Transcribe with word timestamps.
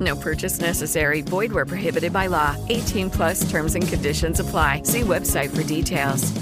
No 0.00 0.16
purchase 0.16 0.60
necessary. 0.60 1.20
Void 1.22 1.52
where 1.52 1.66
prohibited 1.66 2.12
by 2.12 2.28
law. 2.28 2.56
18 2.68 3.10
plus 3.10 3.48
terms 3.50 3.74
and 3.74 3.86
conditions 3.86 4.40
apply. 4.40 4.82
See 4.84 5.02
website 5.02 5.50
for 5.50 5.62
details. 5.62 6.32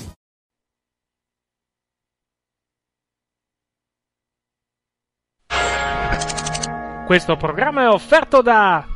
Questo 7.06 7.36
programma 7.36 7.84
è 7.84 7.88
offerto 7.88 8.42
da 8.42 8.86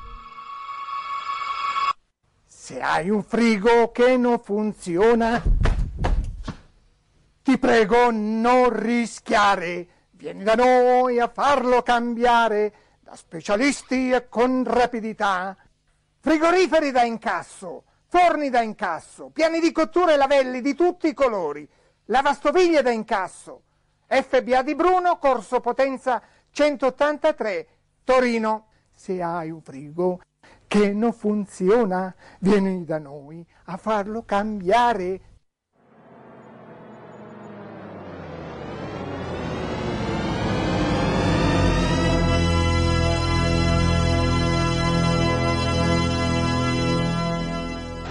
Se 2.46 2.80
hai 2.80 3.10
un 3.10 3.22
frigo 3.22 3.90
che 3.90 4.16
non 4.16 4.38
funziona, 4.38 5.42
ti 7.42 7.58
prego 7.58 8.10
non 8.10 8.68
rischiare. 8.70 9.86
Vieni 10.10 10.44
da 10.44 10.54
noi 10.54 11.18
a 11.18 11.26
farlo 11.26 11.82
cambiare 11.82 12.72
da 13.12 13.16
specialisti 13.16 14.10
e 14.10 14.28
con 14.28 14.64
rapidità. 14.64 15.54
Frigoriferi 16.18 16.90
da 16.90 17.02
incasso, 17.02 17.84
forni 18.06 18.48
da 18.48 18.62
incasso, 18.62 19.28
piani 19.28 19.60
di 19.60 19.70
cottura 19.70 20.12
e 20.12 20.16
lavelli 20.16 20.62
di 20.62 20.74
tutti 20.74 21.08
i 21.08 21.14
colori, 21.14 21.68
lavastoviglie 22.06 22.80
da 22.80 22.90
incasso. 22.90 23.64
FBA 24.06 24.62
di 24.62 24.74
Bruno, 24.74 25.18
Corso 25.18 25.60
Potenza 25.60 26.22
183, 26.50 27.68
Torino. 28.04 28.68
Se 28.94 29.20
hai 29.20 29.50
un 29.50 29.60
frigo 29.60 30.20
che 30.66 30.92
non 30.92 31.12
funziona, 31.12 32.14
vieni 32.40 32.84
da 32.84 32.98
noi 32.98 33.44
a 33.64 33.76
farlo 33.76 34.22
cambiare. 34.24 35.20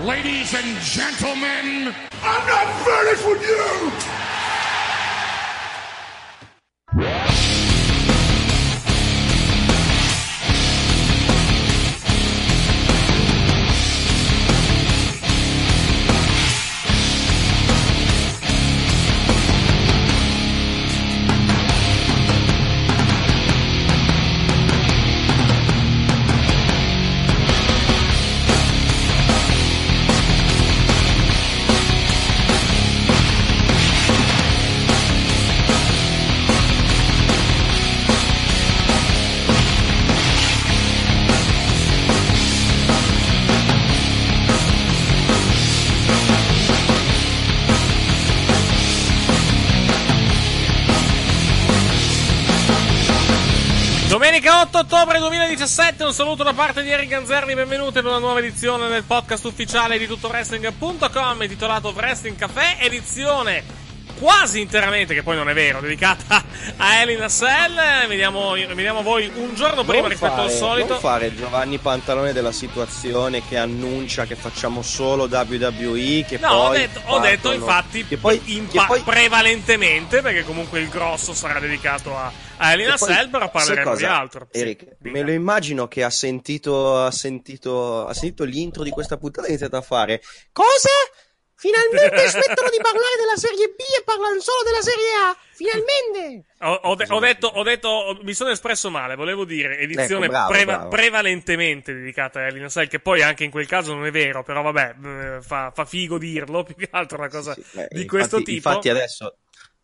Ladies 0.03 0.53
and 0.55 0.77
gentlemen, 0.79 1.93
I'm 2.23 2.47
not 2.47 2.65
finished 2.83 3.27
with 3.27 3.43
you! 3.43 3.91
Domenica 54.61 54.77
8 54.87 54.95
ottobre 54.95 55.17
2017, 55.19 56.03
un 56.03 56.13
saluto 56.13 56.43
da 56.43 56.53
parte 56.53 56.83
di 56.83 56.91
Eric 56.91 57.09
Ganzerni, 57.09 57.55
benvenuti 57.55 57.93
per 57.93 58.05
una 58.05 58.19
nuova 58.19 58.39
edizione 58.39 58.87
del 58.89 59.03
podcast 59.03 59.43
ufficiale 59.45 59.97
di 59.97 60.05
tuttoWrestling.com 60.05 61.41
intitolato 61.41 61.91
Wrestling 61.95 62.37
Café, 62.37 62.77
edizione 62.79 63.63
quasi 64.19 64.61
interamente, 64.61 65.15
che 65.15 65.23
poi 65.23 65.35
non 65.35 65.49
è 65.49 65.53
vero, 65.55 65.79
dedicata 65.81 66.43
a 66.77 66.95
Elina 67.01 67.27
Sell. 67.27 68.05
Vediamo, 68.07 68.51
vediamo 68.51 69.01
voi 69.01 69.31
un 69.33 69.55
giorno 69.55 69.83
prima 69.83 70.01
Non 70.01 70.09
rispetto 70.11 70.35
fare- 70.35 70.47
al 70.47 70.51
solito. 70.55 70.89
Non 70.89 70.99
fare 70.99 71.35
Giovanni 71.35 71.79
Pantalone 71.79 72.31
della 72.31 72.51
situazione 72.51 73.41
che 73.47 73.57
annuncia 73.57 74.25
che 74.25 74.35
facciamo 74.35 74.83
solo 74.83 75.23
WWE. 75.23 76.25
Che 76.27 76.37
No, 76.39 76.47
poi 76.49 76.67
ho 76.67 76.69
detto, 76.69 76.99
ho 76.99 77.01
partono- 77.01 77.19
detto 77.23 77.51
infatti 77.51 78.05
Che 78.05 78.17
poi, 78.17 78.39
in 78.45 78.67
che 78.67 78.79
poi- 78.85 79.01
prevalentemente, 79.01 80.21
perché 80.21 80.43
comunque 80.43 80.79
il 80.81 80.89
grosso 80.89 81.33
sarà 81.33 81.59
dedicato 81.59 82.15
a, 82.15 82.31
a 82.61 83.27
però 83.29 83.39
sai 83.45 83.49
parleremo 83.51 83.95
di 83.95 84.05
altro. 84.05 84.47
Sì, 84.51 84.59
Eric, 84.59 84.95
me 84.99 85.21
lo 85.23 85.31
immagino 85.31 85.87
che 85.87 86.03
ha 86.03 86.09
sentito, 86.09 86.97
ha 86.97 87.11
sentito, 87.11 88.05
ha 88.05 88.13
sentito 88.13 88.43
l'intro 88.43 88.83
di 88.83 88.89
questa 88.91 89.17
puntata 89.17 89.43
e 89.43 89.49
ha 89.49 89.49
iniziato 89.51 89.77
a 89.77 89.81
fare 89.81 90.21
Cosa? 90.51 90.89
Finalmente 91.55 92.15
smettono 92.29 92.69
di 92.71 92.79
parlare 92.81 93.15
della 93.19 93.35
Serie 93.37 93.67
B 93.67 93.79
e 93.79 94.03
parlano 94.03 94.39
solo 94.39 94.63
della 94.63 94.81
Serie 94.81 95.13
A! 95.23 95.37
Finalmente! 95.53 96.45
Ho, 96.61 96.73
ho 96.89 96.95
de- 96.95 97.05
ho 97.07 97.19
detto, 97.19 97.47
ho 97.47 97.61
detto, 97.61 98.19
mi 98.23 98.33
sono 98.33 98.49
espresso 98.49 98.89
male, 98.89 99.13
volevo 99.15 99.45
dire 99.45 99.77
edizione 99.77 100.25
Ecco, 100.25 100.31
bravo, 100.33 100.51
preva- 100.51 100.73
bravo. 100.77 100.89
prevalentemente 100.89 101.93
dedicata 101.93 102.39
a 102.39 102.47
Elina 102.47 102.67
Sell, 102.67 102.87
che 102.87 102.99
poi 102.99 103.21
anche 103.21 103.43
in 103.43 103.51
quel 103.51 103.67
caso 103.67 103.93
non 103.93 104.07
è 104.07 104.11
vero, 104.11 104.41
però 104.43 104.63
vabbè, 104.63 104.95
eh, 105.37 105.41
fa, 105.43 105.71
fa 105.73 105.85
figo 105.85 106.17
dirlo, 106.17 106.63
più 106.65 106.73
che 106.73 106.87
altro 106.91 107.19
una 107.19 107.29
cosa 107.29 107.53
Sì, 107.53 107.61
beh, 107.61 107.87
di 107.91 108.01
infatti- 108.01 108.05
questo 108.07 108.37
tipo. 108.41 108.69
Infatti 108.69 108.89
adesso, 108.89 109.37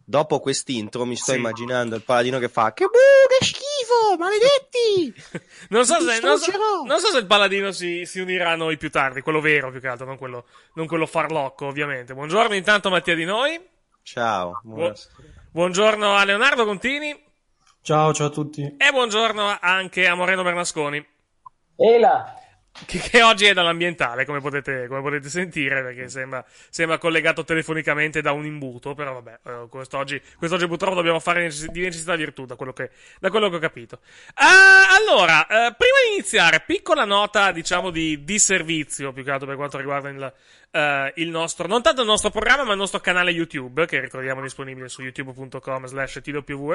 dopo 0.10 0.40
quest'intro, 0.40 1.04
mi 1.06 1.18
sto 1.18 1.32
Sì. 1.34 1.38
immaginando 1.38 1.96
il 1.96 2.02
paladino 2.02 2.40
che 2.40 2.48
fa 2.48 2.72
Che 2.72 2.86
buh, 2.86 2.92
che 3.38 3.44
schifo, 3.46 4.18
maledetti! 4.18 5.14
non, 5.70 5.86
so 5.86 6.00
se, 6.00 6.20
non, 6.22 6.38
so, 6.40 6.52
non 6.86 6.98
so 7.00 7.08
se 7.08 7.18
il 7.18 7.26
paladino 7.26 7.72
si, 7.74 8.06
si 8.06 8.22
unirà 8.22 8.52
a 8.52 8.56
noi 8.56 8.78
più 8.78 8.90
tardi, 8.90 9.20
quello 9.22 9.42
vero 9.42 9.70
più 9.70 9.82
che 9.82 9.88
altro, 9.90 10.06
non 10.06 10.18
quello, 10.18 10.46
non 10.76 10.88
quello 10.88 11.06
farlocco 11.06 11.66
ovviamente. 11.66 12.14
Buongiorno 12.14 12.56
intanto 12.56 12.90
Mattia 12.90 13.16
Di 13.16 13.26
Noi, 13.26 13.60
Ciao, 14.02 14.62
Bu- 14.64 14.94
buongiorno 15.52 16.16
a 16.16 16.24
Leonardo 16.24 16.64
Contini 16.64 17.14
Ciao, 17.82 18.14
ciao 18.14 18.28
a 18.28 18.30
tutti. 18.30 18.62
e 18.78 18.92
buongiorno 18.92 19.58
anche 19.60 20.08
a 20.08 20.16
Moreno 20.16 20.42
Bernasconi. 20.44 21.06
Ela, 21.76 22.34
Che, 22.86 23.00
che 23.00 23.24
oggi 23.24 23.46
è 23.46 23.54
dall'ambientale, 23.54 24.24
come 24.26 24.40
potete, 24.40 24.88
come 24.88 25.02
potete 25.02 25.30
sentire, 25.30 25.82
perché 25.82 26.10
sembra, 26.10 26.46
sembra 26.70 26.98
collegato 26.98 27.44
telefonicamente 27.44 28.22
da 28.22 28.32
un 28.32 28.46
imbuto. 28.46 28.94
Però 28.94 29.14
vabbè, 29.14 29.40
eh, 29.44 29.68
quest'oggi, 29.70 30.22
quest'oggi 30.38 30.68
purtroppo 30.68 30.96
dobbiamo 30.96 31.20
fare 31.20 31.50
di 31.50 31.82
necessità 31.82 32.16
virtù, 32.16 32.46
da 32.46 32.56
quello 32.56 32.74
che, 32.74 32.92
da 33.20 33.30
quello 33.30 33.50
che 33.50 33.56
ho 33.56 33.60
capito. 33.60 34.00
Ah, 34.36 34.96
allora, 34.96 35.44
eh, 35.48 35.76
prima 35.76 35.98
di 36.08 36.14
iniziare, 36.16 36.64
piccola 36.66 37.04
nota, 37.04 37.52
diciamo, 37.52 37.90
di, 37.90 38.24
di 38.24 38.40
servizio, 38.40 39.12
più 39.12 39.24
che 39.24 39.32
altro 39.32 39.48
per 39.48 39.56
quanto 39.56 39.78
riguarda 39.78 40.10
il, 40.10 40.34
eh, 40.72 41.14
il 41.16 41.30
nostro, 41.30 41.68
non 41.68 41.82
tanto 41.82 42.02
il 42.02 42.08
nostro 42.08 42.30
programma, 42.30 42.64
ma 42.64 42.74
il 42.74 42.78
nostro 42.78 43.00
canale 43.00 43.32
YouTube, 43.32 43.86
che 43.86 44.00
ricordiamo 44.00 44.42
disponibile 44.42 44.90
su 44.90 45.02
youtube.com 45.02 45.86
slash 45.86 46.22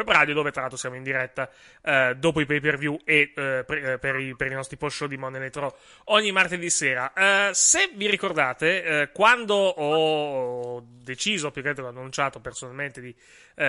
radio, 0.07 0.35
dove 0.35 0.51
tra 0.51 0.63
l'altro 0.63 0.79
siamo 0.79 0.97
in 0.97 1.03
diretta 1.03 1.49
eh, 1.83 2.15
dopo 2.17 2.41
i 2.41 2.47
pay 2.47 2.61
per 2.61 2.79
view 2.79 2.99
e 3.05 3.33
eh, 3.35 3.65
per, 3.65 3.87
eh, 3.87 3.99
per 3.99 4.19
i, 4.19 4.35
per 4.35 4.51
i 4.51 4.55
nostri 4.55 4.77
post 4.77 4.97
show 4.97 5.09
di 5.09 5.17
Monday 5.17 5.41
Night 5.41 5.75
ogni 6.05 6.33
martedì 6.33 6.71
sera. 6.71 7.13
Eh, 7.13 7.51
se 7.55 7.91
vi 7.95 8.09
ricordate, 8.09 8.83
eh, 8.83 9.11
quando 9.13 9.55
ho 9.55 10.83
deciso, 11.03 11.51
più 11.51 11.63
che 11.63 11.69
altro 11.69 11.87
ho 11.87 11.89
annunciato 11.89 12.41
personalmente 12.41 13.01
di, 13.01 13.15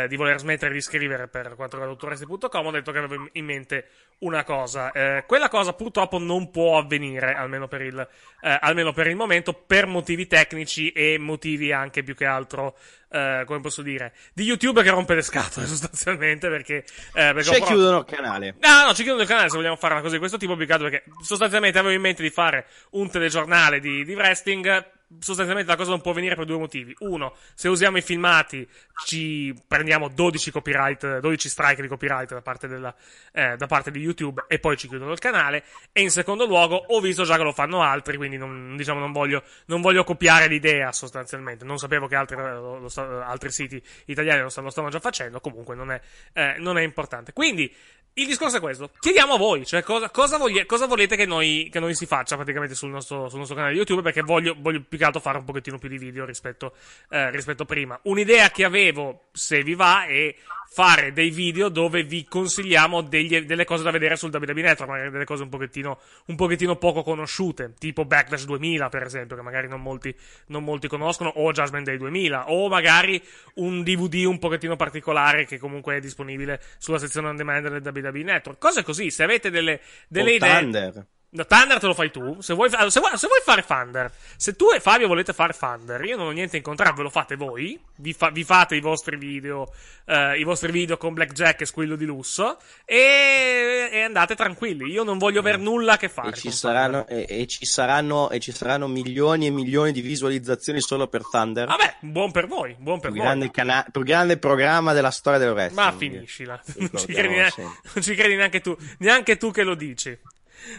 di 0.07 0.15
voler 0.15 0.39
smettere 0.39 0.73
di 0.73 0.79
scrivere 0.79 1.27
per 1.27 1.55
quanto 1.55 1.77
riguarda 1.77 1.87
dottoresti.com, 1.87 2.65
ho 2.65 2.71
detto 2.71 2.91
che 2.91 2.97
avevo 2.99 3.27
in 3.33 3.45
mente 3.45 3.87
una 4.19 4.43
cosa. 4.43 4.91
Quella 5.25 5.49
cosa 5.49 5.73
purtroppo 5.73 6.19
non 6.19 6.51
può 6.51 6.77
avvenire, 6.77 7.33
almeno 7.33 7.67
per, 7.67 7.81
il, 7.81 8.07
almeno 8.39 8.93
per 8.93 9.07
il 9.07 9.15
momento, 9.15 9.51
per 9.51 9.87
motivi 9.87 10.12
tecnici 10.27 10.91
e 10.91 11.17
motivi 11.19 11.71
anche 11.71 12.03
più 12.03 12.15
che 12.15 12.25
altro, 12.25 12.77
eh, 13.11 13.43
come 13.45 13.59
posso 13.59 13.81
dire, 13.81 14.13
di 14.33 14.43
YouTube 14.43 14.83
che 14.83 14.89
rompe 14.89 15.15
le 15.15 15.21
scatole 15.21 15.65
sostanzialmente 15.67 16.49
perché... 16.49 16.77
eh, 16.77 17.33
perché 17.33 17.43
Ci 17.43 17.49
ho 17.49 17.57
pro- 17.57 17.65
chiudono 17.65 17.97
il 17.99 18.05
canale. 18.05 18.55
No, 18.59 18.85
no, 18.85 18.93
ci 18.93 19.03
chiudono 19.03 19.21
il 19.23 19.27
canale 19.27 19.49
se 19.49 19.57
vogliamo 19.57 19.75
fare 19.75 19.93
una 19.93 20.01
cosa 20.01 20.13
di 20.13 20.19
questo 20.19 20.37
tipo, 20.37 20.55
più 20.55 20.65
che 20.65 20.73
altro 20.73 20.89
perché 20.89 21.11
sostanzialmente 21.21 21.77
avevo 21.79 21.93
in 21.93 22.01
mente 22.01 22.21
di 22.21 22.29
fare 22.29 22.65
un 22.91 23.09
telegiornale 23.09 23.79
di, 23.79 24.05
di 24.05 24.13
wrestling. 24.13 24.91
Sostanzialmente 25.19 25.71
la 25.71 25.77
cosa 25.77 25.91
non 25.91 26.01
può 26.01 26.11
venire 26.13 26.35
per 26.35 26.45
due 26.45 26.57
motivi. 26.57 26.95
Uno, 26.99 27.35
se 27.53 27.67
usiamo 27.67 27.97
i 27.97 28.01
filmati 28.01 28.67
ci 29.05 29.53
prendiamo 29.67 30.09
12 30.09 30.51
copyright, 30.51 31.19
12 31.19 31.49
strike 31.49 31.81
di 31.81 31.87
copyright 31.87 32.33
da 32.33 32.41
parte, 32.41 32.67
della, 32.67 32.93
eh, 33.31 33.55
da 33.55 33.67
parte 33.67 33.91
di 33.91 33.99
YouTube 33.99 34.45
e 34.47 34.59
poi 34.59 34.77
ci 34.77 34.87
chiudono 34.87 35.11
il 35.11 35.19
canale. 35.19 35.63
E 35.91 36.01
in 36.01 36.11
secondo 36.11 36.45
luogo, 36.45 36.75
ho 36.75 36.99
visto 36.99 37.23
già 37.23 37.37
che 37.37 37.43
lo 37.43 37.53
fanno 37.53 37.81
altri, 37.81 38.17
quindi 38.17 38.37
non, 38.37 38.75
diciamo, 38.75 38.99
non 38.99 39.11
voglio, 39.11 39.43
non 39.67 39.81
voglio 39.81 40.03
copiare 40.03 40.47
l'idea 40.47 40.91
sostanzialmente. 40.91 41.63
Non 41.65 41.77
sapevo 41.77 42.07
che 42.07 42.15
altri, 42.15 42.35
lo- 42.35 42.79
lo 42.79 42.89
sta- 42.89 43.25
altri 43.25 43.51
siti 43.51 43.81
italiani 44.05 44.41
lo 44.41 44.49
stanno, 44.49 44.67
lo 44.67 44.71
stanno 44.71 44.89
già 44.89 44.99
facendo, 44.99 45.39
comunque 45.39 45.75
non 45.75 45.91
è, 45.91 46.01
eh, 46.33 46.55
non 46.59 46.77
è 46.77 46.81
importante. 46.81 47.33
Quindi, 47.33 47.73
il 48.15 48.27
discorso 48.27 48.57
è 48.57 48.59
questo. 48.59 48.91
Chiediamo 48.99 49.33
a 49.33 49.37
voi, 49.37 49.65
cioè 49.65 49.81
cosa, 49.81 50.09
cosa, 50.09 50.37
voglie- 50.37 50.65
cosa 50.65 50.85
volete 50.85 51.15
che 51.15 51.25
noi, 51.25 51.67
che 51.71 51.79
noi 51.79 51.95
si 51.95 52.05
faccia 52.05 52.35
praticamente 52.35 52.75
sul 52.75 52.89
nostro, 52.89 53.27
sul 53.27 53.39
nostro 53.39 53.55
canale 53.55 53.73
YouTube, 53.73 54.01
perché 54.01 54.21
voglio, 54.21 54.55
voglio 54.57 54.83
più 54.87 54.97
che 54.97 55.03
altro 55.03 55.19
fare 55.19 55.39
un 55.39 55.45
pochettino 55.45 55.79
più 55.79 55.89
di 55.89 55.97
video 55.97 56.25
rispetto, 56.25 56.73
eh, 57.09 57.31
rispetto 57.31 57.65
prima. 57.65 57.99
Un'idea 58.03 58.49
che 58.51 58.65
avevo, 58.65 59.25
se 59.31 59.63
vi 59.63 59.73
va, 59.73 60.05
è 60.05 60.35
fare 60.73 61.13
dei 61.13 61.29
video 61.29 61.69
dove 61.69 62.01
vi 62.01 62.25
consigliamo 62.25 63.01
degli- 63.01 63.41
delle 63.41 63.63
cose 63.63 63.83
da 63.83 63.91
vedere 63.91 64.15
sul 64.15 64.33
WWE 64.33 64.59
Network, 64.59 64.89
magari 64.89 65.11
delle 65.11 65.23
cose 65.23 65.43
un 65.43 65.49
pochettino, 65.49 65.99
un 66.25 66.35
pochettino 66.35 66.77
poco 66.77 67.03
conosciute, 67.03 67.75
tipo 67.77 68.05
Backlash 68.05 68.45
2000 68.45 68.89
per 68.89 69.03
esempio, 69.03 69.35
che 69.35 69.43
magari 69.43 69.67
non 69.67 69.83
molti, 69.83 70.15
non 70.47 70.63
molti 70.63 70.87
conoscono, 70.87 71.29
o 71.29 71.51
Judgment 71.51 71.85
Day 71.85 71.97
2000, 71.97 72.49
o 72.51 72.69
magari 72.69 73.21
un 73.55 73.83
DVD 73.83 74.25
un 74.25 74.39
pochettino 74.39 74.75
particolare 74.75 75.45
che 75.45 75.59
comunque 75.59 75.97
è 75.97 75.99
disponibile 75.99 76.59
sulla 76.79 76.97
sezione 76.97 77.27
on 77.27 77.35
demand 77.35 77.69
del 77.69 77.93
WWE 77.93 78.23
Network. 78.23 78.57
Cose 78.57 78.81
così, 78.81 79.11
se 79.11 79.21
avete 79.21 79.51
delle, 79.51 79.79
delle 80.07 80.33
idee... 80.33 80.59
Thunder. 80.59 81.05
Thunder 81.33 81.79
te 81.79 81.87
lo 81.87 81.93
fai 81.93 82.11
tu. 82.11 82.39
Se 82.41 82.53
vuoi, 82.53 82.69
se, 82.69 82.77
vuoi, 82.77 83.17
se 83.17 83.27
vuoi 83.27 83.41
fare 83.43 83.63
Thunder, 83.65 84.11
se 84.37 84.55
tu 84.55 84.69
e 84.71 84.79
Fabio 84.79 85.07
volete 85.07 85.33
fare 85.33 85.53
Thunder, 85.53 86.03
io 86.03 86.15
non 86.15 86.27
ho 86.27 86.31
niente 86.31 86.57
in 86.57 86.63
contrario, 86.63 86.95
ve 86.95 87.03
lo 87.03 87.09
fate 87.09 87.35
voi. 87.35 87.79
Vi, 87.95 88.13
fa- 88.13 88.29
vi 88.29 88.43
fate 88.43 88.75
i 88.75 88.81
vostri 88.81 89.17
video, 89.17 89.71
eh, 90.05 90.37
i 90.37 90.43
vostri 90.43 90.71
video 90.71 90.97
con 90.97 91.13
Blackjack 91.13 91.61
e 91.61 91.65
Squillo 91.65 91.95
di 91.95 92.05
lusso. 92.05 92.59
E, 92.85 93.89
e 93.91 94.01
andate 94.01 94.35
tranquilli. 94.35 94.91
Io 94.91 95.03
non 95.03 95.17
voglio 95.17 95.39
aver 95.39 95.57
nulla 95.57 95.93
a 95.93 95.97
che 95.97 96.09
fare. 96.09 96.29
E 96.29 96.33
ci, 96.33 96.51
saranno, 96.51 97.07
e, 97.07 97.25
e 97.27 97.47
ci 97.47 97.65
saranno, 97.65 98.29
e 98.29 98.39
ci 98.39 98.51
saranno 98.51 98.87
milioni 98.87 99.47
e 99.47 99.49
milioni 99.49 99.91
di 99.91 100.01
visualizzazioni 100.01 100.81
solo 100.81 101.07
per 101.07 101.23
Thunder. 101.29 101.67
Vabbè, 101.67 101.95
buon 102.01 102.31
per 102.31 102.47
voi, 102.47 102.75
buon 102.77 102.99
per 102.99 103.11
più 103.11 103.19
voi. 103.19 103.27
grande, 103.27 103.51
cana- 103.51 103.85
più 103.91 104.03
grande 104.03 104.37
programma 104.37 104.93
della 104.93 105.11
storia 105.11 105.39
del 105.39 105.51
wrestling. 105.51 105.91
Ma 105.91 105.97
finiscila. 105.97 106.61
Non 106.75 106.89
ci, 106.95 107.05
credi 107.07 107.33
neanche, 107.33 107.61
non 107.61 108.03
ci 108.03 108.15
credi 108.15 108.35
neanche 108.35 108.61
tu. 108.61 108.77
Neanche 108.99 109.37
tu 109.37 109.51
che 109.51 109.63
lo 109.63 109.73
dici. 109.75 110.15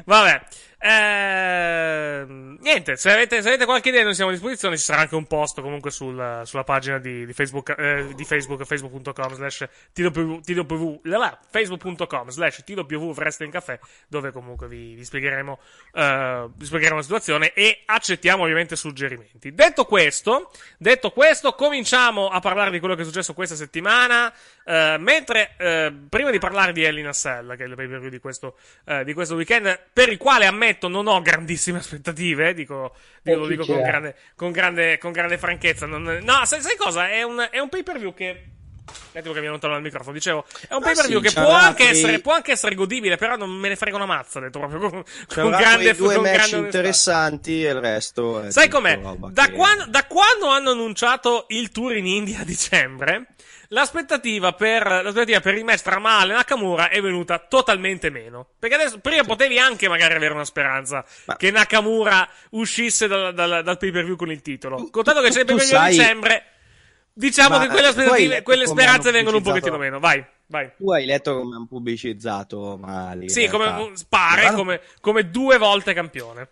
Vabbè. 0.05 0.43
Ehm, 0.87 2.59
niente, 2.61 2.97
se 2.97 3.11
avete, 3.11 3.41
se 3.41 3.49
avete 3.49 3.65
qualche 3.65 3.89
idea 3.89 4.05
noi 4.05 4.15
siamo 4.15 4.29
a 4.29 4.35
disposizione, 4.35 4.77
ci 4.77 4.85
sarà 4.85 5.01
anche 5.01 5.15
un 5.15 5.27
post 5.27 5.63
comunque 5.63 5.91
sul- 5.91 6.43
sulla 6.45 6.63
pagina 6.63 6.99
di, 6.99 7.25
di 7.25 7.33
Facebook, 7.33 7.75
eh, 7.75 8.13
di 8.15 8.25
Facebook, 8.25 8.63
facebook.com 8.65 9.33
slash 9.33 9.67
TW, 9.95 10.41
TW, 10.41 11.01
là 11.05 11.17
là, 11.17 11.41
facebook.com 11.51 12.29
slash 12.29 12.65
TW 12.65 13.13
Wrestling 13.13 13.51
Café, 13.51 13.81
dove 14.09 14.31
comunque 14.31 14.69
vi, 14.69 14.95
vi 14.95 15.05
spiegheremo, 15.07 15.59
eh, 15.95 16.49
vi 16.55 16.65
spiegheremo 16.67 16.97
la 16.97 17.03
situazione 17.03 17.55
e 17.55 17.81
accettiamo 17.87 18.43
ovviamente 18.43 18.77
suggerimenti. 18.77 19.55
Detto 19.55 19.87
questo, 19.87 20.51
detto 20.77 21.13
questo, 21.13 21.55
cominciamo 21.55 22.29
a 22.29 22.41
parlare 22.41 22.71
di 22.71 22.79
quello 22.79 22.95
che 22.95 23.01
è 23.01 23.05
successo 23.07 23.33
questa 23.33 23.57
settimana, 23.57 24.31
eh, 24.67 24.97
mentre, 24.99 25.55
eh, 25.57 25.95
prima 26.11 26.31
di 26.31 26.39
parlare 26.39 26.73
di 26.73 26.85
Hell 26.85 26.99
in 26.99 27.07
a 27.07 27.13
Cell, 27.13 27.57
che 27.57 27.65
è 27.65 27.67
il 27.67 27.75
pay 27.75 27.89
per 27.89 28.11
di 28.11 28.19
questo, 28.19 28.59
eh, 28.85 29.03
di 29.03 29.15
questo 29.15 29.35
weekend, 29.35 29.81
per 29.91 30.11
il 30.11 30.19
quale 30.19 30.45
ammetto 30.45 30.73
non 30.83 31.07
ho 31.07 31.21
grandissime 31.23 31.79
aspettative, 31.79 32.49
eh, 32.51 32.55
dico, 32.55 32.95
dico- 33.23 33.39
lo 33.39 33.43
chi 33.47 33.51
dico 33.57 33.67
con 33.67 33.83
grande, 33.83 34.15
con 34.37 34.51
grande, 34.53 34.99
con 34.99 35.13
grande 35.13 35.39
franchezza. 35.39 35.87
Non- 35.87 36.21
no, 36.23 36.45
sai, 36.45 36.61
sai 36.61 36.77
cosa? 36.77 37.09
È 37.11 37.23
un, 37.23 37.47
è 37.51 37.59
un 37.59 37.69
pay 37.69 37.83
per 37.83 37.99
view 37.99 38.13
che. 38.15 38.45
Un 38.87 39.19
attimo 39.21 39.33
che 39.33 39.41
mi 39.41 39.47
allontano 39.47 39.73
dal 39.73 39.83
microfono. 39.83 40.13
Dicevo, 40.13 40.45
è 40.69 40.75
un 40.75 40.83
Ah, 40.83 40.85
pay 40.85 40.95
per 40.95 41.07
view 41.07 41.21
sì, 41.23 41.29
che 41.29 41.41
può 41.41 41.51
anche, 41.51 41.89
essere, 41.89 42.19
può 42.21 42.33
anche 42.35 42.53
essere 42.53 42.75
godibile, 42.75 43.17
però 43.17 43.37
non 43.37 43.49
me 43.51 43.69
ne 43.69 43.77
frega 43.77 43.97
una 43.97 44.05
mazza. 44.07 44.41
Detto 44.41 44.59
proprio 44.59 44.79
con, 44.91 45.03
con 45.27 45.51
grande, 45.51 45.95
due 45.95 46.15
con 46.17 46.25
match 46.25 46.53
interessanti 46.53 47.65
e 47.65 47.71
il 47.71 47.81
resto 47.81 48.43
è 48.43 48.51
Sai 48.51 48.69
com'è? 48.69 48.99
Da, 49.31 49.47
che- 49.47 49.53
quando, 49.53 49.87
da 49.87 50.05
quando 50.07 50.49
hanno 50.49 50.71
annunciato 50.73 51.47
il 51.49 51.71
tour 51.71 51.97
in 51.97 52.07
India 52.07 52.41
a 52.41 52.45
dicembre, 52.45 53.29
l'aspettativa 53.75 54.53
per, 54.53 54.87
l'aspettativa 54.87 55.41
per 55.41 55.55
il 55.57 55.65
match 55.65 55.83
tra 55.83 55.99
Mahal 55.99 56.31
e 56.31 56.33
Nakamura 56.35 56.89
è 56.89 57.03
venuta 57.03 57.39
totalmente 57.39 58.09
meno. 58.09 58.47
Perché 58.59 58.77
adesso, 58.77 59.01
prima 59.01 59.25
potevi 59.25 59.59
anche 59.59 59.89
magari 59.89 60.15
avere 60.15 60.33
una 60.33 60.45
speranza 60.45 61.05
Ma- 61.27 61.37
che 61.37 61.51
Nakamura 61.51 62.27
uscisse 62.51 63.09
dal, 63.09 63.35
dal, 63.35 63.63
dal 63.63 63.77
pay 63.77 63.91
per 63.91 64.05
view 64.05 64.17
con 64.17 64.31
il 64.31 64.41
titolo. 64.41 64.89
Contato 64.91 65.21
che 65.21 65.31
c'è 65.31 65.41
il 65.41 65.47
pay 65.47 65.57
per 65.57 65.67
view 65.67 65.79
a 65.79 65.89
dicembre, 65.89 66.45
diciamo 67.13 67.57
Ma, 67.57 67.63
che 67.63 67.69
quelle 67.69 67.87
eh, 67.87 67.91
aspettative, 67.91 68.43
quelle 68.43 68.67
speranze 68.67 69.11
vengono 69.11 69.39
un 69.39 69.43
pochettino 69.43 69.77
meno. 69.77 69.99
Vai, 69.99 70.25
vai. 70.47 70.71
Tu 70.77 70.91
hai 70.93 71.05
letto 71.05 71.37
come 71.41 71.57
hanno 71.57 71.67
pubblicizzato 71.67 72.79
male. 72.81 73.25
in 73.25 73.29
Sì, 73.29 73.49
come, 73.49 73.93
pare 74.09 74.53
come, 74.53 74.81
come 75.01 75.29
due 75.29 75.59
volte 75.59 75.93
campione. 75.93 76.49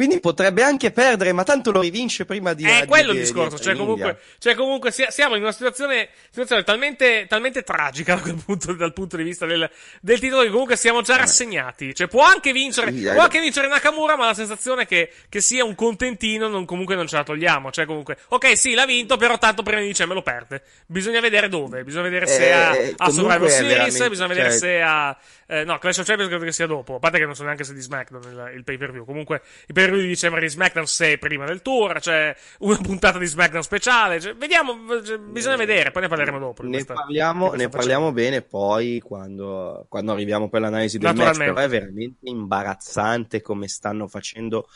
Quindi 0.00 0.18
potrebbe 0.20 0.62
anche 0.62 0.92
perdere, 0.92 1.32
ma 1.34 1.44
tanto 1.44 1.70
lo 1.72 1.80
rivince 1.82 2.24
prima 2.24 2.54
di 2.54 2.64
È 2.64 2.80
di- 2.80 2.86
quello 2.86 3.12
di- 3.12 3.18
il 3.18 3.24
discorso. 3.24 3.56
di 3.56 3.62
Cioè, 3.62 3.76
comunque, 3.76 4.18
cioè, 4.38 4.54
comunque 4.54 4.90
sia- 4.92 5.10
siamo 5.10 5.34
in 5.36 5.42
una 5.42 5.52
situazione, 5.52 6.08
situazione 6.30 6.64
talmente, 6.64 7.26
talmente 7.28 7.62
tragica 7.62 8.16
punto- 8.46 8.72
dal 8.72 8.94
punto 8.94 9.18
di 9.18 9.22
vista 9.24 9.44
del, 9.44 9.68
del 10.00 10.18
titolo 10.18 10.40
che 10.42 10.48
comunque 10.48 10.76
siamo 10.76 11.02
già 11.02 11.16
rassegnati. 11.16 11.94
Cioè, 11.94 12.06
può 12.08 12.22
anche 12.22 12.50
vincere, 12.52 12.92
Sì, 12.92 13.02
può 13.02 13.12
eh. 13.12 13.18
anche 13.18 13.40
vincere 13.40 13.68
Nakamura, 13.68 14.16
ma 14.16 14.24
la 14.24 14.32
sensazione 14.34 14.86
che, 14.86 15.12
che 15.28 15.42
sia 15.42 15.64
un 15.66 15.74
contentino 15.74 16.48
non, 16.48 16.64
comunque 16.64 16.94
non 16.94 17.06
ce 17.06 17.16
la 17.16 17.22
togliamo. 17.22 17.70
Cioè, 17.70 17.84
comunque, 17.84 18.16
ok, 18.28 18.56
sì, 18.56 18.72
l'ha 18.72 18.86
vinto, 18.86 19.18
però 19.18 19.36
tanto 19.36 19.62
prima 19.62 19.80
di 19.82 19.86
dicembre 19.88 20.16
lo 20.16 20.22
perde. 20.22 20.62
Bisogna 20.86 21.20
vedere 21.20 21.50
dove. 21.50 21.84
Bisogna 21.84 22.04
vedere 22.04 22.26
se 22.26 22.48
Eh, 22.48 22.52
a, 22.52 22.74
eh, 22.74 22.94
a 22.96 23.10
Survivor 23.10 23.46
è 23.48 23.50
Series, 23.50 23.68
veramente- 23.74 24.08
bisogna 24.08 24.28
vedere 24.28 24.48
cioè- 24.48 24.58
se 24.58 24.80
a, 24.80 25.18
eh, 25.50 25.64
no, 25.64 25.78
Clash 25.78 25.98
of 25.98 26.06
Champions 26.06 26.30
credo 26.30 26.44
che 26.44 26.52
sia 26.52 26.66
dopo. 26.66 26.94
A 26.94 26.98
parte 27.00 27.18
che 27.18 27.24
non 27.24 27.34
so 27.34 27.42
neanche 27.42 27.64
se 27.64 27.74
di 27.74 27.80
SmackDown 27.80 28.22
il, 28.22 28.56
il 28.58 28.62
pay 28.62 28.76
per 28.76 28.92
view. 28.92 29.04
Comunque, 29.04 29.42
il 29.66 29.74
pay 29.74 29.84
per 29.84 29.92
view 29.92 30.02
di 30.02 30.06
dicembre 30.06 30.40
di 30.40 30.48
SmackDown 30.48 30.86
se 30.86 31.12
è 31.14 31.18
prima 31.18 31.44
del 31.44 31.60
tour. 31.60 31.98
C'è 31.98 32.32
una 32.60 32.76
puntata 32.76 33.18
di 33.18 33.26
SmackDown 33.26 33.64
speciale. 33.64 34.20
cioè, 34.20 34.36
vediamo, 34.36 35.02
cioè, 35.02 35.18
bisogna 35.18 35.56
vedere. 35.56 35.90
Poi 35.90 36.02
ne 36.02 36.08
parleremo 36.08 36.38
dopo. 36.38 36.62
Ne 36.62 36.70
questa- 36.70 36.94
parliamo, 36.94 37.52
ne 37.54 37.68
parliamo 37.68 38.12
bene 38.12 38.42
poi 38.42 39.00
quando, 39.00 39.86
quando 39.88 40.12
arriviamo 40.12 40.48
per 40.48 40.60
l'analisi 40.60 40.98
del 40.98 41.14
match, 41.16 41.38
però 41.38 41.54
è 41.56 41.68
veramente 41.68 42.28
imbarazzante 42.28 43.40
come 43.40 43.66
stanno 43.66 44.06
facendo 44.06 44.68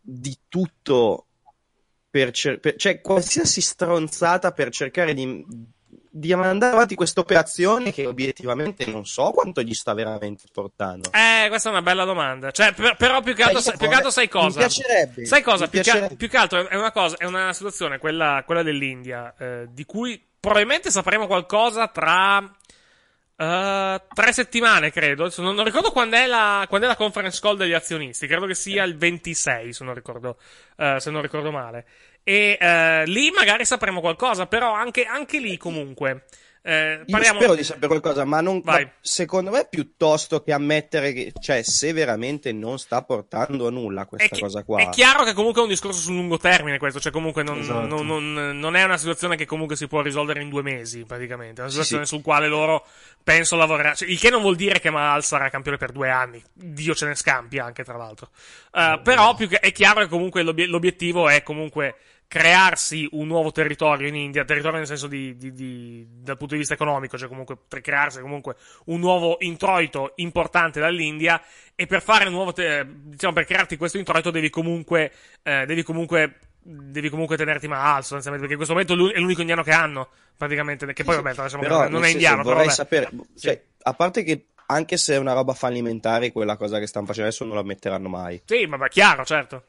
di 0.00 0.36
tutto 0.48 1.26
per, 2.10 2.32
cer- 2.32 2.58
per- 2.58 2.76
cioè 2.76 3.00
qualsiasi 3.00 3.60
stronzata 3.60 4.50
per 4.50 4.70
cercare 4.70 5.14
di, 5.14 5.44
di 6.18 6.34
mandare 6.34 6.72
avanti 6.72 6.94
questa 6.94 7.20
operazione 7.20 7.92
che 7.92 8.06
obiettivamente 8.06 8.86
non 8.86 9.04
so 9.04 9.30
quanto 9.32 9.60
gli 9.62 9.74
sta 9.74 9.92
veramente 9.92 10.44
portando. 10.52 11.10
Eh, 11.12 11.48
questa 11.48 11.68
è 11.68 11.72
una 11.72 11.82
bella 11.82 12.04
domanda. 12.04 12.50
Cioè, 12.50 12.72
per- 12.72 12.96
però 12.96 13.20
più 13.20 13.34
che 13.34 13.42
altro, 13.42 13.60
sai, 13.60 13.76
più 13.76 13.88
che 13.88 13.94
altro 13.94 14.10
sai 14.10 14.24
Mi 14.24 14.30
cosa? 14.30 14.58
piacerebbe. 14.60 15.26
Sai 15.26 15.42
cosa? 15.42 15.64
Mi 15.64 15.70
Più 15.70 15.78
che, 15.80 15.84
piacerebbe. 15.90 16.14
più 16.16 16.28
che 16.28 16.36
altro 16.36 16.68
è 16.68 16.74
una 16.76 16.92
cosa, 16.92 17.16
è 17.18 17.24
una 17.24 17.52
situazione, 17.52 17.98
quella, 17.98 18.42
quella 18.46 18.62
dell'India, 18.62 19.34
eh, 19.38 19.66
di 19.70 19.84
cui 19.84 20.20
probabilmente 20.40 20.90
sapremo 20.90 21.26
qualcosa 21.26 21.88
tra 21.88 22.38
eh, 23.38 24.02
tre 24.14 24.32
settimane, 24.32 24.90
credo. 24.90 25.30
Non, 25.36 25.54
non 25.54 25.64
ricordo 25.64 25.90
quando 25.92 26.16
è, 26.16 26.26
la, 26.26 26.64
quando 26.68 26.86
è 26.86 26.88
la 26.88 26.96
conference 26.96 27.40
call 27.40 27.56
degli 27.56 27.72
azionisti. 27.74 28.26
Credo 28.26 28.46
che 28.46 28.54
sia 28.54 28.84
il 28.84 28.96
26, 28.96 29.72
se 29.72 29.84
non 29.84 29.94
ricordo, 29.94 30.38
eh, 30.76 30.96
se 30.98 31.10
non 31.10 31.20
ricordo 31.20 31.50
male. 31.50 31.84
E 32.28 32.58
eh, 32.60 33.06
lì 33.06 33.30
magari 33.30 33.64
sapremo 33.64 34.00
qualcosa, 34.00 34.46
però 34.48 34.72
anche, 34.72 35.04
anche 35.04 35.38
lì 35.38 35.56
comunque. 35.56 36.24
Eh, 36.60 37.04
parliamo... 37.08 37.38
spero 37.38 37.54
di 37.54 37.62
sapere 37.62 37.86
qualcosa, 37.86 38.24
ma, 38.24 38.40
non, 38.40 38.60
ma 38.64 38.80
secondo 39.00 39.52
me 39.52 39.68
piuttosto 39.70 40.42
che 40.42 40.52
ammettere 40.52 41.12
che, 41.12 41.32
cioè, 41.40 41.62
se 41.62 41.92
veramente 41.92 42.50
non 42.50 42.80
sta 42.80 43.02
portando 43.04 43.68
a 43.68 43.70
nulla 43.70 44.06
questa 44.06 44.34
chi- 44.34 44.40
cosa 44.40 44.64
qua. 44.64 44.80
è 44.80 44.88
chiaro 44.88 45.22
che 45.22 45.32
comunque 45.32 45.60
è 45.60 45.62
un 45.62 45.70
discorso 45.70 46.00
sul 46.00 46.16
lungo 46.16 46.38
termine 46.38 46.78
questo, 46.78 46.98
cioè 46.98 47.12
comunque 47.12 47.44
non, 47.44 47.60
Esatto. 47.60 47.86
non- 48.02 48.32
non- 48.32 48.58
non 48.58 48.74
è 48.74 48.82
una 48.82 48.96
situazione 48.96 49.36
che 49.36 49.44
comunque 49.46 49.76
si 49.76 49.86
può 49.86 50.00
risolvere 50.00 50.42
in 50.42 50.48
due 50.48 50.62
mesi 50.62 51.04
praticamente, 51.04 51.60
è 51.60 51.64
una 51.66 51.68
Sì, 51.70 51.74
situazione 51.74 52.04
sì. 52.06 52.14
sul 52.14 52.24
quale 52.24 52.48
loro 52.48 52.84
penso 53.22 53.54
lavoreranno, 53.54 53.94
cioè, 53.94 54.08
il 54.08 54.18
che 54.18 54.30
non 54.30 54.40
vuol 54.42 54.56
dire 54.56 54.80
che 54.80 54.90
Mahal 54.90 55.22
sarà 55.22 55.48
campione 55.48 55.76
per 55.76 55.92
due 55.92 56.10
anni, 56.10 56.42
Dio 56.52 56.96
ce 56.96 57.06
ne 57.06 57.14
scampi 57.14 57.60
anche 57.60 57.84
tra 57.84 57.96
l'altro, 57.96 58.30
Eh, 58.72 59.00
però 59.04 59.36
più 59.36 59.46
che, 59.46 59.60
è 59.60 59.70
chiaro 59.70 60.00
che 60.00 60.08
comunque 60.08 60.42
l'obie- 60.42 60.66
l'obiettivo 60.66 61.28
è 61.28 61.44
comunque 61.44 61.94
crearsi 62.28 63.08
un 63.12 63.26
nuovo 63.26 63.52
territorio 63.52 64.08
in 64.08 64.14
India, 64.16 64.44
territorio 64.44 64.78
nel 64.78 64.86
senso 64.86 65.06
di, 65.06 65.36
di, 65.36 65.52
di, 65.52 66.06
dal 66.08 66.36
punto 66.36 66.54
di 66.54 66.60
vista 66.60 66.74
economico, 66.74 67.16
cioè 67.16 67.28
comunque 67.28 67.56
per 67.68 67.80
crearsi 67.80 68.20
comunque 68.20 68.56
un 68.86 69.00
nuovo 69.00 69.36
introito 69.40 70.12
importante 70.16 70.80
dall'India 70.80 71.40
e 71.74 71.86
per 71.86 72.02
fare 72.02 72.26
un 72.26 72.32
nuovo, 72.32 72.52
te- 72.52 72.84
diciamo, 72.86 73.32
per 73.32 73.44
crearti 73.44 73.76
questo 73.76 73.98
introito 73.98 74.30
devi 74.30 74.50
comunque, 74.50 75.12
eh, 75.42 75.64
devi 75.66 75.82
comunque 75.82 76.38
devi 76.68 77.10
comunque 77.10 77.36
tenerti 77.36 77.68
mal 77.68 78.02
sostanzialmente 78.02 78.48
perché 78.48 78.54
in 78.54 78.56
questo 78.56 78.74
momento 78.74 79.14
è 79.14 79.20
l'unico 79.20 79.40
indiano 79.40 79.62
che 79.62 79.70
hanno 79.70 80.08
praticamente 80.36 80.92
che 80.92 81.04
poi 81.04 81.14
vabbè 81.14 81.30
diciamo 81.40 81.62
Però, 81.62 81.88
non 81.88 82.02
è 82.02 82.08
indiano 82.08 82.42
però 82.42 82.54
vorrei 82.56 82.66
vabbè. 82.66 82.76
sapere, 82.76 83.08
cioè, 83.38 83.52
Sì. 83.52 83.60
a 83.82 83.94
parte 83.94 84.24
che 84.24 84.46
anche 84.66 84.96
se 84.96 85.14
è 85.14 85.18
una 85.18 85.32
roba 85.32 85.54
fallimentare, 85.54 86.32
quella 86.32 86.56
cosa 86.56 86.80
che 86.80 86.88
stanno 86.88 87.06
facendo 87.06 87.28
adesso 87.28 87.44
non 87.44 87.54
la 87.54 87.62
metteranno 87.62 88.08
mai. 88.08 88.42
sì 88.44 88.66
ma 88.66 88.78
beh, 88.78 88.88
chiaro 88.88 89.24
certo 89.24 89.62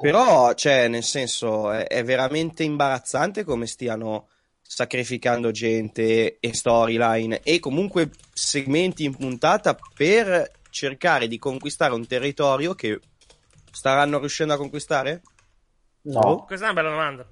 Però, 0.00 0.54
cioè, 0.54 0.88
nel 0.88 1.02
senso, 1.02 1.70
è, 1.70 1.86
è 1.86 2.04
veramente 2.04 2.62
imbarazzante 2.62 3.44
come 3.44 3.66
stiano 3.66 4.28
sacrificando 4.62 5.50
gente 5.50 6.38
e 6.38 6.54
storyline 6.54 7.40
e 7.42 7.58
comunque 7.58 8.10
segmenti 8.32 9.02
in 9.04 9.16
puntata 9.16 9.76
per 9.94 10.50
cercare 10.70 11.26
di 11.26 11.38
conquistare 11.38 11.92
un 11.92 12.06
territorio 12.06 12.74
che 12.74 13.00
staranno 13.72 14.20
riuscendo 14.20 14.54
a 14.54 14.56
conquistare? 14.56 15.22
No. 16.02 16.44
questa 16.46 16.66
è 16.66 16.70
una 16.70 16.80
bella 16.80 16.94
domanda. 16.94 17.26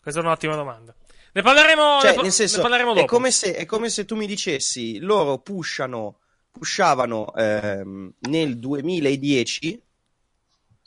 Questa 0.00 0.20
è 0.20 0.22
un'ottima 0.22 0.54
domanda. 0.54 0.94
Ne 1.34 1.42
parleremo, 1.42 2.00
Cioè, 2.00 2.16
ne, 2.16 2.22
nel 2.22 2.32
senso, 2.32 2.56
ne 2.56 2.62
parleremo 2.62 2.92
è 2.92 2.94
dopo. 2.94 3.06
come, 3.06 3.30
se, 3.30 3.54
è 3.54 3.64
come 3.64 3.88
se 3.88 4.04
tu 4.04 4.16
mi 4.16 4.26
dicessi, 4.26 4.98
loro 4.98 5.38
pushano, 5.38 6.18
pushavano 6.50 7.34
ehm, 7.34 8.12
nel 8.20 8.58
2010, 8.58 9.82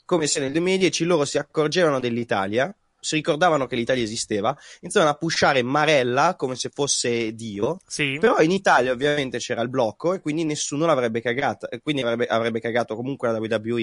come 0.06 0.26
se 0.26 0.40
nel 0.40 0.52
2010 0.52 1.04
loro 1.04 1.26
si 1.26 1.36
accorgevano 1.36 2.00
dell'Italia, 2.00 2.74
si 2.98 3.16
ricordavano 3.16 3.66
che 3.66 3.76
l'Italia 3.76 4.02
esisteva, 4.02 4.56
iniziavano 4.80 5.12
a 5.12 5.16
pushare 5.18 5.62
Marella 5.62 6.34
come 6.36 6.56
se 6.56 6.70
fosse 6.72 7.34
Dio, 7.34 7.78
sì. 7.86 8.16
Però 8.18 8.38
in 8.40 8.50
Italia 8.50 8.90
ovviamente 8.92 9.38
c'era 9.38 9.60
il 9.62 9.68
blocco 9.68 10.14
e 10.14 10.20
quindi 10.20 10.44
nessuno 10.44 10.86
l'avrebbe 10.86 11.20
cagata, 11.20 11.68
e 11.68 11.80
quindi 11.82 12.02
avrebbe, 12.02 12.26
avrebbe 12.26 12.58
cagato 12.60 12.96
comunque 12.96 13.30
la 13.30 13.38
WWE 13.38 13.80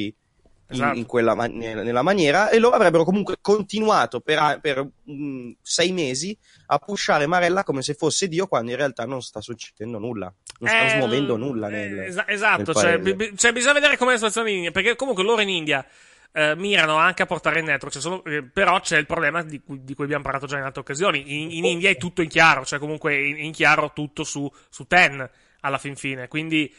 in, 0.70 0.80
Esatto. 0.80 0.98
in 0.98 1.06
quella 1.06 1.36
man- 1.36 1.53
nella 1.56 2.01
maniera 2.01 2.50
e 2.50 2.58
loro 2.58 2.75
avrebbero 2.75 3.03
comunque 3.03 3.36
continuato 3.42 4.22
per, 4.22 4.39
a- 4.39 4.58
per 4.60 4.86
mm, 5.12 5.51
sei 5.62 5.92
mesi 5.92 6.36
a 6.68 6.80
pushare 6.80 7.27
Marella 7.27 7.63
come 7.63 7.82
se 7.82 7.94
fosse 7.94 8.27
Dio 8.27 8.48
quando 8.48 8.72
in 8.72 8.77
realtà 8.77 9.06
non 9.06 9.22
sta 9.22 9.39
succedendo 9.42 10.00
nulla, 10.00 10.34
non 10.60 10.70
sta 10.70 10.86
Eh, 10.86 10.89
smuovendo 10.92 11.36
nulla 11.36 11.68
eh, 11.68 11.72
nel, 11.72 12.00
esa- 12.00 12.27
esatto 12.27 12.72
nel 12.74 12.82
cioè, 12.82 12.98
bi- 12.98 13.34
cioè, 13.38 13.51
bisogna 13.51 13.74
vedere 13.74 13.98
com'è 13.98 14.12
la 14.12 14.15
situazione 14.15 14.50
in 14.50 14.56
India. 14.56 14.72
Perché 14.72 14.96
comunque 14.96 15.24
loro 15.24 15.42
in 15.42 15.50
India 15.50 15.86
eh, 16.33 16.55
mirano 16.55 16.95
anche 16.95 17.21
a 17.21 17.25
portare 17.25 17.61
network, 17.61 17.93
cioè 17.93 18.01
solo- 18.01 18.23
eh, 18.25 18.43
però 18.43 18.79
c'è 18.79 18.97
il 18.97 19.05
problema 19.05 19.43
di 19.43 19.61
cui, 19.61 19.83
di 19.83 19.93
cui 19.93 20.03
abbiamo 20.05 20.23
parlato 20.23 20.47
già 20.47 20.57
in 20.57 20.63
altre 20.63 20.81
occasioni. 20.81 21.41
In, 21.41 21.51
in 21.51 21.65
India 21.65 21.89
è 21.89 21.97
tutto 21.97 22.21
in 22.21 22.29
chiaro, 22.29 22.65
cioè 22.65 22.79
comunque 22.79 23.15
in, 23.15 23.37
in 23.37 23.51
chiaro 23.51 23.91
tutto 23.93 24.23
su, 24.23 24.51
su 24.69 24.85
Ten 24.87 25.29
alla 25.61 25.77
fin 25.77 25.95
fine. 25.95 26.27
Quindi 26.27 26.73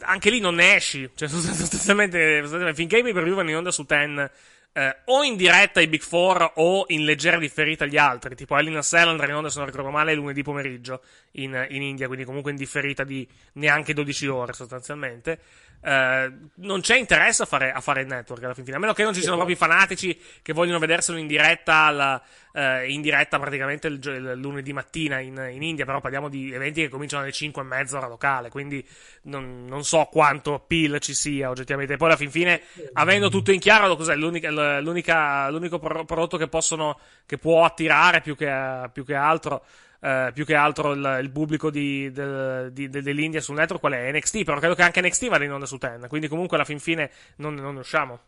anche 0.00 0.30
lì 0.30 0.40
non 0.40 0.54
ne 0.56 0.74
esci, 0.74 1.10
cioè 1.14 1.28
sostanzialmente, 1.28 2.40
sostanzialmente 2.40 2.74
finché 2.74 2.98
i 2.98 3.02
pay 3.02 3.12
per 3.12 3.22
view 3.22 3.36
vanno 3.36 3.50
in 3.50 3.56
onda 3.56 3.70
su 3.70 3.84
Ten. 3.84 4.30
Eh, 4.76 4.94
o 5.06 5.22
in 5.22 5.36
diretta 5.36 5.80
ai 5.80 5.86
Big 5.86 6.02
Four 6.02 6.52
o 6.56 6.84
in 6.88 7.06
leggera 7.06 7.38
differita 7.38 7.84
agli 7.84 7.96
altri, 7.96 8.34
tipo 8.34 8.58
Hell 8.58 8.66
in 8.66 8.76
a 8.76 8.82
Cell 8.82 9.08
andrà 9.08 9.26
in 9.26 9.34
onda 9.34 9.48
se 9.48 9.56
non 9.56 9.68
ricordo 9.68 9.88
male 9.88 10.14
lunedì 10.14 10.42
pomeriggio 10.42 11.00
in, 11.32 11.66
in 11.70 11.80
India, 11.80 12.06
quindi 12.08 12.26
comunque 12.26 12.50
in 12.50 12.58
differita 12.58 13.02
di 13.02 13.26
neanche 13.54 13.94
12 13.94 14.26
ore 14.26 14.52
sostanzialmente. 14.52 15.40
Eh, 15.82 16.32
non 16.56 16.80
c'è 16.82 16.96
interesse 16.98 17.42
a 17.42 17.46
fare, 17.46 17.72
a 17.72 17.80
fare 17.80 18.02
il 18.02 18.06
network 18.06 18.42
alla 18.42 18.52
fin 18.52 18.64
fine, 18.64 18.76
a 18.76 18.80
meno 18.80 18.92
che 18.92 19.02
non 19.02 19.14
ci 19.14 19.20
siano 19.20 19.36
proprio 19.36 19.56
i 19.56 19.58
fanatici 19.58 20.20
che 20.42 20.52
vogliono 20.52 20.78
vederselo 20.78 21.16
in 21.16 21.26
diretta, 21.26 21.74
alla- 21.74 22.22
eh, 22.56 22.90
in 22.90 23.02
diretta 23.02 23.38
praticamente 23.38 23.86
il, 23.88 24.00
il 24.02 24.32
lunedì 24.40 24.72
mattina 24.72 25.18
in, 25.20 25.36
in 25.52 25.62
India, 25.62 25.84
però 25.84 26.00
parliamo 26.00 26.28
di 26.28 26.52
eventi 26.52 26.80
che 26.80 26.88
cominciano 26.88 27.22
alle 27.22 27.32
5 27.32 27.60
e 27.62 27.64
mezza 27.64 27.98
ora 27.98 28.06
locale, 28.06 28.48
quindi 28.48 28.84
non, 29.22 29.64
non 29.66 29.84
so 29.84 30.04
quanto 30.10 30.54
appeal 30.54 30.98
ci 31.00 31.14
sia 31.14 31.50
oggettivamente. 31.50 31.94
E 31.94 31.96
poi 31.96 32.08
alla 32.08 32.16
fin 32.16 32.30
fine, 32.30 32.60
avendo 32.94 33.28
tutto 33.28 33.52
in 33.52 33.60
chiaro, 33.60 33.94
cos'è 33.96 34.14
l'unica, 34.16 34.50
l'unica- 34.80 35.50
l'unico 35.50 35.78
pro- 35.78 36.04
prodotto 36.04 36.36
che 36.36 36.48
possono, 36.48 36.98
che 37.26 37.38
può 37.38 37.64
attirare 37.64 38.20
più 38.20 38.34
che, 38.36 38.88
più 38.92 39.04
che 39.04 39.14
altro 39.14 39.64
eh, 40.00 40.30
più 40.34 40.44
che 40.44 40.54
altro 40.54 40.92
il, 40.92 41.18
il 41.22 41.30
pubblico 41.30 41.70
di, 41.70 42.10
del- 42.12 42.70
di- 42.72 42.88
de- 42.88 43.02
dell'India 43.02 43.40
sul 43.40 43.54
network 43.56 43.80
qual 43.80 43.94
è 43.94 44.10
NXT, 44.12 44.44
però 44.44 44.58
credo 44.58 44.74
che 44.74 44.82
anche 44.82 45.00
NXT 45.00 45.28
vada 45.28 45.44
in 45.44 45.52
onda 45.52 45.66
su 45.66 45.78
Ten, 45.78 46.06
quindi 46.08 46.28
comunque 46.28 46.56
alla 46.56 46.66
fin 46.66 46.78
fine 46.78 47.10
non, 47.36 47.54
non 47.54 47.74
ne 47.74 47.80
usciamo. 47.80 48.20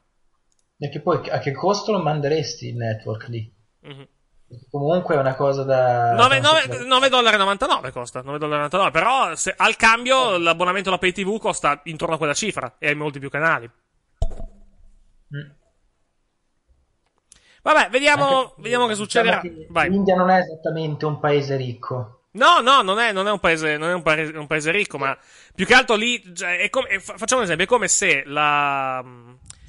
E 0.77 0.89
che 0.89 1.01
poi 1.03 1.29
a 1.31 1.39
che 1.39 1.53
costo 1.53 1.93
lo 1.93 2.01
manderesti 2.03 2.67
il 2.69 2.77
network 2.77 3.29
lì? 3.29 3.53
Mhm. 3.83 4.09
Comunque 4.71 5.15
è 5.15 5.19
una 5.19 5.35
cosa 5.35 5.63
da... 5.63 6.15
9, 6.15 6.41
da- 6.41 6.51
9,99 6.63 7.93
costa 7.93 8.23
9,99 8.23 8.91
però 8.91 9.35
se- 9.35 9.53
al 9.55 9.77
cambio 9.77 10.39
l'abbonamento 10.39 10.89
alla 10.89 10.97
pay 10.99 11.13
tv 11.13 11.39
costa 11.39 11.81
intorno 11.85 12.15
a 12.15 12.19
quella 12.19 12.33
cifra 12.33 12.77
e 12.79 12.89
hai 12.89 12.95
molti 12.95 13.19
più 13.19 13.29
canali. 13.29 13.71
Mm. 15.37 15.51
vabbè 17.63 17.89
vediamo, 17.91 18.25
Anche- 18.41 18.55
vediamo 18.59 18.87
che 18.87 18.95
diciamo 18.95 18.95
succederà. 18.95 19.43
vai. 19.69 19.91
L'India 19.91 20.15
non 20.17 20.31
è 20.31 20.39
esattamente 20.39 21.05
un 21.05 21.21
paese 21.21 21.57
ricco. 21.57 22.15
No, 22.31 22.61
no, 22.61 22.83
non 22.83 22.99
è, 22.99 23.13
non 23.13 23.27
è 23.27 23.31
un 23.31 23.41
paese, 23.41 23.77
non 23.77 23.91
è 23.91 23.95
un 23.95 24.03
paese, 24.03 24.37
un 24.37 24.47
paese 24.47 24.71
ricco, 24.71 24.97
ma 24.97 25.17
più 25.55 25.67
che 25.67 25.75
altro 25.75 25.97
lì, 25.97 26.23
cioè, 26.35 26.59
è 26.59 26.71
come, 26.71 27.01
fa- 27.01 27.17
facciamo 27.17 27.41
un 27.41 27.47
esempio, 27.47 27.65
è 27.67 27.69
come 27.69 27.89
se 27.89 28.23
la... 28.27 29.05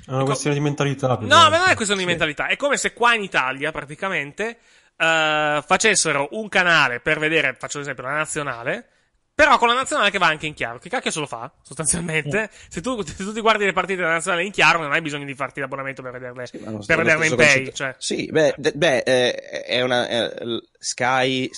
È 0.09 0.13
una 0.13 0.23
questione 0.23 0.55
di 0.55 0.61
mentalità. 0.61 1.17
No, 1.21 1.27
ma 1.27 1.57
non 1.59 1.67
è 1.69 1.75
questione 1.75 2.01
di 2.01 2.07
Sì. 2.07 2.15
mentalità, 2.15 2.47
è 2.47 2.55
come 2.55 2.77
se 2.77 2.93
qua 2.93 3.13
in 3.13 3.21
Italia, 3.21 3.71
praticamente, 3.71 4.57
eh, 4.97 5.63
facessero 5.65 6.29
un 6.31 6.49
canale 6.49 6.99
per 6.99 7.19
vedere, 7.19 7.55
faccio 7.57 7.77
un 7.77 7.83
esempio, 7.83 8.03
la 8.03 8.13
nazionale, 8.13 8.87
però 9.35 9.57
con 9.59 9.67
la 9.67 9.75
nazionale 9.75 10.09
che 10.09 10.17
va 10.17 10.25
anche 10.27 10.47
in 10.47 10.53
chiaro. 10.55 10.79
Che 10.79 10.89
cacchio 10.89 11.11
se 11.11 11.19
lo 11.19 11.27
fa, 11.27 11.49
sostanzialmente? 11.61 12.49
Se, 12.67 12.81
tu, 12.81 13.01
se 13.03 13.15
tu 13.23 13.31
ti 13.31 13.39
guardi 13.39 13.65
le 13.65 13.71
partite 13.71 13.97
della 14.01 14.13
nazionale 14.13 14.43
in 14.43 14.51
chiaro, 14.51 14.79
non 14.81 14.91
hai 14.91 15.01
bisogno 15.01 15.25
di 15.25 15.35
farti 15.35 15.59
l'abbonamento 15.59 16.01
per 16.01 16.11
vederle, 16.11 16.49
non 16.65 16.83
per 16.85 16.97
vederle 16.97 17.27
in 17.27 17.35
pay. 17.35 17.71
Cioè. 17.71 17.95
Sì, 17.99 18.27
beh, 18.31 18.55
d- 18.57 18.73
beh, 18.75 18.97
eh, 19.05 19.33
è 19.61 19.81
una 19.81 20.25
l- 20.43 20.61
Sky, 20.77 21.49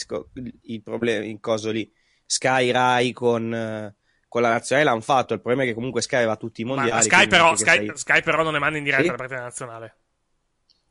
il 0.63 0.83
problema 0.83 1.23
in 1.25 1.39
coso 1.39 1.71
lì. 1.71 1.89
Sky 2.25 2.69
Rai 2.71 3.13
con, 3.13 3.53
eh, 3.53 3.95
con 4.31 4.41
la 4.41 4.49
nazionale 4.51 4.87
l'hanno 4.87 5.01
fatto. 5.01 5.33
Il 5.33 5.41
problema 5.41 5.63
è 5.63 5.69
che 5.69 5.73
comunque 5.73 6.01
Sky 6.01 6.23
va 6.23 6.31
a 6.31 6.35
tutti 6.37 6.61
i 6.61 6.63
Ma 6.63 6.75
mondiali. 6.75 7.01
Sky 7.01 7.09
quindi 7.09 7.27
però, 7.27 7.53
Sky, 7.57 7.63
stai- 7.83 7.91
Sky 7.97 8.21
però 8.23 8.43
non 8.43 8.53
ne 8.53 8.59
manda 8.59 8.77
in 8.77 8.85
diretta 8.85 9.03
Sì? 9.03 9.09
la 9.09 9.15
partita 9.15 9.41
nazionale. 9.41 9.95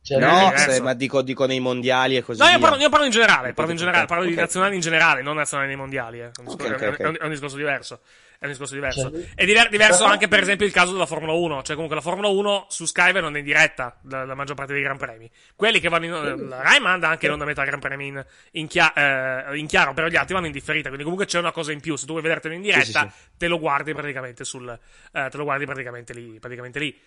Cioè, 0.03 0.19
No, 0.19 0.53
se- 0.57 0.83
ma 0.83 0.93
dico, 0.93 1.23
dico 1.23 1.47
nei 1.47 1.59
mondiali 1.59 2.17
e 2.17 2.23
così 2.23 2.39
No, 2.41 2.49
io 2.49 2.59
via. 2.59 2.69
parlo, 2.69 2.83
io 2.83 2.89
parlo 2.91 3.05
in 3.07 3.11
generale, 3.11 3.55
parlo 3.55 3.71
in 3.71 3.77
generale, 3.79 4.05
parlo 4.05 4.25
di 4.25 4.33
ok. 4.33 4.39
nazionali 4.39 4.75
in 4.75 4.81
generale, 4.83 5.23
non 5.23 5.37
nazionali 5.37 5.69
nei 5.69 5.77
mondiali. 5.79 6.21
eh. 6.21 6.25
È 6.27 6.31
un 6.39 6.45
discorso, 6.45 6.67
Ok, 6.75 6.75
ok, 6.75 6.81
è 6.83 6.87
un- 6.89 6.93
ok. 6.93 7.01
è 7.01 7.07
un- 7.07 7.17
è 7.19 7.25
un 7.25 7.31
discorso 7.31 7.57
diverso. 7.57 8.01
È 8.41 8.47
un 8.47 8.53
discorso 8.53 8.73
diverso. 8.73 9.11
Cioè, 9.11 9.35
È 9.35 9.45
diver- 9.45 9.69
diverso 9.69 10.05
anche, 10.05 10.27
per 10.27 10.41
esempio, 10.41 10.65
il 10.65 10.73
caso 10.73 10.93
della 10.93 11.05
Formula 11.05 11.33
1. 11.35 11.63
Cioè, 11.63 11.75
comunque, 11.75 11.95
la 11.95 12.03
Formula 12.03 12.29
1 12.29 12.67
su 12.71 12.87
Sky 12.87 13.13
non 13.21 13.37
è 13.37 13.41
in 13.41 13.45
diretta 13.45 13.99
la, 14.05 14.25
la 14.25 14.35
maggior 14.35 14.57
parte 14.57 14.73
dei 14.73 14.81
Gran 14.81 14.97
Premi. 14.97 15.31
Quelli 15.55 15.79
che 15.79 15.91
vanno 15.91 16.05
in. 16.07 16.49
La 16.49 16.63
Rai 16.63 16.81
manda 16.81 17.09
anche 17.11 17.27
in 17.27 17.33
onda 17.33 17.45
metà 17.45 17.65
Gran 17.65 17.81
Premi 17.81 18.07
in, 18.07 18.25
in 18.53 18.67
chia- 18.67 19.51
eh, 19.51 19.59
in 19.59 19.67
chiaro, 19.67 19.93
però 19.93 20.07
gli 20.09 20.17
altri 20.17 20.33
vanno 20.33 20.47
in 20.47 20.53
differita. 20.53 20.85
Quindi, 20.89 21.03
comunque, 21.03 21.27
c'è 21.27 21.39
una 21.39 21.53
cosa 21.53 21.71
in 21.73 21.81
più. 21.81 21.97
Se 21.97 22.07
tu 22.07 22.13
vuoi 22.13 22.23
vedertelo 22.23 22.55
in 22.55 22.63
diretta, 22.63 23.11
sì, 23.15 23.29
te 23.37 23.47
lo 23.47 23.59
guardi 23.59 23.93
praticamente 23.93 24.43
sul. 24.45 24.71
eh, 25.13 25.29
te 25.31 25.37
lo 25.37 25.45
guardi 25.45 25.67
praticamente 25.67 26.15
lì. 26.15 26.39
Praticamente 26.41 26.79
lì. 26.79 26.99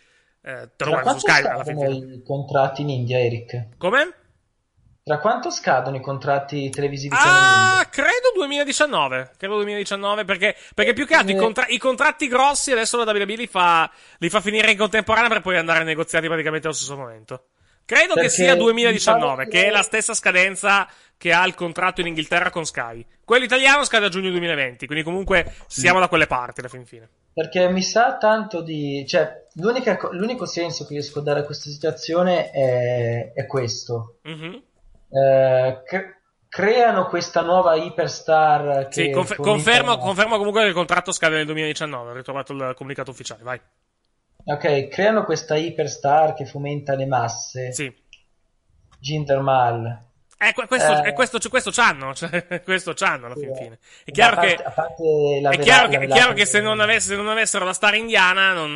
Eh, 0.46 0.70
te 0.75 0.86
lo 0.86 0.92
guardi 0.92 1.10
su 1.10 1.18
Sky 1.20 1.42
alla 1.48 1.63
fine. 1.63 1.88
i 2.16 2.22
contratti 2.24 2.82
in 2.84 2.90
India, 2.90 3.18
Eric? 3.20 3.70
Come? 3.80 4.13
Tra 5.05 5.19
quanto 5.19 5.50
scadono 5.50 5.98
i 5.98 6.01
contratti 6.01 6.69
televisivi 6.69 7.13
Ah, 7.17 7.86
credo 7.91 8.31
2019. 8.36 9.31
Credo 9.38 9.55
2019 9.55 10.24
perché, 10.24 10.55
perché 10.74 10.93
più 10.93 11.05
che 11.05 11.15
altro 11.15 11.33
i, 11.33 11.36
Eh. 11.36 11.39
contra- 11.41 11.65
i 11.67 11.77
contratti 11.77 12.27
grossi 12.29 12.72
adesso 12.72 12.95
la 13.03 13.12
WWE 13.12 13.36
li 13.36 13.48
fa, 13.48 13.91
li 14.19 14.29
fa 14.29 14.39
finire 14.39 14.72
in 14.72 14.77
contemporanea 14.77 15.27
per 15.27 15.41
poi 15.41 15.57
andare 15.57 15.83
negoziati 15.83 16.27
praticamente 16.27 16.67
allo 16.67 16.75
stesso 16.75 16.95
momento. 16.95 17.48
Credo 17.86 18.13
che 18.13 18.29
sia 18.29 18.55
2019, 18.55 19.29
mi 19.29 19.36
pare 19.36 19.50
che 19.50 19.57
che- 19.63 19.67
è 19.67 19.72
la 19.72 19.81
stessa 19.81 20.13
scadenza 20.13 20.88
che 21.17 21.33
ha 21.33 21.45
il 21.45 21.53
contratto 21.53 22.00
in 22.00 22.07
Inghilterra 22.07 22.50
con 22.50 22.63
Sky. 22.65 23.05
Quello 23.25 23.43
italiano 23.43 23.83
scade 23.83 24.05
a 24.05 24.10
giugno 24.10 24.29
2020, 24.29 24.86
quindi 24.86 25.03
comunque 25.03 25.53
siamo 25.67 26.00
da 26.00 26.07
quelle 26.07 26.27
parti 26.27 26.62
alla 26.62 26.69
fin 26.69 26.86
fine. 26.86 27.10
Perché 27.33 27.67
mi 27.67 27.81
sa 27.83 28.15
tanto 28.17 28.62
di... 28.62 29.03
Cioè, 29.05 29.48
l'unico 29.55 30.45
senso 30.45 30.86
che 30.86 30.93
riesco 30.93 31.19
a 31.19 31.24
dare 31.24 31.41
a 31.41 31.43
questa 31.43 31.69
situazione 31.69 32.51
è, 32.51 33.33
è 33.33 33.45
questo. 33.48 34.19
Mhm. 34.24 34.63
Eh, 35.15 35.82
cre- 35.86 36.22
creano 36.50 37.08
questa 37.08 37.41
nuova 37.41 37.75
iperstar 37.75 38.88
che 38.88 39.05
Sì, 39.05 39.10
confer- 39.12 39.39
confermo, 39.39 39.98
confermo 39.98 40.38
comunque 40.38 40.62
che 40.62 40.67
il 40.70 40.74
contratto 40.74 41.12
scade 41.12 41.36
nel 41.38 41.46
2019. 41.46 42.12
Ho 42.12 42.15
ritrovato 42.15 42.53
il 42.53 42.74
comunicato 42.75 43.12
ufficiale, 43.12 43.43
vai. 43.43 43.60
Ok, 44.46 44.88
creano 44.89 45.24
questa 45.24 45.55
iperstar 45.55 46.34
che 46.34 46.46
fomenta 46.46 46.96
le 46.96 47.05
masse. 47.05 47.72
Sì. 47.74 47.93
Jinder 49.00 49.39
Mahal. 49.41 50.01
Eh, 50.38 50.53
questo, 50.67 51.03
Eh. 51.05 51.13
questo, 51.13 51.39
questo 51.48 51.72
c'hanno, 51.72 52.12
cioè, 52.15 52.62
questo 52.63 52.93
c'hanno 52.93 53.27
alla 53.27 53.36
fin 53.36 53.55
fine. 53.55 53.79
È 54.03 54.12
chiaro 54.12 54.36
parte- 54.36 54.55
che, 54.55 54.63
è 55.50 55.58
chiaro 55.60 55.89
è 55.89 56.08
chiaro 56.08 56.46
se, 56.46 56.60
non 56.60 56.82
avesse- 56.82 57.10
se 57.10 57.15
non 57.15 57.29
avessero 57.29 57.63
la 57.63 57.72
star 57.72 57.96
indiana, 57.96 58.51
non, 58.51 58.75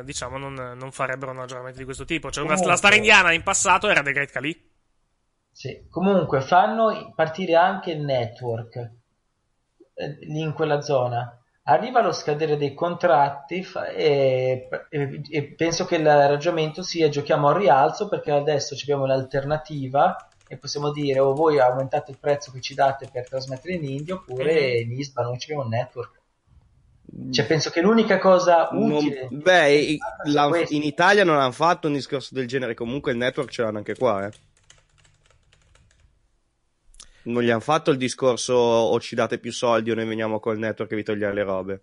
eh, 0.00 0.04
diciamo, 0.04 0.38
non, 0.38 0.54
non 0.54 0.90
farebbero 0.92 1.32
un 1.32 1.40
aggiornamento 1.40 1.78
di 1.78 1.84
questo 1.84 2.04
tipo. 2.06 2.30
Cioè, 2.30 2.44
una- 2.44 2.58
la 2.64 2.76
star 2.76 2.94
indiana 2.94 3.32
in 3.32 3.42
passato 3.42 3.88
era 3.90 4.02
The 4.02 4.12
Great 4.12 4.30
Khali. 4.30 4.70
Sì, 5.62 5.86
comunque 5.88 6.40
fanno 6.40 7.12
partire 7.14 7.54
anche 7.54 7.92
il 7.92 8.00
network 8.00 8.74
eh, 9.94 10.16
lì 10.22 10.40
in 10.40 10.54
quella 10.54 10.80
zona. 10.80 11.38
Arriva 11.66 12.02
lo 12.02 12.10
scadere 12.10 12.56
dei 12.56 12.74
contratti 12.74 13.62
fa- 13.62 13.86
e, 13.86 14.68
e- 14.90 15.20
e 15.30 15.42
penso 15.54 15.84
che 15.84 15.94
il 15.94 16.04
ragionamento 16.04 16.82
sia 16.82 17.08
giochiamo 17.08 17.46
al 17.46 17.54
rialzo 17.54 18.08
perché 18.08 18.32
adesso 18.32 18.74
abbiamo 18.74 19.06
l'alternativa 19.06 20.16
e 20.48 20.56
possiamo 20.56 20.90
dire 20.90 21.20
o 21.20 21.32
voi 21.32 21.60
aumentate 21.60 22.10
il 22.10 22.18
prezzo 22.18 22.50
che 22.50 22.60
ci 22.60 22.74
date 22.74 23.08
per 23.12 23.28
trasmettere 23.28 23.74
in 23.74 23.84
India 23.84 24.14
oppure 24.14 24.80
in 24.80 24.90
ISBA 24.90 25.22
non 25.22 25.36
abbiamo 25.40 25.62
un 25.62 25.68
network. 25.68 26.20
Cioè 27.30 27.46
penso 27.46 27.70
che 27.70 27.80
l'unica 27.82 28.18
cosa 28.18 28.68
Non- 28.72 28.90
utile 28.90 29.28
beh, 29.30 29.96
la- 30.24 30.48
questo. 30.48 30.74
in 30.74 30.82
Italia 30.82 31.22
non 31.22 31.38
hanno 31.38 31.52
fatto 31.52 31.86
un 31.86 31.92
discorso 31.92 32.34
del 32.34 32.48
genere. 32.48 32.74
Comunque 32.74 33.12
il 33.12 33.18
network 33.18 33.48
ce 33.50 33.62
l'hanno 33.62 33.78
anche 33.78 33.94
qua, 33.94 34.26
eh. 34.26 34.30
Non 37.24 37.42
gli 37.42 37.50
hanno 37.50 37.60
fatto 37.60 37.90
il 37.90 37.96
discorso 37.98 38.52
o 38.54 38.98
ci 39.00 39.14
date 39.14 39.38
più 39.38 39.52
soldi 39.52 39.90
o 39.90 39.94
noi 39.94 40.06
veniamo 40.06 40.40
col 40.40 40.58
network 40.58 40.90
e 40.92 40.96
vi 40.96 41.02
togliamo 41.04 41.32
le 41.34 41.42
robe. 41.44 41.82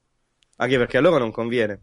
Anche 0.58 0.78
perché 0.78 0.98
a 0.98 1.02
loro 1.02 1.18
non 1.18 1.32
conviene. 1.32 1.80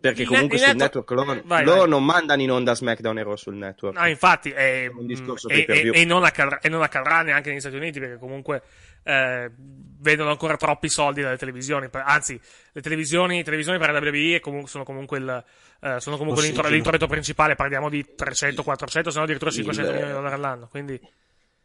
Perché 0.00 0.22
Il 0.22 0.28
comunque 0.28 0.56
net- 0.56 0.68
il 0.68 0.70
sul 0.70 0.78
network- 0.80 1.10
network 1.10 1.28
loro, 1.36 1.46
Vai, 1.46 1.64
loro 1.66 1.80
vai. 1.80 1.88
non 1.90 2.04
mandano 2.06 2.40
in 2.40 2.50
onda 2.50 2.74
SmackDown 2.74 3.18
e 3.18 3.22
Raw 3.22 3.36
sul 3.36 3.54
network. 3.56 3.98
No, 3.98 4.06
infatti, 4.08 4.50
è, 4.50 4.86
Un 4.86 5.04
discorso 5.04 5.48
e, 5.48 5.56
pay-per-view. 5.56 5.92
e- 5.92 6.00
e 6.00 6.04
non 6.06 6.24
accadrà, 6.24 6.58
e 6.60 6.70
non 6.70 6.80
accadrà 6.80 7.20
neanche 7.20 7.50
negli 7.50 7.60
Stati 7.60 7.76
Uniti 7.76 8.00
perché 8.00 8.16
comunque 8.16 8.62
eh, 9.02 9.50
vedono 9.56 10.30
ancora 10.30 10.56
troppi 10.56 10.88
soldi 10.88 11.20
dalle 11.20 11.36
televisioni. 11.36 11.86
Anzi, 11.92 12.40
le 12.72 12.80
televisioni, 12.80 13.42
televisioni 13.44 13.78
per 13.78 13.90
la 13.92 13.98
WWE 13.98 14.36
è 14.36 14.40
comu- 14.40 14.66
sono 14.66 14.84
comunque, 14.84 15.18
il, 15.18 15.44
eh, 15.82 16.00
sono 16.00 16.16
comunque 16.16 16.42
l'introito 16.70 17.06
principale. 17.06 17.54
Parliamo 17.54 17.90
di 17.90 18.14
300, 18.14 18.62
400, 18.62 19.10
se 19.10 19.18
no 19.18 19.24
addirittura 19.24 19.50
500 19.50 19.90
Il- 19.90 19.96
milioni 19.98 20.14
di 20.16 20.18
dollari 20.22 20.34
all'anno. 20.40 20.68
Quindi, 20.70 20.98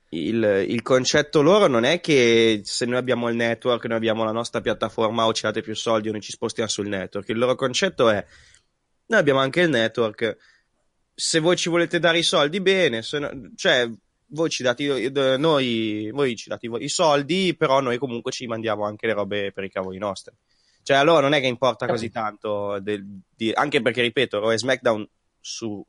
Il, 0.09 0.65
il 0.67 0.81
concetto 0.81 1.41
loro 1.41 1.67
non 1.67 1.83
è 1.83 1.99
che 1.99 2.61
se 2.63 2.85
noi 2.85 2.97
abbiamo 2.97 3.27
il 3.27 3.35
network, 3.35 3.85
noi 3.85 3.97
abbiamo 3.97 4.23
la 4.23 4.31
nostra 4.31 4.61
piattaforma 4.61 5.25
o 5.25 5.33
ci 5.33 5.41
date 5.41 5.61
più 5.61 5.75
soldi 5.75 6.09
o 6.09 6.11
noi 6.11 6.21
ci 6.21 6.31
spostiamo 6.31 6.69
sul 6.69 6.87
network. 6.87 7.27
Il 7.29 7.37
loro 7.37 7.55
concetto 7.55 8.09
è 8.09 8.23
noi 9.07 9.19
abbiamo 9.19 9.39
anche 9.39 9.61
il 9.61 9.69
network. 9.69 10.37
Se 11.13 11.39
voi 11.39 11.55
ci 11.55 11.69
volete 11.69 11.99
dare 11.99 12.17
i 12.19 12.23
soldi, 12.23 12.61
bene. 12.61 13.01
No- 13.11 13.51
cioè, 13.55 13.89
voi 14.27 14.49
ci 14.49 14.63
date 14.63 15.09
noi, 15.37 16.09
voi 16.11 16.35
ci 16.35 16.49
date 16.49 16.67
i, 16.79 16.89
soldi, 16.89 17.55
però 17.57 17.79
noi 17.81 17.97
comunque 17.97 18.31
ci 18.31 18.47
mandiamo 18.47 18.85
anche 18.85 19.07
le 19.07 19.13
robe 19.13 19.51
per 19.51 19.63
i 19.63 19.69
cavoli 19.69 19.97
nostri. 19.97 20.33
Cioè, 20.81 20.97
allora 20.97 21.21
non 21.21 21.33
è 21.33 21.39
che 21.39 21.47
importa 21.47 21.87
così 21.87 22.09
tanto, 22.09 22.79
del- 22.79 23.03
di- 23.35 23.51
anche 23.51 23.81
perché, 23.81 24.01
ripeto, 24.01 24.39
Raw 24.39 24.51
e 24.51 24.57
SmackDown 24.57 25.07
su, 25.39 25.85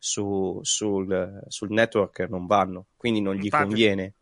su- 0.00 0.58
sul, 0.62 1.44
sul 1.46 1.70
network 1.70 2.20
non 2.28 2.46
vanno, 2.46 2.86
quindi 2.96 3.20
non 3.20 3.34
gli 3.36 3.44
Infatti. 3.44 3.62
conviene 3.64 4.14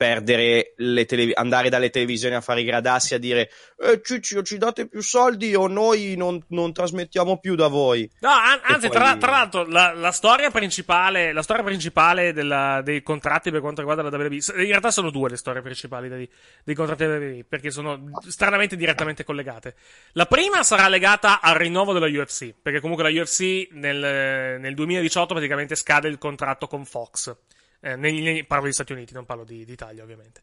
perdere 0.00 0.72
le 0.78 1.04
televi- 1.04 1.34
andare 1.34 1.68
dalle 1.68 1.90
televisioni 1.90 2.34
a 2.34 2.40
fare 2.40 2.62
i 2.62 2.64
gradassi 2.64 3.12
a 3.12 3.18
dire 3.18 3.50
eh, 3.76 4.00
Ciccio 4.02 4.40
ci 4.42 4.56
date 4.56 4.88
più 4.88 5.02
soldi 5.02 5.54
o 5.54 5.66
noi 5.66 6.14
non, 6.16 6.42
non 6.48 6.72
trasmettiamo 6.72 7.38
più 7.38 7.54
da 7.54 7.66
voi 7.66 8.10
No, 8.20 8.30
an- 8.30 8.60
anzi, 8.62 8.86
poi- 8.88 8.96
tra, 8.96 9.16
tra 9.18 9.30
l'altro, 9.32 9.66
la, 9.66 9.92
la 9.92 10.10
storia 10.10 10.50
principale, 10.50 11.34
la 11.34 11.42
storia 11.42 11.62
principale 11.62 12.32
della- 12.32 12.80
dei 12.82 13.02
contratti 13.02 13.50
per 13.50 13.60
quanto 13.60 13.82
riguarda 13.82 14.02
la 14.02 14.16
WWE, 14.16 14.36
in 14.36 14.68
realtà 14.68 14.90
sono 14.90 15.10
due 15.10 15.28
le 15.28 15.36
storie 15.36 15.60
principali 15.60 16.08
dei, 16.08 16.26
dei 16.64 16.74
contratti 16.74 17.04
della 17.04 17.18
WWE, 17.18 17.44
perché 17.46 17.70
sono 17.70 18.02
stranamente 18.26 18.76
direttamente 18.76 19.22
collegate. 19.22 19.74
La 20.12 20.24
prima 20.24 20.62
sarà 20.62 20.88
legata 20.88 21.42
al 21.42 21.56
rinnovo 21.56 21.92
della 21.92 22.06
UFC, 22.06 22.54
perché 22.62 22.80
comunque 22.80 23.04
la 23.12 23.20
UFC 23.20 23.68
nel, 23.72 24.58
nel 24.60 24.74
2018 24.74 25.34
praticamente 25.34 25.74
scade 25.74 26.08
il 26.08 26.16
contratto 26.16 26.66
con 26.68 26.86
Fox. 26.86 27.36
Eh, 27.80 27.96
negli- 27.96 28.22
negli- 28.22 28.44
parlo 28.46 28.64
degli 28.64 28.72
Stati 28.74 28.92
Uniti, 28.92 29.14
non 29.14 29.24
parlo 29.24 29.44
di, 29.44 29.64
d'Italia, 29.64 30.02
ovviamente. 30.02 30.42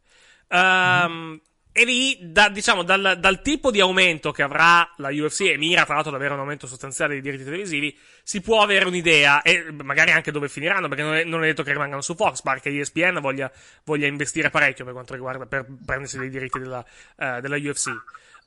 Ehm, 0.49 1.39
E 1.79 1.85
lì, 1.85 2.17
da- 2.31 2.49
diciamo, 2.49 2.81
dal, 2.81 3.17
dal 3.19 3.39
tipo 3.43 3.69
di 3.69 3.79
aumento 3.79 4.31
che 4.31 4.41
avrà 4.41 4.91
la 4.97 5.09
UFC, 5.11 5.41
e 5.41 5.57
mira 5.57 5.83
tra 5.85 5.93
l'altro 5.93 6.09
ad 6.11 6.17
avere 6.17 6.33
un 6.33 6.39
aumento 6.39 6.65
sostanziale 6.65 7.13
dei 7.13 7.21
diritti 7.21 7.43
televisivi, 7.43 7.95
si 8.23 8.41
può 8.41 8.63
avere 8.63 8.85
un'idea, 8.85 9.43
e 9.43 9.71
magari 9.83 10.09
anche 10.09 10.31
dove 10.31 10.49
finiranno, 10.49 10.87
perché 10.87 11.03
non 11.03 11.13
è, 11.13 11.23
non 11.23 11.43
è 11.43 11.47
detto 11.49 11.61
che 11.61 11.73
rimangano 11.73 12.01
su 12.01 12.15
Fox, 12.15 12.41
pare 12.41 12.61
che 12.61 12.69
ESPN 12.75 13.19
voglia, 13.21 13.51
voglia 13.83 14.07
investire 14.07 14.49
parecchio 14.49 14.85
per 14.85 14.93
quanto 14.93 15.13
riguarda, 15.13 15.45
per 15.45 15.67
prendersi 15.85 16.17
dei 16.17 16.29
diritti 16.31 16.57
della, 16.57 16.83
eh, 17.15 17.41
della 17.41 17.57
UFC. 17.57 17.91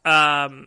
Ehm, 0.03 0.67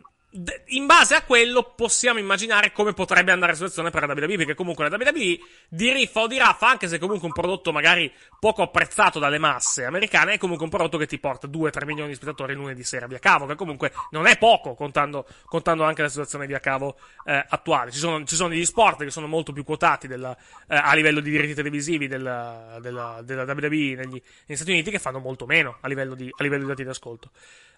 in 0.66 0.86
base 0.86 1.14
a 1.14 1.22
quello 1.22 1.74
possiamo 1.76 2.18
immaginare 2.18 2.72
come 2.72 2.92
potrebbe 2.92 3.30
andare 3.30 3.52
la 3.52 3.56
situazione 3.56 3.90
per 3.90 4.06
la 4.06 4.12
WWE, 4.12 4.36
perché 4.36 4.54
comunque 4.54 4.88
la 4.88 4.96
WWE 4.96 5.38
di 5.68 5.92
riffa 5.92 6.22
o 6.22 6.26
di 6.26 6.38
raffa, 6.38 6.68
anche 6.68 6.88
se 6.88 6.98
comunque 6.98 7.26
un 7.26 7.32
prodotto 7.32 7.70
magari 7.70 8.12
poco 8.40 8.62
apprezzato 8.62 9.20
dalle 9.20 9.38
masse 9.38 9.84
americane, 9.84 10.34
è 10.34 10.38
comunque 10.38 10.64
un 10.64 10.70
prodotto 10.70 10.98
che 10.98 11.06
ti 11.06 11.18
porta 11.18 11.46
2-3 11.46 11.84
milioni 11.84 12.08
di 12.10 12.16
spettatori 12.16 12.54
lunedì 12.54 12.82
sera 12.82 13.06
via 13.06 13.20
cavo, 13.20 13.46
che 13.46 13.54
comunque 13.54 13.92
non 14.10 14.26
è 14.26 14.36
poco, 14.36 14.74
contando, 14.74 15.24
contando 15.44 15.84
anche 15.84 16.02
la 16.02 16.08
situazione 16.08 16.46
via 16.46 16.58
cavo 16.58 16.96
eh, 17.24 17.44
attuale. 17.48 17.92
Ci 17.92 17.98
sono, 17.98 18.24
ci 18.24 18.34
sono 18.34 18.48
degli 18.48 18.64
sport 18.64 19.04
che 19.04 19.10
sono 19.10 19.28
molto 19.28 19.52
più 19.52 19.62
quotati 19.62 20.08
della- 20.08 20.36
eh, 20.68 20.74
a 20.76 20.94
livello 20.94 21.20
di 21.20 21.30
diritti 21.30 21.54
televisivi 21.54 22.08
della, 22.08 22.78
della, 22.80 23.20
della 23.22 23.44
WWE 23.44 23.94
negli, 23.94 24.20
negli 24.46 24.56
Stati 24.56 24.72
Uniti 24.72 24.90
che 24.90 24.98
fanno 24.98 25.20
molto 25.20 25.46
meno 25.46 25.76
a 25.80 25.86
livello 25.86 26.16
di, 26.16 26.28
a 26.36 26.42
livello 26.42 26.62
di 26.62 26.68
dati 26.68 26.82
di 26.82 26.88
ascolto. 26.88 27.30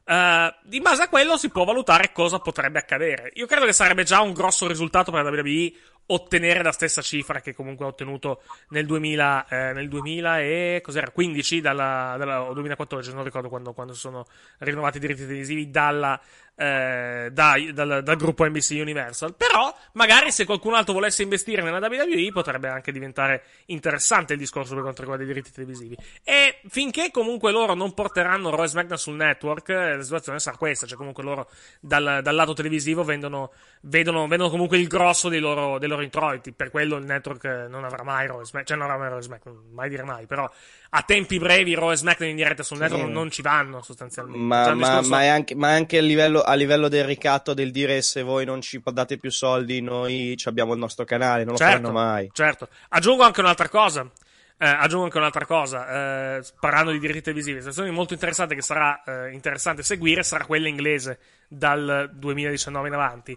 Eh, 0.09 0.55
in 0.71 0.83
base 0.83 1.03
a 1.03 1.09
quello 1.09 1.37
si 1.37 1.51
può 1.51 1.65
valutare 1.65 2.13
cosa 2.13 2.39
potrebbe 2.39 2.79
accadere. 2.79 3.33
Io 3.35 3.47
credo 3.47 3.67
che 3.67 3.73
sarebbe 3.73 4.05
già 4.05 4.21
un 4.21 4.33
grosso 4.33 4.69
risultato 4.69 5.11
per 5.11 5.25
la 5.25 5.31
WWE 5.31 5.73
ottenere 6.09 6.63
la 6.63 6.71
stessa 6.71 7.03
cifra 7.03 7.41
che 7.41 7.53
comunque 7.53 7.85
ha 7.85 7.89
ottenuto 7.89 8.43
nel 8.69 8.87
2000, 8.87 9.47
eh, 9.49 9.73
nel 9.73 9.89
2000 9.89 10.41
e 10.41 10.81
cos'era 10.81 11.11
15 11.11 11.61
dalla, 11.61 12.15
dalla- 12.17 12.43
o 12.43 12.53
2014, 12.53 13.13
non 13.13 13.25
ricordo 13.25 13.49
quando, 13.49 13.73
quando 13.73 13.95
sono 13.95 14.25
rinnovati 14.59 14.99
i 14.99 15.01
diritti 15.01 15.23
televisivi 15.23 15.69
dalla, 15.69 16.21
eh, 16.57 17.29
dai- 17.33 17.73
dal, 17.73 18.01
dal 18.03 18.17
gruppo 18.17 18.45
NBC 18.47 18.79
Universal. 18.81 19.35
Però, 19.35 19.75
magari 19.93 20.31
se 20.33 20.45
qualcun 20.45 20.75
altro 20.75 20.95
volesse 20.95 21.23
investire 21.23 21.63
nella 21.63 21.79
WWE, 21.79 22.31
potrebbe 22.33 22.69
anche 22.69 22.93
diventare 22.93 23.45
interessante 23.67 24.33
il 24.33 24.39
discorso 24.39 24.73
per 24.73 24.83
quanto 24.83 25.03
riguarda 25.03 25.25
i 25.25 25.27
diritti 25.27 25.53
televisivi. 25.53 25.97
E 26.25 26.61
finché 26.69 27.11
comunque 27.11 27.53
loro 27.53 27.75
non 27.75 27.93
porteranno 27.93 28.51
Raw 28.51 28.65
e 28.65 28.69
SmackDown 28.69 28.99
sul 28.99 29.17
network, 29.17 29.69
eh, 29.69 29.97
la 29.97 30.03
situazione 30.03 30.39
sarà 30.39 30.57
questa. 30.57 30.87
Cioè, 30.87 30.97
comunque 30.97 31.23
loro 31.23 31.51
dal, 31.81 32.21
dal 32.23 32.35
lato 32.35 32.55
televisivo 32.55 33.05
vendono, 33.05 33.53
vedono, 33.83 34.27
vedono 34.27 34.49
comunque 34.49 34.79
il 34.79 34.87
grosso 34.89 35.29
dei 35.29 35.41
loro, 35.41 35.79
dei 35.79 35.89
loro 35.89 36.03
introiti. 36.03 36.53
Per 36.53 36.71
quello 36.71 36.97
il 36.97 37.05
network 37.05 37.45
non 37.69 37.85
avrà 37.85 38.03
mai 38.03 38.27
Raw 38.27 38.41
e 38.41 38.45
SmackDown, 38.45 38.65
cioè 38.67 38.77
non 38.77 38.87
avrà 38.87 38.99
mai 38.99 39.09
Raw 39.11 39.19
e 39.19 39.23
SmackDown, 39.23 39.63
mai 39.73 39.89
dire 39.91 40.03
mai. 40.05 40.27
Però 40.27 40.51
a 40.97 41.03
tempi 41.03 41.39
brevi 41.39 41.75
Raw 41.75 41.91
e 41.93 41.97
SmackDown 41.97 42.31
in 42.31 42.37
diretta 42.37 42.63
sul 42.63 42.79
network 42.79 43.03
non, 43.03 43.13
non 43.13 43.31
ci 43.31 43.43
vanno 43.43 43.83
sostanzialmente. 43.83 44.41
Ma, 44.41 44.65
Cioè, 44.65 44.75
ma- 44.75 44.87
discorso- 44.87 45.11
ma 45.11 45.23
è 45.23 45.27
anche, 45.27 45.55
ma 45.55 45.69
è 45.69 45.73
anche 45.75 45.99
a, 45.99 46.01
livello, 46.01 46.41
a 46.41 46.55
livello 46.55 46.89
del 46.89 47.05
ricatto 47.05 47.53
del 47.53 47.71
dire 47.71 48.01
se 48.01 48.23
voi 48.23 48.47
non 48.47 48.63
ci 48.63 48.81
date 48.83 49.19
più 49.19 49.31
soldi, 49.31 49.83
noi 49.83 50.35
ci 50.39 50.49
abbiamo 50.49 50.73
il 50.73 50.79
nostro 50.79 51.05
canale, 51.05 51.45
non 51.45 51.53
lo 51.53 51.59
certo, 51.59 51.77
faranno 51.77 51.93
mai. 51.93 52.31
Certo. 52.33 52.69
Aggiungo 52.89 53.25
anche 53.25 53.41
un'altra 53.41 53.69
cosa. 53.69 54.11
Eh, 54.59 54.67
aggiungo 54.67 55.05
anche 55.05 55.19
un'altra 55.19 55.45
cosa, 55.45 56.39
eh, 56.39 56.43
parlando 56.59 56.91
di 56.91 56.99
diritti 56.99 57.21
televisivi, 57.21 57.57
la 57.57 57.61
situazione 57.61 57.91
molto 57.91 58.15
interessante 58.15 58.55
che 58.55 58.63
sarà 58.63 59.03
eh, 59.05 59.33
interessante 59.33 59.83
seguire 59.83 60.23
sarà 60.23 60.47
quella 60.47 60.67
inglese 60.67 61.19
dal 61.47 62.11
2019 62.15 62.89
in 62.89 62.95
avanti. 62.95 63.37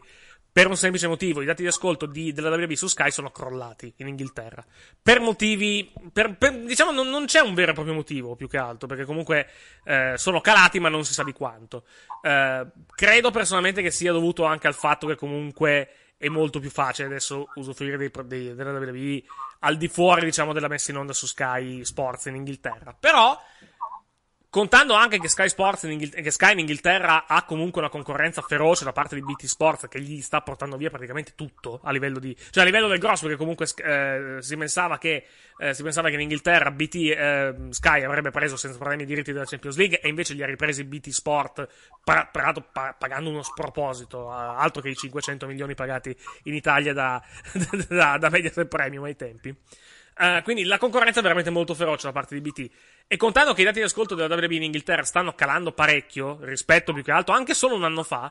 Per 0.59 0.67
un 0.67 0.75
semplice 0.75 1.07
motivo, 1.07 1.41
i 1.41 1.45
dati 1.45 1.61
di 1.61 1.69
ascolto 1.69 2.05
di- 2.05 2.33
della 2.33 2.49
WWE 2.49 2.75
su 2.75 2.87
Sky 2.87 3.11
sono 3.11 3.31
crollati 3.31 3.93
in 3.97 4.09
Inghilterra. 4.09 4.61
Per 5.01 5.21
motivi, 5.21 5.89
per- 6.11 6.35
per- 6.35 6.53
diciamo, 6.63 6.91
non, 6.91 7.09
non 7.09 7.23
c'è 7.27 7.39
un 7.39 7.53
vero 7.53 7.71
e 7.71 7.73
proprio 7.73 7.95
motivo 7.95 8.35
più 8.35 8.49
che 8.49 8.57
altro, 8.57 8.85
perché 8.85 9.05
comunque 9.05 9.47
eh, 9.85 10.15
sono 10.17 10.41
calati, 10.41 10.81
ma 10.81 10.89
non 10.89 11.05
si 11.05 11.13
sa 11.13 11.23
di 11.23 11.31
quanto. 11.31 11.85
Eh, 12.21 12.67
credo 12.93 13.31
personalmente 13.31 13.81
che 13.81 13.89
sia 13.89 14.11
dovuto 14.11 14.43
anche 14.43 14.67
al 14.67 14.73
fatto 14.75 15.07
che 15.07 15.15
comunque 15.15 15.91
è 16.17 16.27
molto 16.27 16.59
più 16.59 16.69
facile 16.69 17.07
adesso 17.07 17.47
usufruire 17.55 17.95
dei, 17.95 18.11
dei- 18.25 18.53
della 18.53 18.71
WWE 18.77 19.23
al 19.59 19.77
di 19.77 19.87
fuori, 19.87 20.25
diciamo, 20.25 20.51
della 20.51 20.67
messa 20.67 20.91
in 20.91 20.97
onda 20.97 21.13
su 21.13 21.25
Sky 21.25 21.85
Sports 21.85 22.25
in 22.25 22.35
Inghilterra. 22.35 22.93
Però, 22.99 23.41
contando 24.49 24.95
anche 24.95 25.19
che 25.19 25.27
Sky 25.27 25.47
Sports 25.47 25.83
in 25.83 25.91
Inghil- 25.91 26.21
che 26.21 26.31
Sky 26.31 26.53
in 26.53 26.59
Inghilterra 26.59 27.27
ha 27.27 27.43
comunque 27.43 27.81
una 27.81 27.89
concorrenza 27.89 28.41
feroce 28.41 28.83
da 28.83 28.91
parte 28.91 29.13
di 29.13 29.21
BT 29.21 29.45
Sports 29.45 29.87
che 29.87 30.01
gli 30.01 30.21
sta 30.21 30.41
portando 30.41 30.75
via 30.75 30.89
praticamente 30.89 31.33
tutto 31.35 31.79
a 31.83 31.91
livello 31.91 32.17
di, 32.19 32.35
cioè 32.49 32.63
a 32.63 32.65
livello 32.65 32.87
del 32.87 32.97
grosso, 32.97 33.23
perché 33.23 33.37
comunque 33.37 33.67
eh, 33.83 34.37
si 34.39 34.57
pensava 34.57 34.97
che, 34.97 35.25
eh, 35.57 35.73
si 35.73 35.83
pensava 35.83 36.09
che 36.09 36.15
in 36.15 36.21
Inghilterra 36.21 36.71
BT, 36.71 36.95
eh, 36.95 37.55
Sky 37.69 38.03
avrebbe 38.03 38.31
preso 38.31 38.57
senza 38.57 38.77
problemi 38.77 39.03
i 39.03 39.05
diritti 39.05 39.31
della 39.31 39.45
Champions 39.45 39.77
League 39.77 39.99
e 39.99 40.09
invece 40.09 40.33
li 40.33 40.41
ha 40.41 40.47
ripresi 40.47 40.83
BT 40.83 41.09
Sport, 41.09 41.67
peraltro 42.03 42.69
pa- 42.71 42.95
pagando 42.97 43.29
uno 43.29 43.43
sproposito, 43.43 44.31
altro 44.31 44.81
che 44.81 44.89
i 44.89 44.95
500 44.95 45.45
milioni 45.45 45.75
pagati 45.75 46.15
in 46.43 46.55
Italia 46.55 46.93
da, 46.93 47.21
da, 47.87 48.17
da 48.17 48.29
Mediaset 48.29 48.67
Premium 48.67 49.03
ai 49.03 49.15
tempi. 49.15 49.55
Uh, 50.19 50.43
quindi 50.43 50.65
la 50.65 50.77
concorrenza 50.77 51.19
è 51.19 51.23
veramente 51.23 51.49
molto 51.49 51.73
feroce 51.73 52.07
da 52.07 52.11
parte 52.11 52.37
di 52.37 52.41
BT. 52.41 52.69
E 53.07 53.15
contando 53.15 53.53
che 53.53 53.61
i 53.61 53.63
dati 53.63 53.79
di 53.79 53.85
ascolto 53.85 54.15
della 54.15 54.35
WB 54.35 54.51
in 54.51 54.63
Inghilterra 54.63 55.03
stanno 55.03 55.33
calando 55.33 55.71
parecchio 55.71 56.39
rispetto 56.41 56.91
più 56.91 57.03
che 57.03 57.11
altro 57.11 57.33
anche 57.33 57.53
solo 57.53 57.75
un 57.75 57.85
anno 57.85 58.03
fa, 58.03 58.29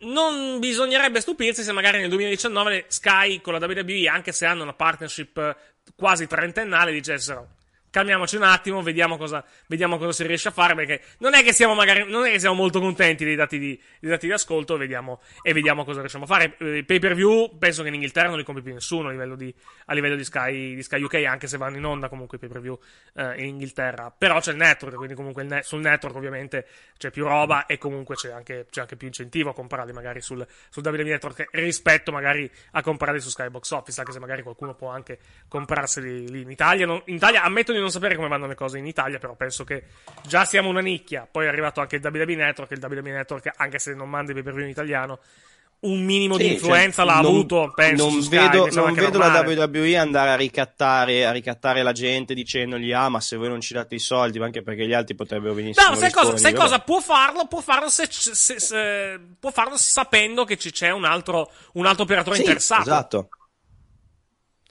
non 0.00 0.58
bisognerebbe 0.58 1.22
stupirsi 1.22 1.62
se 1.62 1.72
magari 1.72 1.98
nel 1.98 2.10
2019 2.10 2.84
Sky 2.88 3.40
con 3.40 3.54
la 3.54 3.66
WWE, 3.66 4.06
anche 4.06 4.32
se 4.32 4.44
hanno 4.44 4.64
una 4.64 4.74
partnership 4.74 5.56
quasi 5.96 6.26
trentennale, 6.26 6.92
dicessero 6.92 7.48
calmiamoci 7.94 8.34
un 8.34 8.42
attimo, 8.42 8.82
vediamo 8.82 9.16
cosa, 9.16 9.44
vediamo 9.68 9.98
cosa 9.98 10.10
si 10.10 10.26
riesce 10.26 10.48
a 10.48 10.50
fare, 10.50 10.74
perché 10.74 11.00
non 11.18 11.34
è 11.34 11.44
che 11.44 11.52
siamo 11.52 11.74
magari, 11.74 12.00
è 12.00 12.32
che 12.32 12.40
siamo 12.40 12.56
molto 12.56 12.80
contenti 12.80 13.24
dei 13.24 13.36
dati 13.36 13.56
di, 13.56 13.80
dei 14.00 14.10
dati 14.10 14.26
di 14.26 14.32
ascolto, 14.32 14.76
vediamo, 14.76 15.20
e 15.42 15.52
vediamo 15.52 15.84
cosa 15.84 16.00
riusciamo 16.00 16.24
a 16.24 16.26
fare. 16.26 16.56
Eh, 16.58 16.82
pay 16.84 16.98
per 16.98 17.14
view, 17.14 17.56
penso 17.56 17.82
che 17.82 17.88
in 17.88 17.94
Inghilterra 17.94 18.30
non 18.30 18.38
li 18.38 18.42
compri 18.42 18.64
più 18.64 18.72
nessuno 18.72 19.06
a 19.06 19.10
livello 19.12 19.36
di, 19.36 19.54
a 19.86 19.94
livello 19.94 20.16
di 20.16 20.24
Sky, 20.24 20.74
di 20.74 20.82
Sky 20.82 21.02
UK, 21.02 21.14
anche 21.24 21.46
se 21.46 21.56
vanno 21.56 21.76
in 21.76 21.84
onda 21.84 22.08
comunque 22.08 22.36
i 22.36 22.40
pay 22.40 22.48
per 22.48 22.60
view 22.60 22.76
eh, 23.14 23.34
in 23.38 23.46
Inghilterra. 23.46 24.10
Però 24.10 24.40
c'è 24.40 24.50
il 24.50 24.56
network, 24.56 24.96
quindi 24.96 25.14
comunque 25.14 25.44
net, 25.44 25.62
sul 25.62 25.80
network 25.80 26.16
ovviamente 26.16 26.66
c'è 26.98 27.12
più 27.12 27.24
roba 27.24 27.66
e 27.66 27.78
comunque 27.78 28.16
c'è 28.16 28.32
anche, 28.32 28.66
c'è 28.70 28.80
anche 28.80 28.96
più 28.96 29.06
incentivo 29.06 29.50
a 29.50 29.54
comprarli 29.54 29.92
magari 29.92 30.20
sul, 30.20 30.44
sul 30.68 30.84
WWE 30.84 31.04
Network 31.04 31.46
rispetto 31.52 32.10
magari 32.10 32.50
a 32.72 32.82
comprarli 32.82 33.20
su 33.20 33.28
Sky 33.28 33.50
Box 33.50 33.70
Office, 33.70 34.00
anche 34.00 34.10
se 34.10 34.18
magari 34.18 34.42
qualcuno 34.42 34.74
può 34.74 34.88
anche 34.88 35.20
comprarseli 35.46 36.28
lì 36.28 36.40
in 36.40 36.50
Italia. 36.50 36.86
Non, 36.86 37.00
in 37.04 37.14
Italia 37.14 37.44
ammetto 37.44 37.72
di 37.72 37.82
non 37.84 37.92
sapere 37.92 38.16
come 38.16 38.28
vanno 38.28 38.46
le 38.46 38.54
cose 38.54 38.78
in 38.78 38.86
Italia, 38.86 39.18
però 39.18 39.34
penso 39.34 39.64
che 39.64 39.84
già 40.26 40.44
siamo 40.44 40.68
una 40.68 40.80
nicchia. 40.80 41.28
Poi 41.30 41.44
è 41.46 41.48
arrivato 41.48 41.80
anche 41.80 41.96
il 41.96 42.02
WWE 42.04 42.34
Network, 42.34 42.70
il 42.72 42.82
WWE 42.82 43.10
Network, 43.12 43.52
anche 43.56 43.78
se 43.78 43.94
non 43.94 44.08
manda 44.10 44.32
i 44.32 44.42
pay 44.42 44.62
in 44.62 44.68
italiano, 44.68 45.18
un 45.80 46.02
minimo 46.02 46.36
Sì, 46.38 46.44
di 46.44 46.52
influenza 46.54 47.02
cioè, 47.04 47.12
l'ha 47.14 47.20
non- 47.20 47.30
avuto, 47.30 47.72
penso. 47.74 48.08
non 48.08 48.22
Sky, 48.22 48.36
vedo, 48.38 48.68
non 48.72 48.94
vedo 48.94 49.18
la. 49.18 49.40
WWE 49.46 49.96
andare 49.98 50.30
a 50.30 50.34
ricattare, 50.34 51.26
a 51.26 51.30
ricattare 51.30 51.82
la 51.82 51.92
gente 51.92 52.32
dicendogli 52.32 52.90
ah 52.92 53.10
ma 53.10 53.20
se 53.20 53.36
voi 53.36 53.48
non 53.48 53.60
ci 53.60 53.74
date 53.74 53.94
i 53.96 53.98
soldi 53.98 54.38
anche 54.42 54.62
perché 54.62 54.86
gli 54.86 54.94
altri 54.94 55.14
potrebbero 55.14 55.52
benissimo 55.52 55.86
No, 55.90 55.94
sai 55.94 56.10
cosa, 56.10 56.38
sai 56.38 56.54
cosa? 56.54 56.78
Può 56.78 57.00
farlo, 57.00 57.46
può 57.48 57.60
farlo, 57.60 57.90
se, 57.90 58.06
se- 58.08 58.58
se- 58.60 59.20
può 59.38 59.50
farlo 59.50 59.76
sapendo 59.76 60.44
che 60.44 60.56
ci 60.56 60.70
c'è 60.72 60.88
un 60.88 61.04
altro, 61.04 61.50
un 61.74 61.84
altro 61.84 62.04
operatore 62.04 62.36
Sì, 62.36 62.42
interessato. 62.42 62.80
esatto 62.82 63.28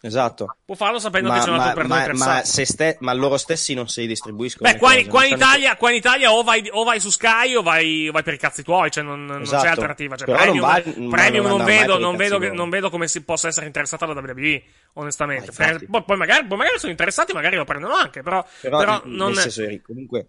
esatto 0.05 0.57
Può 0.65 0.75
farlo 0.75 0.99
sapendo 0.99 1.29
ma, 1.29 1.35
che 1.39 1.45
c'è 1.45 1.49
un 1.49 1.59
altro 1.59 1.65
ma, 1.65 1.71
operatore 1.71 1.97
ma, 1.97 1.99
interessato. 2.03 2.31
ma 2.37 2.43
se 2.43 2.65
ste- 2.65 2.97
ma 2.99 3.13
loro 3.13 3.37
stessi 3.37 3.73
non 3.73 3.87
se 3.87 4.01
li 4.01 4.07
distribuiscono 4.07 4.69
Beh, 4.69 4.77
qua, 4.77 4.95
in- 4.95 5.07
qua 5.07 5.25
in 5.25 5.33
Italia, 5.35 5.75
qua 5.77 5.89
in 5.91 5.95
Italia 5.95 6.31
o 6.33 6.43
vai, 6.43 6.67
o 6.71 6.83
vai 6.83 6.99
su 6.99 7.09
Sky 7.09 7.55
o 7.55 7.61
vai, 7.61 8.09
o 8.09 8.11
vai 8.11 8.21
per 8.23 8.33
i 8.33 8.37
cazzi 8.37 8.63
tuoi, 8.63 8.91
cioè 8.91 9.03
non, 9.03 9.25
non 9.25 9.41
Esatto. 9.43 9.63
c'è 9.63 9.69
alternativa. 9.69 10.15
Cioè, 10.17 10.25
Però 10.27 10.37
premium, 10.39 10.65
non 10.65 11.07
ma 11.07 11.15
premium 11.15 11.47
non 11.47 11.57
non, 11.57 11.65
vedo, 11.65 11.91
per 11.93 12.01
non, 12.01 12.15
vedo 12.17 12.37
che- 12.39 12.51
non 12.51 12.69
vedo 12.69 12.89
come 12.89 13.07
si 13.07 13.21
possa 13.23 13.47
essere 13.47 13.65
interessata 13.65 14.05
la 14.05 14.13
WWE, 14.13 14.61
onestamente. 14.93 15.45
Infatti. 15.47 15.77
Per- 15.79 15.89
poi, 15.89 16.03
poi 16.03 16.17
magari, 16.17 16.45
poi 16.47 16.57
magari 16.57 16.79
sono 16.79 16.91
interessati, 16.91 17.31
magari 17.33 17.55
lo 17.55 17.63
prendono 17.65 17.93
anche, 17.95 18.21
però, 18.21 18.45
però, 18.61 18.77
però 18.79 19.01
n- 19.05 19.15
non 19.15 19.31
nel 19.31 19.39
senso 19.41 19.63
Eric, 19.63 19.81
comunque 19.85 20.27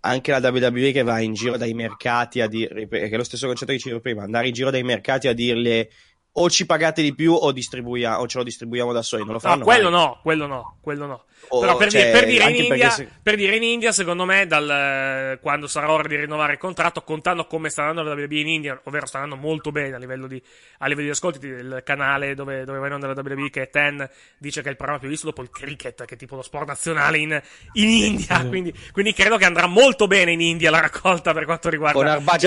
anche 0.00 0.30
la 0.30 0.38
WWE 0.48 0.92
che 0.92 1.02
va 1.02 1.18
in 1.20 1.34
giro 1.34 1.56
dai 1.56 1.74
mercati 1.74 2.40
a 2.40 2.46
dire 2.46 2.86
che 2.88 3.08
è 3.08 3.16
lo 3.16 3.24
stesso 3.24 3.46
concetto 3.46 3.72
che 3.72 3.78
dicevo 3.78 3.98
prima 4.00 4.22
andare 4.22 4.46
in 4.46 4.52
giro 4.52 4.70
dai 4.70 4.84
mercati 4.84 5.26
a 5.26 5.32
dirle 5.34 5.90
o 6.32 6.48
ci 6.48 6.64
pagate 6.66 7.02
di 7.02 7.14
più 7.14 7.32
o, 7.32 7.50
distribuia- 7.52 8.20
o 8.20 8.26
ce 8.28 8.38
lo 8.38 8.44
distribuiamo 8.44 8.92
da 8.92 9.02
soli 9.02 9.22
non 9.24 9.32
lo 9.32 9.40
No, 9.42 9.48
fanno 9.50 9.64
quello 9.64 9.90
mai. 9.90 9.98
no, 10.00 10.18
quello 10.22 10.46
no, 10.46 10.76
quello 10.80 11.06
no. 11.06 11.24
O- 11.48 11.60
Però 11.60 11.76
per, 11.76 11.90
cioè, 11.90 12.02
dire, 12.02 12.12
per 12.12 12.28
dire 12.28 12.50
India, 12.50 12.90
se- 12.90 13.08
per 13.22 13.34
dire 13.34 13.56
in 13.56 13.62
India, 13.62 13.92
secondo 13.92 14.24
me, 14.26 14.46
dal, 14.46 15.38
quando 15.40 15.66
sarà 15.66 15.90
ora 15.90 16.06
di 16.06 16.14
rinnovare 16.16 16.52
il 16.52 16.58
contratto, 16.58 17.02
contando 17.02 17.46
come 17.46 17.70
sta 17.70 17.84
andando 17.88 18.14
la 18.14 18.20
WWE 18.20 18.40
in 18.40 18.48
India, 18.48 18.78
ovvero 18.84 19.06
sta 19.06 19.20
andando 19.20 19.44
molto 19.46 19.72
bene 19.72 19.94
a 19.94 19.98
livello 19.98 20.26
di, 20.26 20.40
a 20.78 20.86
livello 20.86 21.06
di 21.06 21.12
ascolti, 21.12 21.44
il 21.46 21.80
canale 21.84 22.34
dove, 22.34 22.64
dove 22.64 22.78
va 22.78 22.86
in 22.86 22.92
onda 22.92 23.06
la 23.06 23.14
WWE, 23.16 23.48
che 23.50 23.62
è 23.62 23.70
Ten, 23.70 24.06
dice 24.38 24.60
che 24.60 24.68
è 24.68 24.70
il 24.70 24.76
programma 24.76 25.00
più 25.00 25.08
visto 25.08 25.26
dopo 25.26 25.40
il 25.42 25.48
cricket, 25.50 26.04
che 26.04 26.14
è 26.14 26.18
tipo 26.18 26.36
lo 26.36 26.42
sport 26.42 26.66
nazionale 26.68 27.18
in, 27.18 27.42
in 27.72 27.88
India. 27.88 28.46
Quindi, 28.46 28.72
quindi 28.92 29.12
credo 29.14 29.38
che 29.38 29.46
andrà 29.46 29.66
molto 29.66 30.06
bene 30.06 30.32
in 30.32 30.42
India 30.42 30.70
la 30.70 30.80
raccolta 30.80 31.32
per 31.32 31.46
quanto 31.46 31.70
riguarda 31.70 31.98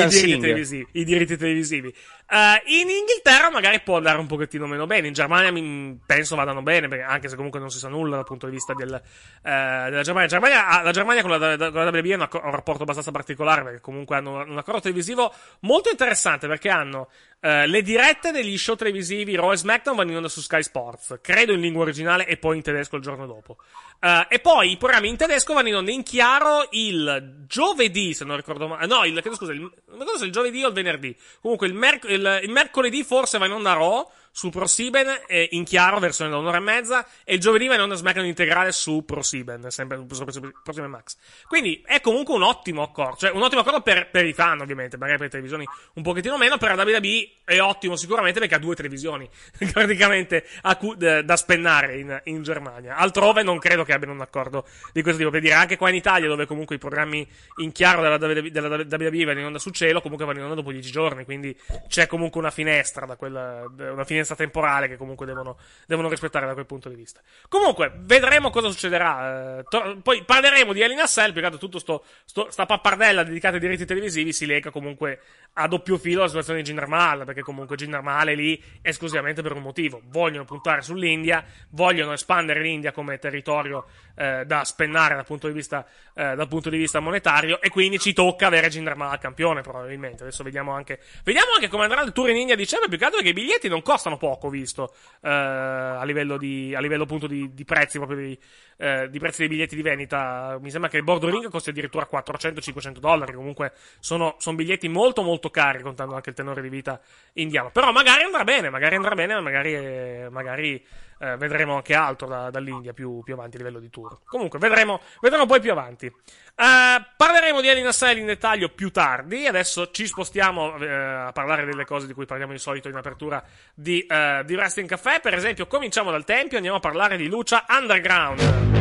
i 0.05 0.07
diritti. 0.21 0.87
I 0.91 1.03
diritti 1.03 1.35
televisivi. 1.35 1.93
Eh, 2.33 2.63
in 2.79 2.89
Inghilterra 2.89 3.51
magari 3.51 3.79
può 3.81 3.97
andare 3.97 4.17
un 4.17 4.25
pochettino 4.25 4.65
meno 4.65 4.87
bene. 4.87 5.05
In 5.05 5.13
Germania 5.13 5.51
mi- 5.51 5.99
penso 6.03 6.35
vadano 6.35 6.63
bene, 6.63 6.87
perché 6.87 7.03
anche 7.03 7.29
se 7.29 7.35
comunque 7.35 7.59
non 7.59 7.69
si 7.69 7.77
sa 7.77 7.89
nulla 7.89 8.15
dal 8.15 8.25
punto 8.25 8.47
di 8.47 8.53
vista 8.53 8.73
del, 8.73 8.91
eh, 8.91 8.99
della 9.43 10.01
Germania. 10.01 10.27
Germania 10.27 10.81
la 10.81 10.91
Germania 10.91 11.21
con 11.21 11.29
la, 11.29 11.37
con 11.37 11.83
la 11.83 11.89
WWE 11.91 12.13
ha 12.15 12.29
un 12.31 12.51
rapporto 12.51 12.81
abbastanza 12.81 13.11
particolare, 13.11 13.61
perché 13.61 13.81
comunque 13.81 14.15
hanno 14.15 14.43
un 14.43 14.57
accordo 14.57 14.81
televisivo 14.81 15.31
molto 15.59 15.91
interessante, 15.91 16.47
perché 16.47 16.69
hanno 16.69 17.09
eh, 17.45 17.67
le 17.67 17.81
dirette 17.81 18.31
degli 18.31 18.57
show 18.57 18.75
televisivi 18.75 19.35
Raw 19.35 19.51
e 19.51 19.57
SmackDown 19.57 19.97
vanno 19.97 20.11
in 20.11 20.15
onda 20.15 20.29
su 20.29 20.39
Sky 20.39 20.63
Sports, 20.63 21.19
credo 21.21 21.51
in 21.51 21.59
lingua 21.59 21.81
originale 21.81 22.25
e 22.25 22.37
poi 22.37 22.55
in 22.55 22.61
tedesco 22.63 22.95
il 22.95 23.01
giorno 23.01 23.25
dopo. 23.25 23.57
Eh, 23.99 24.27
e 24.29 24.39
poi 24.39 24.71
i 24.71 24.77
programmi 24.77 25.09
in 25.09 25.17
tedesco 25.17 25.53
vanno 25.53 25.67
in 25.67 25.75
onda 25.75 25.91
in 25.91 26.03
chiaro 26.03 26.67
il 26.71 27.43
giovedì, 27.45 28.13
se 28.13 28.23
non 28.23 28.37
ricordo 28.37 28.67
male. 28.69 28.87
No, 28.87 29.03
il, 29.03 29.19
chiedo 29.19 29.35
scusa, 29.35 29.51
il, 29.51 29.59
non 29.59 29.71
ricordo 29.99 30.17
se 30.19 30.25
il 30.25 30.31
giovedì 30.31 30.63
o 30.63 30.67
il 30.69 30.73
venerdì. 30.73 31.13
Comunque 31.41 31.67
il, 31.67 31.73
merc- 31.73 32.09
il- 32.09 32.39
il 32.43 32.49
mercoledì 32.49 33.03
forse 33.03 33.37
va 33.37 33.45
in 33.45 33.51
onda 33.51 33.73
Raw 33.73 34.09
su 34.35 34.49
ProSieben 34.49 35.25
eh, 35.27 35.49
in 35.51 35.63
chiaro, 35.63 35.99
versione 35.99 36.31
da 36.31 36.37
un'ora 36.37 36.57
e 36.57 36.61
mezza, 36.61 37.05
e 37.23 37.35
il 37.35 37.39
giovedì 37.39 37.67
va 37.67 37.75
in 37.75 37.81
onda 37.81 37.93
SmackDown 37.93 38.25
integrale 38.25 38.71
su 38.71 39.05
ProSieben, 39.05 39.69
sempre 39.69 40.03
su 40.09 40.25
ProSieben 40.25 40.89
Max. 40.89 41.17
Quindi 41.47 41.83
è 41.85 42.01
comunque 42.01 42.33
un 42.33 42.41
ottimo 42.41 42.81
accordo, 42.81 43.17
cioè 43.17 43.29
un 43.29 43.43
ottimo 43.43 43.61
accordo 43.61 43.81
per, 43.81 44.09
per 44.09 44.25
i 44.25 44.33
fan 44.33 44.59
ovviamente, 44.59 44.97
magari 44.97 45.17
per 45.17 45.27
le 45.27 45.31
televisioni 45.31 45.67
un 45.93 46.01
pochettino 46.01 46.35
meno, 46.39 46.57
per 46.57 46.75
la 46.75 46.83
WWE 46.83 47.29
è 47.45 47.61
ottimo 47.61 47.95
sicuramente 47.95 48.39
perché 48.39 48.55
ha 48.55 48.59
due 48.59 48.73
televisioni 48.73 49.29
praticamente 49.71 50.45
cu- 50.79 50.95
da 50.95 51.35
spennare 51.35 51.99
in, 51.99 52.21
in 52.25 52.41
Germania. 52.41 52.95
Altrove 52.95 53.43
non 53.43 53.59
credo 53.59 53.83
che 53.83 53.93
abbiano 53.93 54.13
un 54.13 54.21
accordo 54.21 54.65
di 54.91 55.03
questo 55.03 55.19
tipo, 55.19 55.29
per 55.29 55.41
dire 55.41 55.53
anche 55.53 55.77
qua 55.77 55.89
in 55.89 55.95
Italia 55.95 56.27
dove 56.27 56.47
comunque 56.47 56.77
i 56.77 56.79
programmi 56.79 57.27
in 57.57 57.71
chiaro 57.71 58.01
della, 58.01 58.15
WWE 58.15 58.49
della 58.49 58.67
WWE 58.77 59.25
vanno 59.25 59.39
in 59.39 59.45
onda 59.45 59.59
su 59.59 59.69
cielo, 59.69 60.01
comunque 60.01 60.25
vanno 60.25 60.39
in 60.39 60.45
onda 60.45 60.55
dopo 60.55 60.71
dieci 60.71 60.89
giorni, 60.89 61.23
quindi 61.23 61.55
c'è 61.87 62.07
comunque 62.07 62.39
una 62.39 62.49
finestra 62.49 63.05
da 63.05 63.15
quella, 63.15 63.65
una 63.77 64.03
finestra 64.03 64.22
temporale 64.35 64.87
che 64.87 64.97
comunque 64.97 65.25
devono, 65.25 65.57
devono 65.85 66.09
rispettare 66.09 66.45
da 66.45 66.53
quel 66.53 66.65
punto 66.65 66.89
di 66.89 66.95
vista. 66.95 67.21
Comunque, 67.47 67.91
vedremo 67.95 68.49
cosa 68.49 68.69
succederà. 68.69 69.59
eh, 69.59 69.63
to- 69.69 69.99
poi 70.01 70.23
parleremo 70.23 70.73
di 70.73 70.81
Elina 70.81 71.05
Cell, 71.05 71.27
perché 71.27 71.41
tanto 71.41 71.57
tutto 71.57 71.79
sto, 71.79 72.03
sto- 72.25 72.47
sta 72.49 72.65
pappardella 72.65 73.23
dedicata 73.23 73.55
ai 73.55 73.59
diritti 73.61 73.85
televisivi 73.85 74.31
si 74.33 74.45
lega 74.45 74.71
comunque 74.71 75.19
a 75.53 75.67
doppio 75.67 75.97
filo 75.97 76.19
alla 76.19 76.29
situazione 76.29 76.59
di 76.59 76.65
Jinder 76.65 76.87
Mahal, 76.87 77.25
perché 77.25 77.41
comunque 77.41 77.75
Jinder 77.75 78.01
Mahal 78.01 78.29
è 78.29 78.35
lì 78.35 78.61
esclusivamente 78.81 79.41
per 79.41 79.53
un 79.53 79.61
motivo. 79.61 80.01
Vogliono 80.05 80.45
puntare 80.45 80.81
sull'India, 80.81 81.43
vogliono 81.69 82.13
espandere 82.13 82.61
l'India 82.61 82.91
come 82.91 83.19
territorio 83.19 83.85
eh, 84.15 84.43
da 84.45 84.63
spennare 84.63 85.15
dal 85.15 85.25
punto, 85.25 85.47
di 85.47 85.53
vista, 85.53 85.85
eh, 86.13 86.35
dal 86.35 86.47
punto 86.47 86.69
di 86.69 86.77
vista 86.77 86.99
monetario, 86.99 87.61
e 87.61 87.69
quindi 87.69 87.99
ci 87.99 88.13
tocca 88.13 88.47
avere 88.47 88.69
Jinder 88.69 88.95
Mahal 88.95 89.19
campione, 89.19 89.61
probabilmente. 89.61 90.23
Adesso 90.23 90.43
vediamo 90.43 90.71
anche, 90.71 90.99
vediamo 91.23 91.51
anche 91.53 91.67
come 91.67 91.83
andrà 91.83 92.01
il 92.01 92.11
tour 92.11 92.29
in 92.29 92.37
India 92.37 92.55
a 92.55 92.57
dicembre, 92.57 92.89
più 92.89 92.97
che 92.97 93.05
altro 93.05 93.21
perché 93.21 93.37
i 93.37 93.41
biglietti 93.41 93.67
non 93.67 93.81
costano 93.81 94.12
poco, 94.17 94.49
visto, 94.49 94.93
eh, 95.21 95.29
a 95.29 96.03
livello 96.03 96.37
di, 96.37 96.73
a 96.75 96.79
livello 96.79 97.03
appunto 97.03 97.27
di, 97.27 97.53
di 97.53 97.65
prezzi, 97.65 97.97
proprio 97.97 98.17
di, 98.17 98.39
eh, 98.77 99.09
di 99.09 99.19
prezzi 99.19 99.39
dei 99.39 99.47
biglietti 99.47 99.75
di 99.75 99.81
vendita. 99.81 100.57
Mi 100.61 100.69
sembra 100.69 100.89
che 100.89 100.97
il 100.97 101.03
Bordo 101.03 101.29
Ring 101.29 101.49
costi 101.49 101.69
addirittura 101.69 102.07
400-500 102.11 102.99
dollari. 102.99 103.33
Comunque 103.33 103.73
sono, 103.99 104.35
sono 104.39 104.55
biglietti 104.55 104.87
molto 104.87 105.21
molto 105.21 105.49
cari, 105.49 105.81
contando 105.81 106.15
anche 106.15 106.29
il 106.29 106.35
tenore 106.35 106.61
di 106.61 106.69
vita 106.69 106.99
indiano. 107.33 107.71
Però 107.71 107.91
magari 107.91 108.23
andrà 108.23 108.43
bene, 108.43 108.69
magari 108.69 108.95
andrà 108.95 109.15
bene, 109.15 109.39
magari, 109.39 110.29
magari 110.29 110.85
eh, 111.23 111.37
vedremo 111.37 111.75
anche 111.75 111.93
altro 111.93 112.27
da- 112.27 112.49
dall'India 112.49 112.93
più, 112.93 113.21
più 113.23 113.33
avanti 113.33 113.55
a 113.55 113.59
livello 113.59 113.79
di 113.79 113.89
tour. 113.89 114.19
Comunque 114.25 114.59
vedremo, 114.59 114.99
vedremo 115.21 115.45
poi 115.45 115.59
più 115.61 115.71
avanti. 115.71 116.05
Eh, 116.05 117.05
parleremo 117.17 117.61
di 117.61 117.67
Elina 117.67 117.91
Cell 117.91 118.17
in 118.17 118.25
dettaglio 118.25 118.69
più 118.69 118.91
tardi. 118.91 119.47
Adesso 119.47 119.91
ci 119.91 120.05
spostiamo 120.05 120.77
eh, 120.77 120.87
a 120.91 121.31
parlare 121.31 121.65
delle 121.65 121.85
cose 121.85 122.07
di 122.07 122.13
cui 122.13 122.25
parliamo 122.25 122.51
di 122.51 122.59
solito 122.59 122.89
in 122.89 122.95
apertura 122.95 123.43
di, 123.73 124.05
eh, 124.05 124.43
di 124.45 124.53
Wrestling 124.55 124.87
Café. 124.89 125.19
Per 125.21 125.33
esempio, 125.33 125.65
cominciamo 125.67 126.11
dal 126.11 126.25
Tempio, 126.25 126.57
andiamo 126.57 126.77
a 126.77 126.81
parlare 126.81 127.17
di 127.17 127.27
Lucia 127.27 127.65
Underground. 127.69 128.71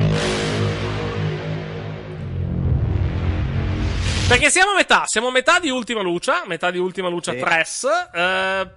Perché 4.28 4.48
siamo 4.48 4.70
a 4.70 4.74
metà, 4.74 5.02
siamo 5.04 5.28
a 5.28 5.30
metà 5.30 5.58
di 5.60 5.68
Ultima 5.68 6.00
Lucia, 6.00 6.42
metà 6.46 6.70
di 6.70 6.78
Ultima 6.78 7.08
Lucia 7.08 7.32
Sì. 7.32 7.38
3. 7.38 7.64
Eh, 8.14 8.70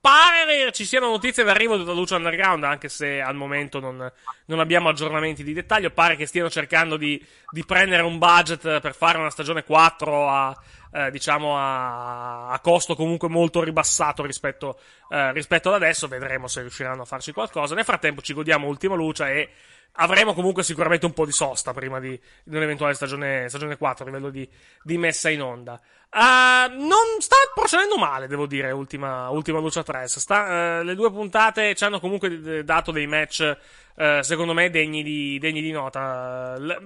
pare 0.00 0.72
ci 0.72 0.84
siano 0.84 1.08
notizie 1.08 1.44
d'arrivo 1.44 1.76
da 1.76 1.92
Lucia 1.92 2.16
Underground, 2.16 2.64
anche 2.64 2.88
se 2.88 3.20
al 3.20 3.34
momento 3.34 3.80
non, 3.80 4.10
non 4.46 4.60
abbiamo 4.60 4.88
aggiornamenti 4.88 5.42
di 5.42 5.52
dettaglio. 5.52 5.90
Pare 5.90 6.16
che 6.16 6.26
stiano 6.26 6.48
cercando 6.48 6.96
di, 6.96 7.22
di 7.50 7.64
prendere 7.64 8.02
un 8.02 8.18
budget 8.18 8.80
per 8.80 8.94
fare 8.94 9.18
una 9.18 9.30
stagione 9.30 9.64
4 9.64 10.28
a, 10.28 10.56
eh, 10.92 11.10
diciamo 11.10 11.56
a, 11.56 12.48
a 12.50 12.60
costo 12.60 12.94
comunque 12.94 13.28
molto 13.28 13.62
ribassato 13.62 14.24
rispetto, 14.24 14.78
eh, 15.08 15.32
rispetto 15.32 15.68
ad 15.68 15.74
adesso. 15.76 16.08
Vedremo 16.08 16.46
se 16.46 16.60
riusciranno 16.60 17.02
a 17.02 17.06
farci 17.06 17.32
qualcosa. 17.32 17.74
Nel 17.74 17.84
frattempo 17.84 18.20
ci 18.22 18.34
godiamo 18.34 18.66
Ultima 18.66 18.94
Lucia 18.94 19.30
e 19.30 19.50
avremo 19.94 20.34
comunque 20.34 20.62
sicuramente 20.62 21.06
un 21.06 21.12
po' 21.12 21.24
di 21.24 21.32
sosta 21.32 21.72
prima 21.72 21.98
di, 21.98 22.18
di 22.44 22.56
un'eventuale 22.56 22.94
stagione, 22.94 23.48
stagione 23.48 23.76
4 23.76 24.04
a 24.04 24.06
livello 24.06 24.30
di, 24.30 24.48
di 24.82 24.98
messa 24.98 25.30
in 25.30 25.42
onda. 25.42 25.80
Uh, 26.12 26.74
non 26.74 27.20
sta 27.20 27.36
procedendo 27.54 27.96
male, 27.96 28.26
devo 28.26 28.46
dire, 28.46 28.72
ultima, 28.72 29.28
ultima 29.30 29.60
Lucia 29.60 29.84
3. 29.84 30.08
Sta, 30.08 30.80
uh, 30.80 30.84
le 30.84 30.94
due 30.96 31.10
puntate 31.10 31.74
ci 31.76 31.84
hanno 31.84 32.00
comunque 32.00 32.64
dato 32.64 32.90
dei 32.90 33.06
match, 33.06 33.56
uh, 34.00 34.22
secondo 34.22 34.54
me, 34.54 34.70
degni 34.70 35.02
di, 35.02 35.38
degni 35.38 35.60
di 35.60 35.70
nota. 35.70 36.56
L- 36.58 36.78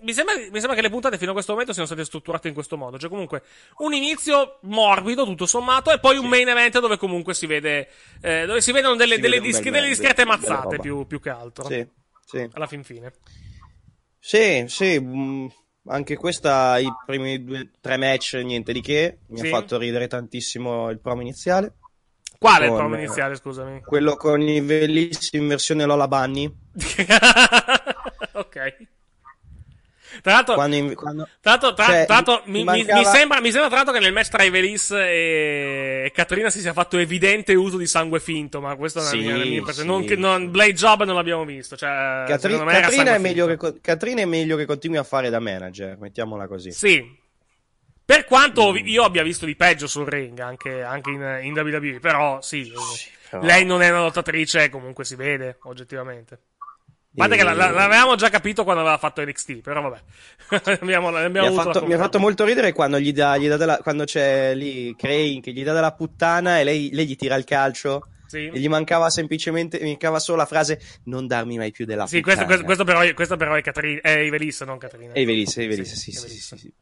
mi, 0.00 0.12
sembra, 0.12 0.34
mi, 0.36 0.58
sembra, 0.58 0.74
che 0.74 0.80
le 0.80 0.88
puntate 0.88 1.18
fino 1.18 1.30
a 1.30 1.34
questo 1.34 1.52
momento 1.52 1.72
siano 1.72 1.86
state 1.86 2.04
strutturate 2.04 2.48
in 2.48 2.54
questo 2.54 2.76
modo. 2.76 2.98
Cioè, 2.98 3.10
comunque, 3.10 3.42
un 3.78 3.92
inizio 3.92 4.58
morbido, 4.62 5.24
tutto 5.24 5.46
sommato, 5.46 5.92
e 5.92 6.00
poi 6.00 6.16
un 6.16 6.26
main 6.26 6.48
event 6.48 6.80
dove 6.80 6.96
comunque 6.96 7.34
si 7.34 7.46
vede, 7.46 7.88
eh, 8.22 8.46
dove 8.46 8.62
si 8.62 8.72
vedono 8.72 8.96
delle, 8.96 9.16
Si 9.16 9.20
delle, 9.20 9.36
vede 9.36 9.46
disc- 9.48 9.68
delle 9.68 9.88
discrete 9.88 10.24
mazzate 10.24 10.78
più, 10.78 11.06
più 11.06 11.20
che 11.20 11.30
altro. 11.30 11.66
Sì, 11.66 11.86
sì. 12.24 12.48
Alla 12.52 12.66
fin 12.66 12.82
fine. 12.82 13.12
Sì, 14.18 14.64
sì, 14.68 14.98
mm, 14.98 15.46
anche 15.88 16.16
questa, 16.16 16.78
i 16.78 16.88
primi 17.04 17.44
due, 17.44 17.70
tre 17.80 17.98
match, 17.98 18.40
niente 18.42 18.72
di 18.72 18.80
che. 18.80 19.18
Mi 19.28 19.38
Sì. 19.38 19.46
ha 19.46 19.50
fatto 19.50 19.76
ridere 19.76 20.06
tantissimo 20.06 20.88
il 20.88 20.98
promo 20.98 21.20
iniziale. 21.20 21.74
Quale 22.38 22.60
è 22.60 22.64
il 22.64 22.68
Con- 22.70 22.78
promo 22.78 22.96
iniziale, 22.96 23.34
scusami? 23.36 23.80
Quello 23.82 24.16
con 24.16 24.40
i 24.42 24.60
Velis 24.60 25.30
in 25.32 25.48
versione 25.48 25.84
Lola 25.84 26.08
Bunny. 26.08 26.52
ok. 28.32 28.76
Tra 30.22 30.32
l'altro, 30.34 30.54
Quando, 30.54 30.76
in- 30.76 30.94
quando- 30.94 31.28
Tra 31.40 31.50
l'altro, 31.52 31.74
tra- 31.74 31.86
Cioè, 31.86 32.04
tra 32.06 32.14
l'altro 32.14 32.42
mi 32.44 32.62
mancava- 32.62 32.98
mi 33.00 33.04
sembra, 33.04 33.40
mi 33.40 33.50
sembra 33.50 33.66
tra 33.66 33.76
l'altro 33.78 33.94
che 33.94 34.00
nel 34.00 34.12
match 34.12 34.28
tra 34.28 34.44
Evelis 34.44 34.92
e, 34.92 36.02
e 36.06 36.10
Caterina 36.14 36.50
si 36.50 36.60
sia 36.60 36.72
fatto 36.72 36.98
evidente 36.98 37.52
uso 37.54 37.76
di 37.78 37.86
sangue 37.86 38.20
finto, 38.20 38.60
ma 38.60 38.76
questa 38.76 39.00
è 39.00 39.02
una 39.02 39.10
Sì, 39.10 39.18
mia, 39.18 39.34
una 39.34 39.44
mia 39.44 39.58
impressione. 39.58 40.06
sì, 40.06 40.14
Non, 40.16 40.20
non-. 40.20 40.50
Blade 40.52 40.72
Job 40.74 41.02
non 41.02 41.16
l'abbiamo 41.16 41.44
visto. 41.44 41.76
Cioè, 41.76 42.24
Catri- 42.28 42.56
Catrina, 42.58 43.14
è 43.14 43.18
meglio 43.18 43.46
che, 43.46 43.56
finto. 43.58 43.78
Catrina 43.80 44.20
è 44.22 44.24
meglio 44.26 44.56
che 44.56 44.66
continui 44.66 44.98
a 44.98 45.02
fare 45.02 45.30
da 45.30 45.40
manager, 45.40 45.96
mettiamola 45.98 46.46
così. 46.46 46.70
Sì. 46.70 47.22
Per 48.04 48.24
quanto 48.26 48.72
Mm. 48.72 48.86
io 48.86 49.02
abbia 49.04 49.22
visto 49.22 49.46
di 49.46 49.56
peggio 49.56 49.86
sul 49.86 50.06
ring, 50.06 50.38
anche, 50.40 50.82
anche 50.82 51.10
in, 51.10 51.38
in 51.42 51.52
WWE, 51.58 52.00
però 52.00 52.40
sì, 52.42 52.70
però- 53.30 53.42
lei 53.44 53.64
non 53.64 53.80
è 53.82 53.88
una 53.90 54.00
lottatrice, 54.02 54.68
comunque 54.68 55.04
si 55.04 55.14
vede, 55.14 55.56
oggettivamente. 55.62 56.34
A 57.16 57.16
parte 57.16 57.36
che 57.36 57.44
la- 57.44 57.52
la- 57.54 57.68
E- 57.68 57.72
l'avevamo 57.72 58.16
già 58.16 58.28
capito 58.28 58.64
quando 58.64 58.82
aveva 58.82 58.98
fatto 58.98 59.22
NXT, 59.22 59.60
però 59.60 59.80
vabbè. 59.82 60.00
abbiamo, 60.82 61.08
abbiamo 61.08 61.48
Mi 61.48 61.56
ha, 61.58 61.62
fatto, 61.62 61.86
mi 61.86 61.92
ha 61.94 61.98
fatto 61.98 62.18
molto 62.18 62.44
ridere 62.44 62.72
quando 62.72 62.98
gli 62.98 63.12
dà, 63.12 63.36
gli 63.38 63.46
dà 63.48 63.56
della- 63.56 63.78
quando 63.78 64.04
c'è 64.04 64.52
lì 64.54 64.94
Crane 64.96 65.40
che 65.40 65.52
gli 65.52 65.62
dà 65.62 65.72
della 65.72 65.92
puttana 65.92 66.58
e 66.58 66.64
lei, 66.64 66.90
lei 66.92 67.06
gli 67.06 67.14
tira 67.16 67.36
il 67.36 67.44
calcio 67.44 68.08
Sì. 68.26 68.50
e 68.52 68.58
gli 68.58 68.68
mancava 68.68 69.08
semplicemente 69.10 69.78
mi 69.80 69.90
mancava 69.90 70.18
solo 70.18 70.38
la 70.38 70.46
frase 70.46 70.80
non 71.04 71.28
darmi 71.28 71.56
mai 71.56 71.70
più 71.70 71.84
della 71.86 72.06
Sì, 72.08 72.20
questo, 72.20 72.44
puttana. 72.44 72.64
questo, 72.64 72.64
questo 72.64 72.84
però, 72.84 73.00
è- 73.00 73.14
questo 73.14 73.36
però 73.36 73.54
è, 73.54 73.62
Catri- 73.62 74.00
è 74.02 74.10
Ivelis, 74.18 74.60
non 74.62 74.78
Caterina. 74.78 75.12
E 75.12 75.20
Evelisse, 75.22 75.62
Evelisse, 75.62 75.94
sì, 75.94 76.10
Sì, 76.10 76.28
sì, 76.28 76.38
sì, 76.40 76.56
sì. 76.58 76.72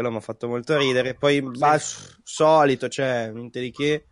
Quello 0.00 0.14
mi 0.14 0.20
ha 0.22 0.24
fatto 0.24 0.48
molto 0.48 0.78
ridere. 0.78 1.12
Poi, 1.12 1.46
s- 1.76 2.20
solito, 2.22 2.88
cioè, 2.88 3.30
niente 3.34 3.60
di 3.60 3.70
che. 3.70 4.06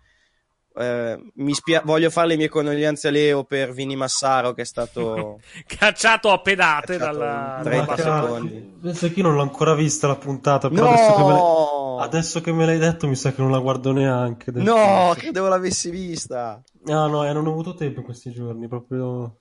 Eh, 0.77 1.33
mi 1.37 1.55
spia- 1.55 1.81
voglio 1.83 2.11
fare 2.11 2.29
le 2.29 2.37
mie 2.37 2.51
condoglianze 2.51 3.09
a 3.09 3.11
Leo 3.11 3.45
per 3.45 3.73
Vini 3.73 3.97
Massaro 3.97 4.53
che 4.53 4.63
è 4.63 4.65
stato 4.67 5.41
Cacciato 5.67 6.31
a 6.31 6.41
pedate 6.43 6.99
Cacciato 6.99 7.19
dalla, 7.19 7.57
in 7.57 7.63
dalla 7.63 7.63
30 7.63 7.85
bassa- 7.87 8.21
secondi. 8.21 8.79
Penso 8.83 9.09
che 9.09 9.15
io 9.19 9.23
non 9.27 9.35
l'ho 9.35 9.41
ancora 9.43 9.75
vista 9.75 10.07
la 10.07 10.17
puntata, 10.17 10.69
però 10.69 10.89
adesso, 10.89 11.15
che 11.15 11.23
me 11.23 11.33
l'hai... 11.33 11.41
No! 11.41 11.99
adesso 12.01 12.41
che 12.43 12.53
me 12.53 12.67
l'hai 12.67 12.79
detto 12.79 13.09
mi 13.09 13.17
sa 13.17 13.33
che 13.33 13.41
non 13.41 13.51
la 13.51 13.59
guardo 13.61 13.93
neanche. 13.93 14.53
No, 14.53 15.15
credevo 15.17 15.49
l'avessi 15.49 15.89
vista. 15.89 16.63
No, 16.85 17.07
no, 17.07 17.25
eh, 17.27 17.33
non 17.33 17.47
ho 17.47 17.51
avuto 17.51 17.73
tempo 17.73 18.01
in 18.01 18.05
questi 18.05 18.31
giorni, 18.31 18.69
proprio... 18.69 19.39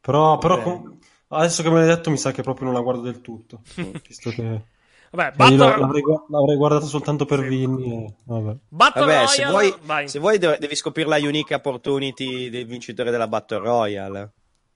Però, 0.00 0.38
però 0.38 0.62
com- 0.62 0.96
adesso 1.30 1.64
che 1.64 1.70
me 1.70 1.80
l'hai 1.80 1.88
detto 1.88 2.08
mi 2.08 2.18
sa 2.18 2.30
che 2.30 2.42
proprio 2.42 2.66
non 2.66 2.74
la 2.74 2.82
guardo 2.82 3.02
del 3.02 3.20
tutto, 3.20 3.62
visto 4.06 4.30
che... 4.30 4.76
Vabbè, 5.10 5.36
Battle, 5.36 5.56
l'avrei, 5.56 6.02
l'avrei 6.28 6.56
guardata 6.56 6.84
soltanto 6.86 7.24
per 7.24 7.40
Vinny 7.46 8.04
e... 8.04 8.14
Vabbè. 8.24 8.56
Battle 8.68 9.00
Vabbè, 9.00 9.12
Royale, 9.14 9.28
se 9.28 9.44
vuoi, 9.46 10.08
se 10.08 10.18
vuoi 10.18 10.38
de- 10.38 10.56
devi 10.60 10.74
scoprire 10.74 11.08
la 11.08 11.16
unique 11.16 11.54
opportunity 11.54 12.50
del 12.50 12.66
vincitore 12.66 13.10
della 13.10 13.26
Battle 13.28 13.58
Royale. 13.58 14.32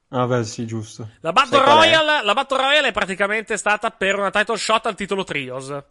Vabbè, 0.08 0.44
sì, 0.44 0.66
giusto. 0.66 1.08
La 1.20 1.32
Battle? 1.32 1.64
Royale, 1.64 2.22
la 2.24 2.34
Battle 2.34 2.56
Royale 2.58 2.88
è 2.88 2.92
praticamente 2.92 3.56
stata 3.56 3.90
per 3.90 4.18
una 4.18 4.30
title 4.30 4.56
shot 4.56 4.86
al 4.86 4.94
titolo 4.94 5.24
Trios. 5.24 5.68
Eh, 5.70 5.84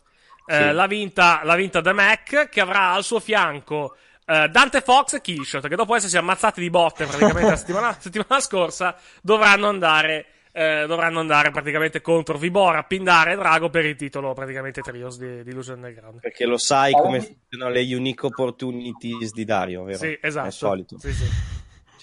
Sì. 0.58 0.72
l'ha, 0.72 0.88
vinta, 0.88 1.42
l'ha 1.44 1.56
vinta 1.56 1.82
The 1.82 1.94
Mac, 1.94 2.50
che 2.50 2.62
avrà 2.62 2.94
al 2.94 3.04
suo 3.04 3.20
fianco 3.20 3.96
eh, 4.26 4.48
Dante 4.50 4.82
Fox 4.82 5.14
e 5.14 5.22
Killshot, 5.22 5.68
che 5.68 5.76
dopo 5.76 5.96
essersi 5.96 6.18
ammazzati 6.18 6.60
di 6.62 6.70
botte 6.70 7.06
praticamente 7.06 7.50
la 7.52 7.56
settimana, 7.58 7.96
settimana 8.00 8.40
scorsa, 8.40 8.96
dovranno 9.22 9.68
andare, 9.70 10.26
eh, 10.52 10.86
dovranno 10.88 11.20
andare 11.20 11.52
praticamente 11.52 12.02
contro 12.02 12.38
Vibora, 12.38 12.84
Pindare 12.84 13.34
e 13.34 13.36
Drago 13.36 13.70
per 13.70 13.86
il 13.86 13.96
titolo 13.96 14.34
praticamente 14.34 14.82
Trios 14.82 15.18
di, 15.18 15.44
di 15.44 15.54
Lucha 15.54 15.74
Underground. 15.74 16.20
Perché 16.20 16.46
lo 16.46 16.58
sai 16.58 16.92
come 16.94 17.22
funzionano 17.22 17.72
le 17.72 17.96
unique 17.96 18.28
opportunities 18.28 19.32
di 19.32 19.46
Dario, 19.46 19.84
vero? 19.84 19.98
Sì, 19.98 20.18
esatto. 20.22 20.46
È 20.46 20.50
il 20.50 20.54
solito. 20.54 21.00
Sì, 21.00 21.14
sì. 21.14 21.26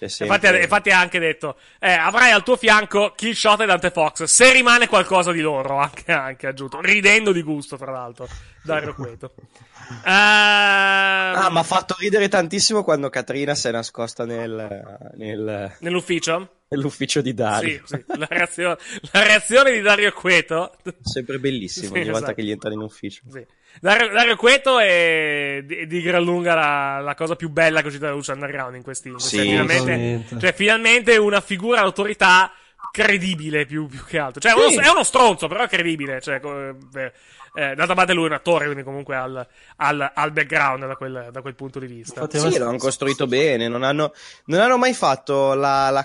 Infatti, 0.04 0.46
infatti 0.60 0.90
ha 0.90 1.00
anche 1.00 1.18
detto, 1.18 1.56
eh, 1.80 1.92
avrai 1.92 2.30
al 2.30 2.42
tuo 2.42 2.56
fianco 2.56 3.12
Killshot 3.16 3.60
e 3.62 3.66
Dante 3.66 3.90
Fox, 3.90 4.24
se 4.24 4.52
rimane 4.52 4.86
qualcosa 4.88 5.32
di 5.32 5.40
loro, 5.40 5.76
anche, 5.80 6.12
anche 6.12 6.46
aggiunto, 6.46 6.80
ridendo 6.80 7.32
di 7.32 7.42
gusto, 7.42 7.76
tra 7.76 7.90
l'altro, 7.90 8.28
Dario 8.62 8.94
Cueto. 8.94 9.32
Ah, 10.04 11.44
Ehm, 11.46 11.52
mi 11.54 11.58
ha 11.60 11.62
fatto 11.62 11.96
ridere 11.98 12.28
tantissimo 12.28 12.84
quando 12.84 13.08
Katrina 13.08 13.54
si 13.54 13.68
è 13.68 13.70
nascosta 13.70 14.26
nel, 14.26 15.10
nel- 15.14 15.76
Nell'ufficio? 15.78 16.56
nell'ufficio 16.68 17.22
di 17.22 17.32
Dario. 17.32 17.80
Sì, 17.86 17.96
sì, 17.96 18.04
la 18.18 18.26
reazione, 18.28 18.76
la 19.12 19.22
reazione 19.22 19.72
di 19.72 19.80
Dario 19.80 20.12
Cueto. 20.12 20.76
Sempre 21.00 21.38
bellissimo 21.38 21.94
Sì, 21.94 22.00
ogni 22.00 22.10
volta 22.10 22.18
esatto. 22.18 22.34
che 22.34 22.42
gli 22.44 22.50
entra 22.50 22.70
in 22.70 22.80
ufficio. 22.80 23.22
Sì. 23.30 23.46
Dario, 23.80 24.08
Dario 24.12 24.36
Cueto 24.36 24.78
è 24.78 25.62
di, 25.64 25.86
di 25.86 26.00
gran 26.02 26.22
lunga 26.22 26.54
la, 26.54 27.00
la 27.00 27.14
cosa 27.14 27.36
più 27.36 27.48
bella 27.50 27.78
che 27.78 27.84
è 27.84 27.86
uscita 27.88 28.06
da 28.06 28.12
Lucha 28.12 28.32
Underground 28.32 28.74
in 28.76 28.82
questi 28.82 29.10
questi 29.10 29.28
Sì, 29.28 29.38
anni. 29.38 29.68
finalmente, 29.68 30.38
cioè, 30.40 30.52
finalmente 30.52 31.16
una 31.16 31.40
figura 31.40 31.80
d'autorità 31.82 32.52
credibile 32.90 33.66
più, 33.66 33.86
più 33.86 34.04
che 34.04 34.18
altro. 34.18 34.40
Cioè, 34.40 34.52
uno- 34.52 34.68
Sì. 34.70 34.78
è 34.78 34.88
uno 34.88 35.04
stronzo, 35.04 35.46
però 35.46 35.62
è 35.64 35.68
credibile. 35.68 36.20
Cioè, 36.20 36.40
eh, 36.42 37.12
eh, 37.54 37.74
d'altra 37.74 37.94
parte 37.94 38.12
lui 38.12 38.24
è 38.24 38.28
un 38.28 38.32
attore, 38.34 38.64
quindi 38.64 38.82
comunque 38.82 39.14
ha 39.16 39.22
al, 39.22 39.46
al- 39.76 40.10
al 40.14 40.32
background 40.32 40.86
da 40.86 40.96
quel, 40.96 41.28
da 41.30 41.40
quel 41.40 41.54
punto 41.54 41.78
di 41.78 41.86
vista. 41.86 42.20
Infatti, 42.20 42.38
Sì, 42.38 42.50
sta- 42.50 42.58
lo 42.64 42.68
hanno 42.68 42.78
costruito 42.78 43.26
bene, 43.26 43.68
non 43.68 43.82
hanno, 43.82 44.12
non 44.46 44.60
hanno 44.60 44.78
mai 44.78 44.94
fatto 44.94 45.54
la... 45.54 45.90
la- 45.90 46.04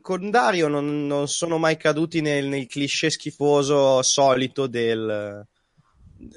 Con 0.00 0.30
Dario 0.30 0.68
non, 0.68 1.06
non 1.06 1.28
sono 1.28 1.58
mai 1.58 1.76
caduti 1.76 2.20
nel, 2.20 2.46
nel 2.46 2.66
cliché 2.66 3.10
schifoso 3.10 4.00
solito 4.02 4.66
del, 4.66 5.06
de- 5.06 5.51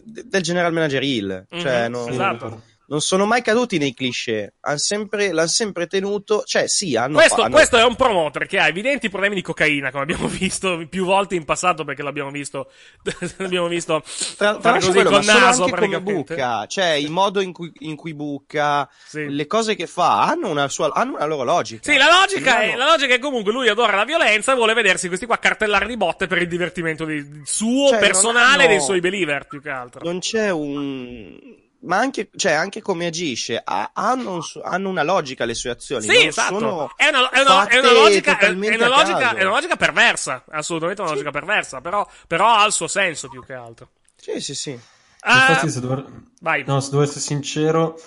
del 0.03 0.41
general 0.41 0.73
manager 0.73 1.03
Hill. 1.03 1.45
Cioè, 1.49 1.85
Mhm, 1.87 1.91
non, 1.91 2.09
esatto. 2.09 2.63
Non 2.87 3.01
sono 3.01 3.25
mai 3.25 3.41
caduti 3.41 3.77
nei 3.77 3.93
cliché. 3.93 4.53
Han 4.61 4.77
sempre, 4.77 5.31
l'hanno 5.31 5.47
sempre 5.47 5.87
tenuto. 5.87 6.43
Cioè, 6.45 6.67
sì, 6.67 6.95
hanno 6.95 7.17
Questo, 7.17 7.41
hanno- 7.41 7.53
questo 7.55 7.77
è 7.77 7.83
un 7.83 7.95
promoter 7.95 8.45
che 8.47 8.59
ha 8.59 8.67
evidenti 8.67 9.09
problemi 9.09 9.35
di 9.35 9.41
cocaina, 9.41 9.91
come 9.91 10.03
abbiamo 10.03 10.27
visto 10.29 10.85
più 10.89 11.05
volte 11.05 11.35
in 11.35 11.45
passato, 11.45 11.83
perché 11.83 12.03
l'abbiamo 12.03 12.29
visto, 12.31 12.71
l'abbiamo 13.37 13.67
visto 13.67 14.03
Tra, 14.37 14.57
tra 14.57 14.71
l'altro 14.71 14.91
così 14.91 14.91
quello, 14.91 15.09
con 15.09 15.25
naso 15.25 15.67
come 15.67 16.01
bucca, 16.01 16.65
cioè 16.67 16.91
il 16.91 17.11
modo 17.11 17.41
in 17.41 17.51
cui, 17.53 17.71
in 17.79 17.95
cui 17.95 18.13
bucca, 18.13 18.89
Sì. 19.05 19.27
le 19.29 19.47
cose 19.47 19.75
che 19.75 19.87
fa 19.87 20.23
hanno 20.25 20.49
una, 20.49 20.67
sua, 20.67 20.91
hanno 20.93 21.15
una 21.15 21.25
loro 21.25 21.43
logica. 21.43 21.91
Sì, 21.91 21.97
la 21.97 22.07
logica, 22.19 22.61
è, 22.61 22.69
hanno- 22.69 22.77
la 22.77 22.85
logica 22.91 23.13
è 23.13 23.19
comunque 23.19 23.51
lui 23.51 23.67
adora 23.69 23.95
la 23.95 24.05
violenza 24.05 24.51
e 24.51 24.55
vuole 24.55 24.73
vedersi 24.73 25.07
questi 25.07 25.25
qua 25.25 25.37
cartellare 25.37 25.85
di 25.87 25.97
botte 25.97 26.27
per 26.27 26.39
il 26.41 26.47
divertimento 26.47 27.05
di- 27.05 27.41
suo 27.43 27.89
Cioè, 27.89 27.99
personale 27.99 28.63
e 28.63 28.65
hanno- 28.65 28.67
dei 28.67 28.81
suoi 28.81 28.99
believer, 28.99 29.47
più 29.47 29.61
che 29.61 29.69
altro. 29.69 30.01
Non 30.03 30.19
c'è 30.19 30.49
un... 30.51 31.63
Ma 31.85 31.97
anche, 31.97 32.29
cioè, 32.35 32.53
anche 32.53 32.81
come 32.81 33.05
agisce, 33.05 33.61
ha- 33.63 33.91
hanno, 33.93 34.33
un 34.33 34.41
hanno 34.63 34.89
una 34.89 35.03
logica 35.03 35.45
le 35.45 35.53
sue 35.53 35.69
azioni. 35.71 36.03
Sì, 36.03 36.25
esatto. 36.25 36.91
È 36.95 37.07
una, 37.07 37.29
è 37.29 37.29
una- 37.29 37.29
è 37.29 37.41
una 37.41 37.49
fatte 37.63 37.81
logica, 37.93 38.31
è, 38.31 38.39
totalmente 38.39 38.73
è 38.75 38.77
una 38.77 38.85
a 38.85 38.97
logica, 38.97 39.17
caso. 39.19 39.35
è 39.35 39.41
una 39.43 39.49
logica 39.51 39.75
perversa. 39.75 40.43
Assolutamente 40.49 41.01
una 41.01 41.11
logica 41.11 41.31
perversa. 41.31 41.81
Però, 41.81 42.07
però 42.27 42.47
ha 42.55 42.65
il 42.65 42.71
suo 42.71 42.87
senso 42.87 43.29
più 43.29 43.43
che 43.45 43.53
altro. 43.53 43.89
Sì, 44.15 44.39
sì, 44.41 44.55
sì. 44.55 44.79
Ah, 45.21 45.49
Infatti, 45.49 45.69
se, 45.69 45.79
dover- 45.79 46.05
vai. 46.41 46.63
no, 46.65 46.79
se 46.79 46.89
devo 46.91 47.03
essere 47.03 47.19
sincero, 47.19 47.99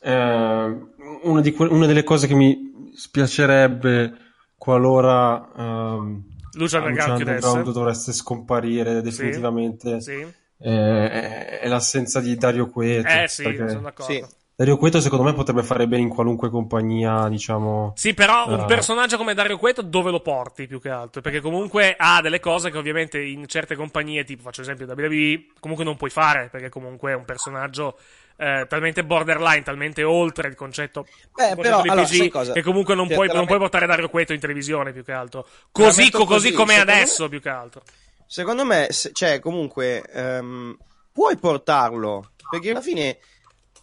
eh, 0.00 0.76
una, 1.22 1.40
di 1.40 1.52
que- 1.52 1.66
una 1.68 1.86
delle 1.86 2.04
cose 2.04 2.26
che 2.26 2.34
mi 2.34 2.92
spiacerebbe 2.94 4.12
qualora 4.56 5.48
ehm, 5.56 6.22
Lucha 6.52 6.80
chiudesse. 6.82 7.10
Underground 7.10 7.70
dovesse 7.72 8.12
scomparire 8.12 9.00
definitivamente 9.02 10.00
Sì. 10.00 10.26
Eh, 10.60 11.10
è, 11.10 11.58
è 11.60 11.68
l'assenza 11.68 12.20
di 12.20 12.36
Dario 12.36 12.68
Cueto. 12.68 13.08
Eh 13.08 13.28
sì, 13.28 13.42
perché 13.42 13.68
sono 13.68 13.80
d'accordo. 13.82 14.12
Sì. 14.12 14.24
Dario 14.58 14.76
Cueto 14.76 14.98
secondo 15.00 15.24
me 15.24 15.34
potrebbe 15.34 15.62
fare 15.62 15.86
bene 15.86 16.02
in 16.02 16.08
qualunque 16.08 16.50
compagnia, 16.50 17.28
diciamo... 17.28 17.92
Sì, 17.94 18.12
però 18.12 18.48
un 18.48 18.62
Eh. 18.62 18.64
personaggio 18.64 19.16
come 19.16 19.32
Dario 19.32 19.56
Cueto 19.56 19.82
dove 19.82 20.10
lo 20.10 20.18
porti 20.18 20.66
più 20.66 20.80
che 20.80 20.88
altro? 20.88 21.20
Perché 21.20 21.40
comunque 21.40 21.94
ha 21.96 22.20
delle 22.20 22.40
cose 22.40 22.72
che 22.72 22.76
ovviamente 22.76 23.20
in 23.22 23.46
certe 23.46 23.76
compagnie, 23.76 24.24
tipo 24.24 24.42
faccio 24.42 24.62
esempio 24.62 24.84
WWE, 24.86 25.46
comunque 25.60 25.84
non 25.84 25.96
puoi 25.96 26.10
fare, 26.10 26.48
perché 26.50 26.70
comunque 26.70 27.12
è 27.12 27.14
un 27.14 27.24
personaggio 27.24 27.98
eh, 28.36 28.66
talmente 28.68 29.04
borderline, 29.04 29.62
talmente 29.62 30.02
oltre 30.02 30.48
il 30.48 30.56
concetto, 30.56 31.02
Beh, 31.02 31.50
il 31.50 31.54
concetto 31.54 31.60
però, 31.60 31.82
di 31.82 31.88
allora, 31.90 32.06
PG, 32.08 32.14
sai 32.16 32.28
cosa? 32.28 32.52
che 32.52 32.62
comunque 32.62 32.96
non 32.96 33.06
puoi, 33.06 33.28
non 33.32 33.46
puoi 33.46 33.58
portare 33.58 33.86
Dario 33.86 34.08
Cueto 34.08 34.32
in 34.32 34.40
televisione 34.40 34.90
più 34.92 35.04
che 35.04 35.12
altro. 35.12 35.46
Così, 35.70 36.10
co- 36.10 36.24
così 36.24 36.50
così, 36.50 36.52
com'è 36.52 36.78
secondo 36.78 36.92
adesso 36.92 37.22
me- 37.22 37.28
più 37.28 37.40
che 37.40 37.48
altro. 37.48 37.82
Secondo 38.30 38.64
me, 38.66 38.88
se- 38.90 39.10
cioè, 39.14 39.40
comunque, 39.40 40.02
ehm, 40.02 40.76
puoi 41.10 41.38
portarlo, 41.38 42.32
perché 42.50 42.70
alla 42.70 42.82
fine 42.82 43.18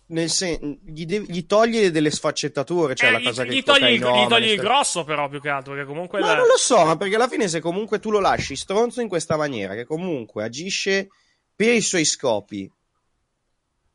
nel 0.10 0.29
sen- 0.29 0.79
gli, 0.86 1.05
devi- 1.05 1.25
gli 1.31 1.47
togli 1.47 1.88
delle 1.89 2.12
sfaccettature, 2.12 2.93
cioè 2.93 3.10
Eh, 3.10 3.12
la 3.13 3.19
gli, 3.19 3.23
cosa 3.23 3.43
che 3.43 3.53
gli 3.55 3.63
togli, 3.63 3.84
il, 3.86 3.95
gli 3.95 4.27
togli 4.27 4.49
il 4.49 4.60
grosso 4.60 5.03
però 5.03 5.27
più 5.27 5.41
che 5.41 5.49
altro, 5.49 5.73
perché 5.73 5.88
comunque... 5.88 6.19
Ma 6.19 6.31
il- 6.31 6.38
non 6.38 6.45
lo 6.45 6.58
so, 6.58 6.86
ma 6.86 6.95
perché 6.95 7.15
alla 7.15 7.27
fine 7.27 7.47
se 7.47 7.60
comunque 7.60 7.97
tu 7.99 8.12
lo 8.12 8.19
lasci 8.19 8.55
stronzo 8.55 9.01
in 9.01 9.08
questa 9.08 9.36
maniera, 9.36 9.73
che 9.73 9.84
comunque 9.86 10.43
agisce 10.43 11.10
per 11.55 11.73
i 11.73 11.81
suoi 11.81 12.05
scopi, 12.05 12.71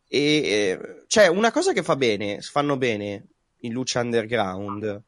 e 0.08 1.04
cioè 1.06 1.28
una 1.28 1.52
cosa 1.52 1.72
che 1.72 1.84
fa 1.84 1.94
bene, 1.94 2.40
fanno 2.40 2.76
bene 2.76 3.26
in 3.60 3.72
Lucha 3.72 4.00
Underground 4.00 5.02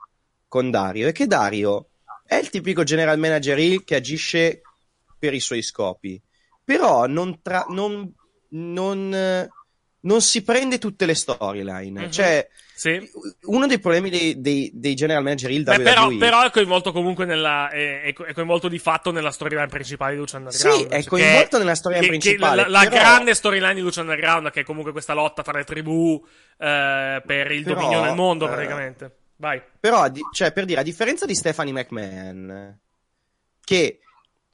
con 0.47 0.71
Dario, 0.71 1.09
è 1.09 1.13
che 1.13 1.27
Dario 1.27 1.89
è 2.25 2.37
il 2.37 2.51
tipico 2.51 2.85
general 2.85 3.19
manager 3.19 3.83
che 3.83 3.97
agisce 3.97 4.61
per 5.23 5.35
i 5.35 5.39
suoi 5.41 5.63
scopi, 5.63 6.21
però 6.65 7.07
non, 7.07 7.41
tra- 7.43 7.67
non, 7.69 8.13
non, 8.49 9.15
eh, 9.15 9.49
non 10.01 10.21
si 10.21 10.43
prende 10.43 10.79
tutte 10.79 11.07
le 11.07 11.15
storyline, 11.15 12.01
Mhm. 12.07 12.11
cioè 12.11 12.49
Sì. 12.75 13.09
uno 13.43 13.69
dei 13.69 13.79
problemi 13.79 14.11
dei, 14.11 14.41
dei- 14.41 14.73
dei 14.75 14.95
general 14.95 15.23
manager 15.23 15.49
heel 15.53 15.63
Beh, 15.63 15.79
però, 15.79 16.09
però 16.17 16.43
è 16.43 16.51
coinvolto 16.51 16.91
comunque 16.91 17.25
nella. 17.25 17.69
È, 17.71 18.03
è 18.03 18.13
co- 18.13 18.25
è 18.25 18.33
coinvolto 18.33 18.67
di 18.67 18.81
fatto 18.81 19.13
nella 19.13 19.31
storyline 19.31 19.69
principale 19.69 20.15
di 20.15 20.19
Lucha 20.19 20.39
Underground. 20.39 20.77
Sì, 20.77 20.85
è 20.87 21.01
Cioè, 21.01 21.05
coinvolto 21.09 21.57
che- 21.57 21.63
nella 21.63 21.75
storyline 21.77 22.07
che- 22.09 22.13
che 22.19 22.19
principale, 22.21 22.63
la, 22.63 22.69
la 22.69 22.81
però- 22.81 22.95
grande 22.97 23.35
storyline 23.35 23.75
di 23.75 23.81
Lucha 23.81 24.01
Underground, 24.01 24.51
che 24.51 24.61
è 24.61 24.65
comunque 24.65 24.91
questa 24.91 25.15
lotta 25.15 25.43
tra 25.43 25.57
le 25.57 25.63
tribù 25.65 26.21
eh, 26.59 27.23
per 27.25 27.51
il 27.53 27.63
Però, 27.63 27.75
dominio 27.77 28.03
nel 28.03 28.15
mondo, 28.17 28.47
eh, 28.47 28.51
praticamente. 28.51 29.17
Vai. 29.37 29.63
Però, 29.79 30.09
di- 30.09 30.21
cioè, 30.33 30.53
per 30.53 30.65
dire, 30.65 30.81
a 30.81 30.85
differenza 30.85 31.27
di 31.27 31.35
Stephanie 31.37 31.73
McMahon, 31.73 32.79
che 33.65 33.99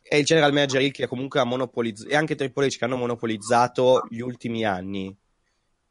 è 0.09 0.17
il 0.17 0.25
general 0.25 0.53
manager 0.53 0.81
heel 0.81 0.91
che 0.93 1.07
comunque 1.07 1.41
ha 1.41 1.45
monopolizzato, 1.45 2.11
e 2.11 2.17
anche 2.17 2.35
Triple 2.35 2.67
H 2.69 2.77
che 2.79 2.85
hanno 2.85 2.97
monopolizzato 2.97 4.07
gli 4.09 4.21
ultimi 4.21 4.65
anni, 4.65 5.15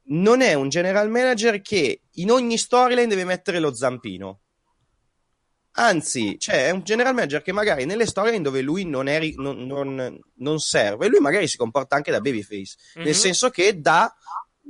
non 0.10 0.42
è 0.42 0.54
un 0.54 0.70
general 0.70 1.10
manager 1.10 1.62
che 1.62 2.02
in 2.14 2.32
ogni 2.32 2.58
storyline 2.58 3.08
deve 3.08 3.26
mettere 3.26 3.60
lo 3.60 3.74
zampino. 3.74 4.40
Anzi, 5.80 6.40
cioè, 6.40 6.68
è 6.68 6.70
un 6.72 6.82
general 6.82 7.14
manager 7.14 7.44
che 7.44 7.52
magari 7.52 7.86
nelle 7.86 8.08
storyline 8.08 8.42
dove 8.42 8.62
lui 8.62 8.84
non, 8.86 9.08
è 9.08 9.20
non, 9.36 9.66
non- 9.68 10.20
non 10.38 10.58
serve, 10.60 11.08
lui 11.08 11.20
magari 11.20 11.48
si 11.48 11.56
comporta 11.58 11.96
anche 11.96 12.10
da 12.10 12.20
babyface, 12.20 12.76
Mhm. 12.96 13.04
nel 13.04 13.14
senso 13.16 13.50
che 13.52 13.80
dà 13.80 14.12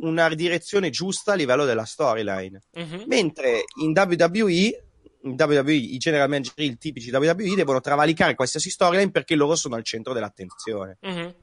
una 0.01 0.27
direzione 0.35 0.89
giusta 0.89 1.31
a 1.31 1.35
livello 1.35 1.63
della 1.63 1.85
storyline. 1.85 2.61
Mhm. 2.73 3.03
Mentre 3.07 3.63
in 3.81 3.93
WWE, 3.95 4.86
WWE 5.21 5.73
i 5.73 5.97
general 5.97 6.29
manager 6.29 6.53
heel 6.57 6.77
tipici 6.77 7.09
WWE 7.11 7.55
devono 7.55 7.81
travalicare 7.81 8.35
qualsiasi 8.35 8.69
storyline 8.69 9.11
perché 9.11 9.35
loro 9.35 9.55
sono 9.55 9.75
al 9.75 9.83
centro 9.83 10.13
dell'attenzione. 10.13 10.97
Mhm. 11.01 11.33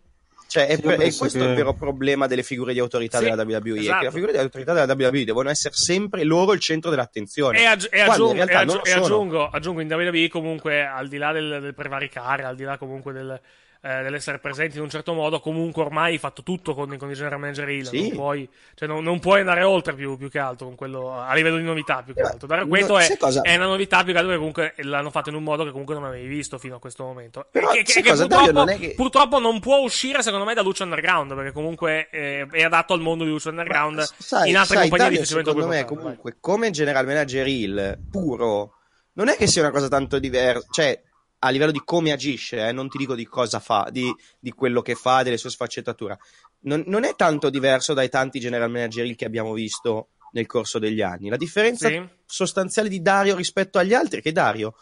Cioè, 0.46 0.66
è 0.68 0.76
Sì, 0.76 0.82
per- 0.82 0.94
è 0.94 0.96
penso 0.98 1.18
questo 1.20 1.38
che- 1.38 1.44
il 1.46 1.54
vero 1.54 1.72
problema 1.74 2.26
delle 2.28 2.44
figure 2.44 2.72
di 2.72 2.78
autorità 2.78 3.18
Sì, 3.18 3.24
della 3.24 3.42
WWE. 3.42 3.76
È 3.76 3.80
esatto. 3.80 3.98
che 3.98 4.04
le 4.04 4.10
figure 4.12 4.32
di 4.32 4.38
autorità 4.38 4.72
della 4.72 4.92
WWE 4.94 5.24
devono 5.24 5.50
essere 5.50 5.74
sempre 5.74 6.22
loro 6.22 6.52
il 6.52 6.60
centro 6.60 6.90
dell'attenzione. 6.90 7.58
E, 7.60 7.64
aggi- 7.64 7.86
e 7.86 8.04
quando 8.04 8.12
aggiungo, 8.12 8.30
in 8.30 8.36
realtà 8.36 8.52
e 8.52 8.62
aggi- 8.76 8.88
e 8.90 8.92
aggiungo, 8.92 9.48
aggiungo 9.48 9.80
in 9.80 9.92
WWE 9.92 10.28
comunque 10.28 10.84
al 10.86 11.08
di 11.08 11.16
là 11.16 11.32
del, 11.32 11.58
del 11.60 11.74
prevaricare, 11.74 12.44
al 12.44 12.54
di 12.54 12.62
là 12.62 12.78
comunque 12.78 13.12
del, 13.12 13.40
eh, 13.86 14.02
dell'essere 14.02 14.38
presenti 14.38 14.78
in 14.78 14.82
un 14.82 14.88
certo 14.88 15.12
modo, 15.12 15.40
comunque 15.40 15.82
ormai 15.82 16.12
hai 16.12 16.18
fatto 16.18 16.42
tutto 16.42 16.74
con, 16.74 16.96
con 16.96 17.10
i 17.10 17.14
general 17.14 17.38
manager 17.38 17.68
heel, 17.68 17.86
Sì. 17.86 18.00
non, 18.08 18.10
puoi, 18.16 18.48
cioè 18.74 18.88
non, 18.88 19.04
non 19.04 19.20
puoi 19.20 19.40
andare 19.40 19.62
oltre 19.62 19.92
più, 19.92 20.16
più 20.16 20.30
che 20.30 20.38
altro 20.38 20.64
con 20.66 20.74
quello, 20.74 21.12
a 21.20 21.34
livello 21.34 21.58
di 21.58 21.64
novità 21.64 22.02
più 22.02 22.14
che 22.14 22.20
Eh, 22.20 22.24
altro. 22.24 22.46
Dario 22.46 22.64
no, 22.64 22.70
Cueto 22.70 22.96
è, 22.98 23.14
cosa? 23.18 23.42
è 23.42 23.54
una 23.56 23.66
novità 23.66 24.02
più 24.02 24.12
che 24.12 24.18
altro 24.18 24.38
perché 24.38 24.38
comunque 24.38 24.74
l'hanno 24.88 25.10
fatto 25.10 25.28
in 25.28 25.34
un 25.34 25.42
modo 25.42 25.64
che 25.64 25.70
comunque 25.70 25.94
non 25.94 26.04
avevi 26.04 26.26
visto 26.26 26.56
fino 26.56 26.76
a 26.76 26.78
questo 26.78 27.04
momento. 27.04 27.46
Però, 27.50 27.68
che, 27.72 27.82
che 27.82 28.02
cosa, 28.02 28.26
purtroppo, 28.26 28.52
non 28.52 28.68
è 28.70 28.78
che- 28.78 28.94
purtroppo 28.96 29.38
non 29.38 29.60
può 29.60 29.76
uscire 29.80 30.22
secondo 30.22 30.46
me 30.46 30.54
da 30.54 30.62
Lucha 30.62 30.84
Underground 30.84 31.34
perché 31.34 31.52
comunque 31.52 32.08
eh, 32.10 32.46
è 32.50 32.62
adatto 32.62 32.94
al 32.94 33.00
mondo 33.00 33.24
di 33.24 33.30
Lucha 33.30 33.50
Underground. 33.50 34.00
Sai, 34.16 34.48
in 34.48 34.56
altre 34.56 34.76
sai, 34.76 34.88
compagnie 34.88 35.18
Dario, 35.18 35.20
lo 35.20 35.26
secondo 35.26 35.50
me, 35.52 35.64
portare, 35.66 35.84
vai. 35.84 35.94
comunque, 35.96 36.36
come 36.40 36.70
general 36.70 37.04
manager 37.04 37.46
heel 37.46 37.98
puro, 38.10 38.76
non 39.12 39.28
è 39.28 39.36
che 39.36 39.46
sia 39.46 39.60
una 39.60 39.70
cosa 39.70 39.88
tanto 39.88 40.18
diversa. 40.18 40.66
Cioè, 40.70 41.02
a 41.44 41.50
livello 41.50 41.72
di 41.72 41.82
come 41.84 42.10
agisce, 42.10 42.66
eh, 42.68 42.72
non 42.72 42.88
ti 42.88 42.96
dico 42.96 43.14
di 43.14 43.26
cosa 43.26 43.60
fa, 43.60 43.88
di, 43.90 44.10
di 44.40 44.50
quello 44.52 44.80
che 44.80 44.94
fa, 44.94 45.22
delle 45.22 45.36
sue 45.36 45.50
sfaccettature. 45.50 46.18
Non, 46.60 46.82
non 46.86 47.04
è 47.04 47.14
tanto 47.16 47.50
diverso 47.50 47.92
dai 47.92 48.08
tanti 48.08 48.40
general 48.40 48.70
manager 48.70 49.14
che 49.14 49.26
abbiamo 49.26 49.52
visto 49.52 50.08
nel 50.32 50.46
corso 50.46 50.78
degli 50.78 51.02
anni. 51.02 51.28
La 51.28 51.36
differenza 51.36 51.88
Sì. 51.88 52.02
sostanziale 52.24 52.88
di 52.88 53.02
Dario 53.02 53.36
rispetto 53.36 53.78
agli 53.78 53.92
altri 53.92 54.20
è 54.20 54.22
che 54.22 54.32
Dario 54.32 54.74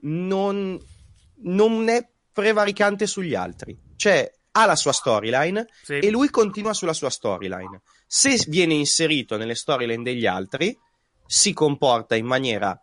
non, 0.00 0.78
non 1.42 1.88
è 1.88 2.06
prevaricante 2.32 3.06
sugli 3.06 3.34
altri. 3.34 3.78
Cioè, 3.96 4.30
ha 4.52 4.66
la 4.66 4.76
sua 4.76 4.92
storyline 4.92 5.66
Sì. 5.84 5.98
e 5.98 6.10
lui 6.10 6.30
continua 6.30 6.74
sulla 6.74 6.92
sua 6.92 7.10
storyline. 7.10 7.82
Se 8.06 8.42
viene 8.48 8.74
inserito 8.74 9.36
nelle 9.36 9.54
storyline 9.54 10.02
degli 10.02 10.26
altri, 10.26 10.76
si 11.26 11.52
comporta 11.52 12.16
in 12.16 12.26
maniera, 12.26 12.76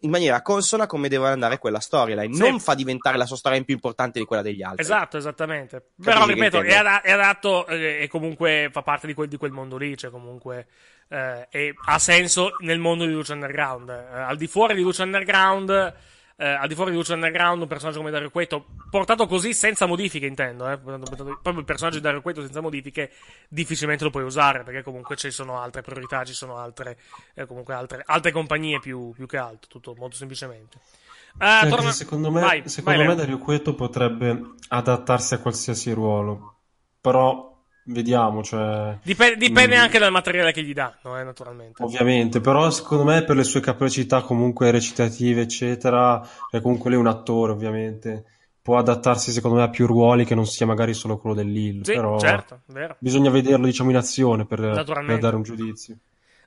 in 0.00 0.10
maniera 0.10 0.40
consona 0.42 0.86
come 0.86 1.08
deve 1.08 1.28
andare 1.28 1.58
quella 1.58 1.80
storyline. 1.80 2.34
Sì. 2.34 2.40
Non 2.40 2.60
fa 2.60 2.74
diventare 2.74 3.16
la 3.16 3.26
sua 3.26 3.36
storyline 3.36 3.64
più 3.64 3.74
importante 3.74 4.18
di 4.18 4.24
quella 4.24 4.42
degli 4.42 4.62
altri. 4.62 4.82
Esatto, 4.82 5.16
esattamente. 5.16 5.90
Capisci 5.96 6.10
Però, 6.10 6.26
ripeto, 6.26 6.62
è, 6.62 6.74
ada- 6.74 7.02
è 7.02 7.10
adatto 7.12 7.66
eh, 7.66 8.02
e 8.02 8.08
comunque 8.08 8.68
fa 8.72 8.82
parte 8.82 9.06
di 9.06 9.14
quel, 9.14 9.28
di 9.28 9.36
quel 9.36 9.52
mondo 9.52 9.76
lì, 9.76 9.96
cioè 9.96 10.10
comunque 10.10 10.66
eh, 11.08 11.48
e 11.50 11.74
ha 11.86 11.98
senso 11.98 12.56
nel 12.60 12.78
mondo 12.78 13.04
di 13.04 13.12
Lucha 13.12 13.34
Underground. 13.34 13.88
Eh, 13.88 14.18
al 14.20 14.36
di 14.36 14.46
fuori 14.46 14.74
di 14.74 14.82
Lucha 14.82 15.02
Underground, 15.02 15.94
eh, 16.40 16.46
al 16.46 16.68
di 16.68 16.74
fuori 16.74 16.90
di 16.90 16.96
Lucha 16.96 17.12
Underground, 17.12 17.60
un 17.60 17.68
personaggio 17.68 17.98
come 17.98 18.10
Dario 18.10 18.30
Cueto, 18.30 18.64
portato 18.88 19.26
così 19.26 19.52
senza 19.52 19.84
modifiche, 19.84 20.24
intendo, 20.24 20.70
eh, 20.70 20.78
proprio 20.78 21.58
il 21.58 21.64
personaggio 21.64 21.98
di 21.98 22.02
Dario 22.02 22.22
Cueto 22.22 22.40
senza 22.40 22.62
modifiche, 22.62 23.10
difficilmente 23.46 24.04
lo 24.04 24.10
puoi 24.10 24.24
usare, 24.24 24.62
perché 24.62 24.82
comunque 24.82 25.16
ci 25.16 25.30
sono 25.30 25.60
altre 25.60 25.82
priorità, 25.82 26.24
ci 26.24 26.32
sono 26.32 26.56
altre, 26.56 26.98
eh, 27.34 27.44
comunque 27.44 27.74
altre, 27.74 28.02
altre 28.06 28.32
compagnie 28.32 28.80
più, 28.80 29.10
più 29.10 29.26
che 29.26 29.36
altro, 29.36 29.68
tutto 29.68 29.94
molto 29.98 30.16
semplicemente. 30.16 30.78
Eh, 31.38 31.68
torna- 31.68 31.90
se 31.90 32.04
secondo 32.04 32.30
me, 32.30 32.40
vai, 32.40 32.62
secondo 32.64 32.98
vai, 33.00 33.08
me. 33.08 33.14
Dario 33.14 33.38
Cueto 33.38 33.74
potrebbe 33.74 34.54
adattarsi 34.68 35.34
a 35.34 35.40
qualsiasi 35.40 35.92
ruolo. 35.92 36.54
Però 37.02 37.49
vediamo, 37.84 38.42
cioè. 38.42 38.98
Dipende, 39.02 39.36
dipende 39.36 39.76
Mm. 39.76 39.80
anche 39.80 39.98
dal 39.98 40.10
materiale 40.12 40.52
che 40.52 40.62
gli 40.62 40.72
danno, 40.72 41.18
eh, 41.18 41.24
naturalmente. 41.24 41.82
Ovviamente, 41.82 42.40
però 42.40 42.70
secondo 42.70 43.04
me 43.04 43.24
per 43.24 43.36
le 43.36 43.44
sue 43.44 43.60
capacità 43.60 44.22
comunque 44.22 44.70
recitative, 44.70 45.42
eccetera, 45.42 46.20
è 46.50 46.60
comunque 46.60 46.90
lei 46.90 46.98
è 46.98 47.02
un 47.02 47.08
attore, 47.08 47.52
ovviamente, 47.52 48.24
può 48.62 48.76
adattarsi 48.78 49.32
secondo 49.32 49.56
me 49.56 49.62
a 49.64 49.68
più 49.70 49.86
ruoli 49.86 50.24
che 50.24 50.34
non 50.34 50.46
sia 50.46 50.66
magari 50.66 50.92
solo 50.94 51.16
quello 51.18 51.34
del 51.34 51.50
Lille, 51.50 51.84
Sì, 51.84 51.94
però 51.94 52.18
certo, 52.18 52.60
vero. 52.66 52.94
bisogna 52.98 53.30
vederlo 53.30 53.64
diciamo 53.66 53.90
in 53.90 53.96
azione 53.96 54.44
per, 54.44 54.60
per 54.84 55.18
dare 55.18 55.36
un 55.36 55.42
giudizio. 55.42 55.96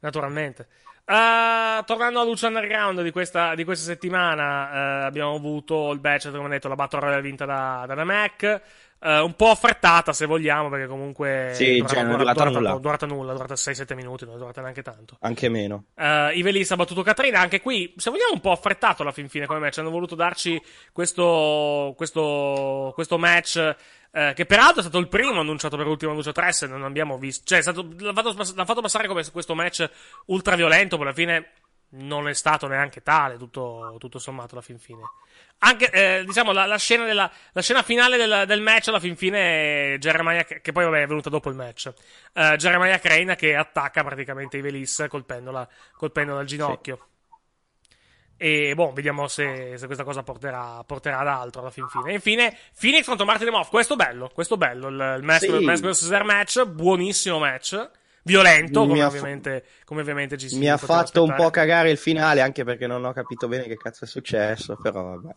Naturalmente. 0.01 0.67
Eh, 1.05 1.83
tornando 1.85 2.21
a 2.21 2.23
Lucha 2.23 2.47
Underground 2.47 3.01
di 3.01 3.11
questa, 3.11 3.55
di 3.55 3.63
questa 3.65 3.83
settimana, 3.85 5.01
eh, 5.01 5.05
abbiamo 5.05 5.35
avuto 5.35 5.91
il 5.91 5.99
match, 6.01 6.31
come 6.31 6.47
detto, 6.49 6.69
la 6.69 6.75
Battle 6.75 6.99
Royale 7.01 7.21
vinta 7.21 7.45
da, 7.45 7.83
da 7.87 7.95
The 7.95 8.03
Mac. 8.03 8.61
Eh, 9.05 9.19
un 9.19 9.35
po' 9.35 9.49
affrettata 9.49 10.13
se 10.13 10.25
vogliamo, 10.25 10.69
perché 10.69 10.87
comunque 10.87 11.51
Sì, 11.53 11.77
è 11.79 11.85
cioè, 11.85 12.03
non 12.03 12.13
è 12.13 12.17
durata 12.17 12.43
durata, 12.43 12.57
nulla. 12.59 12.77
durata 12.79 13.05
nulla, 13.05 13.33
durata 13.33 13.55
6-7 13.55 13.95
minuti, 13.95 14.23
non 14.25 14.35
è 14.35 14.37
durata 14.37 14.61
neanche 14.61 14.81
tanto. 14.81 15.17
Anche 15.19 15.49
meno. 15.49 15.85
Uh, 15.95 16.29
Ivelis 16.33 16.71
ha 16.71 16.77
battuto 16.77 17.01
Catrina, 17.01 17.39
anche 17.41 17.59
qui, 17.59 17.93
se 17.97 18.09
vogliamo, 18.09 18.31
un 18.33 18.39
po' 18.39 18.51
affrettato 18.51 19.01
alla 19.01 19.11
fin 19.11 19.27
fine 19.27 19.45
come 19.45 19.59
match. 19.59 19.79
Hanno 19.79 19.89
voluto 19.89 20.15
darci 20.15 20.61
questo, 20.93 21.93
questo, 21.97 22.91
questo 22.93 23.17
match. 23.17 23.75
eh, 24.15 24.33
che 24.35 24.45
peraltro 24.45 24.79
è 24.79 24.83
stato 24.83 24.99
il 24.99 25.07
primo 25.09 25.39
annunciato 25.39 25.75
per 25.75 25.87
Ultima 25.87 26.13
Lucia 26.13 26.31
3 26.31 26.51
se 26.53 26.67
non 26.67 26.83
abbiamo 26.83 27.17
visto. 27.17 27.43
Cioè, 27.45 27.57
è 27.57 27.61
stato, 27.61 27.85
l'ha, 27.99 28.13
fatto, 28.13 28.33
l'ha 28.55 28.65
fatto 28.65 28.81
passare 28.81 29.07
come 29.07 29.23
questo 29.31 29.53
match 29.55 29.89
ultra 30.27 30.55
violento, 30.55 30.95
poi 30.95 31.05
alla 31.07 31.15
fine 31.15 31.49
non 31.95 32.27
è 32.27 32.33
stato 32.33 32.67
neanche 32.67 33.01
tale, 33.01 33.37
tutto, 33.37 33.95
tutto 33.99 34.19
sommato, 34.19 34.53
alla 34.53 34.63
fin 34.63 34.79
fine. 34.79 35.01
Anche, 35.59 35.89
eh, 35.91 36.23
diciamo, 36.25 36.51
la, 36.51 36.65
la 36.65 36.77
scena, 36.77 37.05
della, 37.05 37.31
la 37.51 37.61
scena 37.61 37.83
finale 37.83 38.17
del, 38.17 38.45
del 38.47 38.61
match, 38.61 38.87
alla 38.89 38.99
fin 38.99 39.15
fine, 39.15 39.93
è 39.93 39.97
Jeremiah, 39.97 40.43
che 40.43 40.71
poi 40.71 40.83
vabbè 40.85 41.03
è 41.03 41.07
venuta 41.07 41.29
dopo 41.29 41.49
il 41.49 41.55
match. 41.55 41.93
Eh, 42.33 42.55
Jeremiah 42.57 42.99
Crane 42.99 43.35
che 43.35 43.55
attacca 43.55 44.03
praticamente 44.03 44.57
Ivelis 44.57 45.05
colpendola, 45.07 45.67
colpendola 45.95 46.39
al 46.39 46.45
ginocchio. 46.45 47.07
E 48.35 48.73
boh, 48.75 48.91
vediamo 48.91 49.27
se, 49.27 49.77
se 49.77 49.85
questa 49.85 50.03
cosa 50.03 50.21
porterà, 50.23 50.83
porterà 50.85 51.19
ad 51.19 51.27
altro 51.27 51.61
alla 51.61 51.69
fin 51.69 51.87
fine. 51.87 52.09
E 52.09 52.13
infine, 52.15 52.57
Phoenix 52.77 53.05
contro 53.05 53.25
Martin 53.25 53.45
Demoff. 53.45 53.69
Questo 53.69 53.95
bello, 53.95 54.29
questo 54.33 54.57
bello. 54.57 54.89
Il, 54.89 55.15
il 55.19 55.23
Mask, 55.23 55.45
Sì. 55.45 55.51
il 55.51 55.79
vs. 55.79 56.11
Air 56.11 56.23
match, 56.25 56.65
buonissimo 56.65 57.39
match. 57.39 57.89
Violento, 58.23 58.85
come 58.87 58.99
fa- 58.99 59.07
ovviamente, 59.07 59.65
come 59.85 60.01
ovviamente 60.01 60.37
ci 60.37 60.47
si 60.49 60.57
Mi 60.59 60.67
ha 60.69 60.77
fatto 60.77 61.23
un 61.23 61.29
aspettare. 61.29 61.43
po' 61.43 61.49
cagare 61.49 61.91
il 61.91 61.97
finale, 61.97 62.41
anche 62.41 62.63
perché 62.63 62.87
non 62.87 63.03
ho 63.03 63.11
capito 63.13 63.47
bene 63.47 63.65
che 63.67 63.75
cazzo 63.77 64.05
è 64.05 64.07
successo, 64.07 64.77
però 64.77 65.03
vabbè. 65.03 65.33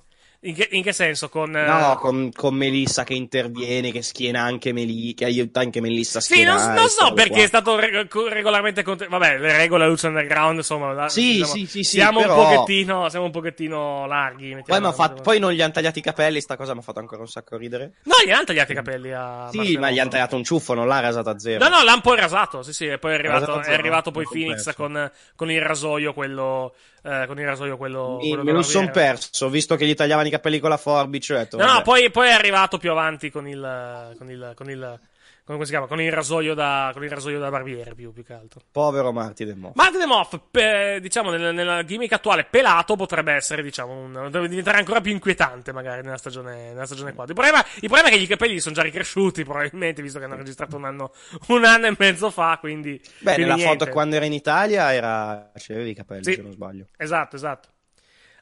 In 0.47 0.55
che, 0.55 0.69
in 0.71 0.83
che 0.83 0.93
senso? 0.93 1.29
Con, 1.29 1.51
No, 1.51 1.97
con, 2.01 2.31
con 2.33 2.55
Melissa 2.55 3.03
che 3.05 3.15
interviene, 3.15 3.91
che 3.91 4.03
schiena 4.03 4.43
anche 4.43 4.73
Melissa, 4.73 5.15
che 5.17 5.25
aiuta 5.25 5.61
anche 5.61 5.81
Melissa 5.81 6.19
a 6.19 6.21
Sì, 6.21 6.43
non, 6.45 6.57
schienare. 6.59 6.81
non 6.81 6.89
so 6.89 7.13
perché 7.13 7.31
qua. 7.33 7.43
è 7.43 7.47
stato 7.47 7.77
re- 7.79 8.07
co- 8.09 8.29
regolarmente 8.29 8.83
contro... 8.83 9.09
Vabbè, 9.09 9.39
le 9.39 9.57
regole 9.57 9.87
Luce 9.89 10.07
Underground, 10.07 10.59
insomma... 10.59 10.93
la- 10.93 11.09
Sì, 11.09 11.33
diciamo, 11.33 11.53
sì, 11.53 11.59
sì, 11.67 11.83
sì, 11.83 11.85
siamo, 11.85 12.21
però- 12.21 12.39
un 12.39 12.45
pochettino, 12.45 13.09
siamo 13.09 13.25
un 13.25 13.31
pochettino 13.33 14.07
larghi. 14.07 14.57
Poi, 14.65 14.93
fatto- 14.93 15.23
poi 15.23 15.39
non 15.41 15.51
gli 15.53 15.61
hanno 15.61 15.73
tagliati 15.73 15.99
i 15.99 16.03
capelli, 16.03 16.41
sta 16.41 16.57
cosa 16.57 16.73
mi 16.75 16.79
ha 16.79 16.83
fatto 16.83 17.01
ancora 17.01 17.23
un 17.23 17.29
sacco 17.29 17.57
ridere. 17.57 17.95
No, 18.05 18.15
gli 18.25 18.31
hanno 18.31 18.45
tagliato 18.45 18.71
i 18.71 18.75
capelli 18.77 19.13
a 19.13 19.49
Sì, 19.51 19.57
Marcello. 19.57 19.81
ma 19.81 19.91
gli 19.91 19.99
hanno 19.99 20.11
tagliato 20.11 20.37
un 20.37 20.45
ciuffo, 20.45 20.75
non 20.75 20.87
l'ha 20.87 21.01
rasato 21.01 21.29
a 21.29 21.39
zero. 21.41 21.69
No, 21.69 21.77
no, 21.77 21.83
l'ha 21.83 21.95
un 21.95 22.01
po' 22.03 22.15
rasato, 22.15 22.63
sì, 22.63 22.73
sì, 22.73 22.87
e 22.87 22.99
poi 22.99 23.11
è 23.13 23.15
arrivato, 23.15 23.61
è 23.63 23.73
arrivato 23.73 24.13
poi 24.13 24.25
Phoenix 24.31 24.73
con, 24.75 25.11
con 25.35 25.51
il 25.51 25.61
rasoio, 25.61 26.13
quello... 26.15 26.73
eh, 27.03 27.25
con 27.27 27.39
il 27.41 27.47
rasoio, 27.47 27.77
quello... 27.77 28.19
Mi- 28.21 28.29
quello 28.29 28.45
me 28.45 28.53
lo 28.53 28.59
della 28.59 28.63
son 28.63 28.85
barbiera. 28.85 29.09
perso, 29.13 29.49
visto 29.49 29.75
che 29.77 29.87
gli 29.87 29.95
tagliavano 29.95 30.27
i 30.27 30.31
capelli 30.31 30.35
con 30.61 30.71
la 30.71 30.77
forbice. 30.77 31.35
Detto, 31.35 31.57
No, 31.57 31.65
no, 31.73 31.83
poi, 31.83 32.11
poi 32.11 32.29
è 32.29 32.33
arrivato 32.33 32.79
più 32.79 32.91
avanti 32.91 33.31
con 33.31 33.47
il... 33.49 34.15
con 34.19 34.31
il... 34.31 34.53
con 34.55 34.71
il... 34.71 35.01
come 35.45 35.65
si 35.65 35.71
chiama? 35.71 35.87
Con 35.87 36.01
il 36.01 36.11
rasoio 36.13 36.55
da, 36.55 36.91
con 36.93 37.05
il 37.05 37.11
rasoio 37.11 37.39
da 37.39 37.49
barbiere, 37.51 37.95
più, 37.95 38.13
più 38.13 38.25
che 38.25 38.33
altro. 38.33 38.61
Povero 38.73 39.13
Marty 39.13 39.45
De 39.45 39.55
Moff. 39.55 39.75
Martin 39.75 40.01
De 40.01 40.07
Moff, 40.07 40.39
pe- 40.51 40.99
diciamo, 41.01 41.31
nel- 41.31 41.55
nella 41.55 41.85
gimmick 41.85 42.13
attuale, 42.13 42.45
pelato 42.45 42.97
potrebbe 42.97 43.33
essere, 43.33 43.63
diciamo, 43.63 43.93
un, 43.93 44.29
deve 44.31 44.49
diventare 44.49 44.79
ancora 44.79 45.01
più 45.01 45.13
inquietante, 45.13 45.73
magari, 45.73 46.03
nella 46.03 46.17
stagione, 46.19 46.69
nella 46.73 46.87
stagione 46.87 47.13
4. 47.15 47.33
Il 47.35 47.39
problema, 47.41 47.65
il 47.75 47.89
problema 47.89 48.09
è 48.09 48.11
che 48.11 48.17
i 48.23 48.27
capelli 48.27 48.59
sono 48.61 48.75
già 48.75 48.83
ricresciuti, 48.83 49.45
probabilmente, 49.45 50.03
visto 50.03 50.19
che 50.19 50.25
hanno 50.25 50.37
registrato 50.37 50.77
un 50.77 50.85
anno, 50.85 51.13
un 51.49 51.65
anno 51.65 51.87
e 51.87 51.95
mezzo 51.97 52.31
fa, 52.31 52.57
quindi... 52.59 53.01
Beh, 53.21 53.35
quindi 53.35 53.43
nella 53.43 53.55
niente. 53.55 53.79
foto 53.79 53.91
quando 53.93 54.17
era 54.17 54.25
in 54.25 54.33
Italia 54.33 54.93
era... 54.93 55.53
c'aveva 55.55 55.89
i 55.89 55.95
capelli, 55.95 56.25
Sì. 56.25 56.35
se 56.35 56.43
non 56.43 56.51
sbaglio. 56.53 56.87
Esatto, 56.97 57.37
esatto. 57.37 57.69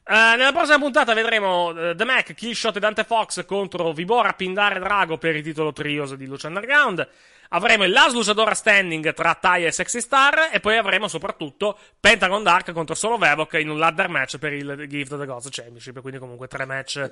Eh, 0.07 0.35
nella 0.37 0.51
prossima 0.51 0.77
puntata 0.77 1.15
vedremo 1.15 1.71
eh, 1.75 1.95
The 1.95 2.05
Mac, 2.05 2.33
Killshot 2.35 2.75
e 2.75 2.79
Dante 2.79 3.03
Fox 3.03 3.43
contro 3.45 3.91
Vibora, 3.91 4.33
Pindare 4.33 4.75
e 4.75 4.79
Drago 4.79 5.17
per 5.17 5.35
il 5.35 5.41
titolo 5.41 5.73
Trios 5.73 6.13
di 6.13 6.27
Lucha 6.27 6.47
Underground. 6.47 7.07
Avremo 7.49 7.85
il 7.85 7.91
Last 7.91 8.13
Luchadora 8.13 8.53
Standing 8.53 9.13
tra 9.13 9.33
Taya 9.33 9.67
e 9.67 9.71
Sexy 9.71 10.01
Star. 10.01 10.49
E 10.51 10.59
poi 10.59 10.77
avremo 10.77 11.07
soprattutto 11.07 11.77
Pentagon 11.99 12.43
Dark 12.43 12.71
contro 12.71 12.93
Solo 12.93 13.17
Vevok 13.17 13.53
in 13.53 13.69
un 13.69 13.79
ladder 13.79 14.09
match 14.09 14.37
per 14.37 14.53
il 14.53 14.85
Gift 14.87 15.13
of 15.13 15.19
the 15.19 15.25
Gods 15.25 15.47
Championship. 15.49 15.99
Quindi 16.01 16.19
comunque 16.19 16.47
tre 16.47 16.65
match. 16.65 17.09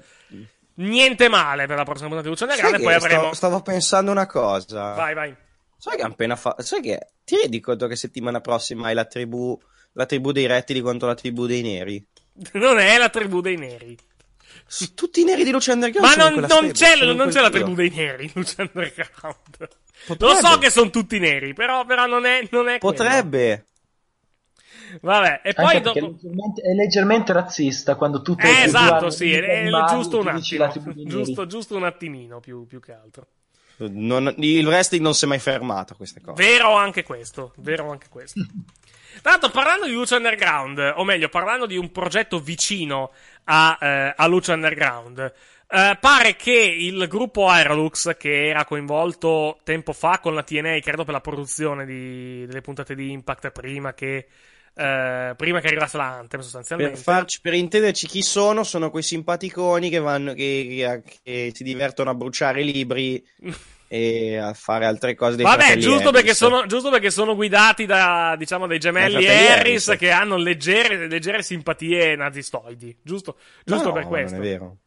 Niente 0.76 1.30
male 1.30 1.66
per 1.66 1.78
la 1.78 1.84
prossima 1.84 2.10
puntata 2.10 2.30
di 2.30 2.36
Lucha 2.36 2.48
Sai 2.48 2.66
Underground. 2.66 2.82
E 2.82 2.84
poi 2.84 2.94
avremo. 2.94 3.22
stavo, 3.22 3.34
stavo 3.36 3.62
pensando 3.62 4.12
una 4.12 4.28
cosa. 4.28 4.94
Vai, 4.94 5.14
vai. 5.14 5.36
Sai 5.78 5.98
che 5.98 6.04
appena 6.04 6.36
fatto... 6.36 6.62
Sai 6.62 6.82
che... 6.82 7.08
Ti 7.24 7.38
rendi 7.38 7.60
conto 7.60 7.88
che 7.88 7.96
settimana 7.96 8.40
prossima 8.40 8.88
hai 8.88 8.94
la 8.94 9.06
tribù... 9.06 9.60
La 9.96 10.08
tribù 10.08 10.32
dei 10.32 10.48
rettili 10.48 10.82
contro 10.82 11.08
la 11.08 11.14
tribù 11.14 11.46
dei 11.46 11.62
neri? 11.62 12.04
Non 12.54 12.80
è 12.80 12.98
la 12.98 13.10
tribù 13.10 13.42
dei 13.42 13.58
neri. 13.58 13.98
Tutti 14.96 15.22
i 15.22 15.24
neri 15.24 15.44
di 15.44 15.52
Luce 15.52 15.72
Underground 15.72 16.08
Ma 16.08 16.24
sono 16.24 16.36
non, 16.36 16.46
non 16.50 16.72
c'è, 16.72 16.96
non 16.96 17.16
quel 17.16 17.32
c'è 17.32 17.42
la 17.42 17.50
tribù 17.50 17.76
dei 17.76 17.90
neri 17.90 18.26
in 18.26 18.32
Lucha 18.34 18.64
Underground. 18.64 19.58
Lo 19.60 20.16
Potrebbe. 20.16 20.48
so 20.48 20.58
che 20.58 20.70
sono 20.70 20.90
tutti 20.90 21.20
neri, 21.20 21.54
però, 21.54 21.86
però 21.86 22.08
non 22.08 22.26
è, 22.26 22.48
non 22.52 22.68
è 22.70 22.80
quello. 22.80 22.96
Potrebbe. 22.96 23.68
Vabbè, 25.02 25.42
e 25.44 25.54
poi 25.54 25.82
dopo... 25.82 25.98
è 25.98 26.02
leggermente, 26.02 26.62
è 26.62 26.74
leggermente 26.74 27.34
razzista 27.34 27.96
quando 27.96 28.22
tu 28.22 28.34
Eh, 28.34 28.36
tu 28.36 28.48
esatto, 28.48 28.98
guardi 28.98 29.16
sì, 29.16 29.32
è, 29.32 29.42
è 29.42 29.60
animali 29.62 29.96
giusto 29.96 30.20
un 30.20 30.28
attimo. 30.28 30.94
Giusto, 31.06 31.48
giusto 31.48 31.76
un 31.76 31.84
attimino 31.84 32.40
più, 32.40 32.66
più 32.66 32.80
che 32.80 32.94
altro. 32.94 33.28
Non- 33.78 34.34
il 34.38 34.66
wrestling 34.66 35.04
non 35.04 35.14
si 35.14 35.26
è 35.26 35.28
mai 35.28 35.40
fermato 35.40 35.94
a 35.94 35.96
queste 35.96 36.22
cose. 36.22 36.42
Vero 36.44 36.76
anche 36.76 37.04
questo, 37.04 37.54
vero 37.58 37.92
anche 37.92 38.08
questo. 38.10 38.40
L'altro, 39.22 39.50
parlando 39.50 39.86
di 39.86 39.94
Lucha 39.94 40.16
Underground, 40.18 40.94
o 40.96 41.04
meglio, 41.04 41.30
parlando 41.30 41.66
di 41.66 41.78
un 41.78 41.92
progetto 41.92 42.40
vicino 42.40 43.12
a, 43.46 43.78
eh, 43.80 44.14
a 44.16 44.28
Lucha 44.28 44.54
Underground, 44.54 45.34
eh, 45.70 45.98
pare 46.00 46.36
che 46.36 46.52
il 46.52 47.08
gruppo 47.08 47.48
Aerolux, 47.48 48.16
che 48.18 48.48
era 48.48 48.66
coinvolto 48.66 49.60
tempo 49.64 49.94
fa 49.94 50.20
con 50.20 50.34
la 50.36 50.44
TNA, 50.44 50.80
credo 50.80 51.04
per 51.04 51.14
la 51.14 51.22
produzione 51.22 51.86
di- 51.86 52.46
delle 52.46 52.62
puntate 52.62 52.96
di 52.96 53.12
Impact 53.12 53.52
prima 53.52 53.94
che, 53.94 54.28
eh, 54.76 55.34
prima 55.36 55.60
che 55.60 55.68
arrivasse 55.68 55.98
la 55.98 56.10
Anthem, 56.18 56.42
sostanzialmente. 56.42 56.94
Per, 56.94 57.02
farci, 57.04 57.42
per 57.42 57.54
intenderci 57.54 58.08
chi 58.08 58.22
sono, 58.22 58.64
sono 58.64 58.92
quei 58.92 59.04
simpaticoni 59.04 59.90
che, 59.90 60.00
vanno, 60.00 60.34
che, 60.34 61.02
che- 61.04 61.20
che 61.24 61.52
si 61.54 61.64
divertono 61.64 62.10
a 62.12 62.14
bruciare 62.16 62.62
libri 62.62 63.24
e 63.96 64.38
a 64.38 64.56
fare 64.56 64.88
altre 64.88 65.14
cose 65.14 65.36
dei 65.36 65.46
Vabbè, 65.46 65.78
giusto 65.78 66.10
perché, 66.10 66.34
sono, 66.34 66.66
giusto 66.66 66.90
perché 66.90 67.12
sono 67.12 67.36
guidati 67.36 67.86
da, 67.86 68.34
diciamo, 68.36 68.66
dai 68.66 68.80
gemelli 68.80 69.28
Harris, 69.28 69.88
Harris. 69.90 70.00
che 70.00 70.10
hanno 70.10 70.36
leggere, 70.36 71.08
leggere 71.08 71.44
simpatie 71.44 72.16
nazistoidi. 72.16 72.98
Giusto, 73.04 73.38
giusto 73.64 73.90
No, 73.90 73.94
per 73.94 74.02
ma 74.02 74.08
questo. 74.08 74.36
Non 74.38 74.46
è 74.46 74.50
vero. 74.50 74.78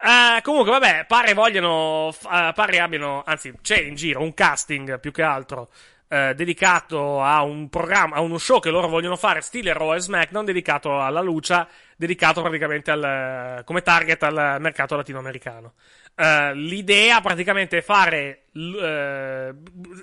Eh, 0.00 0.40
comunque, 0.40 0.70
vabbè, 0.70 1.04
pare 1.06 1.34
vogliano, 1.34 2.08
f- 2.10 2.24
eh, 2.24 2.52
pare 2.54 2.78
abbiano, 2.80 3.22
anzi, 3.26 3.52
c'è 3.60 3.80
in 3.80 3.96
giro 3.96 4.22
un 4.22 4.32
casting 4.32 4.98
più 4.98 5.12
che 5.12 5.22
altro 5.22 5.70
eh, 6.08 6.32
dedicato 6.34 7.20
a 7.22 7.42
un 7.42 7.68
programma, 7.68 8.16
a 8.16 8.20
uno 8.20 8.38
show 8.38 8.60
che 8.60 8.70
loro 8.70 8.88
vogliono 8.88 9.16
fare, 9.16 9.40
stile 9.40 9.72
Raw 9.72 9.94
e 9.94 10.00
SmackDown, 10.00 10.44
dedicato 10.44 11.00
alla 11.02 11.20
luce, 11.20 11.66
dedicato 11.96 12.40
praticamente 12.40 12.90
al, 12.90 13.62
come 13.64 13.82
target 13.82 14.22
al 14.22 14.56
mercato 14.58 14.96
latinoamericano. 14.96 15.74
Eh, 16.16 16.54
l'idea 16.54 17.20
praticamente 17.20 17.78
è 17.78 17.82
fare 17.82 18.44
eh, 18.52 19.52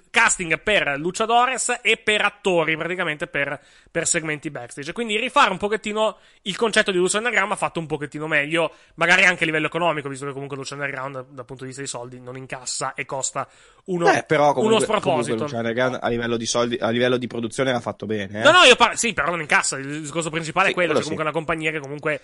casting 0.10 0.60
per 0.60 0.96
luchadores 0.98 1.80
e 1.82 1.96
per 1.96 2.22
attori 2.22 2.76
praticamente 2.76 3.28
per, 3.28 3.58
per 3.90 4.06
segmenti 4.06 4.52
backstage 4.52 4.92
quindi 4.92 5.16
rifare 5.16 5.52
un 5.52 5.58
pochettino 5.58 6.18
il 6.42 6.58
concetto 6.58 6.92
di 6.92 6.98
Lucha 6.98 7.16
Underground 7.16 7.52
ma 7.52 7.56
fatto 7.56 7.80
un 7.80 7.86
pochettino 7.86 8.28
meglio 8.28 8.74
magari 8.96 9.24
anche 9.24 9.44
a 9.44 9.46
livello 9.46 9.68
economico 9.68 10.10
visto 10.10 10.26
che 10.26 10.34
comunque 10.34 10.58
Lucha 10.58 10.74
Underground 10.74 11.28
dal 11.30 11.46
punto 11.46 11.64
di 11.64 11.68
vista 11.68 11.80
dei 11.80 11.90
soldi 11.90 12.20
non 12.20 12.36
incassa 12.36 12.94
e 12.94 13.06
costa 13.06 13.48
uno, 13.86 14.12
Eh, 14.12 14.24
però 14.24 14.52
comunque, 14.52 14.76
uno 14.76 14.80
sproposito 14.80 15.36
comunque 15.36 15.46
Lucha 15.46 15.58
Underground 15.58 16.00
a 16.02 16.10
livello 16.10 16.36
di 16.36 16.46
soldi, 16.46 16.78
a 16.78 16.90
livello 16.90 17.16
di 17.16 17.28
produzione 17.28 17.70
era 17.70 17.80
fatto 17.80 18.06
bene. 18.06 18.42
Eh? 18.42 18.44
No, 18.44 18.52
no, 18.52 18.64
io 18.64 18.76
parlo. 18.76 18.98
Sì, 18.98 19.14
però 19.14 19.30
non 19.30 19.40
incassa. 19.40 19.78
Il 19.78 20.02
discorso 20.02 20.30
principale 20.30 20.68
Sì, 20.68 20.72
è 20.72 20.76
quello. 20.76 20.94
C'è 20.94 21.02
comunque 21.02 21.24
sì. 21.24 21.30
una 21.30 21.38
compagnia 21.38 21.72
che 21.72 21.80
comunque 21.80 22.22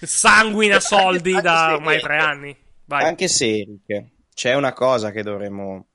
sanguina 0.00 0.80
soldi 0.80 1.40
da 1.40 1.74
ormai 1.74 2.00
tre 2.00 2.16
anni. 2.16 2.56
Vai. 2.88 3.04
Anche 3.04 3.28
se, 3.28 3.44
Eric, 3.46 4.04
c'è 4.34 4.54
una 4.54 4.72
cosa 4.72 5.10
che 5.10 5.22
dovremmo 5.22 5.86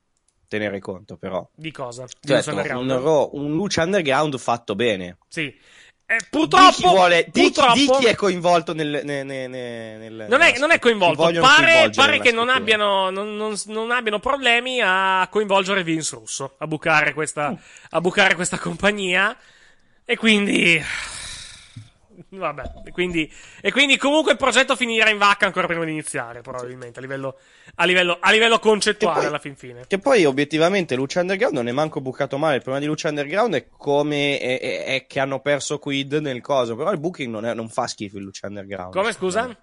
tenere 0.48 0.80
conto, 0.80 1.18
però. 1.18 1.48
Di 1.56 1.72
cosa? 1.72 2.06
Di 2.22 2.28
Cioè, 2.28 2.74
un, 2.74 2.88
Raw- 3.02 3.34
un 3.34 3.52
Lucha 3.54 3.84
Underground 3.84 4.38
fatto 4.38 4.76
bene. 4.76 5.18
Sì. 5.28 5.60
Eh, 6.06 6.18
purtroppo. 6.30 6.66
di 6.68 6.74
chi, 6.76 6.88
vuole, 6.88 7.24
di, 7.24 7.32
chi- 7.32 7.42
purtroppo 7.52 7.74
di 7.74 7.88
chi 7.88 8.06
è 8.06 8.16
coinvolto 8.16 8.74
nel. 8.76 9.02
nel- 9.04 9.26
nel- 9.26 9.50
nel- 9.50 10.26
non, 10.30 10.42
è, 10.42 10.60
non 10.60 10.70
è 10.70 10.78
coinvolto. 10.78 11.24
Pare, 11.40 11.90
pare 11.96 12.20
che 12.20 12.32
non 12.32 12.50
abbiano, 12.50 13.10
non, 13.10 13.36
non- 13.36 13.56
non 13.68 13.90
abbiano 13.90 14.20
problemi 14.20 14.80
a 14.84 15.28
coinvolgere 15.32 15.84
Vince 15.84 16.16
Russo 16.16 16.54
a 16.60 16.68
bucare 16.68 17.14
questa, 17.14 17.58
a 17.90 18.02
bucare 18.02 18.36
questa 18.36 18.60
compagnia. 18.60 19.36
E 20.06 20.16
quindi. 20.16 20.80
Vabbè, 22.30 22.74
e 22.86 22.92
quindi, 22.92 23.32
e 23.62 23.72
quindi 23.72 23.98
comunque 23.98 24.32
il 24.34 24.38
progetto 24.38 24.76
finirà 24.76 25.10
in 25.10 25.18
vacca 25.18 25.46
ancora 25.46 25.68
prima 25.68 25.84
di 25.86 25.92
iniziare, 25.92 26.42
probabilmente, 26.42 27.00
a 27.00 27.02
livello, 27.02 27.38
a 27.76 27.86
livello, 27.86 28.18
a 28.20 28.32
livello 28.32 28.60
concettuale 28.60 29.20
poi- 29.20 29.28
alla 29.28 29.40
fin 29.40 29.56
fine. 29.56 29.86
Che 29.88 30.00
poi 30.00 30.26
obiettivamente 30.26 30.96
Lucha 30.96 31.22
Underground 31.22 31.56
non 31.56 31.68
è 31.68 31.72
manco 31.72 32.02
bucato 32.02 32.38
male. 32.38 32.56
Il 32.58 32.62
problema 32.62 32.86
di 32.86 32.90
Lucha 32.90 33.10
Underground 33.10 33.54
è 33.56 33.68
come 33.70 34.38
è, 34.40 34.60
è- 34.60 34.84
è 34.86 35.06
che 35.08 35.20
hanno 35.20 35.40
perso 35.40 35.80
Quid 35.80 36.14
nel 36.16 36.42
coso. 36.42 36.76
Però 36.76 36.92
il 36.92 37.00
booking 37.00 37.32
non, 37.32 37.46
è- 37.46 37.54
non 37.54 37.70
fa 37.70 37.88
schifo 37.88 38.18
il 38.18 38.24
Lucha 38.24 38.48
Underground. 38.48 38.94
Come 38.94 39.12
scusa? 39.12 39.58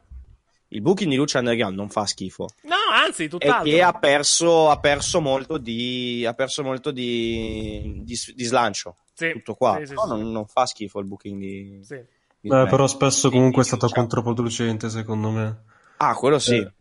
Il 0.72 0.82
booking 0.82 1.11
di 1.11 1.16
Lucha 1.16 1.38
Underground 1.38 1.74
non 1.76 1.88
fa 1.90 2.07
schifo. 2.07 2.48
No, 2.62 2.76
anzi, 2.92 3.26
tutt'altro. 3.28 3.68
che 3.68 3.82
ha 3.82 3.92
perso, 3.92 4.70
ha 4.70 4.78
perso 4.78 5.20
molto 5.20 5.59
di. 5.59 6.24
ha 6.24 6.32
perso 6.34 6.62
molto 6.62 6.92
di. 6.92 8.03
di, 8.05 8.16
di 8.34 8.44
slancio. 8.44 8.96
Sì, 9.12 9.32
Tutto 9.32 9.55
qua. 9.55 9.76
sì, 9.80 9.86
sì, 9.86 9.94
sì. 10.01 10.09
non, 10.09 10.30
non 10.30 10.46
fa 10.46 10.66
schifo 10.66 11.01
il 11.01 11.07
booking 11.07 11.40
di. 11.40 11.80
Sì. 11.82 12.01
Beh, 12.43 12.66
però 12.66 12.86
spesso 12.86 13.30
comunque 13.30 13.62
è 13.62 13.64
stato 13.64 13.86
Diciamo. 13.86 14.07
controproducente, 14.07 14.88
secondo 14.88 15.30
me. 15.30 15.62
Ah, 15.99 16.14
quello 16.14 16.38
sì. 16.38 16.57
Eh, 16.57 16.72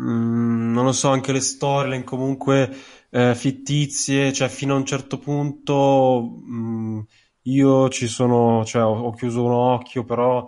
mm, 0.00 0.72
non 0.72 0.84
lo 0.84 0.92
so, 0.92 1.10
anche 1.10 1.32
le 1.32 1.40
storyline 1.40 2.04
comunque 2.04 2.74
eh, 3.10 3.34
fittizie, 3.34 4.32
cioè 4.32 4.48
fino 4.48 4.74
a 4.74 4.76
un 4.78 4.84
certo 4.86 5.18
punto 5.18 6.40
mm, 6.48 7.00
io 7.42 7.88
ci 7.88 8.06
sono, 8.06 8.64
cioè 8.64 8.82
ho, 8.82 9.06
ho 9.06 9.12
chiuso 9.12 9.44
un 9.44 9.52
occhio, 9.52 10.04
però 10.04 10.38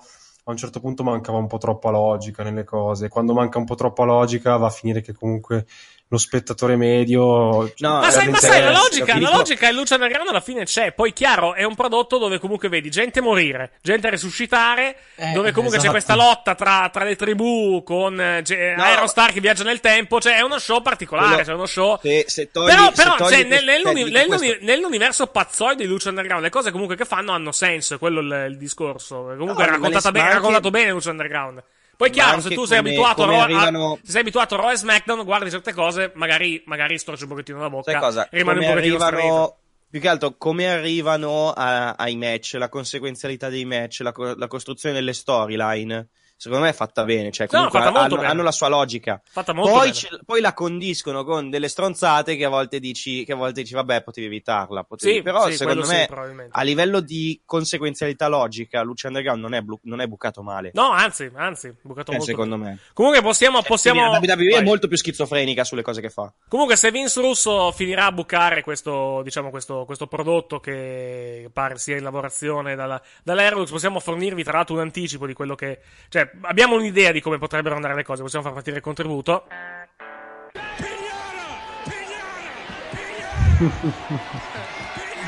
a 0.45 0.51
un 0.51 0.57
certo 0.57 0.81
punto 0.81 1.03
mancava 1.03 1.39
un 1.39 1.47
po' 1.47 1.59
troppa 1.59 1.91
logica 1.91 2.43
nelle 2.43 2.65
cose. 2.65 3.09
Quando 3.09 3.33
manca 3.33 3.59
un 3.59 3.65
po' 3.65 3.75
troppa 3.75 4.05
logica 4.05 4.57
va 4.57 4.67
a 4.67 4.71
finire 4.71 5.01
che 5.01 5.13
comunque 5.13 5.67
lo 6.13 6.19
spettatore 6.19 6.75
medio... 6.75 7.73
No, 7.79 8.01
Ma 8.01 8.11
sai, 8.11 8.29
ma 8.29 8.39
sai, 8.39 8.63
la 8.65 8.73
logica, 8.73 9.17
la 9.17 9.31
logica 9.31 9.69
in 9.69 9.77
Lucha 9.77 9.95
Underground 9.95 10.29
alla 10.31 10.41
fine 10.41 10.65
c'è. 10.65 10.91
Poi, 10.91 11.13
chiaro, 11.13 11.55
è 11.55 11.63
un 11.63 11.77
prodotto 11.77 12.19
dove 12.19 12.41
comunque 12.41 12.69
vedi 12.69 12.91
gente 12.91 13.21
morire, 13.21 13.75
gente 13.81 14.11
resuscitare, 14.11 14.97
Eh, 15.15 15.31
dove 15.31 15.53
comunque 15.53 15.79
c'è 15.79 15.85
esatto. 15.89 15.91
questa 15.93 16.17
lotta 16.17 16.57
tra, 16.57 16.89
tra 16.93 17.05
le 17.05 17.15
tribù 17.15 17.85
con 17.85 18.21
eh, 18.21 18.43
No. 18.77 18.83
Aerostar 18.83 19.33
che 19.33 19.39
viaggia 19.41 19.63
nel 19.63 19.79
tempo. 19.79 20.21
Cioè, 20.21 20.37
è 20.37 20.41
uno 20.41 20.59
show 20.59 20.83
particolare, 20.83 21.29
Quello- 21.29 21.45
cioè 21.45 21.55
uno 21.55 21.67
show. 21.67 21.99
Se, 22.03 22.25
se 22.27 22.51
togli, 22.51 22.67
Però, 22.71 22.87
se 22.87 22.93
però 23.05 23.15
togli 23.15 23.33
cioè, 23.33 23.45
nel- 23.45 23.65
nell'uni- 23.65 24.03
eh, 24.03 24.11
nell'uni- 24.11 24.59
nell'universo 24.63 25.29
pazzoide 25.29 25.85
di 25.85 25.89
Lucha 25.89 26.09
Underground, 26.09 26.43
le 26.43 26.51
cose 26.51 26.73
comunque 26.73 26.97
che 26.97 27.05
fanno 27.05 27.31
hanno 27.31 27.53
senso, 27.53 27.95
è 27.95 27.99
quello 27.99 28.19
il, 28.19 28.47
il 28.51 28.59
discorso. 28.59 29.33
Comunque 29.39 29.63
No, 29.65 29.71
è 29.71 29.73
raccontata 29.75 30.11
è 30.11 30.21
anche- 30.21 30.35
raccontato 30.35 30.71
bene 30.71 30.91
Lucha 30.91 31.11
Underground. 31.11 31.63
Poi 32.01 32.09
Ma 32.09 32.15
chiaro, 32.15 32.41
se 32.41 32.49
tu 32.55 32.65
sei 32.65 32.79
come- 32.79 32.89
abituato 32.89 33.23
a, 33.23 33.27
come 33.27 33.39
a- 33.39 33.43
arrivano- 33.43 33.99
se 34.03 34.13
sei 34.13 34.21
abituato 34.23 34.55
a 34.55 34.57
Raw 34.59 34.71
e 34.71 34.77
SmackDown, 34.77 35.23
guardi 35.23 35.51
certe 35.51 35.75
cose, 35.75 36.13
magari, 36.15 36.63
magari 36.65 36.97
storci 36.99 37.25
un 37.25 37.29
pochettino 37.29 37.59
la 37.61 37.69
bocca. 37.69 37.91
Sai 37.93 38.01
cosa? 38.01 38.27
rimane 38.31 38.59
un 38.61 38.65
Come 38.65 38.75
pochettino 38.77 39.05
arrivano, 39.05 39.57
più 39.91 40.01
che 40.01 40.09
altro, 40.09 40.35
come 40.39 40.67
arrivano 40.67 41.53
a- 41.53 41.91
ai 41.99 42.17
match, 42.17 42.55
la 42.59 42.71
conseguenzialità 42.71 43.51
dei 43.51 43.67
match, 43.67 44.01
la, 44.01 44.15
la 44.35 44.47
costruzione 44.47 44.95
delle 44.95 45.13
storyline, 45.13 46.09
secondo 46.41 46.65
me 46.65 46.71
è 46.71 46.75
fatta 46.75 47.05
bene. 47.05 47.31
Cioè, 47.31 47.47
No, 47.51 47.69
comunque 47.69 47.81
molto 47.81 47.99
hanno, 47.99 48.17
bene. 48.17 48.27
hanno 48.29 48.43
la 48.43 48.51
sua 48.53 48.69
logica. 48.69 49.21
Fatta 49.23 49.53
molto 49.53 49.73
Poi, 49.73 49.81
bene. 49.81 49.93
ce- 49.93 50.19
poi 50.25 50.41
la 50.41 50.55
condiscono 50.55 51.23
con 51.23 51.51
delle 51.51 51.69
stronzate 51.69 52.35
che 52.37 52.45
a 52.47 52.49
volte 52.49 52.81
dici, 52.81 53.25
che 53.25 53.33
a 53.33 53.37
volte 53.37 53.61
dici 53.61 53.75
vabbè, 53.75 54.03
potevi 54.03 54.27
evitarla. 54.27 54.85
Potevi... 54.85 55.17
Sì, 55.17 55.23
Però 55.23 55.47
sì, 55.49 55.57
secondo 55.57 55.85
sì, 55.85 55.95
me, 55.95 56.07
probabilmente. 56.09 56.59
a 56.59 56.63
livello 56.63 57.01
di 57.01 57.43
conseguenzialità 57.45 58.29
logica, 58.29 58.81
Lucha 58.83 59.09
Underground 59.09 59.43
non 59.43 59.53
è, 59.55 59.61
blu- 59.61 59.81
non 59.83 60.01
è 60.01 60.07
bucato 60.07 60.43
male. 60.43 60.71
No, 60.73 60.91
anzi, 60.91 61.31
anzi, 61.35 61.75
bucato 61.83 62.13
Eh, 62.13 62.15
molto 62.17 62.31
secondo 62.31 62.57
me. 62.57 62.79
Comunque 62.95 63.21
possiamo, 63.21 63.61
possiamo... 63.63 64.09
Quindi 64.09 64.27
la 64.27 64.35
WWE 64.35 64.59
è 64.61 64.63
molto 64.63 64.89
più 64.89 64.97
schizofrenica 64.97 65.65
sulle 65.65 65.83
cose 65.83 66.01
che 66.01 66.09
fa. 66.11 66.33
Comunque, 66.49 66.77
se 66.77 66.91
Vince 66.91 67.21
Russo 67.21 67.71
finirà 67.73 68.07
a 68.07 68.13
bucare 68.13 68.63
questo, 68.63 69.21
diciamo, 69.23 69.51
questo, 69.51 69.85
questo 69.85 70.07
prodotto 70.07 70.59
che 70.61 71.51
pare 71.53 71.77
sia 71.79 71.97
in 71.97 72.03
lavorazione 72.03 72.75
dalla, 72.75 73.01
dall'Aerolux, 73.23 73.71
possiamo 73.71 74.01
fornirvi 74.01 74.43
tra 74.43 74.55
l'altro 74.55 74.75
un 74.77 74.81
anticipo 74.81 75.27
di 75.27 75.33
quello 75.35 75.55
che. 75.55 75.81
Cioè, 76.09 76.30
abbiamo 76.43 76.77
un'idea 76.77 77.13
di 77.13 77.21
come 77.21 77.39
potrebbero 77.39 77.75
andare 77.75 77.95
le 77.95 78.03
cose, 78.05 78.23
possiamo 78.23 78.45
far 78.45 78.55
partire 78.55 78.77
il 78.77 78.83
contributo. 78.83 79.47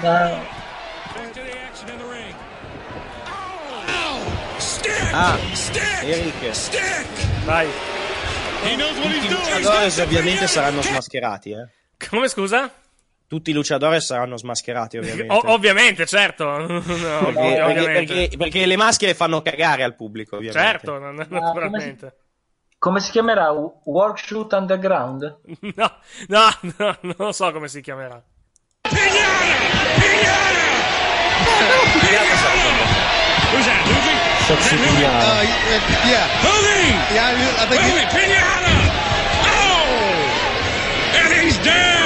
Ma- 0.03 0.61
Ah, 5.15 5.37
Eric. 6.03 7.45
Vai. 7.45 7.69
Tutti 8.63 9.27
i 9.27 9.29
luchadores 9.29 9.99
ovviamente 9.99 10.47
saranno 10.47 10.81
smascherati, 10.83 11.51
eh. 11.51 11.69
Come 12.09 12.29
scusa? 12.29 12.71
Tutti 13.33 13.49
i 13.49 13.55
luchadores 13.55 14.05
saranno 14.05 14.37
smascherati, 14.37 14.99
ovviamente. 14.99 15.33
O- 15.33 15.53
ovviamente, 15.55 16.05
certo. 16.05 16.45
No, 16.69 16.83
perché, 16.83 17.01
ovvi- 17.01 17.33
perché- 17.33 17.63
ovviamente. 17.63 18.15
perché- 18.15 18.37
perché 18.37 18.67
le 18.67 18.77
maschere 18.77 19.15
fanno 19.15 19.41
cagare 19.41 19.83
al 19.85 19.97
pubblico, 19.97 20.37
ovviamente. 20.37 20.69
Certo, 20.69 20.99
non- 20.99 21.17
come 21.17 21.41
naturalmente. 21.41 22.17
Come 22.79 23.01
si 23.01 23.11
chiamerà? 23.11 23.51
Workshoot 23.85 24.53
Underground? 24.53 25.39
No, 25.75 25.93
no, 26.29 26.51
no, 26.77 26.97
non 27.01 27.15
lo 27.17 27.33
so 27.33 27.51
come 27.53 27.69
si 27.69 27.81
chiamerà. 27.81 28.23
Who's 33.53 33.65
that, 33.65 33.85
Luffy? 33.87 34.15
Sexy 34.45 34.77
Pignata. 34.77 35.25
Uh, 35.25 35.45
yeah. 36.09 36.27
Luffy! 36.43 36.89
Yeah, 37.15 37.33
I 37.33 37.67
think 37.69 37.81
Luffy, 37.81 38.05
Pinata! 38.13 38.77
Oh! 39.49 41.17
And 41.21 41.33
he's 41.33 41.57
down! 41.65 42.02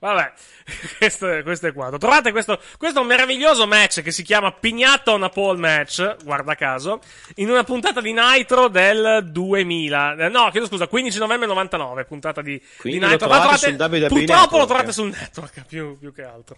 Vabbè, 0.00 0.32
questo 0.98 1.28
è, 1.28 1.42
questo 1.42 1.66
è 1.66 1.72
quanto. 1.72 1.98
Trovate 1.98 2.30
questo, 2.30 2.60
questo 2.78 3.02
meraviglioso 3.02 3.66
match 3.66 4.02
che 4.02 4.12
si 4.12 4.22
chiama 4.22 4.52
Pignata 4.52 5.12
on 5.12 5.24
a 5.24 5.28
Pole 5.28 5.58
Match, 5.58 6.16
guarda 6.22 6.54
caso, 6.54 7.00
in 7.36 7.50
una 7.50 7.64
puntata 7.64 8.00
di 8.00 8.12
Nitro 8.12 8.68
del 8.68 9.28
2000. 9.30 10.26
Eh, 10.26 10.28
No, 10.28 10.50
chiedo 10.50 10.66
scusa, 10.66 10.86
15 10.86 11.18
novembre 11.18 11.48
99, 11.48 12.04
puntata 12.04 12.42
di, 12.42 12.62
Quindi 12.78 12.98
di 13.00 13.04
lo 13.04 13.10
Nitro. 13.10 13.28
trovate 13.28 13.50
Ma 13.50 13.56
sul 13.56 13.74
WWE 13.74 14.06
purtroppo 14.08 14.58
lo 14.58 14.66
trovate 14.66 14.92
sul 14.92 15.08
network, 15.08 15.64
più, 15.66 15.98
più 15.98 16.12
che 16.12 16.22
altro. 16.22 16.56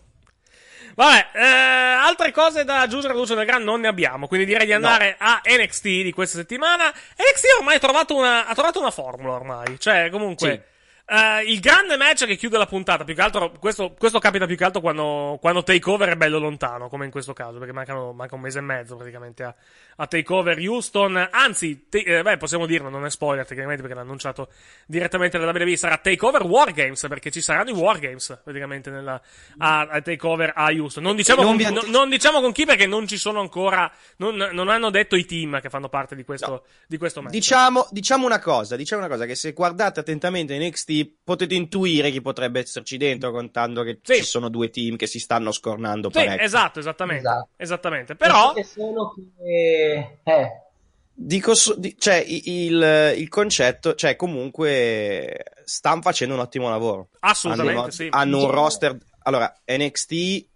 Vabbè, 0.94 1.28
eh, 1.32 1.40
altre 1.40 2.32
cose 2.32 2.64
da 2.64 2.80
aggiungere 2.80 3.14
a 3.14 3.16
Lucio 3.16 3.34
del 3.34 3.46
Gran 3.46 3.62
non 3.62 3.80
ne 3.80 3.88
abbiamo, 3.88 4.26
quindi 4.26 4.44
direi 4.44 4.66
di 4.66 4.72
andare 4.72 5.14
a 5.18 5.40
NXT 5.44 5.84
di 5.84 6.12
questa 6.12 6.36
settimana. 6.36 6.88
NXT 6.88 7.44
ormai 7.58 7.76
ha 7.76 7.78
trovato 7.78 8.14
una, 8.16 8.46
ha 8.46 8.52
trovato 8.54 8.80
una 8.80 8.90
formula 8.90 9.32
ormai, 9.32 9.78
cioè 9.78 10.10
comunque... 10.10 10.64
eh, 11.10 11.42
il 11.50 11.58
grande 11.58 11.96
match 11.96 12.24
che 12.24 12.36
chiude 12.36 12.56
la 12.56 12.66
puntata, 12.66 13.02
più 13.02 13.16
che 13.16 13.20
altro, 13.20 13.50
questo, 13.58 13.94
questo 13.98 14.20
capita 14.20 14.46
più 14.46 14.56
che 14.56 14.62
altro 14.62 14.80
quando, 14.80 15.38
quando 15.40 15.64
Takeover 15.64 16.10
è 16.10 16.14
bello 16.14 16.38
lontano, 16.38 16.88
come 16.88 17.04
in 17.04 17.10
questo 17.10 17.32
caso, 17.32 17.58
perché 17.58 17.72
mancano, 17.72 18.12
manca 18.12 18.36
un 18.36 18.40
mese 18.42 18.58
e 18.58 18.62
mezzo 18.62 18.94
praticamente 18.94 19.42
a, 19.42 19.52
a 19.96 20.06
Takeover 20.06 20.56
Houston. 20.58 21.28
Anzi, 21.32 21.86
te- 21.88 22.04
eh, 22.06 22.22
beh, 22.22 22.36
possiamo 22.36 22.64
dirlo, 22.64 22.88
non 22.88 23.04
è 23.04 23.10
spoiler 23.10 23.44
tecnicamente 23.44 23.82
perché 23.82 23.96
l'ha 23.96 24.04
annunciato 24.04 24.50
direttamente 24.86 25.36
dalla 25.36 25.50
WWE. 25.50 25.76
Sarà 25.76 25.96
Takeover 25.96 26.42
Wargames, 26.42 27.04
perché 27.08 27.32
ci 27.32 27.40
saranno 27.40 27.70
i 27.70 27.72
Wargames 27.72 28.42
praticamente 28.44 28.90
nella, 28.90 29.20
a, 29.58 29.80
a 29.80 30.00
Takeover 30.00 30.52
a 30.54 30.66
Houston. 30.66 31.02
Non 31.02 31.16
diciamo, 31.16 31.42
non 31.42 31.58
con, 31.58 31.72
non- 31.72 31.90
non 31.90 32.08
diciamo 32.08 32.40
con 32.40 32.52
chi 32.52 32.64
perché 32.66 32.86
non 32.86 33.08
ci 33.08 33.16
sono 33.16 33.40
ancora, 33.40 33.90
non, 34.18 34.36
non 34.36 34.68
hanno 34.68 34.90
detto 34.90 35.16
i 35.16 35.24
team 35.24 35.60
che 35.60 35.70
fanno 35.70 35.88
parte 35.88 36.14
di 36.14 36.22
questo, 36.22 36.66
di 36.86 36.98
questo 36.98 37.20
match. 37.20 37.32
Diciamo, 37.32 37.88
diciamo 37.90 38.26
una 38.26 38.38
cosa, 38.38 38.76
diciamo 38.76 39.02
una 39.02 39.10
cosa, 39.10 39.26
che 39.26 39.34
se 39.34 39.52
guardate 39.52 39.98
attentamente 39.98 40.56
NXT 40.56 40.98
potete 41.06 41.54
intuire 41.54 42.10
chi 42.10 42.20
potrebbe 42.20 42.60
esserci 42.60 42.96
dentro, 42.96 43.30
contando 43.30 43.82
che 43.82 43.98
Sì. 44.02 44.16
ci 44.16 44.24
sono 44.24 44.48
due 44.48 44.70
team 44.70 44.96
che 44.96 45.06
si 45.06 45.18
stanno 45.18 45.52
scornando 45.52 46.08
Sì, 46.10 46.18
parecchio. 46.18 46.44
esatto, 46.44 46.78
esattamente. 46.80 47.26
Esatto. 47.28 47.48
Esattamente. 47.56 48.14
Però, 48.16 48.54
solo 48.62 49.14
che... 49.36 50.18
Eh, 50.22 50.64
Dico, 51.12 51.54
so- 51.54 51.74
di- 51.74 51.94
cioè, 51.98 52.24
il, 52.26 53.14
il 53.18 53.28
concetto, 53.28 53.94
cioè, 53.94 54.16
comunque, 54.16 55.44
stanno 55.64 56.00
facendo 56.00 56.32
un 56.34 56.40
ottimo 56.40 56.70
lavoro. 56.70 57.08
assolutamente 57.20 57.78
hanno, 57.80 57.90
sì. 57.90 58.06
hanno 58.10 58.38
un 58.44 58.50
roster. 58.50 58.96
Allora, 59.24 59.54
NXT 59.66 60.46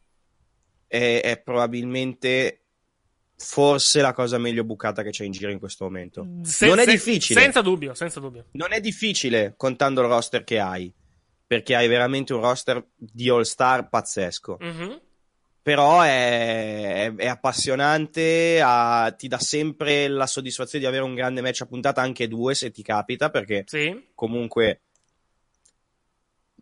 è, 0.87 1.21
è 1.23 1.39
probabilmente 1.43 2.64
forse 3.45 4.01
la 4.01 4.13
cosa 4.13 4.39
meglio 4.39 4.65
bucata 4.65 5.03
che 5.03 5.11
c'è 5.11 5.25
in 5.25 5.33
giro 5.33 5.51
in 5.51 5.59
questo 5.59 5.85
momento. 5.85 6.27
Se- 6.43 6.67
non 6.67 6.79
è 6.79 6.85
se- 6.85 6.91
difficile. 6.93 7.41
Senza 7.41 7.61
dubbio, 7.61 7.95
senza 7.95 8.19
dubbio. 8.21 8.47
Non 8.53 8.73
è 8.73 8.81
difficile 8.81 9.55
contando 9.57 10.01
il 10.01 10.09
roster 10.09 10.43
che 10.45 10.59
hai, 10.59 10.93
perché 11.47 11.75
hai 11.77 11.87
veramente 11.87 12.33
un 12.33 12.41
roster 12.41 12.85
di 12.97 13.29
all-star 13.29 13.89
pazzesco. 13.89 14.57
Mhm. 14.61 15.01
Però 15.63 16.01
è, 16.03 17.05
è- 17.07 17.15
è 17.15 17.27
appassionante, 17.27 18.61
ha- 18.63 19.15
ti 19.17 19.29
dà 19.29 19.39
sempre 19.39 20.09
la 20.09 20.27
soddisfazione 20.27 20.85
di 20.85 20.91
avere 20.91 21.05
un 21.05 21.15
grande 21.15 21.41
match 21.41 21.63
a 21.63 21.67
puntata, 21.67 22.03
anche 22.03 22.29
due 22.29 22.55
se 22.55 22.71
ti 22.71 22.83
capita, 22.83 23.31
perché 23.31 23.65
Sì. 23.67 24.09
comunque. 24.15 24.81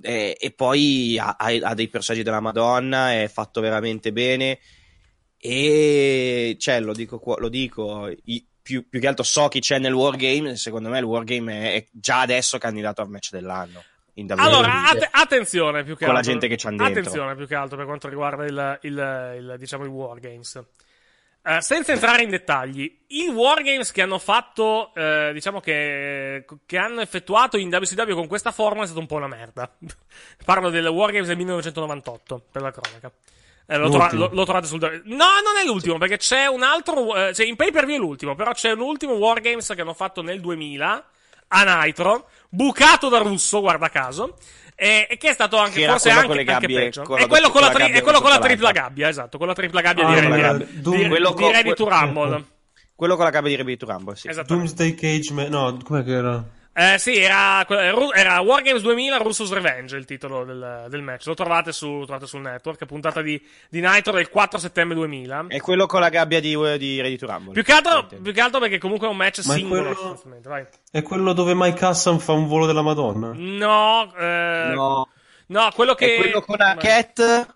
E, 0.01 0.37
e 0.39 0.51
poi 0.53 1.17
ha- 1.19 1.37
ha 1.39 1.75
dei 1.75 1.89
personaggi 1.89 2.25
della 2.25 2.41
Madonna, 2.41 3.13
è 3.13 3.29
fatto 3.29 3.61
veramente 3.61 4.13
bene. 4.13 4.59
E 5.45 6.57
cioè, 6.61 6.79
lo 6.79 6.93
dico, 6.93 7.21
lo 7.39 7.49
dico 7.49 8.09
i- 8.27 8.47
più, 8.63 8.89
più 8.89 9.01
che 9.01 9.09
altro 9.09 9.25
so 9.25 9.49
chi 9.49 9.59
c'è 9.59 9.81
nel 9.81 9.93
Wargame. 9.93 10.55
Secondo 10.55 10.89
me 10.89 10.99
il 11.01 11.05
Wargame 11.05 11.73
è, 11.73 11.75
è 11.75 11.87
già 11.91 12.21
adesso 12.21 12.59
candidato 12.59 13.03
al 13.03 13.09
match 13.09 13.31
dell'anno. 13.31 13.83
Allora, 14.37 14.89
att- 14.89 15.09
attenzione 15.11 15.83
più 15.83 15.97
che 15.97 16.05
Con 16.05 16.13
la 16.15 16.21
altro. 16.21 16.33
gente 16.33 16.47
che 16.47 16.55
c'han 16.57 16.77
dentro. 16.77 17.01
Attenzione 17.01 17.35
più 17.35 17.47
che 17.49 17.57
altro 17.57 17.77
per 17.77 17.87
quanto 17.87 18.09
riguarda 18.09 18.45
il, 18.45 18.79
il- 18.83 19.35
il, 19.39 19.57
diciamo, 19.59 19.85
i 19.85 19.89
Wargames. 19.89 20.63
Eh, 21.45 21.61
senza 21.61 21.91
entrare 21.93 22.23
in 22.23 22.31
dettagli, 22.31 23.01
i 23.09 23.27
Wargames 23.27 23.91
che 23.91 24.01
hanno 24.03 24.21
fatto, 24.21 24.95
eh, 24.95 25.33
diciamo 25.33 25.59
che, 25.59 26.45
che 26.67 26.77
hanno 26.79 27.01
effettuato 27.01 27.57
in 27.57 27.67
WCW 27.67 28.15
con 28.15 28.29
questa 28.29 28.53
formula 28.53 28.83
è 28.85 28.87
stata 28.87 29.01
un 29.01 29.07
po' 29.09 29.17
una 29.17 29.27
merda. 29.27 29.69
Parlo 30.45 30.71
del 30.71 30.87
Wargames 30.87 31.27
del 31.27 31.37
1998, 31.39 32.45
per 32.53 32.63
la 32.63 32.71
cronaca. 32.71 33.11
Eh, 33.67 33.77
lo, 33.79 33.89
trova- 33.89 34.13
lo- 34.13 34.31
lo 34.33 34.45
trovate 34.45 34.67
sul. 34.67 34.79
No, 34.81 35.17
non 35.45 35.57
è 35.61 35.65
l'ultimo, 35.65 35.97
perché 35.99 36.17
c'è 36.19 36.47
un 36.47 36.63
altro. 36.63 37.15
eh, 37.29 37.35
cioè, 37.35 37.47
in 37.47 37.57
pay 37.57 37.71
per 37.71 37.87
view 37.87 37.97
è 37.97 38.01
l'ultimo, 38.01 38.35
però 38.35 38.53
c'è 38.53 38.73
un 38.73 38.81
ultimo 38.81 39.15
Wargames 39.15 39.73
che 39.75 39.81
hanno 39.81 39.95
fatto 39.95 40.21
nel 40.23 40.41
2000 40.41 41.05
a 41.55 41.83
Nitro, 41.85 42.29
bucato 42.49 43.09
da 43.09 43.19
Russo, 43.19 43.61
guarda 43.61 43.89
caso. 43.89 44.37
E, 44.75 45.07
e 45.09 45.17
che 45.17 45.29
è 45.29 45.33
stato 45.33 45.59
anche, 45.59 45.87
forse 45.87 46.11
anche, 46.11 46.27
con 46.27 46.37
le 46.37 46.45
anche 46.45 46.67
peggio. 46.67 47.03
con 47.03 47.19
È 47.19 47.27
quello 47.29 47.51
con 47.51 47.61
la, 47.61 47.69
tri- 47.71 47.83
è 47.85 47.87
gabbia 47.87 48.03
quello 48.03 48.21
con 48.21 48.31
la 48.31 48.39
tripla 48.39 48.65
l'altra. 48.65 48.83
gabbia, 48.83 49.09
esatto. 49.09 49.39
Con 49.39 49.47
la 49.47 49.53
tripla 49.53 49.81
gabbia 49.81 50.07
Ah, 50.07 50.09
di, 50.09 50.15
con 50.15 50.23
di, 50.23 50.29
la 50.29 50.35
di, 50.37 50.43
gabbia. 50.43 50.67
di- 50.67 50.81
Doom- 50.81 51.09
quello 51.09 51.29
di 51.35 51.43
con- 51.43 51.53
Ready 51.53 51.75
to 51.75 51.89
Rumble. 51.89 52.45
Quello 52.97 53.15
con 53.17 53.25
la 53.25 53.31
gabbia 53.31 53.49
di 53.51 53.57
Ready 53.57 53.77
to 53.77 53.87
Rumble, 53.87 54.17
sì. 54.17 54.29
Doomsday 54.47 54.95
Cage, 54.95 55.33
ma- 55.35 55.49
no, 55.49 55.79
com'è 55.85 56.03
che 56.03 56.13
era? 56.13 56.45
Eh, 56.75 56.97
sì, 56.99 57.17
era, 57.19 57.67
era 57.69 58.41
Wargames 58.41 58.81
2000 58.81 59.19
Russo's 59.19 59.53
Revenge 59.53 59.95
il 59.97 60.07
titolo 60.07 60.45
del, 60.45 60.87
del 60.89 61.03
match. 61.03 61.27
Lo 61.27 61.35
trovate, 61.35 61.71
su, 61.73 61.99
lo 61.99 62.05
trovate 62.07 62.27
sul 62.27 62.41
network. 62.41 62.87
Puntata 62.87 63.21
di, 63.21 63.39
di 63.69 63.81
Nitro 63.81 64.13
del 64.13 64.31
4 64.31 64.59
settembre 64.59 64.95
2000. 64.97 65.45
È 65.49 65.61
quello 65.61 65.85
con 65.87 66.01
la 66.01 66.09
gabbia 66.09 66.41
di, 66.41 66.57
di 66.79 67.01
Ready 67.03 67.17
to 67.17 67.27
Rumble. 67.27 67.53
Più 67.53 67.63
che, 67.63 67.73
altro, 67.73 68.07
più 68.07 68.33
che 68.33 68.41
altro 68.41 68.59
perché 68.59 68.79
comunque 68.79 69.07
è 69.07 69.11
un 69.11 69.17
match 69.19 69.45
Ma 69.45 69.53
è 69.53 69.57
singolo. 69.59 69.81
quello- 69.83 69.95
sostanzialmente, 69.97 70.49
Vai. 70.49 70.67
È 70.91 71.03
quello 71.03 71.33
dove 71.35 71.53
Mike 71.55 71.85
Hassan 71.85 72.19
fa 72.19 72.33
un 72.33 72.47
volo 72.47 72.65
della 72.65 72.83
Madonna? 72.83 73.33
No, 73.35 74.15
eh, 74.17 74.71
No, 74.75 75.09
no, 75.49 75.71
quello 75.75 75.95
che. 75.95 76.15
è 76.15 76.19
quello 76.19 76.41
con 76.41 76.59
Arquette. 76.61 77.47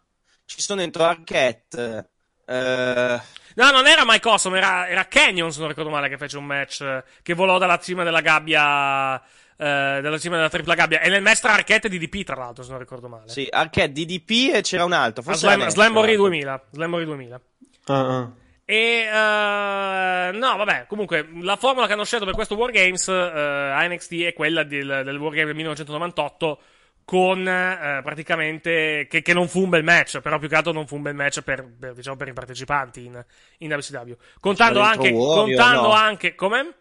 Ci 0.44 0.60
sono 0.60 0.80
dentro 0.80 1.04
Arquette. 1.04 2.10
eh, 2.46 3.20
No, 3.56 3.70
non 3.70 3.86
era 3.86 4.04
Mike 4.04 4.28
Awesome, 4.28 4.58
era, 4.58 4.86
era 4.86 5.06
Canyon, 5.06 5.50
se 5.50 5.60
non 5.60 5.68
ricordo 5.68 5.90
male, 5.90 6.08
che 6.08 6.18
fece 6.18 6.36
un 6.36 6.44
match 6.44 6.82
eh, 6.82 7.02
che 7.22 7.34
volò 7.34 7.56
dalla 7.58 7.78
cima 7.78 8.04
della 8.04 8.20
gabbia. 8.20 9.20
eh, 9.58 9.98
dalla 10.02 10.18
cima 10.18 10.36
della 10.36 10.50
tripla 10.50 10.74
gabbia. 10.74 11.00
E 11.00 11.08
nel 11.08 11.22
match 11.22 11.40
tra 11.40 11.54
Arquette 11.54 11.86
e 11.86 11.90
DDP, 11.90 12.22
tra 12.22 12.36
l'altro, 12.36 12.62
se 12.62 12.70
non 12.70 12.78
ricordo 12.78 13.08
male. 13.08 13.28
sì, 13.28 13.46
Arquette, 13.50 13.92
DDP 13.92 14.54
e 14.54 14.60
c'era 14.60 14.84
un 14.84 14.92
altro. 14.92 15.22
Forse 15.22 15.40
Slam, 15.40 15.68
Slamboree 15.68 16.12
Nash, 16.12 16.20
2000. 16.20 16.64
Slamboree 16.72 17.06
2000. 17.06 17.40
Ah, 17.86 18.18
ah. 18.18 18.30
E 18.68 19.06
uh, 19.08 20.36
no, 20.36 20.56
vabbè, 20.56 20.86
comunque 20.86 21.26
la 21.40 21.54
formula 21.56 21.86
che 21.86 21.92
hanno 21.92 22.04
scelto 22.04 22.24
per 22.24 22.34
questo 22.34 22.56
Wargames 22.56 23.06
uh, 23.06 23.12
a 23.12 23.86
NXT 23.86 24.12
è 24.22 24.32
quella 24.32 24.64
del, 24.64 25.02
del 25.04 25.16
Wargame 25.16 25.46
del 25.46 25.54
1998 25.54 26.58
con 27.06 27.38
uh, 27.38 28.02
praticamente 28.02 29.06
che, 29.08 29.22
che, 29.22 29.32
non 29.32 29.46
fu 29.46 29.62
un 29.62 29.68
bel 29.68 29.84
match, 29.84 30.18
però 30.20 30.40
più 30.40 30.48
che 30.48 30.56
altro 30.56 30.72
non 30.72 30.88
fu 30.88 30.96
un 30.96 31.02
bel 31.02 31.14
match 31.14 31.40
per, 31.40 31.64
per, 31.78 31.94
diciamo, 31.94 32.16
per 32.16 32.26
i 32.26 32.32
partecipanti 32.32 33.04
in, 33.04 33.24
in 33.58 33.72
WCW. 33.72 34.12
Contando 34.40 34.80
anche, 34.80 35.10
Warrior, 35.10 35.56
contando 35.56 35.86
no. 35.86 35.92
anche, 35.92 36.34
come? 36.34 36.74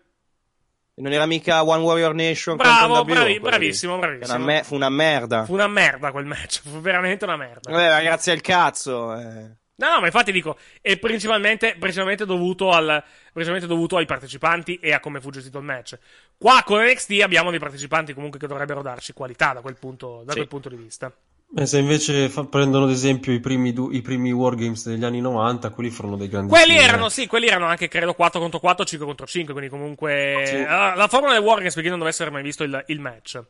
Non 0.96 1.14
era 1.14 1.28
mica 1.28 1.64
One 1.64 1.84
Warrior 1.84 2.16
Nation 2.16 2.56
Bravo, 2.56 3.04
bravi- 3.04 3.40
bravissimo, 3.40 4.00
bravissimo. 4.00 4.36
Una 4.36 4.44
me- 4.44 4.64
fu 4.64 4.74
una 4.74 4.90
merda. 4.90 5.46
Fu 5.46 5.54
una 5.54 5.68
merda 5.68 6.12
quel 6.12 6.26
match, 6.26 6.62
fu 6.64 6.82
veramente 6.82 7.24
una 7.24 7.38
merda. 7.38 7.70
Vabbè, 7.70 8.02
grazie 8.04 8.32
al 8.32 8.42
cazzo. 8.42 9.16
eh. 9.16 9.64
No, 9.78 9.90
no, 9.90 10.00
ma 10.00 10.06
infatti 10.06 10.32
dico, 10.32 10.58
è 10.82 10.98
principalmente, 10.98 11.76
principalmente, 11.78 12.26
dovuto 12.26 12.72
al, 12.72 13.04
principalmente 13.34 13.68
dovuto 13.68 13.98
ai 13.98 14.06
partecipanti 14.06 14.78
e 14.78 14.94
a 14.94 15.02
come 15.02 15.20
fu 15.20 15.30
gestito 15.32 15.58
il 15.58 15.66
match. 15.66 16.00
Qua 16.38 16.64
con 16.66 16.82
NXT 16.84 17.22
abbiamo 17.24 17.50
dei 17.50 17.60
partecipanti 17.60 18.14
comunque 18.14 18.40
che 18.40 18.48
dovrebbero 18.48 18.82
darci 18.82 19.14
qualità 19.14 19.54
da 19.54 19.62
quel 19.62 19.78
punto, 19.78 20.22
da 20.26 20.32
Sì. 20.32 20.38
quel 20.38 20.48
punto 20.50 20.70
di 20.70 20.76
vista. 20.76 21.12
E 21.58 21.66
se 21.68 21.78
invece 21.78 22.28
fa- 22.28 22.44
prendono 22.46 22.86
ad 22.86 22.92
esempio 22.92 23.32
i 23.32 23.40
primi, 23.40 23.72
du- 23.72 23.92
i 23.92 24.02
primi 24.02 24.32
Wargames 24.32 24.88
degli 24.90 25.06
anni 25.06 25.22
90, 25.22 25.70
quelli 25.70 25.90
furono 25.90 26.18
dei 26.18 26.28
grandi 26.28 26.50
Quelli 26.52 26.76
erano, 26.76 27.08
sì, 27.08 27.28
quelli 27.28 27.48
erano 27.48 27.66
anche, 27.68 27.88
credo, 27.88 28.14
4 28.14 28.40
contro 28.40 28.60
4, 28.60 28.84
5 28.84 29.08
contro 29.08 29.26
5, 29.26 29.54
quindi 29.54 29.72
comunque... 29.72 30.44
Sì. 30.46 30.56
Allora, 30.56 30.96
la 30.96 31.08
formula 31.08 31.34
del 31.34 31.44
Wargames, 31.44 31.74
per 31.74 31.84
chi 31.84 31.90
non 31.90 32.00
dovesse 32.00 32.24
aver 32.24 32.34
mai 32.34 32.44
visto 32.44 32.64
il, 32.64 32.84
il 32.88 33.00
match. 33.00 33.42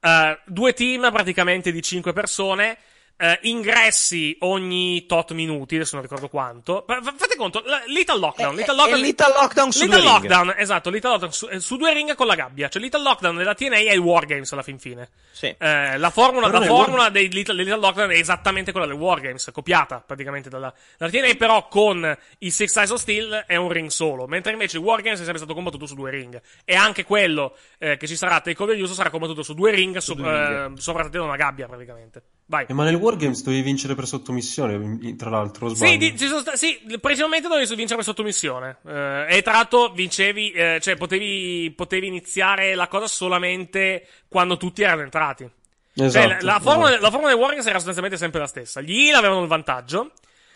Eh, 0.00 0.38
due 0.46 0.72
team 0.72 1.10
praticamente 1.12 1.70
di 1.70 1.82
5 1.82 2.12
persone, 2.12 2.76
eh, 3.20 3.38
ingressi 3.42 4.36
ogni 4.40 5.04
tot 5.06 5.32
minuti, 5.32 5.74
adesso 5.74 5.94
non 5.96 6.02
ricordo 6.04 6.28
quanto. 6.28 6.84
Fa- 6.86 7.00
fa- 7.02 7.14
Fate 7.16 7.36
conto, 7.36 7.62
la- 7.66 7.82
Little 7.86 8.18
Lockdown, 8.18 8.54
Little 8.54 8.72
Eh, 8.72 8.76
Lockdown, 8.76 8.98
è 9.00 9.02
Little 9.02 9.32
Lockdown 9.32 9.72
su 9.72 9.82
Little 9.82 10.00
due 10.00 10.10
ring. 10.10 10.22
Lockdown, 10.22 10.54
esatto, 10.56 10.90
Little 10.90 11.10
Lockdown 11.10 11.32
su, 11.32 11.48
eh, 11.50 11.60
su 11.60 11.76
due 11.76 11.92
ring 11.92 12.14
con 12.14 12.26
la 12.28 12.34
gabbia. 12.36 12.68
Cioè, 12.68 12.80
Little 12.80 13.02
Lockdown 13.02 13.36
della 13.36 13.54
TNA 13.54 13.76
è 13.76 13.92
il 13.92 13.98
Wargames 13.98 14.52
alla 14.52 14.62
fin 14.62 14.78
fine. 14.78 15.08
Sì. 15.32 15.54
Eh, 15.58 15.98
la 15.98 16.10
formula, 16.10 16.46
Però 16.46 16.60
la 16.60 16.66
formula 16.66 17.02
War- 17.02 17.10
dei 17.12 17.28
Little, 17.30 17.54
Little 17.62 17.78
Lockdown 17.80 18.10
è 18.10 18.16
esattamente 18.18 18.70
quella 18.72 18.86
del 18.86 18.96
Wargames, 18.96 19.50
copiata 19.52 20.00
praticamente 20.04 20.48
dalla, 20.48 20.72
dalla 20.96 21.10
TNA, 21.10 21.34
però 21.36 21.66
con 21.68 22.16
i 22.38 22.50
Six 22.50 22.76
Eyes 22.76 22.90
of 22.90 23.00
Steel 23.00 23.44
è 23.46 23.56
un 23.56 23.68
ring 23.70 23.88
solo, 23.88 24.26
mentre 24.26 24.52
invece 24.52 24.76
il 24.78 24.82
Wargames 24.84 25.18
è 25.18 25.22
sempre 25.22 25.38
stato 25.38 25.54
combattuto 25.54 25.86
su 25.86 25.94
due 25.94 26.10
ring. 26.10 26.40
E 26.64 26.74
anche 26.76 27.04
quello 27.04 27.56
eh, 27.78 27.96
che 27.96 28.06
ci 28.06 28.16
sarà 28.16 28.36
a 28.36 28.40
Takeover 28.40 28.80
Uso 28.80 28.94
sarà 28.94 29.10
combattuto 29.10 29.42
su 29.42 29.54
due 29.54 29.70
ring, 29.72 29.96
so, 29.98 30.14
eh, 30.16 30.70
sovrattendo 30.76 31.24
una 31.26 31.36
gabbia 31.36 31.66
praticamente. 31.66 32.22
Vai. 32.50 32.64
Eh, 32.66 32.72
ma 32.72 32.84
nel 32.84 32.94
Wargames 32.94 33.42
dovevi 33.42 33.60
vincere 33.62 33.94
per 33.94 34.06
sottomissione, 34.06 35.14
tra 35.16 35.28
l'altro, 35.28 35.68
sbaglio? 35.68 35.92
Sì, 35.92 35.98
di- 35.98 36.18
ci 36.18 36.26
sono 36.28 36.40
sta- 36.40 36.56
sì, 36.56 36.80
principalmente 36.98 37.46
dovevi 37.46 37.66
vincere 37.74 37.96
per 37.96 38.04
sottomissione. 38.04 38.78
Eh, 38.86 39.26
e 39.36 39.42
tra 39.42 39.52
l'altro 39.52 39.90
vincevi, 39.90 40.52
eh, 40.52 40.78
cioè 40.80 40.96
potevi, 40.96 41.70
potevi 41.76 42.06
iniziare 42.06 42.74
la 42.74 42.88
cosa 42.88 43.06
solamente 43.06 44.06
quando 44.28 44.56
tutti 44.56 44.80
erano 44.82 45.02
entrati. 45.02 45.48
Esatto, 45.92 46.10
Cioè, 46.26 46.38
la, 46.40 46.52
la 46.54 46.60
formula, 46.60 46.88
esatto. 46.88 47.02
la 47.02 47.10
formula 47.10 47.32
dei 47.32 47.40
Warriors 47.40 47.66
era 47.66 47.74
sostanzialmente 47.76 48.16
sempre 48.18 48.40
la 48.40 48.46
stessa. 48.46 48.80
Gli 48.80 48.98
Heal 49.08 49.16
avevano 49.18 49.42
il 49.42 49.48
vantaggio, 49.48 50.12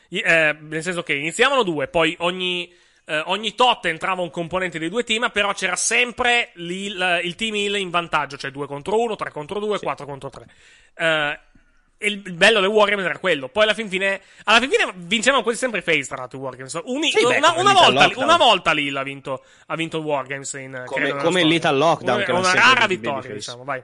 gli- 0.09 0.23
eh, 0.25 0.57
nel 0.61 0.83
senso 0.83 1.03
che 1.03 1.13
iniziavano 1.13 1.63
due, 1.63 1.89
poi 1.89 2.17
ogni, 2.21 2.73
eh, 3.05 3.23
ogni 3.27 3.55
tot 3.55 3.85
entrava 3.85 4.23
un 4.23 4.31
componente 4.31 4.79
dei 4.79 4.89
due 4.89 5.05
team, 5.05 5.29
però 5.31 5.53
c'era 5.53 5.77
sempre 5.77 6.53
il 6.55 7.35
team 7.37 7.55
Heal 7.55 7.77
in 7.77 7.91
vantaggio, 7.91 8.39
cioè 8.39 8.51
2 8.51 8.67
contro 8.67 8.99
1, 8.99 9.15
3 9.15 9.31
contro 9.31 9.59
2, 9.61 9.79
4 9.79 10.07
contro 10.07 10.31
3. 10.31 10.47
E 12.03 12.09
il 12.09 12.19
bello 12.33 12.61
del 12.61 12.69
Wargames 12.69 13.05
era 13.05 13.19
quello. 13.19 13.49
Poi 13.49 13.63
alla 13.63 13.75
fin 13.75 13.89
fine, 13.89 14.21
alla 14.45 14.59
fin 14.59 14.69
fine 14.69 14.93
vincevano 14.97 15.43
quasi 15.43 15.59
sempre 15.59 15.79
i 15.81 15.83
face, 15.83 16.05
tra 16.07 16.17
l'altro, 16.17 16.39
i 16.39 16.43
Wargames. 16.43 16.81
Uni- 16.85 17.11
Sì, 17.11 17.25
beh, 17.25 17.37
una, 17.37 17.51
come 17.51 17.61
una 17.61 17.73
volta, 17.73 18.11
una 18.17 18.37
volta 18.37 18.73
lì 18.73 18.91
l'ha 18.91 19.03
vinto, 19.03 19.45
ha 19.67 19.77
vinto 19.77 19.99
il 19.99 20.05
Wargames 20.05 20.53
in, 20.55 20.83
Come- 20.87 21.05
credo, 21.09 21.23
come. 21.23 21.45
Little 21.45 21.73
Lockdown, 21.77 22.17
Una, 22.17 22.25
che 22.25 22.33
una 22.33 22.53
rara 22.53 22.87
vittoria, 22.87 23.13
babyface. 23.15 23.35
diciamo, 23.35 23.65
vai. 23.65 23.83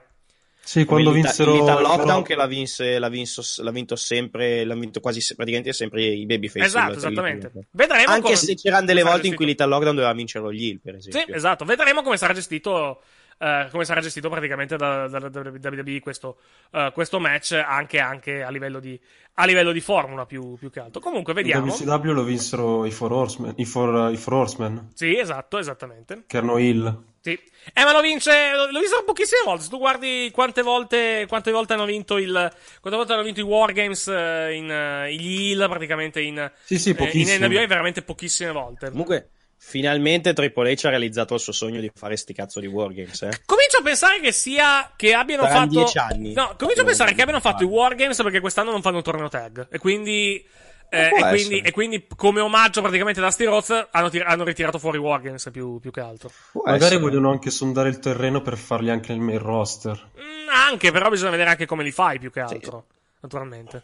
Sì, 0.61 0.85
quando 0.85 1.07
Come 1.09 1.21
il 1.21 1.25
vinsero... 1.25 1.53
Little 1.55 1.81
Lockdown 1.81 2.23
che 2.23 2.35
l'ha, 2.35 2.47
vinse, 2.47 2.99
l'ha, 2.99 3.09
vinto, 3.09 3.43
l'ha 3.62 3.71
vinto 3.71 3.97
sempre, 3.97 4.64
l'ha 4.64 4.75
vinto 4.75 5.01
quasi 5.01 5.21
praticamente 5.35 5.73
sempre 5.73 6.05
i 6.05 6.27
babyface. 6.27 6.66
Esatto, 6.66 6.93
esattamente. 6.93 7.51
Vedremo 7.71 8.05
Anche 8.09 8.21
come- 8.21 8.37
se 8.37 8.55
c'erano 8.55 8.85
delle 8.85 9.03
volte 9.03 9.29
in 9.29 9.35
cui 9.35 9.47
gestito. 9.47 9.62
Little 9.64 9.66
Lockdown 9.69 9.95
doveva 9.95 10.12
vincerlo 10.12 10.53
gli 10.53 10.64
Hill, 10.64 10.81
per 10.83 10.97
esempio. 10.97 11.23
Sì, 11.25 11.33
esatto. 11.33 11.64
Vedremo 11.64 12.03
come 12.03 12.19
sarà 12.19 12.35
gestito. 12.35 13.01
Eh, 13.39 13.68
come 13.70 13.84
sarà 13.84 14.01
gestito 14.01 14.28
praticamente 14.28 14.76
da, 14.76 15.07
da, 15.07 15.18
da, 15.28 15.28
da 15.28 15.70
WWE 15.70 16.01
questo, 16.01 16.39
eh, 16.72 16.91
questo 16.93 17.20
match 17.20 17.53
anche, 17.53 17.99
anche 18.01 18.43
a, 18.43 18.51
livello 18.51 18.80
di, 18.80 18.99
a 19.34 19.47
livello 19.47 19.72
di 19.72 19.80
formula 19.80 20.26
più, 20.26 20.57
più 20.57 20.70
che 20.70 20.80
altro. 20.80 21.01
Comunque, 21.01 21.32
Il 21.32 21.39
vediamo. 21.39 21.72
WCW 21.72 22.12
lo 22.12 22.24
vinsero 22.24 22.84
i 22.84 22.91
Four 22.91 23.12
Horsemen, 23.12 23.55
i 23.57 23.64
Four, 23.64 24.12
i 24.12 24.16
Four 24.16 24.34
Horsemen, 24.34 24.91
Sì, 24.95 25.16
esatto, 25.16 25.59
esattamente. 25.59 26.24
che 26.26 26.36
erano 26.36 26.59
Hill. 26.59 27.05
Sì. 27.20 27.39
Eh, 27.74 27.84
ma 27.84 27.93
lo 27.93 28.01
vince. 28.01 28.30
Lo, 28.70 28.80
visto 28.80 29.03
pochissime 29.05 29.43
volte. 29.45 29.64
Se 29.64 29.68
tu 29.68 29.78
guardi 29.78 30.30
quante 30.32 30.62
volte, 30.62 31.26
quante 31.28 31.51
volte 31.51 31.74
hanno 31.74 31.84
vinto 31.84 32.16
il. 32.16 32.32
Quante 32.32 32.99
volte 32.99 33.12
hanno 33.12 33.22
vinto 33.22 33.41
i 33.41 33.45
Wargames 33.45 34.09
eh, 34.09 34.55
in 34.55 34.70
eh, 34.70 35.14
gli 35.14 35.51
Heal, 35.51 35.68
praticamente 35.68 36.20
in. 36.20 36.51
Sì, 36.64 36.78
sì, 36.78 36.91
eh, 36.91 36.95
pochissime. 36.95 37.47
in 37.47 37.53
NWA, 37.53 37.66
veramente 37.66 38.03
pochissime 38.03 38.53
volte. 38.53 38.91
Comunque, 38.91 39.30
finalmente 39.59 40.32
Triple 40.32 40.72
H 40.72 40.86
ha 40.86 40.90
realizzato 40.90 41.34
il 41.34 41.40
suo 41.40 41.52
sogno 41.52 41.80
di 41.80 41.90
fare 41.94 42.16
sti 42.16 42.32
cazzo 42.32 42.61
di 42.61 42.66
Wargames, 42.66 43.22
eh. 43.22 43.40
Comincio 43.44 43.78
a 43.78 43.82
pensare 43.82 44.20
che 44.20 44.32
sia. 44.32 44.92
che 44.96 45.12
abbiano 45.14 45.42
Saranno 45.42 45.61
fatto. 45.66 45.74
dieci 45.78 45.98
anni. 45.98 46.32
No, 46.32 46.54
comincio 46.56 46.82
a 46.82 46.84
pensare 46.84 47.12
che 47.14 47.20
abbiano 47.22 47.40
fatto 47.40 47.62
i 47.62 47.66
Wargames 47.66 48.16
perché 48.22 48.40
quest'anno 48.40 48.70
non 48.70 48.82
fanno 48.82 48.96
un 48.96 49.02
torneo 49.02 49.28
tag. 49.28 49.66
E 49.70 49.78
quindi. 49.78 50.42
eh, 50.90 51.09
può 51.11 51.26
e, 51.26 51.30
quindi, 51.30 51.61
e 51.61 51.70
quindi, 51.70 52.06
come 52.16 52.40
omaggio 52.40 52.80
praticamente 52.80 53.20
da 53.20 53.34
Roth, 53.40 53.88
hanno, 53.90 54.09
tir- 54.09 54.24
hanno 54.26 54.44
ritirato 54.44 54.78
fuori 54.78 54.96
Wargames 54.96 55.48
più, 55.52 55.78
più 55.80 55.90
che 55.90 56.00
altro. 56.00 56.30
Può 56.52 56.62
Magari 56.64 56.84
essere. 56.84 57.00
vogliono 57.00 57.30
anche 57.30 57.50
sondare 57.50 57.88
il 57.90 57.98
terreno 57.98 58.40
per 58.40 58.56
farli 58.56 58.88
anche 58.90 59.12
nel 59.12 59.20
main 59.20 59.38
roster, 59.38 60.11
Mm, 60.18 60.48
anche, 60.48 60.90
però 60.92 61.11
bisogna 61.11 61.32
vedere 61.32 61.50
anche 61.50 61.66
come 61.66 61.82
li 61.82 61.90
fai 61.90 62.18
più 62.18 62.30
che 62.30 62.40
altro. 62.40 62.86
Naturalmente. 63.20 63.82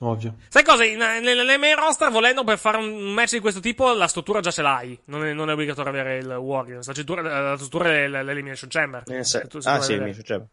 Ovvio. 0.00 0.34
Sai 0.48 0.64
cosa? 0.64 0.84
In- 0.84 0.98
Nelle, 0.98 1.56
main 1.58 1.76
roster, 1.76 2.10
volendo 2.10 2.44
per 2.44 2.58
fare 2.58 2.76
un 2.78 3.12
match 3.12 3.32
di 3.32 3.40
questo 3.40 3.60
tipo, 3.60 3.92
la 3.92 4.06
struttura 4.08 4.40
già 4.40 4.50
ce 4.50 4.62
l'hai. 4.62 4.98
Non 5.06 5.24
è, 5.24 5.32
non 5.32 5.48
è 5.50 5.52
obbligatorio 5.52 5.90
avere 5.90 6.18
il 6.18 6.26
Wargames. 6.26 6.86
La 6.86 6.92
struttura, 6.92 7.22
la 7.22 7.56
struttura 7.56 7.90
è 7.92 8.08
l'Elimination 8.08 8.68
Chamber. 8.70 9.02
Eh, 9.06 9.24
se- 9.24 9.46
tu- 9.46 9.58
ah, 9.62 9.80
sì, 9.80 9.92
vedere. 9.94 10.12
succede. 10.14 10.46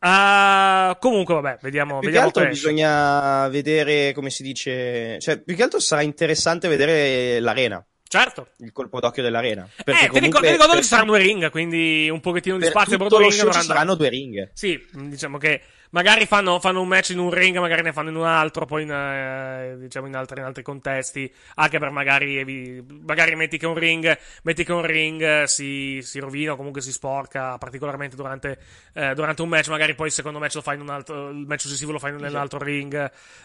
Ah, 0.00 0.96
comunque, 1.00 1.34
vabbè, 1.34 1.58
vediamo. 1.60 1.94
Più 1.98 2.00
che 2.00 2.06
vediamo 2.06 2.26
altro 2.26 2.42
tre. 2.42 2.50
bisogna 2.52 3.48
vedere 3.48 4.12
come 4.12 4.30
si 4.30 4.42
dice. 4.42 5.18
Cioè, 5.18 5.40
più 5.40 5.56
che 5.56 5.62
altro 5.64 5.80
sarà 5.80 6.02
interessante 6.02 6.68
vedere 6.68 7.40
l'arena. 7.40 7.84
Certo. 8.06 8.48
Il 8.58 8.72
colpo 8.72 9.00
d'occhio 9.00 9.22
dell'arena. 9.22 9.68
Eh, 9.76 9.82
Perché 9.84 10.08
ti 10.08 10.18
ricordo, 10.20 10.20
comunque 10.20 10.40
ti 10.40 10.52
ricordo 10.52 10.72
che 10.72 10.78
per- 10.78 10.82
ci 10.82 10.88
saranno 10.88 11.10
due 11.10 11.18
ring, 11.18 11.50
quindi 11.50 12.08
un 12.10 12.20
pochettino 12.20 12.56
di 12.56 12.64
spazio 12.66 12.96
per 12.96 13.08
tutto 13.08 13.20
lo 13.20 13.30
show 13.30 13.50
ci 13.50 13.60
saranno 13.62 13.94
due 13.96 14.08
ring. 14.08 14.50
Sì, 14.54 14.82
diciamo 14.92 15.36
che 15.36 15.60
magari 15.90 16.26
fanno, 16.26 16.60
fanno 16.60 16.80
un 16.80 16.88
match 16.88 17.10
in 17.10 17.18
un 17.18 17.30
ring, 17.30 17.56
magari 17.58 17.82
ne 17.82 17.92
fanno 17.92 18.10
in 18.10 18.16
un 18.16 18.24
altro, 18.26 18.66
poi 18.66 18.82
in, 18.82 18.90
eh, 18.90 19.76
diciamo 19.78 20.06
in 20.06 20.14
altri, 20.14 20.40
in 20.40 20.46
altri 20.46 20.62
contesti. 20.62 21.32
Anche 21.56 21.78
per 21.78 21.90
magari, 21.90 22.84
magari 23.04 23.34
metti 23.34 23.58
che 23.58 23.66
un 23.66 23.74
ring, 23.74 24.18
metti 24.42 24.64
che 24.64 24.72
un 24.72 24.84
ring 24.84 25.22
eh, 25.22 25.46
si, 25.46 26.00
si 26.02 26.18
rovina 26.18 26.52
o 26.52 26.56
comunque 26.56 26.80
si 26.80 26.92
sporca 26.92 27.56
particolarmente 27.58 28.16
durante, 28.16 28.58
eh, 28.94 29.14
durante 29.14 29.42
un 29.42 29.48
match. 29.48 29.68
Magari 29.68 29.94
poi 29.94 30.06
il 30.08 30.12
secondo 30.12 30.38
match 30.38 30.54
lo 30.56 30.62
fai 30.62 30.76
in 30.76 30.82
un 30.82 30.90
altro, 30.90 31.30
il 31.30 31.44
match 31.46 31.62
successivo 31.62 31.92
lo 31.92 31.98
fai 31.98 32.10
in 32.10 32.16
un 32.24 32.34
altro 32.36 32.58
ring. 32.58 32.94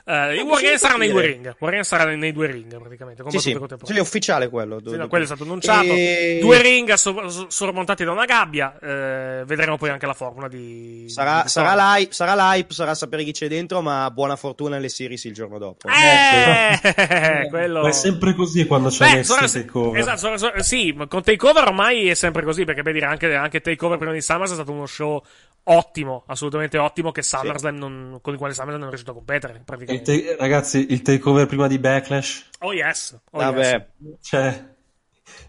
Eh, 0.05 0.35
il 0.35 0.41
Wargames 0.41 0.79
sarà 0.79 0.97
nei 0.97 1.09
due 1.09 1.25
ring. 1.25 1.55
Wargames 1.57 1.87
sarà 1.87 2.05
nei, 2.15 2.31
due 2.31 2.47
ring 2.47 2.77
praticamente. 2.79 3.23
Sì, 3.27 3.39
sì, 3.39 3.57
sì, 3.83 3.93
è 3.95 3.99
ufficiale 3.99 4.49
quello. 4.49 4.81
Sì, 4.85 4.95
no, 4.95 5.07
quello 5.07 5.23
è 5.23 5.27
stato 5.27 5.43
annunciato. 5.43 5.83
E- 5.83 6.39
Due 6.41 6.61
ring 6.61 6.93
so- 6.93 7.29
so- 7.29 7.49
sormontati 7.49 8.03
da 8.03 8.11
una 8.11 8.25
gabbia. 8.25 8.77
eh, 8.81 9.43
vedremo 9.45 9.77
poi 9.77 9.89
anche 9.89 10.05
la 10.05 10.13
formula 10.13 10.47
di. 10.47 11.05
Sarà, 11.07 11.41
di 11.43 11.49
sarà, 11.49 11.71
Storm. 11.71 11.95
l'hype, 11.95 12.13
sarà 12.36 12.53
l'hype, 12.55 12.73
sarà 12.73 12.95
sapere 12.95 13.23
chi 13.23 13.31
c'è 13.31 13.47
dentro, 13.47 13.81
ma 13.81 14.09
buona 14.11 14.36
fortuna 14.36 14.75
nelle 14.75 14.89
series 14.89 15.23
il 15.25 15.34
giorno 15.34 15.57
dopo. 15.57 15.88
Eh, 15.88 17.47
quello. 17.49 17.81
Ma 17.81 17.89
è 17.89 17.91
sempre 17.91 18.34
così 18.34 18.65
quando 18.65 18.89
c'è 18.89 19.05
Beh, 19.07 19.13
Next 19.15 19.31
sono- 19.34 19.47
Takeover. 19.47 19.99
esatto, 19.99 20.17
sono- 20.17 20.38
sono- 20.38 20.61
sì, 20.63 20.95
con 21.07 21.21
Takeover 21.23 21.63
ormai 21.67 22.07
è 22.07 22.13
sempre 22.13 22.43
così, 22.43 22.63
perché 22.65 22.81
per 22.81 22.93
dire 22.93 23.05
anche, 23.05 23.34
anche 23.36 23.61
Takeover 23.61 23.97
prima 23.97 24.13
di 24.13 24.21
Summers 24.21 24.51
è 24.51 24.55
stato 24.55 24.71
uno 24.71 24.86
show 24.86 25.23
ottimo, 25.65 26.23
assolutamente 26.27 26.77
ottimo, 26.77 27.11
che 27.11 27.21
SummerSlam 27.21 27.75
non- 27.77 28.19
con 28.21 28.34
il 28.34 28.39
quale 28.39 28.53
SummerSlam 28.53 28.79
non 28.79 28.88
è 28.88 28.89
riuscito 28.89 29.11
a 29.11 29.15
competere, 29.15 29.53
Il 29.53 29.61
praticamente. 29.63 30.36
ta- 30.36 30.41
ragazzi, 30.41 30.88
il 30.89 31.01
takeover 31.01 31.45
prima 31.45 31.67
di 31.67 31.79
Backlash, 31.79 32.49
Oh 32.59 32.73
yes, 32.73 33.17
oh 33.31 33.38
Vabbè, 33.39 33.59
yes. 33.59 34.17
cioè, 34.21 34.71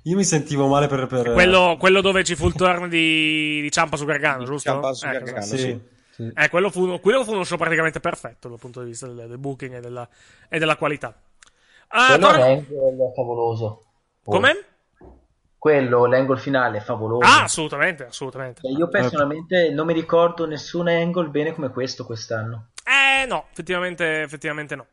io 0.03 0.17
mi 0.17 0.25
sentivo 0.25 0.67
male 0.69 0.87
per... 0.87 1.07
per 1.07 1.33
Quello, 1.33 1.77
quello 1.79 2.01
dove 2.01 2.23
ci 2.25 2.35
fu 2.37 2.47
il 2.47 2.55
turn 2.55 2.89
di, 2.89 3.61
di 3.63 3.71
Ciampa 3.71 3.97
su 3.97 4.05
Gargano, 4.05 4.45
giusto? 4.45 4.71
Ciampa 4.71 4.93
su 4.93 5.05
Ecco, 5.07 5.15
Gargano, 5.15 5.39
esatto. 5.39 5.57
sì, 5.57 5.63
sì. 5.63 5.81
Sì. 6.15 6.31
Eh, 6.33 6.49
quello 6.49 6.71
fu, 6.71 7.01
quello 7.01 7.25
fu 7.25 7.33
uno 7.33 7.43
show 7.43 7.59
praticamente 7.59 7.99
perfetto 7.99 8.49
dal 8.49 8.59
punto 8.61 8.81
di 8.83 8.91
vista 8.91 9.09
del, 9.09 9.27
del 9.27 9.39
booking 9.39 9.75
e 9.75 9.81
della, 9.81 10.09
e 10.49 10.59
della 10.61 10.77
qualità. 10.77 11.13
Ah, 11.89 12.07
Quello 12.07 12.27
torna- 12.27 12.39
l'angle 12.39 13.11
è 13.11 13.15
favoloso. 13.15 13.85
Poi. 14.23 14.35
Come? 14.35 14.65
Quello, 15.59 16.07
l'angle 16.07 16.39
finale 16.39 16.79
è 16.79 16.81
favoloso. 16.81 17.27
Ah, 17.27 17.43
assolutamente, 17.43 18.05
assolutamente. 18.05 18.61
Cioè, 18.61 18.71
io 18.71 18.89
personalmente 18.89 19.71
non 19.71 19.87
mi 19.87 19.93
ricordo 19.93 20.47
nessun 20.47 20.87
angle 20.89 21.29
bene 21.29 21.53
come 21.53 21.71
questo 21.71 22.05
quest'anno. 22.05 22.69
Eh, 22.85 23.27
no, 23.27 23.47
effettivamente, 23.51 24.23
effettivamente 24.23 24.77
no. 24.77 24.87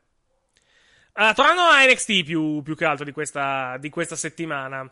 Uh, 1.14 1.34
tornando 1.34 1.62
a 1.62 1.86
NXT 1.86 2.24
più, 2.24 2.62
più 2.64 2.76
che 2.76 2.86
altro 2.86 3.06
di 3.06 3.12
questa, 3.12 3.78
di 3.78 3.90
questa 3.90 4.16
settimana. 4.16 4.90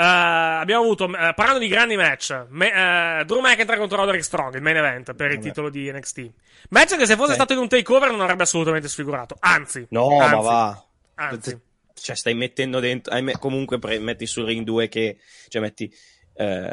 Uh, 0.00 0.60
abbiamo 0.62 0.82
avuto, 0.82 1.04
uh, 1.04 1.10
parlando 1.34 1.58
di 1.58 1.68
grandi 1.68 1.94
match, 1.94 2.46
me, 2.48 3.22
Drew 3.26 3.40
McIntyre 3.40 3.76
contro 3.76 3.98
Roderick 3.98 4.24
Strong, 4.24 4.54
il 4.54 4.62
main 4.62 4.76
event 4.78 5.12
per 5.14 5.26
il 5.30 5.36
Vabbè. 5.36 5.46
titolo 5.48 5.68
di 5.68 5.92
NXT. 5.92 6.30
Match 6.70 6.96
che 6.96 7.04
se 7.04 7.16
fosse 7.16 7.28
Sì. 7.30 7.34
stato 7.34 7.52
in 7.52 7.58
un 7.58 7.68
takeover 7.68 8.10
non 8.10 8.22
avrebbe 8.22 8.44
assolutamente 8.44 8.88
sfigurato. 8.88 9.36
Anzi, 9.40 9.86
No, 9.90 10.18
anzi, 10.20 10.34
ma 10.36 10.40
va. 10.40 10.84
Anzi. 11.16 11.60
Cioè, 11.92 12.16
stai 12.16 12.32
mettendo 12.32 12.80
dentro. 12.80 13.14
comunque 13.38 13.78
pre- 13.78 13.98
metti 13.98 14.24
sul 14.26 14.46
ring 14.46 14.64
2 14.64 14.88
che. 14.88 15.18
Cioè, 15.48 15.60
metti. 15.60 15.92
eh, 16.32 16.70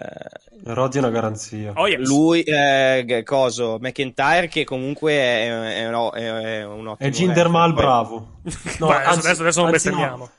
Roddy 0.63 0.95
è 0.95 0.99
una 0.99 1.09
garanzia. 1.09 1.73
Oh, 1.75 1.85
yes. 1.89 2.07
lui, 2.07 2.43
eh, 2.43 3.23
coso, 3.25 3.77
McIntyre, 3.81 4.47
che 4.47 4.63
comunque 4.63 5.11
è, 5.11 5.47
è, 5.81 5.87
un- 5.89 6.11
è- 6.13 6.59
è 6.59 6.65
un 6.65 6.87
ottimo. 6.87 7.09
È 7.09 7.11
wrestler. 7.11 7.73
bravo. 7.73 8.39
No, 8.79 8.87
Beh, 8.87 8.93
adesso- 9.03 9.27
adesso- 9.27 9.41
adesso 9.41 9.61
non 9.63 9.73
anzi, 9.73 9.89
bestemmiamo. 9.89 10.17
no. 10.17 10.31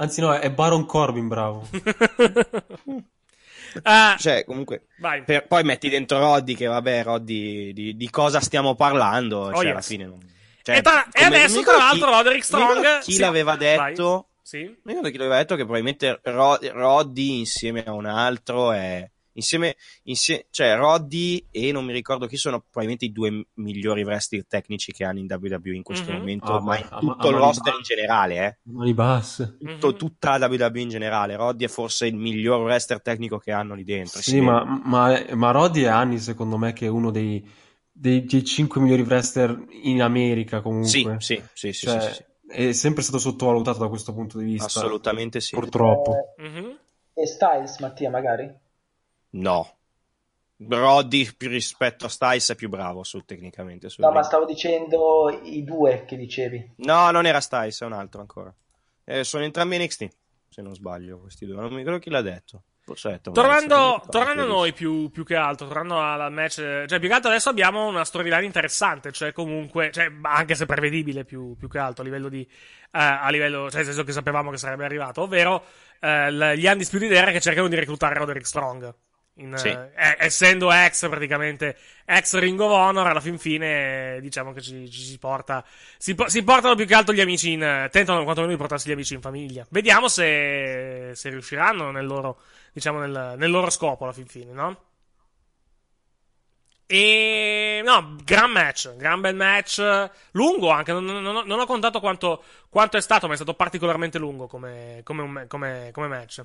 Anzi, 0.00 0.20
no, 0.20 0.32
è 0.32 0.50
Baron 0.50 0.86
Corbin 0.86 1.28
bravo. 1.28 1.68
Ah, 3.82 4.16
Cioè, 4.18 4.44
comunque. 4.44 4.86
vai. 4.98 5.22
per- 5.24 5.46
poi 5.46 5.62
metti 5.62 5.90
dentro 5.90 6.18
Roddy, 6.18 6.54
che 6.54 6.66
vabbè, 6.66 7.02
Roddy, 7.02 7.72
di, 7.74 7.96
di 7.96 8.10
cosa 8.10 8.40
stiamo 8.40 8.74
parlando? 8.74 9.40
Oh, 9.40 9.52
cioè, 9.54 9.64
yes. 9.64 9.70
alla 9.72 9.80
fine 9.82 10.04
non. 10.06 10.18
Cioè, 10.62 10.76
e, 10.78 10.82
tra- 10.82 11.06
e 11.12 11.22
adesso, 11.24 11.58
mi 11.58 11.64
tra 11.64 11.76
l'altro, 11.76 12.06
chi- 12.08 12.12
Roderick 12.14 12.34
mi 12.36 12.42
Strong. 12.42 12.98
Chi 13.00 13.12
sì. 13.12 13.18
l'aveva 13.20 13.56
Vai. 13.56 13.88
detto? 13.90 14.28
Sì. 14.42 14.62
Non 14.62 14.78
ricordo 14.84 15.10
chi 15.10 15.16
l'aveva 15.18 15.36
detto 15.36 15.54
che 15.54 15.62
probabilmente 15.64 16.18
Ro- 16.22 16.58
Roddy 16.60 17.38
insieme 17.40 17.84
a 17.84 17.92
un 17.92 18.06
altro 18.06 18.72
è. 18.72 19.08
Insieme, 19.38 19.76
insie- 20.04 20.46
cioè 20.50 20.74
Roddy 20.76 21.46
e 21.50 21.70
non 21.70 21.84
mi 21.84 21.92
ricordo 21.92 22.26
chi 22.26 22.36
sono 22.36 22.58
probabilmente 22.60 23.04
i 23.04 23.12
due 23.12 23.46
migliori 23.54 24.02
wrestler 24.02 24.44
tecnici 24.46 24.90
che 24.92 25.04
hanno 25.04 25.20
in 25.20 25.26
WWE 25.30 25.74
in 25.76 25.82
questo 25.84 26.10
Mhm. 26.10 26.18
momento, 26.18 26.52
Ah, 26.54 26.60
ma 26.60 26.76
in 26.76 26.88
tutto 26.98 27.28
il 27.30 27.36
roster 27.36 27.74
in 27.74 27.82
generale, 27.82 28.46
eh. 28.46 28.58
Mani 28.72 28.94
basse. 28.94 29.56
Tutto- 29.60 29.88
Mhm. 29.90 29.96
tutta 29.96 30.36
la 30.38 30.46
WWE 30.48 30.80
in 30.80 30.88
generale. 30.88 31.36
Roddy 31.36 31.64
è 31.64 31.68
forse 31.68 32.06
il 32.06 32.16
miglior 32.16 32.60
wrestler 32.62 33.00
tecnico 33.00 33.38
che 33.38 33.52
hanno 33.52 33.74
lì 33.74 33.84
dentro. 33.84 34.20
Sì, 34.20 34.40
ma, 34.40 34.64
ma, 34.64 35.24
ma 35.34 35.50
Roddy 35.52 35.82
è 35.82 35.86
anni, 35.88 36.18
secondo 36.18 36.56
me, 36.58 36.72
che 36.72 36.86
è 36.86 36.88
uno 36.88 37.10
dei, 37.12 37.48
dei, 37.92 38.24
dei 38.24 38.44
5 38.44 38.80
migliori 38.80 39.02
wrestler 39.02 39.56
in 39.82 40.02
America, 40.02 40.60
comunque. 40.60 40.88
Sì, 40.88 41.14
sì, 41.18 41.42
sì, 41.52 41.72
sì, 41.72 41.86
Cioè, 41.86 42.00
sì, 42.00 42.14
sì. 42.14 42.26
È 42.48 42.72
sempre 42.72 43.02
stato 43.02 43.18
sottovalutato 43.18 43.78
da 43.78 43.88
questo 43.88 44.12
punto 44.14 44.38
di 44.38 44.44
vista. 44.46 44.64
assolutamente 44.66 45.38
sì. 45.40 45.54
Purtroppo. 45.54 46.34
Mhm. 46.38 46.78
E 47.14 47.26
Styles, 47.26 47.78
Mattia, 47.80 48.10
magari? 48.10 48.52
No. 49.30 49.74
Roddy 50.60 51.32
più 51.36 51.48
rispetto 51.48 52.06
a 52.06 52.08
Styles 52.08 52.50
è 52.50 52.54
più 52.56 52.68
bravo 52.68 53.04
su, 53.04 53.24
tecnicamente. 53.24 53.88
sul 53.88 54.02
No, 54.04 54.10
ma 54.10 54.16
ring. 54.20 54.26
stavo 54.26 54.44
dicendo 54.44 55.40
i 55.44 55.62
due 55.62 56.04
che 56.04 56.16
dicevi. 56.16 56.72
No, 56.78 57.10
non 57.10 57.26
era 57.26 57.40
Styles, 57.40 57.80
è 57.80 57.84
un 57.84 57.92
altro 57.92 58.20
ancora. 58.20 58.52
Eh, 59.04 59.22
sono 59.24 59.44
entrambi 59.44 59.78
NXT, 59.78 60.08
se 60.48 60.62
non 60.62 60.74
sbaglio, 60.74 61.20
questi 61.20 61.46
due. 61.46 61.56
Non 61.60 61.70
mi 61.70 61.78
ricordo 61.78 61.98
chi 62.00 62.10
l'ha 62.10 62.22
detto. 62.22 62.62
Detto 62.88 63.32
Tornando, 63.32 64.02
tornando 64.08 64.44
a 64.44 64.46
noi 64.46 64.72
più, 64.72 65.10
più 65.10 65.22
che 65.22 65.34
altro, 65.36 65.66
tornando 65.66 66.00
al 66.00 66.32
match, 66.32 66.86
cioè 66.86 66.98
più 66.98 67.06
che 67.08 67.12
altro 67.12 67.28
adesso 67.28 67.50
abbiamo 67.50 67.86
una 67.86 68.02
storyline 68.02 68.46
interessante, 68.46 69.12
cioè 69.12 69.30
comunque, 69.32 69.90
cioè, 69.92 70.10
anche 70.22 70.54
se 70.54 70.64
prevedibile 70.64 71.26
più, 71.26 71.54
più 71.58 71.68
che 71.68 71.76
altro 71.78 72.00
a 72.02 72.06
livello 72.06 72.30
di, 72.30 72.40
eh, 72.40 72.48
a 72.98 73.28
livello, 73.28 73.66
cioè 73.68 73.80
nel 73.80 73.84
senso 73.88 74.04
che 74.04 74.12
sapevamo 74.12 74.50
che 74.50 74.56
sarebbe 74.56 74.86
arrivato, 74.86 75.20
ovvero 75.20 75.62
eh, 76.00 76.32
l- 76.32 76.54
gli 76.56 76.64
Undisputed 76.66 77.12
Era 77.12 77.30
che 77.30 77.42
cercano 77.42 77.68
di 77.68 77.76
reclutare 77.76 78.14
Roderick 78.14 78.46
Strong. 78.46 78.94
In, 79.38 79.56
Sì. 79.56 79.68
eh, 79.68 79.90
eh, 79.94 80.16
essendo 80.18 80.72
ex 80.72 81.08
praticamente 81.08 81.76
ex 82.04 82.36
Ring 82.38 82.58
of 82.58 82.72
Honor 82.72 83.06
alla 83.06 83.20
fin 83.20 83.38
fine 83.38 84.16
eh, 84.16 84.20
diciamo 84.20 84.52
che 84.52 84.60
ci, 84.60 84.90
ci 84.90 85.00
si 85.02 85.16
porta 85.18 85.64
si, 85.96 86.16
si 86.26 86.42
portano 86.42 86.74
più 86.74 86.86
che 86.86 86.94
altro 86.94 87.14
gli 87.14 87.20
amici 87.20 87.52
in 87.52 87.62
eh, 87.62 87.88
tentano 87.92 88.24
quantomeno 88.24 88.52
di 88.52 88.58
portarsi 88.58 88.88
gli 88.88 88.92
amici 88.92 89.14
in 89.14 89.20
famiglia 89.20 89.64
vediamo 89.70 90.08
se, 90.08 91.12
se 91.14 91.30
riusciranno 91.30 91.92
nel 91.92 92.06
loro 92.06 92.40
diciamo 92.72 92.98
nel, 92.98 93.34
nel 93.36 93.50
loro 93.50 93.70
scopo 93.70 94.02
alla 94.04 94.12
fin 94.12 94.26
fine 94.26 94.52
no? 94.52 94.82
E 96.90 97.82
no, 97.84 98.16
gran 98.24 98.50
match, 98.50 98.96
gran 98.96 99.20
bel 99.20 99.34
match, 99.36 99.78
lungo 100.32 100.70
anche, 100.70 100.92
non, 100.92 101.04
non- 101.04 101.22
non 101.22 101.36
ho, 101.36 101.42
non 101.44 101.60
ho 101.60 101.66
contato 101.66 102.00
quanto, 102.00 102.42
quanto 102.70 102.96
è 102.96 103.00
stato, 103.02 103.26
ma 103.26 103.34
è 103.34 103.36
stato 103.36 103.52
particolarmente 103.52 104.18
lungo 104.18 104.46
come, 104.46 105.00
come, 105.04 105.22
un- 105.22 105.44
come- 105.48 105.90
come 105.92 106.08
match. 106.08 106.42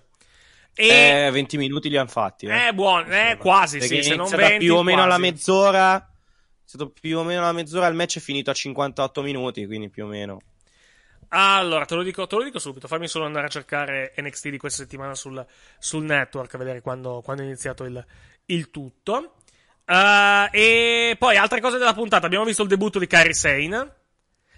E 0.76 1.26
Eh, 1.28 1.32
20 1.32 1.58
minuti 1.58 1.90
li 1.90 1.98
hanno 1.98 2.10
fatti. 2.10 2.46
Eh. 2.48 2.70
è 2.70 2.72
buono, 2.74 3.06
è 3.06 3.38
quasi, 3.38 3.78
Perché 3.78 3.98
sì, 3.98 4.10
se 4.10 4.16
non 4.16 4.26
iniziata 4.28 4.48
20, 4.48 4.66
più 4.66 4.76
o 4.76 4.84
meno 4.84 5.02
alla 5.04 5.16
quasi. 5.18 5.32
mezz'ora. 5.32 5.98
È 5.98 6.62
stato 6.66 6.90
più 6.90 7.20
o 7.20 7.24
meno 7.24 7.42
alla 7.42 7.52
mezz'ora. 7.52 7.88
Il 7.88 7.96
match 7.96 8.18
è 8.18 8.22
finito 8.22 8.50
a 8.50 8.54
58 8.54 9.22
minuti, 9.22 9.66
quindi 9.66 9.90
più 9.90 10.06
o 10.06 10.08
meno. 10.08 10.42
Allora, 11.30 11.86
te 11.86 11.96
lo 11.96 12.04
dico, 12.04 12.28
te 12.28 12.36
lo 12.36 12.44
dico 12.44 12.60
subito. 12.60 12.88
Fammi 12.88 13.08
solo 13.08 13.26
andare 13.26 13.48
a 13.48 13.50
cercare 13.50 14.14
NXT 14.18 14.50
di 14.50 14.58
questa 14.58 14.84
settimana 14.84 15.16
sul, 15.16 15.44
sul 15.80 16.04
network, 16.04 16.54
a 16.54 16.58
vedere 16.58 16.82
quando, 16.82 17.22
quando 17.24 17.42
è 17.44 17.46
iniziato 17.46 17.84
il, 17.86 18.04
il 18.46 18.70
tutto. 18.72 19.36
Uh, 19.86 20.48
e 20.52 21.16
poi 21.20 21.36
altre 21.38 21.60
cose 21.60 21.78
della 21.78 21.94
puntata. 21.94 22.26
Abbiamo 22.26 22.46
visto 22.46 22.62
il 22.62 22.68
debutto 22.70 23.00
di 23.00 23.08
Kairi 23.08 23.34
Sane. 23.34 23.96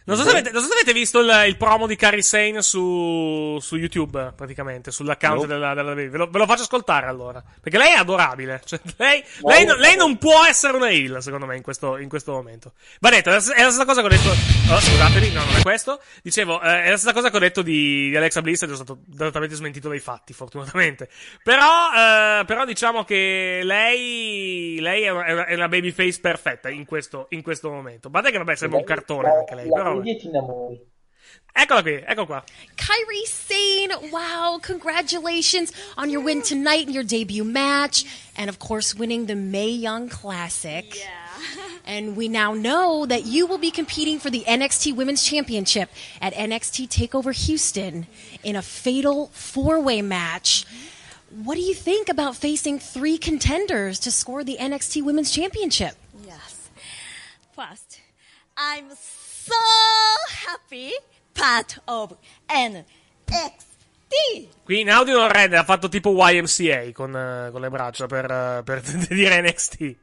Non 0.07 0.17
so 0.17 0.23
se 0.23 0.29
avete, 0.29 0.51
non 0.51 0.61
so 0.61 0.67
se 0.67 0.73
avete 0.75 0.93
visto 0.93 1.19
il, 1.19 1.43
il 1.47 1.57
promo 1.57 1.87
di 1.87 1.95
Kairi 1.95 2.21
Sane 2.21 2.61
su, 2.61 3.57
su 3.59 3.75
YouTube, 3.75 4.33
praticamente, 4.35 4.91
sull'account 4.91 5.41
No. 5.41 5.45
della, 5.47 5.73
della 5.73 5.93
ve, 5.95 6.09
lo, 6.11 6.29
ve 6.29 6.37
lo 6.37 6.45
faccio 6.45 6.61
ascoltare 6.61 7.07
allora. 7.07 7.43
Perché 7.59 7.77
lei 7.79 7.93
è 7.93 7.97
adorabile. 7.97 8.61
Cioè, 8.65 8.79
lei, 8.97 9.23
lei, 9.41 9.65
non- 9.65 9.77
lei 9.77 9.95
non 9.95 10.17
può 10.17 10.45
essere 10.45 10.75
una 10.77 10.89
heel, 10.91 11.17
secondo 11.23 11.45
me, 11.47 11.55
in 11.55 11.63
questo, 11.63 11.97
in 11.97 12.07
questo 12.07 12.33
momento. 12.33 12.73
Va 12.99 13.09
detto, 13.09 13.29
è 13.29 13.33
la, 13.33 13.37
è 13.55 13.63
la 13.63 13.69
stessa 13.71 13.85
cosa 13.85 14.01
che 14.01 14.07
ho 14.07 14.09
detto. 14.09 14.29
Oh, 14.29 14.79
scusatemi, 14.79 15.31
no, 15.31 15.43
non 15.43 15.55
è 15.55 15.61
questo. 15.63 15.99
Dicevo, 16.21 16.61
eh, 16.61 16.83
è 16.83 16.89
la 16.91 16.97
stessa 16.97 17.13
cosa 17.13 17.31
che 17.31 17.37
ho 17.37 17.39
detto 17.39 17.61
di, 17.63 18.09
di 18.09 18.15
Alexa 18.15 18.41
Bliss 18.43 18.61
ed 18.61 18.71
è 18.71 18.75
stato 18.75 18.99
totalmente 19.17 19.55
smentito 19.55 19.89
dai 19.89 19.99
fatti, 19.99 20.33
fortunatamente. 20.33 21.09
Però, 21.43 21.63
eh, 21.95 22.43
però 22.45 22.63
diciamo 22.65 23.03
che 23.03 23.61
lei, 23.63 24.77
lei 24.79 25.03
è 25.03 25.09
una, 25.09 25.45
è 25.45 25.53
una- 25.55 25.67
babyface 25.67 26.19
perfetta 26.19 26.69
in 26.69 26.85
questo, 26.85 27.25
in 27.29 27.41
questo 27.41 27.71
momento. 27.71 28.09
Guarda 28.11 28.29
che 28.29 28.37
vabbè, 28.37 28.55
sembra 28.55 28.77
un 28.77 28.85
cartone 28.85 29.29
anche 29.29 29.55
lei, 29.55 29.67
però. 29.67 29.93
Vedi 29.97 30.11
e 30.11 30.17
ti 30.17 30.27
innamori. 30.27 30.93
Eccola 31.57 31.81
qui, 31.81 32.03
ecco 32.05 32.25
qua. 32.25 32.43
Kyrie 32.75 33.25
Sane, 33.25 34.11
wow, 34.11 34.59
congratulations 34.61 35.71
on 35.97 36.09
your 36.09 36.21
win 36.21 36.41
tonight 36.41 36.87
in 36.87 36.93
your 36.93 37.03
debut 37.03 37.45
match, 37.45 38.03
and 38.35 38.49
of 38.49 38.59
course, 38.59 38.93
winning 38.93 39.27
the 39.27 39.35
May 39.35 39.69
Young 39.69 40.09
Classic. 40.09 40.85
Yeah. 40.95 41.07
And 41.87 42.17
we 42.17 42.27
now 42.27 42.55
know 42.55 43.05
that 43.05 43.25
you 43.25 43.45
will 43.45 43.59
be 43.59 43.69
competing 43.69 44.17
for 44.17 44.31
the 44.31 44.43
NXT 44.47 44.95
Women's 44.95 45.23
Championship 45.23 45.91
at 46.19 46.33
NXT 46.33 46.89
TakeOver 46.89 47.31
Houston 47.45 48.07
in 48.43 48.55
a 48.55 48.63
fatal 48.63 49.27
four 49.27 49.79
way 49.79 50.01
match. 50.01 50.65
What 51.29 51.55
do 51.55 51.61
you 51.61 51.75
think 51.75 52.09
about 52.09 52.35
facing 52.35 52.79
three 52.79 53.19
contenders 53.19 53.99
to 53.99 54.09
score 54.09 54.43
the 54.43 54.57
NXT 54.59 55.03
Women's 55.03 55.29
Championship? 55.29 55.93
Yes. 56.25 56.69
First, 57.55 58.01
I'm 58.57 58.89
so 58.89 59.24
happy 60.45 60.91
part 61.33 61.81
of 61.85 62.15
NXT. 62.49 62.85
Qui 64.63 64.79
in 64.79 64.89
audio 64.89 65.19
non 65.19 65.29
rende, 65.29 65.57
ha 65.57 65.63
fatto 65.63 65.89
tipo 65.89 66.13
YMCA 66.15 66.91
con, 66.93 67.15
eh, 67.15 67.49
con 67.51 67.61
le 67.61 67.69
braccia 67.69 68.07
per, 68.07 68.31
eh, 68.31 68.61
per 68.63 68.81
dire 69.09 69.41
NXT. 69.41 69.95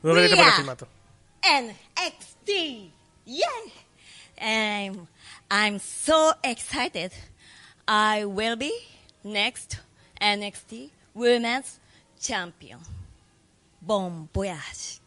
Non 0.00 0.14
vedete 0.14 0.34
poi 0.34 0.50
filmato. 0.52 0.88
NXT. 1.42 2.90
Yeah. 3.24 3.48
I'm, 4.40 5.06
I'm 5.50 5.78
so 5.78 6.32
excited. 6.42 7.12
I 7.86 8.24
will 8.24 8.56
be 8.56 8.72
next 9.22 9.80
NXT 10.20 10.90
Women's 11.14 11.78
Champion. 12.18 12.80
Bon 13.80 14.28
voyage. 14.32 15.00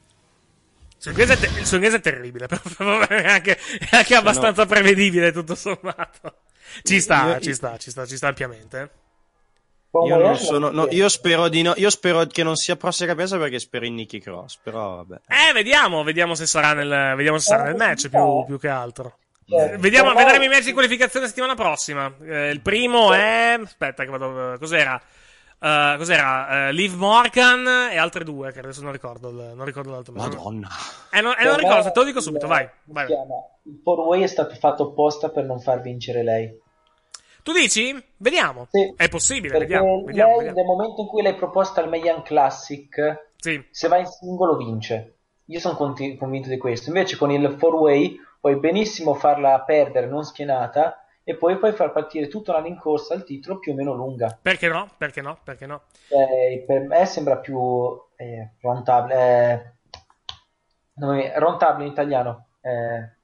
Il 1.05 1.09
suo 1.09 1.11
inglese 1.11 1.33
è, 1.33 1.37
te- 1.37 1.59
il 1.59 1.65
suo 1.65 1.75
inglese 1.77 1.97
è 1.97 1.99
terribile, 1.99 2.47
però 2.77 2.99
è 3.07 3.25
anche, 3.27 3.57
è 3.57 3.95
anche 3.97 4.15
abbastanza 4.15 4.65
prevedibile 4.65 5.31
tutto 5.33 5.53
sommato. 5.55 6.37
Ci 6.81 7.01
sta, 7.01 7.33
Io- 7.33 7.39
ci 7.41 7.53
sta, 7.53 7.77
ci 7.77 7.91
sta, 7.91 8.05
ci 8.05 8.15
sta 8.15 8.27
ampiamente. 8.27 8.79
eh. 8.81 9.01
Io, 10.07 10.17
non 10.17 10.35
sono, 10.37 10.71
no, 10.71 10.87
io 10.89 11.07
spero 11.07 11.49
di 11.49 11.61
no. 11.61 11.73
Io 11.75 11.91
spero 11.91 12.25
che 12.25 12.41
non 12.41 12.55
sia 12.55 12.75
prossima 12.75 13.09
capienza 13.09 13.37
perché 13.37 13.59
spero 13.59 13.85
in 13.85 13.93
Nicky 13.93 14.19
Cross. 14.19 14.57
Però 14.63 14.95
vabbè. 14.95 15.19
Eh, 15.27 15.53
vediamo, 15.53 16.01
vediamo 16.03 16.33
se 16.33 16.47
sarà 16.47 16.73
nel, 16.73 17.15
vediamo 17.15 17.37
se 17.37 17.45
sarà 17.45 17.63
nel 17.65 17.75
match 17.75 18.09
più, 18.09 18.43
più 18.47 18.57
che 18.59 18.69
altro. 18.69 19.17
Cioè, 19.47 19.77
Vediamo, 19.77 20.13
vedremo 20.13 20.45
i 20.45 20.47
match 20.47 20.63
di 20.63 20.71
qualificazione 20.73 21.27
settimana 21.27 21.53
prossima. 21.53 22.11
Eh, 22.23 22.49
il 22.49 22.61
primo 22.61 23.13
è. 23.13 23.59
Aspetta, 23.61 24.03
che 24.03 24.09
vado. 24.09 24.55
Cos'era? 24.57 24.99
Eh, 25.65 25.95
cos'era? 25.97 26.67
Eh, 26.67 26.73
Liv 26.73 26.93
Morgan 26.95 27.65
e 27.89 27.97
altre 27.97 28.25
due, 28.25 28.51
che 28.51 28.59
adesso 28.59 28.81
non 28.81 28.91
ricordo. 28.91 29.29
il- 29.29 29.53
non 29.55 29.63
ricordo 29.63 29.91
l'altro. 29.91 30.13
Madonna. 30.13 30.67
Eh, 31.09 31.21
non, 31.21 31.33
eh, 31.39 31.45
non 31.45 31.55
ricordo, 31.55 31.89
te 31.91 31.99
lo 31.99 32.05
dico 32.05 32.19
subito, 32.19 32.45
il- 32.45 32.51
vai. 32.51 32.69
vai. 32.85 33.05
Il 33.63 33.79
four 33.81 33.99
way 34.01 34.23
è 34.23 34.27
stato 34.27 34.55
fatto 34.55 34.83
apposta 34.89 35.29
per 35.29 35.45
non 35.45 35.61
far 35.61 35.79
vincere 35.81 36.21
lei. 36.23 36.59
Tu 37.43 37.51
dici? 37.53 37.95
Vediamo. 38.17 38.67
Sì. 38.69 38.93
È 38.97 39.07
possibile, 39.09 39.57
Perché 39.57 39.73
vediamo. 39.75 40.03
Vediamo, 40.03 40.37
lei, 40.37 40.47
vediamo. 40.47 40.57
nel 40.57 40.65
momento 40.77 41.01
in 41.01 41.07
cui 41.07 41.21
l'hai 41.21 41.35
proposta 41.35 41.81
al 41.81 41.89
Mayan 41.89 42.21
Classic, 42.23 43.29
Sì. 43.37 43.65
se 43.71 43.87
va 43.87 43.97
in 43.97 44.05
singolo 44.05 44.55
vince. 44.57 45.15
Io 45.47 45.59
sono 45.59 45.75
conti- 45.75 46.15
convinto 46.17 46.49
di 46.49 46.57
questo. 46.57 46.89
Invece 46.89 47.15
con 47.17 47.31
il 47.31 47.55
four 47.57 47.75
way 47.75 48.17
puoi 48.39 48.57
benissimo 48.57 49.13
farla 49.13 49.61
perdere 49.61 50.07
non 50.07 50.23
schienata 50.23 51.02
e 51.23 51.35
poi 51.37 51.57
puoi 51.57 51.73
far 51.73 51.91
partire 51.91 52.27
tutta 52.27 52.51
una 52.51 52.61
rincorsa 52.61 53.13
al 53.13 53.23
titolo 53.23 53.59
più 53.59 53.71
o 53.71 53.75
meno 53.75 53.93
lunga. 53.93 54.39
Perché 54.41 54.67
no? 54.67 54.89
Perché 54.97 55.21
no? 55.21 55.39
Perché 55.43 55.65
no? 55.65 55.81
Eh, 56.07 56.63
per 56.65 56.81
me 56.87 57.05
sembra 57.05 57.37
più 57.39 57.59
eh, 58.15 58.53
rontabile. 58.61 59.15
eh, 59.15 59.73
non 60.95 61.15
mi- 61.15 61.31
rontabile 61.39 61.85
in 61.85 61.91
italiano. 61.91 62.47
eh, 62.61 63.17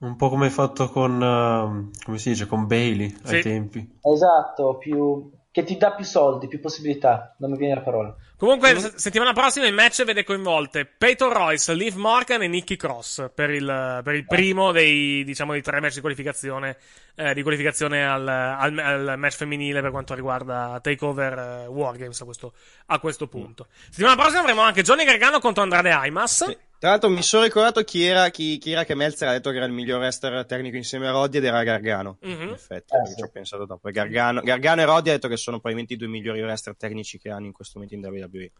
Un 0.00 0.16
po' 0.16 0.28
come 0.28 0.46
hai 0.46 0.50
fatto 0.50 0.90
con, 0.90 1.22
ehm, 1.22 1.90
come 2.04 2.18
si 2.18 2.30
dice, 2.30 2.46
con 2.46 2.66
Bailey 2.66 3.16
ai 3.22 3.38
Sì. 3.38 3.40
tempi. 3.40 3.88
esatto, 4.02 4.76
più, 4.78 5.30
che 5.52 5.64
ti 5.64 5.76
dà 5.76 5.92
più 5.92 6.04
soldi, 6.04 6.46
più 6.46 6.60
possibilità. 6.60 7.34
Non 7.38 7.50
mi 7.50 7.56
viene 7.58 7.74
la 7.74 7.80
parola. 7.80 8.14
Comunque, 8.36 8.78
s- 8.78 8.94
settimana 8.94 9.32
prossima 9.32 9.66
il 9.66 9.74
match 9.74 10.04
vede 10.04 10.22
coinvolte 10.22 10.86
Peyton 10.86 11.32
Royce, 11.32 11.74
Liv 11.74 11.96
Morgan 11.96 12.42
e 12.42 12.46
Nicky 12.48 12.76
Cross 12.76 13.30
per 13.34 13.50
il, 13.50 14.00
per 14.04 14.14
il 14.14 14.24
primo 14.26 14.70
dei, 14.70 15.24
diciamo, 15.24 15.52
dei 15.52 15.62
tre 15.62 15.80
match 15.80 15.94
di 15.94 16.00
qualificazione, 16.00 16.76
eh, 17.16 17.34
di 17.34 17.42
qualificazione 17.42 18.06
al, 18.06 18.26
al- 18.28 18.78
al 18.78 19.14
match 19.18 19.34
femminile 19.34 19.80
per 19.80 19.90
quanto 19.90 20.14
riguarda 20.14 20.78
Takeover 20.80 21.38
eh, 21.38 21.66
Wargames 21.66 22.20
a 22.20 22.24
questo, 22.24 22.52
a 22.86 22.98
questo 23.00 23.26
punto. 23.26 23.66
Settimana 23.88 24.14
prossima 24.14 24.40
avremo 24.40 24.60
anche 24.62 24.82
Johnny 24.82 25.04
Gargano 25.04 25.40
contro 25.40 25.62
Andrade 25.64 25.90
Aimas. 25.90 26.56
Tra 26.80 26.88
l'altro 26.88 27.10
mi 27.10 27.22
sono 27.22 27.42
ricordato 27.42 27.82
chi 27.82 28.04
era, 28.04 28.30
chi, 28.30 28.56
chi 28.56 28.72
era 28.72 28.84
che 28.84 28.94
Melzer 28.94 29.28
ha 29.28 29.32
detto 29.32 29.50
che 29.50 29.56
era 29.56 29.66
il 29.66 29.72
miglior 29.72 29.98
wrestler 29.98 30.46
tecnico 30.46 30.78
insieme 30.78 31.08
a 31.08 31.10
Roddy 31.10 31.36
ed 31.36 31.44
era 31.44 31.62
Gargano. 31.62 32.16
Mhm. 32.22 32.40
In 32.40 32.48
effetti, 32.48 32.86
perché 32.88 33.14
ci 33.16 33.22
ho 33.22 33.28
pensato 33.28 33.66
dopo. 33.66 33.90
Gargano, 33.90 34.40
Gargano 34.40 34.80
e 34.80 34.84
Roddy 34.86 35.10
ha 35.10 35.12
detto 35.12 35.28
che 35.28 35.36
sono 35.36 35.58
probabilmente 35.60 35.92
i 35.92 35.96
due 35.98 36.08
migliori 36.08 36.40
wrestler 36.40 36.78
tecnici 36.78 37.18
che 37.18 37.28
hanno 37.28 37.44
in 37.44 37.52
questo 37.52 37.78
momento 37.78 37.96
in 37.96 38.10
WWE. 38.10 38.50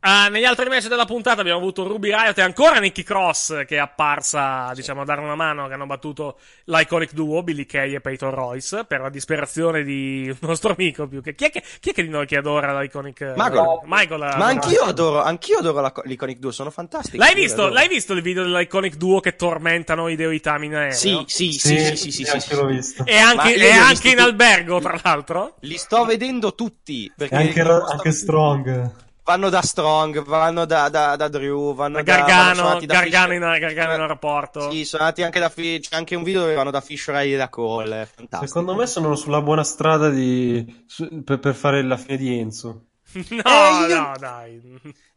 Ah, 0.00 0.28
negli 0.28 0.44
altri 0.44 0.68
match 0.68 0.86
della 0.86 1.04
puntata 1.04 1.40
abbiamo 1.40 1.58
avuto 1.58 1.84
Ruby 1.86 2.10
Riot 2.14 2.38
e 2.38 2.42
ancora 2.42 2.78
Nicky 2.78 3.02
Cross 3.02 3.64
che 3.66 3.74
è 3.76 3.78
apparsa, 3.78 4.70
diciamo, 4.72 5.00
a 5.00 5.04
dare 5.04 5.20
una 5.20 5.34
mano, 5.34 5.66
che 5.66 5.74
hanno 5.74 5.86
battuto 5.86 6.38
l'Iconic 6.66 7.12
Duo, 7.12 7.42
Billy 7.42 7.66
Kay 7.66 7.94
e 7.94 8.00
Peyton 8.00 8.30
Royce, 8.30 8.84
per 8.84 9.00
la 9.00 9.08
disperazione 9.10 9.82
di 9.82 10.28
un 10.28 10.48
nostro 10.48 10.74
amico 10.74 11.08
più 11.08 11.20
che... 11.20 11.34
Chi 11.34 11.46
è 11.46 11.50
che, 11.50 11.62
chi 11.80 11.90
è 11.90 11.92
che 11.92 12.02
di 12.02 12.08
noi 12.08 12.24
che 12.26 12.36
adora 12.36 12.78
l'Iconic... 12.80 13.32
Michael. 13.36 13.80
Michael 13.84 14.20
Ma 14.20 14.26
adora- 14.26 14.44
anch'io 14.44 14.82
adoro, 14.82 15.22
anch'io 15.22 15.58
adoro 15.58 15.80
la- 15.80 15.92
l'Iconic 16.04 16.38
2, 16.38 16.52
sono 16.52 16.70
fantastici. 16.70 17.16
L'hai 17.16 17.34
visto, 17.34 17.62
adoro. 17.62 17.74
l'hai 17.74 17.88
visto 17.88 18.12
il 18.12 18.22
video 18.22 18.42
dell'Iconic 18.44 18.94
Duo 18.94 19.18
che 19.18 19.34
tormentano 19.34 20.06
i 20.06 20.14
Deo 20.14 20.30
Itami 20.30 20.66
in 20.66 20.74
aereo? 20.74 20.92
Sì, 20.96 21.24
sì, 21.26 21.50
sì, 21.52 21.78
sì, 21.78 21.96
sì, 21.96 22.10
sì, 22.12 22.24
sì, 22.24 22.30
anche 22.30 22.40
sì. 22.46 22.54
l'ho 22.54 22.66
visto. 22.66 23.04
E 23.04 23.16
anche, 23.16 23.36
Ma 23.36 23.64
e 23.64 23.70
anche 23.70 24.08
in 24.08 24.14
tutti. 24.16 24.28
albergo, 24.28 24.78
tra 24.78 25.00
l'altro? 25.02 25.54
Li 25.60 25.76
sto 25.78 26.04
vedendo 26.04 26.54
tutti. 26.54 27.12
Perché 27.16 27.34
anche, 27.34 27.60
anche 27.60 28.12
Strong. 28.12 29.04
Vanno 29.26 29.48
da 29.50 29.60
Strong, 29.60 30.24
vanno 30.24 30.64
da, 30.66 30.88
da, 30.88 31.16
da 31.16 31.26
Drew, 31.28 31.74
vanno 31.74 31.96
da 31.96 32.02
Gargano, 32.02 32.54
sono 32.54 32.66
andati 32.68 32.86
da 32.86 32.94
Gargano, 32.94 33.26
Fisher- 33.34 33.54
in, 33.54 33.60
Gargano 33.60 33.94
in 33.94 34.00
aeroporto. 34.00 34.70
Sì, 34.70 34.84
sono 34.84 35.02
andati 35.02 35.22
anche 35.24 35.40
da 35.40 35.48
Fi- 35.48 35.80
c'è 35.80 35.96
anche 35.96 36.14
un 36.14 36.22
video 36.22 36.42
dove 36.42 36.54
vanno 36.54 36.70
da 36.70 36.80
Fisher 36.80 37.16
e 37.16 37.36
da 37.36 37.48
Cole, 37.48 38.02
è 38.02 38.06
fantastico. 38.06 38.46
Secondo 38.46 38.74
me 38.76 38.86
sono 38.86 39.16
sulla 39.16 39.42
buona 39.42 39.64
strada 39.64 40.08
di, 40.10 40.84
su- 40.86 41.22
per, 41.24 41.40
per 41.40 41.54
fare 41.56 41.82
la 41.82 41.96
fine 41.96 42.16
di 42.16 42.38
Enzo. 42.38 42.84
No, 43.30 43.42
Eh, 43.42 43.88
io- 43.88 44.00
no, 44.00 44.12
dai. 44.18 44.60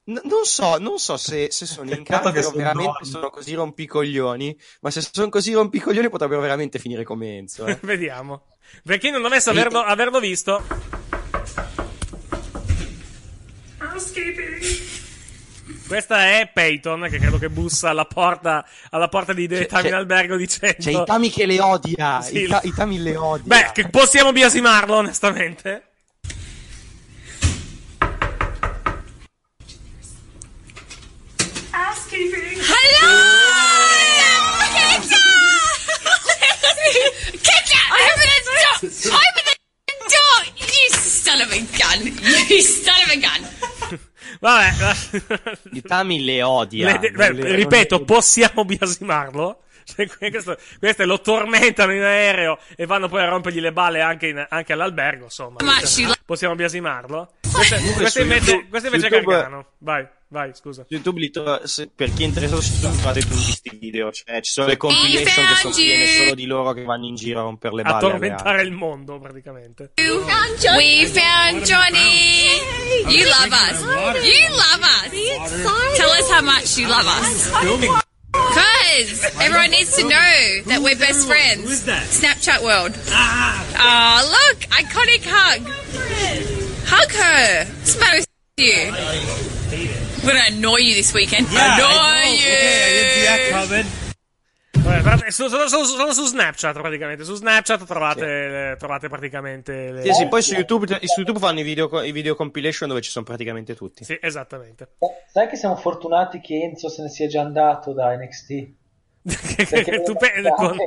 N- 0.05 0.21
non 0.23 0.43
so, 0.43 0.77
non 0.79 0.97
so 0.97 1.17
se, 1.17 1.49
se 1.51 1.65
sono 1.67 1.91
in 1.91 2.01
carica 2.03 2.39
o 2.39 2.41
sono 2.41 2.55
veramente 2.55 2.91
donne. 2.99 3.05
sono 3.11 3.29
così 3.29 3.53
rompicoglioni, 3.53 4.57
ma 4.81 4.89
se 4.89 5.01
sono 5.11 5.29
così 5.29 5.53
rompicoglioni 5.53 6.09
potrebbero 6.09 6.41
veramente 6.41 6.79
finire 6.79 7.03
come 7.03 7.37
Enzo. 7.37 7.67
eh. 7.67 7.77
Vediamo. 7.83 8.45
Per 8.83 8.97
chi 8.97 9.11
non 9.11 9.21
dovesse 9.21 9.51
averlo, 9.51 9.79
averlo 9.81 10.19
visto. 10.19 10.63
Questa 15.87 16.25
è 16.39 16.49
Peyton, 16.53 17.07
che 17.09 17.17
credo 17.19 17.37
che 17.37 17.49
bussa 17.49 17.89
alla 17.89 18.05
porta, 18.05 18.65
alla 18.91 19.07
porta 19.07 19.33
di 19.33 19.47
C'è- 19.47 19.65
Tami 19.67 19.85
in 19.85 19.89
c'è- 19.91 19.97
albergo 19.97 20.35
dicendo... 20.35 20.75
C'è 20.79 20.91
Itami 20.91 21.29
che 21.29 21.45
le 21.45 21.59
odia, 21.59 22.21
Sì, 22.21 22.43
Ita- 22.43 22.61
Itami 22.63 22.99
le 22.99 23.15
odia. 23.15 23.43
Beh, 23.45 23.71
che 23.73 23.89
possiamo 23.89 24.31
biasimarlo, 24.31 24.95
onestamente. 24.95 25.83
The 37.31 38.37
door! 38.45 38.89
Open 39.11 39.45
the 39.87 39.95
door! 40.09 40.39
You 40.57 40.89
son 40.91 41.41
of 41.41 41.51
a 41.51 41.59
gun! 41.77 41.99
You 42.49 42.61
son 42.61 42.95
of 43.03 43.09
a 43.11 43.17
gun! 43.19 43.41
Vabbè. 44.39 44.71
Itami 45.73 46.23
le 46.23 46.41
odia. 46.43 46.97
Le- 46.99 47.11
beh, 47.11 47.33
Le- 47.33 47.55
ripeto, 47.55 48.03
possiamo 48.03 48.63
biasimarlo? 48.65 49.63
Cioè, 49.95 50.07
questo, 50.31 50.57
queste 50.77 51.05
lo 51.05 51.19
tormentano 51.21 51.93
in 51.93 52.01
aereo 52.01 52.59
e 52.75 52.85
vanno 52.85 53.07
poi 53.07 53.21
a 53.21 53.25
rompergli 53.29 53.59
le 53.59 53.71
balle 53.71 54.01
anche, 54.01 54.27
in- 54.27 54.45
anche 54.47 54.73
all'albergo, 54.73 55.25
insomma. 55.25 55.57
Ma 55.63 55.81
ci- 55.81 56.07
Possiamo 56.25 56.53
biasimarlo? 56.55 57.33
Questo, 57.51 57.75
questo 57.95 58.21
invece, 58.21 58.51
YouTube- 58.51 58.69
questo 58.69 58.87
invece 58.93 59.07
è 59.07 59.09
Gargano. 59.21 59.65
Vai, 59.79 60.07
vai, 60.27 60.51
scusa. 60.53 60.85
YouTube 60.89 61.19
li 61.19 61.31
tro- 61.31 61.65
se- 61.65 61.89
per 61.93 62.13
chi 62.13 62.21
è 62.23 62.25
interessato 62.27 62.61
su 62.61 62.73
YouTube 62.73 62.95
trovate 62.97 63.19
tutti 63.21 63.43
questi 63.43 63.77
video, 63.79 64.11
cioè 64.11 64.39
ci 64.41 64.51
sono 64.51 64.67
le 64.67 64.77
compilation 64.77 65.45
che 65.47 65.55
sono 65.55 65.73
piene 65.73 66.05
solo 66.05 66.35
di 66.35 66.45
loro 66.45 66.73
che 66.73 66.83
vanno 66.83 67.05
in 67.07 67.15
giro 67.15 67.39
a 67.39 67.43
rompere 67.43 67.73
le 67.75 67.81
A 67.81 67.85
balle. 67.85 67.97
alle 67.99 68.09
tormentare 68.11 68.61
il 68.61 68.71
mondo, 68.71 69.19
praticamente. 69.19 69.93
We 69.97 71.07
found 71.07 71.63
Johnny! 71.63 72.47
You 73.07 73.25
love 73.25 73.49
us! 73.49 73.81
You 74.23 74.49
love 74.51 74.83
us! 74.83 75.95
Tell 75.97 76.09
us 76.11 76.29
how 76.31 76.43
much 76.43 76.77
you 76.77 76.87
love 76.87 77.07
us. 77.07 78.03
Because 78.33 79.23
everyone 79.41 79.71
needs 79.71 79.95
to 79.97 80.03
know 80.03 80.61
that 80.67 80.81
we're 80.81 80.95
best 80.95 81.27
friends. 81.27 81.61
Who's 81.63 81.83
that? 81.85 82.03
Snapchat 82.03 82.63
world. 82.63 82.97
Ah. 83.09 83.65
Oh, 83.81 84.29
look! 84.29 84.59
Iconic 84.69 85.23
hug! 85.25 85.61
Hug 86.85 87.11
her! 87.11 87.65
What's 87.65 87.95
the 87.95 87.99
matter 87.99 88.17
with 88.17 88.27
you? 88.57 88.91
We're 90.23 90.33
gonna 90.33 90.57
annoy 90.57 90.77
you 90.77 90.95
this 90.95 91.13
weekend. 91.13 91.47
annoy 91.47 92.29
you! 92.33 92.57
Vabbè, 93.25 93.49
guardate, 93.51 94.08
sono, 95.29 95.49
sono- 95.49 95.67
sono- 95.67 95.83
sono 95.83 96.13
su 96.13 96.25
Snapchat 96.25 96.73
praticamente. 96.79 97.23
Su 97.23 97.35
Snapchat 97.35 97.85
trovate, 97.85 98.75
trovate 98.77 99.07
praticamente 99.09 99.91
le. 99.91 100.01
Sì, 100.03 100.13
sì, 100.13 100.27
poi 100.27 100.41
su 100.41 100.53
YouTube, 100.53 100.87
su 101.01 101.19
YouTube 101.19 101.39
fanno 101.39 101.59
i 101.59 101.63
video, 101.63 102.01
i 102.01 102.11
video 102.11 102.35
compilation 102.35 102.89
dove 102.89 103.01
ci 103.01 103.09
sono 103.11 103.25
praticamente 103.25 103.75
tutti. 103.75 104.03
Sì, 104.03 104.17
esattamente. 104.21 104.95
Sai 105.31 105.47
che 105.47 105.55
siamo 105.55 105.75
fortunati 105.75 106.39
che 106.41 106.55
Enzo 106.63 106.89
se 106.89 107.01
ne 107.03 107.09
sia 107.09 107.27
già 107.27 107.41
andato 107.41 107.93
da 107.93 108.15
NXT? 108.15 108.67
Perché 109.69 110.01
Tu 110.03 110.13
pe- 110.15 110.41
con- 110.55 110.77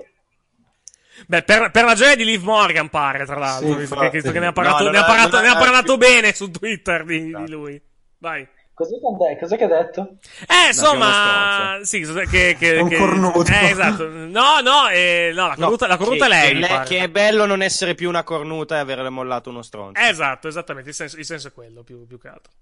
Beh, 1.27 1.43
per, 1.43 1.71
per 1.71 1.85
la 1.85 1.95
gioia 1.95 2.17
di 2.17 2.25
Liv 2.25 2.43
Morgan 2.43 2.89
pare, 2.89 3.25
tra 3.27 3.37
l'altro, 3.39 3.69
Sì, 3.73 3.75
visto 3.77 3.95
che, 3.95 4.01
infatti. 4.01 4.17
visto 4.17 4.33
che 4.33 4.39
ne 4.41 4.47
ha 4.47 4.53
parlato, 4.53 4.85
No, 4.85 4.91
ne 4.91 4.99
ha 4.99 5.05
parlato, 5.05 5.37
non- 5.37 5.45
ne 5.45 5.49
ha 5.51 5.57
parlato 5.59 5.97
bene 5.97 6.33
su 6.33 6.51
Twitter 6.51 7.05
di, 7.05 7.25
di 7.27 7.49
lui. 7.49 7.81
Vai. 8.19 8.49
Cos'è 8.83 8.99
che, 8.99 9.07
ha 9.07 9.29
de- 9.29 9.39
cos'è 9.39 9.57
che 9.57 9.65
ha 9.65 9.69
detto? 9.69 10.17
Eh, 10.49 10.67
insomma, 10.69 11.79
sì, 11.83 12.01
che, 12.31 12.57
che, 12.59 12.77
un 12.79 12.89
che- 12.89 12.97
cornuto. 12.97 13.51
Eh, 13.53 13.71
esatto. 13.71 14.09
No, 14.09 14.61
no, 14.61 14.89
eh, 14.89 15.31
no, 15.35 15.49
la 15.49 15.55
cornuta, 15.57 15.87
la 15.87 15.97
cornuta 15.97 16.27
che, 16.27 16.33
è 16.33 16.35
lei, 16.35 16.49
che 16.49 16.55
mi 16.55 16.61
le- 16.61 16.67
pare. 16.69 16.85
che 16.87 16.99
è 16.99 17.09
bello 17.09 17.47
non 17.47 17.63
essere 17.63 17.95
più 17.95 18.09
una 18.09 18.25
cornuta 18.25 18.77
e 18.77 18.79
averle 18.81 19.09
mollato 19.09 19.51
uno 19.51 19.63
stronzo. 19.63 20.01
Esatto, 20.01 20.49
esattamente, 20.49 20.91
il 20.91 20.95
senso, 20.97 21.17
il 21.19 21.25
senso 21.25 21.49
è 21.49 21.53
quello, 21.53 21.83
più, 21.83 22.07
più 22.07 22.19
che 22.21 22.29
altro. 22.29 22.53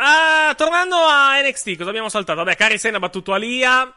Ah, 0.00 0.54
tornando 0.56 0.96
a 0.96 1.40
NXT, 1.42 1.76
cosa 1.76 1.88
abbiamo 1.90 2.08
saltato? 2.08 2.38
Vabbè, 2.42 2.56
Cari 2.56 2.78
Sen 2.78 2.94
ha 2.94 2.98
battuto 2.98 3.32
Alia. 3.32 3.92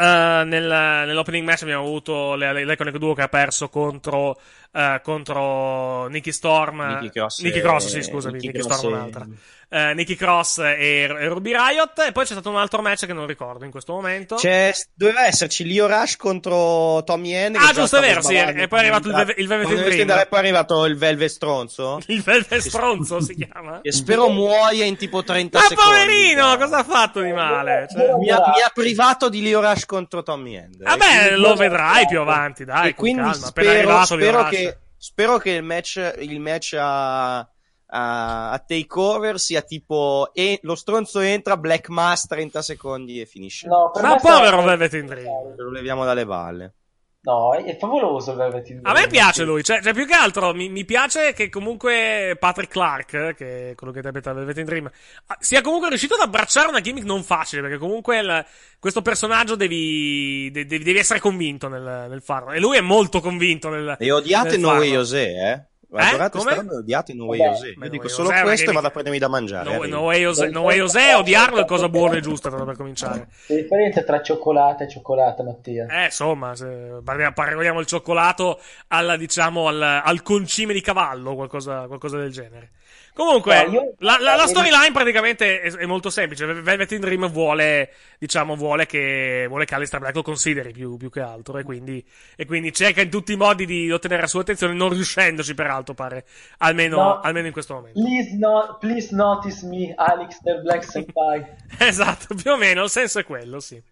eh, 0.00 0.42
nel- 0.44 1.04
nell'opening 1.06 1.44
match 1.44 1.62
abbiamo 1.62 1.82
avuto 1.82 2.34
l'Iconic 2.36 2.98
Duo 2.98 3.14
che 3.14 3.22
ha 3.22 3.28
perso 3.28 3.68
contro, 3.68 4.38
eh, 4.72 5.00
contro 5.02 6.06
Nicky 6.06 6.30
Storm. 6.30 6.80
Nicky 7.00 7.10
Cross 7.10 7.40
Nicky 7.40 7.58
e- 7.58 7.60
Cross, 7.62 7.86
sì, 7.88 8.02
scusami, 8.04 8.34
Nicky 8.34 8.46
Nicky 8.58 8.60
Storm 8.62 8.92
e- 8.94 8.96
un'altra. 8.96 9.26
Eh, 9.70 9.92
Nicky 9.92 10.14
Cross 10.14 10.58
e, 10.60 11.02
e 11.02 11.28
Ruby 11.28 11.52
Riot. 11.52 11.98
E 12.06 12.12
poi 12.12 12.24
c'è 12.24 12.32
stato 12.32 12.48
un 12.48 12.56
altro 12.56 12.80
match 12.80 13.04
che 13.04 13.12
non 13.12 13.26
ricordo 13.26 13.64
in 13.66 13.70
questo 13.70 13.92
momento. 13.92 14.36
C'è, 14.36 14.72
doveva 14.94 15.26
esserci 15.26 15.66
Leo 15.70 15.86
Rush 15.86 16.16
contro 16.16 17.02
Tommy 17.04 17.32
Henry. 17.32 17.62
Ah, 17.62 17.72
giusto, 17.74 17.98
è 17.98 18.00
vero, 18.00 18.22
sì, 18.22 18.34
e 18.34 18.66
poi 18.66 18.78
è 18.78 18.82
arrivato 18.82 19.08
il 19.08 19.14
Velvet- 19.14 19.38
il 19.38 19.46
Velvet 19.46 19.68
Dream. 19.84 20.10
E 20.10 20.26
poi 20.26 20.38
è 20.38 20.42
arrivato 20.42 20.84
il 20.86 20.96
Velvet 20.96 21.28
Stronzo. 21.28 21.98
Il 22.08 22.22
Velvet 22.22 22.60
Stronzo 22.60 23.20
si 23.20 23.34
chiama. 23.34 23.80
Che 23.82 23.92
spero 23.92 24.28
muoia 24.30 24.84
in 24.86 24.96
tipo 24.96 25.22
30 25.22 25.58
Ma 25.58 25.64
secondi. 25.66 25.90
poverino, 25.90 26.56
cosa 26.56 26.78
ha 26.78 26.84
fatto 26.84 27.20
di 27.20 27.32
male? 27.32 27.86
Cioè- 27.90 28.14
Mi 28.16 28.30
ha, 28.30 28.36
mi 28.38 28.62
ha 28.62 28.70
privato 28.72 29.28
di 29.28 29.42
Leo 29.42 29.60
Rush 29.60 29.84
contro 29.84 30.22
Tommy 30.22 30.54
Henry. 30.56 30.82
Vabbè, 30.84 31.04
Quindi- 31.26 31.40
lo 31.40 31.54
vedrai 31.54 32.06
più 32.06 32.20
avanti, 32.20 32.64
dai, 32.64 32.88
E 32.88 32.94
quindi 32.94 33.20
calma. 33.20 33.46
Appena 33.48 34.04
spero, 34.04 34.04
spero 34.04 34.44
che, 34.48 34.78
spero 34.96 35.38
che 35.38 35.50
il 35.50 35.62
match, 35.62 36.14
il 36.20 36.40
match 36.40 36.74
a, 36.78 37.46
a, 37.90 38.50
a 38.52 38.58
takeover 38.58 39.38
sia 39.38 39.62
tipo 39.62 40.30
e, 40.32 40.58
lo 40.62 40.74
stronzo 40.74 41.20
entra, 41.20 41.56
Black 41.56 41.88
Mass 41.88 42.26
30 42.26 42.62
secondi 42.62 43.20
e 43.20 43.26
finisce. 43.26 43.66
No, 43.66 43.90
per 43.92 44.02
Ma 44.02 44.16
povero 44.16 44.62
Velvet 44.62 44.92
in 44.94 45.06
Dream. 45.06 45.54
Lo 45.56 45.70
leviamo 45.70 46.04
dalle 46.04 46.24
balle. 46.26 46.72
No, 47.20 47.52
è, 47.52 47.76
favoloso 47.76 48.30
il 48.30 48.36
Velvet 48.36 48.68
in 48.70 48.78
A 48.84 48.90
me 48.92 48.94
Dream. 49.00 49.10
piace 49.10 49.42
lui, 49.42 49.62
cioè, 49.64 49.82
cioè, 49.82 49.92
più 49.92 50.06
che 50.06 50.14
altro 50.14 50.54
mi, 50.54 50.68
mi 50.68 50.84
piace 50.84 51.32
che 51.34 51.48
comunque 51.50 52.36
Patrick 52.38 52.70
Clark, 52.70 53.12
eh, 53.12 53.34
che 53.34 53.70
è 53.70 53.74
quello 53.74 53.92
che 53.92 53.98
interpreta 53.98 54.32
Velvet 54.32 54.56
in 54.56 54.64
Dream, 54.64 54.90
ah, 55.26 55.36
sia 55.40 55.60
comunque 55.60 55.88
riuscito 55.88 56.14
ad 56.14 56.20
abbracciare 56.20 56.68
una 56.68 56.80
gimmick 56.80 57.04
non 57.04 57.24
facile, 57.24 57.60
perché 57.60 57.76
comunque 57.76 58.18
il- 58.20 58.46
questo 58.78 59.02
personaggio 59.02 59.56
devi, 59.56 60.48
de- 60.52 60.64
devi, 60.64 60.84
devi 60.84 60.98
essere 60.98 61.18
convinto 61.20 61.68
nel, 61.68 62.06
nel 62.08 62.22
farlo. 62.22 62.52
E 62.52 62.60
lui 62.60 62.76
è 62.76 62.80
molto 62.82 63.20
convinto 63.20 63.68
nel 63.68 63.96
E 63.98 64.10
odiate 64.12 64.50
nel 64.50 64.60
No 64.60 64.68
farlo. 64.68 64.82
Way 64.82 64.92
José, 64.92 65.26
eh? 65.52 65.66
Eh? 65.90 66.02
Adorate 66.02 66.36
Come? 66.36 66.50
sta 66.50 66.60
roba 66.60 66.72
e 66.74 66.76
odiate 66.76 67.14
No 67.14 67.24
Way 67.24 67.38
beh, 67.38 67.84
Io 67.84 67.88
dico 67.88 68.08
solo 68.08 68.28
José, 68.28 68.42
questo 68.42 68.70
e 68.70 68.74
vado 68.74 68.88
a 68.88 68.90
prendermi 68.90 69.18
da 69.18 69.28
mangiare. 69.28 69.88
No, 69.88 70.00
Way 70.02 70.20
José, 70.20 70.48
no 70.50 70.60
Way 70.62 70.76
José 70.76 71.14
odiarlo 71.14 71.60
è 71.60 71.64
cosa 71.64 71.88
buona 71.88 72.16
e 72.16 72.20
giusta, 72.20 72.50
per 72.50 72.76
cominciare. 72.76 73.28
La 73.46 73.54
differenza 73.54 74.02
tra 74.02 74.20
cioccolata 74.20 74.84
e 74.84 74.88
cioccolata, 74.88 75.42
Mattia. 75.42 75.86
Eh, 75.86 76.04
insomma, 76.06 76.54
se 76.54 77.00
parliamo- 77.02 77.32
paragoniamo 77.32 77.80
il 77.80 77.86
cioccolato 77.86 78.60
alla, 78.88 79.16
diciamo, 79.16 79.68
al, 79.68 79.80
al 79.80 80.22
concime 80.22 80.74
di 80.74 80.82
cavallo, 80.82 81.34
qualcosa, 81.34 81.86
qualcosa 81.86 82.18
del 82.18 82.32
genere. 82.32 82.72
Comunque, 83.18 83.64
No, 83.66 83.72
io- 83.72 83.94
la, 83.98 84.16
la- 84.20 84.36
la 84.36 84.42
io- 84.42 84.46
storyline 84.48 84.92
praticamente 84.92 85.60
è, 85.60 85.72
è 85.72 85.86
molto 85.86 86.08
semplice. 86.08 86.46
Velvet 86.46 86.92
in 86.92 87.00
Dream 87.00 87.28
vuole, 87.28 87.90
diciamo, 88.16 88.54
vuole 88.54 88.86
che, 88.86 89.46
vuole 89.48 89.64
che 89.64 89.74
Alistair 89.74 90.00
Black 90.00 90.14
lo 90.14 90.22
consideri 90.22 90.70
più, 90.70 90.96
più 90.96 91.10
che 91.10 91.18
altro. 91.20 91.58
E 91.58 91.64
quindi, 91.64 92.04
e 92.36 92.46
quindi 92.46 92.72
cerca 92.72 93.00
in 93.00 93.10
tutti 93.10 93.32
i 93.32 93.36
modi 93.36 93.66
di 93.66 93.90
ottenere 93.90 94.20
la 94.20 94.28
sua 94.28 94.42
attenzione, 94.42 94.72
non 94.74 94.90
riuscendoci, 94.90 95.52
peraltro, 95.54 95.94
pare. 95.94 96.26
Almeno, 96.58 96.96
No. 96.96 97.20
almeno 97.20 97.48
in 97.48 97.52
questo 97.52 97.74
momento. 97.74 98.00
Please, 98.00 98.36
no, 98.36 98.76
please 98.78 99.12
notice 99.12 99.66
me, 99.66 99.92
Alex 99.96 100.40
del 100.42 100.62
Black 100.62 100.84
Senpai. 100.88 101.44
Esatto, 101.76 102.36
più 102.36 102.52
o 102.52 102.56
meno, 102.56 102.84
il 102.84 102.90
senso 102.90 103.18
è 103.18 103.24
quello, 103.24 103.58
sì. 103.58 103.82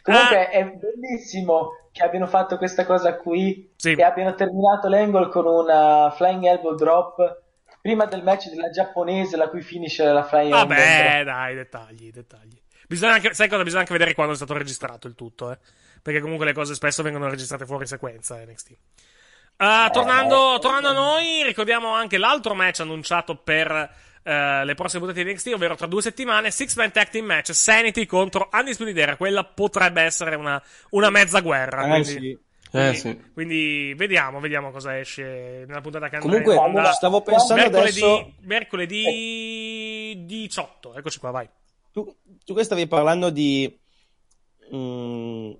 Comunque 0.00 0.46
Ah. 0.46 0.50
è 0.50 0.64
bellissimo 0.64 1.70
che 1.92 2.04
abbiano 2.04 2.26
fatto 2.26 2.56
questa 2.56 2.84
cosa 2.86 3.16
qui 3.16 3.70
Sì. 3.76 3.92
e 3.92 4.02
abbiano 4.04 4.34
terminato 4.34 4.88
l'angle 4.88 5.28
con 5.28 5.44
una 5.46 6.10
flying 6.16 6.44
elbow 6.44 6.74
drop 6.76 7.42
prima 7.84 8.06
del 8.06 8.22
match 8.22 8.48
della 8.48 8.70
giapponese 8.70 9.36
la 9.36 9.50
cui 9.50 9.60
finish 9.60 9.98
era 9.98 10.14
la 10.14 10.26
elbow 10.30 10.48
Vabbè, 10.48 11.22
drop. 11.22 11.24
dai, 11.24 11.54
dettagli, 11.54 12.10
dettagli. 12.10 12.58
Bisogna 12.88 13.12
anche, 13.12 13.34
sai 13.34 13.46
cosa? 13.46 13.62
Bisogna 13.62 13.80
anche 13.80 13.92
vedere 13.92 14.14
quando 14.14 14.32
è 14.32 14.36
stato 14.36 14.54
registrato 14.54 15.06
il 15.06 15.14
tutto, 15.14 15.52
eh. 15.52 15.58
Perché 16.00 16.20
comunque 16.20 16.46
le 16.46 16.54
cose 16.54 16.72
spesso 16.72 17.02
vengono 17.02 17.28
registrate 17.28 17.66
fuori 17.66 17.86
sequenza 17.86 18.42
NXT. 18.42 18.76
Ah, 19.56 19.90
tornando, 19.92 20.56
tornando 20.62 20.88
a 20.88 20.92
noi, 20.94 21.42
ricordiamo 21.42 21.90
anche 21.90 22.16
l'altro 22.16 22.54
match 22.54 22.80
annunciato 22.80 23.36
per 23.36 23.70
eh, 24.22 24.64
le 24.64 24.74
prossime 24.74 25.02
puntate 25.04 25.22
di 25.22 25.32
NXT, 25.32 25.48
ovvero 25.52 25.76
tra 25.76 25.86
due 25.86 26.00
settimane, 26.00 26.50
Six 26.50 26.76
Man 26.76 26.90
Tag 26.90 27.10
Team 27.10 27.26
Match, 27.26 27.54
Sanity 27.54 28.06
contro 28.06 28.48
Undisputed 28.50 28.96
Era. 28.96 29.16
Quella 29.16 29.44
potrebbe 29.44 30.00
essere 30.00 30.36
una, 30.36 30.60
una 30.90 31.10
mezza 31.10 31.40
guerra. 31.40 31.84
Eh, 31.84 31.88
quindi, 31.88 32.04
sì. 32.06 32.38
Quindi- 32.80 32.88
Eh, 32.90 32.94
sì. 32.94 33.20
quindi 33.32 33.94
vediamo, 33.96 34.40
vediamo 34.40 34.70
cosa 34.70 34.98
esce 34.98 35.64
nella 35.66 35.80
puntata 35.80 36.08
che 36.08 36.16
andrà 36.16 36.28
Comunque, 36.30 36.56
onda 36.56 36.92
stavo 36.92 37.20
pensando 37.22 37.62
mercoledì, 37.62 38.00
adesso- 38.02 38.32
mercoledì 38.40 40.22
18. 40.26 40.94
Eccoci 40.94 41.18
qua, 41.18 41.30
vai. 41.30 41.48
Tu, 41.92 42.16
tu 42.44 42.54
che 42.54 42.64
stavi 42.64 42.86
parlando 42.88 43.30
di 43.30 43.72
mm, 44.74 45.52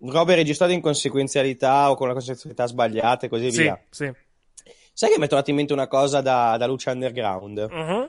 robe 0.00 0.34
registrate 0.34 0.72
in 0.72 0.80
conseguenzialità 0.80 1.90
o 1.90 1.94
con 1.96 2.06
la 2.06 2.12
conseguenzialità 2.14 2.66
sbagliata 2.66 3.26
e 3.26 3.28
così 3.28 3.50
Sì, 3.52 3.62
via. 3.62 3.80
sì. 3.90 4.10
Sai 4.92 5.10
che 5.10 5.18
mi 5.18 5.24
è 5.24 5.28
tornata 5.28 5.50
in 5.50 5.56
mente 5.56 5.72
una 5.72 5.88
cosa 5.88 6.20
da, 6.20 6.56
da 6.56 6.66
Lucha 6.66 6.92
Underground? 6.92 7.68
Mhm. 7.70 8.08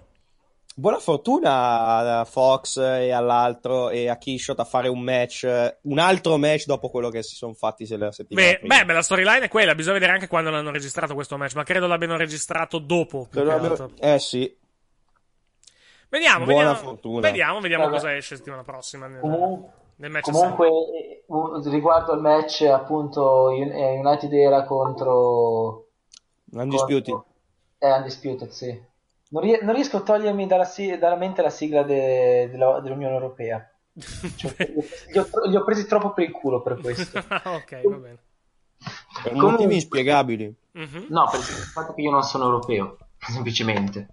Buona 0.78 1.00
fortuna 1.00 2.20
a 2.20 2.26
Fox 2.26 2.76
e 2.76 3.10
all'altro 3.12 3.90
e 3.92 4.10
a 4.10 4.18
Kishot 4.18 4.60
a 4.60 4.66
fare 4.66 4.90
un 4.90 5.00
match, 5.00 5.48
un 5.84 6.00
altro 6.00 6.36
match 6.38 6.66
dopo 6.66 6.90
quello 6.90 7.08
che 7.10 7.24
si 7.24 7.34
sono 7.34 7.54
fatti 7.54 7.86
se 7.86 7.96
la 7.96 8.12
settimana 8.12 8.46
Beh, 8.46 8.58
prima. 8.60 8.76
beh, 8.80 8.86
beh, 8.86 8.94
la 8.94 9.02
storyline 9.02 9.46
è 9.46 9.48
quella. 9.48 9.74
Bisogna 9.74 9.94
vedere 9.94 10.12
anche 10.12 10.28
quando 10.28 10.50
l'hanno 10.50 10.72
registrato 10.72 11.14
questo 11.14 11.38
match. 11.38 11.56
Ma 11.56 11.64
credo 11.64 11.88
l'abbiano 11.88 12.18
registrato 12.18 12.80
dopo. 12.80 13.30
abbia- 13.34 13.88
Eh 14.00 14.20
sì, 14.20 14.54
Vediamo, 16.10 16.44
Buona 16.44 16.68
vediamo, 16.72 16.90
fortuna. 16.90 17.22
vediamo, 17.22 17.60
vediamo 17.62 17.88
cosa 17.90 18.14
esce 18.14 18.36
settimana 18.36 18.64
prossima. 18.64 19.08
Nel, 19.08 20.12
match 20.12 20.30
comunque 20.30 20.68
eh, 20.68 21.24
un- 21.28 21.70
riguardo 21.72 22.12
al 22.12 22.20
match 22.20 22.64
appunto 22.64 23.46
Un- 23.48 23.72
eh, 23.72 23.98
United 23.98 24.32
Era 24.34 24.64
contro 24.66 25.88
Undisputed. 26.52 27.14
contro- 27.14 27.26
eh, 27.80 27.92
Undisputed 27.94 28.50
sì 28.50 28.82
non, 29.36 29.44
rie- 29.44 29.60
non 29.62 29.74
riesco 29.76 29.98
a 29.98 30.02
togliermi 30.02 30.48
dalla, 30.48 30.64
si- 30.64 30.98
dalla 30.98 31.16
mente 31.18 31.42
la 31.42 31.50
sigla 31.50 31.84
de- 31.84 32.48
della- 32.50 32.80
dell'Unione 32.80 33.14
Europea 33.14 33.70
Cioè, 34.36 34.56
li, 35.12 35.18
ho, 35.18 35.28
li 35.48 35.56
ho 35.56 35.64
presi 35.64 35.86
troppo 35.86 36.14
per 36.14 36.26
il 36.26 36.32
culo 36.32 36.62
per 36.62 36.80
questo 36.80 37.20
ok, 37.44 37.82
va 37.88 37.96
bene. 37.98 38.18
Per 39.24 39.32
Comunque- 39.32 39.52
motivi 39.52 39.74
inspiegabili. 39.76 40.56
Mhm. 40.74 41.06
no 41.10 41.28
per 41.30 41.40
il 41.40 41.46
fatto 41.46 41.94
che 41.94 42.02
io 42.02 42.12
non 42.12 42.24
sono 42.24 42.46
europeo 42.46 42.98
semplicemente 43.20 44.08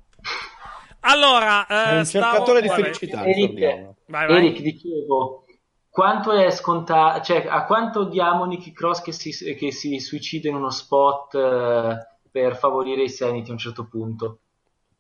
Allora, 1.00 1.66
eh, 1.66 1.96
un 1.98 2.04
stavo- 2.04 2.24
cercatore 2.26 2.60
di 2.60 2.68
vabbè. 2.68 2.82
felicità, 2.82 3.24
Eric. 3.24 3.58
Vai, 4.06 4.26
vai. 4.28 4.36
Eric, 4.36 4.60
dicevo, 4.60 5.44
quanto 5.90 6.30
è 6.32 6.48
scontato, 6.52 7.22
cioè 7.22 7.44
a 7.48 7.64
quanto 7.64 8.04
diamo 8.04 8.44
Nicky 8.44 8.70
Cross 8.72 9.02
che 9.02 9.10
si, 9.12 9.30
che 9.56 9.72
si 9.72 9.98
suicida 9.98 10.48
in 10.48 10.54
uno 10.54 10.70
spot 10.70 11.34
eh, 11.34 11.96
per 12.30 12.56
favorire 12.56 13.02
i 13.02 13.08
Sanity 13.08 13.48
a 13.48 13.52
un 13.52 13.58
certo 13.58 13.86
punto? 13.88 14.38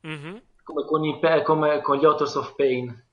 Mhm. 0.02 0.42
Come 0.64 0.84
con, 0.84 1.04
i, 1.04 1.18
come 1.44 1.80
con 1.80 1.96
gli 1.96 2.04
Authors 2.04 2.34
of 2.36 2.54
Pain. 2.54 3.10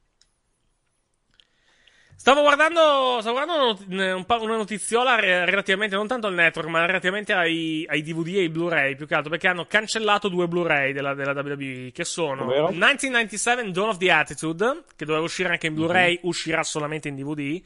Stavo 2.20 2.42
guardando, 2.42 3.20
stavo 3.22 3.38
guardando 3.38 3.80
una, 3.88 4.58
notiziola 4.58 5.16
re- 5.16 5.46
relativamente, 5.46 5.96
non 5.96 6.06
tanto 6.06 6.28
al 6.28 6.34
network, 6.34 6.68
ma 6.68 6.86
relativamente 6.86 7.32
ai, 7.32 7.86
ai 7.88 8.02
DVD 8.02 8.36
e 8.36 8.40
ai 8.40 8.50
Blu-ray, 8.50 8.98
più 8.98 9.08
che 9.08 9.16
altro, 9.16 9.30
perché 9.30 9.48
hanno 9.48 9.66
cancellato 9.66 10.28
due 10.28 10.46
Blu-ray 10.50 10.92
della, 10.92 11.14
della 11.14 11.32
WWE, 11.32 11.92
che 11.94 12.04
sono 12.04 12.44
Ovvero? 12.44 12.68
1997 12.72 13.72
Dawn 13.72 13.90
of 13.90 13.98
the 13.98 14.12
Attitude, 14.12 14.84
che 14.98 15.06
doveva 15.06 15.24
uscire 15.24 15.48
anche 15.48 15.68
in 15.68 15.76
Blu-ray, 15.76 16.20
uscirà 16.24 16.62
solamente 16.62 17.08
in 17.08 17.16
DVD, 17.16 17.62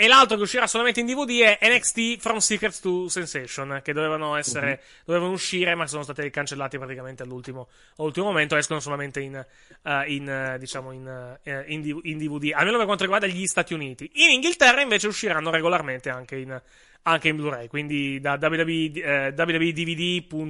e 0.00 0.06
l'altro 0.06 0.38
che 0.38 0.44
uscirà 0.44 0.66
solamente 0.66 1.00
in 1.00 1.04
DVD 1.04 1.58
è 1.58 1.58
NXT 1.60 2.20
From 2.20 2.38
Secrets 2.38 2.80
to 2.80 3.08
Sensation, 3.08 3.82
che 3.84 3.92
dovevano 3.92 4.34
essere, 4.34 4.80
dovevano 5.04 5.30
uscire, 5.30 5.74
ma 5.74 5.86
sono 5.86 6.02
stati 6.02 6.30
cancellati 6.30 6.78
praticamente 6.78 7.22
all'ultimo, 7.22 7.68
all'ultimo 7.96 8.24
momento, 8.24 8.56
escono 8.56 8.80
solamente 8.80 9.20
in, 9.20 9.34
eh, 9.34 10.04
in, 10.06 10.26
eh, 10.26 10.56
diciamo, 10.58 10.92
in, 10.92 11.38
D- 11.44 12.00
in 12.04 12.16
DVD, 12.16 12.52
almeno 12.54 12.78
per 12.78 12.86
quanto 12.86 13.02
riguarda 13.02 13.26
gli 13.26 13.44
Stati 13.44 13.74
Uniti. 13.74 14.10
In 14.14 14.30
Inghilterra 14.30 14.80
invece 14.80 15.06
usciranno 15.06 15.50
regolarmente 15.50 16.08
anche 16.08 16.36
in, 16.36 16.62
anche 17.02 17.28
in 17.28 17.36
Blu-ray, 17.36 17.68
quindi 17.68 18.20
da 18.20 18.38
www, 18.40 18.68
eh, 18.96 19.34
www.dvd.co.uk 19.36 20.44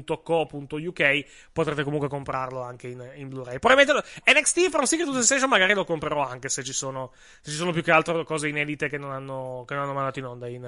potrete 1.52 1.84
comunque 1.84 2.08
comprarlo 2.08 2.60
anche 2.62 2.88
in, 2.88 3.08
in 3.14 3.28
Blu-ray. 3.28 3.58
Probabilmente 3.58 3.92
lo- 3.92 4.02
NXT 4.32 4.70
From 4.70 4.84
Secret 4.84 5.06
to 5.08 5.14
Sensation 5.14 5.48
magari 5.48 5.74
lo 5.74 5.84
comprerò 5.84 6.26
anche 6.26 6.48
se 6.48 6.64
ci 6.64 6.72
sono, 6.72 7.12
se 7.40 7.50
ci 7.50 7.56
sono 7.56 7.72
più 7.72 7.82
che 7.82 7.92
altro 7.92 8.24
cose 8.24 8.48
inedite 8.48 8.88
che 8.88 8.98
non 8.98 9.12
hanno, 9.12 9.64
che 9.66 9.74
non 9.74 9.84
hanno 9.84 9.92
mandato 9.92 10.18
in 10.18 10.24
onda 10.24 10.48
in, 10.48 10.64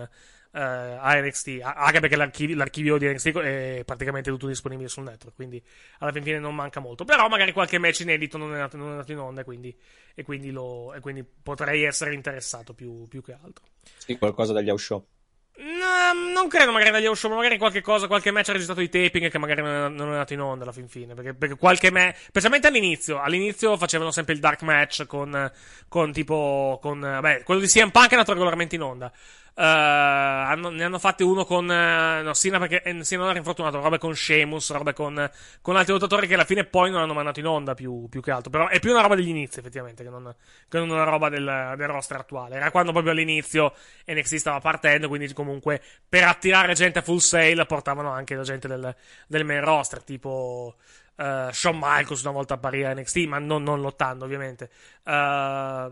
eh, 0.53 0.61
a 0.61 1.21
NXT, 1.21 1.61
anche 1.63 2.01
perché 2.01 2.17
l'archivio, 2.17 2.57
l'archivio 2.57 2.99
di 2.99 3.07
NXT 3.09 3.39
è 3.39 3.83
praticamente 3.85 4.31
tutto 4.31 4.47
disponibile 4.47 4.89
sul 4.89 5.05
network, 5.05 5.35
quindi 5.35 5.63
alla 5.99 6.13
fin 6.13 6.23
fine 6.23 6.39
non 6.39 6.55
manca 6.55 6.81
molto. 6.81 7.05
Però 7.05 7.27
magari 7.29 7.53
qualche 7.53 7.79
match 7.79 8.01
inedito 8.01 8.39
non 8.39 8.51
è 8.51 8.55
andato, 8.55 8.77
non 8.77 8.89
è 8.89 8.91
andato 8.91 9.13
in 9.13 9.19
onda 9.19 9.45
quindi, 9.45 9.77
e 10.15 10.23
quindi, 10.23 10.51
lo, 10.51 10.95
e 10.95 11.01
quindi 11.01 11.25
potrei 11.25 11.85
essere 11.85 12.15
interessato 12.15 12.75
più, 12.75 13.09
più 13.09 13.23
che 13.23 13.33
altro. 13.33 13.65
Sì, 13.97 14.17
qualcosa 14.19 14.53
dagli 14.53 14.69
house 14.69 14.85
show. 14.85 15.07
No, 15.55 16.33
non 16.33 16.49
credo 16.49 16.73
magari 16.73 16.91
dagli 16.91 17.15
show, 17.15 17.31
ma 17.31 17.37
magari 17.37 17.59
qualche 17.59 17.83
cosa, 17.83 18.07
qualche 18.07 18.31
match 18.31 18.49
registrato 18.49 18.81
di 18.81 18.89
taping 18.89 19.31
che 19.31 19.39
magari 19.39 19.61
non 19.61 19.71
è, 19.71 19.89
non 19.89 20.09
è 20.09 20.13
andato 20.13 20.33
in 20.33 20.41
onda 20.41 20.65
alla 20.65 20.73
fin 20.73 20.89
fine. 20.89 21.15
Perché, 21.15 21.35
perché 21.35 21.57
qualche 21.57 21.91
match, 21.91 22.17
specialmente 22.29 22.67
all'inizio, 22.69 23.21
all'inizio 23.21 23.77
facevano 23.77 24.11
sempre 24.11 24.33
il 24.33 24.41
dark 24.41 24.63
match 24.63 25.07
con, 25.07 25.53
con 25.89 26.11
tipo, 26.11 26.79
con, 26.81 27.01
vabbè, 27.01 27.43
quello 27.43 27.61
di 27.61 27.67
CM 27.67 27.91
Punk 27.91 28.09
è 28.09 28.15
andato 28.15 28.33
regolarmente 28.33 28.77
in 28.77 28.83
onda. 28.83 29.13
Eh, 29.55 29.63
hanno- 29.63 30.71
ne 30.71 30.83
hanno 30.85 30.99
fatti 30.99 31.23
uno 31.23 31.45
con, 31.45 31.71
eh, 31.71 32.23
no, 32.23 32.33
Sina 32.35 32.59
perché 32.59 32.83
eh, 32.83 33.05
Sina 33.05 33.29
era 33.29 33.37
infortunato, 33.39 33.81
robe 33.81 33.99
con 33.99 34.15
Sheamus, 34.15 34.71
robe 34.73 34.95
con, 34.95 35.31
con 35.61 35.77
altri 35.77 35.93
lottatori 35.93 36.27
che 36.27 36.35
alla 36.35 36.45
fine 36.45 36.65
poi 36.65 36.91
non 36.91 37.03
hanno 37.03 37.13
mandato 37.13 37.39
in 37.41 37.47
onda 37.47 37.75
più, 37.75 38.09
più 38.09 38.21
che 38.23 38.31
altro. 38.31 38.51
Però 38.51 38.69
è 38.69 38.79
più 38.81 38.91
una 38.91 39.03
roba 39.03 39.15
degli 39.15 39.29
inizi, 39.29 39.59
effettivamente, 39.59 40.03
che 40.03 40.09
non, 40.11 40.35
che 40.69 40.79
non 40.79 40.89
una 40.91 41.05
roba 41.05 41.29
del, 41.29 41.75
del 41.77 41.87
roster 41.89 42.17
attuale. 42.19 42.57
Era 42.57 42.71
quando 42.71 42.93
proprio 42.93 43.13
all'inizio 43.13 43.75
NXT 44.07 44.37
stava 44.37 44.61
partendo, 44.61 45.09
quindi 45.09 45.31
comunque 45.35 45.83
per 46.09 46.25
attirare 46.25 46.73
gente 46.75 47.01
a 47.01 47.03
full 47.03 47.19
sale 47.19 47.67
portavano 47.67 48.11
anche 48.11 48.35
la 48.35 48.43
gente 48.43 48.69
del, 48.69 48.95
del 49.27 49.45
main 49.45 49.63
roster, 49.65 50.03
tipo 50.03 50.77
eh, 51.17 51.49
Shawn 51.53 51.79
Michaels 51.81 52.23
una 52.23 52.33
volta 52.33 52.55
apparire 52.55 52.87
a 52.89 52.95
NXT, 52.95 53.17
ma 53.27 53.39
non, 53.39 53.63
non 53.63 53.81
lottando 53.81 54.25
ovviamente. 54.25 54.71
Eh, 55.05 55.91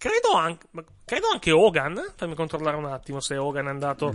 credo, 0.00 0.32
anche, 0.32 0.66
credo 1.04 1.26
anche 1.30 1.50
Hogan, 1.50 2.12
fammi 2.16 2.34
controllare 2.34 2.76
un 2.76 2.86
attimo 2.86 3.20
se 3.20 3.36
Hogan 3.36 3.66
è 3.66 3.68
andato 3.68 4.06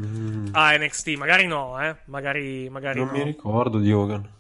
a 0.52 0.76
NXT, 0.76 1.10
magari 1.10 1.46
no, 1.46 1.80
eh, 1.80 1.96
magari, 2.06 2.68
magari 2.70 2.98
Non 3.00 3.10
no. 3.10 3.14
mi 3.14 3.24
ricordo 3.24 3.78
di 3.78 3.94
Hogan. 3.94 4.34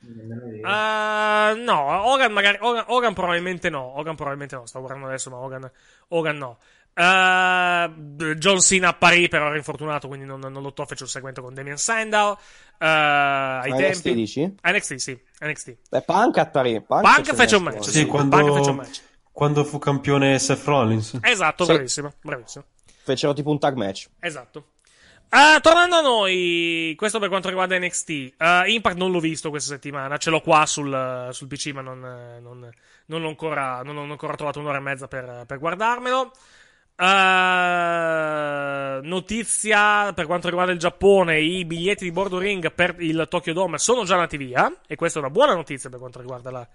Uh, 0.00 1.58
no, 1.64 2.02
Hogan 2.04 2.32
magari. 2.32 2.58
Hogan, 2.60 2.84
Hogan 2.88 3.14
probabilmente 3.14 3.70
no. 3.70 3.98
Hogan 3.98 4.14
probabilmente 4.14 4.56
no. 4.56 4.66
Sto 4.66 4.80
guardando 4.80 5.06
adesso, 5.06 5.30
ma 5.30 5.38
Hogan, 5.38 5.70
Hogan 6.08 6.36
no. 6.36 6.58
Uh, 6.94 8.34
John 8.34 8.60
Cena 8.60 8.88
apparì, 8.88 9.28
però 9.28 9.46
era 9.46 9.56
infortunato, 9.56 10.06
quindi 10.06 10.26
non, 10.26 10.40
non 10.40 10.62
lottò. 10.62 10.84
Fece 10.84 11.04
un 11.04 11.08
segmento 11.08 11.42
con 11.42 11.54
Damien 11.54 11.78
Sandow. 11.78 12.32
Uh, 12.32 12.36
ai 12.78 13.72
NXT 13.72 14.02
tempi. 14.02 14.14
dici? 14.14 14.54
NXT, 14.62 14.94
sì. 14.94 15.18
NXT. 15.40 15.76
Beh, 15.90 16.02
Punk 16.02 16.38
apparì. 16.38 16.80
Punk, 16.80 17.02
Punk 17.02 17.34
fece 17.34 17.56
un 17.56 17.62
match. 17.64 17.84
Sì, 17.84 17.90
Sì, 17.90 18.06
quando, 18.06 18.36
Punk 18.36 18.56
fece 18.58 18.70
un 18.70 18.76
match. 18.76 19.00
Quando 19.38 19.62
fu 19.62 19.78
campione 19.78 20.36
Seth 20.40 20.64
Rollins. 20.64 21.16
Esatto, 21.22 21.62
Sì. 21.64 21.72
bravissimo. 21.72 22.12
Bravissimo. 22.22 22.64
Fecero 23.04 23.32
tipo 23.34 23.50
un 23.50 23.60
tag 23.60 23.76
match. 23.76 24.08
Esatto. 24.18 24.70
Ah, 25.28 25.60
tornando 25.60 25.94
a 25.94 26.00
noi, 26.00 26.92
questo 26.96 27.20
per 27.20 27.28
quanto 27.28 27.46
riguarda 27.48 27.78
NXT. 27.78 28.32
Ah, 28.38 28.66
Impact 28.66 28.96
non 28.96 29.12
l'ho 29.12 29.20
visto 29.20 29.50
questa 29.50 29.74
settimana, 29.74 30.16
ce 30.16 30.30
l'ho 30.30 30.40
qua 30.40 30.66
sul, 30.66 31.28
sul 31.30 31.46
PC, 31.46 31.68
ma 31.72 31.82
non, 31.82 32.00
non- 32.00 32.68
non 33.06 33.20
l'ho 33.22 33.28
ancora, 33.28 33.82
non 33.84 33.96
ho 33.96 34.02
ancora 34.10 34.34
trovato 34.34 34.58
un'ora 34.58 34.78
e 34.78 34.80
mezza 34.80 35.06
per, 35.06 35.44
per 35.46 35.58
guardarmelo. 35.60 36.32
Ah, 37.70 38.98
notizia 39.02 40.12
per 40.14 40.26
quanto 40.26 40.48
riguarda 40.48 40.72
il 40.72 40.78
Giappone: 40.78 41.38
i 41.40 41.64
biglietti 41.64 42.02
di 42.04 42.10
bordo 42.10 42.38
ring 42.38 42.72
per 42.72 42.96
il 42.98 43.26
Tokyo 43.28 43.52
Dome 43.52 43.78
sono 43.78 44.02
già 44.04 44.14
andati 44.14 44.36
via. 44.36 44.72
E 44.86 44.96
questa 44.96 45.18
è 45.18 45.22
una 45.22 45.30
buona 45.30 45.54
notizia 45.54 45.88
per 45.90 45.98
quanto 46.00 46.18
riguarda 46.20 46.50
la, 46.50 46.66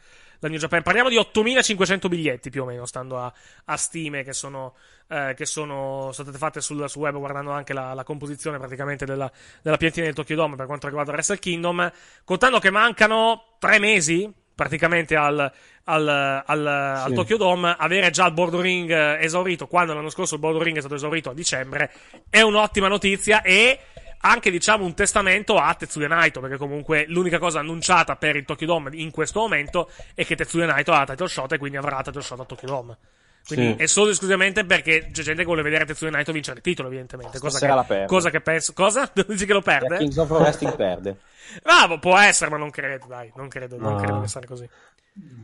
la 0.44 0.50
New 0.50 0.60
Japan. 0.60 0.84
Parliamo 0.84 1.10
di 1.10 1.18
8500 1.18 2.10
biglietti 2.10 2.50
più 2.50 2.64
o 2.64 2.66
meno, 2.66 2.86
stando 2.86 3.20
a, 3.20 3.34
a 3.66 3.78
stime 3.78 4.24
che 4.24 4.34
sono, 4.34 4.76
eh, 5.08 5.34
che 5.36 5.46
sono 5.46 6.10
state 6.12 6.32
fatte 6.32 6.62
sul, 6.62 6.90
sul 6.90 7.02
web, 7.02 7.18
guardando 7.18 7.52
anche 7.52 7.74
la, 7.74 7.94
la 7.94 8.04
composizione 8.04 8.58
praticamente 8.58 9.06
della, 9.06 9.32
della 9.62 9.78
piantina 9.78 10.06
del 10.06 10.16
Tokyo 10.16 10.36
Dome 10.36 10.56
per 10.56 10.66
quanto 10.66 10.88
riguarda 10.88 11.12
Wrestle 11.12 11.40
Kingdom. 11.40 11.92
Contando 12.24 12.60
che 12.60 12.70
mancano 12.70 13.56
tre 13.60 13.80
mesi 13.80 14.32
praticamente 14.56 15.16
al, 15.16 15.52
al, 15.86 16.08
al, 16.46 16.68
al 16.68 17.06
Sì. 17.08 17.14
Tokyo 17.14 17.38
Dome, 17.38 17.76
avere 17.78 18.12
già 18.12 18.28
il 18.28 18.34
bordo 18.34 18.62
ring 18.62 18.90
eh, 18.90 19.18
esaurito, 19.24 19.68
quando 19.68 19.94
l'anno 19.94 20.10
scorso 20.10 20.36
il 20.36 20.42
bordo 20.42 20.62
ring 20.62 20.78
è 20.78 20.80
stato 20.80 20.96
esaurito 20.96 21.30
a 21.32 21.34
dicembre, 21.34 21.92
è 22.30 22.42
un'ottima 22.42 22.88
notizia 22.88 23.42
e 23.42 23.80
anche 24.26 24.50
diciamo 24.52 24.86
un 24.86 24.94
testamento 24.94 25.58
a 25.58 25.74
Tetsuya 25.74 26.08
Naito, 26.08 26.40
perché 26.40 26.58
comunque 26.58 27.06
l'unica 27.08 27.40
cosa 27.40 27.60
annunciata 27.60 28.16
per 28.16 28.36
il 28.38 28.46
Tokyo 28.46 28.66
Dome 28.68 28.90
in 28.94 29.12
questo 29.12 29.40
momento 29.42 29.90
è 30.14 30.26
che 30.26 30.36
Tetsuya 30.36 30.66
Naito 30.66 30.92
ha 30.94 31.00
la 31.00 31.06
title 31.06 31.28
shot 31.28 31.52
e 31.52 31.58
quindi 31.58 31.78
avrà 31.78 31.98
la 31.98 32.02
title 32.04 32.22
shot 32.22 32.40
a 32.40 32.46
Tokyo 32.46 32.68
Dome. 32.68 32.98
Quindi 33.46 33.76
Sì. 33.76 33.84
è 33.84 33.86
solo 33.88 34.12
esclusivamente 34.12 34.64
perché 34.64 35.10
c'è 35.12 35.22
gente 35.22 35.42
che 35.42 35.46
vuole 35.46 35.62
vedere 35.62 35.84
Tetsuya 35.86 36.10
Naito 36.12 36.32
vincere 36.32 36.58
il 36.58 36.64
titolo, 36.64 36.88
evidentemente. 36.88 37.40
Cosa 37.40 37.60
che, 37.60 37.68
la 37.68 37.84
perde. 37.84 38.06
cosa 38.06 38.30
che 38.30 38.40
penso. 38.40 38.72
Cosa? 38.72 39.12
Dici 39.28 39.46
che 39.46 39.52
lo 39.54 39.62
perde? 39.62 39.98
Kings 39.98 40.16
of 40.18 40.30
Wrestling 40.30 40.76
perde. 40.78 41.18
Bravo, 41.62 42.00
può 42.00 42.18
essere, 42.18 42.50
ma 42.50 42.56
non 42.58 42.70
credo, 42.70 43.06
dai, 43.08 43.30
non 43.36 43.50
credo, 43.50 43.78
non 43.78 43.96
No. 43.96 44.00
credo 44.00 44.22
che 44.22 44.28
sarà 44.30 44.48
così. 44.48 44.68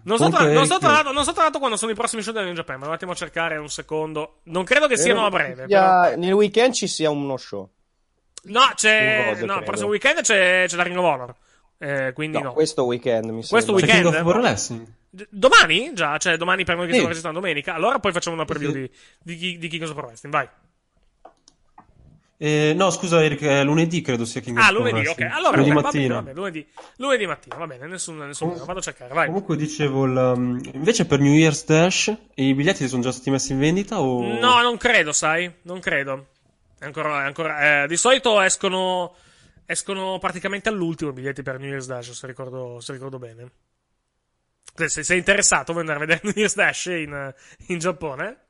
Non 0.04 0.18
so, 0.18 0.30
tra, 0.30 0.46
non, 0.52 0.66
so 0.66 0.78
tra 0.80 1.02
non 1.02 1.24
so 1.26 1.34
tra 1.34 1.42
l'altro 1.44 1.60
quando 1.60 1.76
sono 1.78 1.92
i 1.92 1.96
prossimi 1.96 2.22
show 2.24 2.32
della 2.34 2.46
New 2.46 2.56
Japan, 2.56 2.80
ma 2.80 2.88
un 2.88 2.94
attimo 2.94 3.12
a 3.12 3.16
cercare 3.16 3.58
un 3.58 3.70
secondo. 3.70 4.40
Non 4.44 4.64
credo 4.64 4.88
che 4.88 4.96
siano 4.98 5.26
a 5.26 5.30
breve. 5.30 5.66
Sia- 5.68 6.02
però- 6.06 6.16
Nel 6.16 6.32
weekend 6.34 6.74
ci 6.74 6.88
sia 6.88 7.10
uno 7.12 7.36
show. 7.38 7.70
No, 8.44 8.62
c'è. 8.76 9.34
Rod, 9.34 9.42
no, 9.44 9.58
il 9.58 9.64
prossimo 9.64 9.90
weekend 9.90 10.22
c'è, 10.22 10.66
c'è 10.68 10.76
la 10.76 10.84
Ring 10.84 10.98
of 10.98 11.04
Honor. 11.06 11.36
Eh, 11.82 12.12
quindi 12.14 12.38
No, 12.38 12.44
no. 12.46 12.54
questo 12.54 12.84
weekend 12.84 13.26
mi 13.30 13.46
Questo 13.46 13.78
sembra. 13.78 13.86
King 13.86 14.06
weekend? 14.06 14.26
of 14.26 14.32
Pro 14.32 14.42
Wrestling. 14.42 14.88
D- 15.12 15.28
Domani? 15.30 15.94
Già, 15.94 16.18
cioè 16.18 16.38
domani 16.38 16.64
per 16.66 16.76
noi 16.76 16.86
che 16.88 16.92
Sì. 16.94 16.98
stiamo 17.00 17.08
registrando 17.08 17.40
domenica. 17.40 17.74
Allora 17.74 18.00
poi 18.00 18.12
facciamo 18.12 18.36
una 18.36 18.46
preview 18.46 18.72
Sì. 18.72 18.80
di, 18.80 18.90
di, 19.24 19.36
chi- 19.38 19.58
di 19.58 19.68
King 19.68 19.84
of 19.84 19.94
Pro 19.94 20.06
Wrestling. 20.08 20.34
Vai. 20.36 20.48
Eh, 22.42 22.74
no, 22.74 22.90
scusa, 22.90 23.22
Eric, 23.22 23.42
è 23.44 23.64
lunedì 23.66 24.00
credo 24.02 24.24
sia 24.24 24.40
King 24.40 24.58
of 24.58 24.64
Ah, 24.64 24.68
Pro 24.70 24.78
lunedì, 24.78 25.00
ok. 25.00 25.06
Wrestling. 25.06 25.32
Allora, 25.32 25.50
lunedì 25.58 25.70
vabbè, 25.74 25.82
mattina. 25.84 26.14
va 26.16 26.22
bene, 26.22 26.36
lunedì, 26.38 26.68
lunedì 26.98 27.26
mattina, 27.28 27.56
va 27.58 27.68
bene, 27.68 27.88
nessun, 27.88 28.18
nessun 28.18 28.48
problema. 28.48 28.66
Vado 28.66 28.80
a 28.80 28.82
cercare, 28.82 29.14
vai. 29.14 29.26
Comunque 29.26 29.56
dicevo, 29.58 30.06
il, 30.06 30.34
um, 30.38 30.62
invece 30.74 31.06
per 31.06 31.20
New 31.20 31.34
Year's 31.34 31.66
Dash 31.66 32.16
i 32.36 32.54
biglietti 32.54 32.88
sono 32.88 33.02
già 33.02 33.12
stati 33.12 33.30
messi 33.30 33.52
in 33.52 33.60
vendita 33.60 34.00
o... 34.00 34.22
No, 34.40 34.62
non 34.62 34.78
credo, 34.78 35.12
sai? 35.12 35.52
Non 35.64 35.80
credo. 35.82 36.28
Ancora, 36.80 37.18
ancora, 37.18 37.84
eh, 37.84 37.88
di 37.88 37.98
solito 37.98 38.40
escono, 38.42 39.16
escono 39.66 40.18
praticamente 40.20 40.70
all'ultimo 40.70 41.12
i 41.12 41.14
biglietti 41.14 41.44
per 41.44 41.60
New 41.60 41.68
Year's 41.68 41.88
Dash, 41.88 42.12
se 42.12 42.28
ricordo, 42.28 42.80
se 42.80 42.94
ricordo 42.94 43.20
bene. 43.20 43.52
Se 44.74 45.04
sei 45.04 45.18
interessato, 45.18 45.74
vuoi 45.74 45.88
andare 45.88 46.04
a 46.04 46.06
vedere 46.06 46.22
New 46.28 46.34
Year's 46.36 46.56
Dash 46.56 46.86
in, 46.86 47.34
in 47.68 47.80
Giappone? 47.80 48.49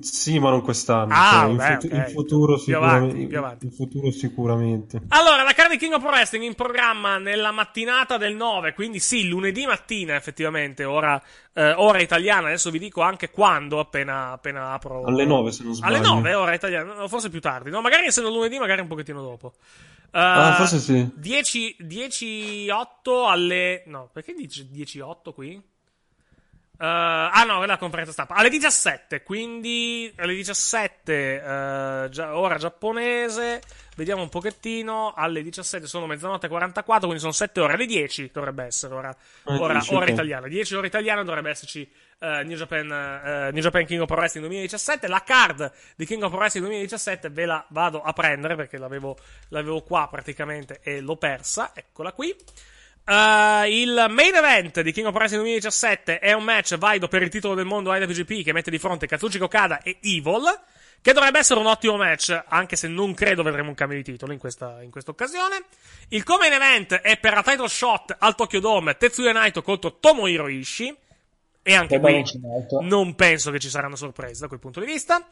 Sì, 0.00 0.38
ma 0.38 0.48
non 0.48 0.62
quest'anno. 0.62 1.12
Ah, 1.14 1.30
cioè, 1.42 1.50
in, 1.50 1.56
vabbè, 1.56 1.72
futu- 1.74 1.92
ok. 1.92 1.98
in 1.98 2.12
futuro 2.14 2.58
Più 2.58 2.76
avanti, 2.76 2.94
sicuramente. 2.96 3.26
più 3.28 3.38
avanti. 3.38 3.64
In 3.66 3.72
futuro 3.72 4.10
sicuramente. 4.10 5.02
Allora, 5.08 5.42
la 5.42 5.52
card 5.52 5.70
di 5.72 5.76
King 5.76 5.92
of 5.92 6.00
Pro 6.00 6.08
Wrestling 6.10 6.44
in 6.44 6.54
programma 6.54 7.18
nella 7.18 7.50
mattinata 7.50 8.16
del 8.16 8.34
9, 8.34 8.72
quindi 8.72 8.98
sì, 8.98 9.28
lunedì 9.28 9.66
mattina 9.66 10.14
effettivamente, 10.14 10.84
ora, 10.84 11.22
eh, 11.52 11.72
ora 11.72 12.00
italiana, 12.00 12.46
adesso 12.46 12.70
vi 12.70 12.78
dico 12.78 13.02
anche 13.02 13.28
quando, 13.30 13.78
appena, 13.78 14.32
appena 14.32 14.72
apro. 14.72 15.04
Alle 15.04 15.26
9 15.26 15.52
se 15.52 15.64
non 15.64 15.74
sbaglio. 15.74 15.96
Alle 15.96 16.06
9, 16.06 16.34
ora 16.34 16.54
italiana, 16.54 17.06
forse 17.06 17.28
più 17.28 17.40
tardi, 17.40 17.68
no? 17.68 17.82
Magari 17.82 18.06
essendo 18.06 18.30
lunedì, 18.30 18.58
magari 18.58 18.80
un 18.80 18.88
pochettino 18.88 19.20
dopo. 19.20 19.52
Eh, 20.14 20.18
Ah, 20.18 20.54
forse 20.56 20.78
sì. 20.78 21.10
10, 21.14 21.76
10 21.78 22.68
8 22.70 23.26
alle... 23.28 23.82
No, 23.86 24.08
perché 24.12 24.32
dice 24.34 24.66
10 24.70 25.00
8 25.00 25.32
qui? 25.34 25.60
Eh, 26.82 26.84
ah 26.84 27.44
no, 27.46 27.62
è 27.62 27.66
la 27.66 27.76
conferenza 27.78 28.10
stampa. 28.10 28.34
Alle 28.34 28.48
17, 28.48 29.22
quindi 29.22 30.12
alle 30.16 30.34
17, 30.34 31.12
eh, 31.40 32.08
già- 32.10 32.36
ora 32.36 32.56
giapponese. 32.56 33.60
Vediamo 33.94 34.22
un 34.22 34.28
pochettino. 34.28 35.12
Alle 35.14 35.42
17 35.44 35.86
sono 35.86 36.06
mezzanotte 36.06 36.46
e 36.46 36.48
44, 36.48 37.02
quindi 37.04 37.20
sono 37.20 37.32
7 37.32 37.60
ore. 37.60 37.74
Alle 37.74 37.86
10 37.86 38.30
dovrebbe 38.32 38.64
essere 38.64 38.94
ora, 38.94 39.10
Ah, 39.44 39.60
ora, 39.60 39.74
10, 39.74 39.94
ora 39.94 40.10
italiana. 40.10 40.48
10 40.48 40.74
ore 40.74 40.88
italiana 40.88 41.22
dovrebbe 41.22 41.50
esserci 41.50 41.88
eh, 42.18 42.42
New, 42.42 42.56
Japan, 42.56 42.90
eh, 42.90 43.50
New 43.52 43.62
Japan 43.62 43.84
King 43.84 44.00
of 44.00 44.06
Pro 44.08 44.16
Wrestling 44.16 44.46
2017. 44.46 45.06
La 45.06 45.22
card 45.24 45.70
di 45.94 46.04
King 46.04 46.22
of 46.24 46.30
Pro 46.30 46.38
Wrestling 46.40 46.66
2017 46.66 47.28
ve 47.30 47.44
la 47.46 47.64
vado 47.68 48.02
a 48.02 48.12
prendere 48.12 48.56
perché 48.56 48.76
l'avevo, 48.76 49.16
l'avevo 49.50 49.82
qua 49.82 50.08
praticamente 50.10 50.80
e 50.82 51.00
l'ho 51.00 51.16
persa. 51.16 51.70
Eccola 51.74 52.10
qui. 52.12 52.34
Uh, 53.04 53.66
il 53.66 54.06
main 54.10 54.32
event 54.32 54.80
di 54.80 54.92
King 54.92 55.08
of 55.08 55.14
Wrestling 55.14 55.42
2017 55.42 56.20
è 56.20 56.32
un 56.34 56.44
match 56.44 56.76
valido 56.76 57.08
per 57.08 57.22
il 57.22 57.30
titolo 57.30 57.54
del 57.54 57.64
mondo 57.64 57.92
IWGP 57.92 58.44
che 58.44 58.52
mette 58.52 58.70
di 58.70 58.78
fronte 58.78 59.08
Kazuchika 59.08 59.44
Okada 59.44 59.82
e 59.82 59.98
Evil, 60.02 60.44
che 61.00 61.12
dovrebbe 61.12 61.40
essere 61.40 61.58
un 61.58 61.66
ottimo 61.66 61.96
match, 61.96 62.44
anche 62.46 62.76
se 62.76 62.86
non 62.86 63.12
credo 63.12 63.42
vedremo 63.42 63.70
un 63.70 63.74
cambio 63.74 63.96
di 63.96 64.04
titolo 64.04 64.32
in 64.32 64.38
questa, 64.38 64.82
in 64.82 64.90
questa 64.90 65.10
occasione. 65.10 65.64
Il 66.08 66.22
co-main 66.22 66.52
event 66.52 66.94
è 66.94 67.18
per 67.18 67.34
la 67.34 67.42
title 67.42 67.68
shot 67.68 68.14
al 68.20 68.36
Tokyo 68.36 68.60
Dome 68.60 68.96
Tetsuya 68.96 69.32
Naito 69.32 69.62
contro 69.62 69.98
Tomohiro 69.98 70.46
Ishii. 70.46 70.96
E 71.64 71.74
anche 71.74 72.00
qui 72.00 72.24
non 72.82 73.14
penso 73.14 73.52
che 73.52 73.60
ci 73.60 73.68
saranno 73.68 73.94
sorprese 73.94 74.40
da 74.40 74.48
quel 74.48 74.58
punto 74.58 74.80
di 74.80 74.86
vista. 74.86 75.24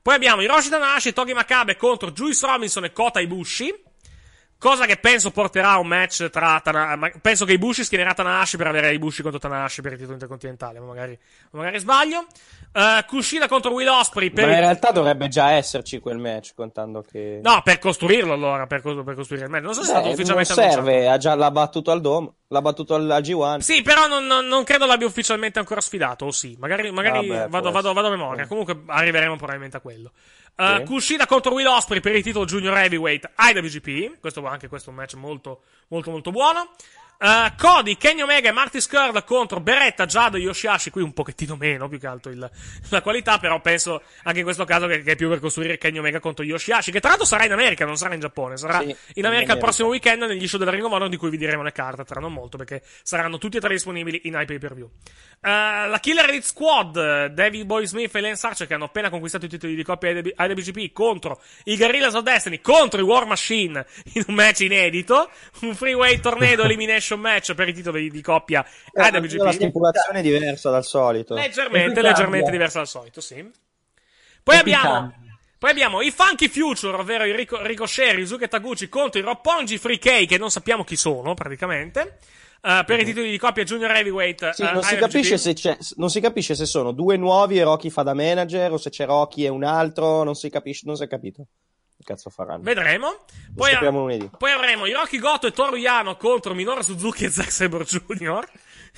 Poi 0.00 0.14
abbiamo 0.14 0.42
Hiroshi 0.42 0.68
Tanahashi, 0.68 1.12
Togi 1.12 1.32
Makabe 1.32 1.76
contro 1.76 2.10
Juice 2.10 2.46
Robinson 2.46 2.84
e 2.84 2.92
Kota 2.92 3.20
Ibushi. 3.20 3.86
Cosa 4.60 4.86
che 4.86 4.96
penso 4.96 5.30
porterà 5.30 5.70
a 5.70 5.78
un 5.78 5.86
match 5.86 6.30
tra 6.30 6.58
Tana- 6.60 6.96
ma- 6.96 7.12
Penso 7.22 7.44
che 7.44 7.52
Ibushi 7.52 7.84
schienerà 7.84 8.12
Tanahashi 8.12 8.56
per 8.56 8.66
avere 8.66 8.92
Ibushi 8.92 9.22
contro 9.22 9.38
Tanahashi 9.38 9.82
per 9.82 9.92
il 9.92 9.96
titolo 9.98 10.14
intercontinentale. 10.14 10.80
Ma 10.80 10.86
magari, 10.86 11.16
ma 11.52 11.60
magari 11.60 11.78
sbaglio. 11.78 12.26
Uh, 12.72 13.04
Kushida 13.06 13.46
contro 13.46 13.72
Will 13.72 13.86
Osprey 13.86 14.30
per 14.30 14.46
Ma 14.46 14.54
in 14.54 14.58
realtà 14.60 14.90
dovrebbe 14.90 15.28
già 15.28 15.52
esserci 15.52 16.00
quel 16.00 16.18
match, 16.18 16.54
contando 16.56 17.02
che... 17.02 17.38
No, 17.40 17.60
per 17.62 17.78
costruirlo 17.78 18.32
allora. 18.32 18.66
Per, 18.66 18.82
per 18.82 19.14
costruire 19.14 19.44
il 19.44 19.50
match. 19.50 19.62
Non 19.62 19.74
so 19.74 19.82
se 19.82 19.86
è 19.86 19.90
stato 19.92 20.08
Eh, 20.08 20.12
ufficialmente 20.14 20.52
non 20.54 20.62
annunciato. 20.64 20.86
serve, 20.90 21.08
ha 21.08 21.16
già 21.18 21.34
l'ha 21.36 21.50
battuto 21.52 21.90
al 21.92 22.00
Dome, 22.00 22.32
l'ha 22.48 22.60
battuto 22.60 22.94
al 22.96 23.08
al 23.08 23.22
G1. 23.22 23.58
Sì, 23.60 23.82
però 23.82 24.08
non, 24.08 24.26
non- 24.26 24.46
non 24.48 24.64
credo 24.64 24.86
l'abbia 24.86 25.06
ufficialmente 25.06 25.60
ancora 25.60 25.80
sfidato, 25.80 26.24
o 26.26 26.30
sì. 26.32 26.56
Magari, 26.58 26.90
magari 26.90 27.28
Vabbè, 27.28 27.48
vado, 27.48 27.70
vado- 27.70 27.92
vado 27.92 28.08
a 28.08 28.10
memoria. 28.10 28.48
Comunque 28.48 28.82
arriveremo 28.86 29.36
probabilmente 29.36 29.76
a 29.76 29.80
quello. 29.80 30.10
Uh. 30.58 30.82
Kushida 30.82 31.24
contro 31.26 31.54
Will 31.54 31.68
Osprey 31.68 32.00
per 32.00 32.16
il 32.16 32.22
titolo 32.24 32.44
Junior 32.44 32.76
Heavyweight 32.76 33.30
IWGP. 33.36 34.18
Questo, 34.18 34.44
anche 34.44 34.66
questo 34.66 34.90
è 34.90 34.92
un 34.92 34.98
match 34.98 35.14
molto, 35.14 35.62
molto, 35.88 36.10
molto 36.10 36.32
buono. 36.32 36.74
Uh, 37.20 37.52
Cody, 37.56 37.96
Kenny 37.96 38.22
Omega 38.22 38.48
e 38.48 38.52
Marty 38.52 38.80
Skrull 38.80 39.24
contro 39.24 39.58
Beretta, 39.58 40.06
Jado 40.06 40.36
e 40.36 40.40
Yoshihashi. 40.40 40.90
Qui 40.90 41.02
un 41.02 41.12
pochettino 41.12 41.56
meno, 41.56 41.88
più 41.88 41.98
che 41.98 42.06
altro 42.06 42.30
il- 42.30 42.48
la 42.90 43.02
qualità. 43.02 43.38
Però 43.38 43.60
penso 43.60 44.02
anche 44.22 44.38
in 44.38 44.44
questo 44.44 44.64
caso 44.64 44.86
che, 44.86 45.02
che 45.02 45.12
è 45.12 45.16
più 45.16 45.28
per 45.28 45.40
costruire 45.40 45.78
Kenny 45.78 45.98
Omega 45.98 46.20
contro 46.20 46.44
Yoshihashi. 46.44 46.92
Che 46.92 47.00
tra 47.00 47.08
l'altro 47.10 47.26
sarà 47.26 47.44
in 47.44 47.50
America, 47.50 47.84
non 47.84 47.96
sarà 47.96 48.14
in 48.14 48.20
Giappone. 48.20 48.56
Sarà 48.56 48.78
Sì, 48.82 48.94
in 49.14 49.26
America 49.26 49.52
il 49.54 49.58
prossimo 49.58 49.88
weekend 49.88 50.22
negli 50.22 50.46
show 50.46 50.60
della 50.60 50.70
Ring 50.70 50.84
of 50.84 50.92
Honor 50.92 51.08
di 51.08 51.16
cui 51.16 51.28
vi 51.30 51.38
diremo 51.38 51.64
le 51.64 51.72
carte 51.72 52.04
tra 52.04 52.20
non 52.20 52.32
molto 52.32 52.56
perché 52.56 52.82
saranno 53.02 53.36
tutti 53.38 53.56
e 53.56 53.60
tre 53.60 53.70
disponibili 53.70 54.20
in 54.24 54.34
pay 54.46 54.58
per 54.58 54.74
view. 54.74 54.88
la 55.40 55.98
Killer 56.00 56.28
Elite 56.28 56.46
Squad, 56.46 57.26
David 57.26 57.64
Boy 57.64 57.84
Smith 57.86 58.14
e 58.14 58.20
Lance 58.20 58.46
Archer 58.46 58.66
che 58.68 58.74
hanno 58.74 58.84
appena 58.84 59.10
conquistato 59.10 59.44
i 59.46 59.48
titoli 59.48 59.74
di 59.74 59.82
coppia 59.82 60.10
IW- 60.10 60.34
IWGP 60.38 60.92
contro 60.92 61.40
i 61.64 61.76
Guerrillas 61.76 62.14
of 62.14 62.22
Destiny 62.22 62.60
contro 62.60 63.00
i 63.00 63.02
War 63.02 63.26
Machine 63.26 63.84
in 64.14 64.24
un 64.28 64.34
match 64.34 64.60
inedito, 64.60 65.30
un 65.62 65.74
freeway 65.74 66.20
tornado 66.20 66.62
elimination 66.68 67.06
match 67.16 67.54
per 67.54 67.68
i 67.68 67.72
titoli 67.72 68.10
di 68.10 68.20
coppia 68.20 68.64
Eh, 68.92 69.10
la 69.10 69.18
IWGP. 69.18 69.50
stipulazione 69.50 70.18
è 70.18 70.22
diversa 70.22 70.70
dal 70.70 70.84
solito. 70.84 71.34
Leggermente, 71.34 72.02
leggermente 72.02 72.50
diversa 72.50 72.78
dal 72.78 72.88
solito, 72.88 73.20
sì. 73.20 73.48
Poi 74.42 74.56
abbiamo, 74.56 75.12
poi 75.58 75.70
abbiamo 75.70 76.00
i 76.00 76.10
Funky 76.10 76.48
Future, 76.48 76.96
ovvero 76.96 77.24
i 77.24 77.34
Rico, 77.34 77.60
Ricochet, 77.64 78.14
Ryusuke 78.14 78.48
Taguchi 78.48 78.88
contro 78.88 79.20
i 79.20 79.22
Roppongi 79.22 79.78
Free 79.78 79.98
K, 79.98 80.26
che 80.26 80.38
non 80.38 80.50
sappiamo 80.50 80.84
chi 80.84 80.96
sono, 80.96 81.34
praticamente. 81.34 82.18
Uh, 82.60 82.84
per 82.84 82.98
i 82.98 83.04
titoli 83.04 83.30
di 83.30 83.38
coppia 83.38 83.62
Junior 83.62 83.90
Heavyweight. 83.92 84.50
Sì, 84.50 84.62
uh, 84.62 84.72
non, 84.72 84.82
si 84.82 84.94
IWGP. 84.94 85.10
capisce 85.10 85.38
se 85.38 85.52
c'è, 85.52 85.76
non 85.96 86.10
si 86.10 86.20
capisce 86.20 86.56
se 86.56 86.66
sono 86.66 86.90
due 86.90 87.16
nuovi 87.16 87.58
e 87.58 87.62
Rocky 87.62 87.88
fa 87.88 88.02
da 88.02 88.14
manager 88.14 88.72
o 88.72 88.78
se 88.78 88.90
c'è 88.90 89.06
Rocky 89.06 89.44
e 89.44 89.48
un 89.48 89.62
altro, 89.62 90.24
non 90.24 90.34
si 90.34 90.50
capisce, 90.50 90.82
non 90.86 90.96
si 90.96 91.04
è 91.04 91.06
capito. 91.06 91.46
Cazzo 92.08 92.30
faranno? 92.30 92.62
Vedremo. 92.62 93.16
Poi, 93.54 93.76
lunedì. 93.82 94.30
poi 94.38 94.50
avremo 94.50 94.86
Hiroki 94.86 95.18
Goto 95.18 95.46
e 95.46 95.52
Toru 95.52 95.76
Yano 95.76 96.16
contro 96.16 96.54
Minoru 96.54 96.82
Suzuki 96.82 97.26
e 97.26 97.30
Zack 97.30 97.52
Sabre 97.52 97.84
Jr. 97.84 98.48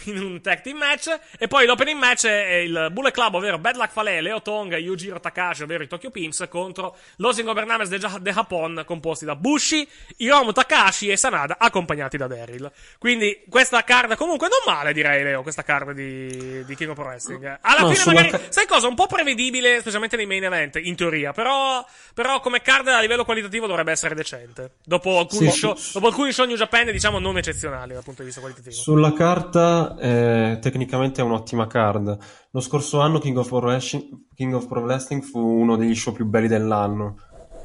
in 0.05 0.19
un 0.23 0.41
tag 0.41 0.61
team 0.63 0.77
match. 0.79 1.19
E 1.39 1.49
poi 1.49 1.67
l'opening 1.67 1.99
match 1.99 2.27
è 2.27 2.55
il 2.57 2.89
Bullet 2.93 3.13
Club, 3.13 3.35
ovvero 3.35 3.59
Bad 3.59 3.77
Luck 3.77 3.91
Fale, 3.93 4.21
Leo 4.21 4.43
Tonga 4.43 4.77
e 4.77 4.81
Yujiro 4.81 5.21
Takashi, 5.21 5.63
ovvero 5.63 5.83
i 5.83 5.87
Tokyo 5.89 6.11
Pimps, 6.11 6.47
contro 6.51 6.97
Los 7.17 7.39
Ingobernables 7.39 7.89
de, 7.89 7.99
Ja- 7.99 8.19
de 8.19 8.33
Japón, 8.33 8.83
composti 8.87 9.25
da 9.25 9.37
Bushi, 9.37 9.87
Hiromu 10.19 10.53
Takashi 10.53 11.09
e 11.09 11.17
Sanada, 11.17 11.57
accompagnati 11.59 12.17
da 12.17 12.27
Daryl. 12.27 12.71
Quindi 12.99 13.43
questa 13.49 13.83
card 13.85 14.17
comunque 14.17 14.49
non 14.49 14.75
male, 14.75 14.93
direi, 14.93 15.23
Leo, 15.23 15.43
questa 15.43 15.63
card 15.63 15.93
di, 15.93 16.65
di 16.65 16.75
King 16.77 16.91
of 16.91 16.97
Pro 16.97 17.05
Wrestling. 17.07 17.59
Alla 17.61 17.81
No, 17.81 17.91
fine 17.93 18.15
magari, 18.15 18.31
ca- 18.31 18.41
sai 18.51 18.67
cosa? 18.67 18.87
Un 18.89 18.95
po' 18.95 19.07
prevedibile, 19.07 19.81
specialmente 19.81 20.17
nei 20.17 20.27
main 20.27 20.45
event, 20.45 20.77
in 20.77 20.97
teoria, 20.97 21.33
però, 21.33 21.85
però 22.15 22.41
come 22.41 22.61
card 22.63 22.89
a 22.89 23.01
livello 23.01 23.25
qualitativo 23.25 23.67
dovrebbe 23.67 23.93
essere 23.93 24.15
decente. 24.15 24.73
Dopo 24.85 25.19
alcuni, 25.19 25.51
Sì, 25.51 25.59
show, 25.59 25.75
sì. 25.77 25.93
dopo 25.95 26.07
alcuni 26.09 26.33
show 26.33 26.47
New 26.47 26.57
Japan, 26.57 26.91
diciamo, 26.91 27.19
non 27.19 27.39
eccezionali 27.39 27.93
dal 27.95 28.03
punto 28.03 28.21
di 28.21 28.27
vista 28.27 28.41
qualitativo. 28.41 28.75
Sulla 28.75 29.13
carta, 29.13 29.90
eh, 29.99 30.59
tecnicamente 30.61 31.21
è 31.21 31.25
un'ottima 31.25 31.67
card. 31.67 32.17
Lo 32.51 32.61
scorso 32.61 33.01
anno 33.01 33.19
King 33.19 33.37
of, 33.39 33.49
Pro 33.49 33.59
Wrestling, 33.59 34.27
King 34.35 34.55
of 34.55 34.67
Pro 34.67 34.81
Wrestling 34.81 35.23
fu 35.23 35.39
uno 35.39 35.77
degli 35.77 35.95
show 35.95 36.13
più 36.13 36.27
belli 36.27 36.49
dell'anno. 36.49 37.17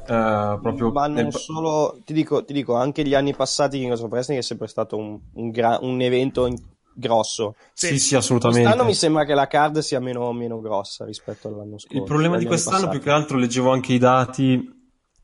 Eh, 0.08 0.58
proprio 0.62 0.92
Ma 0.92 1.06
non 1.06 1.14
nel- 1.16 1.32
solo, 1.34 1.98
ti 2.04 2.12
dico, 2.12 2.44
ti 2.44 2.52
dico, 2.52 2.74
anche 2.74 3.04
gli 3.04 3.14
anni 3.14 3.34
passati 3.34 3.78
King 3.78 3.92
of 3.92 4.00
Wrestling 4.02 4.40
è 4.40 4.44
sempre 4.44 4.68
stato 4.68 4.96
un, 4.96 5.18
un 5.34 5.50
gra- 5.50 5.78
un 5.82 6.00
evento 6.00 6.46
in- 6.46 6.56
grosso. 6.98 7.56
Sì, 7.74 7.98
sì, 7.98 8.14
assolutamente. 8.14 8.62
Quest'anno 8.62 8.88
mi 8.88 8.94
sembra 8.94 9.24
che 9.24 9.34
la 9.34 9.46
card 9.46 9.78
sia 9.80 10.00
meno, 10.00 10.32
meno 10.32 10.60
grossa 10.60 11.04
rispetto 11.04 11.48
all'anno 11.48 11.78
scorso. 11.78 11.96
Il 11.96 12.04
problema 12.04 12.38
di 12.38 12.46
quest'anno, 12.46 12.76
passati. 12.76 12.96
più 12.96 13.04
che 13.06 13.10
altro, 13.10 13.36
leggevo 13.36 13.70
anche 13.70 13.92
i 13.92 13.98
dati 13.98 14.74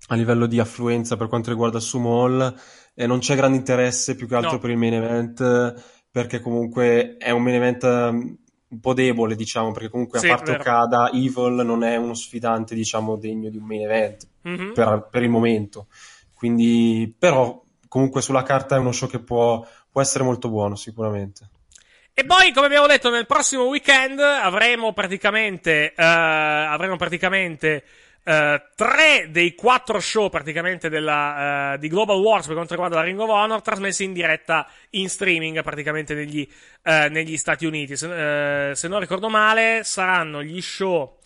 a 0.08 0.14
livello 0.16 0.46
di 0.46 0.58
affluenza 0.58 1.16
per 1.16 1.28
quanto 1.28 1.48
riguarda 1.50 1.78
Sumo 1.80 2.20
Hall 2.22 2.54
e 2.94 3.06
non 3.06 3.20
c'è 3.20 3.36
grande 3.36 3.56
interesse 3.56 4.16
più 4.16 4.26
che 4.26 4.34
altro 4.34 4.52
No. 4.54 4.58
per 4.58 4.68
il 4.70 4.76
main 4.76 4.92
event 4.94 5.74
perché 6.12 6.40
comunque 6.40 7.16
è 7.16 7.30
un 7.30 7.42
main 7.42 7.56
event 7.56 7.82
um, 7.84 8.36
un 8.68 8.80
po' 8.80 8.92
debole, 8.92 9.34
diciamo, 9.34 9.72
perché 9.72 9.88
comunque 9.88 10.18
Sì, 10.18 10.26
a 10.28 10.36
parte. 10.36 10.52
Okada, 10.52 11.10
Evil 11.12 11.62
non 11.64 11.82
è 11.82 11.96
uno 11.96 12.14
sfidante, 12.14 12.74
diciamo, 12.74 13.16
degno 13.16 13.48
di 13.48 13.56
un 13.56 13.64
main 13.64 13.82
event 13.82 14.28
Mhm. 14.42 14.72
per, 14.74 15.08
per 15.10 15.22
il 15.22 15.30
momento. 15.30 15.86
Quindi, 16.34 17.12
però, 17.18 17.62
comunque 17.88 18.20
sulla 18.20 18.42
carta 18.42 18.76
è 18.76 18.78
uno 18.78 18.92
show 18.92 19.08
che 19.08 19.20
può, 19.20 19.66
può 19.90 20.00
essere 20.00 20.24
molto 20.24 20.48
buono, 20.50 20.74
sicuramente. 20.76 21.48
E 22.14 22.24
poi, 22.24 22.52
come 22.52 22.66
abbiamo 22.66 22.86
detto, 22.86 23.08
nel 23.08 23.26
prossimo 23.26 23.64
weekend 23.64 24.18
avremo 24.20 24.92
praticamente, 24.92 25.94
eh, 25.94 26.04
avremo 26.04 26.96
praticamente 26.96 27.84
eh, 28.24 28.62
tre 28.76 29.28
dei 29.30 29.54
quattro 29.54 29.98
show 30.00 30.28
praticamente 30.28 30.88
della, 30.88 31.74
eh, 31.74 31.78
di 31.78 31.88
Global 31.88 32.20
Wars 32.20 32.46
per 32.46 32.54
quanto 32.54 32.74
riguarda 32.74 32.96
la 32.96 33.02
Ring 33.02 33.18
of 33.18 33.28
Honor 33.28 33.62
trasmessi 33.62 34.04
in 34.04 34.12
diretta 34.12 34.68
in 34.90 35.08
streaming 35.08 35.62
praticamente 35.62 36.14
negli, 36.14 36.46
eh, 36.84 37.08
negli 37.08 37.36
Stati 37.36 37.66
Uniti. 37.66 37.96
Se, 37.96 38.72
se 38.74 38.88
non 38.88 39.00
ricordo 39.00 39.28
male, 39.28 39.80
saranno 39.84 40.42
gli 40.42 40.60
show 40.60 41.18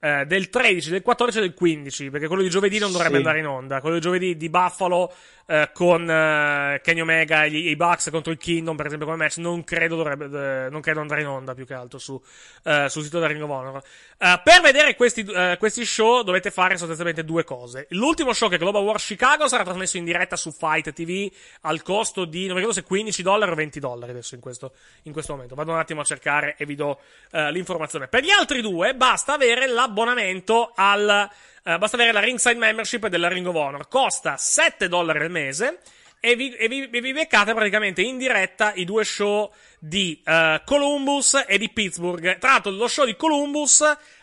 del 0.00 0.48
13, 0.48 0.88
del 0.88 1.02
14 1.02 1.36
e 1.36 1.40
del 1.42 1.52
15, 1.52 2.08
perché 2.08 2.26
quello 2.26 2.40
di 2.40 2.48
giovedì 2.48 2.78
non 2.78 2.90
dovrebbe 2.90 3.16
Sì. 3.16 3.18
andare 3.18 3.40
in 3.40 3.46
onda. 3.46 3.80
Quello 3.82 3.96
di 3.96 4.00
giovedì 4.00 4.34
di 4.34 4.48
Buffalo 4.48 5.12
eh, 5.46 5.70
con 5.72 6.08
eh, 6.08 6.80
Kenny 6.82 7.00
Omega 7.00 7.44
e 7.44 7.48
i 7.48 7.76
Bucks 7.76 8.10
contro 8.10 8.32
il 8.32 8.38
Kingdom, 8.38 8.76
per 8.76 8.86
esempio, 8.86 9.06
come 9.06 9.18
match, 9.18 9.38
non 9.38 9.64
credo 9.64 9.96
dovrebbe, 9.96 10.24
eh, 10.66 10.70
non 10.70 10.80
credo 10.80 11.00
andare 11.00 11.22
in 11.22 11.26
onda 11.26 11.54
più 11.54 11.66
che 11.66 11.74
altro 11.74 11.98
su, 11.98 12.20
eh, 12.64 12.88
sul 12.88 13.02
sito 13.02 13.18
della 13.18 13.30
Ring 13.30 13.42
of 13.42 13.50
Honor. 13.50 13.82
Eh, 14.18 14.40
per 14.44 14.60
vedere 14.60 14.94
questi, 14.94 15.24
questi 15.58 15.84
show 15.84 16.22
dovete 16.22 16.50
fare 16.50 16.76
sostanzialmente 16.76 17.24
due 17.24 17.44
cose. 17.44 17.86
L'ultimo 17.90 18.32
show 18.32 18.48
che 18.48 18.56
è 18.56 18.58
Global 18.58 18.82
War 18.82 18.98
Chicago 18.98 19.48
sarà 19.48 19.64
trasmesso 19.64 19.96
in 19.96 20.04
diretta 20.04 20.36
su 20.36 20.52
Fight 20.52 20.92
TV 20.92 21.30
al 21.62 21.82
costo 21.82 22.24
di, 22.24 22.46
non 22.46 22.56
ricordo 22.56 22.74
se 22.74 22.82
15 22.82 23.22
dollari 23.22 23.50
o 23.50 23.54
20 23.54 23.80
dollari 23.80 24.10
adesso 24.12 24.34
in 24.34 24.40
questo, 24.40 24.72
in 25.04 25.12
questo 25.12 25.32
momento. 25.32 25.54
Vado 25.54 25.72
un 25.72 25.78
attimo 25.78 26.00
a 26.00 26.04
cercare 26.04 26.54
e 26.58 26.66
vi 26.66 26.74
do 26.74 27.00
l'informazione. 27.30 28.08
Per 28.08 28.22
gli 28.22 28.30
altri 28.30 28.60
due 28.60 28.94
basta 28.94 29.34
avere 29.34 29.66
l'abbonamento 29.66 30.72
al, 30.74 31.28
eh, 31.64 31.78
basta 31.78 31.96
avere 31.96 32.12
la 32.12 32.20
Ringside 32.20 32.58
Membership 32.58 33.06
della 33.08 33.28
Ring 33.28 33.46
of 33.46 33.54
Honor. 33.54 33.88
Costa 33.88 34.36
7 34.36 34.88
dollari 34.88 35.20
al 35.20 35.30
mese. 35.30 35.78
E 36.22 36.36
vi, 36.36 36.54
e 36.54 36.68
vi- 36.68 36.86
vi 36.86 37.12
beccate 37.14 37.54
praticamente 37.54 38.02
in 38.02 38.18
diretta 38.18 38.74
i 38.74 38.84
due 38.84 39.04
show 39.04 39.50
di 39.78 40.20
eh, 40.22 40.60
Columbus 40.66 41.44
e 41.46 41.56
di 41.56 41.70
Pittsburgh. 41.70 42.38
Tra 42.38 42.50
l'altro, 42.50 42.70
lo 42.72 42.88
show 42.88 43.06
di 43.06 43.16
Columbus 43.16 43.80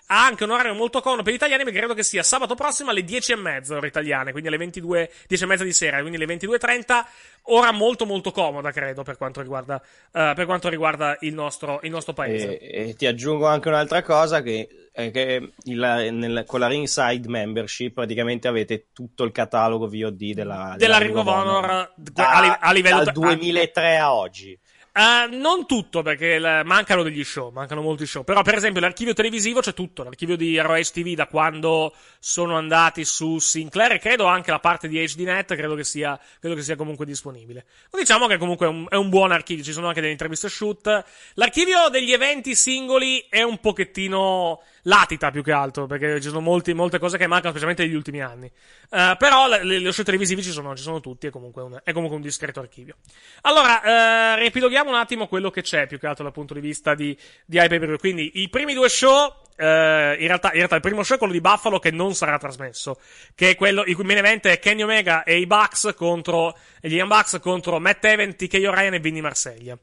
ha 0.10 0.26
anche 0.26 0.44
un 0.44 0.52
orario 0.52 0.74
molto 0.74 1.02
comodo 1.02 1.24
per 1.24 1.34
gli 1.34 1.36
italiani 1.36 1.64
perché 1.64 1.80
credo 1.80 1.94
che 1.94 2.04
sia 2.04 2.24
sabato 2.24 2.56
prossimo 2.56 2.92
alle 2.92 3.04
10 3.04 3.32
e 3.34 3.36
mezza 3.36 3.76
ore 3.76 3.88
italiane, 3.88 4.32
quindi 4.32 4.48
alle 4.48 4.58
22, 4.58 5.12
10 5.28 5.44
e 5.44 5.48
mezza 5.48 5.64
di 5.64 5.74
sera, 5.74 6.00
quindi 6.00 6.16
alle 6.16 6.34
22.30, 6.34 7.06
ora 7.44 7.72
molto 7.72 8.06
molto 8.06 8.32
comoda 8.32 8.72
credo 8.72 9.04
per 9.04 9.18
quanto 9.18 9.42
riguarda, 9.42 9.82
eh, 10.14 10.34
per 10.36 10.46
quanto 10.46 10.70
riguarda 10.70 11.18
il 11.22 11.34
nostro, 11.34 11.80
il 11.84 11.90
nostro 11.90 12.14
paese. 12.14 12.58
E, 12.58 12.90
e 12.90 12.94
ti 12.96 13.06
aggiungo 13.06 13.48
anche 13.48 13.68
un'altra 13.68 14.02
cosa 14.02 14.42
che, 14.42 14.87
è 14.98 15.12
che 15.12 15.52
il- 15.66 16.10
nel- 16.12 16.44
con 16.48 16.60
la 16.60 16.66
Ringside 16.68 17.28
Membership 17.28 17.94
praticamente 17.94 18.48
avete 18.48 18.88
tutto 18.94 19.24
il 19.26 19.32
catalogo 19.32 19.88
VOD 19.88 20.34
della, 20.34 20.74
Della 20.76 20.98
Ring 20.98 21.16
of 21.16 21.28
Honor, 21.28 21.92
da- 21.96 22.32
a, 22.32 22.42
li- 22.42 22.58
a 22.60 22.72
livello 22.74 23.04
dal 23.04 23.14
2003 23.14 23.98
a 23.98 24.14
oggi. 24.16 24.58
Eh, 24.98 25.28
non 25.36 25.68
tutto, 25.68 26.02
perché 26.02 26.26
il- 26.26 26.62
mancano 26.66 27.04
degli 27.04 27.24
show, 27.24 27.52
mancano 27.52 27.84
molti 27.84 28.08
show. 28.08 28.24
Però, 28.24 28.42
per 28.42 28.56
esempio, 28.56 28.82
l'archivio 28.82 29.14
televisivo 29.14 29.60
c'è 29.60 29.76
tutto. 29.76 30.02
L'archivio 30.02 30.36
di 30.36 30.58
ROH 30.58 30.90
TV 30.92 31.14
da 31.14 31.28
quando 31.28 31.94
sono 32.18 32.58
andati 32.58 33.06
su 33.06 33.38
Sinclair 33.38 33.92
e 33.92 34.00
credo 34.00 34.26
anche 34.26 34.50
la 34.50 34.58
parte 34.58 34.88
di 34.88 34.98
HDNet, 34.98 35.54
credo 35.54 35.76
che 35.76 35.84
sia, 35.84 36.20
credo 36.40 36.56
che 36.56 36.64
sia 36.64 36.76
comunque 36.76 37.06
disponibile. 37.06 37.66
Ma 37.92 38.00
diciamo 38.00 38.26
che 38.26 38.38
comunque 38.38 38.66
è 38.66 38.70
un, 38.70 38.88
è 38.90 38.96
un 38.96 39.10
buon 39.10 39.32
archivio, 39.32 39.64
ci 39.64 39.72
sono 39.72 39.86
anche 39.86 40.00
delle 40.02 40.14
interviste 40.14 40.50
shoot. 40.50 41.04
L'archivio 41.36 41.90
degli 41.90 42.12
eventi 42.14 42.56
singoli 42.56 43.24
è 43.30 43.44
un 43.44 43.60
pochettino 43.60 44.64
latita 44.88 45.32
più 45.32 45.44
che 45.44 45.52
altro, 45.52 45.86
perché 45.86 46.20
ci 46.22 46.30
sono 46.30 46.40
molti- 46.40 46.74
molte 46.74 46.98
cose 46.98 47.18
che 47.18 47.28
mancano, 47.28 47.50
specialmente 47.50 47.86
negli 47.86 47.96
ultimi 47.96 48.22
anni. 48.22 48.48
Eh, 48.90 49.16
però 49.18 49.48
le, 49.48 49.64
le, 49.64 49.80
le 49.80 49.92
show 49.92 50.04
televisivi 50.04 50.42
ci 50.42 50.52
sono, 50.52 50.76
ci 50.76 50.84
sono 50.84 51.00
tutti, 51.00 51.28
è 51.28 51.30
comunque 51.30 51.62
un, 51.62 51.80
è 51.84 51.92
comunque 51.92 52.18
un 52.18 52.24
discreto 52.24 52.60
archivio. 52.60 52.96
Allora, 53.42 53.82
eh, 53.84 54.40
riepiloghiamo 54.40 54.90
un 54.90 54.96
attimo 54.96 55.28
quello 55.28 55.52
che 55.52 55.62
c'è, 55.62 55.88
più 55.88 56.00
che 56.00 56.08
altro 56.08 56.24
dal 56.24 56.34
punto 56.34 56.54
di 56.54 56.62
vista 56.62 56.96
di, 56.96 57.18
di 57.46 57.60
iPay 57.62 57.98
Quindi, 57.98 58.42
i 58.42 58.50
primi 58.50 58.74
due 58.74 58.88
show, 58.90 59.34
eh, 59.58 60.16
in, 60.20 60.28
realtà, 60.28 60.50
in 60.50 60.58
realtà 60.58 60.76
il 60.76 60.82
primo 60.82 61.04
show 61.04 61.16
è 61.16 61.20
quello 61.20 61.34
di 61.34 61.42
Buffalo 61.42 61.80
che 61.80 61.92
non 61.92 62.16
sarà 62.16 62.38
trasmesso, 62.38 63.00
che 63.36 63.52
è 63.52 63.56
quello, 63.56 63.84
il 63.84 63.94
cui 63.94 64.06
main 64.06 64.20
event 64.20 64.48
è 64.48 64.58
Kenny 64.60 64.84
Omega 64.84 65.24
e 65.24 65.38
i 65.38 65.46
Bucks 65.46 65.94
contro, 65.96 66.58
gli 66.80 66.96
Young 66.96 67.10
Bucks 67.10 67.40
contro 67.42 67.80
Matt 67.80 68.06
Evans, 68.06 68.36
TK 68.38 68.54
O'Ryan 68.66 68.94
e 68.94 69.00
Vinny 69.00 69.20
Marseglia. 69.20 69.78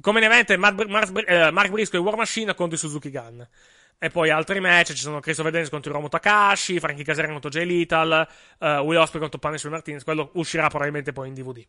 Come 0.00 0.20
main 0.20 0.32
event 0.32 0.56
Mark, 0.56 0.74
Br- 0.74 0.88
Mark, 0.88 1.50
Mark 1.52 1.70
Briscoe 1.70 1.98
e 1.98 2.02
War 2.02 2.16
Machine 2.16 2.54
contro 2.54 2.74
i 2.74 2.78
Suzuki 2.78 3.10
Gun. 3.10 3.46
E 3.98 4.10
poi 4.10 4.28
altri 4.30 4.60
match, 4.60 4.88
ci 4.92 4.98
sono 5.02 5.20
Christopher 5.20 5.50
Daniels 5.50 5.72
contro 5.72 5.90
Hiromu 5.90 6.08
Takashi, 6.08 6.78
Frankie 6.78 7.04
Kazarian 7.04 7.32
contro 7.32 7.50
Jay 7.50 7.64
Lethal, 7.64 8.28
eh, 8.60 8.78
Will 8.78 8.98
Ospreay 8.98 9.20
contro 9.22 9.38
Punisher 9.38 9.70
Martinez, 9.70 10.04
quello 10.04 10.30
uscirà 10.34 10.68
probabilmente 10.68 11.12
poi 11.12 11.28
in 11.28 11.34
DVD. 11.34 11.64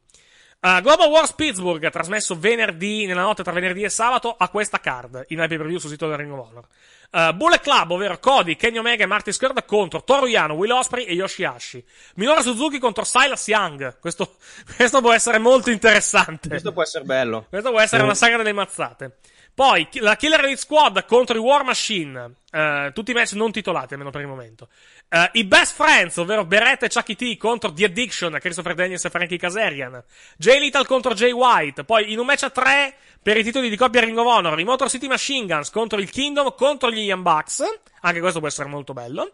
Uh, 0.61 0.81
Global 0.81 1.10
Wars 1.10 1.34
Pittsburgh, 1.34 1.89
trasmesso 1.89 2.39
venerdì, 2.39 3.06
nella 3.06 3.22
notte 3.22 3.43
tra 3.43 3.52
venerdì 3.52 3.84
e 3.84 3.89
sabato, 3.89 4.34
a 4.38 4.47
questa 4.49 4.80
card, 4.80 5.26
in 5.27 5.38
pay 5.38 5.47
per 5.49 5.65
view 5.68 5.77
sul 5.77 5.89
sito 5.91 6.07
del 6.07 6.18
Ring 6.18 6.31
of 6.31 6.47
Honor. 6.47 6.65
Uh, 7.11 7.35
Bullet 7.35 7.61
Club, 7.61 7.91
ovvero 7.91 8.18
Cody, 8.19 8.56
Kenny 8.56 8.77
Omega 8.77 9.03
e 9.03 9.06
Marty 9.06 9.31
Skird 9.31 9.64
contro 9.65 10.03
Toru 10.03 10.26
Yano, 10.27 10.56
Will 10.56 10.72
Ospreay 10.72 11.06
e 11.06 11.14
Yoshihashi. 11.14 11.85
Minoru 12.15 12.41
Suzuki 12.41 12.80
contro 12.80 13.03
Silas 13.03 13.45
Young. 13.47 13.99
Questo, 13.99 14.38
questo 14.76 15.02
può 15.02 15.14
essere 15.14 15.38
molto 15.38 15.69
interessante. 15.69 16.47
Questo 16.47 16.72
può 16.72 16.81
essere 16.81 17.03
bello. 17.03 17.45
Questo 17.47 17.69
può 17.69 17.80
essere 17.80 18.02
Eh. 18.02 18.06
una 18.06 18.15
saga 18.15 18.38
delle 18.38 18.53
mazzate. 18.53 19.18
Poi 19.56 19.88
la 19.94 20.18
Killer 20.18 20.44
Elite 20.44 20.60
Squad 20.60 21.06
contro 21.06 21.38
i 21.38 21.40
War 21.40 21.64
Machine. 21.64 22.34
Eh, 22.52 22.91
tutti 22.94 23.11
i 23.11 23.14
match 23.14 23.32
non 23.34 23.53
titolati, 23.53 23.94
almeno 23.94 24.11
per 24.11 24.19
il 24.19 24.27
momento. 24.27 24.68
Eh, 25.07 25.30
I 25.32 25.45
Best 25.45 25.76
Friends, 25.76 26.18
ovvero 26.18 26.44
Beretta 26.44 26.86
e 26.86 26.90
Chucky 26.90 27.15
T 27.15 27.38
contro 27.38 27.72
The 27.72 27.86
Addiction, 27.86 28.38
Christopher 28.41 28.73
Daniels 28.73 29.06
e 29.06 29.10
Frankie 29.10 29.38
Kazarian. 29.38 30.03
Jay 30.38 30.60
Little 30.60 30.86
contro 30.86 31.14
Jay 31.14 31.32
White. 31.32 31.86
Poi 31.86 32.11
in 32.11 32.19
un 32.19 32.26
match 32.26 32.44
a 32.44 32.49
tre 32.49 32.95
per 33.23 33.38
i 33.38 33.44
titoli 33.44 33.69
di 33.69 33.77
coppia 33.77 34.02
Ring 34.02 34.18
of 34.18 34.26
Honor, 34.26 34.60
i 34.60 34.65
Motor 34.65 34.90
City 34.90 35.07
Machine 35.07 35.48
Guns 35.48 35.69
contro 35.69 35.99
il 35.99 36.10
Kingdom 36.10 36.53
contro 36.53 36.91
gli 36.91 36.99
Young 36.99 37.23
Bucks. 37.23 37.64
Anche 38.02 38.19
questo 38.19 38.40
può 38.40 38.49
essere 38.49 38.68
molto 38.68 38.91
bello. 38.91 39.32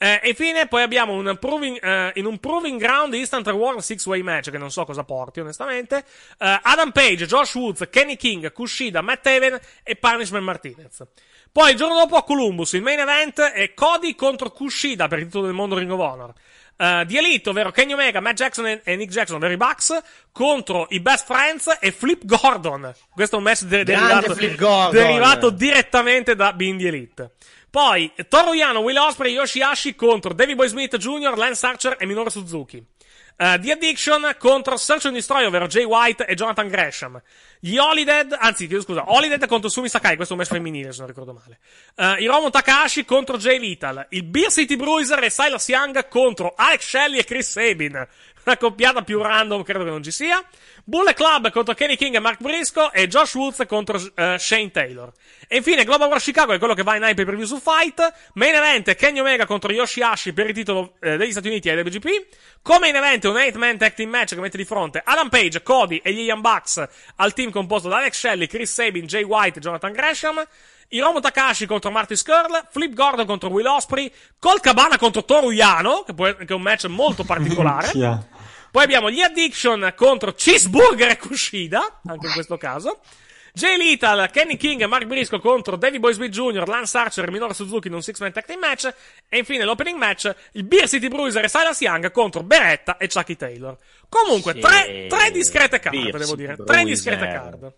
Eh, 0.00 0.20
e 0.22 0.28
infine 0.28 0.68
poi 0.68 0.82
abbiamo 0.82 1.14
un 1.14 1.36
proving, 1.40 1.82
eh, 1.82 2.12
in 2.14 2.24
un 2.24 2.38
Proving 2.38 2.80
Ground 2.80 3.14
Instant 3.14 3.44
Reward 3.46 3.80
Six 3.80 4.06
Way 4.06 4.22
Match, 4.22 4.50
che 4.50 4.58
non 4.58 4.70
so 4.70 4.84
cosa 4.84 5.02
porti 5.02 5.40
onestamente, 5.40 6.04
eh, 6.38 6.60
Adam 6.62 6.92
Page, 6.92 7.26
Josh 7.26 7.54
Woods, 7.56 7.88
Kenny 7.90 8.16
King, 8.16 8.52
Kushida, 8.52 9.02
Matt 9.02 9.26
Haven 9.26 9.58
e 9.82 9.96
Punishment 9.96 10.44
Martinez. 10.44 11.02
Poi 11.50 11.72
il 11.72 11.76
giorno 11.76 11.96
dopo 11.96 12.16
a 12.16 12.22
Columbus 12.22 12.74
il 12.74 12.82
main 12.82 13.00
event 13.00 13.40
è 13.40 13.74
Cody 13.74 14.14
contro 14.14 14.50
Kushida 14.50 15.08
per 15.08 15.18
il 15.18 15.24
titolo 15.24 15.46
del 15.46 15.54
mondo 15.54 15.76
Ring 15.76 15.90
of 15.90 15.98
Honor. 15.98 16.32
Uh, 16.76 17.04
di 17.04 17.16
Elite, 17.16 17.48
ovvero 17.48 17.72
Kenny 17.72 17.92
Omega, 17.92 18.20
Matt 18.20 18.36
Jackson 18.36 18.64
e, 18.68 18.80
e 18.84 18.94
Nick 18.94 19.10
Jackson, 19.10 19.38
ovvero 19.38 19.52
i 19.52 19.56
Bucks, 19.56 20.00
contro 20.30 20.86
i 20.90 21.00
Best 21.00 21.24
Friends 21.26 21.76
e 21.80 21.90
Flip 21.90 22.24
Gordon. 22.24 22.94
Questo 23.12 23.34
è 23.34 23.38
un 23.38 23.44
match 23.44 23.62
de- 23.62 23.82
derivato, 23.82 24.36
derivato 24.92 25.50
direttamente 25.50 26.36
da 26.36 26.54
the 26.56 26.64
Elite. 26.86 27.32
Poi, 27.70 28.12
Toru 28.28 28.54
Yano, 28.54 28.80
Will 28.80 28.96
Ospreay, 28.96 29.34
Yoshihashi 29.34 29.94
contro 29.94 30.32
Davey 30.32 30.54
Boy 30.54 30.68
Smith 30.68 30.96
Jr., 30.96 31.36
Lance 31.36 31.66
Archer 31.66 31.96
e 31.98 32.06
Minoru 32.06 32.30
Suzuki. 32.30 32.84
Uh, 33.40 33.56
The 33.60 33.70
Addiction 33.70 34.34
contro 34.36 34.76
Search 34.76 35.06
and 35.06 35.14
Destroy, 35.14 35.44
ovvero 35.44 35.68
Jay 35.68 35.84
White 35.84 36.24
e 36.24 36.34
Jonathan 36.34 36.66
Gresham. 36.66 37.22
Gli 37.60 37.76
Holidead, 37.76 38.36
anzi, 38.36 38.66
chiedo 38.66 38.82
scusa, 38.82 39.04
Holidead 39.12 39.46
contro 39.46 39.68
Sumi 39.68 39.88
Sakai, 39.88 40.16
questo 40.16 40.34
è 40.34 40.36
un 40.36 40.42
match 40.42 40.52
femminile, 40.52 40.90
se 40.90 40.98
non 40.98 41.06
ricordo 41.06 41.32
male. 41.32 41.60
Uh, 41.94 42.20
Hiromu 42.20 42.50
Takahashi 42.50 43.04
contro 43.04 43.36
Jay 43.36 43.60
Lethal. 43.60 44.06
Il 44.10 44.24
Beer 44.24 44.50
City 44.50 44.74
Bruiser 44.74 45.22
e 45.22 45.30
Silas 45.30 45.68
Young 45.68 46.08
contro 46.08 46.54
Alex 46.56 46.84
Shelley 46.84 47.20
e 47.20 47.24
Chris 47.24 47.48
Sabin. 47.48 48.08
Una 48.48 48.56
coppiata 48.56 49.02
più 49.02 49.20
random, 49.20 49.62
credo 49.62 49.84
che 49.84 49.90
non 49.90 50.02
ci 50.02 50.10
sia. 50.10 50.42
Bullet 50.82 51.14
Club 51.14 51.50
contro 51.50 51.74
Kenny 51.74 51.96
King 51.96 52.14
e 52.14 52.18
Mark 52.18 52.40
Briscoe 52.40 52.88
e 52.94 53.06
Josh 53.06 53.34
Woods 53.34 53.62
contro 53.68 53.98
uh, 53.98 54.38
Shane 54.38 54.70
Taylor. 54.70 55.12
E 55.46 55.58
infine 55.58 55.84
Global 55.84 56.08
War 56.08 56.18
Chicago 56.18 56.54
è 56.54 56.58
quello 56.58 56.72
che 56.72 56.82
va 56.82 56.96
in 56.96 57.02
hype 57.02 57.14
per 57.14 57.26
preview 57.26 57.44
su 57.44 57.60
Fight. 57.60 58.30
Main 58.34 58.54
event 58.54 58.94
Kenny 58.94 59.20
Omega 59.20 59.44
contro 59.44 59.70
Yoshihashi 59.70 60.32
per 60.32 60.46
il 60.46 60.54
titolo 60.54 60.94
eh, 61.00 61.18
degli 61.18 61.30
Stati 61.30 61.48
Uniti 61.48 61.68
e 61.68 61.78
WGP. 61.78 62.06
Come 62.62 62.90
main 62.90 62.96
event 62.96 63.24
un 63.24 63.34
8-man 63.34 63.76
tag 63.76 63.92
team 63.92 64.08
match 64.08 64.34
che 64.34 64.40
mette 64.40 64.56
di 64.56 64.64
fronte 64.64 65.02
Adam 65.04 65.28
Page, 65.28 65.62
Cody 65.62 66.00
e 66.02 66.10
gli 66.14 66.20
Young 66.20 66.40
Bucks 66.40 66.82
al 67.16 67.34
team 67.34 67.50
composto 67.50 67.90
da 67.90 67.98
Alex 67.98 68.14
Shelley, 68.16 68.46
Chris 68.46 68.72
Sabin, 68.72 69.04
Jay 69.04 69.24
White 69.24 69.58
e 69.58 69.60
Jonathan 69.60 69.92
Gresham. 69.92 70.42
Hiromu 70.90 71.20
Takahashi 71.20 71.66
contro 71.66 71.90
Marty 71.90 72.16
Skrull, 72.16 72.66
Flip 72.70 72.94
Gordon 72.94 73.26
contro 73.26 73.50
Will 73.50 73.66
Osprey, 73.66 74.10
Col 74.38 74.58
Cabana 74.60 74.96
contro 74.96 75.22
Toru 75.22 75.50
Yano, 75.50 76.02
che, 76.02 76.14
può- 76.14 76.34
che 76.34 76.46
è 76.46 76.52
un 76.54 76.62
match 76.62 76.86
molto 76.86 77.24
particolare. 77.28 77.90
Minchia. 77.92 78.26
Poi 78.70 78.82
abbiamo 78.84 79.10
gli 79.10 79.20
Addiction 79.20 79.92
contro 79.96 80.32
Cheeseburger 80.32 81.10
e 81.10 81.16
Kushida, 81.16 82.00
anche 82.06 82.26
in 82.26 82.32
questo 82.32 82.56
caso. 82.56 83.00
Jay 83.54 83.76
Lethal, 83.76 84.30
Kenny 84.30 84.56
King 84.56 84.82
e 84.82 84.86
Mark 84.86 85.06
Briscoe 85.06 85.40
contro 85.40 85.74
Davey 85.76 85.98
Boy 85.98 86.12
Smith 86.12 86.30
Jr., 86.30 86.68
Lance 86.68 86.96
Archer 86.96 87.26
e 87.26 87.30
Minoru 87.32 87.52
Suzuki 87.54 87.88
in 87.88 87.94
un 87.94 88.02
six-man 88.02 88.30
tag 88.30 88.44
team 88.44 88.60
match. 88.60 88.88
E 89.28 89.38
infine 89.38 89.64
l'opening 89.64 89.98
match, 89.98 90.30
il 90.52 90.62
Beer 90.64 90.86
City 90.88 91.08
Bruiser 91.08 91.42
e 91.42 91.48
Silas 91.48 91.80
Young 91.80 92.10
contro 92.12 92.44
Beretta 92.44 92.98
e 92.98 93.08
Chucky 93.08 93.34
Taylor. 93.34 93.76
Comunque, 94.08 94.52
Sì. 94.52 94.60
tre, 94.60 95.06
tre 95.08 95.30
discrete 95.32 95.80
card, 95.80 95.96
Beer 95.96 96.18
devo 96.18 96.36
dire. 96.36 96.54
Tre 96.54 96.64
Bruiser. 96.64 96.84
discrete 96.84 97.26
card. 97.32 97.74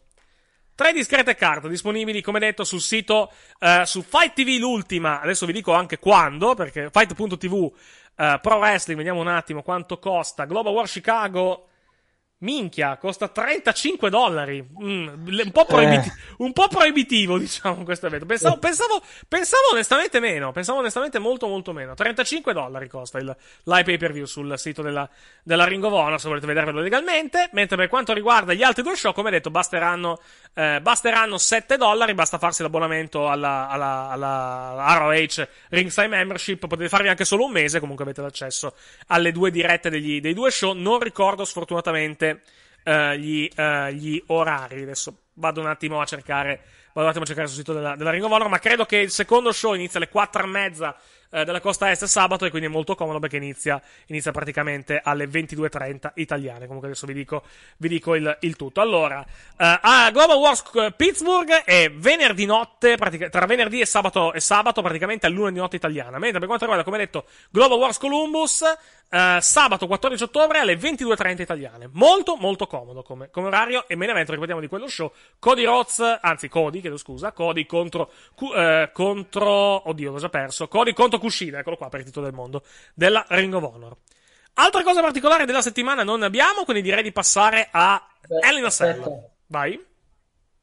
Tre 0.75 0.93
discrete 0.95 1.35
card 1.35 1.69
disponibili, 1.69 2.23
come 2.23 2.39
detto, 2.41 2.65
sul 2.65 2.81
sito, 2.81 3.31
eh, 3.59 3.83
su 3.85 4.03
Fight 4.03 4.33
TV 4.35 4.59
l'ultima. 4.59 5.21
Adesso 5.21 5.45
vi 5.47 5.53
dico 5.53 5.73
anche 5.75 5.99
quando, 5.99 6.55
perché 6.55 6.89
Fight.tv, 6.91 7.73
eh, 8.21 8.39
Pro 8.43 8.59
Wrestling, 8.59 8.99
vediamo 8.99 9.21
un 9.21 9.29
attimo 9.29 9.63
quanto 9.63 9.99
costa. 9.99 10.45
Global 10.45 10.75
War 10.75 10.87
Chicago, 10.87 11.70
minchia, 12.41 12.97
costa 12.97 13.29
35 13.29 14.11
dollari. 14.11 14.67
Mm, 14.83 15.09
un, 15.27 15.51
po 15.53 15.65
proibiti- 15.65 16.12
un 16.39 16.53
po' 16.53 16.69
proibitivo, 16.69 17.37
diciamo, 17.39 17.83
questo 17.85 18.07
evento. 18.07 18.27
Pensavo, 18.27 18.59
pensavo, 18.59 19.03
pensavo 19.29 19.62
onestamente 19.73 20.21
meno, 20.21 20.53
pensavo 20.53 20.79
onestamente 20.79 21.19
molto 21.19 21.47
molto 21.47 21.73
meno. 21.73 21.95
35 21.95 22.53
dollari 22.53 22.89
costa 22.89 23.19
il 23.19 23.35
live 23.65 23.85
pay 23.85 23.97
per 23.99 24.12
view 24.12 24.25
sul 24.25 24.59
sito 24.59 24.83
della, 24.83 25.09
della 25.43 25.65
Ring 25.65 25.83
of 25.85 25.93
Honor, 25.93 26.21
se 26.21 26.29
volete 26.29 26.47
vedervelo 26.47 26.81
legalmente. 26.81 27.49
Mentre 27.53 27.77
per 27.77 27.89
quanto 27.89 28.12
riguarda 28.12 28.53
gli 28.53 28.62
altri 28.62 28.83
due 28.83 28.97
show, 28.97 29.12
come 29.12 29.31
detto, 29.31 29.51
basteranno, 29.51 30.21
eh, 30.55 30.81
basteranno 30.81 31.37
7 31.39 31.77
dollari, 31.77 32.15
basta 32.15 32.39
farsi 32.39 32.62
l'abbonamento 32.62 33.29
alla, 33.29 33.69
alla, 33.69 34.09
alla 34.11 34.95
ROH 34.99 35.49
Ringside 35.69 36.09
Membership, 36.09 36.67
potete 36.67 36.89
farvi 36.89 37.09
anche 37.09 37.25
solo 37.25 37.45
un 37.45 37.53
mese, 37.53 37.81
comunque 37.81 38.05
avete 38.05 38.23
l'accesso 38.23 38.75
alle 39.09 39.33
due 39.33 39.51
dirette 39.51 39.91
degli, 39.91 40.21
dei 40.21 40.35
due 40.35 40.51
show. 40.51 40.73
Non 40.73 41.01
ricordo 41.01 41.45
sfortunatamente 41.45 42.30
eh, 42.82 43.19
gli, 43.19 43.48
eh, 43.55 43.94
gli 43.94 44.23
orari. 44.27 44.82
Adesso 44.82 45.16
vado 45.35 45.61
un 45.61 45.66
attimo 45.66 46.01
a 46.01 46.05
cercare, 46.05 46.61
vado 46.93 47.02
un 47.02 47.09
attimo 47.09 47.24
a 47.24 47.27
cercare 47.27 47.48
sul 47.48 47.59
sito 47.59 47.73
della, 47.73 47.97
della 47.97 48.11
Ring 48.11 48.24
of 48.24 48.31
Honor, 48.31 48.48
ma 48.48 48.59
credo 48.59 48.85
che 48.85 48.98
il 48.98 49.11
secondo 49.11 49.52
show 49.52 49.74
inizia 49.74 49.98
alle 49.98 50.09
4 50.09 50.43
e 50.43 50.47
mezza 50.47 50.97
eh, 51.31 51.44
della 51.44 51.61
costa 51.61 51.90
est 51.90 52.05
sabato 52.05 52.44
e 52.44 52.51
quindi 52.51 52.69
è 52.69 52.70
molto 52.70 52.94
comodo 52.94 53.19
perché 53.19 53.36
inizia, 53.36 53.81
inizia 54.07 54.32
praticamente 54.32 55.01
alle 55.02 55.27
22.30 55.27 56.12
italiane. 56.15 56.66
Comunque 56.66 56.89
adesso 56.89 57.07
vi 57.07 57.15
dico, 57.15 57.43
vi 57.78 57.89
dico 57.89 58.15
il, 58.15 58.36
il 58.40 58.57
tutto. 58.57 58.81
Allora, 58.81 59.24
eh, 59.57 59.78
a 59.81 60.11
Global 60.11 60.39
Wars 60.39 60.62
eh, 60.74 60.93
Pittsburgh 60.93 61.51
è 61.65 61.90
venerdì 61.90 62.47
notte, 62.47 62.97
tra 62.97 63.47
venerdì 63.47 63.81
e 63.81 63.86
sabato, 63.86 64.32
e 64.32 64.40
sabato 64.40 64.82
praticamente 64.82 65.27
a 65.27 65.28
luna 65.28 65.51
di 65.51 65.59
notte 65.59 65.77
italiana. 65.77 66.19
Mentre 66.19 66.39
per 66.39 66.48
quanto 66.48 66.65
riguarda, 66.65 66.85
come 66.85 66.98
detto, 66.98 67.27
Global 67.51 67.78
Wars 67.78 67.98
Columbus, 67.98 68.62
eh, 69.12 69.39
sabato 69.40 69.86
14 69.86 70.23
ottobre 70.23 70.59
alle 70.59 70.74
22.30 70.74 71.40
italiane. 71.43 71.89
Molto, 71.93 72.36
molto 72.36 72.66
comodo 72.66 73.02
come, 73.02 73.31
come 73.31 73.48
orario. 73.48 73.89
E 73.89 73.97
main 73.97 74.11
event, 74.11 74.31
ricordiamo 74.31 74.61
di 74.61 74.69
quello 74.69 74.89
show. 74.89 75.12
Cody 75.39 75.65
Rhodes, 75.65 76.19
anzi 76.20 76.48
Cody, 76.48 76.81
chiedo 76.81 76.97
scusa, 76.97 77.32
Cody 77.32 77.66
contro, 77.66 78.11
eh, 78.55 78.90
contro, 78.93 79.89
oddio, 79.89 80.12
l'ho 80.12 80.19
già 80.19 80.28
perso. 80.28 80.69
Cody 80.69 80.93
contro 80.93 81.19
Kushida, 81.21 81.61
eccolo 81.61 81.77
qua 81.77 81.89
per 81.89 82.01
il 82.01 82.07
titolo 82.07 82.27
del 82.27 82.35
mondo, 82.35 82.65
della 82.95 83.25
Ring 83.29 83.55
of 83.55 83.63
Honor. 83.63 83.97
Altra 84.55 84.83
cosa 84.83 85.01
particolare 85.01 85.45
della 85.47 85.63
settimana 85.63 86.03
non 86.03 86.23
abbiamo, 86.25 86.65
quindi 86.65 86.83
direi 86.83 87.03
di 87.05 87.13
passare 87.13 87.69
a 87.71 88.05
Beh, 88.27 88.39
Hell 88.49 88.59
in 88.59 88.65
a 88.65 88.71
Cell. 88.71 88.99
aspetta. 88.99 89.29
Vai. 89.47 89.87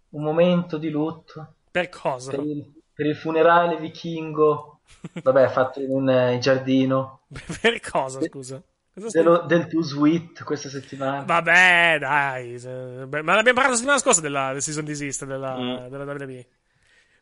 Un 0.10 0.24
momento 0.24 0.78
di 0.78 0.90
lutto 0.90 1.54
Per 1.72 1.90
cosa? 1.90 2.32
per 2.32 2.40
il, 2.42 2.74
per 2.94 3.06
il 3.06 3.16
funerale 3.16 3.78
vichingo, 3.78 4.82
vabbè, 5.24 5.48
fatto 5.50 5.80
in 5.82 5.90
un 5.90 6.10
eh, 6.10 6.38
giardino, 6.40 7.22
per 7.62 7.80
cosa, 7.80 8.22
scusa? 8.22 8.62
Dello- 8.94 9.42
del 9.46 9.68
Too 9.68 9.84
Sweet 9.84 10.44
questa 10.44 10.70
settimana. 10.70 11.22
Vabbè, 11.22 11.98
dai. 12.00 12.58
se- 12.58 13.06
beh, 13.06 13.22
ma 13.22 13.36
l'abbiamo 13.36 13.54
parlato 13.60 13.70
la 13.70 13.76
settimana 13.76 14.00
scorsa 14.00 14.22
della, 14.22 14.52
del 14.54 14.62
season 14.64 14.86
desist 14.86 15.24
della, 15.26 15.56
Mm. 15.56 15.88
della 15.88 16.04
WWE. 16.04 16.46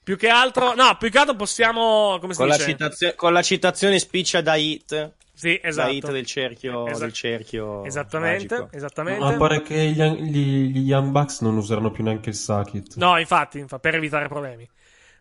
Più 0.05 0.17
che 0.17 0.29
altro, 0.29 0.75
no, 0.75 0.95
più 0.99 1.09
che 1.09 1.17
altro 1.17 1.35
possiamo, 1.35 2.19
come 2.21 2.33
si 2.33 2.39
Con 2.39 2.47
la, 2.47 2.57
dice? 2.57 2.69
citazio- 2.69 3.15
con 3.15 3.33
la 3.33 3.41
citazione 3.41 3.97
spiccia 3.97 4.39
da 4.41 4.53
Hit. 4.55 5.13
Sì, 5.33 5.59
esatto. 5.61 5.87
Da 5.87 5.93
Hit 5.93 6.11
del 6.11 6.25
cerchio, 6.27 6.85
Esat- 6.85 6.99
del 7.01 7.11
cerchio 7.13 7.83
Esattamente, 7.85 8.55
magico. 8.55 8.77
esattamente. 8.77 9.19
Ma 9.25 9.33
pare 9.35 9.63
che 9.63 9.75
gli, 9.87 10.01
gli- 10.01 10.71
gli 10.71 10.87
Young 10.87 11.09
Bucks 11.09 11.41
non 11.41 11.57
useranno 11.57 11.89
più 11.89 12.03
neanche 12.03 12.29
il 12.29 12.35
Sakit. 12.35 12.97
No, 12.97 13.17
infatti, 13.17 13.57
infa- 13.57 13.79
per 13.79 13.95
evitare 13.95 14.27
problemi. 14.27 14.69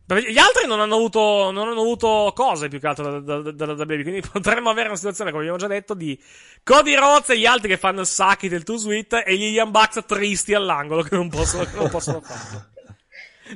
Gli 0.06 0.36
altri 0.36 0.66
non 0.66 0.80
hanno 0.80 0.96
avuto, 0.96 1.50
non 1.50 1.66
hanno 1.66 1.80
avuto 1.80 2.32
cose 2.36 2.68
più 2.68 2.78
che 2.78 2.86
altro 2.86 3.20
da- 3.20 3.40
da- 3.40 3.52
dalla 3.52 3.72
WWE, 3.72 4.02
quindi 4.02 4.20
potremmo 4.30 4.68
avere 4.68 4.88
una 4.88 4.96
situazione, 4.98 5.30
come 5.30 5.44
abbiamo 5.44 5.58
già 5.58 5.66
detto, 5.66 5.94
di 5.94 6.22
Cody 6.62 6.94
Rhodes 6.94 7.30
e 7.30 7.38
gli 7.38 7.46
altri 7.46 7.68
che 7.68 7.78
fanno 7.78 8.00
il 8.02 8.06
Saki 8.06 8.48
del 8.48 8.64
Too 8.64 8.76
Sweet 8.76 9.22
e 9.24 9.34
gli 9.34 9.44
Young 9.54 9.70
Bucks 9.70 10.04
tristi 10.06 10.52
all'angolo 10.52 11.00
che 11.02 11.14
non 11.16 11.30
possono, 11.30 11.64
che 11.64 11.74
non 11.74 11.88
possono 11.88 12.20
farlo. 12.22 12.66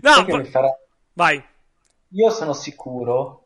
No, 0.00 0.44
farà- 0.50 0.74
vai. 1.18 1.42
Io 2.12 2.30
sono 2.30 2.52
sicuro 2.52 3.44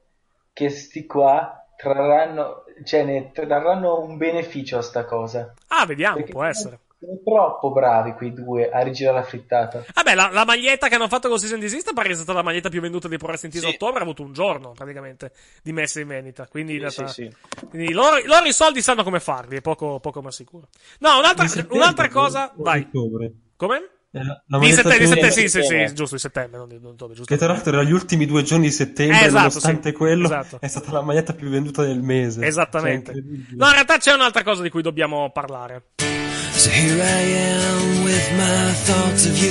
che 0.52 0.68
sti 0.68 1.06
qua 1.06 1.66
trarranno, 1.76 2.64
cioè 2.84 3.02
ne 3.02 3.32
trarranno 3.32 4.00
un 4.00 4.18
beneficio 4.18 4.76
a 4.78 4.82
sta 4.82 5.04
cosa. 5.06 5.54
Ah, 5.68 5.86
vediamo, 5.86 6.16
Perché 6.16 6.32
può 6.32 6.44
essere. 6.44 6.78
Sono 7.02 7.18
troppo 7.24 7.72
bravi 7.72 8.12
quei 8.12 8.32
due 8.32 8.70
a 8.70 8.80
rigirare 8.82 9.16
la 9.16 9.22
frittata. 9.24 9.84
Vabbè, 9.92 10.14
la, 10.14 10.28
la 10.30 10.44
maglietta 10.44 10.86
che 10.86 10.94
hanno 10.94 11.08
fatto 11.08 11.28
con 11.28 11.38
Season 11.38 11.58
Desist 11.58 11.92
pare 11.94 12.08
che 12.08 12.14
sia 12.14 12.22
stata 12.22 12.38
la 12.38 12.44
maglietta 12.44 12.68
più 12.68 12.80
venduta 12.80 13.08
dei 13.08 13.18
Pro 13.18 13.26
Wrestling 13.28 13.52
Tees 13.52 13.66
a 13.66 13.70
ottobre. 13.70 13.98
Ha 13.98 14.02
avuto 14.02 14.22
un 14.22 14.32
giorno 14.32 14.70
praticamente 14.70 15.32
di 15.62 15.72
messa 15.72 15.98
in 15.98 16.06
vendita. 16.06 16.46
Quindi, 16.46 16.74
in 16.76 16.88
Sì, 16.90 16.98
realtà- 17.00 17.12
sì, 17.12 17.34
quindi 17.68 17.92
loro, 17.92 18.22
loro 18.26 18.44
i 18.44 18.52
soldi 18.52 18.82
sanno 18.82 19.02
come 19.02 19.18
farli, 19.18 19.56
è 19.56 19.60
poco, 19.60 19.98
poco 19.98 20.22
ma 20.22 20.30
sicuro. 20.30 20.68
No, 21.00 21.18
un'altra, 21.18 21.46
Di 21.46 21.66
un'altra 21.70 22.08
cosa. 22.08 22.52
Vai. 22.54 22.82
ottobre. 22.82 23.32
Come? 23.56 23.88
Eh, 24.14 24.22
la 24.22 24.42
Di 24.44 24.56
maglietta 24.58 24.82
settembre, 24.90 25.06
settembre, 25.06 25.30
sì, 25.30 25.48
sì, 25.48 25.62
sì, 25.62 25.94
giusto, 25.94 26.14
di 26.16 26.20
settembre, 26.20 26.58
non 26.58 26.68
di 26.68 26.78
non 26.78 26.92
ottobre, 26.92 27.14
giusto. 27.14 27.32
Che 27.32 27.40
tra 27.40 27.50
l'altro 27.52 27.72
era 27.72 27.82
gli 27.82 27.92
ultimi 27.92 28.26
due 28.26 28.42
giorni 28.42 28.66
di 28.66 28.70
settembre, 28.72 29.16
Eh, 29.16 29.20
esatto, 29.24 29.36
nonostante 29.38 29.88
sì. 29.88 29.94
quello, 29.96 30.24
Esatto. 30.26 30.58
è 30.60 30.68
stata 30.68 30.92
la 30.92 31.00
maglietta 31.00 31.32
più 31.32 31.48
venduta 31.48 31.82
del 31.82 32.02
mese. 32.02 32.44
Esattamente. 32.44 33.12
Cioè. 33.12 33.22
No, 33.56 33.66
in 33.68 33.72
realtà 33.72 33.96
c'è 33.96 34.12
un'altra 34.12 34.42
cosa 34.42 34.60
di 34.62 34.68
cui 34.68 34.82
dobbiamo 34.82 35.30
parlare. 35.32 35.91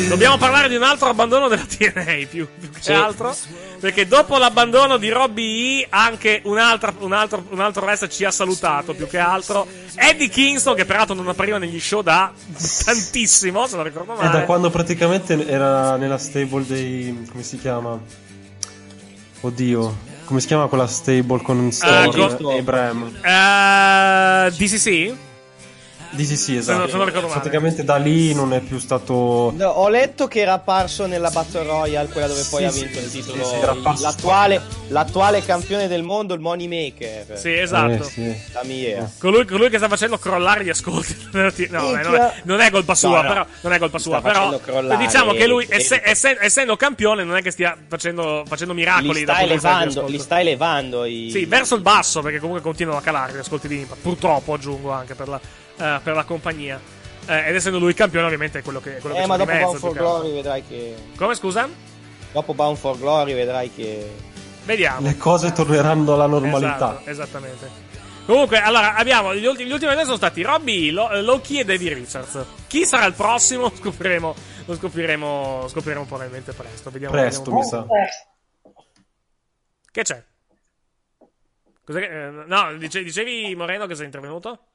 Dobbiamo 0.07 0.37
parlare 0.37 0.69
di 0.69 0.75
un 0.75 0.83
altro 0.83 1.09
abbandono 1.09 1.47
della 1.47 1.65
TNA, 1.65 2.25
più, 2.29 2.47
più 2.59 2.69
che 2.71 2.79
Sì. 2.81 2.91
altro. 2.93 3.35
Perché 3.79 4.07
dopo 4.07 4.37
l'abbandono 4.37 4.97
di 4.97 5.09
Robbie 5.09 5.81
E, 5.81 5.87
anche 5.89 6.41
un 6.45 6.57
altro, 6.57 6.93
un 6.99 7.13
altro, 7.13 7.43
un 7.49 7.59
altro 7.59 7.83
wrestler 7.83 8.09
ci 8.11 8.23
ha 8.25 8.31
salutato, 8.31 8.93
più 8.93 9.07
che 9.07 9.17
altro. 9.17 9.65
Eddie 9.95 10.29
Kingston, 10.29 10.75
che 10.75 10.85
peraltro 10.85 11.15
non 11.15 11.27
appariva 11.27 11.57
negli 11.57 11.79
show 11.79 12.01
da 12.01 12.31
tantissimo, 12.85 13.65
se 13.67 13.75
non 13.75 13.85
ricordo 13.85 14.13
È 14.13 14.23
da 14.23 14.29
male. 14.29 14.45
quando 14.45 14.69
praticamente 14.69 15.47
era 15.47 15.95
nella 15.97 16.17
stable 16.17 16.65
dei... 16.65 17.27
come 17.29 17.43
si 17.43 17.57
chiama? 17.59 17.99
Oddio, 19.41 19.97
come 20.25 20.39
si 20.39 20.47
chiama 20.47 20.67
quella 20.67 20.87
stable 20.87 21.41
con 21.41 21.71
Storm 21.71 22.37
con- 22.37 22.51
e 22.55 22.61
Bram? 22.61 23.15
Eh, 23.21 24.51
DCC? 24.51 25.13
Di 26.11 26.25
sì, 26.25 26.35
sì, 26.35 26.53
Se 26.53 26.57
esatto. 26.59 26.77
non- 26.79 26.89
se 26.89 26.95
non 26.97 27.05
ricordo 27.05 27.27
male. 27.27 27.39
Praticamente 27.39 27.83
da 27.83 27.95
lì 27.95 28.33
non 28.33 28.53
è 28.53 28.59
più 28.59 28.77
stato. 28.79 29.53
No, 29.55 29.67
ho 29.69 29.87
letto 29.89 30.27
che 30.27 30.39
era 30.41 30.53
apparso 30.53 31.05
nella 31.05 31.29
Battle 31.29 31.63
Royale, 31.63 32.09
quella 32.09 32.27
dove 32.27 32.45
poi 32.49 32.59
Sì, 32.61 32.65
ha 32.65 32.71
sì, 32.71 32.83
vinto 32.85 32.99
il 32.99 33.05
sì, 33.07 33.21
titolo. 33.21 33.43
sì, 33.45 33.55
era 33.55 33.71
apparso 33.71 34.03
l'attuale, 34.03 34.61
l'attuale 34.89 35.43
campione 35.43 35.87
del 35.87 36.03
mondo, 36.03 36.33
il 36.33 36.39
Moneymaker. 36.41 37.37
Sì, 37.37 37.53
esatto. 37.53 38.03
Eh, 38.03 38.03
sì. 38.03 38.35
La 38.53 38.61
mia. 38.63 39.09
Colui, 39.19 39.45
colui 39.45 39.69
che 39.69 39.77
sta 39.77 39.87
facendo 39.87 40.17
crollare 40.17 40.63
gli 40.63 40.69
ascolti. 40.69 41.29
No, 41.71 41.97
eh, 41.97 42.03
non 42.03 42.15
è, 42.15 42.33
non 42.43 42.59
è 42.59 42.69
colpa 42.69 42.93
sua, 42.95 43.09
No, 43.09 43.21
no. 43.21 43.27
però. 43.27 43.45
Non 43.61 43.73
è 43.73 43.79
colpa 43.79 43.97
Sta 43.99 44.09
sua, 44.09 44.21
però. 44.21 44.59
Diciamo 44.97 45.31
che 45.31 45.47
lui, 45.47 45.65
esse- 45.69 46.03
essen- 46.03 46.37
essendo 46.39 46.75
campione, 46.75 47.23
non 47.23 47.35
è 47.37 47.41
che 47.41 47.51
stia 47.51 47.77
facendo, 47.87 48.43
facendo 48.47 48.73
miracoli 48.73 49.19
Li 49.19 49.25
dal 49.25 49.35
sta, 49.35 49.43
punto 49.45 49.47
di 49.47 49.53
vista 49.53 49.67
degli 49.87 50.01
elevando, 50.01 50.07
li 50.11 50.19
sta 50.19 50.39
elevando 50.39 51.05
i... 51.05 51.29
Sì, 51.31 51.45
verso 51.45 51.75
il 51.75 51.81
basso, 51.81 52.21
perché 52.21 52.39
comunque 52.39 52.61
continuano 52.61 52.99
a 52.99 53.01
calare 53.01 53.33
gli 53.33 53.37
ascolti 53.37 53.67
di 53.67 53.79
Impact. 53.79 54.01
Purtroppo, 54.01 54.53
aggiungo 54.53 54.91
anche 54.91 55.15
per 55.15 55.27
la, 55.29 55.39
eh, 55.81 55.99
per 56.03 56.15
la 56.15 56.23
compagnia. 56.23 56.79
Eh, 57.27 57.49
ed 57.49 57.55
essendo 57.55 57.77
lui 57.79 57.89
il 57.89 57.95
campione, 57.95 58.25
ovviamente 58.25 58.59
è 58.59 58.61
quello 58.61 58.79
che, 58.79 58.97
quello 58.97 59.15
che 59.15 59.21
Eh, 59.21 59.23
c'è 59.23 59.27
ma 59.29 59.37
dopo 59.37 59.51
mezzo. 59.51 59.65
Bound 59.65 59.79
for 59.79 59.91
che. 59.91 59.97
Glory 59.99 60.33
vedrai 60.33 60.63
che... 60.67 60.95
Come 61.15 61.35
scusa? 61.35 61.69
Dopo 62.31 62.53
Bound 62.53 62.77
for 62.77 62.97
Glory 62.97 63.33
vedrai 63.33 63.71
che... 63.73 64.11
Vediamo. 64.63 65.01
Le 65.07 65.17
cose 65.17 65.51
torneranno 65.51 66.13
alla 66.13 66.27
normalità. 66.27 66.99
Esatto, 67.01 67.09
esattamente. 67.09 67.89
Comunque, 68.25 68.59
allora, 68.59 68.93
abbiamo 68.95 69.35
gli, 69.35 69.45
ultimi, 69.45 69.67
gli 69.69 69.73
ultimi 69.73 69.93
due 69.93 70.03
sono 70.03 70.15
stati 70.15 70.41
Robbie, 70.43 70.91
Lo- 70.91 71.19
Loki 71.21 71.59
e 71.59 71.65
David 71.65 71.93
Richards. 71.93 72.45
Chi 72.67 72.85
sarà 72.85 73.05
il 73.05 73.13
prossimo? 73.13 73.63
Lo 73.69 73.73
scopriremo, 73.75 74.35
lo 74.65 74.75
scopriremo, 74.75 75.65
scopriremo 75.67 76.05
probabilmente 76.05 76.53
presto. 76.53 76.89
Vediamo, 76.91 77.13
Presto, 77.13 77.51
vediamo 77.51 77.59
mi 77.59 77.65
sa. 77.67 77.85
Che 79.91 80.01
c'è? 80.03 80.23
Cos'è 81.83 81.99
che- 81.99 82.25
eh, 82.27 82.29
no, 82.45 82.77
dice- 82.77 83.03
dicevi 83.03 83.53
Moreno 83.55 83.87
che 83.87 83.95
sei 83.95 84.05
intervenuto? 84.05 84.67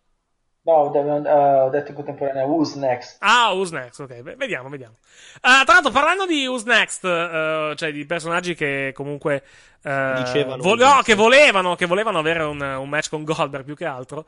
No, 0.67 0.73
ho 0.73 0.93
eh, 0.93 1.61
ho 1.61 1.71
detto 1.71 1.91
in 1.91 1.95
contemporanea 1.95 2.45
Who's 2.45 2.75
Next. 2.75 3.19
Ah, 3.21 3.53
Who's 3.53 3.71
Next, 3.71 4.01
ok, 4.01 4.21
beh, 4.21 4.35
vediamo, 4.35 4.69
vediamo. 4.69 4.97
Ah, 5.43 5.63
tra 5.65 5.75
l'altro, 5.75 5.93
parlando 5.93 6.27
di 6.27 6.45
Who's 6.45 6.65
Next, 6.65 7.05
eh, 7.05 7.73
cioè 7.77 7.93
di 7.93 8.05
personaggi 8.05 8.57
che 8.57 8.93
comunque 8.93 9.45
eh, 9.83 10.13
Dicevano 10.17 10.61
vo- 10.61 10.75
no, 10.75 11.03
che 11.05 11.15
volevano, 11.15 11.77
che 11.77 11.87
volevano 11.87 12.19
avere 12.19 12.43
un, 12.43 12.61
un 12.61 12.89
match 12.89 13.11
con 13.11 13.23
Goldberg 13.23 13.65
più 13.65 13.77
che 13.77 13.85
altro. 13.85 14.27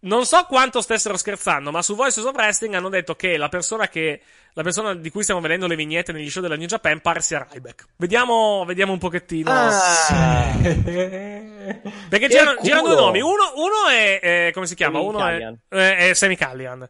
Non 0.00 0.26
so 0.26 0.44
quanto 0.44 0.82
stessero 0.82 1.16
scherzando, 1.16 1.70
ma 1.70 1.80
su 1.80 1.96
Voices 1.96 2.24
of 2.24 2.34
Wrestling 2.34 2.74
hanno 2.74 2.90
detto 2.90 3.16
che 3.16 3.38
la 3.38 3.48
persona 3.48 3.88
che 3.88 4.20
la 4.52 4.62
persona 4.62 4.94
di 4.94 5.10
cui 5.10 5.22
stiamo 5.22 5.40
vedendo 5.40 5.66
le 5.66 5.74
vignette 5.74 6.12
negli 6.12 6.28
show 6.28 6.42
della 6.42 6.56
New 6.56 6.66
Japan 6.66 7.00
pare 7.00 7.20
sia 7.20 7.46
Ryback. 7.50 7.86
Vediamo, 7.96 8.64
vediamo 8.66 8.92
un 8.92 8.98
pochettino. 8.98 9.50
Ah, 9.50 10.52
Perché 12.08 12.28
girano, 12.28 12.60
girano 12.62 12.86
due 12.88 12.94
nomi. 12.96 13.20
Uno, 13.20 13.52
uno 13.56 13.88
è, 13.90 14.20
eh, 14.22 14.50
come 14.52 14.66
si 14.66 14.74
chiama? 14.74 14.98
Uno 15.00 15.26
è, 15.26 15.52
eh, 15.70 15.96
è 16.10 16.14
Sammy 16.14 16.36
Callihan. 16.36 16.82
eh, 16.82 16.86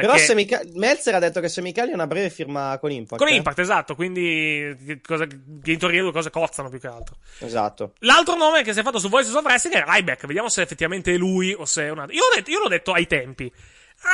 Però 0.00 0.12
che- 0.14 0.18
Semica- 0.20 0.62
Meltzer 0.74 1.14
ha 1.14 1.18
detto 1.18 1.40
che 1.40 1.48
Semicali 1.48 1.90
ha 1.90 1.94
una 1.94 2.06
breve 2.06 2.30
firma 2.30 2.78
con 2.80 2.90
Impact. 2.90 3.20
Con 3.22 3.30
eh? 3.30 3.36
Impact, 3.36 3.58
esatto, 3.58 3.94
quindi 3.94 5.00
cosa- 5.06 5.24
in 5.24 5.78
teoria 5.78 5.98
le 5.98 6.02
due 6.04 6.12
cose 6.12 6.30
cozzano 6.30 6.68
più 6.70 6.80
che 6.80 6.86
altro. 6.86 7.16
Esatto. 7.40 7.92
L'altro 8.00 8.34
nome 8.36 8.62
che 8.62 8.72
si 8.72 8.80
è 8.80 8.82
fatto 8.82 8.98
su 8.98 9.08
Voices 9.08 9.34
of 9.34 9.44
Wrestling 9.44 9.76
è 9.76 9.84
Ryback, 9.86 10.26
vediamo 10.26 10.48
se 10.48 10.62
effettivamente 10.62 11.12
è 11.12 11.16
lui 11.16 11.52
o 11.52 11.64
se 11.66 11.82
è 11.84 11.90
un 11.90 11.98
altro. 11.98 12.14
Io, 12.16 12.22
l'ho 12.28 12.34
detto, 12.36 12.50
io 12.50 12.60
l'ho 12.60 12.68
detto 12.68 12.92
ai 12.92 13.06
tempi. 13.06 13.52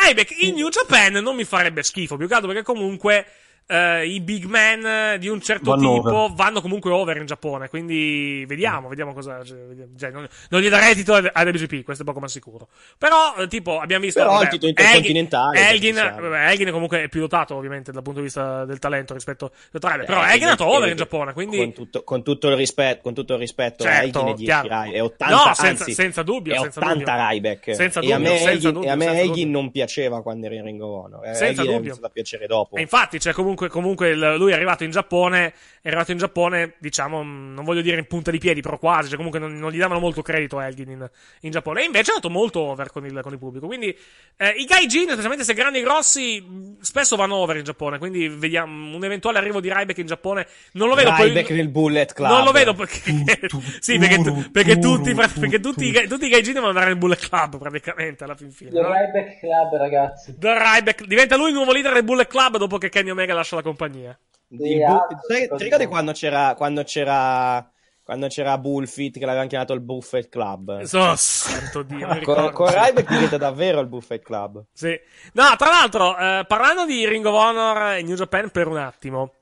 Ryback 0.02 0.34
in 0.42 0.54
New 0.54 0.68
Japan 0.68 1.12
non 1.14 1.34
mi 1.36 1.44
farebbe 1.44 1.82
schifo, 1.82 2.16
più 2.16 2.26
che 2.28 2.34
altro 2.34 2.48
perché 2.48 2.62
comunque 2.64 3.26
eh, 3.66 4.06
i 4.06 4.20
big 4.20 4.44
man 4.44 5.18
di 5.18 5.28
un 5.28 5.40
certo 5.40 5.70
Vanno 5.70 5.94
tipo 5.94 6.08
over. 6.12 6.34
vanno 6.36 6.60
comunque 6.60 6.90
over 6.90 7.16
in 7.16 7.26
Giappone, 7.26 7.68
quindi 7.68 8.44
vediamo, 8.46 8.88
vediamo 8.88 9.12
cosa... 9.12 9.42
Cioè, 9.44 9.56
cioè, 9.98 10.10
non, 10.10 10.26
non 10.48 10.60
gli 10.60 10.68
darei 10.68 10.94
titolo 10.94 11.28
ad 11.32 11.46
WGP, 11.48 11.82
questo 11.84 12.02
è 12.02 12.06
poco 12.06 12.20
ma 12.20 12.28
sicuro. 12.28 12.68
Però, 12.98 13.34
eh, 13.38 13.46
tipo, 13.46 13.78
abbiamo 13.78 14.04
visto... 14.04 14.20
Però 14.20 14.32
vabbè, 14.32 14.44
il 14.44 14.50
titolo 14.50 14.70
intercontinentale, 14.70 15.68
Elgin, 15.68 15.94
siamo. 15.94 16.20
vabbè, 16.20 16.50
Elgin 16.50 16.70
comunque 16.72 17.02
è 17.04 17.08
più 17.08 17.20
dotato 17.20 17.54
ovviamente 17.54 17.92
dal 17.92 18.02
punto 18.02 18.18
di 18.18 18.24
vista 18.26 18.64
del 18.64 18.78
talento 18.78 19.14
rispetto, 19.14 19.52
a 19.72 19.78
però 19.78 20.22
Eh, 20.24 20.32
Elgin 20.32 20.40
è 20.46 20.50
andato 20.50 20.66
over 20.66 20.88
in 20.88 20.96
Giappone, 20.96 21.32
quindi... 21.32 21.56
Con 21.58 21.72
tutto, 21.72 22.02
con 22.02 22.22
tutto 22.22 22.48
il 22.48 22.56
rispetto, 22.56 23.00
con 23.02 23.14
tutto 23.14 23.34
il 23.34 23.38
rispetto 23.38 23.84
Certo, 23.84 24.04
Elgin 24.04 24.26
è 24.26 24.34
10 24.34 24.44
chiaro. 24.44 24.68
Rai- 24.68 24.92
è 24.92 25.02
80, 25.02 25.34
No, 25.34 25.40
senza- 25.54 25.66
anzi, 25.68 25.92
senza 25.92 26.22
dubbio, 26.22 26.54
è 26.54 26.58
senza 26.58 26.80
80 26.80 26.98
dubbio. 26.98 27.28
Ryback. 27.28 27.74
Senza 27.74 28.00
e 28.00 28.12
a 28.12 28.16
dubbio, 28.16 28.30
me 28.30 28.36
senza 28.36 28.50
Elgin, 28.50 28.72
dubbio, 28.72 28.88
e 28.88 28.90
a 28.90 28.94
me 28.96 29.04
senza 29.04 29.20
Elgin 29.20 29.44
dubbio. 29.44 29.60
non 29.60 29.70
piaceva 29.70 30.22
quando 30.22 30.46
era 30.46 30.54
in 30.56 30.64
Ring 30.64 30.80
of 30.82 31.04
Honor. 31.04 31.24
Eh, 31.26 31.34
Senza 31.34 31.44
Elgin 31.44 31.60
è 31.60 31.66
dubbio. 31.66 31.78
iniziato 31.78 32.06
a 32.06 32.10
piacere 32.10 32.46
dopo. 32.46 32.76
E 32.76 32.80
infatti, 32.80 33.20
cioè, 33.20 33.32
comunque, 33.32 33.59
comunque 33.68 34.10
il- 34.10 34.34
lui 34.36 34.52
è 34.52 34.54
arrivato 34.54 34.84
in 34.84 34.90
Giappone, 34.90 35.52
è 35.82 35.88
arrivato 35.88 36.12
in 36.12 36.18
Giappone, 36.18 36.74
diciamo, 36.78 37.22
mh, 37.22 37.52
non 37.54 37.64
voglio 37.64 37.80
dire 37.80 37.98
in 37.98 38.06
punta 38.06 38.30
di 38.30 38.38
piedi, 38.38 38.60
però 38.60 38.78
quasi, 38.78 39.08
cioè 39.08 39.16
comunque 39.16 39.38
non, 39.40 39.58
non 39.58 39.70
gli 39.70 39.78
davano 39.78 40.00
molto 40.00 40.22
credito 40.22 40.58
a 40.58 40.66
Elgin 40.66 40.90
in, 40.90 41.10
in 41.40 41.50
Giappone. 41.50 41.82
E 41.82 41.84
invece 41.84 42.10
è 42.10 42.14
andato 42.14 42.30
molto 42.30 42.60
over 42.60 42.90
con 42.90 43.04
il, 43.06 43.18
con 43.22 43.32
il 43.32 43.38
pubblico. 43.38 43.66
Quindi, 43.66 43.96
eh, 44.36 44.48
i 44.56 44.64
gaijin, 44.64 45.08
specialmente 45.10 45.44
se 45.44 45.54
grandi 45.54 45.78
e 45.78 45.82
grossi, 45.82 46.40
mh, 46.40 46.80
spesso 46.80 47.16
vanno 47.16 47.36
over 47.36 47.56
in 47.56 47.64
Giappone. 47.64 47.98
Quindi, 47.98 48.28
vediamo, 48.28 48.96
un 48.96 49.04
eventuale 49.04 49.38
arrivo 49.38 49.60
di 49.60 49.72
Ryback 49.72 49.98
in 49.98 50.06
Giappone, 50.06 50.46
non 50.72 50.88
lo 50.88 50.94
vedo 50.94 51.10
Ryback 51.16 51.46
poi... 51.46 51.56
nel 51.56 51.68
Bullet 51.68 52.12
Club. 52.12 52.30
Non 52.30 52.44
lo 52.44 52.52
vedo 52.52 52.74
perché, 52.74 53.00
sì, 53.80 53.98
perché, 53.98 54.22
tu- 54.22 54.50
perché 54.50 54.78
tutti, 54.78 55.14
perché 55.14 55.60
tutti, 55.60 55.92
tutti 56.08 56.26
i 56.26 56.28
gaijin 56.28 56.52
devono 56.54 56.68
andare 56.70 56.86
nel 56.88 56.96
Bullet 56.98 57.18
Club, 57.28 57.58
praticamente, 57.58 58.24
alla 58.24 58.34
fin 58.34 58.50
fine. 58.50 58.70
The 58.70 58.80
no? 58.80 58.92
Ryback 58.92 59.38
Club, 59.38 59.76
ragazzi. 59.76 60.34
The 60.38 60.52
Ryback 60.58 61.04
diventa 61.04 61.36
lui 61.36 61.48
il 61.48 61.54
nuovo 61.54 61.72
leader 61.72 61.92
del 61.94 62.04
Bullet 62.04 62.28
Club 62.28 62.56
dopo 62.58 62.78
che 62.78 62.88
Kenny 62.88 63.10
Omega 63.10 63.34
lascia 63.40 63.56
la 63.56 63.62
compagnia. 63.62 64.18
Il 64.48 64.58
Bu- 64.58 65.06
sai- 65.28 65.48
ti 65.56 65.64
ricordi 65.64 65.86
quando 65.86 66.12
c'era, 66.12 66.54
quando 66.56 66.82
c'era, 66.82 67.70
quando 68.02 68.26
c'era 68.26 68.58
Bullfit 68.58 69.18
che 69.18 69.24
l'avevano 69.24 69.48
chiamato 69.48 69.72
il 69.72 69.80
Buffet 69.80 70.28
Club? 70.28 70.80
Oh, 70.92 71.14
santo 71.16 71.82
Dio, 71.82 72.08
con, 72.24 72.50
con 72.52 72.68
sì. 72.68 72.74
Ryback 72.74 73.08
diventa 73.08 73.36
davvero 73.36 73.78
il 73.80 73.86
Buffet 73.86 74.22
Club. 74.22 74.64
Sì. 74.72 74.98
No, 75.34 75.54
tra 75.56 75.70
l'altro, 75.70 76.16
eh, 76.18 76.44
parlando 76.48 76.84
di 76.84 77.06
Ring 77.06 77.24
of 77.24 77.34
Honor 77.34 77.92
e 77.92 78.02
New 78.02 78.16
Japan 78.16 78.50
per 78.50 78.66
un 78.66 78.78
attimo. 78.78 79.34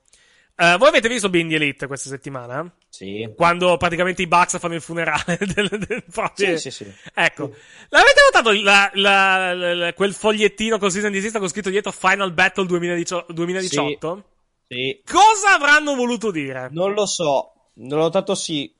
Eh, 0.59 0.77
voi 0.77 0.87
avete 0.89 1.07
visto 1.07 1.29
Bindi 1.29 1.55
Elite 1.55 1.87
questa 1.87 2.09
settimana? 2.09 2.69
Sì. 2.89 3.31
Quando 3.35 3.77
praticamente 3.77 4.21
i 4.21 4.27
Bucks 4.27 4.59
fanno 4.59 4.75
il 4.75 4.81
funerale 4.81 5.37
del, 5.53 5.69
del 5.69 6.03
proprio... 6.11 6.57
Sì, 6.57 6.69
sì, 6.69 6.83
sì. 6.83 6.93
Ecco. 7.13 7.53
L'avete 7.89 8.21
notato 8.31 8.51
la- 8.61 8.89
la- 8.93 9.53
la- 9.53 9.73
la- 9.73 9.93
quel 9.93 10.13
fogliettino 10.13 10.77
con 10.77 10.91
season 10.91 11.11
di 11.11 11.31
con 11.31 11.47
scritto 11.47 11.69
dietro 11.69 11.91
Final 11.91 12.33
Battle 12.33 12.65
2018? 12.65 13.31
2018? 13.33 14.23
Sì. 14.67 15.01
Cosa 15.09 15.55
avranno 15.55 15.95
voluto 15.95 16.29
dire? 16.31 16.67
Non 16.71 16.93
lo 16.93 17.05
so. 17.05 17.53
Non 17.75 17.97
l'ho 17.97 18.03
notato 18.05 18.35
sì. 18.35 18.71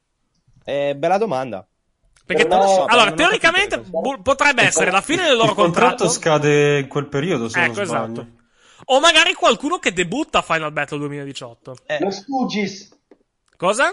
Eh, 0.66 0.96
bella 0.96 1.18
domanda. 1.18 1.66
Perché 2.26 2.44
Non 2.46 2.60
lo 2.60 2.68
so, 2.68 2.86
allora, 2.86 3.12
teoricamente 3.14 3.82
potrebbe 4.22 4.62
essere 4.62 4.92
la 4.92 5.02
fine 5.02 5.24
del 5.24 5.36
loro 5.36 5.50
Il 5.50 5.56
contratto 5.56 6.04
contratto. 6.06 6.10
scade 6.10 6.80
in 6.80 6.88
quel 6.88 7.08
periodo, 7.08 7.50
se 7.50 7.64
Ecco, 7.64 7.78
non 7.78 7.86
sbaglio. 7.88 8.04
esatto. 8.22 8.28
O 8.86 9.00
magari 9.00 9.34
qualcuno 9.34 9.78
che 9.78 9.94
debutta 9.94 10.40
a 10.40 10.42
Final 10.42 10.72
Battle 10.72 11.00
2018. 11.00 11.76
Lo 12.00 12.12
Stooges. 12.12 12.98
Cosa? 13.56 13.92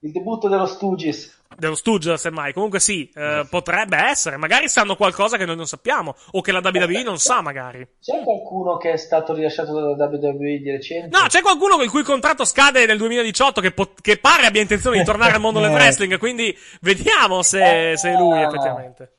Il 0.00 0.12
debutto 0.12 0.48
dello 0.48 0.66
Stooges. 0.66 1.42
Dello 1.56 1.74
Stooge, 1.74 2.16
semmai. 2.18 2.52
Comunque 2.52 2.80
sì, 2.80 3.08
eh, 3.14 3.46
potrebbe 3.48 3.96
essere. 3.96 4.36
Magari 4.36 4.68
sanno 4.68 4.96
qualcosa 4.96 5.36
che 5.36 5.46
noi 5.46 5.56
non 5.56 5.66
sappiamo. 5.66 6.14
O 6.32 6.40
che 6.40 6.52
la 6.52 6.60
WWE 6.62 7.02
non 7.02 7.18
sa, 7.18 7.40
magari. 7.40 7.86
C'è 8.00 8.22
qualcuno 8.22 8.76
che 8.76 8.92
è 8.92 8.96
stato 8.96 9.32
rilasciato 9.32 9.72
dalla 9.94 10.06
WWE 10.06 10.58
di 10.58 10.70
recente? 10.70 11.16
No, 11.16 11.26
c'è 11.28 11.40
qualcuno 11.40 11.80
il 11.80 11.90
cui 11.90 12.02
contratto 12.02 12.44
scade 12.44 12.84
nel 12.86 12.98
2018 12.98 13.60
che, 13.60 13.72
pot- 13.72 14.00
che 14.00 14.18
pare 14.18 14.46
abbia 14.46 14.60
intenzione 14.60 14.98
di 14.98 15.04
tornare 15.04 15.32
al 15.32 15.40
mondo 15.40 15.60
del 15.60 15.70
wrestling. 15.72 16.18
Quindi 16.18 16.54
vediamo 16.80 17.42
se, 17.42 17.94
se 17.96 18.10
è 18.10 18.16
lui 18.16 18.42
effettivamente. 18.42 19.12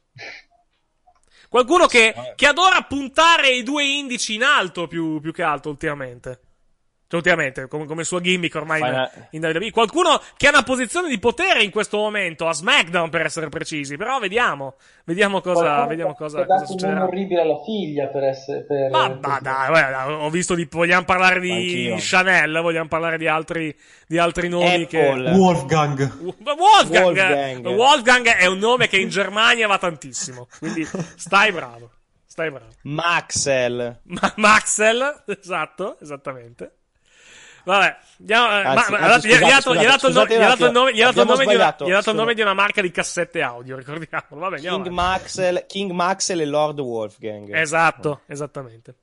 Qualcuno 1.55 1.85
che, 1.85 2.13
che 2.35 2.47
adora 2.47 2.81
puntare 2.81 3.47
i 3.47 3.63
due 3.63 3.85
indici 3.85 4.33
in 4.33 4.43
alto 4.43 4.87
più, 4.87 5.21
più 5.21 5.31
che 5.31 5.41
alto 5.41 5.69
ultimamente. 5.69 6.44
Cioè, 7.07 7.19
ultimamente, 7.19 7.67
come, 7.67 7.85
come 7.85 8.03
sua 8.03 8.19
gimmick 8.19 8.55
ormai 8.55 8.79
in, 8.79 8.85
Final- 8.85 9.27
in 9.29 9.43
WWE. 9.45 9.69
Qualcuno 9.69 10.19
che 10.35 10.47
ha 10.47 10.49
una 10.49 10.63
posizione 10.63 11.07
di 11.07 11.19
potere 11.19 11.61
in 11.61 11.69
questo 11.69 11.97
momento, 11.97 12.47
a 12.47 12.53
SmackDown 12.53 13.09
per 13.11 13.21
essere 13.21 13.47
precisi. 13.49 13.95
Però 13.95 14.17
vediamo, 14.17 14.73
vediamo 15.03 15.39
cosa, 15.39 15.61
Qualcuno 15.61 15.87
vediamo 15.87 16.11
che 16.13 16.17
cosa, 16.17 16.39
ha 16.41 16.45
cosa 16.45 16.53
dato 16.53 16.61
un 16.61 16.67
succederà. 16.79 16.99
nome 17.01 17.09
orribile 17.11 17.41
alla 17.41 17.61
figlia 17.63 18.07
per 18.07 18.23
essere... 18.23 18.63
Per, 18.65 18.89
Ma, 18.89 19.07
per- 19.09 19.19
ma 19.29 19.39
dai, 19.39 19.67
guarda, 19.67 20.11
ho 20.23 20.29
visto 20.31 20.55
di. 20.55 20.67
Vogliamo 20.69 21.05
parlare 21.05 21.39
di 21.39 21.51
Anch'io. 21.51 21.95
Chanel, 21.99 22.59
vogliamo 22.61 22.87
parlare 22.87 23.17
di 23.19 23.27
altri, 23.27 23.75
di 24.07 24.17
altri 24.17 24.49
nomi 24.49 24.87
che. 24.87 25.07
Apple. 25.07 25.31
Wolfgang. 25.33 26.11
Wolfgang, 26.21 27.03
Wolfgang. 27.03 27.65
Wolfgang 27.67 28.27
è 28.29 28.47
un 28.47 28.57
nome 28.57 28.87
che 28.87 28.97
in 28.97 29.09
Germania 29.09 29.67
va 29.67 29.77
tantissimo. 29.77 30.47
Quindi 30.57 30.83
stai 31.15 31.51
bravo. 31.51 31.91
Stai 32.25 32.49
bravo. 32.49 32.71
Maxel. 32.81 33.99
Ma- 34.05 34.33
Maxel, 34.37 35.23
esatto, 35.27 35.97
esattamente. 36.01 36.71
Vabbè, 37.65 37.97
andiamo, 38.19 38.47
eh, 38.47 38.63
Anzi, 38.63 38.91
ma- 38.91 38.97
anzi, 38.99 39.27
gli 39.27 39.33
ha- 39.33 39.37
gli 39.39 39.43
ha 39.43 39.47
dato- 39.49 39.61
scusate, 39.61 39.75
gli 39.75 39.85
ha 39.85 39.89
dato 39.89 40.09
dato 40.09 40.33
il 40.33 40.41
attimo. 40.43 40.71
nome- 40.71 40.93
gli 40.93 41.01
ha 41.01 41.05
dato 41.05 41.21
il 41.21 41.27
nome 41.27 41.37
di 41.37 41.43
una- 41.45 41.53
sbagliato. 41.55 41.85
gli 41.85 41.91
ha 41.91 41.93
dato 41.95 42.09
il 42.11 42.15
nome 42.15 42.33
di 42.33 42.41
una 42.41 42.53
marca 42.53 42.81
di 42.81 42.91
cassette 42.91 43.41
audio, 43.41 43.75
ricordiamolo. 43.77 44.49
Vabbè, 44.49 44.59
King. 44.59 44.87
Maxel, 44.87 45.65
King 45.67 45.91
Maxel 45.91 46.41
e 46.41 46.45
Lord 46.45 46.79
Wolfgang. 46.79 47.53
Esatto, 47.55 48.21
esattamente. 48.27 48.95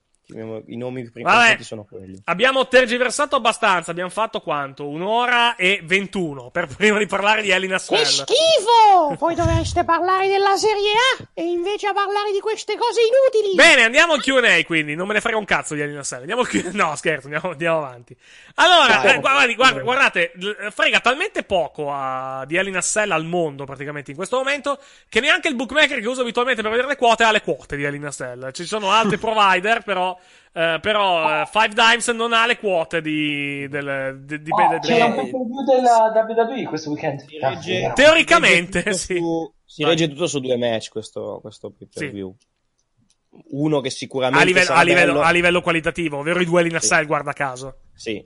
I 0.67 0.77
nomi 0.77 1.03
più 1.11 1.21
importanti 1.21 1.65
sono 1.65 1.85
quelli. 1.89 2.21
Abbiamo 2.25 2.67
tergiversato 2.69 3.37
abbastanza. 3.37 3.91
Abbiamo 3.91 4.11
fatto 4.11 4.41
quanto? 4.41 4.89
Un'ora 4.89 5.57
e 5.57 5.81
21 5.83 6.51
per 6.51 6.67
prima 6.75 6.99
di 6.99 7.07
parlare 7.07 7.43
di 7.43 7.51
Elina 7.51 7.77
Che 7.79 7.83
Snell. 7.85 8.05
schifo! 8.05 9.15
Voi 9.19 9.35
dovreste 9.35 9.85
parlare 9.85 10.29
della 10.29 10.57
Serie 10.57 10.93
A 11.19 11.25
e 11.35 11.45
invece 11.45 11.87
a 11.89 11.93
parlare 11.93 12.33
di 12.33 12.41
queste 12.41 12.77
cose 12.77 13.01
inutili. 13.01 13.55
Bene, 13.55 13.85
andiamo 13.85 14.13
al 14.15 14.23
QA 14.23 14.63
quindi. 14.65 14.95
Non 14.95 15.07
me 15.07 15.15
ne 15.15 15.21
frega 15.21 15.37
un 15.37 15.45
cazzo 15.45 15.75
di 15.75 15.81
Elina 15.81 16.03
Snell. 16.05 16.21
Andiamo 16.21 16.43
al 16.43 16.49
Q- 16.49 16.71
No, 16.73 16.95
scherzo, 16.97 17.27
andiamo, 17.27 17.51
andiamo 17.51 17.79
avanti. 17.79 18.17
Allora, 18.57 19.03
eh, 19.15 19.21
guardi, 19.21 19.55
guarda- 19.55 19.81
guardate, 19.81 20.33
frega 20.71 21.01
talmente 21.01 21.43
poco 21.43 21.91
a- 21.93 22.45
di 22.47 22.57
Elina 22.57 22.81
Snell 22.83 23.11
al 23.13 23.25
mondo 23.25 23.65
praticamente 23.65 24.11
in 24.11 24.17
questo 24.17 24.37
momento 24.37 24.79
che 25.09 25.21
neanche 25.21 25.49
il 25.49 25.55
bookmaker 25.55 26.01
che 26.01 26.07
uso 26.09 26.23
abitualmente 26.23 26.63
per 26.63 26.71
vedere 26.71 26.89
le 26.89 26.97
quote 26.97 27.25
ha 27.25 27.31
le 27.33 27.43
quote 27.43 27.77
di 27.77 27.85
Elina 27.85 28.11
Snell. 28.11 28.51
Ci 28.53 28.65
sono 28.65 28.91
altri 28.91 29.17
provider, 29.19 29.83
però. 29.83 30.19
Eh, 30.53 30.79
però 30.81 31.43
eh, 31.43 31.47
Five 31.47 31.71
Dimes 31.75 32.09
non 32.09 32.33
ha 32.33 32.47
le 32.47 32.59
quote 32.59 33.01
di, 33.01 33.67
del, 33.69 34.23
di, 34.25 34.43
di- 34.43 34.51
Ah, 34.53 34.69
del- 34.69 34.81
c'era 34.81 35.05
un 35.07 35.15
pay-per-view 35.15 35.65
della 35.65 36.13
WWE 36.15 36.65
questo 36.65 36.91
weekend. 36.91 37.25
Caspita. 37.39 37.93
Teoricamente, 37.93 38.83
Tutto 38.83 38.97
sì. 38.97 39.17
su- 39.17 39.53
si 39.65 39.85
regge 39.85 40.09
tutto 40.09 40.27
su 40.27 40.41
due 40.41 40.57
match 40.57 40.91
questo, 40.91 41.39
questo 41.41 41.71
pay 41.71 41.89
per 41.93 42.11
view. 42.11 42.35
Uno 43.53 43.81
che 43.81 43.89
a 43.89 43.91
sicuramente 43.91 44.45
livello, 44.45 44.67
sarà 44.67 44.79
a 44.81 44.83
livello- 44.83 45.13
bello. 45.15 45.25
a 45.25 45.31
livello 45.31 45.63
qualitativo, 45.63 46.19
ovvero 46.19 46.41
i 46.41 46.45
duelli 46.45 46.69
in 46.71 46.79
Sì. 46.81 46.87
Snell, 46.87 47.07
guarda 47.07 47.33
caso. 47.33 47.79
Sì. 47.95 48.23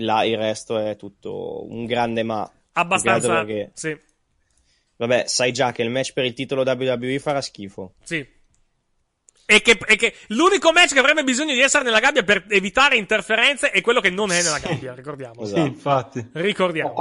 Là 0.00 0.24
il 0.24 0.36
resto 0.38 0.78
è 0.78 0.96
tutto 0.96 1.66
un 1.68 1.84
grande 1.84 2.22
ma. 2.22 2.50
Abbastanza. 2.72 3.44
Perché- 3.44 3.70
Sì, 3.74 3.96
Vabbè, 4.96 5.24
sai 5.26 5.52
già 5.52 5.72
che 5.72 5.82
il 5.82 5.90
match 5.90 6.12
per 6.12 6.24
il 6.24 6.32
titolo 6.32 6.62
WWE 6.62 7.18
farà 7.18 7.40
schifo. 7.40 7.94
sì. 8.02 8.26
E 9.50 9.62
che, 9.62 9.78
e 9.86 9.96
che 9.96 10.14
l'unico 10.28 10.72
match 10.72 10.92
che 10.92 10.98
avrebbe 10.98 11.24
bisogno 11.24 11.54
di 11.54 11.60
essere 11.60 11.82
nella 11.82 12.00
gabbia 12.00 12.22
per 12.22 12.44
evitare 12.50 12.96
interferenze 12.96 13.70
è 13.70 13.80
quello 13.80 14.00
che 14.02 14.10
non 14.10 14.30
è 14.30 14.42
nella 14.42 14.58
gabbia, 14.58 14.92
ricordiamo. 14.92 15.46
Sì, 15.46 15.58
infatti. 15.58 16.28
Ricordiamo. 16.34 16.92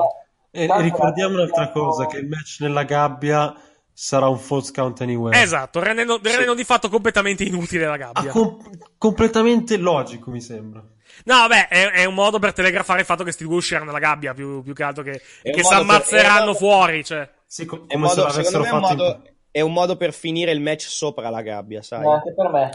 E, 0.49 0.63
e 0.63 0.81
ricordiamo 0.81 1.33
un'altra 1.35 1.69
cosa, 1.71 2.05
che 2.05 2.19
il 2.19 2.27
match 2.27 2.59
nella 2.61 2.83
gabbia 2.83 3.53
sarà 3.91 4.29
un 4.29 4.39
false 4.39 4.71
count 4.71 5.01
anywhere. 5.01 5.41
Esatto, 5.41 5.81
rendendo, 5.83 6.21
rendendo 6.23 6.53
di 6.53 6.63
fatto 6.63 6.87
completamente 6.87 7.43
inutile 7.43 7.85
la 7.85 7.97
gabbia. 7.97 8.29
Ah, 8.29 8.33
Com- 8.33 8.57
completamente 8.97 9.75
logico, 9.75 10.31
mi 10.31 10.39
sembra. 10.39 10.79
No, 11.25 11.35
vabbè, 11.35 11.67
è, 11.67 11.91
è 11.91 12.05
un 12.05 12.13
modo 12.13 12.39
per 12.39 12.53
telegrafare 12.53 13.01
il 13.01 13.05
fatto 13.05 13.25
che 13.25 13.33
sti 13.33 13.43
due 13.43 13.55
usciranno 13.57 13.85
dalla 13.87 13.99
gabbia, 13.99 14.33
più, 14.33 14.63
più 14.63 14.73
che 14.73 14.83
altro 14.83 15.03
che, 15.03 15.21
che 15.41 15.63
si 15.63 15.67
per- 15.67 15.79
ammazzeranno 15.79 16.45
modo- 16.45 16.57
fuori, 16.57 17.03
cioè. 17.03 17.29
Sì, 17.45 17.65
co- 17.65 17.83
È 17.87 17.95
un 17.95 18.01
modo- 18.01 18.29
secondo 18.29 18.59
me 18.59 18.67
è 18.67 18.71
un 18.71 18.79
modo, 18.79 19.23
è 19.51 19.61
un 19.61 19.73
modo 19.73 19.97
per 19.97 20.13
finire 20.13 20.51
il 20.51 20.61
match 20.61 20.83
sopra 20.87 21.29
la 21.29 21.41
gabbia, 21.41 21.81
sai? 21.81 22.01
No, 22.01 22.11
anche 22.11 22.33
per 22.33 22.49
me. 22.49 22.69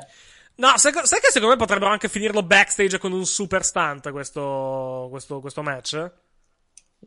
No, 0.56 0.76
sai, 0.76 0.92
sai 0.92 1.20
che 1.20 1.30
secondo 1.30 1.54
me 1.54 1.56
potrebbero 1.56 1.90
anche 1.90 2.08
finirlo 2.08 2.42
backstage 2.42 2.98
con 2.98 3.12
un 3.12 3.24
super 3.24 3.64
stunt 3.64 4.10
questo, 4.10 5.08
questo, 5.10 5.40
questo 5.40 5.62
match? 5.62 6.10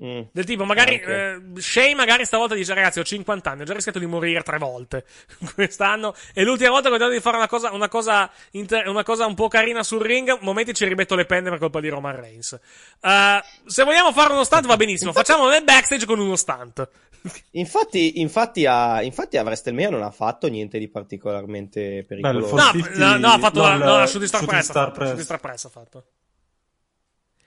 Mm. 0.04 0.22
Del 0.34 0.44
tipo, 0.44 0.66
magari 0.66 0.96
Anche. 0.96 1.54
eh, 1.56 1.62
Shane 1.62 1.96
magari 1.96 2.26
stavolta 2.26 2.54
dice 2.54 2.74
ragazzi 2.74 3.00
ho 3.00 3.04
50 3.04 3.50
anni, 3.50 3.62
ho 3.62 3.66
già 3.66 3.74
rischiato 3.74 3.98
di 3.98 4.06
morire 4.06 4.42
tre 4.42 4.58
volte 4.58 5.06
quest'anno 5.56 6.14
e 6.34 6.44
l'ultima 6.44 6.72
volta 6.72 6.90
che 6.90 6.96
ho 6.96 6.98
tentato 6.98 7.16
di 7.16 7.22
fare 7.22 7.38
una 7.38 7.48
cosa, 7.48 7.72
una, 7.72 7.88
cosa 7.88 8.30
inter- 8.52 8.88
una 8.88 9.04
cosa 9.04 9.26
un 9.26 9.36
po' 9.36 9.48
carina 9.48 9.84
sul 9.84 10.02
ring, 10.02 10.38
momenti 10.42 10.74
ci 10.74 10.86
rimetto 10.86 11.16
le 11.16 11.26
penne 11.26 11.50
per 11.50 11.60
colpa 11.60 11.80
di 11.80 11.88
Roman 11.88 12.20
Reigns. 12.20 12.60
Eh, 13.00 13.40
se 13.66 13.84
vogliamo 13.86 14.12
fare 14.12 14.34
uno 14.34 14.44
stunt 14.44 14.66
va 14.66 14.76
benissimo, 14.76 15.14
facciamolo 15.14 15.50
nel 15.50 15.64
backstage 15.64 16.06
con 16.06 16.20
uno 16.20 16.36
stunt. 16.36 16.90
Infatti, 17.52 18.20
infatti, 18.22 18.66
a, 18.66 19.02
infatti 19.02 19.38
a 19.38 19.44
WrestleMania 19.44 19.90
non 19.90 20.04
ha 20.04 20.12
fatto 20.12 20.48
niente 20.48 20.78
di 20.78 20.88
particolarmente 20.88 22.04
pericoloso. 22.08 22.56
No, 22.56 22.72
no, 22.96 23.18
no, 23.18 23.28
ha 23.30 23.40
fatto 23.40 23.62
no, 23.62 23.78
la, 23.78 23.98
la 24.00 24.06
shooting 24.06 24.28
star 24.28 24.42
shooting 24.42 24.48
press, 24.50 24.60
ha 24.68 24.72
star 24.72 24.84
fatto, 24.86 24.94
press. 24.96 25.08
shooting 25.08 25.26
star 25.26 25.40
press 25.40 25.66
ha 25.66 25.70
fatto. 25.70 26.06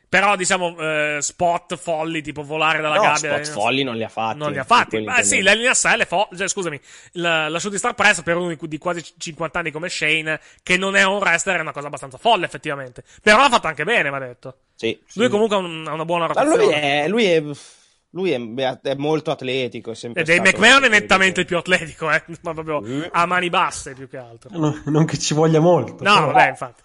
Però, 0.08 0.36
diciamo, 0.36 0.74
eh, 0.78 1.18
spot 1.20 1.76
folli, 1.76 2.22
tipo 2.22 2.42
volare 2.42 2.80
dalla 2.80 2.94
No, 2.94 3.02
gabbia. 3.02 3.44
spot 3.44 3.48
folli 3.50 3.82
non 3.82 3.94
li 3.94 4.02
ha 4.04 4.08
fatti. 4.08 4.38
Non 4.38 4.52
li 4.52 4.58
ha 4.58 4.64
fatti. 4.64 4.90
Quelli 4.90 5.04
Beh, 5.04 5.22
sì, 5.22 5.42
la 5.42 5.52
linea 5.52 5.74
SL, 5.74 6.06
fo- 6.06 6.30
cioè, 6.34 6.48
scusami, 6.48 6.80
la, 7.12 7.50
la 7.50 7.58
shooting 7.58 7.78
star 7.78 7.94
press 7.94 8.22
per 8.22 8.36
uno 8.36 8.56
di, 8.58 8.78
quasi 8.78 9.04
50 9.18 9.58
anni 9.58 9.70
come 9.70 9.90
Shane, 9.90 10.40
che 10.62 10.78
non 10.78 10.96
è 10.96 11.02
un 11.04 11.18
wrestler, 11.18 11.58
è 11.58 11.60
una 11.60 11.72
cosa 11.72 11.88
abbastanza 11.88 12.16
folle, 12.16 12.46
effettivamente. 12.46 13.04
Però 13.22 13.36
l'ha 13.36 13.50
fatta 13.50 13.68
anche 13.68 13.84
bene, 13.84 14.08
va 14.08 14.18
detto. 14.18 14.60
Sì. 14.76 14.98
Lui 15.12 15.28
comunque 15.28 15.56
ha, 15.56 15.58
un- 15.58 15.84
ha 15.86 15.92
una 15.92 16.06
buona 16.06 16.26
Ma 16.26 16.32
rotazione. 16.32 16.64
lui 16.64 16.72
è, 16.72 17.08
lui 17.08 17.24
è, 17.26 17.42
lui 18.10 18.30
è, 18.30 18.78
è 18.82 18.94
molto 18.94 19.30
atletico. 19.30 19.90
È 19.90 19.94
sempre 19.94 20.22
E 20.22 20.24
Dave 20.24 20.40
McMahon 20.50 20.84
è 20.84 20.88
nettamente 20.88 21.40
il 21.40 21.46
più 21.46 21.56
atletico, 21.56 22.10
eh. 22.10 22.22
Ma 22.42 22.54
proprio 22.54 22.82
a 23.10 23.26
mani 23.26 23.48
basse, 23.50 23.92
più 23.94 24.08
che 24.08 24.16
altro. 24.16 24.50
No- 24.52 24.80
non 24.86 25.04
che 25.04 25.18
ci 25.18 25.34
voglia 25.34 25.60
molto. 25.60 26.02
No, 26.02 26.14
però. 26.14 26.26
vabbè, 26.26 26.48
infatti. 26.48 26.82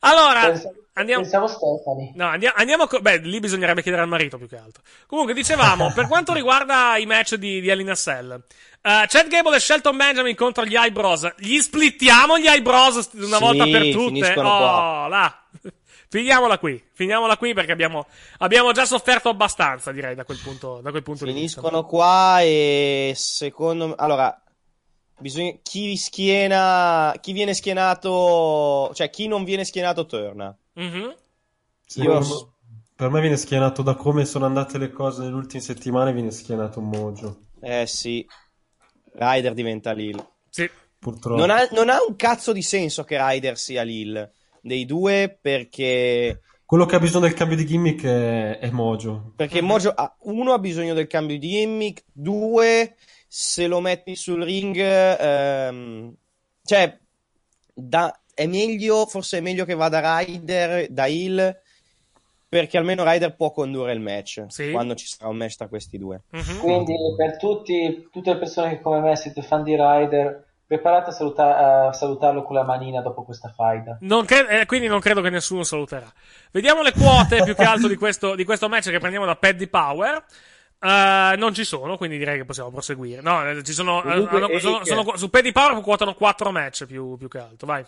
Allora, 0.00 0.40
Pensavo- 0.50 0.74
andiamo. 0.94 1.22
Pensavo 1.22 1.46
Stefani. 1.46 2.12
No, 2.16 2.26
andiamo, 2.26 2.54
andiamo 2.58 2.86
co- 2.86 3.00
beh, 3.00 3.18
lì 3.18 3.38
bisognerebbe 3.38 3.82
chiedere 3.82 4.02
al 4.02 4.08
marito 4.08 4.36
più 4.38 4.48
che 4.48 4.56
altro. 4.56 4.82
Comunque, 5.06 5.34
dicevamo, 5.34 5.92
per 5.94 6.06
quanto 6.08 6.32
riguarda 6.32 6.96
i 6.96 7.06
match 7.06 7.34
di, 7.36 7.60
di 7.60 7.68
Hell 7.68 7.80
in 7.80 7.90
a 7.90 7.94
Cell, 7.94 8.32
eh, 8.82 9.04
Chad 9.06 9.28
Gable 9.28 9.54
e 9.56 9.60
Shelton 9.60 9.96
Benjamin 9.96 10.34
contro 10.34 10.64
gli 10.64 10.74
Eyebrows. 10.74 11.34
Gli 11.36 11.58
splittiamo 11.60 12.38
gli 12.38 12.46
Eyebrows 12.46 13.10
una 13.12 13.36
Sì, 13.36 13.42
volta 13.42 13.64
per 13.64 13.82
tutte? 13.92 14.04
finiscono 14.06 14.48
Oh, 14.48 14.58
qua. 14.58 15.06
là. 15.08 15.41
Finiamola 16.12 16.58
qui, 16.58 16.78
finiamola 16.92 17.38
qui 17.38 17.54
perché 17.54 17.72
abbiamo, 17.72 18.06
abbiamo 18.40 18.72
già 18.72 18.84
sofferto 18.84 19.30
abbastanza, 19.30 19.92
direi, 19.92 20.14
da 20.14 20.26
quel 20.26 20.36
punto, 20.36 20.82
da 20.82 20.90
quel 20.90 21.02
punto 21.02 21.24
di 21.24 21.32
vista. 21.32 21.62
Finiscono 21.62 21.86
qua 21.86 22.42
e 22.42 23.14
secondo 23.16 23.88
me... 23.88 23.94
Allora, 23.96 24.38
bisogna... 25.18 25.54
chi 25.62 25.96
schiena... 25.96 27.14
Chi 27.18 27.32
viene 27.32 27.54
schienato... 27.54 28.90
Cioè, 28.92 29.08
chi 29.08 29.26
non 29.26 29.44
viene 29.44 29.64
schienato 29.64 30.04
torna. 30.04 30.54
Mhm. 30.74 31.14
Sì, 31.86 32.02
Io- 32.02 32.12
per, 32.12 32.20
me, 32.20 32.46
per 32.94 33.08
me 33.08 33.20
viene 33.22 33.36
schienato 33.38 33.80
da 33.80 33.94
come 33.94 34.26
sono 34.26 34.44
andate 34.44 34.76
le 34.76 34.90
cose 34.90 35.22
nelle 35.22 35.36
ultime 35.36 35.62
settimane, 35.62 36.12
viene 36.12 36.30
schienato 36.30 36.78
un 36.78 36.90
mojo. 36.90 37.38
Eh 37.62 37.86
sì. 37.86 38.28
Ryder 39.14 39.54
diventa 39.54 39.92
Lil. 39.92 40.22
Sì. 40.50 40.68
Purtroppo. 40.98 41.40
Non 41.40 41.48
ha, 41.48 41.66
non 41.70 41.88
ha 41.88 42.04
un 42.06 42.16
cazzo 42.16 42.52
di 42.52 42.60
senso 42.60 43.02
che 43.02 43.16
Ryder 43.18 43.56
sia 43.56 43.82
Lil. 43.82 44.30
Dei 44.62 44.86
due 44.86 45.36
perché... 45.40 46.40
Quello 46.64 46.86
che 46.86 46.96
ha 46.96 47.00
bisogno 47.00 47.26
del 47.26 47.34
cambio 47.34 47.56
di 47.56 47.66
gimmick 47.66 48.04
è, 48.04 48.58
è 48.60 48.70
mojo. 48.70 49.32
Perché 49.36 49.60
Mojo 49.60 49.90
ha, 49.90 50.16
uno 50.20 50.54
ha 50.54 50.58
bisogno 50.58 50.94
del 50.94 51.06
cambio 51.06 51.38
di 51.38 51.46
gimmick, 51.46 52.04
due 52.10 52.94
se 53.28 53.66
lo 53.66 53.80
metti 53.80 54.14
sul 54.16 54.42
ring, 54.42 54.76
ehm, 54.78 56.14
cioè 56.64 56.98
da- 57.74 58.18
è 58.32 58.46
meglio, 58.46 59.04
forse 59.06 59.38
è 59.38 59.40
meglio 59.40 59.66
che 59.66 59.74
vada 59.74 60.18
Ryder 60.20 60.88
da 60.90 61.06
Hill 61.06 61.60
perché 62.48 62.76
almeno 62.76 63.02
Ryder 63.02 63.34
può 63.34 63.50
condurre 63.50 63.92
il 63.94 64.00
match 64.00 64.44
Sì. 64.48 64.70
quando 64.72 64.94
ci 64.94 65.06
sarà 65.06 65.30
un 65.30 65.36
match 65.38 65.56
tra 65.56 65.68
questi 65.68 65.96
due. 65.96 66.22
Mhm. 66.30 66.58
Quindi 66.60 66.94
per 67.16 67.38
tutti, 67.38 68.08
tutte 68.12 68.32
le 68.34 68.38
persone 68.38 68.76
che 68.76 68.82
come 68.82 69.00
me 69.00 69.16
siete 69.16 69.40
fan 69.40 69.62
di 69.62 69.74
Ryder, 69.74 70.51
preparate 70.72 71.10
a, 71.10 71.12
saluta- 71.12 71.88
a 71.88 71.92
salutarlo 71.92 72.42
con 72.44 72.56
la 72.56 72.62
manina 72.64 73.02
dopo 73.02 73.24
questa 73.24 73.50
faida. 73.50 73.98
Non 74.00 74.24
cre- 74.24 74.60
eh, 74.62 74.66
quindi 74.66 74.86
non 74.86 75.00
credo 75.00 75.20
che 75.20 75.28
nessuno 75.28 75.62
saluterà. 75.64 76.10
Vediamo 76.50 76.80
le 76.82 76.92
quote 76.92 77.42
più 77.44 77.54
che 77.54 77.62
altro 77.62 77.88
di 77.88 77.96
questo, 77.96 78.34
di 78.34 78.44
questo 78.44 78.68
match 78.70 78.88
che 78.90 78.98
prendiamo 78.98 79.26
da 79.26 79.36
Paddy 79.36 79.66
Power. 79.66 80.24
Eh, 80.80 81.34
non 81.36 81.52
ci 81.52 81.64
sono, 81.64 81.98
quindi 81.98 82.16
direi 82.16 82.38
che 82.38 82.44
possiamo 82.46 82.70
proseguire. 82.70 83.20
No, 83.20 83.46
eh, 83.48 83.62
ci 83.62 83.72
sono, 83.72 83.98
eh, 84.02 84.10
Comunque, 84.12 84.36
hanno- 84.44 84.58
sono- 84.58 84.84
sono- 84.84 85.16
su 85.16 85.28
Paddy 85.28 85.52
Power 85.52 85.80
quotano 85.82 86.14
4 86.14 86.50
match 86.50 86.86
più, 86.86 87.16
più 87.18 87.28
che 87.28 87.38
altro. 87.38 87.66
Vai. 87.66 87.84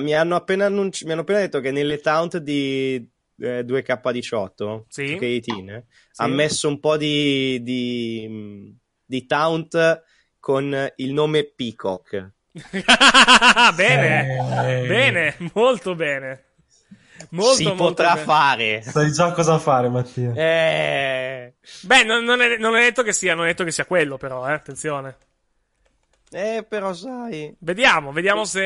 Mi 0.00 0.12
hanno 0.14 0.34
appena, 0.34 0.66
annunci- 0.66 1.04
mi 1.04 1.12
hanno 1.12 1.20
appena 1.20 1.38
detto 1.40 1.60
che 1.60 1.70
nelle 1.70 1.98
taunt 2.00 2.38
di 2.38 3.08
eh, 3.40 3.64
2K18 3.64 4.84
Sì. 4.88 5.06
su 5.08 5.14
K18 5.16 5.68
eh, 5.70 5.84
Sì. 6.10 6.22
ha 6.22 6.26
messo 6.28 6.68
un 6.68 6.78
po' 6.80 6.96
di, 6.96 7.60
di, 7.62 8.74
di 9.04 9.26
taunt 9.26 10.02
con 10.44 10.92
il 10.96 11.12
nome 11.14 11.44
Peacock. 11.44 12.32
bene, 13.74 14.36
Eh. 14.82 14.86
bene, 14.86 15.36
molto 15.54 15.94
bene. 15.94 16.44
Molto, 17.30 17.54
si 17.54 17.64
molto 17.64 17.82
potrà 17.84 18.12
bene. 18.12 18.24
fare. 18.26 18.82
Sai 18.82 19.10
già 19.10 19.32
cosa 19.32 19.58
fare, 19.58 19.88
Mattia. 19.88 20.32
Eh, 20.34 21.54
Beh, 21.80 22.04
non, 22.04 22.24
non 22.24 22.42
è, 22.42 22.58
non 22.58 22.76
è 22.76 22.80
detto 22.80 23.02
che 23.02 23.14
sia, 23.14 23.34
non 23.34 23.46
è 23.46 23.48
detto 23.48 23.64
che 23.64 23.70
sia 23.70 23.86
quello, 23.86 24.18
però, 24.18 24.46
eh, 24.46 24.52
attenzione. 24.52 25.16
eh, 26.30 26.62
però 26.68 26.92
sai. 26.92 27.54
Vediamo, 27.60 28.12
vediamo 28.12 28.44
se. 28.44 28.60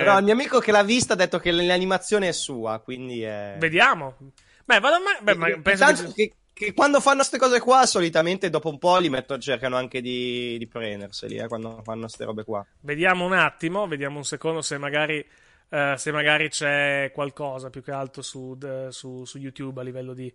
Però 0.00 0.18
il 0.18 0.24
mio 0.24 0.32
amico 0.32 0.58
che 0.58 0.72
l'ha 0.72 0.82
vista 0.82 1.12
ha 1.12 1.16
detto 1.16 1.38
che 1.38 1.52
l'animazione 1.52 2.26
è 2.28 2.32
sua, 2.32 2.80
quindi 2.80 3.22
è... 3.22 3.54
Vediamo. 3.58 4.16
Beh, 4.64 4.80
vado 4.80 4.96
a 4.96 4.98
ma- 4.98 5.18
beh, 5.22 5.34
ma 5.36 5.46
penso 5.62 5.84
Tanto 5.84 6.02
che- 6.06 6.12
che, 6.12 6.32
che 6.58 6.72
quando 6.72 7.00
fanno 7.00 7.16
queste 7.18 7.36
cose 7.36 7.60
qua, 7.60 7.84
solitamente 7.84 8.48
dopo 8.48 8.70
un 8.70 8.78
po' 8.78 8.96
li 8.96 9.10
mettono, 9.10 9.38
cercano 9.40 9.76
anche 9.76 10.00
di, 10.00 10.56
di 10.56 10.66
prenderseli, 10.66 11.36
eh, 11.36 11.48
quando 11.48 11.82
fanno 11.84 12.00
queste 12.02 12.24
robe 12.24 12.44
qua. 12.44 12.64
Vediamo 12.80 13.26
un 13.26 13.34
attimo, 13.34 13.86
vediamo 13.86 14.16
un 14.16 14.24
secondo 14.24 14.62
se 14.62 14.78
magari, 14.78 15.22
eh, 15.68 15.94
se 15.98 16.12
magari 16.12 16.48
c'è 16.48 17.10
qualcosa 17.12 17.68
più 17.68 17.82
che 17.82 17.90
altro 17.92 18.22
su, 18.22 18.56
su- 18.88 19.24
su 19.26 19.38
YouTube 19.38 19.80
a 19.80 19.84
livello 19.84 20.14
di... 20.14 20.32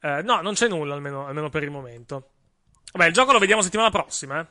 eh, 0.00 0.22
no, 0.22 0.40
non 0.40 0.54
c'è 0.54 0.66
nulla 0.68 0.94
almeno, 0.94 1.26
almeno 1.26 1.50
per 1.50 1.62
il 1.62 1.70
momento. 1.70 2.30
Vabbè, 2.92 3.06
il 3.08 3.12
gioco 3.12 3.32
lo 3.32 3.38
vediamo 3.38 3.60
settimana 3.60 3.90
prossima. 3.90 4.40
eh. 4.40 4.46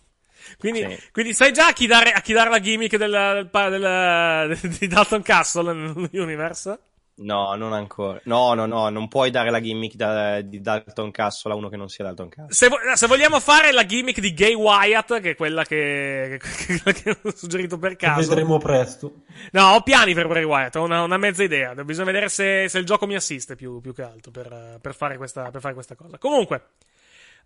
Quindi, 0.58 0.80
Sì. 0.80 1.10
quindi 1.12 1.34
sai 1.34 1.52
già 1.52 1.68
a 1.68 1.72
chi 1.72 1.86
dare, 1.86 2.12
a 2.12 2.20
chi 2.20 2.32
dare 2.32 2.48
la 2.50 2.60
gimmick 2.60 2.96
del, 2.96 3.48
del, 3.50 4.56
del- 4.60 4.70
di 4.78 4.86
Dalton 4.86 5.22
Castle 5.22 5.72
nell'universe? 5.74 6.78
No, 7.16 7.54
non 7.54 7.72
ancora. 7.72 8.20
No, 8.24 8.54
no, 8.54 8.66
no, 8.66 8.88
non 8.88 9.06
puoi 9.06 9.30
dare 9.30 9.50
la 9.50 9.60
gimmick 9.60 9.94
da- 9.94 10.40
di 10.40 10.60
Dalton 10.60 11.12
Castle 11.12 11.52
a 11.52 11.54
uno 11.54 11.68
che 11.68 11.76
non 11.76 11.88
sia 11.88 12.04
Dalton 12.04 12.28
Castle. 12.28 12.52
Se, 12.52 12.68
vo- 12.68 12.76
se 12.94 13.06
vogliamo 13.06 13.38
fare 13.38 13.70
la 13.70 13.86
gimmick 13.86 14.18
di 14.18 14.34
Gay 14.34 14.54
Wyatt, 14.54 15.20
che 15.20 15.30
è 15.30 15.36
quella 15.36 15.64
che, 15.64 16.40
che, 16.40 16.80
che- 16.82 16.92
che 16.92 17.18
ho 17.22 17.30
suggerito 17.32 17.78
per 17.78 17.94
caso. 17.94 18.28
vedremo 18.28 18.58
presto. 18.58 19.12
No, 19.52 19.74
ho 19.74 19.82
piani 19.82 20.12
per 20.12 20.26
Bray 20.26 20.42
Wyatt, 20.42 20.74
ho 20.74 20.82
una, 20.82 21.02
una 21.02 21.16
mezza 21.16 21.44
idea. 21.44 21.72
Bisogna 21.84 22.06
vedere 22.06 22.28
se, 22.28 22.66
se 22.68 22.78
il 22.78 22.84
gioco 22.84 23.06
mi 23.06 23.14
assiste 23.14 23.54
più, 23.54 23.80
più 23.80 23.94
che 23.94 24.02
altro 24.02 24.32
per, 24.32 24.78
per 24.80 24.94
fare 24.94 25.16
questa, 25.16 25.50
per 25.52 25.60
fare 25.60 25.74
questa 25.74 25.94
cosa. 25.94 26.18
Comunque, 26.18 26.62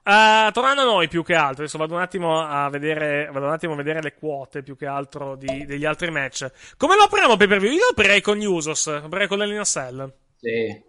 eh, 0.02 0.50
tornando 0.52 0.80
a 0.82 0.84
noi 0.84 1.08
più 1.08 1.22
che 1.22 1.34
altro, 1.34 1.62
adesso 1.62 1.78
vado 1.78 1.94
un 1.94 2.00
attimo 2.00 2.40
a 2.40 2.68
vedere, 2.70 3.28
vado 3.32 3.46
un 3.46 3.52
attimo 3.52 3.72
a 3.74 3.76
vedere 3.76 4.00
le 4.02 4.14
quote 4.14 4.62
più 4.62 4.76
che 4.76 4.86
altro 4.86 5.36
di- 5.36 5.64
degli 5.66 5.84
altri 5.84 6.10
match. 6.10 6.50
Come 6.76 6.96
lo 6.96 7.02
apriamo 7.04 7.36
pay 7.36 7.46
per 7.46 7.58
view? 7.60 7.72
Io 7.72 7.78
lo 7.80 7.88
aprirei 7.90 8.20
con 8.20 8.38
Usos, 8.38 8.86
aprirei 8.86 9.26
con 9.28 9.38
l'Elina 9.38 9.64
Cell. 9.64 10.12
Sì. 10.36 10.84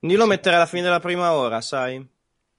Io 0.00 0.16
lo 0.18 0.26
metterei 0.26 0.56
alla 0.58 0.66
fine 0.66 0.82
della 0.82 1.00
prima 1.00 1.32
ora, 1.32 1.60
sai? 1.60 2.14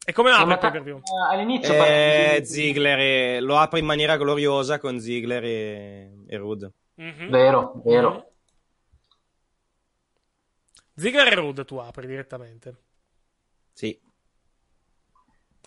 E 0.05 0.14
come 0.14 0.30
lo 0.30 0.38
apri 0.38 0.53
il 0.53 0.57
pay 0.59 0.72
per 0.72 0.84
view? 0.84 1.01
all'inizio 1.30 1.73
Eh, 1.73 2.41
Ziggler 2.43 2.99
e- 2.99 3.39
lo 3.41 3.57
apre 3.57 3.80
in 3.80 3.85
maniera 3.85 4.18
gloriosa 4.18 4.80
con 4.80 4.99
Ziggler 4.99 5.43
e, 5.43 6.11
e 6.27 6.38
Rude. 6.38 6.72
Mhm. 6.95 7.30
Vero, 7.30 7.81
vero. 7.85 8.31
Ziggler 10.95 11.27
e 11.27 11.35
Rude 11.35 11.64
tu 11.65 11.76
apri 11.77 12.07
direttamente. 12.07 12.76
Sì. 13.73 13.99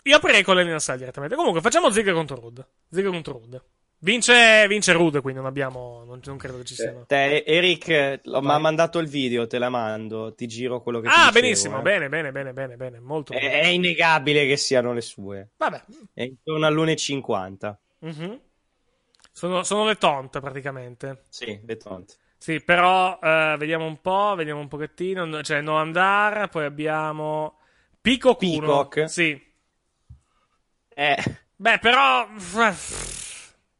Io 0.05 0.17
aprirei 0.17 0.43
con 0.43 0.57
l'Elina 0.57 0.79
Cell 0.79 0.99
direttamente. 0.99 1.35
Comunque, 1.37 1.61
facciamo 1.61 1.91
Ziggler 1.91 2.15
contro 2.15 2.37
Rude. 2.37 2.67
Ziggler 2.91 3.13
contro 3.13 3.33
Rude. 3.35 3.63
Vince, 4.03 4.67
vince 4.67 4.93
Rude, 4.95 5.21
quindi 5.21 5.41
non 5.41 5.49
abbiamo. 5.49 6.05
Non, 6.07 6.21
non 6.25 6.37
credo 6.39 6.57
che 6.59 6.65
ci 6.65 6.75
siano. 6.75 7.05
Te, 7.07 7.45
Eric 7.45 7.89
eh, 7.89 8.21
lo- 8.25 8.41
mi 8.41 8.51
ha 8.51 8.59
mandato 8.59 8.99
il 8.99 9.09
video, 9.09 9.47
te 9.47 9.59
la 9.59 9.69
mando, 9.69 10.33
ti 10.35 10.47
giro 10.47 10.81
quello 10.81 11.01
che 11.01 11.09
Ah, 11.09 11.27
dicevo, 11.27 11.33
benissimo. 11.33 11.79
eh. 11.79 11.83
Bene, 11.83 12.09
bene, 12.09 12.33
bene, 12.33 12.53
bene, 12.55 12.77
bene. 12.77 12.99
Molto 13.01 13.33
È, 13.35 13.39
bene. 13.39 13.61
è 13.61 13.67
innegabile 13.67 14.47
che 14.47 14.57
siano 14.57 14.95
le 14.95 15.03
sue. 15.03 15.51
Vabbè. 15.59 15.85
È 16.15 16.23
intorno 16.23 16.65
all'1,50. 16.67 17.77
Mhm. 17.99 18.41
Sono, 19.33 19.63
sono 19.65 19.85
le 19.87 19.97
tont 19.97 20.41
praticamente. 20.41 21.25
Sì, 21.29 21.61
le 21.65 21.77
tonte. 21.77 22.15
Sì, 22.39 22.63
però 22.63 23.19
eh, 23.23 23.55
vediamo 23.59 23.85
un 23.85 24.01
po', 24.01 24.33
vediamo 24.35 24.61
un 24.61 24.69
pochettino. 24.69 25.27
No- 25.27 25.43
Cioè, 25.43 25.61
no 25.61 25.77
andare, 25.77 26.49
poi 26.49 26.65
abbiamo 26.65 27.59
Peacock 28.01 28.41
1. 28.41 28.61
Peacock. 28.61 29.11
Sì. 29.11 29.49
Eh, 31.01 31.17
Beh, 31.57 31.79
però 31.79 32.29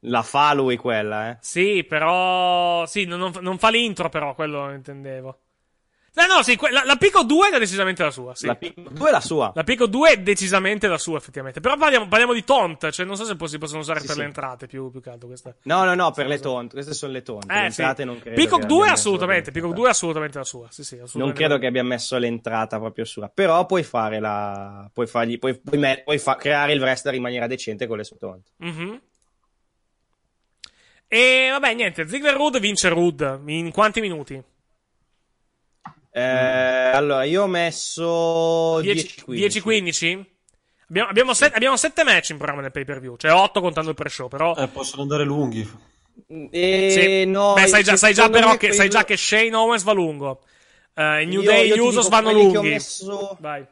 la 0.01 0.23
fa 0.23 0.53
lui 0.55 0.77
quella, 0.77 1.31
eh. 1.31 1.37
sì, 1.41 1.85
però 1.85 2.87
sì, 2.87 3.05
non, 3.05 3.33
non 3.41 3.59
fa- 3.59 3.69
l'intro 3.71 4.09
però, 4.09 4.35
quello 4.35 4.71
intendevo. 4.73 5.41
Eh, 6.13 6.27
no, 6.27 6.43
sì, 6.43 6.59
la, 6.71 6.83
la 6.85 6.97
Pico 6.97 7.23
2 7.23 7.51
è 7.51 7.59
decisamente 7.59 8.03
la 8.03 8.11
sua, 8.11 8.35
sì. 8.35 8.47
La 8.47 8.57
Pico 8.57 8.83
2 8.91 9.09
è 9.09 9.13
la 9.13 9.21
sua. 9.21 9.53
La 9.55 9.63
Pico 9.63 9.87
2 9.87 10.11
è 10.11 10.17
decisamente 10.19 10.89
la 10.89 10.99
sua, 10.99 11.17
effettivamente. 11.19 11.61
Però 11.61 11.77
parliamo, 11.77 12.09
parliamo 12.09 12.33
di 12.33 12.43
tont, 12.43 12.91
cioè 12.91 13.07
non 13.07 13.15
so 13.17 13.25
se 13.25 13.37
si 13.47 13.59
possono 13.59 13.79
usare 13.81 14.01
Sì, 14.01 14.07
per 14.07 14.15
sì. 14.17 14.21
le 14.21 14.27
entrate 14.27 14.67
più, 14.67 14.91
più 14.91 15.01
che 15.01 15.11
altro 15.11 15.29
queste. 15.29 15.57
No, 15.63 15.85
no, 15.85 15.95
no, 15.95 16.11
per 16.11 16.27
le 16.27 16.41
tonte. 16.41 16.75
Queste 16.75 16.95
sono 16.95 17.13
le 17.13 17.23
le 17.47 17.67
Eh, 17.67 17.71
sì. 17.71 17.81
entrate 17.81 18.05
non 18.05 18.19
credo 18.19 18.35
che 18.59 18.67
2 18.67 18.81
abbia 18.83 18.93
assolutamente, 18.93 19.51
l'entrata. 19.51 19.81
2 19.81 19.87
è 19.87 19.91
assolutamente 19.91 20.39
la 20.39 20.45
sua, 20.45 20.67
sì, 20.71 20.83
sì, 20.85 21.01
Non 21.15 21.33
credo 21.33 21.59
che 21.59 21.67
abbia 21.67 21.85
messo 21.85 22.19
l'entrata 22.19 22.79
proprio 22.81 23.05
sua. 23.05 23.29
Però 23.33 23.65
puoi 23.67 23.85
fare 23.85 24.19
la. 24.19 24.91
Puoi, 24.93 25.07
fargli, 25.07 25.39
puoi, 25.39 25.59
puoi, 25.61 25.79
me- 25.79 26.03
puoi 26.05 26.19
fa- 26.19 26.35
creare 26.37 26.73
il 26.73 26.81
wrestler 26.81 27.15
in 27.15 27.23
maniera 27.23 27.47
decente 27.47 27.87
con 27.87 27.97
le 27.97 28.05
sue 28.05 28.17
tonte. 28.19 28.51
Mhm. 28.57 29.01
E 31.13 31.49
vabbè, 31.51 31.75
niente, 31.75 32.09
Ziggler 32.09 32.35
Rude 32.35 32.61
vince 32.61 32.89
Rude. 32.89 33.41
In 33.47 33.71
quanti 33.73 34.01
minuti? 34.01 34.43
Eh, 36.13 36.21
allora, 36.21 37.25
io 37.25 37.43
ho 37.43 37.47
messo 37.47 38.81
10-15. 38.81 39.25
10-15? 39.27 40.25
Abbiamo, 40.89 41.09
abbiamo, 41.09 41.35
set- 41.35 41.55
abbiamo 41.55 41.77
7 41.77 42.03
match 42.03 42.31
in 42.31 42.37
programma 42.37 42.63
nel 42.63 42.73
pay 42.73 42.85
per 42.85 42.99
view, 43.01 43.17
cioè 43.17 43.33
8 43.33 43.61
contando 43.61 43.91
il 43.91 43.95
pre-show, 43.97 44.27
però. 44.29 44.57
Eh, 44.57 44.67
possono 44.69 45.03
andare 45.03 45.25
lunghi. 45.25 45.69
E 46.51 46.91
Sì. 46.91 47.31
no, 47.31 47.55
Beh, 47.55 47.67
sai 47.69 47.83
già, 47.85 47.97
sai 47.97 48.13
già 48.13 48.29
però 48.29 48.57
che, 48.57 48.69
sai 48.73 48.89
quello- 48.89 48.91
già 48.91 49.05
che 49.05 49.17
Shane 49.17 49.55
Owens 49.55 49.83
va 49.85 49.93
lungo. 49.93 50.43
Eh, 50.95 51.23
i 51.23 51.27
New 51.27 51.43
Io- 51.43 51.51
Day 51.51 51.73
ti 51.73 51.79
Usos 51.79 52.09
vanno 52.09 52.31
quelli 52.33 52.51
che 52.51 52.57
ho 52.57 52.61
lunghi. 52.61 52.69
messo- 52.71 53.37
Vai. 53.41 53.65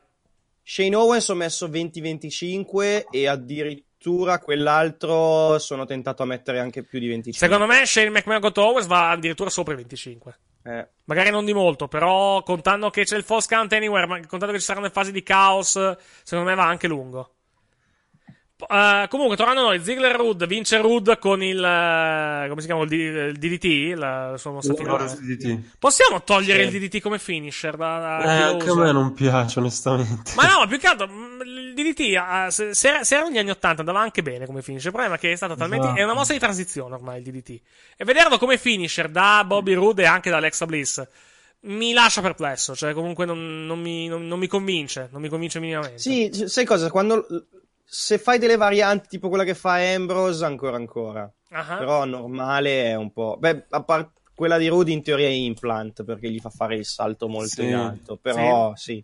Shane 0.62 0.94
Owens 0.94 1.28
ho 1.28 1.34
messo 1.34 1.68
20-25 1.68 3.06
e 3.10 3.26
addirittura 3.26 4.38
quell'altro 4.38 5.58
sono 5.58 5.84
tentato 5.86 6.22
a 6.22 6.26
mettere 6.26 6.60
anche 6.60 6.84
più 6.84 7.00
di 7.00 7.08
25. 7.08 7.46
Secondo 7.48 7.66
me 7.72 7.84
Shane 7.84 8.10
McMahon 8.10 8.40
contro 8.40 8.64
Owens 8.64 8.86
va 8.86 9.10
addirittura 9.10 9.50
sopra 9.50 9.72
i 9.72 9.76
25. 9.76 10.38
Eh, 10.64 10.88
Magari 11.04 11.30
non 11.30 11.44
di 11.46 11.52
molto, 11.54 11.88
però 11.88 12.42
contando 12.42 12.90
che 12.90 13.04
c'è 13.04 13.16
il 13.16 13.24
false 13.24 13.48
count 13.48 13.72
anywhere, 13.72 14.06
ma 14.06 14.20
contando 14.26 14.52
che 14.52 14.60
ci 14.60 14.66
saranno 14.66 14.86
le 14.86 14.92
fasi 14.92 15.10
di 15.10 15.22
caos, 15.22 15.70
secondo 16.22 16.50
me 16.50 16.54
va 16.54 16.66
anche 16.66 16.86
lungo. 16.86 17.37
Eh, 18.60 19.06
comunque, 19.08 19.36
tornando 19.36 19.60
a 19.60 19.64
noi, 19.66 19.80
Ziggler 19.84 20.16
Rude 20.16 20.46
vince 20.48 20.78
Rude 20.80 21.16
con 21.18 21.42
il. 21.44 21.62
eh, 21.62 22.46
come 22.48 22.60
si 22.60 22.66
chiama? 22.66 22.82
Il, 22.82 22.88
D- 22.88 22.92
il 22.92 23.36
DDT? 23.38 23.96
La, 23.96 24.30
la 24.32 24.36
sua 24.36 24.50
mossa 24.50 24.74
finale. 24.74 24.96
Glorious 25.06 25.20
DDT. 25.20 25.76
Possiamo 25.78 26.24
togliere 26.24 26.68
Sì. 26.68 26.76
il 26.76 26.88
DDT 26.88 27.00
come 27.00 27.20
finisher? 27.20 27.76
Da, 27.76 27.98
da- 27.98 28.22
Eh, 28.24 28.42
anche 28.42 28.68
a 28.70 28.74
me 28.74 28.90
non 28.90 29.12
piace, 29.14 29.60
onestamente. 29.60 30.32
Ma 30.34 30.46
no, 30.52 30.58
ma 30.58 30.66
più 30.66 30.78
che 30.78 30.86
altro, 30.88 31.06
mh, 31.06 31.42
il 31.44 31.74
DDT, 31.74 32.16
ah, 32.16 32.50
se, 32.50 32.74
se 32.74 32.88
era, 32.88 33.04
se 33.04 33.14
era 33.16 33.26
negli 33.28 33.38
anni 33.38 33.50
80 33.50 33.80
andava 33.80 34.00
anche 34.00 34.22
bene 34.22 34.44
come 34.44 34.60
finisher. 34.62 34.86
Il 34.86 34.92
problema 34.92 35.14
è 35.14 35.18
che 35.20 35.30
è 35.30 35.36
stata 35.36 35.54
talmente. 35.54 35.84
Esatto. 35.86 36.00
È 36.00 36.04
una 36.04 36.14
mossa 36.14 36.32
di 36.32 36.38
transizione 36.40 36.94
ormai 36.94 37.18
il 37.18 37.30
DDT. 37.30 37.60
E 37.96 38.04
vederlo 38.04 38.38
come 38.38 38.58
finisher 38.58 39.08
da 39.08 39.44
Bobby 39.46 39.74
Roode 39.74 40.02
e 40.02 40.06
anche 40.06 40.30
da 40.30 40.38
Alexa 40.38 40.66
Bliss 40.66 41.06
mi 41.60 41.92
lascia 41.92 42.20
perplesso. 42.22 42.74
Cioè, 42.74 42.92
comunque 42.92 43.24
non, 43.24 43.66
non 43.66 43.80
mi, 43.80 44.08
non- 44.08 44.26
non 44.26 44.38
mi 44.40 44.48
convince. 44.48 45.08
Non 45.12 45.20
mi 45.20 45.28
convince 45.28 45.60
minimamente. 45.60 45.98
Sì, 45.98 46.28
sai 46.46 46.64
cosa? 46.64 46.90
Quando 46.90 47.24
se 47.90 48.18
fai 48.18 48.38
delle 48.38 48.56
varianti 48.56 49.08
tipo 49.08 49.28
quella 49.28 49.44
che 49.44 49.54
fa 49.54 49.76
Ambrose, 49.94 50.44
ancora 50.44 50.76
ancora. 50.76 51.32
Ah. 51.50 51.76
Però 51.78 52.04
normale 52.04 52.84
è 52.84 52.94
un 52.94 53.10
po'. 53.12 53.36
Beh, 53.38 53.66
a 53.70 53.82
parte 53.82 54.12
quella 54.34 54.58
di 54.58 54.68
Rudy 54.68 54.92
in 54.92 55.02
teoria 55.02 55.26
è 55.26 55.30
implant 55.30 56.04
perché 56.04 56.30
gli 56.30 56.38
fa 56.38 56.50
fare 56.50 56.76
il 56.76 56.84
salto 56.84 57.28
molto 57.28 57.62
Sì. 57.62 57.66
in 57.66 57.74
alto. 57.74 58.16
Però 58.16 58.74
sì. 58.76 59.02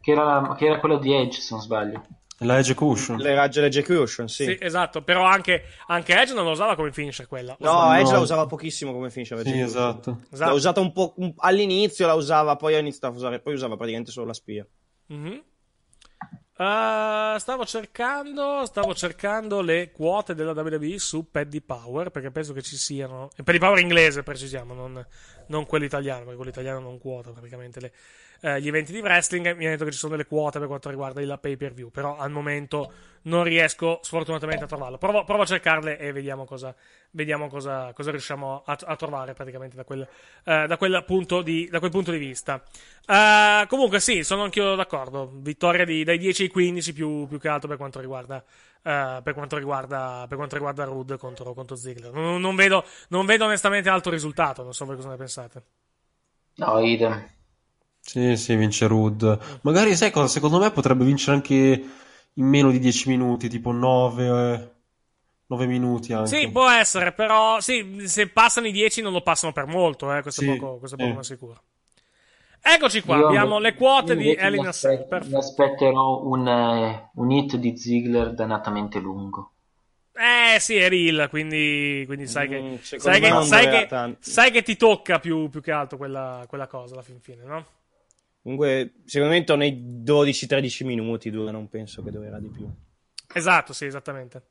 Che 0.00 0.10
era, 0.12 0.54
che 0.56 0.66
era 0.66 0.78
quello 0.80 0.98
di 0.98 1.12
Edge, 1.14 1.40
se 1.40 1.48
non 1.54 1.62
sbaglio. 1.62 2.02
La 2.40 2.58
execution. 2.58 3.16
Le 3.18 3.34
ragge 3.34 3.60
l'execution, 3.60 4.28
sì. 4.28 4.44
Sì, 4.44 4.58
esatto. 4.60 5.02
Però 5.02 5.24
anche, 5.24 5.62
anche 5.86 6.14
Edge 6.18 6.34
non 6.34 6.44
lo 6.44 6.50
usava 6.50 6.74
come 6.76 6.92
finisher 6.92 7.26
quella. 7.26 7.56
No, 7.60 7.92
Edge 7.94 8.10
No. 8.10 8.16
la 8.16 8.18
usava 8.20 8.46
pochissimo 8.46 8.92
come 8.92 9.10
finisher. 9.10 9.40
Sì, 9.42 9.58
esatto. 9.60 10.20
Esatto. 10.30 10.50
L'ha 10.50 10.56
usata 10.56 10.80
un 10.80 10.92
po' 10.92 11.14
un- 11.16 11.32
all'inizio, 11.38 12.06
la 12.06 12.14
usava, 12.14 12.56
poi 12.56 12.74
ha 12.74 12.78
iniziato 12.78 13.06
a 13.14 13.16
usare, 13.16 13.40
poi 13.40 13.54
usava 13.54 13.76
praticamente 13.76 14.10
solo 14.12 14.26
la 14.26 14.34
spia. 14.34 14.66
Mhm. 15.06 15.42
Uh, 16.58 17.36
stavo 17.36 17.66
cercando 17.66 18.64
stavo 18.64 18.94
cercando 18.94 19.60
le 19.60 19.90
quote 19.90 20.34
della 20.34 20.52
WWE 20.52 20.98
su 20.98 21.30
Paddy 21.30 21.60
Power 21.60 22.08
perché 22.08 22.30
penso 22.30 22.54
che 22.54 22.62
ci 22.62 22.78
siano 22.78 23.28
Paddy 23.44 23.58
Power 23.58 23.78
inglese 23.78 24.22
precisiamo 24.22 24.72
non, 24.72 25.06
non 25.48 25.66
quello 25.66 25.84
italiano 25.84 26.20
perché 26.20 26.36
quello 26.36 26.50
italiano 26.50 26.80
non 26.80 26.98
quota 26.98 27.30
praticamente 27.30 27.80
le- 27.80 27.92
eh, 28.40 28.58
gli 28.62 28.68
eventi 28.68 28.92
di 28.92 29.00
wrestling 29.00 29.54
mi 29.54 29.66
ha 29.66 29.68
detto 29.68 29.84
che 29.84 29.92
ci 29.92 29.98
sono 29.98 30.12
delle 30.12 30.26
quote 30.26 30.58
per 30.58 30.66
quanto 30.66 30.88
riguarda 30.88 31.20
il 31.20 31.38
pay 31.38 31.58
per 31.58 31.74
view 31.74 31.90
però 31.90 32.16
al 32.16 32.30
momento 32.30 32.90
non 33.26 33.44
riesco 33.44 34.00
sfortunatamente 34.02 34.64
a 34.64 34.66
trovarlo 34.66 34.98
provo, 34.98 35.24
provo 35.24 35.42
a 35.42 35.46
cercarle 35.46 35.98
e 35.98 36.12
vediamo 36.12 36.44
cosa 36.44 36.74
vediamo 37.10 37.48
cosa, 37.48 37.92
cosa 37.92 38.10
riusciamo 38.10 38.62
a, 38.64 38.78
a 38.80 38.96
trovare 38.96 39.32
praticamente 39.34 39.76
da 39.76 39.84
quel, 39.84 40.06
eh, 40.44 40.66
da 40.66 40.76
quel 40.76 41.02
punto 41.06 41.42
di, 41.42 41.68
da 41.70 41.78
quel 41.78 41.90
punto 41.90 42.10
di 42.10 42.18
vista 42.18 42.62
eh, 43.06 43.66
comunque 43.68 44.00
sì, 44.00 44.22
sono 44.22 44.42
anch'io 44.42 44.74
d'accordo. 44.74 45.30
Vittoria 45.34 45.84
di- 45.84 46.04
dai 46.04 46.18
10 46.18 46.42
ai 46.42 46.48
15 46.48 46.92
più, 46.92 47.26
più 47.28 47.38
che 47.38 47.48
altro 47.48 47.68
per 47.68 47.76
quanto 47.76 48.00
riguarda, 48.00 48.42
eh, 48.82 49.20
per 49.22 49.34
quanto 49.34 49.56
riguarda, 49.56 50.24
per 50.28 50.36
quanto 50.36 50.54
riguarda 50.56 50.84
Rude 50.84 51.16
contro, 51.16 51.52
contro 51.54 51.76
Ziggler. 51.76 52.12
Non, 52.12 52.40
non 52.40 52.56
vedo, 52.56 52.84
non 53.08 53.26
vedo 53.26 53.44
onestamente 53.44 53.88
altro 53.88 54.10
risultato, 54.10 54.62
non 54.62 54.74
so 54.74 54.84
voi 54.84 54.96
cosa 54.96 55.10
ne 55.10 55.16
pensate. 55.16 55.62
No, 56.58 56.78
idem. 56.80 57.14
Sì, 58.00 58.36
sì, 58.36 58.54
vince 58.56 58.86
Rude. 58.86 59.38
Magari, 59.62 59.94
sai 59.96 60.10
cosa? 60.10 60.28
Secondo 60.28 60.58
me 60.58 60.70
potrebbe 60.70 61.04
vincere 61.04 61.36
anche 61.36 61.84
in 62.38 62.46
meno 62.46 62.70
di 62.70 62.78
10 62.78 63.08
minuti, 63.08 63.48
tipo 63.48 63.72
9, 63.72 64.74
9 65.46 65.66
minuti 65.66 66.12
anche. 66.12 66.28
Sì, 66.28 66.50
può 66.50 66.68
essere, 66.68 67.12
però 67.12 67.60
sì, 67.60 68.02
se 68.06 68.28
passano 68.28 68.66
i 68.66 68.72
10 68.72 69.00
non 69.02 69.12
lo 69.12 69.22
passano 69.22 69.52
per 69.52 69.66
molto, 69.66 70.12
eh, 70.14 70.22
questo, 70.22 70.42
Sì, 70.42 70.50
è 70.50 70.56
poco, 70.56 70.78
questo 70.78 70.96
è 70.96 70.98
poco 71.00 71.14
ma 71.14 71.22
sicuro. 71.22 71.62
Eccoci 72.62 73.00
qua, 73.02 73.16
Io 73.18 73.28
abbiamo 73.28 73.56
invece- 73.56 73.72
le 73.72 73.74
quote 73.76 74.16
di 74.16 74.24
mi 74.24 74.72
Cell. 74.72 75.06
Perfetto. 75.08 75.26
Mi 75.28 75.36
aspetterò 75.36 76.22
un, 76.24 76.48
eh, 76.48 77.10
un 77.14 77.30
hit 77.30 77.56
di 77.56 77.76
Ziggler 77.76 78.34
dannatamente 78.34 78.98
lungo. 78.98 79.52
Eh 80.12 80.58
sì, 80.60 80.76
è 80.76 80.88
real, 80.88 81.28
quindi, 81.28 82.02
quindi 82.06 82.26
sai, 82.26 82.48
Mm, 82.48 82.76
che, 82.76 82.78
secondo 82.82 83.18
sai, 83.18 83.20
che, 83.20 83.42
sai, 83.46 83.68
che, 83.68 84.16
sai 84.18 84.50
che 84.50 84.62
ti 84.62 84.76
tocca 84.76 85.18
più, 85.20 85.48
più 85.50 85.60
che 85.60 85.70
altro 85.70 85.96
quella, 85.98 86.44
quella 86.48 86.66
cosa 86.66 86.94
alla 86.94 87.02
fin 87.02 87.20
fine, 87.20 87.44
no? 87.44 87.64
Comunque, 88.46 88.92
secondo 89.06 89.32
me 89.32 89.38
intorno 89.40 89.64
ai 89.64 90.02
12-13 90.04 90.84
minuti 90.84 91.30
dura, 91.30 91.50
non 91.50 91.68
penso 91.68 92.00
che 92.04 92.12
durerà 92.12 92.38
di 92.38 92.46
più. 92.46 92.64
Esatto, 93.34 93.72
sì, 93.72 93.86
esattamente. 93.86 94.42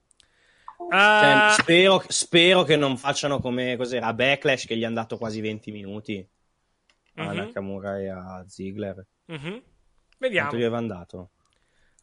Cioè, 0.92 1.52
spero, 1.54 2.04
spero 2.10 2.64
che 2.64 2.76
non 2.76 2.98
facciano 2.98 3.40
come 3.40 3.78
cos'era 3.78 4.08
a 4.08 4.14
Backlash 4.14 4.66
che 4.66 4.76
gli 4.76 4.84
hanno 4.84 4.96
dato 4.96 5.18
quasi 5.18 5.40
20 5.40 5.72
minuti 5.72 6.28
a 7.16 7.24
Mhm. 7.32 7.36
Nakamura 7.38 7.98
e 8.02 8.10
a 8.10 8.44
Ziggler. 8.46 9.02
Mhm. 9.28 9.62
Vediamo. 10.18 10.50
Quanto 10.50 10.58
gli 10.58 10.68
avevano 10.68 10.88
dato? 10.88 11.30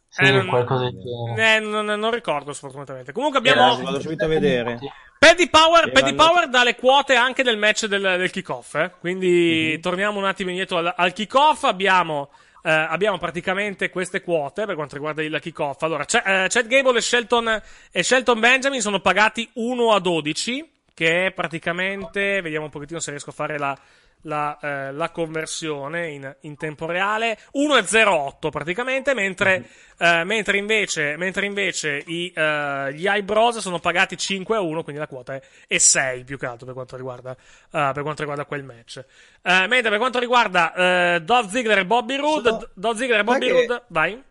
Sì, 0.07 0.23
Eh, 0.23 0.31
non-. 0.31 1.37
Eh, 1.37 1.59
non, 1.59 1.85
non 1.85 2.11
ricordo 2.11 2.53
sfortunatamente. 2.53 3.11
Comunque 3.11 3.37
Eh, 3.39 3.49
abbiamo 3.51 3.79
vado 3.83 3.99
subito 3.99 4.25
a 4.25 4.27
vedere. 4.27 4.79
Paddy 5.23 5.49
Power, 5.49 5.91
Paddy 5.91 6.13
Power 6.15 6.49
dà 6.49 6.63
le 6.63 6.75
quote 6.75 7.15
anche 7.15 7.43
del 7.43 7.57
match 7.57 7.85
del, 7.85 8.01
del 8.01 8.29
kickoff. 8.29 8.75
Eh? 8.75 8.91
Quindi 8.99 9.79
torniamo 9.79 10.19
un 10.19 10.25
attimo 10.25 10.49
indietro 10.49 10.77
al, 10.77 10.93
al 10.95 11.13
kickoff. 11.13 11.63
Abbiamo, 11.63 12.29
eh, 12.61 12.69
abbiamo 12.69 13.17
praticamente 13.17 13.89
queste 13.89 14.21
quote 14.21 14.65
per 14.65 14.75
quanto 14.75 14.95
riguarda 14.95 15.23
il 15.23 15.39
kickoff. 15.41 15.81
Allora, 15.83 16.03
Ch- 16.03 16.21
eh, 16.25 16.47
Chad 16.49 16.67
Gable 16.67 16.97
e 16.97 17.01
Shelton, 17.01 17.61
e 17.91 18.03
Shelton 18.03 18.39
Benjamin 18.39 18.81
sono 18.81 18.99
pagati 18.99 19.49
1 19.53 19.93
a 19.93 19.99
12, 19.99 20.71
che 20.93 21.27
è 21.27 21.31
praticamente. 21.31 22.41
Vediamo 22.41 22.65
un 22.65 22.71
pochettino 22.71 22.99
se 22.99 23.11
riesco 23.11 23.29
a 23.29 23.33
fare 23.33 23.57
la. 23.57 23.77
La, 24.25 24.57
eh, 24.61 24.91
la 24.93 25.09
conversione 25.11 26.11
in, 26.11 26.35
in 26.41 26.55
tempo 26.55 26.85
reale 26.85 27.37
1,08 27.55 28.49
praticamente 28.49 29.13
mentre, 29.13 29.67
eh, 29.97 30.23
mentre 30.23 30.57
invece, 30.57 31.17
mentre 31.17 31.45
invece 31.45 32.01
i, 32.05 32.31
eh, 32.33 32.93
gli 32.93 33.05
eyebrows 33.05 33.57
sono 33.57 33.79
pagati 33.79 34.15
5 34.17 34.55
a 34.55 34.61
1 34.61 34.83
quindi 34.83 35.01
la 35.01 35.07
quota 35.07 35.35
è, 35.35 35.41
è 35.67 35.77
6 35.77 36.23
più 36.23 36.37
che 36.37 36.45
altro 36.45 36.65
per 36.65 36.73
quanto 36.73 36.95
riguarda, 36.95 37.31
eh, 37.33 37.91
per 37.93 38.01
quanto 38.01 38.21
riguarda 38.21 38.45
quel 38.45 38.63
match 38.63 39.03
Eh, 39.41 39.67
mentre 39.67 39.89
per 39.89 39.97
quanto 39.97 40.19
riguarda 40.19 40.73
eh, 41.15 41.21
Dolph 41.21 41.49
Ziggler 41.49 41.79
e 41.79 41.85
Bobby 41.85 42.15
Roode 42.15 42.49
Sono- 42.49 42.69
Dolph 42.73 42.97
Ziggler 42.97 43.19
e 43.19 43.23
Bobby 43.25 43.45
che- 43.47 43.51
Roode 43.51 43.83
vai 43.87 44.23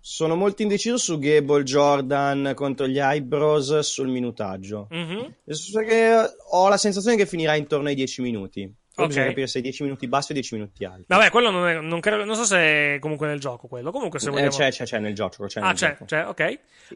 Sono 0.00 0.36
molto 0.36 0.62
indeciso 0.62 0.96
su 0.98 1.18
Gable 1.18 1.62
Jordan 1.62 2.52
contro 2.54 2.86
gli 2.86 2.98
Eyebrows 2.98 3.78
sul 3.80 4.08
minutaggio. 4.08 4.86
Mhm. 4.90 5.34
Che 5.86 6.34
ho 6.50 6.68
la 6.68 6.76
sensazione 6.76 7.16
che 7.16 7.24
finirà 7.26 7.54
intorno 7.54 7.88
ai 7.88 7.94
10 7.94 8.20
minuti. 8.20 8.70
Poi 8.94 9.04
Ok. 9.06 9.10
bisogna 9.10 9.26
capire 9.26 9.46
se 9.48 9.60
10 9.60 9.82
minuti 9.82 10.06
bassi 10.06 10.30
o 10.30 10.34
10 10.34 10.54
minuti 10.54 10.84
alti. 10.84 11.04
vabbè 11.08 11.30
quello 11.30 11.50
non, 11.50 11.68
è, 11.68 11.80
non, 11.80 11.98
credo, 11.98 12.24
non 12.24 12.36
so 12.36 12.44
se 12.44 12.56
è 12.94 12.98
comunque 13.00 13.26
nel 13.26 13.40
gioco 13.40 13.66
quello 13.66 13.90
comunque 13.90 14.20
se 14.20 14.28
Eh, 14.28 14.30
vogliamo 14.30 14.50
c'è, 14.50 14.70
c'è, 14.70 14.84
c'è 14.84 14.98
nel 15.00 15.14
gioco. 15.14 15.46
C'è 15.46 15.60
Ah, 15.60 15.66
nel 15.66 15.74
c'è, 15.74 15.90
gioco. 15.90 16.04
c'è, 16.04 16.26
ok. 16.26 16.40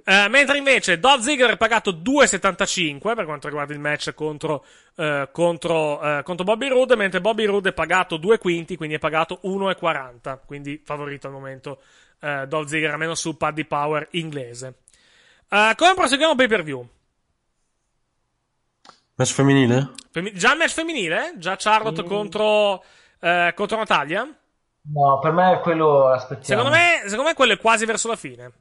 Eh, 0.04 0.28
mentre 0.28 0.58
invece 0.58 1.00
Dolph 1.00 1.22
Ziggler 1.22 1.50
è 1.50 1.56
pagato 1.56 1.90
2,75 1.92 3.14
per 3.16 3.24
quanto 3.24 3.48
riguarda 3.48 3.72
il 3.72 3.80
match 3.80 4.14
contro, 4.14 4.64
eh, 4.96 5.28
contro, 5.32 6.00
eh, 6.00 6.22
contro 6.22 6.44
Bobby 6.44 6.68
Roode, 6.68 6.94
mentre 6.94 7.20
Bobby 7.20 7.44
Roode 7.46 7.70
è 7.70 7.72
pagato 7.72 8.16
2 8.16 8.38
quinti, 8.38 8.76
quindi 8.76 8.94
è 8.94 8.98
pagato 9.00 9.40
1,40. 9.42 10.40
Quindi 10.46 10.80
favorito 10.84 11.26
al 11.26 11.32
momento 11.32 11.80
eh, 12.20 12.46
Dolph 12.46 12.68
Ziggler, 12.68 12.92
almeno 12.92 13.14
su 13.16 13.36
Paddy 13.36 13.64
Power 13.64 14.06
inglese. 14.12 14.74
Eh, 15.48 15.72
come 15.76 15.94
proseguiamo 15.94 16.34
pay 16.36 16.46
per 16.46 16.62
view? 16.62 16.86
Match 19.18 19.32
femminile? 19.32 19.90
Femi- 20.12 20.32
già 20.32 20.52
il 20.52 20.58
match 20.58 20.70
femminile? 20.74 21.32
Già 21.38 21.56
Charlotte 21.58 22.04
contro, 22.04 22.84
eh, 23.20 23.52
contro 23.56 23.76
Natalia? 23.76 24.32
No, 24.92 25.18
per 25.18 25.32
me 25.32 25.58
quello 25.60 26.06
aspettiamo. 26.06 26.62
Secondo 26.62 26.70
me, 26.70 27.00
secondo 27.02 27.24
me 27.24 27.34
quello 27.34 27.52
è 27.54 27.58
quasi 27.58 27.84
verso 27.84 28.06
la 28.06 28.14
fine. 28.14 28.52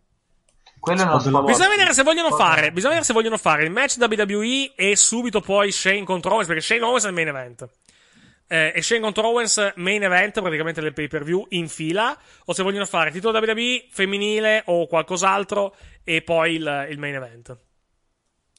quello 0.79 1.03
non 1.03 1.21
spot. 1.21 1.45
Bisogna 1.45 1.69
vedere 1.69 1.93
se 1.93 2.01
vogliono 2.01 2.31
fare. 2.31 2.71
Bisogna 2.71 2.95
vedere 2.95 3.05
se 3.05 3.13
vogliono 3.13 3.37
fare 3.37 3.65
il 3.65 3.69
match 3.69 3.97
WWE 3.99 4.73
e 4.75 4.95
subito 4.95 5.41
poi 5.41 5.71
Shane 5.71 6.03
contro 6.03 6.31
Owens. 6.31 6.47
Perché 6.47 6.63
Shane 6.63 6.81
Owens 6.81 7.05
è 7.05 7.09
il 7.09 7.13
main 7.13 7.27
event. 7.27 7.69
Eh, 8.47 8.71
e 8.75 8.81
Shane 8.81 9.01
contro 9.01 9.27
Owens 9.27 9.73
main 9.75 10.01
event 10.01 10.41
praticamente 10.41 10.81
del 10.81 10.93
pay 10.93 11.07
per 11.07 11.23
view 11.23 11.45
in 11.49 11.69
fila. 11.69 12.17
O 12.45 12.53
se 12.53 12.63
vogliono 12.63 12.87
fare 12.87 13.11
titolo 13.11 13.37
WWE 13.37 13.85
femminile 13.91 14.63
o 14.65 14.87
qualcos'altro 14.87 15.75
e 16.03 16.23
poi 16.23 16.55
il, 16.55 16.87
il 16.89 16.97
main 16.97 17.13
event. 17.13 17.57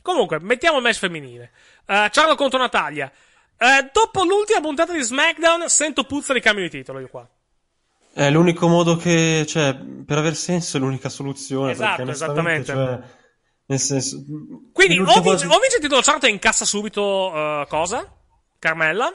Comunque, 0.00 0.38
mettiamo 0.40 0.78
il 0.78 0.82
match 0.82 0.98
femminile. 0.98 1.50
Eh, 1.90 2.08
Charlo 2.12 2.34
contro 2.34 2.58
Natalia. 2.58 3.10
Eh, 3.56 3.90
dopo 3.92 4.22
l'ultima 4.24 4.60
puntata 4.60 4.92
di 4.92 5.02
SmackDown, 5.02 5.68
sento 5.68 6.04
puzza 6.04 6.32
di 6.34 6.40
cambio 6.40 6.64
di 6.64 6.70
titolo 6.70 7.00
io 7.00 7.08
qua. 7.08 7.26
È 8.12 8.30
l'unico 8.30 8.68
modo 8.68 8.96
che, 8.96 9.44
cioè, 9.48 9.74
per 9.74 10.18
aver 10.18 10.36
senso 10.36 10.76
è 10.76 10.80
l'unica 10.80 11.08
soluzione. 11.08 11.72
Esatto, 11.72 12.02
esattamente. 12.10 12.72
Cioè, 12.72 12.98
nel 13.66 13.78
senso, 13.78 14.22
Quindi 14.72 14.98
o 14.98 15.04
vince, 15.04 15.20
cosa- 15.22 15.46
o 15.46 15.58
vince 15.60 15.76
il 15.76 15.82
titolo 15.82 16.00
Charlotte 16.02 16.26
e 16.26 16.30
incassa 16.30 16.64
subito 16.64 17.32
eh, 17.34 17.66
cosa? 17.68 18.12
Carmella. 18.58 19.12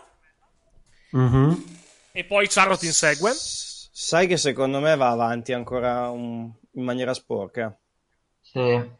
Mhm. 1.11 1.63
E 2.11 2.23
poi 2.25 2.47
Charlotte 2.47 2.85
insegue. 2.85 3.31
Sai 3.35 4.27
che 4.27 4.37
secondo 4.37 4.79
me 4.79 4.95
va 4.95 5.09
avanti 5.09 5.53
ancora 5.53 6.09
un- 6.09 6.51
in 6.73 6.83
maniera 6.83 7.13
sporca. 7.13 7.77
Sì. 8.41 8.91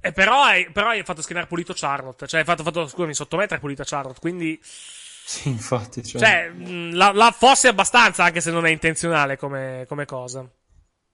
E 0.00 0.12
però 0.12 0.42
hai, 0.42 0.70
però 0.70 0.88
hai 0.88 1.02
fatto 1.04 1.22
schienare 1.22 1.46
pulito 1.46 1.72
Charlotte. 1.74 2.26
Cioè, 2.26 2.40
hai 2.40 2.46
fatto, 2.46 2.62
fatto 2.62 2.86
scusami, 2.86 3.14
sottomettere 3.14 3.60
pulita 3.60 3.84
Charlotte. 3.84 4.20
Quindi, 4.20 4.60
Sì, 5.24 5.48
infatti. 5.48 6.02
Cioè, 6.04 6.20
cioè, 6.20 6.52
la, 6.92 7.12
la 7.12 7.30
fosse 7.32 7.68
abbastanza, 7.68 8.24
anche 8.24 8.40
se 8.40 8.50
non 8.50 8.66
è 8.66 8.70
intenzionale 8.70 9.36
come, 9.36 9.84
come 9.88 10.04
cosa. 10.04 10.48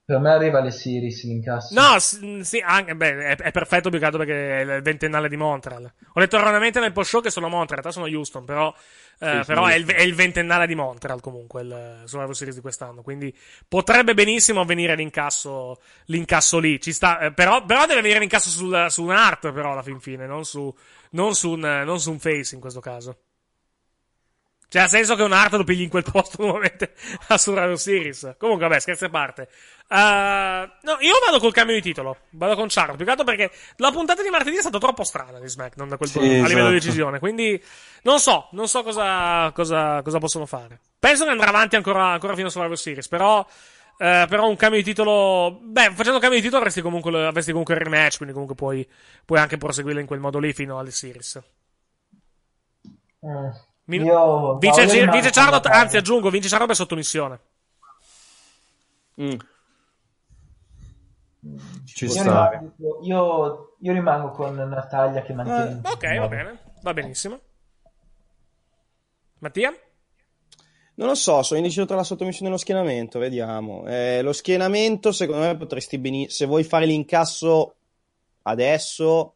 Per 0.09 0.17
me 0.17 0.31
arriva 0.31 0.59
le 0.59 0.71
Series 0.71 1.23
l'incasso. 1.23 1.75
No, 1.75 1.93
mh, 1.93 2.39
sì, 2.39 2.57
anche, 2.65 2.95
beh, 2.95 3.25
è, 3.27 3.35
è 3.35 3.51
perfetto 3.51 3.91
più 3.91 3.99
che 3.99 4.05
altro 4.05 4.25
perché 4.25 4.61
è 4.61 4.77
il 4.77 4.81
ventennale 4.81 5.29
di 5.29 5.37
Montreal. 5.37 5.83
Ho 5.83 6.19
detto 6.19 6.35
erroneamente 6.35 6.79
nel 6.79 6.93
post 6.93 7.11
show 7.11 7.21
che 7.21 7.29
sono 7.29 7.47
Montreal, 7.47 7.77
in 7.77 7.83
realtà 7.83 7.91
sono 7.91 8.17
Houston, 8.17 8.43
però, 8.43 8.73
eh, 9.19 9.43
Sì, 9.43 9.45
però 9.45 9.67
sì, 9.67 9.73
è, 9.73 9.75
il, 9.75 9.85
è 9.85 10.01
il 10.01 10.15
ventennale 10.15 10.65
di 10.65 10.73
Montreal 10.73 11.21
comunque, 11.21 11.61
il 11.61 12.01
Survivor 12.05 12.35
Series 12.35 12.55
di 12.55 12.61
quest'anno. 12.63 13.03
Quindi 13.03 13.31
potrebbe 13.67 14.15
benissimo 14.15 14.61
avvenire 14.61 14.95
l'incasso, 14.95 15.79
l'incasso 16.05 16.57
lì. 16.57 16.81
Ci 16.81 16.91
sta, 16.91 17.19
eh, 17.19 17.31
però, 17.31 17.63
però 17.63 17.85
deve 17.85 18.01
venire 18.01 18.17
l'incasso 18.17 18.49
sul, 18.49 18.87
su 18.89 19.03
un 19.03 19.11
art, 19.11 19.51
però, 19.51 19.73
alla 19.73 19.83
fin 19.83 19.99
fine, 19.99 20.25
non 20.25 20.43
su, 20.43 20.75
non 21.11 21.35
su 21.35 21.51
un, 21.51 21.59
non 21.59 21.99
su 21.99 22.09
un 22.09 22.17
face 22.17 22.55
in 22.55 22.61
questo 22.61 22.79
caso. 22.79 23.15
Cioè, 24.69 24.83
ha 24.83 24.87
senso 24.87 25.15
che 25.15 25.23
un 25.23 25.31
art 25.33 25.53
lo 25.53 25.63
pigli 25.63 25.81
in 25.81 25.89
quel 25.89 26.03
posto 26.09 26.43
nuovamente 26.43 26.93
a 27.29 27.37
Survivor 27.37 27.77
Series. 27.79 28.35
Comunque, 28.37 28.67
vabbè, 28.67 28.79
scherzi 28.79 29.05
a 29.05 29.09
parte. 29.09 29.49
Uh, 29.91 30.69
no, 30.83 30.97
io 30.99 31.13
vado 31.25 31.39
col 31.39 31.51
cambio 31.51 31.73
di 31.75 31.81
titolo. 31.81 32.17
Vado 32.31 32.55
con 32.55 32.67
Charlotte. 32.69 32.97
Più 32.97 33.05
che 33.05 33.11
altro 33.11 33.25
perché 33.25 33.51
la 33.77 33.89
puntata 33.91 34.21
di 34.21 34.29
martedì 34.29 34.57
è 34.57 34.61
stata 34.61 34.77
troppo 34.77 35.03
strana 35.03 35.39
di 35.39 35.47
SmackDown 35.47 35.89
da 35.89 35.97
quel 35.97 36.09
Sì, 36.09 36.19
punto- 36.19 36.33
a 36.33 36.35
livello 36.35 36.51
esatto. 36.51 36.69
di 36.69 36.73
decisione. 36.79 37.19
Quindi, 37.19 37.63
non 38.03 38.19
so, 38.19 38.49
non 38.51 38.67
so 38.67 38.83
cosa, 38.83 39.51
cosa, 39.51 40.01
cosa 40.03 40.19
possono 40.19 40.45
fare. 40.45 40.79
Penso 40.99 41.23
che 41.25 41.31
andrà 41.31 41.47
avanti 41.49 41.75
ancora, 41.75 42.05
ancora 42.11 42.35
fino 42.35 42.47
a 42.47 42.51
Survivor 42.51 42.77
Series. 42.77 43.07
Però, 43.07 43.43
eh, 43.97 44.25
però 44.29 44.47
un 44.47 44.55
cambio 44.57 44.79
di 44.79 44.85
titolo. 44.85 45.57
Beh, 45.59 45.91
facendo 45.95 46.19
cambio 46.19 46.37
di 46.37 46.43
titolo 46.43 46.59
avresti 46.59 46.81
comunque, 46.81 47.25
avresti 47.25 47.49
comunque 47.49 47.73
il 47.73 47.79
rematch. 47.81 48.17
Quindi, 48.17 48.33
comunque 48.33 48.55
puoi, 48.55 48.87
puoi 49.25 49.39
anche 49.39 49.57
proseguire 49.57 50.01
in 50.01 50.05
quel 50.05 50.19
modo 50.19 50.37
lì 50.37 50.53
fino 50.53 50.77
alle 50.77 50.91
Series. 50.91 51.41
Mm. 53.25 53.49
Mi- 53.85 53.97
Io- 53.97 54.57
vince, 54.59 54.85
vince 55.07 55.31
Charlotte, 55.31 55.67
anzi 55.67 55.97
aggiungo, 55.97 56.29
vince 56.29 56.47
Charlotte 56.47 56.67
per 56.73 56.75
sottomissione. 56.75 57.39
Mm. 59.19 59.33
Ci 61.85 62.05
Io 62.05 62.11
sta. 62.11 62.49
rimango, 62.49 62.99
io, 63.03 63.75
io 63.79 63.93
rimango 63.93 64.31
con 64.31 64.55
Natalia 64.55 65.21
che 65.21 65.33
mantiene. 65.33 65.81
Eh, 65.83 65.89
Ok, 65.91 66.17
va 66.19 66.27
bene, 66.27 66.59
va 66.81 66.93
benissimo. 66.93 67.39
Mattia? 69.39 69.73
Non 70.95 71.07
lo 71.07 71.15
so, 71.15 71.41
sono 71.43 71.59
indeciso 71.59 71.85
tra 71.85 71.95
la 71.95 72.03
sottomissione 72.03 72.49
e 72.49 72.51
lo 72.51 72.57
schienamento, 72.57 73.19
vediamo. 73.19 73.85
Eh, 73.87 74.21
lo 74.21 74.33
schienamento, 74.33 75.13
secondo 75.13 75.45
me, 75.45 75.55
potresti 75.55 75.97
benissimo... 75.97 76.29
Se 76.31 76.45
vuoi 76.45 76.65
fare 76.65 76.85
l'incasso 76.85 77.75
adesso, 78.41 79.35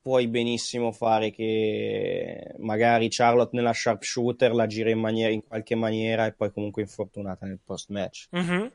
puoi 0.00 0.26
benissimo 0.28 0.92
fare 0.92 1.30
che 1.30 2.54
magari 2.58 3.08
Charlotte 3.10 3.54
nella 3.54 3.74
sharpshooter 3.74 4.54
la 4.54 4.66
gira 4.66 4.88
in, 4.88 4.98
maniera, 4.98 5.30
in 5.30 5.44
qualche 5.46 5.74
maniera 5.74 6.24
e 6.24 6.32
poi 6.32 6.50
comunque 6.52 6.80
infortunata 6.80 7.44
nel 7.44 7.60
post-match. 7.62 8.28
Mhm. 8.30 8.72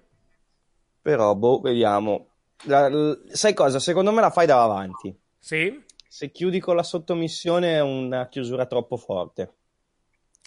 Però, 1.09 1.33
boh, 1.33 1.59
vediamo. 1.59 2.27
La- 2.65 2.87
l- 2.87 3.23
sai 3.31 3.55
cosa? 3.55 3.79
Secondo 3.79 4.11
me 4.11 4.21
la 4.21 4.29
fai 4.29 4.45
da 4.45 4.61
avanti. 4.61 5.11
Sì. 5.39 5.83
Se 6.07 6.29
chiudi 6.29 6.59
con 6.59 6.75
la 6.75 6.83
sottomissione 6.83 7.77
è 7.77 7.81
una 7.81 8.27
chiusura 8.27 8.67
troppo 8.67 8.95
forte. 8.95 9.53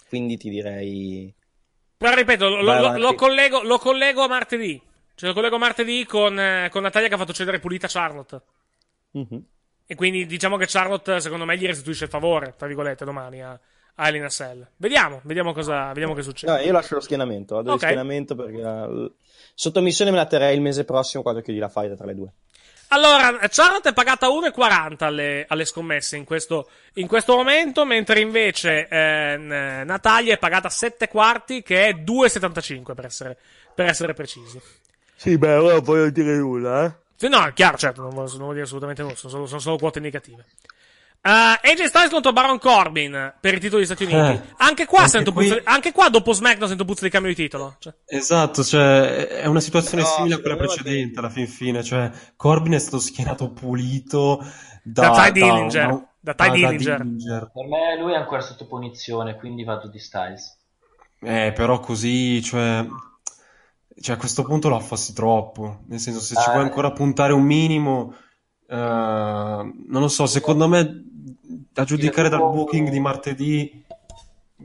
Quindi 0.07 0.37
ti 0.37 0.49
direi... 0.49 1.33
Però 1.97 2.15
ripeto, 2.15 2.47
lo, 2.47 2.61
lo- 2.61 2.97
lo 2.97 3.13
collego, 3.15 3.61
lo 3.63 3.77
collego 3.77 4.23
a 4.23 4.27
martedì. 4.29 4.81
Cioè, 5.15 5.27
lo 5.29 5.35
collego 5.35 5.57
a 5.57 5.59
martedì 5.59 6.05
con, 6.05 6.39
eh, 6.39 6.69
con 6.71 6.83
Natalia 6.83 7.09
che 7.09 7.15
ha 7.15 7.17
fatto 7.17 7.33
cedere 7.33 7.59
pulita 7.59 7.87
Charlotte. 7.89 8.41
Mhm. 9.11 9.43
E 9.85 9.95
quindi 9.95 10.25
diciamo 10.25 10.55
che 10.55 10.65
Charlotte, 10.65 11.19
secondo 11.19 11.43
me, 11.43 11.57
gli 11.57 11.65
restituisce 11.65 12.05
il 12.05 12.09
favore, 12.09 12.53
tra 12.57 12.67
virgolette, 12.67 13.03
domani 13.03 13.43
a, 13.43 13.59
a 13.95 14.07
Elina 14.07 14.29
Sell. 14.29 14.65
Vediamo, 14.77 15.21
vediamo 15.23 15.53
cosa, 15.53 15.87
vediamo 15.87 16.13
che 16.13 16.21
succede. 16.23 16.51
No, 16.51 16.57
io 16.59 16.71
lascio 16.71 16.95
lo 16.95 17.01
schienamento, 17.01 17.55
vado 17.55 17.71
Ok. 17.71 17.79
di 17.79 17.83
schienamento 17.85 18.35
perché 18.35 18.57
la 18.57 18.89
sottomissione 19.53 20.11
me 20.11 20.17
la 20.17 20.25
terrei 20.25 20.55
il 20.55 20.61
mese 20.61 20.83
prossimo 20.83 21.21
quando 21.23 21.41
chiudi 21.41 21.59
la 21.59 21.69
fight 21.69 21.95
tra 21.95 22.05
le 22.05 22.15
due. 22.15 22.29
Allora, 22.89 23.39
Charlotte 23.49 23.89
è 23.89 23.93
pagata 23.93 24.27
1,40 24.27 25.03
alle, 25.05 25.45
alle 25.47 25.65
scommesse 25.65 26.15
in 26.15 26.25
questo, 26.25 26.69
in 26.95 27.07
questo 27.07 27.35
momento, 27.35 27.85
mentre 27.85 28.19
invece 28.19 28.87
eh, 28.87 29.35
Natalia 29.37 30.33
è 30.35 30.37
pagata 30.37 30.69
7 30.69 31.07
quarti, 31.07 31.63
che 31.63 31.87
è 31.87 31.93
2,75 31.93 32.93
per 32.93 33.05
essere, 33.05 33.37
per 33.73 33.87
essere 33.87 34.13
precisi. 34.13 34.61
Sì, 35.15 35.39
beh, 35.39 35.55
ora 35.55 35.73
non 35.75 35.83
voglio 35.83 36.09
dire 36.11 36.35
nulla, 36.35 36.85
eh. 36.85 36.93
Sì, 37.15 37.29
no, 37.29 37.43
è 37.45 37.53
chiaro, 37.53 37.77
certo, 37.77 38.01
non 38.01 38.11
voglio, 38.13 38.29
non 38.31 38.39
voglio 38.39 38.53
dire 38.53 38.63
assolutamente 38.65 39.01
nulla, 39.01 39.15
sono 39.15 39.31
solo, 39.31 39.45
sono 39.47 39.59
solo 39.59 39.77
quote 39.77 39.99
negative. 39.99 40.45
Uh, 41.25 41.55
AJ 41.61 41.85
Styles 41.85 42.09
contro 42.09 42.33
Baron 42.33 42.59
Corbin 42.59 43.33
per 43.39 43.53
i 43.53 43.59
titoli 43.61 43.85
degli 43.85 43.95
Stati 43.95 44.03
Uniti. 44.03 44.43
Eh, 44.43 44.53
anche, 44.57 44.85
qua 44.85 44.99
anche 44.99 45.11
sento 45.11 45.31
qui- 45.31 45.47
puzza, 45.47 45.61
anche 45.63 45.93
qua 45.93 46.09
dopo 46.09 46.33
SmackDown 46.33 46.67
sento 46.67 46.83
puzza 46.83 47.05
di 47.05 47.09
cambio 47.09 47.33
di 47.33 47.41
titolo. 47.41 47.75
Cioè, 47.79 47.93
Esatto, 48.05 48.61
cioè, 48.61 49.27
è 49.27 49.45
una 49.45 49.61
situazione 49.61 50.03
Però, 50.03 50.15
simile 50.15 50.35
a 50.35 50.39
quella 50.39 50.57
precedente 50.57 51.19
alla 51.19 51.29
fin 51.29 51.47
fine, 51.47 51.81
cioè 51.81 52.11
Corbin 52.35 52.73
è 52.73 52.79
stato 52.79 52.99
schierato 52.99 53.51
pulito 53.51 54.45
Da 54.83 55.09
da, 55.11 55.23
Ty 55.23 55.31
Dillinger, 55.31 55.87
da- 55.87 56.05
da 56.19 56.33
Ty 56.33 56.47
da 56.49 56.53
Dillinger. 56.69 57.01
Dillinger. 57.03 57.51
Per 57.53 57.67
me 57.67 57.97
lui 58.01 58.11
è 58.11 58.17
ancora 58.17 58.41
sotto 58.41 58.67
punizione, 58.67 59.37
quindi 59.37 59.63
vado 59.63 59.87
di 59.87 59.99
Styles. 59.99 60.57
Eh, 61.21 61.53
però 61.55 61.79
così, 61.79 62.43
cioè, 62.43 62.85
cioè 64.01 64.15
a 64.15 64.19
questo 64.19 64.43
punto 64.43 64.67
lo 64.67 64.75
affassi 64.75 65.13
troppo, 65.13 65.83
nel 65.87 65.99
senso 65.99 66.19
se 66.19 66.35
ci 66.35 66.49
Eh. 66.49 66.51
vuoi 66.51 66.63
ancora 66.65 66.91
puntare 66.91 67.31
un 67.31 67.43
minimo, 67.43 68.13
eh, 68.67 68.75
non 68.75 70.01
lo 70.01 70.07
so, 70.09 70.25
secondo 70.25 70.67
me, 70.67 71.11
a 71.75 71.83
giudicare 71.83 72.29
dal 72.29 72.39
booking 72.39 72.89
di 72.89 72.99
martedì, 72.99 73.83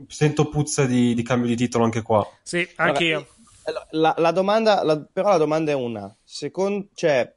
sento 0.07 0.47
puzza 0.49 0.85
di, 0.85 1.13
di 1.13 1.23
cambio 1.23 1.47
di 1.49 1.55
titolo 1.55 1.83
anche 1.83 2.01
qua. 2.01 2.25
sì, 2.43 2.67
anche 2.75 3.03
io. 3.03 3.27
Allora, 3.63 3.87
La, 3.91 4.15
la 4.17 4.31
domanda, 4.31 4.83
la- 4.83 4.99
però 5.11 5.29
la 5.29 5.37
domanda 5.37 5.71
è 5.71 5.75
una. 5.75 6.13
Secondo, 6.23 6.87
cioè, 6.95 7.31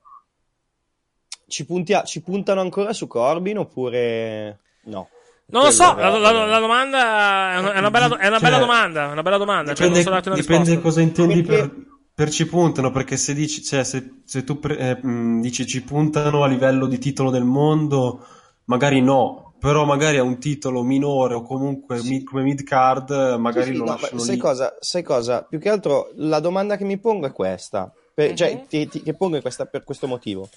ci, 1.46 1.66
puntia- 1.66 2.04
ci 2.04 2.22
puntano 2.22 2.60
ancora 2.60 2.92
su 2.92 3.06
Corbin 3.06 3.58
oppure 3.58 4.58
no? 4.84 5.08
Non 5.46 5.64
lo 5.64 5.70
so, 5.70 5.94
la, 5.94 6.08
la- 6.16 6.46
la 6.46 6.58
domanda 6.58 7.52
è 7.52 7.58
una, 7.58 7.72
è 7.74 7.78
una 7.78 7.90
bella, 7.90 8.16
è 8.16 8.26
una 8.28 8.38
bella 8.38 8.56
Cioè, 8.56 8.60
domanda, 8.66 9.08
è 9.08 9.12
una 9.12 9.22
bella 9.22 9.36
domanda, 9.36 9.74
cioè, 9.74 9.88
non 9.88 9.96
Dipende, 9.98 10.10
una 10.26 10.34
dipende 10.36 10.58
risposta. 10.70 10.80
cosa 10.80 11.00
intendi 11.02 11.42
Perché- 11.42 11.68
per, 11.68 11.86
per 12.14 12.30
ci 12.30 12.46
puntano, 12.46 12.90
perché 12.90 13.16
se 13.18 13.34
dici, 13.34 13.62
cioè, 13.62 13.84
se, 13.84 14.20
se 14.24 14.44
tu 14.44 14.58
pre- 14.58 14.78
eh, 14.78 14.98
dici 15.40 15.66
ci 15.66 15.82
puntano 15.82 16.42
a 16.42 16.46
livello 16.46 16.86
di 16.86 16.98
titolo 16.98 17.28
del 17.30 17.44
mondo, 17.44 18.24
magari 18.66 19.02
no, 19.02 19.51
però 19.62 19.84
magari 19.84 20.16
a 20.18 20.24
un 20.24 20.40
titolo 20.40 20.82
minore 20.82 21.34
o 21.34 21.42
comunque 21.42 22.02
mid- 22.02 22.24
come 22.24 22.42
mid 22.42 22.64
card, 22.64 23.10
magari 23.38 23.66
Sì, 23.66 23.72
sì, 23.74 23.78
lo 23.78 23.84
no, 23.84 23.90
ma 23.92 23.96
lasciano 24.00 24.20
sai 24.20 24.34
lì. 24.34 24.40
cosa? 24.40 24.76
Sai 24.80 25.02
cosa? 25.04 25.42
Più 25.44 25.60
che 25.60 25.68
altro 25.68 26.10
la 26.16 26.40
domanda 26.40 26.76
che 26.76 26.82
mi 26.84 26.98
pongo 26.98 27.26
è 27.26 27.32
questa. 27.32 27.92
Per- 28.12 28.34
cioè, 28.34 28.54
Mhm. 28.56 28.66
ti- 28.66 28.88
ti- 28.88 29.02
che 29.02 29.14
pongo 29.14 29.36
è 29.36 29.40
questa 29.40 29.64
per 29.66 29.84
questo 29.84 30.08
motivo. 30.08 30.48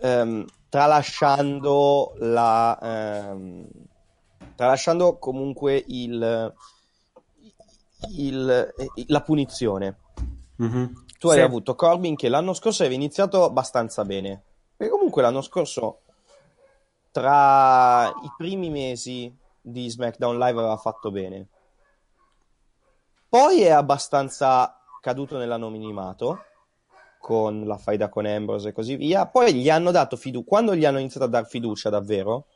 Ehm, 0.00 0.44
tralasciando 0.68 2.14
la 2.18 2.76
ehm, 3.30 3.66
tralasciando 4.56 5.18
comunque 5.18 5.84
il, 5.86 6.52
il- 8.16 8.72
eh, 8.76 9.04
la 9.06 9.20
punizione. 9.22 9.98
Mhm. 10.56 11.04
Tu 11.18 11.28
hai 11.28 11.36
Sì. 11.36 11.40
avuto 11.42 11.74
Corbin 11.76 12.16
che 12.16 12.28
l'anno 12.28 12.52
scorso 12.52 12.82
aveva 12.82 12.96
iniziato 12.96 13.44
abbastanza 13.44 14.04
bene. 14.04 14.42
Perché 14.76 14.92
comunque 14.92 15.22
l'anno 15.22 15.40
scorso, 15.42 16.00
tra 17.18 18.06
i 18.06 18.32
primi 18.36 18.70
mesi 18.70 19.36
di 19.60 19.90
SmackDown 19.90 20.38
Live, 20.38 20.58
aveva 20.60 20.76
fatto 20.76 21.10
bene. 21.10 21.48
Poi 23.28 23.62
è 23.62 23.70
abbastanza 23.70 24.80
caduto 25.00 25.36
nell'anonimato 25.36 26.44
con 27.18 27.66
la 27.66 27.76
faida 27.76 28.08
con 28.08 28.24
Ambrose 28.24 28.68
e 28.68 28.72
così 28.72 28.94
via. 28.94 29.26
Poi 29.26 29.52
gli 29.52 29.68
hanno 29.68 29.90
dato 29.90 30.16
fiducia. 30.16 30.46
Quando 30.46 30.76
gli 30.76 30.84
hanno 30.84 31.00
iniziato 31.00 31.26
a 31.26 31.28
dar 31.28 31.46
fiducia 31.46 31.90
davvero, 31.90 32.46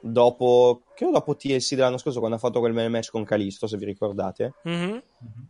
dopo, 0.00 0.82
credo 0.96 1.12
dopo 1.12 1.36
TLC 1.36 1.74
dell'anno 1.76 1.96
scorso, 1.96 2.18
quando 2.18 2.36
ha 2.36 2.40
fatto 2.40 2.58
quel 2.58 2.72
match 2.90 3.10
con 3.10 3.24
Kalisto, 3.24 3.68
se 3.68 3.76
vi 3.76 3.84
ricordate. 3.84 4.54
Mhm. 4.64 5.02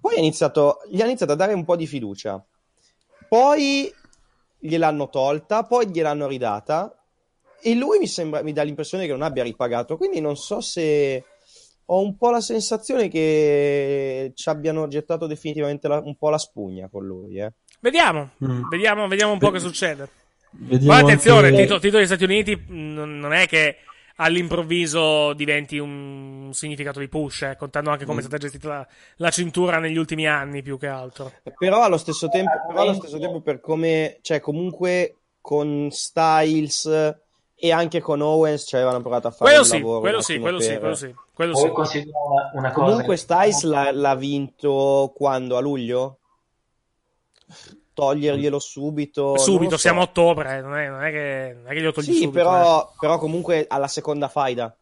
Poi 0.03 0.19
iniziato, 0.19 0.81
gli 0.87 1.01
ha 1.01 1.07
iniziato 1.07 1.33
a 1.33 1.37
dare 1.37 1.55
un 1.55 1.65
po' 1.65 1.77
di 1.77 1.87
fiducia. 1.87 2.45
Poi 3.27 3.91
gliel'hanno 4.59 5.09
tolta, 5.09 5.63
poi 5.65 5.89
gliel'hanno 5.89 6.27
ridata. 6.27 6.95
E 7.63 7.75
lui 7.75 7.99
mi 7.99 8.07
sembra, 8.07 8.43
mi 8.43 8.53
dà 8.53 8.63
l'impressione 8.63 9.07
che 9.07 9.13
non 9.13 9.23
abbia 9.23 9.43
ripagato. 9.43 9.97
Quindi 9.97 10.21
non 10.21 10.37
so 10.37 10.61
se 10.61 11.25
ho 11.85 12.01
un 12.01 12.17
po' 12.17 12.31
la 12.31 12.41
sensazione 12.41 13.09
che 13.09 14.33
ci 14.35 14.49
abbiano 14.49 14.87
gettato 14.89 15.27
definitivamente 15.27 15.89
la- 15.89 16.01
un 16.05 16.17
po' 16.17 16.29
la 16.31 16.39
spugna 16.39 16.89
con 16.89 17.05
lui. 17.05 17.39
Eh. 17.41 17.53
Vediamo, 17.81 18.31
Mm. 18.45 18.69
vediamo, 18.69 19.09
vediamo 19.09 19.33
un 19.33 19.39
po' 19.39 19.51
che 19.51 19.59
succede. 19.59 20.09
Poi 20.51 20.89
attenzione, 20.89 21.47
il 21.49 21.53
anche- 21.55 21.63
titolo, 21.63 21.79
titolo 21.81 21.99
degli 21.99 22.07
Stati 22.07 22.25
Uniti 22.25 22.55
mh, 22.57 22.75
non 23.19 23.33
è 23.33 23.47
che 23.47 23.77
all'improvviso 24.17 25.33
diventi 25.35 25.79
un 25.79 26.51
significato 26.53 26.99
di 27.01 27.09
push, 27.09 27.43
eh, 27.43 27.57
contando 27.57 27.91
anche 27.91 28.05
come 28.05 28.19
è 28.19 28.23
stata 28.23 28.39
gestita 28.39 28.69
la, 28.69 28.87
la 29.17 29.31
cintura 29.31 29.79
negli 29.79 29.97
ultimi 29.97 30.27
anni 30.27 30.63
più 30.63 30.79
che 30.79 30.87
altro. 30.89 31.33
Però 31.59 31.83
allo 31.83 31.97
stesso 31.99 32.29
tempo, 32.29 32.51
però 32.69 32.83
allo 32.83 32.95
stesso 32.95 33.19
tempo 33.19 33.41
per 33.41 33.61
come, 33.61 34.19
cioè 34.23 34.41
comunque 34.41 35.17
con 35.41 35.89
Styles 35.91 37.17
e 37.61 37.73
anche 37.73 38.01
con 38.01 38.23
Owens 38.23 38.65
ci 38.67 38.75
avevano 38.77 39.01
provato 39.01 39.29
a 39.29 39.31
fare 39.31 39.45
Quello 39.51 39.65
un 39.65 39.71
sì, 39.71 39.79
lavoro 39.79 40.01
quello 40.01 40.21
sì, 40.23 40.39
quello 40.39 40.61
sì, 40.61 40.69
per- 40.69 40.79
quello 40.81 40.95
sì, 40.95 41.15
quello 41.35 41.53
Poi 41.53 41.63
sì. 41.63 41.69
considero 41.71 42.19
una, 42.31 42.51
una 42.55 42.73
cosa. 42.73 42.87
Comunque 42.87 43.17
Styles 43.17 43.63
l'ha, 43.65 43.93
l'ha 43.93 44.15
vinto 44.15 45.13
quando? 45.15 45.57
A 45.57 45.61
luglio? 45.61 46.19
Toglierglielo 47.93 48.59
subito? 48.59 49.37
Subito, 49.37 49.73
so. 49.73 49.79
siamo 49.79 50.01
a 50.01 50.05
ottobre, 50.05 50.57
eh, 50.57 50.61
non 50.63 50.77
è, 50.77 50.89
non 50.89 51.05
è 51.05 51.11
che, 51.11 51.53
non 51.57 51.67
è 51.67 51.75
che 51.75 51.81
glielo 51.81 51.93
togli 51.93 52.05
Sì, 52.05 52.13
subito. 52.15 52.31
eh. 52.31 52.33
però, 52.43 52.93
però 52.99 53.19
comunque 53.19 53.67
alla 53.69 53.89
seconda 53.89 54.29
faida. 54.29 54.75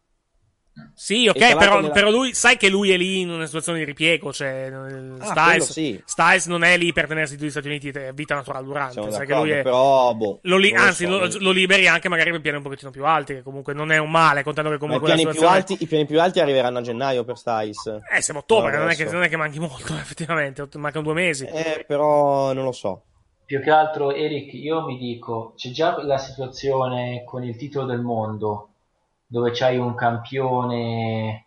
Sì, 0.93 1.27
ok, 1.27 1.57
però, 1.57 1.79
nella- 1.79 1.91
però 1.93 2.09
lui, 2.11 2.33
sai 2.33 2.57
che 2.57 2.69
lui 2.69 2.91
è 2.91 2.97
lì 2.97 3.21
in 3.21 3.29
una 3.29 3.45
situazione 3.45 3.79
di 3.79 3.85
ripiego, 3.85 4.33
cioè, 4.33 4.65
il 4.65 5.15
Ah, 5.19 5.25
Styles, 5.25 5.45
quello 5.45 5.63
sì. 5.63 6.01
Styles 6.05 6.45
non 6.47 6.63
è 6.63 6.77
lì 6.77 6.91
per 6.91 7.07
tenersi 7.07 7.33
tutti 7.35 7.45
gli 7.47 7.49
Stati 7.51 7.67
Uniti, 7.67 7.89
è 7.89 8.11
vita 8.13 8.35
naturale 8.35 8.65
durante, 8.65 8.93
Siamo 8.93 9.11
sai 9.11 9.25
che 9.25 9.33
lui 9.35 9.49
è... 9.51 9.61
però 9.61 10.13
boh, 10.13 10.39
Lo 10.43 10.57
li- 10.57 10.71
lo 10.73 10.81
anzi, 10.81 11.05
so, 11.05 11.09
lo, 11.17 11.29
lo 11.39 11.51
liberi 11.51 11.87
anche 11.87 12.09
magari 12.09 12.31
per 12.31 12.41
piani 12.41 12.57
un 12.57 12.63
pochettino 12.63 12.91
più 12.91 13.05
alti, 13.05 13.35
che 13.35 13.41
comunque 13.43 13.73
non 13.73 13.91
è 13.91 13.97
un 13.97 14.11
male, 14.11 14.43
contando 14.43 14.69
che 14.69 14.77
Ma 14.77 14.83
i 14.85 14.87
comunque 14.87 15.07
la 15.07 15.15
piani, 15.15 15.29
più 15.29 15.39
situazione... 15.39 15.63
alti, 15.73 15.83
I 15.83 15.87
piani 15.87 16.05
più 16.05 16.21
alti 16.21 16.39
arriveranno 16.41 16.77
a 16.79 16.81
gennaio 16.81 17.23
per 17.23 17.37
Styles. 17.37 17.99
Eh, 18.11 18.21
siamo 18.21 18.39
a 18.39 18.43
ottobre, 18.43 18.71
No, 18.73 18.79
non, 18.79 18.89
è 18.89 18.95
che, 18.95 19.05
non 19.05 19.23
è 19.23 19.29
che 19.29 19.37
manchi 19.37 19.59
molto, 19.59 19.93
effettivamente, 19.95 20.67
mancano 20.73 21.03
due 21.03 21.13
mesi. 21.13 21.45
Eh, 21.45 21.85
però 21.87 22.51
non 22.53 22.63
lo 22.65 22.71
so. 22.73 23.03
Più 23.45 23.61
che 23.63 23.71
altro, 23.71 24.11
Eric, 24.13 24.53
io 24.53 24.85
mi 24.85 24.95
dico, 24.97 25.53
c'è 25.55 25.71
già 25.71 26.03
la 26.03 26.19
situazione 26.19 27.23
con 27.25 27.43
il 27.43 27.55
titolo 27.55 27.87
del 27.87 28.01
mondo, 28.01 28.68
dove 29.29 29.51
c'hai 29.51 29.77
un 29.77 29.93
campione 29.93 31.45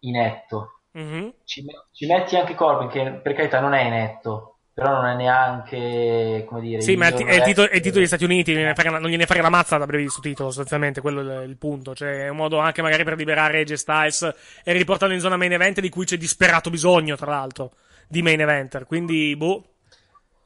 inetto. 0.00 0.80
Mhm. 0.92 1.34
Ci, 1.44 1.64
ci 1.92 2.06
metti 2.06 2.36
anche 2.36 2.54
Corbin, 2.54 2.88
che 2.88 3.20
per 3.22 3.34
carità 3.34 3.60
non 3.60 3.74
è 3.74 3.82
inetto, 3.82 4.56
però 4.72 4.92
non 4.94 5.06
è 5.06 5.14
neanche, 5.14 6.44
come 6.48 6.62
dire... 6.62 6.80
Sì, 6.80 6.96
ma 6.96 7.08
è 7.08 7.12
miglior 7.12 7.28
è 7.28 7.34
il 7.34 7.42
titolo, 7.42 7.68
è 7.68 7.74
il 7.74 7.80
titolo 7.80 7.98
degli 7.98 8.06
Stati 8.06 8.24
Uniti, 8.24 8.52
non 8.52 8.62
gliene 8.62 8.74
frega, 8.74 8.98
non 8.98 9.10
gliene 9.10 9.26
frega 9.26 9.42
la 9.42 9.50
mazza 9.50 9.76
da 9.76 9.84
brevi 9.84 10.08
su 10.08 10.22
titolo, 10.22 10.48
sostanzialmente, 10.48 11.02
quello 11.02 11.40
è 11.42 11.44
il, 11.44 11.58
punto. 11.58 11.94
Cioè, 11.94 12.24
è 12.24 12.28
un 12.28 12.36
modo 12.36 12.58
anche 12.58 12.80
magari 12.80 13.04
per 13.04 13.16
liberare 13.16 13.60
AJ 13.60 13.74
Styles 13.74 14.34
e 14.64 14.72
riportarlo 14.72 15.14
in 15.14 15.20
zona 15.20 15.36
main 15.36 15.52
event, 15.52 15.80
di 15.80 15.90
cui 15.90 16.06
c'è 16.06 16.16
disperato 16.16 16.70
bisogno, 16.70 17.14
tra 17.14 17.30
l'altro, 17.30 17.72
di 18.08 18.22
main 18.22 18.40
eventer. 18.40 18.86
Quindi, 18.86 19.36
boh. 19.36 19.64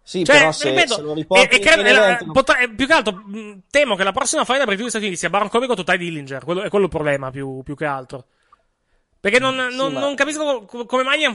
Sì, 0.06 0.22
Cioè, 0.22 0.36
però 0.36 0.52
se, 0.52 0.68
ripeto, 0.68 0.94
se 0.94 1.00
lo 1.00 1.14
riporti 1.14 1.44
e, 1.56 1.58
credo- 1.60 1.82
main 1.82 1.86
e 1.94 1.98
la- 1.98 2.04
event, 2.04 2.20
non- 2.24 2.32
potrà- 2.32 2.58
e 2.58 2.68
più 2.70 2.86
che 2.86 2.92
altro, 2.92 3.14
mh, 3.14 3.60
temo 3.70 3.96
che 3.96 4.04
la 4.04 4.12
prossima 4.12 4.44
fight 4.44 4.62
per 4.64 4.74
i 4.74 4.76
degli 4.76 4.88
Stati 4.90 5.04
Uniti 5.06 5.18
sia 5.18 5.30
Baron 5.30 5.48
Corbin 5.48 5.68
contro 5.68 5.84
Ty 5.84 5.96
Dillinger. 5.96 6.44
Quello, 6.44 6.62
è 6.62 6.68
quello 6.68 6.84
il 6.84 6.90
problema, 6.90 7.30
più, 7.30 7.62
più 7.62 7.74
che 7.74 7.86
altro. 7.86 8.26
Perché 9.18 9.38
non, 9.38 9.54
non- 9.56 9.92
ma- 9.94 10.00
non 10.00 10.14
capisco 10.14 10.66
co- 10.66 10.84
come 10.84 11.02
mai 11.02 11.18
gli 11.20 11.24
hanno 11.24 11.34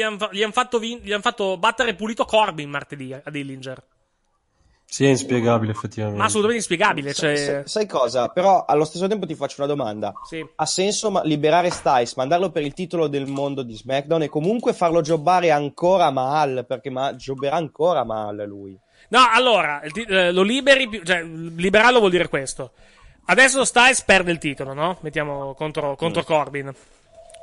han, 0.00 0.16
han 0.40 0.52
fatto, 0.52 0.78
han 1.12 1.20
fatto 1.20 1.58
battere 1.58 1.94
pulito 1.96 2.24
Corbin 2.24 2.70
martedì 2.70 3.12
a 3.12 3.22
Dillinger. 3.28 3.82
Sì, 4.88 5.04
è 5.04 5.08
inspiegabile 5.08 5.72
effettivamente. 5.72 6.18
Ma 6.20 6.26
assolutamente 6.26 6.58
inspiegabile. 6.60 7.12
Sai, 7.12 7.36
Cioè... 7.36 7.44
sai- 7.44 7.62
sai 7.66 7.86
cosa? 7.86 8.28
Però 8.28 8.64
allo 8.64 8.84
stesso 8.84 9.06
tempo 9.08 9.26
ti 9.26 9.34
faccio 9.34 9.56
una 9.58 9.66
domanda. 9.66 10.12
Sì. 10.28 10.46
Ha 10.54 10.64
senso 10.66 11.10
ma- 11.10 11.22
liberare 11.24 11.70
Styles, 11.70 12.14
mandarlo 12.14 12.50
per 12.50 12.62
il 12.62 12.72
titolo 12.72 13.08
del 13.08 13.26
mondo 13.26 13.62
di 13.62 13.74
SmackDown 13.74 14.22
e 14.22 14.28
comunque 14.28 14.72
farlo 14.72 15.00
jobbare 15.02 15.50
ancora 15.50 16.10
Mahal? 16.10 16.64
Perché 16.66 16.90
ma- 16.90 17.12
jobberà 17.14 17.56
ancora 17.56 18.04
Mahal 18.04 18.44
lui. 18.46 18.78
No, 19.08 19.20
allora, 19.32 19.82
ti- 19.92 20.02
eh, 20.08 20.30
lo 20.32 20.42
liberi, 20.42 20.88
più- 20.88 21.02
cioè, 21.04 21.22
liberarlo 21.22 21.98
vuol 21.98 22.10
dire 22.10 22.28
questo. 22.28 22.70
Adesso 23.26 23.64
Styles 23.64 24.02
perde 24.02 24.30
il 24.30 24.38
titolo, 24.38 24.72
no? 24.72 24.98
Mettiamo 25.00 25.52
contro, 25.54 25.96
contro 25.96 26.22
Corbin. 26.22 26.72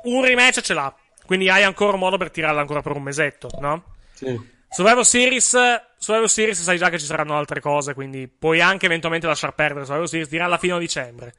Un 0.04 0.24
rematch 0.24 0.60
ce 0.62 0.72
l'ha. 0.74 0.92
Quindi 1.26 1.48
hai 1.50 1.62
ancora 1.62 1.92
un 1.92 1.98
modo 2.00 2.16
per 2.16 2.30
tirarla 2.30 2.60
ancora 2.60 2.80
per 2.82 2.96
un 2.96 3.02
mesetto, 3.02 3.48
no? 3.60 3.82
Sì. 4.14 4.52
Survivor 4.74 5.06
Series, 5.06 5.56
Survivor 5.96 6.28
Series 6.28 6.60
sai 6.62 6.78
già 6.78 6.90
che 6.90 6.98
ci 6.98 7.04
saranno 7.06 7.36
altre 7.36 7.60
cose, 7.60 7.94
quindi 7.94 8.26
puoi 8.28 8.60
anche 8.60 8.86
eventualmente 8.86 9.26
lasciar 9.26 9.54
perdere 9.54 9.84
Survivor 9.84 10.08
Series, 10.08 10.28
tirarla 10.28 10.58
fino 10.58 10.76
a 10.76 10.78
dicembre. 10.78 11.34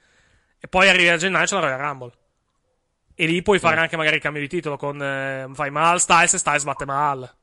E 0.59 0.67
poi 0.67 0.87
arrivi 0.89 1.09
a 1.09 1.17
gennaio 1.17 1.43
e 1.43 1.47
c'è 1.47 1.55
la 1.55 1.61
Royal 1.61 1.79
Rumble. 1.79 2.11
E 3.13 3.25
lì 3.27 3.41
puoi 3.41 3.59
fare 3.59 3.79
anche 3.79 3.97
magari 3.97 4.15
il 4.15 4.21
cambio 4.21 4.41
di 4.41 4.47
titolo 4.47 4.77
con 4.77 5.01
eh, 5.01 5.47
fai 5.53 5.69
Mahal 5.69 5.99
Styles 5.99 6.33
e 6.33 6.37
Styles 6.37 6.63
batte 6.63 6.85
Mahal. 6.85 7.33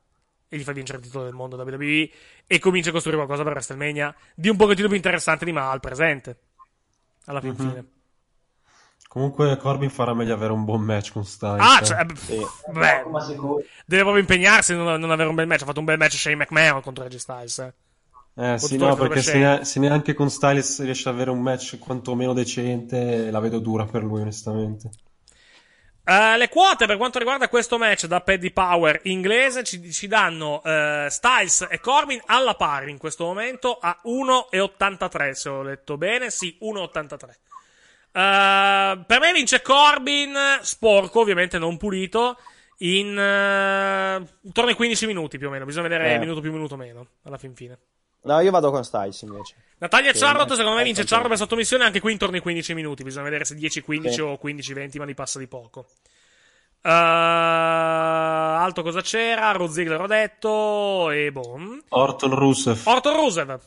E 0.49 0.57
gli 0.57 0.63
fai 0.63 0.73
vincere 0.73 0.99
il 0.99 1.03
titolo 1.05 1.23
del 1.23 1.33
mondo 1.33 1.55
WWE 1.55 2.09
e 2.45 2.59
cominci 2.59 2.89
a 2.89 2.91
costruire 2.91 3.17
qualcosa 3.17 3.43
per 3.43 3.53
WrestleMania 3.53 4.13
di 4.35 4.49
un 4.49 4.57
pochettino 4.57 4.87
più 4.87 4.95
interessante 4.95 5.45
di 5.45 5.51
Mahal 5.51 5.79
presente. 5.79 6.37
Alla 7.25 7.39
fin 7.39 7.49
Mhm. 7.51 7.55
fine. 7.55 7.85
Comunque 9.13 9.57
Corbin 9.57 9.91
farà 9.91 10.15
meglio 10.15 10.33
avere 10.33 10.53
un 10.53 10.65
buon 10.65 10.81
match 10.81 11.11
con 11.11 11.23
Styles. 11.23 11.59
Ah, 11.63 11.77
eh. 11.79 11.85
cioè, 11.85 11.99
eh, 11.99 12.15
Sì. 12.15 12.45
beh, 12.71 13.03
deve 13.85 14.01
proprio 14.01 14.17
impegnarsi 14.21 14.73
a 14.73 14.77
non, 14.77 14.99
non 14.99 15.11
avere 15.11 15.29
un 15.29 15.35
bel 15.35 15.45
match. 15.45 15.61
Ha 15.61 15.65
fatto 15.65 15.77
un 15.77 15.85
bel 15.85 15.99
match 15.99 16.15
Shane 16.15 16.35
McMahon 16.35 16.81
contro 16.81 17.03
AJ 17.03 17.15
Styles. 17.17 17.59
eh. 17.59 17.73
Eh 18.35 18.57
sì, 18.57 18.75
no, 18.75 18.95
perché 18.95 19.21
se, 19.21 19.37
ne- 19.37 19.65
se 19.65 19.79
neanche 19.79 20.15
con 20.15 20.31
Styles 20.31 20.81
riesce 20.81 21.09
ad 21.09 21.13
avere 21.13 21.29
un 21.29 21.43
match 21.43 21.77
quantomeno 21.77 22.33
decente, 22.33 23.29
la 23.29 23.39
vedo 23.39 23.59
dura 23.59 23.85
per 23.85 24.01
lui, 24.01 24.21
onestamente. 24.21 24.89
Eh, 26.03 26.35
le 26.35 26.49
quote 26.49 26.87
per 26.87 26.97
quanto 26.97 27.19
riguarda 27.19 27.47
questo 27.49 27.77
match 27.77 28.07
da 28.07 28.19
Paddy 28.19 28.49
Power 28.51 28.99
inglese 29.03 29.63
ci, 29.63 29.91
ci 29.91 30.07
danno 30.07 30.63
eh, 30.63 31.05
Styles 31.11 31.67
e 31.69 31.79
Corbin 31.79 32.19
alla 32.25 32.55
pari 32.55 32.89
in 32.89 32.97
questo 32.97 33.25
momento 33.25 33.77
a 33.79 33.95
1,83 34.05 35.31
se 35.33 35.49
ho 35.49 35.61
letto 35.61 35.97
bene, 35.97 36.31
sì 36.31 36.57
1,83. 36.63 37.15
Eh, 38.15 39.03
per 39.07 39.19
me 39.19 39.33
vince 39.33 39.61
Corbin, 39.61 40.35
sporco 40.61 41.21
ovviamente 41.21 41.57
non 41.57 41.77
pulito, 41.77 42.37
in 42.79 43.17
eh, 43.17 44.23
intorno 44.41 44.69
ai 44.69 44.75
15 44.75 45.05
minuti 45.07 45.37
più 45.37 45.47
o 45.47 45.49
meno, 45.49 45.65
bisogna 45.65 45.87
vedere 45.87 46.13
Eh. 46.13 46.19
minuto 46.19 46.39
più 46.41 46.51
minuto 46.51 46.75
meno 46.77 47.07
alla 47.23 47.37
fin 47.37 47.55
fine. 47.55 47.77
No, 48.25 48.39
io 48.39 48.51
vado 48.51 48.71
con 48.71 48.83
Styles 48.85 49.21
invece. 49.23 49.55
Natalia 49.79 50.13
Sì, 50.13 50.19
Charlotte 50.19 50.53
eh, 50.53 50.55
secondo 50.55 50.75
me 50.77 50.81
eh, 50.83 50.85
vince. 50.85 51.03
Charlotte 51.03 51.29
per 51.29 51.37
sottomissione 51.39 51.83
anche 51.83 51.99
qui 51.99 52.11
intorno 52.13 52.35
ai 52.35 52.41
15 52.41 52.73
minuti. 52.73 53.03
Bisogna 53.03 53.25
vedere 53.25 53.43
se 53.45 53.55
10-15 53.55 54.09
Sì. 54.11 54.21
o 54.21 54.39
15-20, 54.41 54.97
ma 54.99 55.03
li 55.05 55.13
passa 55.13 55.39
di 55.39 55.47
poco. 55.47 55.87
Eh, 56.81 56.89
alto 56.89 58.81
cosa 58.81 59.01
c'era? 59.01 59.53
Ziggler 59.67 59.99
ho 60.01 60.07
detto. 60.07 61.09
E 61.11 61.31
boh. 61.33 61.79
Orton 61.89 62.33
Rusev. 62.33 62.79
Orton 62.85 63.13
Rusev. 63.15 63.59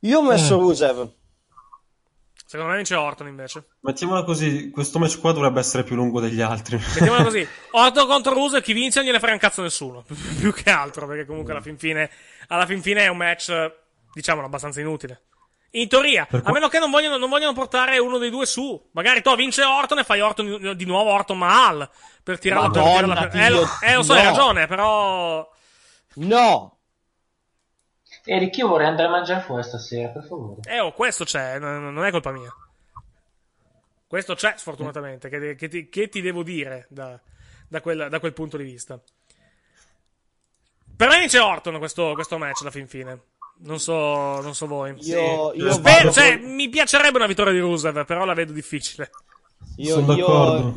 Io 0.00 0.18
ho 0.18 0.22
messo 0.22 0.54
Eh. 0.56 0.58
Rusev. 0.58 1.10
Secondo 2.52 2.72
me 2.72 2.76
vince 2.76 2.96
Orton 2.96 3.28
invece. 3.28 3.64
Mettiamola 3.80 4.24
così, 4.24 4.68
questo 4.70 4.98
match 4.98 5.18
qua 5.18 5.32
dovrebbe 5.32 5.58
essere 5.58 5.84
più 5.84 5.96
lungo 5.96 6.20
degli 6.20 6.42
altri. 6.42 6.76
Mettiamola 6.76 7.22
così. 7.24 7.48
Orton 7.70 8.06
contro 8.06 8.34
Rusev, 8.34 8.60
chi 8.60 8.74
vince 8.74 8.98
non 8.98 9.06
gliene 9.06 9.20
frega 9.20 9.32
un 9.32 9.40
cazzo 9.40 9.62
nessuno. 9.62 10.04
Più 10.38 10.52
che 10.52 10.68
altro, 10.68 11.06
perché 11.06 11.24
comunque 11.24 11.52
alla 11.52 11.62
fin 11.62 11.78
fine, 11.78 12.10
alla 12.48 12.66
fin 12.66 12.82
fine 12.82 13.04
è 13.04 13.08
un 13.08 13.16
match, 13.16 13.72
diciamolo, 14.12 14.48
abbastanza 14.48 14.80
inutile. 14.80 15.22
In 15.70 15.88
teoria, 15.88 16.26
Per 16.28 16.42
a 16.44 16.52
meno 16.52 16.68
che 16.68 16.78
non 16.78 16.90
vogliono, 16.90 17.16
non 17.16 17.30
vogliono 17.30 17.54
portare 17.54 17.96
uno 17.96 18.18
dei 18.18 18.28
due 18.28 18.44
su. 18.44 18.90
Magari 18.92 19.22
tu 19.22 19.34
vince 19.34 19.64
Orton 19.64 20.00
e 20.00 20.04
fai 20.04 20.20
Orton 20.20 20.74
di, 20.76 20.84
nuovo 20.84 21.08
Orton 21.08 21.38
Mahal. 21.38 21.88
Per 22.22 22.38
tirarla 22.38 22.68
per 22.68 22.82
Madonna 22.82 23.14
tirarla 23.14 23.28
per... 23.28 23.40
Eh, 23.40 23.48
lo, 23.48 23.66
eh, 23.80 23.94
lo 23.94 24.02
so, 24.02 24.12
hai 24.12 24.24
no. 24.24 24.28
ragione, 24.28 24.66
però. 24.66 25.50
No! 26.16 26.76
Eric, 28.24 28.56
io 28.56 28.68
vorrei 28.68 28.86
andare 28.86 29.08
a 29.08 29.10
mangiare 29.10 29.42
fuori 29.42 29.62
stasera, 29.62 30.08
per 30.08 30.24
favore. 30.24 30.60
Eh, 30.64 30.78
oh, 30.80 30.92
questo 30.92 31.24
c'è, 31.24 31.58
non, 31.58 31.92
non 31.92 32.04
è 32.04 32.10
colpa 32.10 32.30
mia. 32.32 32.54
Questo 34.06 34.34
c'è, 34.34 34.54
sfortunatamente. 34.56 35.28
Che, 35.28 35.54
che 35.56 35.68
ti, 35.68 35.88
che 35.88 36.08
ti 36.08 36.20
devo 36.20 36.42
dire 36.42 36.86
da, 36.90 37.18
da 37.68 37.80
quel, 37.80 38.08
da 38.10 38.20
quel 38.20 38.32
punto 38.32 38.56
di 38.56 38.64
vista? 38.64 39.00
Per 40.94 41.08
me 41.08 41.18
vince 41.18 41.38
Orton 41.38 41.78
questo, 41.78 42.12
questo 42.14 42.38
match 42.38 42.60
alla 42.60 42.70
fin 42.70 42.86
fine. 42.86 43.20
Non 43.64 43.80
so, 43.80 44.40
non 44.40 44.54
so 44.54 44.66
voi. 44.66 44.94
Io- 45.00 45.52
io 45.54 45.72
Spero- 45.72 46.10
cioè, 46.12 46.38
con- 46.40 46.54
mi 46.54 46.68
piacerebbe 46.68 47.16
una 47.16 47.26
vittoria 47.26 47.52
di 47.52 47.58
Rusev, 47.60 48.04
però 48.04 48.24
la 48.24 48.34
vedo 48.34 48.52
difficile. 48.52 49.10
Io, 49.76 49.94
Sono 49.94 50.12
io- 50.14 50.26
d'accordo. 50.26 50.66
io 50.68 50.74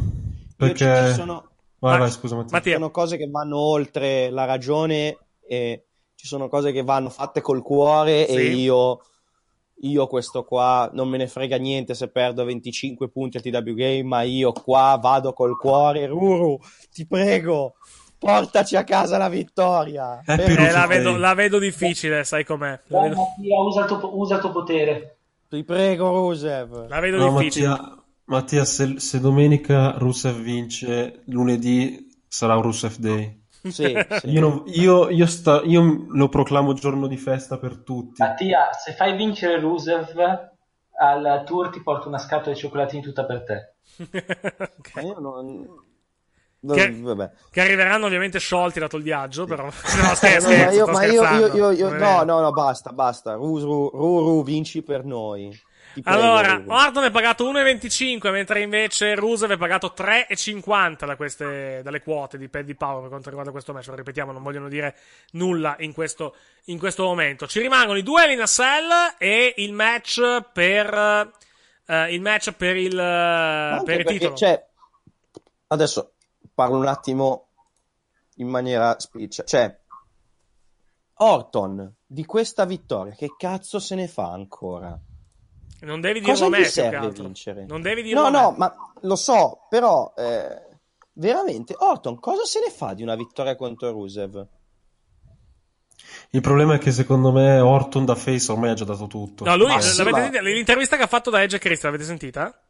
Perché... 0.56 1.08
ci 1.10 1.14
sono, 1.14 1.50
Vai, 1.80 2.00
vai, 2.00 2.12
scusa 2.12 2.36
Mattia. 2.36 2.62
ci 2.62 2.72
sono 2.72 2.92
cose 2.92 3.18
che 3.18 3.28
vanno 3.30 3.58
oltre 3.58 4.30
la 4.30 4.46
ragione 4.46 5.18
e 5.48 5.86
ci 6.16 6.28
sono 6.28 6.48
cose 6.48 6.72
che 6.72 6.84
vanno 6.84 7.10
fatte 7.10 7.42
col 7.42 7.62
cuore 7.62 8.28
e 8.28 8.34
Sì. 8.34 8.60
io, 8.62 9.00
io 9.82 10.08
questo 10.08 10.44
qua 10.44 10.90
non 10.94 11.10
me 11.10 11.18
ne 11.18 11.28
frega 11.28 11.58
niente 11.58 11.94
se 11.94 12.10
perdo 12.10 12.46
25 12.46 13.10
punti 13.10 13.38
al 13.38 13.44
TW 13.44 13.74
Game, 13.74 14.04
ma 14.04 14.22
io 14.22 14.52
qua 14.52 14.98
vado 15.02 15.34
col 15.34 15.58
cuore. 15.58 16.06
Ruru, 16.08 16.58
ti 16.92 17.06
prego, 17.06 17.76
portaci 18.18 18.76
a 18.78 18.84
casa 18.84 19.18
la 19.18 19.30
vittoria. 19.30 20.22
Per- 20.26 20.40
Eh, 20.60 20.72
la, 20.72 20.88
vedo, 20.88 21.18
la 21.18 21.34
vedo 21.34 21.60
difficile, 21.60 22.24
sai 22.24 22.44
com'è. 22.46 22.80
Vedo, 22.88 23.16
Mattia, 23.16 23.60
usa 23.60 23.82
il 23.82 23.88
tuo, 23.88 24.18
usa 24.18 24.36
il 24.36 24.42
tuo 24.42 24.52
potere. 24.52 25.18
Ti 25.50 25.64
prego, 25.64 26.10
Rusev. 26.12 26.88
la 26.88 27.00
vedo 27.00 27.18
No, 27.18 27.38
difficile. 27.38 27.68
Mattia, 27.68 28.04
Mattia, 28.26 28.66
se, 28.66 29.00
se 29.00 29.20
domenica 29.20 29.92
Rusev 29.98 30.40
vince, 30.40 31.22
lunedì 31.26 32.08
sarà 32.28 32.56
un 32.56 32.64
Rusev 32.64 32.96
Day. 32.98 33.44
Sì, 33.70 33.98
sì. 34.20 34.30
Io, 34.30 34.42
non- 34.42 34.64
io, 34.68 35.10
io, 35.10 35.26
sta- 35.26 35.62
io 35.64 36.06
lo 36.10 36.30
proclamo 36.30 36.74
giorno 36.74 37.08
di 37.08 37.18
festa 37.18 37.58
per 37.58 37.78
tutti. 37.84 38.22
Mattia, 38.22 38.70
se 38.74 38.94
fai 38.94 39.16
vincere 39.16 39.60
Rusev 39.60 40.20
al 40.98 41.44
tour 41.46 41.70
ti 41.70 41.82
porto 41.82 42.08
una 42.08 42.18
scatola 42.20 42.54
di 42.54 42.60
cioccolatini 42.60 43.02
tutta 43.02 43.26
per 43.26 43.44
te. 43.44 43.74
Ma 44.96 45.02
io 45.02 45.20
non... 45.20 45.84
Che- 46.74 47.00
Vabbè. 47.00 47.32
Che 47.52 47.62
arriveranno 47.62 48.08
ovviamente 48.08 48.40
sciolti 48.40 48.80
dato 48.80 48.98
il 48.98 49.04
viaggio, 49.04 49.46
però. 49.46 49.66
No, 49.66 49.72
scherzo, 50.16 50.50
no, 50.50 50.56
ma 50.56 50.72
io, 50.72 50.86
ma 50.88 51.04
io, 51.06 51.54
io, 51.54 51.72
io, 51.72 51.90
no, 51.96 52.24
no, 52.24 52.40
no, 52.40 52.52
basta, 52.52 52.92
basta. 52.92 53.34
Ruru, 53.34 53.90
Ruru, 53.90 54.44
vinci 54.44 54.82
per 54.82 55.04
noi. 55.06 55.56
Allora. 56.04 56.62
Orton 56.66 57.06
è 57.06 57.12
pagato 57.12 57.50
1,25, 57.52 58.32
mentre 58.32 58.62
invece 58.62 59.16
Rusev 59.16 59.52
è 59.52 59.58
pagato 59.58 59.94
3,50 59.96 61.06
da 61.06 61.16
queste, 61.16 61.82
dalle 61.84 62.02
quote 62.02 62.38
di 62.38 62.50
Paddy 62.50 62.74
Power 62.76 63.02
per 63.02 63.10
quanto 63.10 63.30
riguarda 63.30 63.52
questo 63.52 63.74
match. 63.74 63.88
Lo 63.88 63.96
ripetiamo, 63.96 64.32
non 64.32 64.44
vogliono 64.44 64.68
dire 64.68 64.96
nulla 65.32 65.76
in 65.80 65.94
questo, 65.94 66.36
in 66.66 66.78
questo 66.80 67.04
momento. 67.04 67.48
Ci 67.48 67.60
rimangono 67.60 67.98
i 67.98 68.04
due 68.04 68.32
in 68.32 68.42
a 68.42 68.46
Cell 68.46 68.90
e 69.18 69.54
il 69.58 69.74
match 69.74 70.20
per, 70.52 71.32
eh, 71.86 72.14
il 72.14 72.22
match 72.22 72.52
per 72.54 72.76
il, 72.76 73.00
Anche 73.00 73.84
per 73.86 74.00
il 74.00 74.06
titolo. 74.06 74.36
Cioè, 74.36 74.66
adesso 75.68 76.14
parlo 76.54 76.78
un 76.78 76.88
attimo 76.88 77.48
in 78.36 78.48
maniera 78.48 79.00
spiccia. 79.00 79.44
Cioè, 79.44 79.80
Orton, 81.18 81.94
di 82.06 82.26
questa 82.26 82.66
vittoria, 82.66 83.14
che 83.14 83.36
cazzo 83.38 83.80
se 83.80 83.96
ne 83.96 84.08
fa 84.08 84.32
ancora? 84.32 85.00
Non 85.82 86.02
devi 86.02 86.20
dirlo 86.20 86.34
Cosa 86.34 86.46
a 86.46 86.50
me, 86.50 86.60
gli 86.60 86.64
che 86.64 86.70
serve 86.70 87.12
vincere? 87.12 87.66
Non 87.66 87.82
devi 87.82 88.02
dirlo 88.02 88.22
No, 88.22 88.28
a 88.28 88.32
me. 88.32 88.38
no, 88.40 88.52
ma 88.58 88.76
lo 89.02 89.16
so, 89.16 89.66
però 89.70 90.14
eh, 90.18 90.80
veramente 91.14 91.76
Orton 91.78 92.20
cosa 92.20 92.44
se 92.46 92.60
ne 92.60 92.70
fa 92.72 92.94
di 92.94 93.04
una 93.04 93.16
vittoria 93.16 93.56
contro 93.56 93.92
Rusev? 93.92 94.48
Il 96.32 96.42
problema 96.42 96.76
è 96.76 96.78
che 96.78 96.92
secondo 96.92 97.32
me 97.32 97.60
Orton 97.60 98.06
da 98.06 98.16
face 98.16 98.52
ormai 98.52 98.72
ha 98.72 98.74
già 98.74 98.86
dato 98.86 99.08
tutto. 99.08 99.46
No, 99.46 99.56
lui, 99.56 99.68
Ma 99.74 99.80
sì, 99.80 100.04
ma- 100.04 100.42
l'intervista 100.42 100.98
che 100.98 101.04
ha 101.04 101.08
fatto 101.08 101.30
da 101.30 101.42
Edge 101.42 101.56
e 101.56 101.60
Christian, 101.60 101.92
l'avete 101.92 102.08
sentita? 102.10 102.62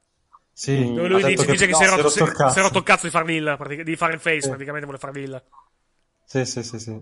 Sì, 0.54 0.94
Dove 0.94 1.08
lui 1.08 1.22
detto 1.24 1.42
dice, 1.42 1.52
dice 1.52 1.66
che, 1.66 1.72
no, 1.72 1.78
si, 1.78 1.84
è 1.84 1.88
si 1.88 1.92
è 1.92 1.96
rotto, 1.96 2.10
si- 2.10 2.20
cazzo. 2.34 2.54
si 2.54 2.60
è 2.60 2.62
rotto 2.62 2.78
il 2.78 2.84
cazzo 2.84 3.06
di 3.06 3.12
pratic- 3.12 3.82
di 3.84 3.96
fare 3.96 4.14
il 4.14 4.20
face, 4.20 4.42
Sì. 4.42 4.48
praticamente 4.50 4.86
vuole 4.86 5.00
fare 5.00 5.14
l'hill. 5.20 5.44
Sì, 6.26 6.46
sì, 6.46 6.62
sì, 6.64 6.80
sì. 6.80 7.02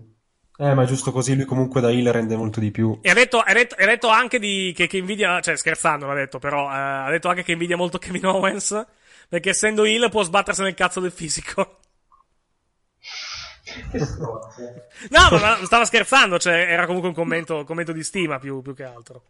Eh, 0.56 0.72
ma 0.72 0.84
è 0.84 0.86
giusto 0.86 1.10
così, 1.10 1.34
lui 1.34 1.46
comunque 1.46 1.80
da 1.80 1.90
heal 1.90 2.12
rende 2.12 2.36
molto 2.36 2.60
di 2.60 2.70
più. 2.70 2.98
E 3.02 3.10
ha 3.10 3.14
detto, 3.14 3.40
ha 3.40 3.52
detto, 3.52 3.74
ha 3.76 3.86
detto 3.86 4.08
anche 4.08 4.38
di, 4.38 4.72
che, 4.76 4.86
che 4.86 4.98
invidia, 4.98 5.40
cioè 5.40 5.56
scherzando 5.56 6.06
l'ha 6.06 6.14
detto, 6.14 6.38
però 6.38 6.70
eh, 6.70 6.76
ha 6.76 7.10
detto 7.10 7.28
anche 7.28 7.42
che 7.42 7.52
invidia 7.52 7.76
molto 7.76 7.98
Kevin 7.98 8.26
Owens, 8.26 8.86
perché 9.28 9.50
essendo 9.50 9.84
heel 9.84 10.08
può 10.10 10.22
sbattersi 10.22 10.62
nel 10.62 10.74
cazzo 10.74 11.00
del 11.00 11.10
fisico. 11.10 11.80
No, 15.10 15.28
ma 15.30 15.38
ma 15.40 15.64
stava 15.64 15.84
scherzando, 15.84 16.38
cioè 16.38 16.54
era 16.54 16.86
comunque 16.86 17.08
un 17.08 17.14
commento, 17.14 17.56
un 17.56 17.64
commento 17.64 17.90
di 17.92 18.04
stima 18.04 18.38
più, 18.38 18.62
più 18.62 18.74
che 18.74 18.84
altro. 18.84 19.22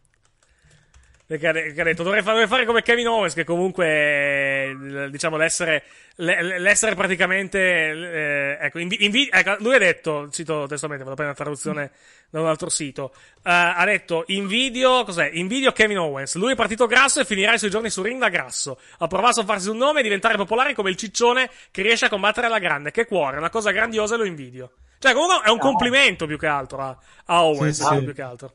Perché 1.36 1.48
ha 1.48 1.52
che 1.73 1.81
ha 1.81 1.85
detto 1.85 2.05
dovrei 2.05 2.23
fare, 2.23 2.32
dovrei 2.39 2.48
fare 2.48 2.65
come 2.65 2.82
Kevin 2.82 3.09
Owens, 3.09 3.35
che 3.35 3.43
comunque, 3.43 3.86
eh, 3.86 5.09
diciamo, 5.11 5.36
l'essere, 5.36 5.82
le- 6.16 6.61
l'essere 6.61 6.94
praticamente, 6.94 7.59
eh, 7.59 8.59
ecco, 8.61 8.78
invi- 8.78 9.05
invi- 9.05 9.28
ecco, 9.32 9.56
lui 9.59 9.74
ha 9.74 9.78
detto, 9.78 10.31
cito 10.31 10.66
testualmente, 10.69 11.05
vado 11.05 11.15
a 11.15 11.16
prendere 11.16 11.28
la 11.28 11.35
traduzione 11.35 11.90
da 12.31 12.40
un 12.40 12.47
altro 12.47 12.69
sito, 12.69 13.12
eh, 13.15 13.51
ha 13.51 13.85
detto, 13.85 14.23
invidio, 14.28 15.02
cos'è? 15.02 15.28
Invidio 15.32 15.73
Kevin 15.73 15.98
Owens, 15.98 16.36
lui 16.36 16.52
è 16.52 16.55
partito 16.55 16.86
grasso 16.86 17.19
e 17.20 17.24
finirà 17.24 17.55
i 17.55 17.59
suoi 17.59 17.70
giorni 17.70 17.90
su 17.90 18.01
ring 18.01 18.20
da 18.20 18.28
grasso. 18.28 18.78
Ha 18.98 19.06
provato 19.09 19.40
a 19.40 19.44
farsi 19.44 19.69
un 19.70 19.77
nome 19.77 20.01
e 20.01 20.02
diventare 20.05 20.36
popolare 20.36 20.73
come 20.73 20.90
il 20.90 20.97
ciccione 20.97 21.51
che 21.73 21.82
riesce 21.82 22.05
a 22.05 22.09
combattere 22.09 22.47
alla 22.47 22.61
grande, 22.61 22.93
che 22.93 23.06
cuore, 23.06 23.39
una 23.39 23.51
cosa 23.51 23.73
grandiosa 23.73 24.15
e 24.15 24.19
lo 24.19 24.24
invidio. 24.24 24.70
Cioè, 25.01 25.12
comunque 25.12 25.43
è 25.44 25.51
un 25.51 25.59
complimento 25.59 26.27
più 26.27 26.39
che 26.39 26.47
altro 26.47 26.78
a, 26.78 26.97
a 27.27 27.44
Owens, 27.44 27.82
Sì, 27.82 27.97
sì. 27.97 28.05
più 28.05 28.15
che 28.15 28.23
altro. 28.23 28.55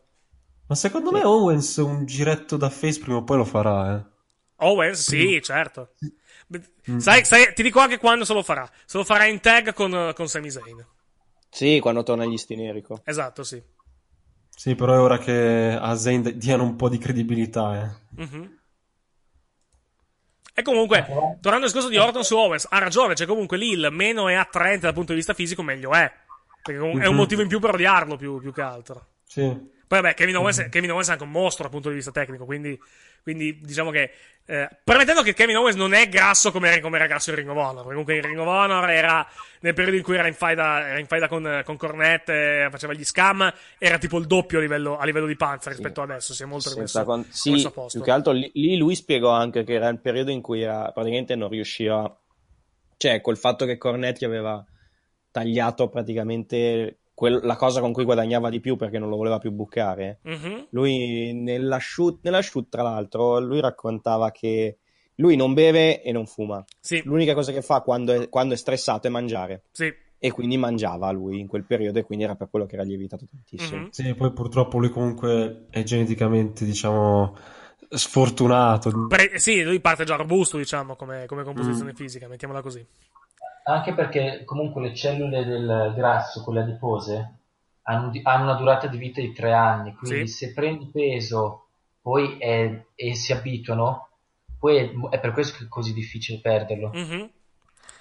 Ma 0.70 0.76
secondo 0.76 1.10
me 1.12 1.24
Owens 1.24 1.78
un 1.78 2.06
giretto 2.06 2.56
da 2.56 2.70
face 2.70 3.00
prima 3.00 3.18
o 3.18 3.24
poi 3.24 3.38
lo 3.38 3.44
farà, 3.46 3.96
eh. 3.98 4.04
Owens, 4.58 5.02
sì, 5.10 5.42
certo. 5.42 5.96
Sai, 6.98 7.26
sai- 7.26 7.54
ti 7.56 7.64
dico 7.64 7.80
anche 7.80 7.98
quando 7.98 8.24
se 8.24 8.34
lo 8.34 8.44
farà. 8.44 8.70
Se 8.86 8.98
lo 8.98 9.04
farà 9.04 9.26
in 9.26 9.40
tag 9.40 9.74
con, 9.74 10.12
con 10.14 10.28
Sami 10.28 10.52
Zayn. 10.52 10.86
Sì, 11.50 11.80
quando 11.80 12.04
torna 12.04 12.24
agli 12.24 12.38
Stinerico. 12.38 13.02
Esatto, 13.04 13.42
sì. 13.44 13.60
Sì, 14.56 14.76
però 14.76 14.94
è 14.94 15.00
ora 15.00 15.18
che 15.18 15.76
a 15.80 15.96
Zayn 15.96 16.34
diano 16.38 16.64
un 16.64 16.76
po' 16.76 16.90
di 16.90 17.00
credibilità, 17.00 17.82
eh. 17.84 18.22
Mhm. 18.22 18.58
E 20.54 20.62
comunque, 20.62 21.04
tornando 21.08 21.66
al 21.66 21.72
discorso 21.72 21.88
di 21.90 21.98
Orton 21.98 22.24
su 22.24 22.36
Owens, 22.38 22.68
ha 22.70 22.78
ragione, 22.78 23.16
c'è 23.16 23.26
comunque 23.26 23.58
lì 23.58 23.70
il 23.72 23.88
meno 23.92 24.28
è 24.28 24.36
attraente 24.36 24.82
dal 24.82 24.94
punto 24.94 25.14
di 25.14 25.18
vista 25.18 25.34
fisico, 25.34 25.64
meglio 25.64 25.94
è. 25.94 26.12
Perché 26.62 26.80
è 26.80 26.84
un 26.84 26.98
Mhm. 27.00 27.16
motivo 27.16 27.42
in 27.42 27.48
più 27.48 27.60
per 27.60 27.74
odiarlo, 27.74 28.18
più, 28.18 28.40
più 28.40 28.52
che 28.54 28.62
altro. 28.62 29.08
Sì. 29.26 29.78
Poi 29.90 30.02
vabbè, 30.02 30.14
Kevin 30.14 30.38
Owens, 30.38 30.68
Kevin 30.70 30.92
Owens 30.92 31.08
è 31.08 31.14
anche 31.14 31.24
un 31.24 31.32
mostro 31.32 31.64
dal 31.64 31.72
punto 31.72 31.90
di 31.90 31.96
vista 31.96 32.12
tecnico, 32.12 32.46
quindi, 32.46 32.80
quindi 33.24 33.60
diciamo 33.60 33.90
che... 33.90 34.12
Eh, 34.46 34.70
permettendo 34.84 35.24
che 35.24 35.34
Kevin 35.34 35.58
Owens 35.58 35.76
non 35.76 35.94
è 35.94 36.08
grasso 36.08 36.52
come 36.52 36.70
era, 36.70 36.80
come 36.80 36.98
era 36.98 37.08
grasso 37.08 37.32
il 37.32 37.38
Ring 37.38 37.50
of 37.50 37.58
Honor, 37.58 37.84
comunque 37.86 38.16
il 38.16 38.24
Ring 38.24 38.38
of 38.38 38.46
Honor 38.46 38.88
era 38.88 39.28
nel 39.62 39.74
periodo 39.74 39.98
in 39.98 40.04
cui 40.04 40.16
era 40.16 40.28
in 40.28 40.36
faida, 40.36 41.00
in 41.00 41.08
con, 41.28 41.62
con 41.66 41.76
Cornette, 41.76 42.68
faceva 42.70 42.94
gli 42.94 43.04
scam, 43.04 43.52
era 43.80 43.98
tipo 43.98 44.20
il 44.20 44.28
doppio 44.28 44.60
a 44.60 44.62
livello, 44.62 45.00
a 45.00 45.06
livello 45.06 45.26
di 45.26 45.36
panza 45.36 45.72
rispetto 45.72 46.04
ad 46.04 46.12
adesso, 46.12 46.36
si 46.36 46.44
è 46.44 46.46
molto 46.46 46.72
rimesso, 46.72 47.04
con- 47.04 47.26
sì, 47.28 47.50
rimesso 47.50 47.68
a 47.70 47.72
posto. 47.72 47.98
più 47.98 48.06
che 48.06 48.12
altro 48.12 48.32
lì, 48.32 48.78
lui 48.78 48.94
spiegò 48.94 49.32
anche 49.32 49.64
che 49.64 49.74
era 49.74 49.88
il 49.88 50.00
periodo 50.00 50.30
in 50.30 50.42
cui 50.42 50.62
era, 50.62 50.92
praticamente 50.92 51.36
non 51.36 51.50
riusciva, 51.50 52.16
cioè 52.98 53.22
col 53.22 53.38
fatto 53.38 53.66
che 53.66 53.80
Cornetti 53.80 54.24
aveva 54.24 54.64
tagliato 55.32 55.90
praticamente 55.90 56.99
quel- 57.20 57.42
la 57.44 57.58
cosa 57.58 57.82
con 57.82 57.92
cui 57.92 58.06
guadagnava 58.06 58.50
di 58.50 58.62
più 58.62 58.78
perché 58.78 58.98
non 58.98 59.10
lo 59.10 59.18
voleva 59.18 59.40
più 59.40 59.52
bucare. 59.52 60.20
Mhm. 60.24 60.68
Lui 60.70 61.34
nella 61.34 61.78
shoot, 61.78 62.20
nella 62.22 62.42
shoot, 62.42 62.70
tra 62.70 62.82
l'altro, 62.82 63.42
lui 63.42 63.60
raccontava 63.60 64.32
che 64.32 64.78
lui 65.16 65.36
non 65.36 65.54
beve 65.54 66.02
e 66.02 66.14
non 66.14 66.26
fuma. 66.26 66.64
Sì. 66.80 67.02
L'unica 67.04 67.34
cosa 67.34 67.52
che 67.52 67.62
fa 67.62 67.82
quando 67.82 68.14
è, 68.14 68.30
quando 68.30 68.54
è 68.54 68.58
stressato 68.58 69.08
è 69.08 69.10
mangiare. 69.10 69.64
Sì. 69.72 69.94
E 70.18 70.32
quindi 70.32 70.56
mangiava 70.56 71.12
lui 71.12 71.42
in 71.42 71.48
quel 71.48 71.66
periodo 71.66 72.00
e 72.00 72.04
quindi 72.04 72.24
era 72.24 72.36
per 72.36 72.50
quello 72.50 72.66
che 72.66 72.76
era 72.76 72.84
lievitato 72.84 73.26
tantissimo. 73.30 73.82
Mhm. 73.82 73.90
Sì, 73.90 74.16
poi 74.16 74.32
purtroppo 74.32 74.78
lui 74.78 74.90
comunque 74.90 75.66
è 75.72 75.84
geneticamente, 75.84 76.64
diciamo, 76.64 77.36
sfortunato. 77.90 79.08
Pre- 79.08 79.40
sì, 79.40 79.62
lui 79.62 79.82
parte 79.82 80.06
già 80.06 80.16
robusto, 80.16 80.56
diciamo, 80.58 80.96
come, 80.96 81.26
come 81.26 81.44
composizione 81.44 81.94
fisica, 81.94 82.30
mettiamola 82.30 82.62
così. 82.62 82.86
Anche 83.70 83.94
perché 83.94 84.44
comunque 84.46 84.82
le 84.82 84.96
cellule 84.96 85.46
del 85.46 85.94
grasso, 85.96 86.44
quelle 86.44 86.62
adipose, 86.62 87.34
hanno, 87.84 88.12
hanno 88.24 88.44
una 88.44 88.56
durata 88.56 88.88
di 88.88 88.98
vita 88.98 89.22
di 89.22 89.32
tre 89.32 89.54
anni, 89.54 89.96
quindi 89.96 90.28
Sì. 90.28 90.48
se 90.48 90.54
prendi 90.54 90.88
peso 90.88 91.66
poi 92.02 92.38
è- 92.38 92.86
e 92.96 93.16
si 93.16 93.32
abituano, 93.32 94.08
poi 94.58 94.78
è, 94.78 94.92
è 95.10 95.20
per 95.20 95.34
questo 95.34 95.58
che 95.58 95.66
è 95.66 95.68
così 95.68 95.94
difficile 95.94 96.40
perderlo. 96.40 96.90
Mhm. 96.94 97.30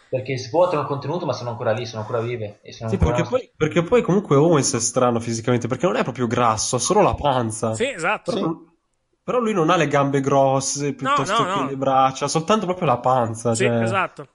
Perché 0.08 0.38
svuotano 0.38 0.80
il 0.80 0.86
contenuto 0.86 1.26
ma 1.26 1.34
sono 1.34 1.50
ancora 1.50 1.72
lì, 1.72 1.84
sono 1.84 2.00
ancora 2.00 2.20
vive. 2.20 2.60
E 2.62 2.72
sono 2.72 2.88
Sì, 2.88 2.96
ancora... 2.96 3.16
perché 3.16 3.28
poi, 3.28 3.50
perché 3.54 3.82
poi 3.82 4.00
comunque 4.00 4.36
Owens 4.36 4.74
è 4.74 4.80
strano 4.80 5.20
fisicamente, 5.20 5.68
perché 5.68 5.84
non 5.84 5.96
è 5.96 6.02
proprio 6.02 6.26
grasso, 6.26 6.76
ha 6.76 6.78
solo 6.78 7.02
la 7.02 7.14
panza. 7.14 7.74
Sì, 7.74 7.90
esatto. 7.90 8.32
Però, 8.32 8.54
però 9.22 9.38
lui 9.40 9.52
non 9.52 9.68
ha 9.68 9.76
le 9.76 9.86
gambe 9.86 10.22
grosse 10.22 10.94
piuttosto 10.94 11.42
no, 11.42 11.52
che 11.52 11.58
no. 11.58 11.66
le 11.66 11.76
braccia, 11.76 12.24
ha 12.24 12.28
soltanto 12.28 12.64
proprio 12.64 12.86
la 12.86 12.98
panza. 12.98 13.54
Sì, 13.54 13.64
cioè, 13.64 13.82
esatto. 13.82 14.28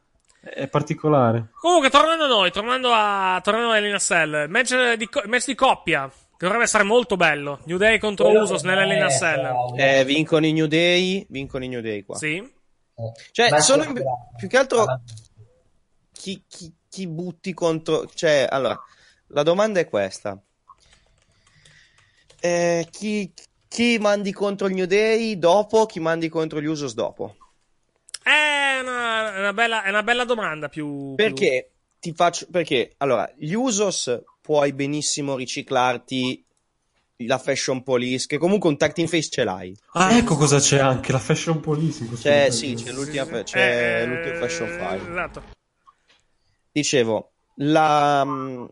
È 0.43 0.67
particolare. 0.67 1.51
Comunque, 1.59 1.89
tornando 1.89 2.25
a 2.25 2.27
noi, 2.27 2.51
tornando 2.51 2.91
a, 2.91 3.39
tornando 3.41 3.71
a 3.71 3.77
Elina 3.77 3.97
Cell, 3.97 4.49
match 4.49 4.93
di, 4.95 5.07
match 5.25 5.45
di 5.45 5.55
coppia, 5.55 6.09
che 6.09 6.45
dovrebbe 6.45 6.65
essere 6.65 6.83
molto 6.83 7.15
bello. 7.15 7.61
New 7.63 7.77
Day 7.77 7.97
contro 7.97 8.25
Quello 8.25 8.41
Usos 8.41 8.61
che 8.61 8.67
nell'Elina 8.67 9.05
è, 9.05 9.09
Cell. 9.09 9.79
Eh, 9.79 10.03
vincono 10.03 10.45
i 10.45 10.51
New 10.51 10.65
Day, 10.65 11.25
vincono 11.29 11.63
i 11.63 11.69
New 11.69 11.79
Day 11.79 12.03
qua. 12.03 12.17
Sì. 12.17 12.45
Cioè, 13.31 13.49
Ma 13.51 13.61
sono 13.61 13.83
in- 13.83 14.03
più 14.35 14.47
che 14.49 14.57
altro 14.57 14.85
chi, 16.11 16.43
chi- 16.47 16.73
chi 16.89 17.07
butti 17.07 17.53
contro... 17.53 18.05
Cioè, 18.13 18.45
allora, 18.49 18.77
la 19.27 19.43
domanda 19.43 19.79
è 19.79 19.87
questa. 19.87 20.37
Eh, 22.41 22.85
chi, 22.91 23.33
chi 23.69 23.97
mandi 23.97 24.33
contro 24.33 24.67
il 24.67 24.73
New 24.73 24.85
Day 24.85 25.39
dopo, 25.39 25.85
chi 25.85 26.01
mandi 26.01 26.27
contro 26.27 26.59
gli 26.59 26.65
Usos 26.65 26.93
dopo? 26.93 27.37
È 28.23 28.79
una, 28.81 29.35
è 29.35 29.39
una 29.39 29.53
bella, 29.53 29.83
è 29.83 29.89
una 29.89 30.03
bella 30.03 30.23
domanda 30.23 30.69
più... 30.69 31.13
Perché 31.15 31.71
ti 31.99 32.13
faccio... 32.13 32.47
Perché, 32.49 32.93
allora, 32.97 33.31
gli 33.37 33.53
Usos 33.53 34.21
puoi 34.41 34.73
benissimo 34.73 35.35
riciclarti 35.35 36.43
la 37.17 37.37
Fashion 37.37 37.83
Police, 37.83 38.25
che 38.27 38.37
comunque 38.37 38.69
un 38.69 38.77
tag 38.77 38.93
team 38.93 39.07
face 39.07 39.29
ce 39.29 39.43
l'hai. 39.43 39.75
Ah, 39.93 40.17
ecco 40.17 40.35
cosa 40.35 40.59
c'è 40.59 40.79
anche, 40.79 41.11
la 41.11 41.19
fashion 41.19 41.59
police 41.59 42.09
C'è, 42.15 42.49
sì, 42.49 42.73
c'è 42.73 42.91
l'ultima, 42.91 43.43
c'è 43.43 44.01
Eh, 44.01 44.05
l'ultimo 44.05 44.35
Fashion 44.35 44.67
File. 44.67 45.09
Esatto. 45.09 45.43
Dicevo, 46.71 47.31
la, 47.57 48.25
mm, 48.25 48.65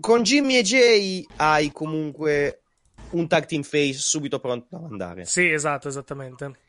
con 0.00 0.22
Jimmy 0.22 0.56
e 0.56 0.62
Jay 0.62 1.26
hai 1.36 1.70
comunque 1.70 2.62
un 3.10 3.28
tag 3.28 3.46
team 3.46 3.62
face 3.62 3.94
subito 3.94 4.40
pronto 4.40 4.66
da 4.70 4.78
mandare. 4.78 5.24
Sì, 5.26 5.50
esatto, 5.50 5.88
esattamente. 5.88 6.68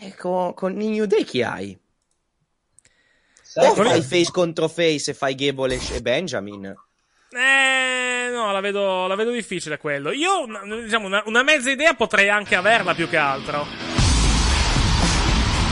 E 0.00 0.14
con, 0.14 0.52
con 0.54 0.78
i 0.80 0.88
New 0.88 1.06
Day 1.06 1.24
chi 1.24 1.42
hai? 1.42 1.76
Sai 3.42 3.68
O 3.68 3.74
fai 3.74 4.02
face 4.02 4.30
contro 4.30 4.68
face 4.68 5.12
e 5.12 5.14
fai 5.14 5.34
Gable 5.34 5.80
e- 5.92 6.00
Benjamin? 6.02 6.66
Eh, 7.30 8.28
no, 8.30 8.52
la 8.52 8.60
vedo, 8.60 9.06
la 9.06 9.14
vedo 9.14 9.30
difficile 9.30 9.78
quello. 9.78 10.12
Io, 10.12 10.44
diciamo, 10.82 11.06
una, 11.06 11.22
una 11.26 11.42
mezza 11.42 11.70
idea 11.70 11.94
potrei 11.94 12.28
anche 12.28 12.54
averla 12.54 12.94
più 12.94 13.08
che 13.08 13.16
altro. 13.16 13.66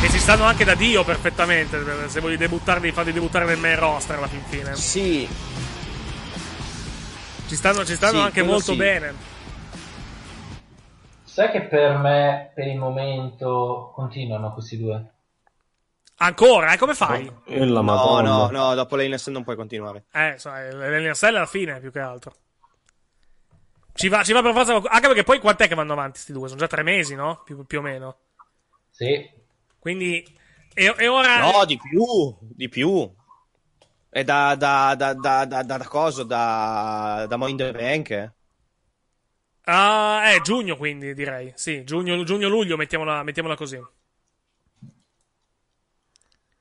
E 0.02 0.10
ci 0.10 0.18
stanno 0.18 0.44
anche 0.44 0.64
da 0.64 0.74
Dio 0.74 1.04
perfettamente. 1.04 2.08
Se 2.08 2.20
voglio 2.20 2.36
debuttarli, 2.36 2.92
farli 2.92 3.12
debuttare 3.12 3.44
nel 3.44 3.58
main 3.58 3.78
roster 3.78 4.16
alla 4.16 4.28
fin 4.28 4.42
fine. 4.48 4.74
Sì. 4.76 5.28
Ci 7.48 7.54
stanno, 7.56 7.84
ci 7.84 7.94
stanno 7.94 8.18
Sì, 8.18 8.24
anche 8.24 8.42
molto 8.42 8.72
sì. 8.72 8.76
bene. 8.76 9.14
Sai 11.36 11.50
che 11.50 11.66
per 11.66 11.98
me, 11.98 12.50
per 12.54 12.66
il 12.66 12.78
momento, 12.78 13.92
continuano 13.94 14.54
questi 14.54 14.78
due. 14.78 15.12
Ancora, 16.16 16.72
eh, 16.72 16.78
come 16.78 16.94
fai? 16.94 17.30
La 17.44 17.66
No, 17.66 17.82
Madonna. 17.82 18.30
no, 18.30 18.50
no, 18.50 18.74
dopo 18.74 18.96
l'Inest 18.96 19.28
non 19.28 19.44
puoi 19.44 19.54
continuare. 19.54 20.06
Eh, 20.14 20.36
sai, 20.38 20.72
l'NSL 20.72 21.36
alla 21.36 21.44
fine, 21.44 21.78
più 21.78 21.92
che 21.92 21.98
altro. 21.98 22.32
Ci 23.92 24.08
va, 24.08 24.22
ci 24.22 24.32
va 24.32 24.40
per 24.40 24.54
forza. 24.54 24.76
Anche 24.76 25.08
perché 25.08 25.24
poi 25.24 25.38
quant'è 25.38 25.68
che 25.68 25.74
vanno 25.74 25.92
avanti 25.92 26.20
sti 26.20 26.32
due? 26.32 26.48
Sono 26.48 26.60
già 26.60 26.68
tre 26.68 26.82
mesi, 26.82 27.14
no? 27.14 27.42
Più, 27.44 27.66
più 27.66 27.80
o 27.80 27.82
meno. 27.82 28.16
Sì. 28.88 29.30
Quindi. 29.78 30.24
E, 30.72 30.94
e 30.96 31.06
ora. 31.06 31.40
No, 31.40 31.66
di 31.66 31.76
più, 31.76 32.34
di 32.40 32.70
più. 32.70 33.14
È 34.08 34.24
da, 34.24 34.54
da, 34.54 34.94
da, 34.94 35.12
da, 35.12 35.44
da, 35.44 35.62
da, 35.62 35.76
da 35.76 35.86
cosa? 35.86 36.24
Da, 36.24 37.26
da 37.28 37.36
the 37.36 37.72
Bank? 37.72 38.10
eh? 38.10 38.30
Ah, 39.68 40.30
eh, 40.32 40.40
giugno 40.42 40.76
quindi 40.76 41.12
direi. 41.14 41.52
Sì, 41.56 41.82
giugno, 41.84 42.22
giugno-luglio, 42.22 42.76
mettiamola, 42.76 43.22
mettiamola 43.22 43.56
così. 43.56 43.80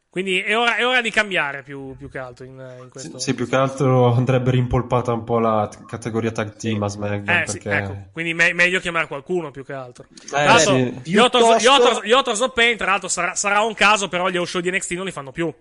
Quindi 0.09 0.39
è 0.39 0.57
ora, 0.57 0.77
è 0.77 0.85
ora 0.87 1.01
di 1.01 1.11
cambiare 1.11 1.61
più, 1.61 1.93
più 1.97 2.09
che 2.09 2.17
altro 2.19 2.45
in, 2.45 2.53
in 2.81 2.87
questo. 2.89 3.19
Sì, 3.19 3.33
più 3.33 3.49
che 3.49 3.55
altro 3.57 4.13
andrebbe 4.13 4.49
rimpolpata 4.51 5.11
un 5.11 5.25
po' 5.25 5.39
la 5.39 5.67
t- 5.67 5.83
categoria 5.85 6.31
tag 6.31 6.55
team 6.55 6.81
a 6.83 6.87
SmackDown 6.87 7.37
Eh, 7.41 7.47
sì, 7.47 7.59
perché 7.59 7.77
ecco. 7.83 8.07
Quindi 8.13 8.33
me- 8.33 8.53
meglio 8.53 8.79
chiamare 8.79 9.07
qualcuno 9.07 9.51
più 9.51 9.65
che 9.65 9.73
altro. 9.73 10.05
Eh, 10.33 10.59
sì. 10.59 11.01
gli 11.03 11.17
Authors- 11.17 11.61
gli 11.61 11.67
Piuttosto- 12.07 12.45
of 12.45 12.53
Pain, 12.53 12.77
tra 12.77 12.91
l'altro, 12.91 13.09
sarà, 13.09 13.35
sarà 13.35 13.59
un 13.61 13.73
caso, 13.73 14.07
però 14.07 14.29
gli 14.29 14.43
show 14.45 14.61
di 14.61 14.71
NXT 14.71 14.91
non 14.91 15.03
li 15.05 15.11
fanno 15.11 15.31
più. 15.33 15.53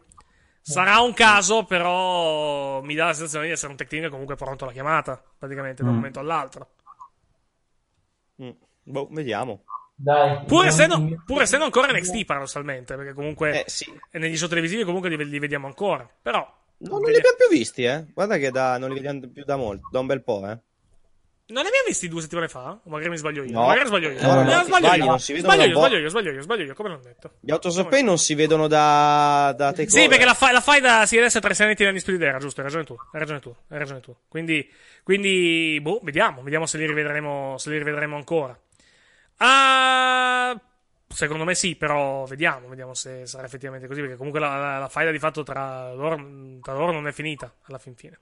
Sarà 0.62 1.00
un 1.00 1.12
caso, 1.14 1.64
però 1.64 2.80
mi 2.82 2.94
dà 2.94 3.06
la 3.06 3.12
sensazione 3.12 3.46
di 3.46 3.52
essere 3.52 3.72
un 3.72 3.76
tech 3.76 3.88
team 3.88 4.04
che 4.04 4.08
comunque 4.08 4.34
è 4.34 4.38
pronto 4.38 4.62
alla 4.64 4.72
chiamata, 4.72 5.20
praticamente, 5.36 5.82
da 5.82 5.88
un 5.88 5.94
Mm. 5.94 5.98
momento 5.98 6.20
all'altro. 6.20 6.68
Mm, 8.42 8.50
Boh, 8.84 9.08
vediamo. 9.10 9.64
Dai. 9.96 10.44
Pur 10.44 10.66
essendo, 10.66 11.22
pur 11.24 11.42
essendo 11.42 11.64
ancora 11.64 11.92
NXT 11.92 12.24
paradossalmente, 12.24 12.96
perché 12.96 13.12
comunque 13.12 13.64
Eh, 13.64 13.70
sì. 13.70 13.86
negli 14.12 14.36
show 14.36 14.48
televisivi 14.48 14.82
comunque 14.84 15.08
li, 15.08 15.28
li 15.28 15.38
vediamo 15.38 15.66
ancora. 15.66 16.08
Però 16.20 16.40
No, 16.76 16.98
non 16.98 17.10
li 17.10 17.16
abbiamo 17.16 17.36
più 17.38 17.56
visti, 17.56 17.84
eh. 17.84 18.04
Guarda 18.12 18.36
che 18.36 18.50
da, 18.50 18.76
non 18.78 18.88
li 18.88 18.96
vediamo 18.96 19.20
più 19.28 19.44
da 19.44 19.56
molto, 19.56 19.88
da 19.90 20.00
un 20.00 20.06
bel 20.06 20.22
po', 20.22 20.46
eh. 20.48 20.58
Non 21.46 21.62
li 21.62 21.68
abbiamo 21.68 21.86
visti 21.86 22.08
due 22.08 22.20
settimane 22.22 22.48
fa? 22.48 22.78
Magari 22.84 23.10
mi 23.10 23.16
sbaglio 23.18 23.44
io? 23.44 23.52
No. 23.52 23.66
Magari 23.66 23.86
sbaglio 23.86 24.10
io. 24.10 24.22
No, 24.22 24.34
no, 24.34 24.40
Eh, 24.40 24.44
no, 24.44 24.60
ti 24.60 24.66
sbaglio 24.66 24.86
sbagli, 24.86 24.98
io. 24.98 25.04
non 25.06 25.18
si 25.20 25.32
vedono 25.32 25.52
Sbaglio 25.54 25.68
io, 25.68 25.74
po'. 25.74 25.80
sbaglio 25.86 25.98
io, 25.98 26.08
sbaglio 26.08 26.30
io, 26.32 26.42
sbaglio 26.42 26.64
io, 26.64 26.74
come 26.74 26.88
l'ho 26.88 27.00
detto. 27.02 27.30
Gli 27.40 27.50
Autos 27.50 27.76
of 27.76 27.88
Pain 27.88 28.04
non 28.06 28.18
si 28.18 28.34
vedono 28.34 28.66
da, 28.66 29.54
da 29.56 29.72
Takeover. 29.72 30.02
Sì, 30.02 30.08
perché 30.08 30.24
la, 30.24 30.34
fa- 30.34 30.52
la 30.52 30.60
fai 30.62 30.80
da 30.80 31.04
sì, 31.06 31.18
adesso 31.18 31.38
è 31.38 31.40
tre 31.42 31.52
senetti 31.54 31.84
anni 31.84 32.00
Spirit 32.00 32.22
era, 32.22 32.38
giusto? 32.38 32.60
Hai 32.60 32.66
ragione 32.66 32.84
tu, 32.84 32.94
hai 32.94 33.18
ragione 33.20 33.40
tu, 33.40 33.54
hai 33.68 33.78
ragione 33.78 34.00
tu. 34.00 34.16
Quindi, 34.26 34.70
quindi 35.02 35.78
boh, 35.82 36.00
vediamo, 36.02 36.42
vediamo 36.42 36.64
se 36.66 36.78
li 36.78 36.86
rivedremo, 36.86 37.56
se 37.58 37.70
li 37.70 37.78
rivedremo 37.78 38.16
ancora. 38.16 38.58
Ah, 39.38 40.58
secondo 41.08 41.44
me 41.44 41.54
sì, 41.54 41.76
però 41.76 42.24
vediamo, 42.24 42.68
vediamo 42.68 42.94
se 42.94 43.26
sarà 43.26 43.44
effettivamente 43.46 43.86
così, 43.86 44.00
perché 44.00 44.16
comunque 44.16 44.40
la, 44.40 44.56
la, 44.56 44.78
la 44.78 44.88
faida 44.88 45.10
di 45.10 45.18
fatto 45.18 45.42
tra 45.42 45.92
loro, 45.92 46.16
tra 46.62 46.72
loro 46.72 46.92
non 46.92 47.06
è 47.06 47.12
finita, 47.12 47.52
alla 47.64 47.78
fin 47.78 47.94
fine. 47.96 48.20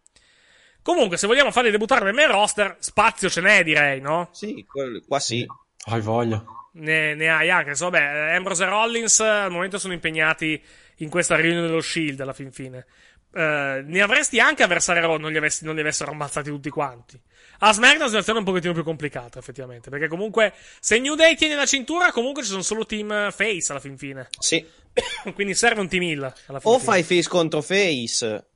Comunque, 0.83 1.17
se 1.17 1.27
vogliamo 1.27 1.51
farli 1.51 1.71
debuttare 1.71 2.05
nel 2.05 2.15
main 2.15 2.31
roster, 2.31 2.77
spazio 2.81 3.29
ce 3.31 3.41
n'è, 3.41 3.63
direi, 3.63 4.01
no? 4.01 4.31
Sì, 4.33 4.65
qua 5.07 5.21
sì. 5.21 5.47
hai 5.91 6.01
voglia. 6.01 6.43
Ne, 6.75 7.15
ne 7.15 7.29
hai 7.29 7.51
anche. 7.51 7.71
Insomma, 7.71 7.99
vabbè, 8.01 8.35
Ambrose 8.35 8.65
e 8.65 8.69
Rollins 8.69 9.21
al 9.21 9.51
momento 9.51 9.79
sono 9.79 9.93
impegnati 9.93 10.61
in 10.97 11.09
questa 11.09 11.37
riunione 11.37 11.67
dello 11.67 11.81
Shield 11.81 12.21
alla 12.21 12.33
fin 12.33 12.51
fine. 12.51 12.87
Eh, 13.35 13.83
ne 13.87 14.01
avresti 14.03 14.41
anche 14.41 14.63
avversari 14.63 15.01
Raw 15.01 15.17
non 15.17 15.31
li, 15.31 15.39
avessi- 15.39 15.65
non 15.65 15.75
li 15.75 15.81
avessero 15.81 16.11
ammazzati 16.11 16.51
tutti 16.51 16.69
quanti. 16.69 17.19
A 17.61 17.73
SmackDown 17.73 18.01
la 18.01 18.07
situazione 18.07 18.39
è 18.39 18.43
un 18.43 18.49
pochettino 18.49 18.73
più 18.75 18.83
complicata, 18.83 19.39
effettivamente. 19.39 19.89
Perché 19.89 20.09
comunque, 20.09 20.53
se 20.81 20.99
New 20.99 21.15
Day 21.15 21.37
tiene 21.37 21.55
la 21.55 21.67
cintura, 21.67 22.11
comunque 22.11 22.43
ci 22.43 22.49
sono 22.49 22.63
solo 22.63 22.85
team 22.87 23.11
eh, 23.13 23.31
face 23.31 23.67
alla 23.71 23.81
fin 23.81 23.97
fine. 23.97 24.29
Sì. 24.39 24.67
Quindi 25.35 25.55
serve 25.55 25.81
un 25.81 25.89
team 25.89 26.03
heal 26.03 26.23
alla 26.47 26.59
fin 26.61 26.71
O 26.71 26.79
fine. 26.79 26.91
fai 26.91 27.03
face 27.03 27.29
contro 27.29 27.63
face. 27.63 28.47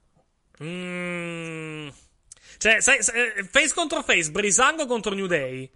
Mm. 0.63 1.89
Cioè, 2.71 2.81
sai, 2.81 2.99
face 3.51 3.75
contro 3.75 4.03
face, 4.03 4.31
Brisango 4.31 4.87
contro 4.87 5.15
New 5.15 5.27
Day. 5.27 5.71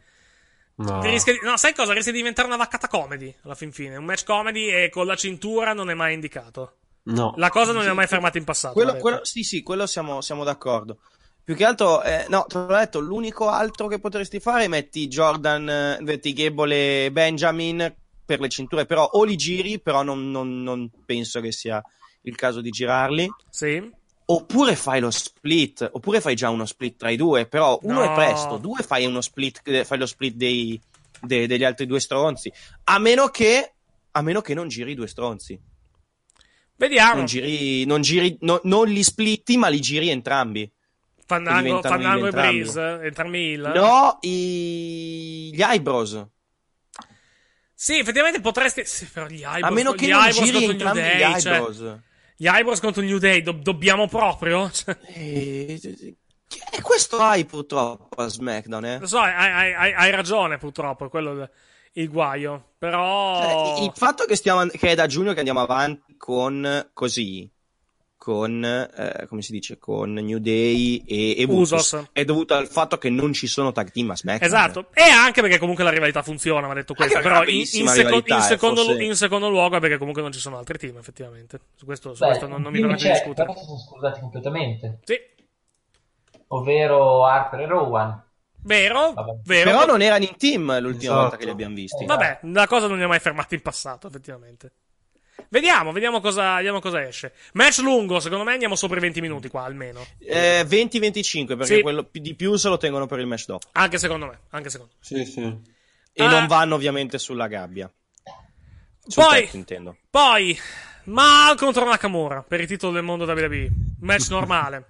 No. 0.77 1.01
Di- 1.01 1.41
no, 1.43 1.57
sai 1.57 1.75
cosa? 1.75 1.93
Rischia 1.93 2.11
di 2.13 2.19
diventare 2.19 2.49
una 2.49 2.57
vaccata 2.57 2.89
comedy 2.89 3.35
alla 3.43 3.55
fin 3.55 3.71
fine. 3.71 3.97
Un 3.97 4.05
match 4.05 4.25
comedy 4.25 4.69
e 4.71 4.89
con 4.89 5.07
la 5.07 5.15
cintura 5.15 5.73
non 5.75 5.91
è 5.91 5.95
mai 5.95 6.15
indicato. 6.15 6.77
No. 7.03 7.35
La 7.37 7.51
cosa 7.51 7.73
non 7.73 7.83
li 7.83 7.89
ha 7.89 7.95
mai 7.95 8.07
fermati 8.07 8.39
in 8.39 8.45
passato. 8.45 8.75
Quello, 8.75 8.97
quello- 8.97 9.25
sì, 9.25 9.43
sì, 9.43 9.63
quello 9.63 9.87
siamo, 9.87 10.21
siamo 10.21 10.43
d'accordo. 10.45 10.99
Più 11.45 11.55
che 11.55 11.65
altro, 11.65 12.03
eh, 12.03 12.27
no, 12.29 12.45
te 12.49 12.59
l'ho 12.59 12.67
detto, 12.67 13.01
l'unico 13.01 13.49
altro 13.49 13.89
che 13.89 13.99
potresti 13.99 14.41
fare, 14.41 14.69
metti 14.69 15.07
Jordan, 15.09 15.69
eh, 15.69 15.99
metti 16.01 16.33
Gable 16.33 17.05
e 17.07 17.11
Benjamin 17.13 17.95
per 18.25 18.41
le 18.41 18.49
cinture, 18.49 18.87
però 18.87 19.05
o 19.05 19.25
li 19.25 19.37
giri, 19.37 19.81
però 19.81 20.03
non, 20.03 20.31
non- 20.31 20.63
non 20.63 20.89
penso 21.05 21.41
che 21.41 21.51
sia 21.53 21.83
il 22.23 22.37
caso 22.37 22.61
di 22.61 22.71
girarli. 22.71 23.29
Sì. 23.51 23.91
Oppure 24.33 24.77
fai 24.77 25.01
lo 25.01 25.11
split, 25.11 25.89
oppure 25.93 26.21
fai 26.21 26.37
già 26.37 26.51
uno 26.51 26.65
split 26.65 26.97
tra 26.97 27.11
i 27.11 27.17
due, 27.17 27.47
però 27.47 27.79
uno 27.83 28.05
No. 28.05 28.13
è 28.13 28.15
presto, 28.15 28.59
due 28.59 28.83
fai 28.83 29.05
uno 29.05 29.21
split, 29.21 29.61
eh, 29.65 29.85
fai 29.85 29.99
lo 29.99 30.07
split 30.07 30.35
dei, 30.37 30.81
de- 31.21 31.49
degli 31.49 31.65
altri 31.65 31.87
due 31.87 31.99
stronzi. 31.99 32.53
A 32.85 32.99
meno 33.01 33.27
che, 33.29 33.73
a 34.13 34.23
meno 34.23 34.41
che 34.41 34.55
non 34.55 34.69
giri 34.69 34.93
i 34.93 34.95
due 34.95 35.09
stronzi. 35.09 35.59
Vediamo. 36.77 37.17
Non 37.17 37.25
giri, 37.27 37.85
non 37.87 38.01
giri, 38.03 38.37
no- 38.43 38.61
non 38.63 38.87
li 38.89 39.03
splitti, 39.03 39.57
ma 39.57 39.67
li 39.69 39.81
giri 39.81 40.11
entrambi. 40.11 40.71
Fandango, 41.27 41.83
Fandango 41.83 42.27
e. 42.27 42.31
Breeze, 42.31 43.01
entrambi 43.03 43.39
il. 43.39 43.73
No, 43.75 44.19
i... 44.21 45.51
gli 45.53 45.61
eyebrows. 45.61 46.25
Sì, 47.75 47.99
effettivamente 47.99 48.41
potresti. 48.41 48.85
Sì, 48.85 49.07
però 49.07 49.27
gli 49.27 49.43
eyebrows. 49.43 49.63
A 49.65 49.71
meno 49.71 49.93
gli 49.95 49.97
che 49.97 50.07
non 50.07 50.31
giri 50.31 50.65
entrambi 50.65 51.01
gli 51.01 51.19
Day, 51.19 51.41
cioè, 51.41 51.53
eyebrows. 51.53 51.99
Gli 52.41 52.47
eyebrows 52.47 52.81
contro 52.81 53.03
il 53.03 53.09
New 53.09 53.19
Day, 53.19 53.43
do- 53.43 53.53
dobbiamo 53.53 54.09
proprio? 54.09 54.71
Cioè, 54.73 54.97
E 56.73 56.81
questo 56.81 57.19
hai 57.19 57.45
purtroppo 57.45 58.23
a 58.23 58.29
SmackDown, 58.29 58.85
eh? 58.87 58.99
lo 58.99 59.07
so, 59.07 59.19
hai, 59.19 59.75
hai- 59.75 59.93
hai- 59.93 60.11
ragione, 60.11 60.57
purtroppo, 60.57 61.05
è 61.05 61.09
quello 61.11 61.33
il, 61.33 61.51
il 61.93 62.09
guaio. 62.09 62.71
Però. 62.79 63.43
Cioè, 63.43 63.85
il 63.85 63.93
fatto 63.95 64.25
che, 64.25 64.37
stiamo, 64.37 64.65
che 64.67 64.89
è 64.89 64.95
da 64.95 65.07
giugno 65.07 65.33
che 65.35 65.41
andiamo 65.41 65.61
avanti 65.61 66.17
con 66.17 66.89
così, 66.95 67.49
con, 68.21 68.63
eh, 68.63 69.25
come 69.29 69.41
si 69.41 69.51
dice, 69.51 69.79
con 69.79 70.13
New 70.13 70.37
Day 70.41 71.03
e, 71.07 71.41
e 71.41 71.45
Usos, 71.49 71.81
Usos. 71.81 72.09
è 72.13 72.23
dovuto 72.27 72.53
al 72.53 72.69
fatto 72.69 72.99
che 72.99 73.09
non 73.09 73.33
ci 73.33 73.47
sono 73.47 73.73
tag 73.73 73.91
team 73.91 74.11
a 74.11 74.17
SmackDown. 74.17 74.47
Esatto, 74.53 74.87
e 74.93 75.01
anche 75.09 75.41
perché 75.41 75.57
comunque 75.57 75.85
la 75.85 75.91
rivalità 75.91 76.21
funziona, 76.23 76.67
va 76.67 76.75
detto 76.75 76.93
questo. 76.93 77.19
Però 77.21 77.43
in, 77.45 77.61
in 77.61 77.89
seco- 77.89 78.17
in 78.17 78.23
eh, 78.27 78.41
secondo, 78.43 78.85
forse- 78.85 79.03
in 79.03 79.17
secondo 79.17 79.49
luogo 79.49 79.77
è 79.77 79.81
perché 79.81 79.97
comunque 79.97 80.21
non 80.21 80.33
ci 80.33 80.39
sono 80.39 80.59
altri 80.59 80.77
team, 80.77 80.99
effettivamente. 80.99 81.61
Su 81.75 81.87
questo, 81.87 82.13
su 82.13 82.21
Beh, 82.21 82.27
questo 82.27 82.47
non, 82.47 82.61
non 82.61 82.73
mi 82.73 82.81
permetto 82.81 83.05
di 83.05 83.09
check, 83.09 83.21
discutere. 83.21 83.47
però 83.49 83.59
si 83.59 83.65
sono 83.65 83.79
scordati 83.79 84.21
completamente. 84.21 84.99
Sì. 85.05 85.15
Ovvero 86.49 87.25
Harper 87.25 87.61
e 87.61 87.67
Rowan. 87.67 88.23
Vero, 88.63 89.15
vero. 89.45 89.71
Però 89.71 89.87
non 89.87 90.03
erano 90.03 90.25
in 90.25 90.37
team 90.37 90.67
l'ultima 90.81 91.13
Esatto. 91.13 91.21
volta 91.21 91.37
che 91.39 91.45
li 91.47 91.51
abbiamo 91.53 91.75
visti. 91.75 92.05
Vabbè, 92.05 92.41
la 92.43 92.67
cosa 92.67 92.87
non 92.87 92.99
li 92.99 93.03
ha 93.03 93.09
mai 93.09 93.19
fermati 93.19 93.55
in 93.55 93.63
passato, 93.63 94.09
effettivamente. 94.09 94.73
Vediamo, 95.49 95.93
vediamo 95.93 96.21
cosa, 96.21 96.57
vediamo 96.57 96.81
cosa 96.81 97.03
esce. 97.07 97.33
Match 97.55 97.79
lungo, 97.79 98.21
secondo 98.21 98.45
me 98.45 98.53
andiamo 98.53 98.75
sopra 98.77 98.99
i 98.99 99.01
20 99.01 99.21
minuti 99.21 99.49
qua, 99.49 99.65
almeno. 99.65 100.05
Eh, 100.19 100.65
20-25, 100.67 101.47
perché 101.57 101.77
Sì. 101.77 101.83
quello 101.83 102.09
di 102.13 102.35
più 102.35 102.57
se 102.57 102.69
lo 102.69 102.77
tengono 102.77 103.07
per 103.07 103.19
il 103.21 103.27
match 103.27 103.47
dopo. 103.47 103.69
Anche 103.73 103.99
secondo 103.99 104.27
me, 104.27 104.41
anche 104.51 104.71
secondo 104.71 104.93
me. 104.97 105.05
Sì, 105.05 105.25
sì. 105.25 105.41
E 106.13 106.25
Ah. 106.25 106.29
non 106.31 106.47
vanno 106.47 106.75
ovviamente 106.75 107.19
sulla 107.19 107.47
gabbia. 107.47 107.91
Sul 109.07 109.25
Poi- 109.25 109.41
tetto, 109.45 109.57
intendo. 109.57 109.97
Poi, 110.11 110.59
Mal 111.05 111.57
contro 111.57 111.85
Nakamura, 111.87 112.43
per 112.43 112.61
il 112.61 112.67
titolo 112.67 112.93
del 112.93 113.03
mondo 113.03 113.25
WWE. 113.25 113.71
Match 114.01 114.29
normale. 114.31 114.85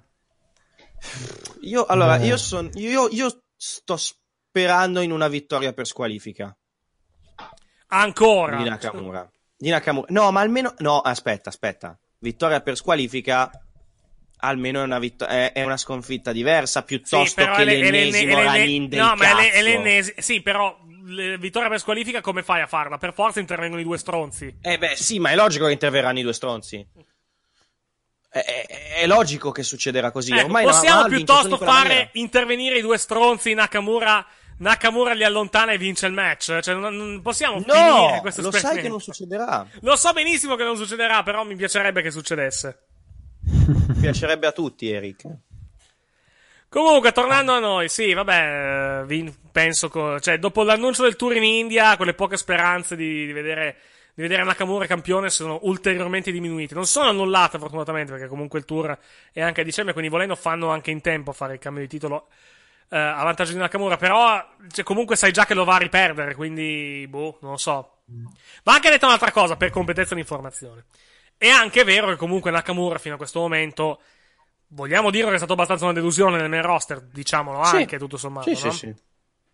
Io, 1.63 1.85
allora, 1.87 2.17
io, 2.17 2.37
son- 2.37 2.71
io, 2.75 3.09
io 3.11 3.43
sto 3.57 3.97
sperando 3.97 5.01
in 5.01 5.13
una 5.13 5.29
vittoria 5.29 5.73
per 5.73 5.87
squalifica 5.87 6.55
Ancora. 7.89 8.57
di 8.57 8.69
Nakamura. 8.69 9.31
Di 9.62 9.69
Nakamura. 9.69 10.07
No, 10.09 10.31
ma 10.32 10.41
almeno... 10.41 10.74
No, 10.78 11.01
aspetta, 11.01 11.51
aspetta. 11.51 11.99
Vittoria 12.19 12.61
per 12.62 12.77
squalifica... 12.77 13.51
Almeno 14.43 14.81
è 14.81 14.85
una, 14.85 14.99
vitto- 14.99 15.27
è, 15.27 15.53
è 15.53 15.62
una 15.65 15.77
sconfitta 15.77 16.32
diversa 16.32 16.82
piuttosto 16.82 17.43
Sì, 17.43 17.47
che 17.57 17.65
l'ennesimo 17.65 18.39
è 18.39 18.43
le- 18.43 18.59
run-in 18.62 18.89
del 18.89 18.99
No, 18.99 19.15
ma 19.15 19.39
è 19.51 19.61
l'ennesimo. 19.61 20.16
Sì, 20.19 20.41
però 20.41 20.78
vittoria 21.39 21.69
per 21.69 21.78
squalifica 21.78 22.23
come 22.23 22.43
fai 22.43 22.62
a 22.62 22.66
farla? 22.66 22.97
Per 22.97 23.12
forza 23.12 23.39
intervengono 23.39 23.82
i 23.82 23.85
due 23.85 23.99
stronzi. 23.99 24.57
Eh 24.62 24.78
beh, 24.78 24.97
sì, 24.97 25.19
ma 25.19 25.28
è 25.28 25.35
logico 25.35 25.66
che 25.66 25.73
interverranno 25.73 26.20
i 26.20 26.23
due 26.23 26.32
stronzi. 26.32 26.87
È, 28.31 28.39
è- 28.39 28.66
è 29.01 29.07
logico 29.07 29.51
che 29.53 29.62
succederà 29.62 30.11
così. 30.11 30.32
Ecco, 30.32 30.45
Ormai 30.45 30.65
possiamo 30.65 31.05
piuttosto 31.05 31.59
fare 31.59 32.09
intervenire 32.15 32.78
i 32.78 32.81
due 32.81 32.97
stronzi 32.97 33.53
Nakamura. 33.53 34.27
Nakamura 34.61 35.15
li 35.15 35.24
allontana 35.24 35.73
e 35.73 35.78
vince 35.78 36.07
il 36.07 36.12
match. 36.12 36.61
Cioè, 36.61 36.74
non, 36.74 36.95
non 36.95 37.23
possiamo 37.23 37.62
No, 37.66 37.73
finire 37.73 38.20
questo 38.20 38.43
lo 38.43 38.51
sai 38.51 38.81
che 38.81 38.89
non 38.89 39.01
succederà. 39.01 39.66
Lo 39.81 39.97
so 39.97 40.12
benissimo 40.12 40.55
che 40.57 40.65
non 40.65 40.77
succederà, 40.77 41.23
però 41.23 41.45
mi 41.45 41.57
piacerebbe 41.57 42.03
che 42.03 42.11
succedesse. 42.11 42.87
Piacerebbe 44.01 44.47
a 44.47 44.53
tutti, 44.53 44.91
Eric. 44.91 45.24
Comunque, 46.69 47.11
tornando 47.12 47.53
a 47.53 47.59
noi, 47.59 47.89
sì, 47.89 48.12
vabbè, 48.12 49.05
eh, 49.09 49.35
penso, 49.51 49.89
co- 49.89 50.20
cioè, 50.20 50.39
dopo 50.39 50.62
l'annuncio 50.62 51.03
del 51.03 51.16
tour 51.16 51.35
in 51.37 51.43
India, 51.43 51.97
quelle 51.97 52.15
poche 52.15 52.37
speranze 52.37 52.97
di, 52.97 53.27
di 53.27 53.32
vedere, 53.32 53.77
di 54.15 54.23
vedere 54.23 54.45
Nakamura 54.45 54.87
campione 54.87 55.31
sono 55.31 55.59
ulteriormente 55.62 56.31
diminuite. 56.31 56.74
Non 56.74 56.85
sono 56.85 57.09
annullate, 57.09 57.59
fortunatamente, 57.59 58.12
perché 58.12 58.28
comunque 58.28 58.59
il 58.59 58.66
tour 58.66 58.97
è 59.32 59.41
anche 59.41 59.62
a 59.62 59.65
dicembre, 59.65 59.95
quindi 59.95 60.11
volendo 60.11 60.37
fanno 60.37 60.69
anche 60.69 60.91
in 60.91 61.01
tempo 61.01 61.31
a 61.31 61.32
fare 61.32 61.55
il 61.55 61.59
cambio 61.59 61.82
di 61.82 61.89
titolo 61.89 62.28
eh, 62.91 62.99
a 62.99 63.23
vantaggio 63.23 63.53
di 63.53 63.59
Nakamura, 63.59 63.97
però 63.97 64.45
cioè, 64.71 64.85
comunque 64.85 65.17
sai 65.17 65.33
già 65.33 65.47
che 65.47 65.55
lo 65.55 65.65
va 65.65 65.77
a 65.77 65.79
riperdere, 65.79 66.35
quindi, 66.35 67.07
boh, 67.09 67.39
non 67.41 67.53
lo 67.53 67.57
so. 67.57 67.99
Va 68.65 68.75
anche 68.75 68.91
detto 68.91 69.07
un'altra 69.07 69.31
cosa, 69.31 69.57
per 69.57 69.71
completezza 69.71 70.15
di 70.15 70.21
informazione. 70.21 70.85
È 71.39 71.49
anche 71.49 71.85
vero 71.85 72.09
che 72.09 72.17
comunque 72.17 72.51
Nakamura 72.51 72.99
fino 72.99 73.15
a 73.15 73.19
questo 73.19 73.41
momento 73.41 74.01
vogliamo 74.73 75.11
dire 75.11 75.29
che 75.29 75.35
è 75.35 75.39
stato 75.39 75.53
abbastanza 75.55 75.85
una 75.85 75.95
delusione 75.95 76.37
nel 76.37 76.49
main 76.51 76.62
roster, 76.62 77.01
diciamolo 77.01 77.65
Sì. 77.65 77.77
anche 77.77 77.99
tutto 77.99 78.17
sommato. 78.17 78.53
Sì, 78.53 78.65
no? 78.65 78.71
sì, 78.73 78.79
sì. 78.79 78.95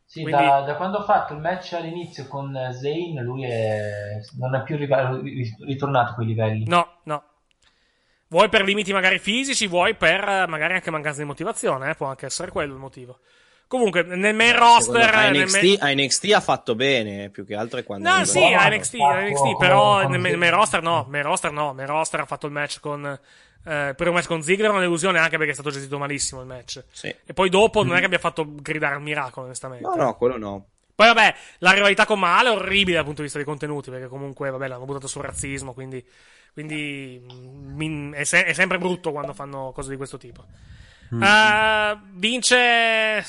Sì, 0.08 0.22
Quindi- 0.22 0.44
da, 0.44 0.60
da 0.60 0.76
quando 0.76 0.98
ha 0.98 1.04
fatto 1.04 1.34
il 1.34 1.40
match 1.40 1.72
all'inizio 1.72 2.28
con 2.28 2.56
Zayn, 2.72 3.20
lui 3.22 3.42
è, 3.44 4.20
non 4.38 4.54
è 4.54 4.62
più 4.62 4.76
ritornato 4.76 6.12
a 6.12 6.14
quei 6.14 6.26
livelli. 6.28 6.64
No, 6.66 6.98
no. 7.04 7.22
Vuoi 8.28 8.48
per 8.48 8.62
limiti 8.62 8.92
magari 8.92 9.18
fisici, 9.18 9.66
vuoi 9.66 9.94
per 9.94 10.28
eh, 10.28 10.46
magari 10.46 10.74
anche 10.74 10.90
mancanza 10.90 11.20
di 11.20 11.26
motivazione, 11.26 11.90
eh? 11.90 11.94
può 11.94 12.06
anche 12.06 12.26
essere 12.26 12.50
quello 12.50 12.74
il 12.74 12.80
motivo. 12.80 13.18
Comunque, 13.68 14.02
nel 14.02 14.34
main 14.34 14.56
roster. 14.56 15.02
Secondo 15.02 15.16
me, 15.16 15.40
a 15.40 15.44
NXT, 15.44 15.62
main- 15.62 15.78
a 15.80 16.04
NXT 16.04 16.32
ha 16.32 16.40
fatto 16.40 16.74
bene, 16.74 17.30
più 17.30 17.44
che 17.44 17.54
altro 17.56 17.80
è 17.80 17.84
quando... 17.84 18.08
No, 18.08 18.20
è 18.20 18.24
sì, 18.24 18.42
a 18.42 18.68
NXT, 18.68 18.94
a 19.00 19.20
NXT, 19.22 19.56
però 19.58 20.06
nel 20.08 20.20
main 20.20 20.38
main 20.38 20.52
roster 20.52 20.82
no, 20.82 21.06
main 21.08 21.24
roster 21.24 21.50
no, 21.50 21.72
main 21.72 21.88
roster 21.88 22.20
ha 22.20 22.26
fatto 22.26 22.46
il 22.46 22.52
match 22.52 22.78
con, 22.78 23.04
eh, 23.64 23.88
il 23.88 23.94
primo 23.96 24.12
match 24.12 24.26
con 24.26 24.42
Ziggler, 24.42 24.70
una 24.70 24.80
delusione 24.80 25.18
anche 25.18 25.36
perché 25.36 25.50
è 25.50 25.54
stato 25.54 25.70
gestito 25.70 25.98
malissimo 25.98 26.40
il 26.40 26.46
match. 26.46 26.84
Sì. 26.92 27.12
E 27.24 27.32
poi 27.32 27.48
dopo 27.48 27.82
non 27.82 27.96
è 27.96 27.98
che 27.98 28.06
abbia 28.06 28.18
fatto 28.18 28.46
gridare 28.48 28.94
al 28.94 29.02
miracolo, 29.02 29.46
onestamente. 29.46 29.84
No, 29.84 29.96
no, 29.96 30.16
quello 30.16 30.38
no. 30.38 30.66
Poi 30.94 31.08
vabbè, 31.08 31.34
la 31.58 31.72
rivalità 31.72 32.06
con 32.06 32.18
Male 32.18 32.48
è 32.48 32.52
orribile 32.52 32.96
dal 32.96 33.04
punto 33.04 33.18
di 33.18 33.24
vista 33.24 33.38
dei 33.38 33.46
contenuti, 33.46 33.90
perché 33.90 34.06
comunque, 34.06 34.48
vabbè, 34.50 34.68
l'hanno 34.68 34.84
buttato 34.84 35.08
sul 35.08 35.22
razzismo, 35.22 35.74
quindi, 35.74 36.02
quindi 36.56 37.20
mm, 37.22 37.76
min- 37.76 38.12
è, 38.14 38.24
se- 38.24 38.46
è 38.46 38.54
sempre 38.54 38.78
brutto 38.78 39.12
quando 39.12 39.34
fanno 39.34 39.72
cose 39.72 39.90
di 39.90 39.96
questo 39.98 40.16
tipo. 40.16 40.42
Eh, 41.22 41.98
vince... 42.12 43.22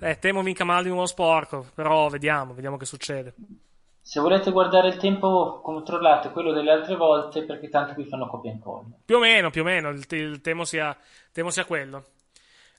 Eh, 0.00 0.18
temo 0.18 0.42
vinca 0.42 0.64
Male 0.64 0.84
di 0.84 0.88
nuovo 0.88 1.04
sporco, 1.04 1.66
però 1.74 2.08
vediamo, 2.08 2.54
vediamo 2.54 2.78
che 2.78 2.86
succede. 2.86 3.34
Se 4.00 4.20
volete 4.20 4.52
guardare 4.52 4.88
il 4.88 4.96
tempo, 4.96 5.60
controllate 5.62 6.30
quello 6.30 6.54
delle 6.54 6.70
altre 6.70 6.96
volte 6.96 7.44
perché 7.44 7.68
tanto 7.68 7.92
qui 7.92 8.06
fanno 8.06 8.26
copia 8.26 8.50
e 8.50 8.54
incolla. 8.54 8.86
Più 9.04 9.16
o 9.16 9.20
meno, 9.20 9.50
più 9.50 9.60
o 9.60 9.64
meno, 9.64 9.90
il, 9.90 10.06
il 10.08 10.40
temo, 10.40 10.64
sia, 10.64 10.96
temo 11.30 11.50
sia 11.50 11.66
quello. 11.66 12.06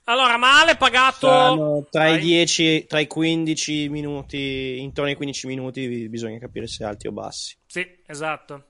Allora, 0.05 0.37
Male 0.37 0.75
pagato... 0.75 1.27
Saranno 1.27 1.85
tra 1.91 2.07
i 2.07 2.13
Vai. 2.13 2.19
10, 2.21 2.85
tra 2.87 2.99
i 2.99 3.05
15 3.05 3.89
minuti, 3.89 4.79
intorno 4.79 5.11
ai 5.11 5.15
15 5.15 5.45
minuti 5.45 5.87
bi- 5.87 6.09
bisogna 6.09 6.39
capire 6.39 6.65
se 6.65 6.83
alti 6.83 7.07
o 7.07 7.11
bassi. 7.11 7.55
Sì, 7.67 7.85
esatto. 8.07 8.69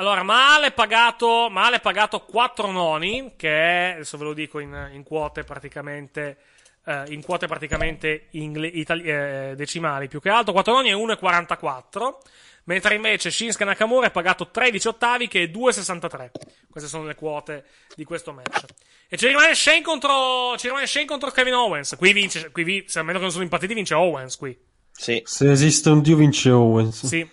Allora, 0.00 0.22
Male 0.22 0.70
pagato, 0.70 1.48
Male 1.50 1.78
pagato 1.78 2.20
4 2.20 2.70
noni, 2.70 3.34
che 3.36 3.50
è, 3.50 3.92
adesso 3.96 4.16
ve 4.16 4.24
lo 4.24 4.32
dico 4.32 4.58
in, 4.58 4.92
in 4.94 5.02
quote 5.02 5.44
praticamente, 5.44 6.38
eh, 6.86 7.04
in 7.08 7.22
quote 7.22 7.46
praticamente 7.46 8.28
ingle- 8.30 8.66
itali- 8.68 9.02
eh, 9.02 9.52
decimali 9.54 10.08
più 10.08 10.18
che 10.18 10.30
altro. 10.30 10.54
4 10.54 10.72
noni 10.72 10.88
è 10.88 10.94
1,44, 10.94 12.18
mentre 12.64 12.94
invece 12.94 13.30
Shinsuke 13.30 13.66
Nakamura 13.66 14.06
è 14.06 14.10
pagato 14.10 14.48
13 14.48 14.88
ottavi 14.88 15.28
che 15.28 15.42
è 15.42 15.46
2,63. 15.48 16.30
Queste 16.70 16.88
sono 16.88 17.04
le 17.04 17.14
quote 17.14 17.66
di 17.94 18.04
questo 18.04 18.32
match. 18.32 18.64
E 19.06 19.18
ci 19.18 19.26
rimane 19.26 19.54
Shane 19.54 19.82
contro, 19.82 20.56
ci 20.56 20.68
rimane 20.68 20.86
Shane 20.86 21.04
contro 21.04 21.30
Kevin 21.30 21.52
Owens. 21.52 21.94
Qui 21.98 22.14
vince, 22.14 22.50
qui 22.52 22.64
vi- 22.64 22.84
se 22.86 23.00
a 23.00 23.02
meno 23.02 23.18
che 23.18 23.24
non 23.24 23.32
sono 23.32 23.44
impazziti, 23.44 23.74
vince 23.74 23.92
Owens 23.92 24.38
qui. 24.38 24.58
Sì. 24.92 25.20
Se 25.26 25.50
esiste 25.50 25.90
un 25.90 26.00
dio 26.00 26.16
vince 26.16 26.50
Owens. 26.50 27.04
Sì. 27.04 27.28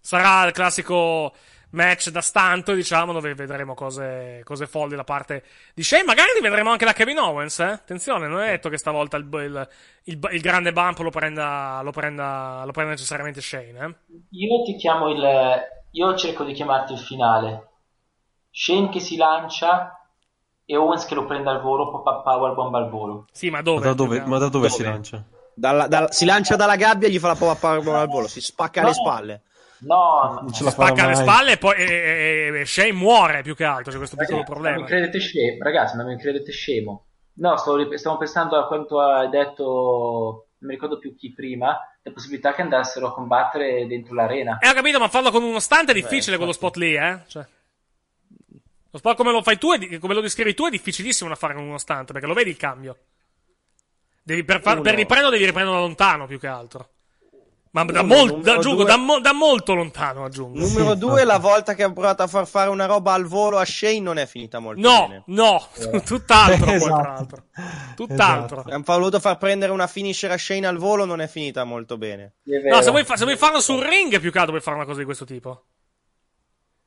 Sarà 0.00 0.46
il 0.46 0.52
classico 0.52 1.34
match 1.72 2.08
da 2.10 2.20
stanto, 2.20 2.72
diciamo, 2.72 3.12
dove 3.12 3.34
vedremo 3.34 3.74
cose, 3.74 4.40
cose 4.44 4.66
folli 4.66 4.96
da 4.96 5.04
parte 5.04 5.42
di 5.74 5.82
Shane. 5.82 6.04
Magari 6.04 6.28
vedremo 6.40 6.70
anche 6.70 6.84
da 6.84 6.92
Kevin 6.92 7.18
Owens, 7.18 7.58
eh? 7.60 7.64
Attenzione, 7.64 8.28
non 8.28 8.40
è 8.40 8.50
detto 8.52 8.68
che 8.68 8.78
stavolta 8.78 9.16
il, 9.18 9.28
il, 9.30 9.68
il, 10.04 10.28
il 10.32 10.40
grande 10.40 10.72
bump 10.72 10.98
lo 10.98 11.10
prenda, 11.10 11.80
lo, 11.82 11.90
prenda, 11.92 12.62
lo 12.64 12.72
prenda 12.72 12.92
necessariamente 12.92 13.40
Shane, 13.40 13.78
eh? 13.78 13.94
Io 14.30 14.62
ti 14.64 14.76
chiamo 14.76 15.08
il. 15.10 15.60
Io 15.94 16.16
cerco 16.16 16.44
di 16.44 16.54
chiamarti 16.54 16.94
il 16.94 16.98
finale. 16.98 17.68
Shane 18.50 18.88
che 18.90 19.00
si 19.00 19.16
lancia 19.16 19.98
e 20.64 20.76
Owens 20.76 21.04
che 21.06 21.14
lo 21.14 21.26
prende 21.26 21.50
al 21.50 21.60
volo, 21.60 21.90
pop-up 21.90 22.22
powerbomb 22.22 22.74
al 22.74 22.88
volo. 22.88 23.26
Sì, 23.32 23.50
ma 23.50 23.58
Ma 23.58 23.62
dove? 23.62 23.80
da 23.84 23.92
dove, 23.92 24.20
ma 24.24 24.38
da 24.38 24.48
dove 24.48 24.68
si 24.68 24.82
lancia? 24.82 25.22
Dalla- 25.54 25.86
dalla- 25.88 26.10
si 26.10 26.24
lancia 26.24 26.56
dalla 26.56 26.76
gabbia 26.76 27.08
e 27.08 27.10
gli 27.10 27.18
fa 27.18 27.28
la 27.28 27.34
pop 27.34 27.58
powerbomb 27.58 27.96
al 27.96 28.08
volo, 28.08 28.26
si 28.26 28.40
spacca 28.40 28.80
No. 28.80 28.86
le 28.88 28.94
spalle. 28.94 29.42
No, 29.84 30.38
Non 30.42 30.52
ce 30.52 30.64
la 30.64 30.70
Spacca 30.70 31.08
le 31.08 31.14
spalle 31.14 31.52
e 31.52 31.58
poi 31.58 31.76
e, 31.76 31.84
e- 31.84 32.60
e 32.60 32.64
Shane 32.64 32.92
muore 32.92 33.42
più 33.42 33.54
che 33.54 33.64
altro. 33.64 33.90
C'è 33.90 33.98
questo 33.98 34.16
piccolo 34.16 34.38
Ragazzi, 34.38 34.52
problema. 34.52 34.76
Non 34.76 34.84
mi 34.84 34.90
credete 34.90 35.18
scemo, 35.18 35.62
ragazzi, 35.62 35.96
non 35.96 36.06
mi 36.06 36.18
credete 36.18 36.52
scemo. 36.52 37.06
No, 37.34 37.56
stavo, 37.56 37.96
stavo 37.96 38.18
pensando 38.18 38.56
a 38.56 38.66
quanto 38.66 39.00
hai 39.00 39.28
detto, 39.28 40.48
non 40.58 40.68
mi 40.68 40.74
ricordo 40.74 40.98
più 40.98 41.16
chi 41.16 41.32
prima, 41.32 41.76
la 42.02 42.12
possibilità 42.12 42.52
che 42.54 42.62
andassero 42.62 43.08
a 43.08 43.14
combattere 43.14 43.86
dentro 43.86 44.14
l'arena. 44.14 44.58
Eh, 44.58 44.68
ho 44.68 44.74
capito, 44.74 44.98
ma 44.98 45.08
farlo 45.08 45.30
con 45.30 45.42
uno 45.42 45.58
stunt 45.58 45.90
è 45.90 45.94
difficile 45.94 46.36
quello 46.36 46.52
spot 46.52 46.76
lì, 46.76 46.94
eh? 46.94 47.20
Cioè. 47.26 47.46
Lo 48.90 48.98
spot 48.98 49.16
come 49.16 49.32
lo 49.32 49.42
fai 49.42 49.58
tu, 49.58 49.72
è 49.72 49.98
come 49.98 50.14
lo 50.14 50.20
descrivi 50.20 50.54
tu, 50.54 50.66
è 50.66 50.70
difficilissimo 50.70 51.30
da 51.30 51.34
fare 51.36 51.54
con 51.54 51.64
uno 51.64 51.78
stunt, 51.78 52.12
perché 52.12 52.26
lo 52.26 52.34
vedi 52.34 52.50
il 52.50 52.56
cambio. 52.56 52.98
Devi, 54.22 54.44
per, 54.44 54.60
far- 54.60 54.80
per 54.82 54.94
riprenderlo 54.94 55.32
devi 55.32 55.46
riprenderlo 55.46 55.80
da 55.80 55.86
lontano, 55.86 56.26
più 56.26 56.38
che 56.38 56.46
altro. 56.46 56.90
Ma 57.74 57.84
da, 57.84 58.00
Uno, 58.02 58.14
mol- 58.14 58.26
numero 58.26 58.42
da- 58.42 58.52
aggiungo, 58.58 58.82
due. 58.82 58.90
da, 58.90 58.96
mo- 58.98 59.20
da 59.20 59.32
molto 59.32 59.72
lontano, 59.72 60.24
aggiungo. 60.24 60.58
Numero 60.58 60.94
due, 60.94 61.24
la 61.24 61.38
volta 61.38 61.72
che 61.74 61.82
ha 61.82 61.90
provato 61.90 62.22
a 62.22 62.26
far 62.26 62.46
fare 62.46 62.68
una 62.68 62.84
roba 62.84 63.14
al 63.14 63.24
volo 63.24 63.56
a 63.58 63.64
Shane 63.64 64.00
non 64.00 64.18
è 64.18 64.26
finita 64.26 64.58
molto 64.58 64.80
No, 64.80 65.06
bene. 65.08 65.22
no, 65.28 65.66
tutt'altro 66.04 66.64
poi, 66.66 66.74
Esatto. 66.74 66.94
tra 67.00 67.12
l'altro. 67.12 67.42
Tutt'altro. 67.94 68.64
Hanno 68.68 68.82
voluto 68.84 69.20
far 69.20 69.38
prendere 69.38 69.72
una 69.72 69.86
finisher 69.86 70.30
a 70.30 70.36
Shane 70.38 70.66
al 70.66 70.76
volo, 70.76 71.06
non 71.06 71.20
è 71.22 71.28
finita 71.28 71.64
molto 71.64 71.96
bene. 71.96 72.34
No, 72.70 72.82
se 72.82 72.90
vuoi, 72.90 73.04
fa- 73.04 73.16
se 73.16 73.24
vuoi 73.24 73.36
farlo 73.38 73.60
sul 73.60 73.80
ring, 73.82 74.20
più 74.20 74.30
che 74.30 74.36
altro 74.38 74.52
puoi 74.52 74.62
fare 74.62 74.76
una 74.76 74.84
cosa 74.86 74.98
di 74.98 75.04
questo 75.06 75.24
tipo. 75.24 75.64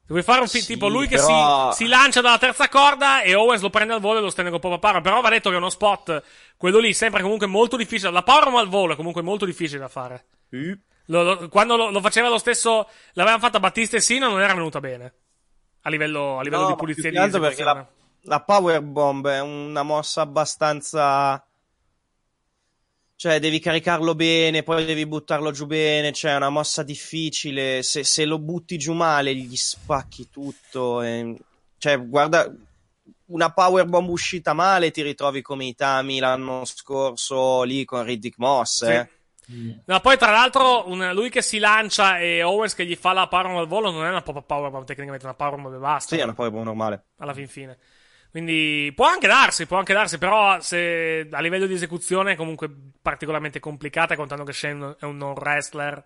Se 0.07 0.11
vuoi 0.13 0.21
fare 0.23 0.41
un 0.41 0.47
fi- 0.47 0.59
Sì, 0.61 0.67
tipo 0.73 0.87
lui 0.87 1.07
che 1.07 1.15
però- 1.15 1.71
si, 1.71 1.83
si 1.83 1.89
lancia 1.89 2.21
dalla 2.21 2.37
terza 2.37 2.69
corda 2.69 3.21
e 3.23 3.33
Owens 3.33 3.61
lo 3.63 3.71
prende 3.71 3.93
al 3.93 3.99
volo 4.01 4.19
e 4.19 4.21
lo 4.21 4.29
stende 4.29 4.51
con 4.51 4.59
Papa 4.59 4.77
Power. 4.77 5.01
Però 5.01 5.19
va 5.19 5.29
detto 5.29 5.49
che 5.49 5.55
è 5.55 5.57
uno 5.57 5.71
spot, 5.71 6.23
quello 6.57 6.77
lì, 6.77 6.93
sempre 6.93 7.23
comunque 7.23 7.47
molto 7.47 7.75
difficile. 7.75 8.11
La 8.11 8.21
Power 8.21 8.47
al 8.53 8.67
volo 8.69 8.93
è 8.93 8.95
comunque 8.95 9.23
molto 9.23 9.45
difficile 9.45 9.79
da 9.79 9.87
fare. 9.87 10.25
Lo- 11.07 11.23
lo- 11.23 11.49
quando 11.49 11.75
lo, 11.75 11.89
lo 11.89 12.01
faceva 12.01 12.29
lo 12.29 12.37
stesso, 12.37 12.87
l'avevano 13.13 13.41
fatta 13.41 13.59
Battista 13.59 13.97
e 13.97 14.01
Sina, 14.01 14.27
non 14.27 14.41
era 14.41 14.53
venuta 14.53 14.79
bene. 14.79 15.13
A 15.81 15.89
livello, 15.89 16.37
a 16.39 16.43
livello 16.43 16.63
No, 16.63 16.69
di 16.69 16.75
pulizia 16.75 17.09
di 17.09 17.15
che 17.15 17.21
altro 17.21 17.39
perché 17.39 17.63
la, 17.63 17.87
la 18.23 18.41
power 18.41 18.81
bomb 18.81 19.27
è 19.27 19.39
una 19.41 19.81
mossa 19.83 20.21
abbastanza 20.21 21.43
cioè 23.17 23.39
devi 23.39 23.59
caricarlo 23.59 24.13
bene 24.13 24.63
poi 24.63 24.85
devi 24.85 25.05
buttarlo 25.05 25.51
giù 25.51 25.65
bene 25.65 26.11
cioè 26.11 26.31
è 26.33 26.35
una 26.35 26.49
mossa 26.49 26.83
difficile 26.83 27.81
se, 27.81 28.03
se 28.03 28.25
lo 28.25 28.39
butti 28.39 28.77
giù 28.77 28.93
male 28.93 29.33
gli 29.33 29.55
spacchi 29.55 30.29
tutto 30.29 31.01
e- 31.01 31.35
cioè 31.77 32.05
guarda 32.05 32.51
una 33.27 33.51
power 33.51 33.85
bomb 33.85 34.09
uscita 34.09 34.53
male 34.53 34.91
ti 34.91 35.01
ritrovi 35.01 35.41
come 35.41 35.65
i 35.65 35.75
Tami 35.75 36.19
l'anno 36.19 36.65
scorso 36.65 37.63
lì 37.63 37.85
con 37.85 38.03
Riddick 38.03 38.37
Moss 38.37 38.81
eh. 38.83 39.09
No, 39.85 39.99
poi 39.99 40.17
tra 40.17 40.31
l'altro, 40.31 40.89
un- 40.89 41.11
lui 41.13 41.29
che 41.29 41.43
si 41.43 41.59
lancia 41.59 42.17
e 42.17 42.41
Owens 42.41 42.73
che 42.73 42.83
gli 42.83 42.95
fa 42.95 43.13
la 43.13 43.27
power 43.27 43.45
al 43.57 43.67
volo 43.67 43.91
non 43.91 44.03
è 44.03 44.09
una 44.09 44.23
pop 44.23 44.43
power 44.43 44.71
bomb, 44.71 44.85
tecnicamente 44.85 45.23
è 45.23 45.27
una 45.27 45.37
power 45.37 45.61
bomb 45.61 45.75
e 45.75 45.77
basta. 45.77 46.15
sì 46.15 46.19
è 46.19 46.23
una 46.23 46.33
power 46.33 46.51
bomb 46.51 46.65
normale 46.65 47.03
alla 47.17 47.33
fin 47.33 47.47
fine. 47.47 47.77
Quindi 48.35 48.91
può 48.93 49.05
anche 49.05 49.27
darsi, 49.27 49.65
può 49.65 49.77
anche 49.77 49.93
darsi, 49.93 50.17
però 50.17 50.59
se 50.59 51.25
a 51.31 51.39
livello 51.39 51.67
di 51.67 51.73
esecuzione 51.73 52.33
è 52.33 52.35
comunque 52.35 52.69
particolarmente 53.01 53.61
complicata, 53.61 54.17
contando 54.17 54.43
che 54.43 54.51
Shane 54.51 54.97
è 54.99 55.05
un 55.05 55.15
non 55.15 55.31
wrestler. 55.31 56.03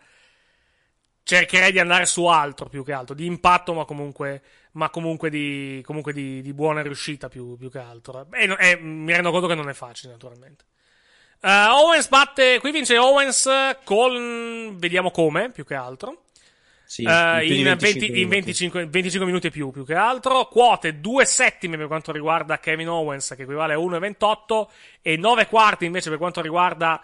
Cercherei 1.24 1.72
di 1.72 1.80
andare 1.80 2.06
su 2.06 2.28
altro 2.28 2.70
più 2.70 2.86
che 2.86 2.94
altro, 2.94 3.16
di 3.16 3.26
impatto, 3.26 3.74
ma 3.74 3.84
comunque, 3.84 4.44
ma 4.74 4.92
comunque, 4.92 5.32
di, 5.32 5.82
comunque 5.84 6.14
di, 6.14 6.44
di 6.44 6.54
buona 6.54 6.84
riuscita 6.84 7.30
più, 7.30 7.58
più 7.58 7.72
che 7.72 7.80
altro. 7.80 8.28
E, 8.32 8.56
e 8.60 8.78
mi 8.80 9.12
rendo 9.12 9.32
conto 9.32 9.48
che 9.48 9.56
non 9.56 9.68
è 9.68 9.74
facile, 9.74 10.12
naturalmente. 10.12 10.66
Eh, 11.42 11.50
Owens 11.50 12.10
batte, 12.10 12.60
qui 12.60 12.70
vince 12.70 12.96
Owens 12.96 13.50
con, 13.84 14.76
vediamo 14.78 15.10
come, 15.10 15.50
più 15.50 15.66
che 15.66 15.74
altro. 15.74 16.26
Sì, 16.90 17.04
di 17.04 17.60
in, 17.60 17.66
25 17.66 17.76
20 17.76 18.06
in 18.08 18.14
minuti. 18.14 18.36
25, 18.36 18.86
25 18.88 19.26
minuti 19.28 19.46
e 19.46 19.52
più, 19.52 19.70
più 19.70 19.86
che 19.86 19.94
altro. 19.94 20.48
Quote 20.48 21.00
2 21.00 21.24
settime 21.24 21.78
per 21.78 21.86
quanto 21.86 22.12
riguarda 22.12 22.58
Kevin 22.58 22.90
Owens, 22.90 23.36
che 23.36 23.44
equivale 23.44 23.76
a 23.76 23.78
1,28, 23.78 24.68
e 25.04 25.16
9 25.16 25.46
quarti 25.46 25.86
invece 25.86 26.10
per 26.10 26.18
quanto 26.18 26.42
riguarda, 26.42 27.00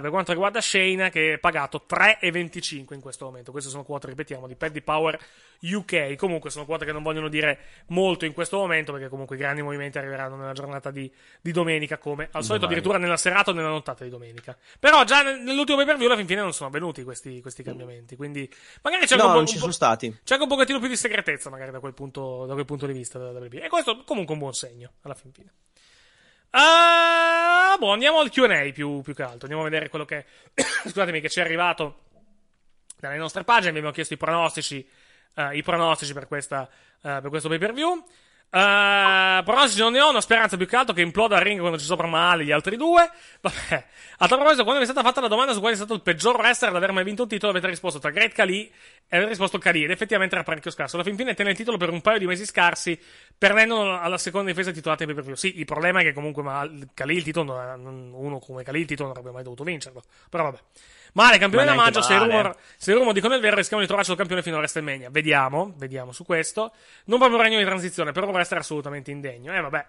per 0.00 0.10
quanto 0.10 0.32
riguarda 0.32 0.60
Shane, 0.60 1.08
che 1.08 1.34
è 1.34 1.38
pagato 1.38 1.84
3,25 1.88 2.92
in 2.92 3.00
questo 3.00 3.24
momento. 3.24 3.50
Queste 3.50 3.70
sono 3.70 3.82
quote, 3.82 4.08
ripetiamo, 4.08 4.46
di 4.46 4.54
Paddy 4.54 4.82
Power 4.82 5.18
UK. 5.60 6.16
Comunque 6.16 6.50
sono 6.50 6.66
quote 6.66 6.84
che 6.84 6.92
non 6.92 7.02
vogliono 7.02 7.28
dire 7.28 7.58
molto 7.86 8.26
in 8.26 8.32
questo 8.34 8.58
momento, 8.58 8.92
perché 8.92 9.08
comunque 9.08 9.36
i 9.36 9.38
grandi 9.38 9.62
movimenti 9.62 9.96
arriveranno 9.96 10.36
nella 10.36 10.52
giornata 10.52 10.90
di, 10.90 11.10
di 11.40 11.52
domenica, 11.52 11.96
come 11.96 12.24
al 12.24 12.42
solito, 12.42 12.52
Domani. 12.52 12.64
addirittura 12.66 12.98
nella 12.98 13.16
serata 13.16 13.50
o 13.50 13.54
nella 13.54 13.68
nottata 13.68 14.04
di 14.04 14.10
domenica. 14.10 14.56
Però 14.78 15.02
già 15.04 15.22
nel- 15.22 15.40
nell'ultimo 15.40 15.78
pay 15.78 15.86
per 15.86 15.96
view 15.96 16.06
alla 16.08 16.16
fin 16.16 16.26
fine 16.26 16.40
non 16.42 16.52
sono 16.52 16.68
avvenuti 16.68 17.02
questi, 17.02 17.40
questi 17.40 17.62
cambiamenti. 17.62 18.16
Quindi 18.16 18.52
magari 18.82 19.06
c'è 19.06 19.16
no 19.16 19.22
un 19.22 19.28
po', 19.28 19.34
non 19.34 19.40
un 19.42 19.46
ci 19.46 19.54
po'- 19.54 19.60
sono 19.60 19.72
stati 19.72 20.10
c'è 20.22 20.34
anche 20.34 20.44
un 20.44 20.50
pochettino 20.50 20.78
più 20.78 20.88
di 20.88 20.96
segretezza, 20.96 21.48
magari, 21.50 21.70
da 21.70 21.80
quel 21.80 21.94
punto, 21.94 22.44
da 22.46 22.52
quel 22.52 22.64
punto 22.66 22.86
di 22.86 22.92
vista 22.92 23.18
della 23.18 23.30
WWE. 23.38 23.62
E 23.62 23.68
questo 23.68 24.04
comunque 24.04 24.34
è 24.34 24.36
un 24.36 24.42
buon 24.42 24.52
segno, 24.54 24.92
alla 25.02 25.14
fin 25.14 25.32
fine. 25.32 25.52
Ah, 26.50 27.76
boh, 27.78 27.92
andiamo 27.92 28.18
al 28.20 28.30
QA 28.30 28.70
più, 28.72 29.00
più 29.02 29.14
che 29.14 29.22
altro. 29.22 29.42
Andiamo 29.42 29.62
a 29.62 29.64
vedere 29.64 29.88
quello 29.88 30.04
che. 30.04 30.24
Scusatemi, 30.84 31.20
che 31.20 31.28
ci 31.28 31.38
è 31.40 31.42
arrivato 31.42 32.00
dalle 32.98 33.16
nostre 33.16 33.44
pagine. 33.44 33.70
Abbiamo 33.70 33.90
chiesto 33.90 34.14
i 34.14 34.16
pronostici. 34.16 34.86
eh, 35.36 35.56
I 35.56 35.62
pronostici 35.62 36.12
per, 36.12 36.26
questa, 36.26 36.68
eh, 37.02 37.18
per 37.20 37.28
questo 37.28 37.48
pay 37.48 37.58
per 37.58 37.72
view. 37.72 38.04
Uh, 38.52 39.44
pronostici 39.44 39.80
non 39.80 39.92
ne 39.92 40.00
ho, 40.00 40.10
una 40.10 40.20
speranza 40.20 40.56
più 40.56 40.66
che 40.66 40.74
altro 40.74 40.92
che 40.92 41.02
imploda 41.02 41.36
il 41.36 41.42
ring 41.42 41.60
quando 41.60 41.78
ci 41.78 41.84
sopra 41.84 42.08
male 42.08 42.44
gli 42.44 42.50
altri 42.50 42.76
due. 42.76 43.08
Vabbè. 43.40 43.86
A 44.18 44.26
tal 44.26 44.38
proposito, 44.38 44.64
quando 44.64 44.82
vi 44.82 44.88
è 44.88 44.90
stata 44.90 45.06
fatta 45.06 45.20
la 45.20 45.28
domanda 45.28 45.52
su 45.52 45.60
quale 45.60 45.74
è 45.74 45.78
stato 45.78 45.94
il 45.94 46.02
peggior 46.02 46.34
wrestler 46.34 46.70
ad 46.70 46.76
aver 46.76 46.90
mai 46.90 47.04
vinto 47.04 47.22
un 47.22 47.28
titolo, 47.28 47.52
avete 47.52 47.68
risposto 47.68 48.00
tra 48.00 48.10
Great 48.10 48.32
Khali 48.32 48.72
e 49.10 49.16
avete 49.16 49.30
risposto 49.30 49.58
Khali. 49.58 49.82
Ed 49.84 49.90
effettivamente 49.90 50.36
era 50.36 50.44
parecchio 50.44 50.70
scarso. 50.70 50.94
Alla 50.94 51.04
fin 51.04 51.16
fine 51.16 51.34
tenne 51.34 51.50
il 51.50 51.56
titolo 51.56 51.76
per 51.76 51.90
un 51.90 52.00
paio 52.00 52.18
di 52.18 52.26
mesi 52.26 52.46
scarsi, 52.46 52.98
perdendolo 53.36 53.98
alla 53.98 54.16
seconda 54.18 54.50
difesa 54.50 54.70
titolata 54.70 55.04
per 55.04 55.22
view. 55.22 55.34
Sì, 55.34 55.58
il 55.58 55.64
problema 55.64 56.00
è 56.00 56.04
che 56.04 56.12
comunque 56.12 56.44
ma, 56.44 56.66
Khali 56.94 57.16
il 57.16 57.24
titolo, 57.24 57.60
non, 57.76 58.12
uno 58.14 58.38
come 58.38 58.62
Khali 58.62 58.80
il 58.80 58.86
titolo 58.86 59.08
non 59.08 59.16
avrebbe 59.16 59.34
mai 59.34 59.42
dovuto 59.42 59.64
vincerlo. 59.64 60.02
Però 60.30 60.44
vabbè. 60.44 60.58
Male, 61.14 61.38
campione 61.38 61.64
Ma 61.64 61.70
da 61.72 61.76
maggio, 61.76 62.02
se 62.02 62.14
i 62.14 62.18
male. 62.18 62.30
rumor, 62.30 62.56
se 62.76 62.92
i 62.92 62.94
rumor 62.94 63.12
dicono 63.12 63.34
il 63.34 63.40
vero, 63.40 63.56
rischiamo 63.56 63.82
di 63.82 63.88
trovarci 63.88 64.12
il 64.12 64.16
campione 64.16 64.42
fino 64.42 64.54
a 64.54 64.58
WrestleMania. 64.60 65.10
Vediamo, 65.10 65.74
vediamo 65.76 66.12
su 66.12 66.24
questo. 66.24 66.72
Non 67.06 67.18
proprio 67.18 67.36
un 67.36 67.44
regno 67.44 67.58
di 67.58 67.64
transizione, 67.64 68.12
però 68.12 68.28
un 68.28 68.32
wrestler 68.34 68.60
assolutamente 68.60 69.10
indegno. 69.10 69.52
Eh, 69.52 69.60
vabbè, 69.60 69.86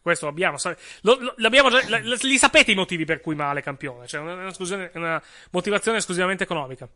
questo 0.00 0.24
l'abbiamo. 0.24 0.56
sa- 0.56 0.74
lo- 1.02 1.18
lo- 1.20 1.34
l'abbiamo 1.36 1.68
già, 1.68 1.80
li 1.98 2.38
sapete 2.38 2.70
i 2.70 2.74
motivi 2.74 3.04
per 3.04 3.20
cui 3.20 3.34
male 3.34 3.60
campione. 3.60 4.06
Cioè, 4.06 4.22
una, 4.22 4.32
una 4.32 4.90
una 4.94 5.22
motivazione 5.50 5.98
esclusivamente 5.98 6.44
economica. 6.44 6.88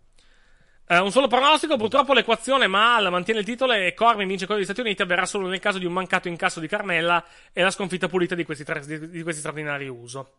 Eh, 0.89 0.99
un 0.99 1.11
solo 1.11 1.27
pronostico, 1.27 1.77
purtroppo 1.77 2.13
l'equazione 2.13 2.69
Mal 2.69 3.11
mantiene 3.11 3.41
il 3.41 3.47
titolo 3.47 3.73
e 3.73 3.93
Corbin 3.95 4.29
vince 4.29 4.45
quello 4.47 4.61
degli 4.61 4.69
Stati 4.71 4.87
Uniti 4.87 5.03
avverrà 5.03 5.27
solo 5.27 5.49
nel 5.49 5.59
caso 5.59 5.79
di 5.79 5.85
un 5.85 5.93
mancato 5.93 6.29
incasso 6.29 6.61
di 6.61 6.69
Carmella 6.69 7.25
e 7.53 7.63
la 7.63 7.71
sconfitta 7.71 8.07
pulita 8.07 8.35
di 8.37 8.45
questi, 8.45 8.63
tre- 8.65 8.87
di, 8.87 9.11
di 9.11 9.23
questi 9.23 9.41
straordinari 9.41 9.89
uso. 9.89 10.35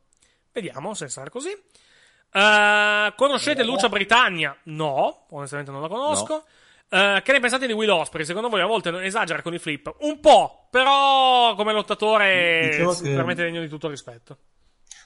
Vediamo 0.54 0.94
se 0.94 1.10
sarà 1.10 1.30
così. 1.30 1.50
Eh, 1.50 3.14
conoscete 3.16 3.64
Lucia 3.64 3.90
Britannia? 3.90 4.56
No, 4.64 5.26
onestamente 5.32 5.72
non 5.72 5.82
la 5.82 5.88
conosco. 5.88 6.46
Eh, 6.90 7.22
che 7.24 7.32
ne 7.34 7.40
pensate 7.42 7.68
di 7.68 7.74
Will 7.74 7.90
Osprey? 7.90 8.24
Secondo 8.26 8.48
voi 8.48 8.62
a 8.62 8.66
volte 8.66 8.90
non 8.90 9.04
esagera 9.04 9.42
con 9.42 9.54
i 9.54 9.60
flip? 9.60 9.94
Un 10.00 10.22
po', 10.22 10.68
però 10.72 11.56
come 11.56 11.74
lottatore 11.74 12.70
Diciamo 12.72 12.94
è 12.94 12.96
che- 13.02 13.10
veramente 13.10 13.44
degno 13.44 13.60
di 13.60 13.68
tutto 13.68 13.90
rispetto. 13.90 14.38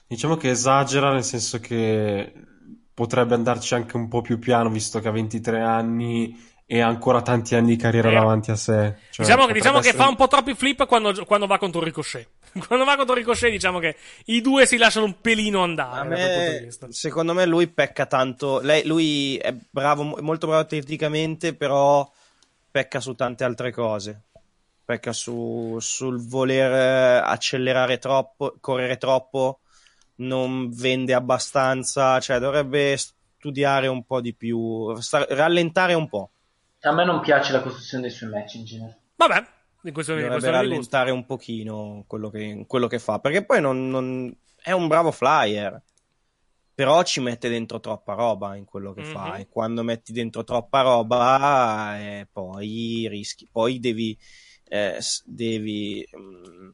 Diciamo 0.06 0.36
che 0.36 0.50
esagera 0.50 1.10
nel 1.10 1.24
senso 1.24 1.58
che 1.58 2.32
potrebbe 2.94 3.34
andarci 3.34 3.74
anche 3.74 3.96
un 3.96 4.08
po' 4.08 4.20
più 4.20 4.38
piano 4.38 4.68
visto 4.68 5.00
che 5.00 5.08
ha 5.08 5.12
23 5.12 5.60
anni 5.60 6.50
e 6.72 6.80
ha 6.80 6.86
ancora 6.86 7.20
tanti 7.20 7.54
anni 7.54 7.68
di 7.68 7.76
carriera 7.76 8.08
Vero. 8.08 8.20
davanti 8.20 8.50
a 8.50 8.56
sé. 8.56 8.94
Cioè, 9.10 9.26
diciamo 9.26 9.46
che, 9.46 9.52
diciamo 9.52 9.80
che 9.80 9.88
essere- 9.88 10.02
fa 10.02 10.08
un 10.08 10.16
po' 10.16 10.26
troppi 10.26 10.54
flip 10.54 10.86
quando, 10.86 11.12
quando 11.26 11.46
va 11.46 11.58
contro 11.58 11.82
Ricochet. 11.82 12.26
quando 12.66 12.86
va 12.86 12.96
contro 12.96 13.14
Ricochet, 13.14 13.50
diciamo 13.50 13.78
che 13.78 13.96
i 14.26 14.40
due 14.40 14.64
si 14.64 14.78
lasciano 14.78 15.04
un 15.04 15.20
pelino 15.20 15.62
andare. 15.62 16.08
Me, 16.08 16.68
secondo 16.88 17.34
me 17.34 17.44
lui 17.44 17.68
pecca 17.68 18.06
tanto. 18.06 18.60
Lei- 18.60 18.86
lui 18.86 19.36
è 19.36 19.54
bravo, 19.70 20.16
molto 20.20 20.46
bravo 20.46 20.64
tecnicamente, 20.64 21.54
però 21.54 22.10
pecca 22.70 23.00
su 23.00 23.14
tante 23.14 23.44
altre 23.44 23.70
cose. 23.70 24.22
Pecca 24.84 25.12
su, 25.12 25.76
sul 25.78 26.26
voler 26.26 26.72
eh, 26.72 27.22
accelerare 27.22 27.98
troppo, 27.98 28.56
correre 28.60 28.96
troppo, 28.96 29.60
non 30.16 30.70
vende 30.70 31.14
abbastanza, 31.14 32.20
cioè 32.20 32.38
dovrebbe 32.38 32.96
studiare 32.96 33.86
un 33.86 34.04
po' 34.04 34.20
di 34.20 34.34
più, 34.34 34.94
sta- 35.00 35.26
rallentare 35.28 35.94
un 35.94 36.08
po'. 36.08 36.30
A 36.80 36.92
me 36.92 37.04
non 37.04 37.20
piace 37.20 37.52
la 37.52 37.60
costruzione 37.62 38.04
dei 38.04 38.12
suoi 38.12 38.30
match 38.30 38.54
in 38.54 38.64
genere. 38.64 38.98
Vabbè, 39.16 39.44
in 39.84 39.92
questo 39.92 40.12
Dovrebbe 40.12 40.32
questo 40.32 40.50
rallentare 40.50 41.10
un 41.10 41.24
pochino 41.26 42.04
quello 42.06 42.30
che, 42.30 42.64
quello 42.66 42.86
che 42.86 42.98
fa, 42.98 43.18
perché 43.18 43.44
poi 43.44 43.60
non, 43.60 43.88
non- 43.88 44.36
è 44.62 44.72
un 44.72 44.86
bravo 44.88 45.10
flyer, 45.10 45.80
però 46.74 47.02
ci 47.02 47.20
mette 47.20 47.48
dentro 47.48 47.80
troppa 47.80 48.14
roba 48.14 48.56
in 48.56 48.64
quello 48.64 48.92
che 48.92 49.04
fa 49.04 49.34
Mhm. 49.34 49.40
e 49.40 49.48
quando 49.48 49.82
metti 49.82 50.12
dentro 50.12 50.42
troppa 50.42 50.80
roba 50.80 51.98
eh, 52.00 52.28
poi 52.32 53.06
rischi, 53.08 53.46
poi 53.50 53.78
devi, 53.78 54.16
eh, 54.68 54.98
devi 55.24 56.06
mm, 56.16 56.70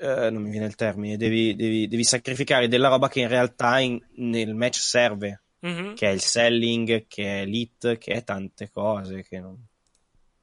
eh, 0.00 0.30
non 0.30 0.42
mi 0.42 0.50
viene 0.50 0.66
il 0.66 0.74
termine, 0.74 1.16
devi, 1.16 1.54
devi- 1.54 1.86
devi 1.88 2.04
sacrificare 2.04 2.68
della 2.68 2.88
roba 2.88 3.08
che 3.08 3.20
in 3.20 3.28
realtà 3.28 3.78
in- 3.80 4.00
nel 4.16 4.54
match 4.54 4.76
serve, 4.76 5.42
Mhm. 5.60 5.94
che 5.94 6.08
è 6.08 6.12
il 6.12 6.20
selling, 6.20 7.06
che 7.06 7.42
è 7.42 7.44
l'hit, 7.44 7.98
che 7.98 8.12
è 8.14 8.24
tante 8.24 8.70
cose 8.70 9.22
che, 9.22 9.38
non- 9.40 9.58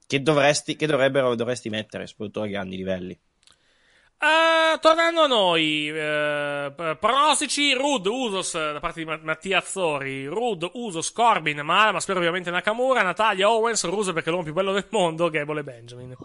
che 0.06 0.22
dovresti, 0.22 0.76
che 0.76 0.86
dovrebbero, 0.88 1.36
dovresti 1.36 1.70
mettere, 1.70 2.06
soprattutto 2.08 2.42
a 2.44 2.48
grandi 2.48 2.78
livelli. 2.78 3.20
Eh, 4.20 4.80
tornando 4.80 5.22
a 5.22 5.28
noi, 5.28 5.92
p- 5.92 6.98
pronostici, 7.00 7.74
Rud, 7.74 8.08
Usos 8.08 8.54
da 8.54 8.80
parte 8.80 9.02
di 9.02 9.06
Ma- 9.06 9.20
Mattia 9.22 9.60
Azzori, 9.60 10.26
Rud, 10.26 10.68
Usos, 10.74 11.12
Corbin, 11.12 11.60
ma, 11.60 11.92
ma 11.92 12.00
spero 12.00 12.18
ovviamente 12.18 12.50
Nakamura, 12.50 13.04
Natalia, 13.04 13.50
Owens, 13.52 13.84
Rusev 13.86 14.14
perché 14.16 14.30
è 14.30 14.32
l'uomo 14.32 14.46
più 14.46 14.54
bello 14.56 14.74
del 14.74 14.88
mondo, 14.90 15.30
Gable 15.30 15.60
e 15.60 15.64
Benjamin. 15.64 16.16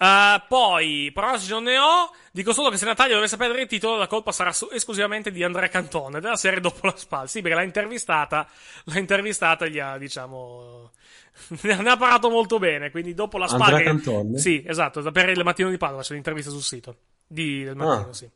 Eh, 0.00 0.42
poi, 0.46 1.10
pronostici 1.12 1.50
non 1.50 1.64
ne 1.64 1.76
ho, 1.76 2.12
dico 2.30 2.52
solo 2.52 2.70
che 2.70 2.76
se 2.76 2.84
Natalia 2.84 3.16
dovesse 3.16 3.36
perdere 3.36 3.62
il 3.62 3.68
titolo 3.68 3.96
la 3.96 4.06
colpa 4.06 4.30
sarà 4.30 4.52
su- 4.52 4.68
esclusivamente 4.72 5.32
di 5.32 5.42
Andrea 5.42 5.68
Cantone, 5.68 6.20
della 6.20 6.36
serie 6.36 6.60
dopo 6.60 6.86
la 6.86 6.96
spalla, 6.96 7.26
sì 7.26 7.40
perché 7.42 7.56
l'ha 7.56 7.64
intervistata, 7.64 8.46
l'ha 8.84 8.98
intervistata 8.98 9.64
e 9.64 9.70
gli 9.70 9.78
ha, 9.80 9.98
diciamo... 9.98 10.92
ne 11.62 11.72
ha 11.72 11.96
parlato 11.96 12.30
molto 12.30 12.58
bene, 12.58 12.90
quindi 12.90 13.14
dopo 13.14 13.38
la 13.38 13.48
spalla... 13.48 13.76
Andrea 13.76 13.84
Cantone? 13.84 14.38
Sì, 14.38 14.62
esatto, 14.66 15.02
per 15.10 15.28
il 15.30 15.42
mattino 15.42 15.68
di 15.70 15.76
Padova 15.76 16.02
c'è 16.02 16.14
l'intervista 16.14 16.50
sul 16.50 16.62
sito 16.62 16.96
di, 17.26 17.64
del 17.64 17.74
mattino, 17.74 18.08
Ah. 18.10 18.12
sì. 18.12 18.28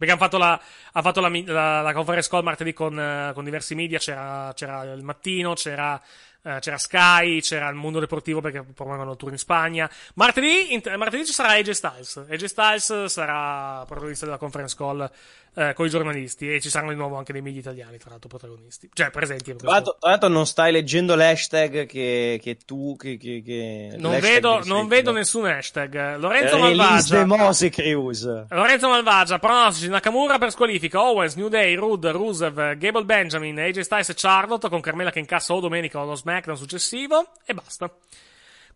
Perché 0.00 0.14
hanno 0.14 0.22
fatto 0.24 0.38
la, 0.38 0.58
ha 0.92 1.02
fatto 1.02 1.20
la, 1.20 1.28
la, 1.28 1.82
la 1.82 1.92
conference 1.92 2.30
call 2.30 2.42
martedì 2.42 2.72
con, 2.72 2.98
eh, 2.98 3.32
con 3.34 3.44
diversi 3.44 3.74
media, 3.74 3.98
c'era, 3.98 4.50
c'era 4.54 4.82
il 4.84 5.02
mattino, 5.02 5.52
c'era, 5.52 6.00
eh, 6.42 6.58
c'era 6.60 6.78
Sky, 6.78 7.40
c'era 7.40 7.68
il 7.68 7.74
mondo 7.74 8.00
deportivo 8.00 8.40
perché 8.40 8.62
promuovono 8.62 9.12
il 9.12 9.16
tour 9.16 9.32
in 9.32 9.38
Spagna. 9.38 9.90
Martedì, 10.14 10.72
in- 10.72 10.82
martedì 10.96 11.26
ci 11.26 11.32
sarà 11.32 11.50
AJ 11.50 11.70
Styles. 11.70 12.24
AJ 12.28 12.44
Styles 12.44 13.04
sarà 13.06 13.84
protagonista 13.86 14.24
della 14.24 14.38
conference 14.38 14.74
call 14.76 15.10
eh, 15.54 15.72
con 15.74 15.86
i 15.86 15.88
giornalisti 15.88 16.52
e 16.52 16.60
ci 16.60 16.70
saranno 16.70 16.92
di 16.92 16.96
nuovo 16.96 17.16
anche 17.16 17.32
dei 17.32 17.42
media 17.42 17.60
italiani, 17.60 17.98
tra 17.98 18.10
l'altro, 18.10 18.28
protagonisti. 18.28 18.88
Cioè, 18.92 19.10
presenti. 19.10 19.54
Tra 19.56 19.82
l'altro, 20.00 20.28
non 20.28 20.46
stai 20.46 20.72
leggendo 20.72 21.14
l'hashtag 21.14 21.86
che, 21.86 22.38
che 22.42 22.56
tu... 22.64 22.96
Che, 22.96 23.16
che, 23.16 23.42
che- 23.44 23.94
Non 23.98 24.18
vedo, 24.20 24.62
non 24.64 24.86
vedo 24.88 25.12
nessun 25.12 25.46
hashtag. 25.46 26.16
Lorenzo 26.16 26.56
Release 26.56 27.16
Malvagia. 27.16 27.26
Mose. 27.26 28.46
Lorenzo 28.48 28.88
Malvagia, 28.88 29.38
pronostici 29.38 29.88
Nakamura 29.88 30.38
per 30.38 30.50
squalifica, 30.50 31.00
Owens, 31.02 31.34
New 31.34 31.48
Day, 31.48 31.74
Rude, 31.74 32.12
Rusev, 32.12 32.76
Gable 32.76 33.04
Benjamin, 33.04 33.58
AJ 33.58 33.80
Styles 33.80 34.08
e 34.10 34.14
Charlotte 34.16 34.68
con 34.68 34.80
Carmela 34.80 35.10
che 35.10 35.18
incassa 35.18 35.54
o 35.54 35.60
domenica 35.60 36.00
o 36.00 36.04
lo 36.04 36.14
SmackDown 36.14 36.56
successivo 36.56 37.26
e 37.44 37.54
basta. 37.54 37.90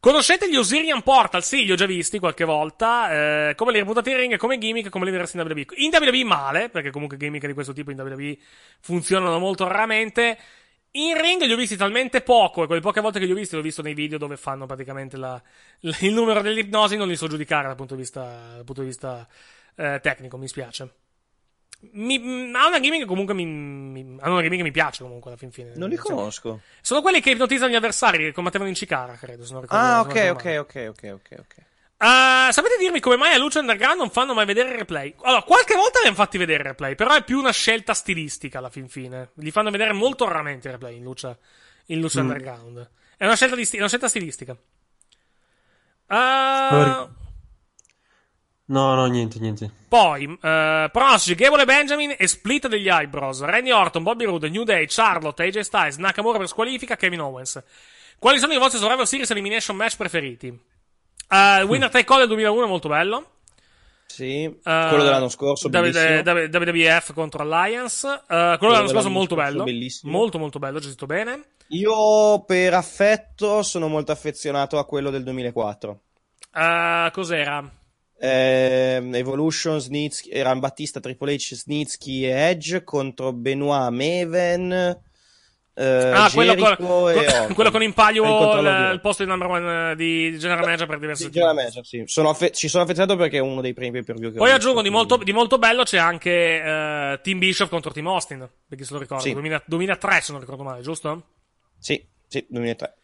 Conoscete 0.05 0.51
gli 0.51 0.57
Osirian 0.57 1.01
Portal? 1.03 1.43
Sì, 1.43 1.65
li 1.65 1.73
ho 1.73 1.77
già 1.77 1.87
visti 1.87 2.19
qualche 2.19 2.45
volta. 2.45 3.49
eh, 3.49 3.55
come 3.55 3.73
li 3.73 3.79
reputati 3.79 4.11
in 4.11 4.19
ring, 4.19 4.37
come 4.37 4.59
gimmick, 4.59 4.91
come 4.91 5.07
li 5.07 5.11
vedresti 5.11 5.39
in 5.39 5.45
WWE. 5.45 5.65
In 5.77 5.91
WWE 5.95 6.25
male, 6.25 6.69
perché 6.69 6.91
comunque 6.91 7.17
gimmick 7.17 7.47
di 7.47 7.55
questo 7.55 7.73
tipo 7.73 7.91
in 7.91 7.99
WWE 7.99 8.37
funzionano 8.81 9.39
molto 9.39 9.67
raramente. 9.67 10.37
In 10.91 11.19
ring 11.19 11.41
li 11.45 11.53
ho 11.55 11.57
visti 11.57 11.77
talmente 11.77 12.21
poco, 12.21 12.63
e 12.65 12.67
quelle 12.67 12.83
poche 12.83 13.01
volte 13.01 13.19
che 13.19 13.25
li 13.25 13.33
ho 13.33 13.35
visti, 13.35 13.57
l'ho 13.57 13.63
visto 13.63 13.81
nei 13.81 13.95
video 13.95 14.19
dove 14.19 14.37
fanno 14.37 14.67
praticamente 14.67 15.17
la- 15.17 15.43
il 15.81 16.13
numero 16.13 16.43
dell'ipnosi, 16.43 16.99
non 16.99 17.09
li 17.09 17.17
so 17.17 17.27
giudicare 17.27 17.67
dal 17.69 17.77
punto 17.77 17.95
di 17.95 18.03
vista, 18.03 18.21
dal 18.57 18.65
punto 18.65 18.83
di 18.83 18.89
vista 18.89 19.27
eh, 19.77 20.01
tecnico, 20.03 20.37
mi 20.37 20.49
spiace. 20.49 21.04
Mi, 21.93 22.17
ha 22.55 22.67
una 22.67 22.81
gimmick 22.81 23.03
che 23.03 23.07
comunque 23.09 23.35
mi, 23.35 23.45
mi- 23.47 24.17
ha 24.21 24.31
una 24.31 24.41
gimmick 24.41 24.57
che 24.59 24.63
mi 24.63 24.71
piace 24.73 25.03
comunque 25.03 25.31
alla 25.31 25.39
fin 25.39 25.51
fine. 25.53 25.73
Non 25.77 25.89
li 25.89 25.97
Cioè, 25.97 26.05
conosco. 26.05 26.61
sono 26.81 27.01
quelli 27.03 27.21
che 27.21 27.31
ipnotizzano 27.31 27.71
gli 27.71 27.75
avversari 27.77 28.19
che 28.19 28.33
combattevano 28.33 28.69
in 28.71 28.77
Cicara, 28.77 29.15
credo. 29.15 29.45
Se 29.45 29.53
non 29.53 29.63
ricordo, 29.63 29.85
Ah, 29.85 30.01
ok, 30.01 30.29
ok, 30.33 30.57
ok, 30.61 30.87
ok, 30.91 31.11
ok, 31.13 31.39
ok. 31.39 31.55
Uh, 31.97 32.51
sapete 32.51 32.77
dirmi 32.79 33.01
come 33.01 33.17
mai 33.17 33.33
a 33.35 33.39
Lucha 33.39 33.61
Underground 33.61 33.99
non 33.99 34.11
fanno 34.11 34.35
mai 34.35 34.45
vedere 34.45 34.71
il 34.71 34.77
replay? 34.79 35.15
Allora, 35.23 35.43
qualche 35.43 35.75
volta 35.75 36.01
li 36.01 36.09
hanno 36.09 36.17
fatti 36.17 36.37
vedere 36.37 36.59
il 36.63 36.69
replay, 36.69 36.95
però 36.97 37.15
è 37.15 37.23
più 37.25 37.39
una 37.39 37.53
scelta 37.53 37.95
stilistica 37.95 38.59
alla 38.59 38.69
fin 38.69 38.89
fine. 38.89 39.31
Li 39.37 39.51
fanno 39.51 39.71
vedere 39.71 39.93
molto 39.93 40.27
raramente 40.29 40.69
i 40.69 40.73
replay 40.73 40.97
in 40.97 41.03
Lucha, 41.05 41.39
in 41.87 42.01
Lucha 42.01 42.21
Mm. 42.21 42.27
Underground. 42.27 42.91
È 43.17 43.25
una 43.25 43.37
scelta, 43.37 43.55
di 43.57 43.65
sti- 43.65 43.77
è 43.77 43.79
una 43.79 43.89
scelta 43.89 44.09
stilistica. 44.09 44.57
Uh, 46.07 47.09
No, 48.67 48.95
no, 48.95 49.05
niente, 49.07 49.39
niente. 49.39 49.71
poi, 49.89 50.25
uh, 50.27 50.39
pronostici, 50.91 51.35
Gable 51.35 51.63
e 51.63 51.65
Benjamin 51.67 52.15
e 52.19 52.27
split 52.27 52.67
degli 52.67 52.89
eyebrows. 52.89 53.41
Randy 53.43 53.71
Orton, 53.71 54.03
Bobby 54.03 54.25
Roode, 54.25 54.49
New 54.49 54.65
Day, 54.65 54.87
Charlotte, 54.89 55.43
AJ 55.43 55.61
Styles, 55.61 55.97
Nakamura 55.97 56.39
per 56.39 56.49
squalifica, 56.49 56.97
Kevin 56.97 57.21
Owens. 57.21 57.63
Quali 58.19 58.39
sono 58.39 58.55
i 58.55 58.59
vostri 58.59 58.79
Survivor 58.79 59.07
Series 59.07 59.31
Elimination 59.31 59.77
Match 59.77 59.97
preferiti? 59.97 60.49
Uh, 60.49 61.65
Winner 61.67 61.91
Take 61.91 62.11
All 62.13 62.21
del 62.21 62.29
2001 62.29 62.65
è 62.65 62.69
molto 62.69 62.89
bello. 62.89 63.29
Sì, 64.07 64.45
Uh, 64.47 64.61
quello 64.63 65.03
dell'anno 65.03 65.29
scorso, 65.29 65.69
bellissimo. 65.69 66.23
W- 66.23 66.49
W- 66.49 66.57
WWF 66.57 67.13
contro 67.15 67.43
Alliance. 67.43 68.07
Uh, 68.07 68.17
quello 68.27 68.73
dell'anno 68.73 68.89
scorso 68.89 69.11
molto 69.11 69.35
scorso, 69.35 69.51
bello. 69.51 69.65
bellissimo. 69.65 70.13
Molto 70.13 70.39
molto 70.39 70.59
bello, 70.59 70.79
gestito 70.79 71.07
bene. 71.07 71.49
Io 71.69 72.45
per 72.47 72.75
affetto 72.75 73.63
sono 73.63 73.89
molto 73.89 74.13
affezionato 74.13 74.79
a 74.79 74.87
quello 74.87 75.11
del 75.11 75.23
2004. 75.25 76.01
Uh, 76.55 77.11
cos'era? 77.11 77.69
Ehm, 78.27 79.15
Evolution, 79.15 79.79
Snitsky, 79.79 80.31
erano 80.31 80.61
Battista, 80.61 81.01
Triple 81.01 81.35
H, 81.35 81.55
Snitsky 81.55 82.25
e 82.25 82.31
Edge 82.31 82.83
contro 82.83 83.33
Benoit, 83.33 83.91
Maven, 83.91 84.99
eh, 85.77 85.85
ah, 85.85 86.31
quello 86.33 86.55
con, 86.55 87.11
e 87.11 87.25
con- 87.47 87.55
quello 87.55 87.71
con 87.73 87.83
in 87.83 87.93
palio 87.93 88.23
il 88.25 88.93
il, 88.93 89.01
posto 89.01 89.25
di 89.25 89.29
number 89.29 89.49
one 89.49 89.91
eh, 89.91 89.97
di 89.97 90.39
general 90.39 90.65
manager 90.65 90.87
per 90.87 90.99
diverse 91.01 91.31
Sì, 91.33 91.39
Manager, 91.41 91.85
sì. 91.85 92.03
Sono 92.07 92.29
affe- 92.29 92.53
ci 92.53 92.69
sono 92.69 92.85
affezionato 92.85 93.17
perché 93.17 93.39
è 93.39 93.41
uno 93.41 93.61
dei 93.61 93.75
primi 93.75 93.91
pay 93.91 94.05
per 94.05 94.17
view 94.17 94.31
che 94.31 94.39
Poi 94.39 94.53
aggiungo 94.53 94.83
di 94.83 94.91
molto, 94.91 95.17
di 95.17 95.33
molto 95.33 95.59
bello 95.59 95.83
c'è 95.83 95.99
anche 95.99 96.31
eh, 96.31 97.21
Team 97.23 97.39
Bishop 97.39 97.69
contro 97.69 97.91
Team 97.91 98.07
Austin. 98.07 98.49
Perché 98.69 98.85
se 98.85 98.93
lo 98.93 99.01
ricordo, 99.01 99.25
Sì. 99.25 99.33
2000 99.33 99.63
2003 99.67 100.21
se 100.21 100.31
non 100.33 100.41
ricordo 100.41 100.63
male, 100.63 100.81
giusto? 100.81 101.25
Sì, 101.79 102.03
sì, 102.29 102.47
2003. 102.49 102.95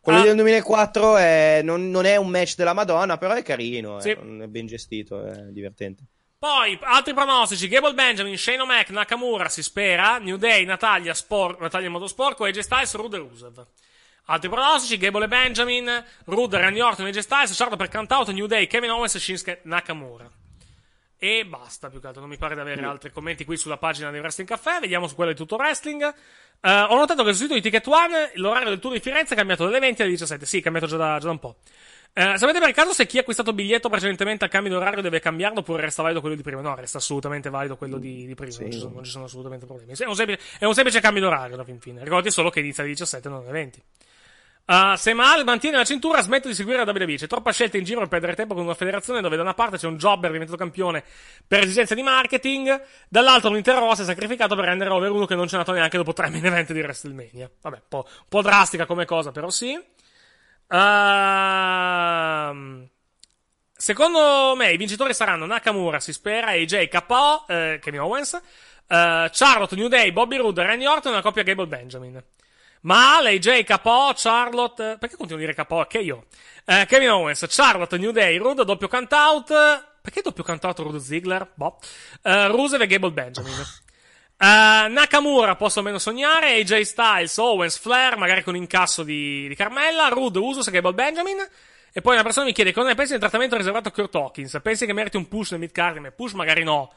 Quello 0.00 0.20
Ah. 0.20 0.22
del 0.22 0.34
2004 0.36 1.16
è- 1.16 1.60
non, 1.62 1.90
non 1.90 2.04
è 2.06 2.16
un 2.16 2.28
match 2.28 2.54
della 2.56 2.72
Madonna, 2.72 3.18
però 3.18 3.34
è 3.34 3.42
carino, 3.42 4.00
Sì. 4.00 4.10
è, 4.10 4.16
è 4.18 4.46
ben 4.46 4.66
gestito, 4.66 5.24
è 5.24 5.42
divertente. 5.50 6.02
Poi, 6.38 6.78
altri 6.82 7.14
pronostici, 7.14 7.66
Gable 7.68 7.94
Benjamin, 7.94 8.38
Shane 8.38 8.60
O'Mac, 8.60 8.90
Nakamura, 8.90 9.48
si 9.48 9.62
spera, 9.62 10.18
New 10.18 10.36
Day, 10.36 10.64
Natalia, 10.64 11.12
Spor- 11.12 11.58
Natalia 11.60 11.86
in 11.88 11.92
modo 11.92 12.06
sporco, 12.06 12.44
AJ 12.44 12.60
Styles, 12.60 12.94
Rude 12.94 13.16
Rusev. 13.18 13.66
Altri 14.26 14.48
pronostici, 14.48 14.98
Gable 14.98 15.24
e 15.24 15.28
Benjamin, 15.28 16.04
Rude, 16.26 16.58
Randy 16.60 16.80
Orton, 16.80 17.06
AJ 17.06 17.18
Styles, 17.20 17.56
Charlotte 17.56 17.82
per 17.82 17.88
Count 18.06 18.28
New 18.30 18.46
Day, 18.46 18.66
Kevin 18.66 18.90
Owens 18.90 19.14
e 19.16 19.18
Shinsuke 19.18 19.60
Nakamura. 19.64 20.30
E 21.20 21.44
basta, 21.44 21.90
più 21.90 22.00
che 22.00 22.06
altro, 22.06 22.20
non 22.20 22.30
mi 22.30 22.36
pare 22.36 22.54
di 22.54 22.60
avere 22.60 22.84
altri 22.84 23.10
commenti 23.10 23.44
qui 23.44 23.56
sulla 23.56 23.76
pagina 23.76 24.12
di 24.12 24.18
Wrestling 24.18 24.48
Café, 24.48 24.78
vediamo 24.80 25.08
su 25.08 25.16
quella 25.16 25.32
di 25.32 25.36
tutto 25.36 25.56
wrestling. 25.56 26.02
Eh, 26.60 26.70
ho 26.70 26.96
notato 26.96 27.24
che 27.24 27.30
sul 27.30 27.42
sito 27.42 27.54
di 27.54 27.60
Ticket 27.60 27.86
One 27.88 28.30
l'orario 28.34 28.68
del 28.68 28.78
tour 28.78 28.92
di 28.92 29.00
Firenze 29.00 29.34
è 29.34 29.36
cambiato 29.36 29.64
dalle 29.64 29.80
20 29.80 30.02
alle 30.02 30.12
17, 30.12 30.46
sì, 30.46 30.58
è 30.58 30.62
cambiato 30.62 30.86
già 30.86 30.96
da, 30.96 31.18
già 31.18 31.26
da 31.26 31.32
un 31.32 31.38
po'. 31.40 31.56
Eh, 32.12 32.38
sapete 32.38 32.60
per 32.60 32.72
caso 32.72 32.92
se 32.92 33.06
chi 33.06 33.16
ha 33.16 33.20
acquistato 33.20 33.52
biglietto 33.52 33.88
precedentemente 33.88 34.44
al 34.44 34.50
cambio 34.50 34.70
di 34.70 34.76
orario 34.76 35.02
deve 35.02 35.18
cambiarlo 35.18 35.60
oppure 35.60 35.82
resta 35.82 36.02
valido 36.02 36.20
quello 36.20 36.36
di 36.36 36.42
prima? 36.42 36.60
No, 36.60 36.74
resta 36.76 36.98
assolutamente 36.98 37.50
valido 37.50 37.76
quello 37.76 37.98
di, 37.98 38.24
di 38.24 38.34
prima, 38.34 38.56
non, 38.60 38.70
ci 38.70 38.78
sono, 38.78 38.94
non 38.94 39.04
ci 39.04 39.10
sono 39.10 39.24
assolutamente 39.24 39.66
problemi. 39.66 39.92
È 39.92 40.04
un 40.04 40.14
semplice, 40.14 40.40
è 40.58 40.64
un 40.64 40.74
semplice 40.74 41.00
cambio 41.00 41.22
d'orario 41.22 41.54
alla 41.54 41.64
fin 41.64 41.80
fine. 41.80 42.02
Ricordati 42.02 42.30
solo 42.30 42.50
che 42.50 42.60
inizia 42.60 42.84
alle 42.84 42.92
17 42.92 43.28
non 43.28 43.40
alle 43.40 43.50
20. 43.50 43.82
Uh, 44.68 44.96
se 44.96 45.14
Mal 45.14 45.44
mantiene 45.44 45.78
la 45.78 45.84
cintura, 45.84 46.20
smette 46.20 46.48
di 46.48 46.54
seguire 46.54 46.84
la 46.84 46.92
WWE. 46.92 47.16
C'è 47.16 47.26
troppa 47.26 47.52
scelta 47.52 47.78
in 47.78 47.84
giro 47.84 48.00
per 48.00 48.08
perdere 48.08 48.34
tempo 48.34 48.52
con 48.52 48.64
una 48.64 48.74
federazione 48.74 49.22
dove 49.22 49.34
da 49.34 49.40
una 49.40 49.54
parte 49.54 49.78
c'è 49.78 49.86
un 49.86 49.96
jobber 49.96 50.30
diventato 50.30 50.58
campione 50.58 51.02
per 51.46 51.62
esigenze 51.62 51.94
di 51.94 52.02
marketing, 52.02 52.78
dall'altro 53.08 53.48
un 53.48 53.56
intero 53.56 53.78
roster 53.78 54.04
sacrificato 54.04 54.54
per 54.54 54.66
rendere 54.66 54.90
over 54.90 55.10
uno 55.10 55.24
che 55.24 55.34
non 55.34 55.46
c'è 55.46 55.56
nato 55.56 55.72
neanche 55.72 55.96
dopo 55.96 56.12
tre 56.12 56.28
main 56.30 56.44
event 56.44 56.70
di 56.72 56.80
WrestleMania. 56.80 57.50
Vabbè, 57.62 57.76
un 57.76 57.82
po', 57.88 58.06
un 58.06 58.26
po' 58.28 58.42
drastica 58.42 58.84
come 58.84 59.06
cosa, 59.06 59.32
però 59.32 59.48
sì. 59.48 59.72
Ehm, 60.70 62.06
secondo 63.74 64.54
me 64.54 64.70
i 64.70 64.76
vincitori 64.76 65.14
saranno 65.14 65.46
Nakamura, 65.46 65.98
si 65.98 66.12
spera, 66.12 66.48
AJ, 66.48 66.88
KO, 66.88 67.46
eh, 67.48 67.78
Kevin 67.80 68.00
Owens, 68.00 68.34
eh, 68.34 69.30
Charlotte, 69.32 69.74
New 69.76 69.88
Day, 69.88 70.12
Bobby 70.12 70.36
Roode, 70.36 70.62
Randy 70.62 70.84
Orton 70.84 71.12
e 71.12 71.14
una 71.14 71.22
coppia 71.22 71.42
Gable 71.42 71.66
Benjamin. 71.68 72.22
Ma 72.82 73.18
AJ, 73.18 73.64
KO, 73.64 74.12
Charlotte, 74.14 74.96
perché 74.98 75.16
continuo 75.16 75.42
a 75.42 75.46
dire 75.46 75.54
KO? 75.54 75.84
Che 75.88 75.98
io. 75.98 76.26
Eh, 76.64 76.86
Kevin 76.86 77.10
Owens, 77.10 77.46
Charlotte, 77.48 77.96
New 77.98 78.10
Day, 78.10 78.36
Rude, 78.36 78.64
doppio 78.64 78.88
count-out. 78.88 79.86
Perché 80.00 80.20
doppio 80.22 80.44
count-out 80.44 80.78
Rude 80.78 81.00
Ziggler? 81.00 81.50
Boh. 81.54 81.78
Eh, 82.22 82.48
Rusev 82.48 82.82
e 82.82 82.86
Gable 82.86 83.12
Benjamin. 83.12 83.52
Uh, 84.40 84.86
Nakamura 84.92 85.56
posso 85.56 85.82
meno 85.82 85.98
sognare, 85.98 86.60
AJ 86.60 86.82
Styles, 86.82 87.36
Owens, 87.38 87.76
Flair, 87.76 88.16
magari 88.16 88.44
con 88.44 88.54
incasso 88.54 89.02
di, 89.02 89.48
di 89.48 89.54
Carmella, 89.56 90.06
Rude, 90.08 90.38
Usos 90.38 90.68
e 90.68 90.70
Gable 90.70 90.94
Benjamin. 90.94 91.38
E 91.92 92.00
poi 92.00 92.14
una 92.14 92.22
persona 92.22 92.46
mi 92.46 92.52
chiede 92.52 92.72
cosa 92.72 92.86
ne 92.86 92.94
pensi 92.94 93.10
del 93.10 93.20
trattamento 93.20 93.56
riservato 93.56 93.88
a 93.88 93.90
Kurt 93.90 94.14
Hawkins? 94.14 94.60
Pensi 94.62 94.86
che 94.86 94.92
meriti 94.92 95.16
un 95.16 95.26
push 95.26 95.50
nel 95.50 95.60
mid-card? 95.60 96.12
Push 96.12 96.34
magari 96.34 96.62
no. 96.62 96.92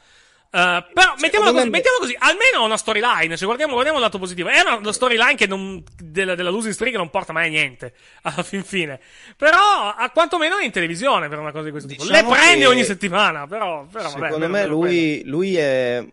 Uh, 0.54 0.84
però 0.94 1.14
mettiamolo 1.20 1.54
così, 1.54 1.64
me- 1.64 1.70
mettiamolo 1.70 2.04
così, 2.04 2.16
almeno 2.20 2.66
una 2.66 2.76
storyline. 2.76 3.38
Cioè, 3.38 3.46
guardiamo, 3.46 3.72
guardiamo 3.72 4.00
il 4.00 4.04
lato 4.04 4.20
positivo. 4.20 4.50
È 4.50 4.60
una, 4.60 4.76
una 4.76 4.92
storyline 4.92 5.36
che 5.36 5.48
non, 5.48 5.82
della, 5.98 6.36
della 6.36 6.50
losing 6.50 6.74
streak 6.74 6.96
non 6.96 7.10
porta 7.10 7.32
mai 7.32 7.48
a 7.48 7.50
niente 7.50 7.94
alla 8.24 8.44
fin 8.44 8.64
fine. 8.64 9.00
Però, 9.38 9.94
a 9.96 10.10
quantomeno 10.10 10.58
è 10.58 10.66
in 10.66 10.72
televisione 10.72 11.30
per 11.30 11.40
una 11.40 11.52
cosa 11.52 11.66
di 11.66 11.72
questo 11.72 11.88
tipo. 11.88 12.04
Diciamo 12.04 12.30
Le 12.30 12.36
prende 12.36 12.60
che- 12.60 12.68
ogni 12.68 12.84
settimana. 12.84 13.48
Però, 13.48 13.86
però 13.90 14.10
vabbè, 14.10 14.26
Secondo 14.26 14.48
bello, 14.50 14.52
me 14.52 14.66
lui, 14.66 15.22
lui 15.26 15.56
è 15.56 16.06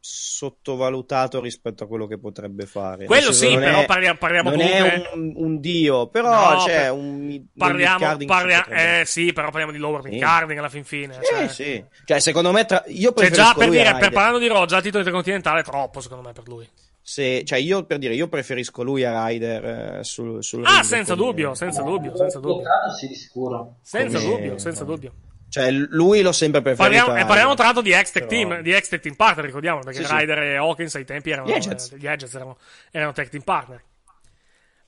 sottovalutato 0.00 1.40
rispetto 1.40 1.84
a 1.84 1.86
quello 1.86 2.06
che 2.06 2.18
potrebbe 2.18 2.64
fare. 2.66 3.04
Quello 3.04 3.32
sì, 3.32 3.54
però 3.54 3.80
è- 3.82 3.84
parliamo, 3.86 4.18
parliamo 4.18 4.50
non 4.50 4.58
comunque... 4.58 4.90
è 5.02 5.10
un, 5.14 5.32
un 5.36 5.60
dio, 5.60 6.08
però 6.08 6.54
No, 6.56 6.64
c'è 6.64 6.82
per- 6.82 6.92
un 6.92 7.44
Parliamo, 7.56 7.94
mid-carding 7.98 8.28
parlia- 8.30 8.56
ci 8.56 8.62
potrebbe 8.68 9.00
eh 9.00 9.04
sì, 9.04 9.32
però 9.32 9.46
parliamo 9.48 9.72
di 9.72 9.78
lower 9.78 10.02
Sì. 10.02 10.08
mid-carding 10.08 10.58
alla 10.58 10.68
fin 10.68 10.84
fine. 10.84 11.14
Sì, 11.14 11.20
cioè, 11.24 11.48
sì. 11.48 11.84
Cioè, 12.04 12.18
secondo 12.20 12.50
me, 12.52 12.64
tra... 12.64 12.82
io 12.86 13.00
Cioè, 13.02 13.12
preferisco 13.12 13.42
già 13.42 13.54
per 13.54 13.68
dire, 13.68 13.96
per 13.98 14.10
parlando 14.10 14.38
di 14.38 14.48
Raw, 14.48 14.64
già 14.64 14.78
a 14.78 14.80
titolo 14.80 14.98
intercontinentale 14.98 15.60
è 15.60 15.64
troppo, 15.64 16.00
secondo 16.00 16.24
me, 16.26 16.32
per 16.32 16.48
lui. 16.48 16.68
Se- 17.02 17.42
cioè, 17.44 17.58
io 17.58 17.84
per 17.84 17.98
dire, 17.98 18.14
io 18.14 18.28
preferisco 18.28 18.82
lui 18.82 19.04
a 19.04 19.26
Ryder 19.26 19.64
eh, 19.98 20.04
sul, 20.04 20.42
sul 20.42 20.64
Ah, 20.64 20.82
senza 20.82 21.14
dubbio, 21.14 21.54
senza 21.54 21.82
dubbio, 21.82 22.16
senza 22.16 22.38
dubbio. 22.38 22.64
Sì, 22.98 23.06
di 23.08 23.14
sicuro. 23.14 23.76
Senza 23.82 24.18
Come- 24.18 24.30
dubbio, 24.36 24.58
senza 24.58 24.84
dubbio. 24.84 25.12
Cioè, 25.50 25.70
lui 25.70 26.22
l'ho 26.22 26.30
sempre 26.32 26.62
preferito. 26.62 26.84
Parliamo, 26.94 27.12
a 27.12 27.20
e 27.20 27.26
parliamo 27.26 27.54
tra 27.54 27.64
l'altro 27.64 27.82
di 27.82 27.90
ex 27.92 28.12
tech 28.12 28.26
Però- 28.26 28.48
team, 28.50 28.62
di 28.62 28.72
ex 28.72 28.88
tech 28.88 29.00
team 29.02 29.16
partner, 29.16 29.44
ricordiamo, 29.44 29.80
perché 29.80 30.00
Sì, 30.00 30.04
sì. 30.06 30.14
Ryder 30.16 30.38
e 30.42 30.56
Hawkins 30.56 30.94
ai 30.94 31.04
tempi 31.04 31.30
erano, 31.30 31.48
Gli 31.48 31.52
Edgets. 31.52 31.90
eh, 31.92 31.96
gli 31.98 32.06
Edgets 32.06 32.34
erano, 32.34 32.56
erano 32.92 33.12
tech 33.12 33.28
team 33.28 33.42
partner. 33.42 33.82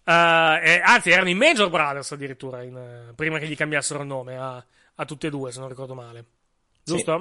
Eh, 0.04 0.60
e 0.64 0.80
anzi, 0.84 1.10
erano 1.10 1.28
i 1.28 1.34
Major 1.34 1.68
Brothers 1.68 2.12
addirittura, 2.12 2.62
in, 2.62 2.76
eh, 2.76 3.12
prima 3.14 3.38
che 3.38 3.46
gli 3.46 3.56
cambiassero 3.56 4.00
il 4.00 4.06
nome 4.06 4.36
a, 4.36 4.64
a 4.94 5.04
tutti 5.04 5.26
e 5.26 5.30
due, 5.30 5.50
se 5.52 5.60
non 5.60 5.68
ricordo 5.68 5.94
male. 5.94 6.24
Sì. 6.82 6.92
Giusto? 6.94 7.12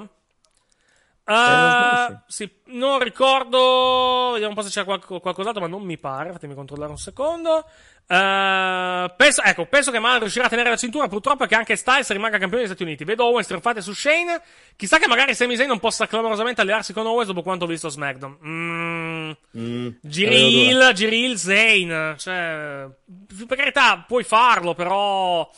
Eh, 1.23 1.33
non 1.33 1.37
Eh, 1.37 2.03
sbaglio, 2.05 2.21
sì, 2.27 2.51
non 2.65 2.99
ricordo. 3.03 4.29
Vediamo 4.31 4.49
un 4.49 4.55
po' 4.55 4.61
se 4.63 4.69
c'è 4.69 4.83
qualco- 4.83 5.19
qualcos'altro, 5.19 5.61
ma 5.61 5.67
non 5.67 5.83
mi 5.83 5.97
pare. 5.97 6.31
Fatemi 6.31 6.55
controllare 6.55 6.91
un 6.91 6.97
secondo. 6.97 7.65
Eh, 8.11 9.13
penso, 9.15 9.41
ecco, 9.41 9.65
penso 9.67 9.89
che 9.89 9.99
Mal 9.99 10.19
riuscirà 10.19 10.47
a 10.47 10.49
tenere 10.49 10.69
la 10.69 10.75
cintura. 10.75 11.07
Purtroppo 11.07 11.45
che 11.45 11.55
anche 11.55 11.77
Styles 11.77 12.11
rimanga 12.11 12.37
campione 12.37 12.63
degli 12.63 12.73
Stati 12.73 12.83
Uniti. 12.83 13.05
Vedo 13.05 13.23
Owens 13.23 13.45
trionfate 13.45 13.81
su 13.81 13.93
Shane. 13.93 14.41
Chissà 14.75 14.97
che 14.97 15.07
magari 15.07 15.33
Sami 15.33 15.55
Zayn 15.55 15.69
non 15.69 15.79
possa 15.79 16.07
clamorosamente 16.07 16.59
allearsi 16.59 16.91
con 16.91 17.05
Owens 17.05 17.27
dopo 17.27 17.41
quanto 17.41 17.63
ho 17.63 17.67
visto 17.69 17.87
SmackDown. 17.87 18.37
Mm. 18.45 19.31
Mm, 19.57 19.87
Giril, 20.01 20.91
Giril, 20.93 21.37
Zayn. 21.37 22.15
Cioè, 22.17 22.87
per 23.47 23.57
carità, 23.57 24.03
puoi 24.05 24.25
farlo, 24.25 24.73
però. 24.73 25.49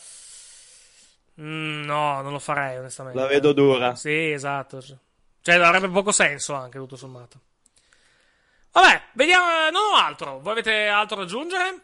Mm, 1.40 1.82
no, 1.82 2.22
non 2.22 2.30
lo 2.30 2.38
farei, 2.38 2.78
onestamente. 2.78 3.18
La 3.18 3.26
vedo 3.26 3.52
dura. 3.52 3.96
Sì, 3.96 4.30
esatto. 4.30 4.80
Cioè, 4.80 5.54
avrebbe 5.56 5.88
poco 5.88 6.12
senso 6.12 6.54
anche, 6.54 6.78
tutto 6.78 6.94
sommato. 6.94 7.40
Vabbè, 8.70 9.02
vediamo. 9.14 9.44
Non 9.72 9.82
ho 9.92 9.96
altro. 9.96 10.38
Voi 10.38 10.52
avete 10.52 10.86
altro 10.86 11.16
da 11.16 11.22
aggiungere? 11.24 11.80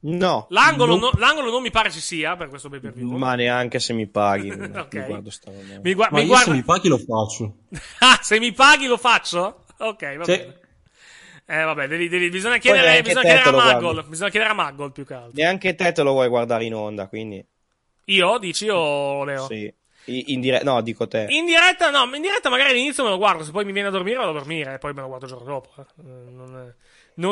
No. 0.00 0.46
L'angolo, 0.50 0.92
Non- 0.96 1.10
no- 1.12 1.18
l'angolo 1.18 1.50
non 1.50 1.60
mi 1.60 1.70
pare 1.70 1.90
ci 1.90 2.00
sia 2.00 2.36
per 2.36 2.48
questo 2.48 2.68
pay 2.68 2.78
per 2.80 2.92
view. 2.92 3.10
Ma 3.16 3.34
neanche 3.34 3.80
se 3.80 3.92
mi 3.92 4.06
paghi. 4.06 4.50
mi- 4.54 4.76
Ok. 4.78 4.94
mi 4.94 5.04
guardo 5.06 5.30
sta. 5.30 5.50
Mi, 5.82 5.94
gua- 5.94 6.08
Ma 6.10 6.18
mi 6.18 6.22
io 6.24 6.28
guarda- 6.28 6.50
se 6.50 6.56
mi 6.56 6.62
paghi 6.62 6.88
lo 6.88 6.98
faccio. 6.98 7.54
Ah, 8.00 8.18
se 8.22 8.38
mi 8.38 8.52
paghi 8.52 8.86
lo 8.86 8.96
faccio? 8.96 9.64
Ok, 9.78 10.16
va 10.16 10.24
Sì. 10.24 10.36
bene. 10.36 10.60
Eh, 11.50 11.62
vabbè, 11.62 11.88
devi- 11.88 12.08
devi- 12.08 12.28
bisogna 12.28 12.58
chiedere, 12.58 13.00
bisogna 13.02 13.22
chiedere 13.22 13.48
a 13.48 13.78
guardi. 13.80 14.08
Bisogna 14.08 14.30
chiedere 14.30 14.52
a 14.52 14.54
Magol 14.54 14.92
più 14.92 15.04
che 15.06 15.14
altro. 15.14 15.30
Neanche 15.34 15.74
te 15.74 15.92
te 15.92 16.02
lo 16.02 16.12
vuoi 16.12 16.28
guardare 16.28 16.64
in 16.64 16.74
onda, 16.74 17.08
quindi. 17.08 17.44
Io, 18.04 18.38
dici 18.38 18.68
o 18.68 19.24
Leo? 19.24 19.46
Sì. 19.46 19.72
In 20.04 20.40
dire... 20.40 20.62
No, 20.62 20.80
dico 20.80 21.06
te. 21.08 21.26
In 21.28 21.44
diretta, 21.44 21.90
no, 21.90 22.04
in 22.14 22.22
diretta 22.22 22.48
magari 22.48 22.70
all'inizio 22.70 23.02
me 23.04 23.10
lo 23.10 23.18
guardo, 23.18 23.44
se 23.44 23.50
poi 23.50 23.64
mi 23.66 23.72
viene 23.72 23.88
a 23.88 23.90
dormire 23.90 24.16
vado 24.16 24.30
a 24.30 24.34
dormire 24.34 24.74
e 24.74 24.78
poi 24.78 24.92
me 24.94 25.00
lo 25.02 25.06
guardo 25.08 25.26
il 25.26 25.30
giorno 25.32 25.46
dopo. 25.46 25.70
Eh, 25.78 25.84
Non, 26.30 26.74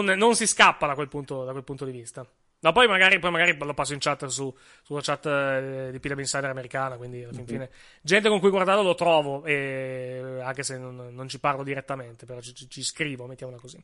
non- 0.05 0.19
non 0.19 0.35
si 0.35 0.47
scappa 0.47 0.87
da 0.87 0.95
quel 0.95 1.09
punto, 1.09 1.45
da 1.45 1.53
quel 1.53 1.65
punto 1.65 1.85
di 1.87 1.93
vista. 1.93 2.27
Ma 2.61 2.73
poi 2.73 2.89
magari, 2.89 3.19
poi 3.19 3.31
magari 3.31 3.57
lo 3.59 3.75
passo 3.75 3.93
in 3.93 3.99
chat 4.01 4.25
su, 4.27 4.53
sulla 4.83 5.01
chat 5.03 5.27
eh, 5.27 5.89
di 5.93 6.01
Pilab 6.01 6.19
Insider 6.19 6.49
americana, 6.51 6.97
quindi 6.97 7.23
alla 7.23 7.33
fin 7.33 7.43
Mhm. 7.43 7.47
fine 7.47 7.71
gente 8.01 8.29
con 8.29 8.41
cui 8.41 8.51
guardarlo 8.51 8.83
lo 8.83 8.95
trovo, 8.95 9.45
e, 9.45 10.41
anche 10.43 10.63
se 10.63 10.79
non, 10.79 11.09
non 11.15 11.29
ci 11.29 11.39
parlo 11.39 11.63
direttamente, 11.63 12.25
però 12.25 12.41
ci, 12.41 12.55
ci- 12.55 12.69
ci 12.69 12.83
scrivo, 12.83 13.27
mettiamola 13.27 13.59
così. 13.59 13.77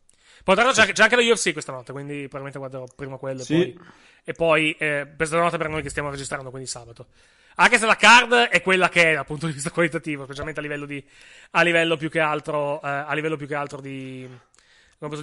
Poi 0.42 0.54
tra 0.54 0.64
l'altro 0.64 0.84
c'è, 0.84 0.92
c'è 0.92 1.02
anche 1.02 1.16
lo 1.16 1.22
UFC 1.22 1.52
questa 1.52 1.70
notte, 1.72 1.92
quindi 1.92 2.28
probabilmente 2.28 2.58
guarderò 2.58 2.84
prima 2.96 3.18
quello 3.18 3.42
Sì. 3.44 3.60
e 3.60 3.72
poi, 3.74 3.86
e 4.24 4.32
poi 4.32 4.72
eh, 4.78 5.06
questa 5.16 5.38
notte 5.38 5.58
per 5.58 5.68
noi 5.68 5.82
che 5.82 5.90
stiamo 5.90 6.10
registrando, 6.10 6.48
quindi 6.50 6.66
sabato. 6.68 7.08
Anche 7.56 7.78
se 7.78 7.84
la 7.84 7.96
card 7.96 8.32
è 8.48 8.62
quella 8.62 8.88
che 8.88 9.10
è 9.10 9.14
dal 9.14 9.26
punto 9.26 9.46
di 9.46 9.52
vista 9.52 9.70
qualitativo, 9.70 10.24
specialmente 10.24 10.60
a 10.60 10.62
livello 10.62 10.86
di, 10.86 11.06
a 11.50 11.62
livello 11.62 11.98
più 11.98 12.08
che 12.08 12.20
altro, 12.20 12.80
eh, 12.82 12.88
a 12.88 13.12
livello 13.12 13.36
più 13.36 13.46
che 13.46 13.54
altro 13.54 13.80
di, 13.82 14.26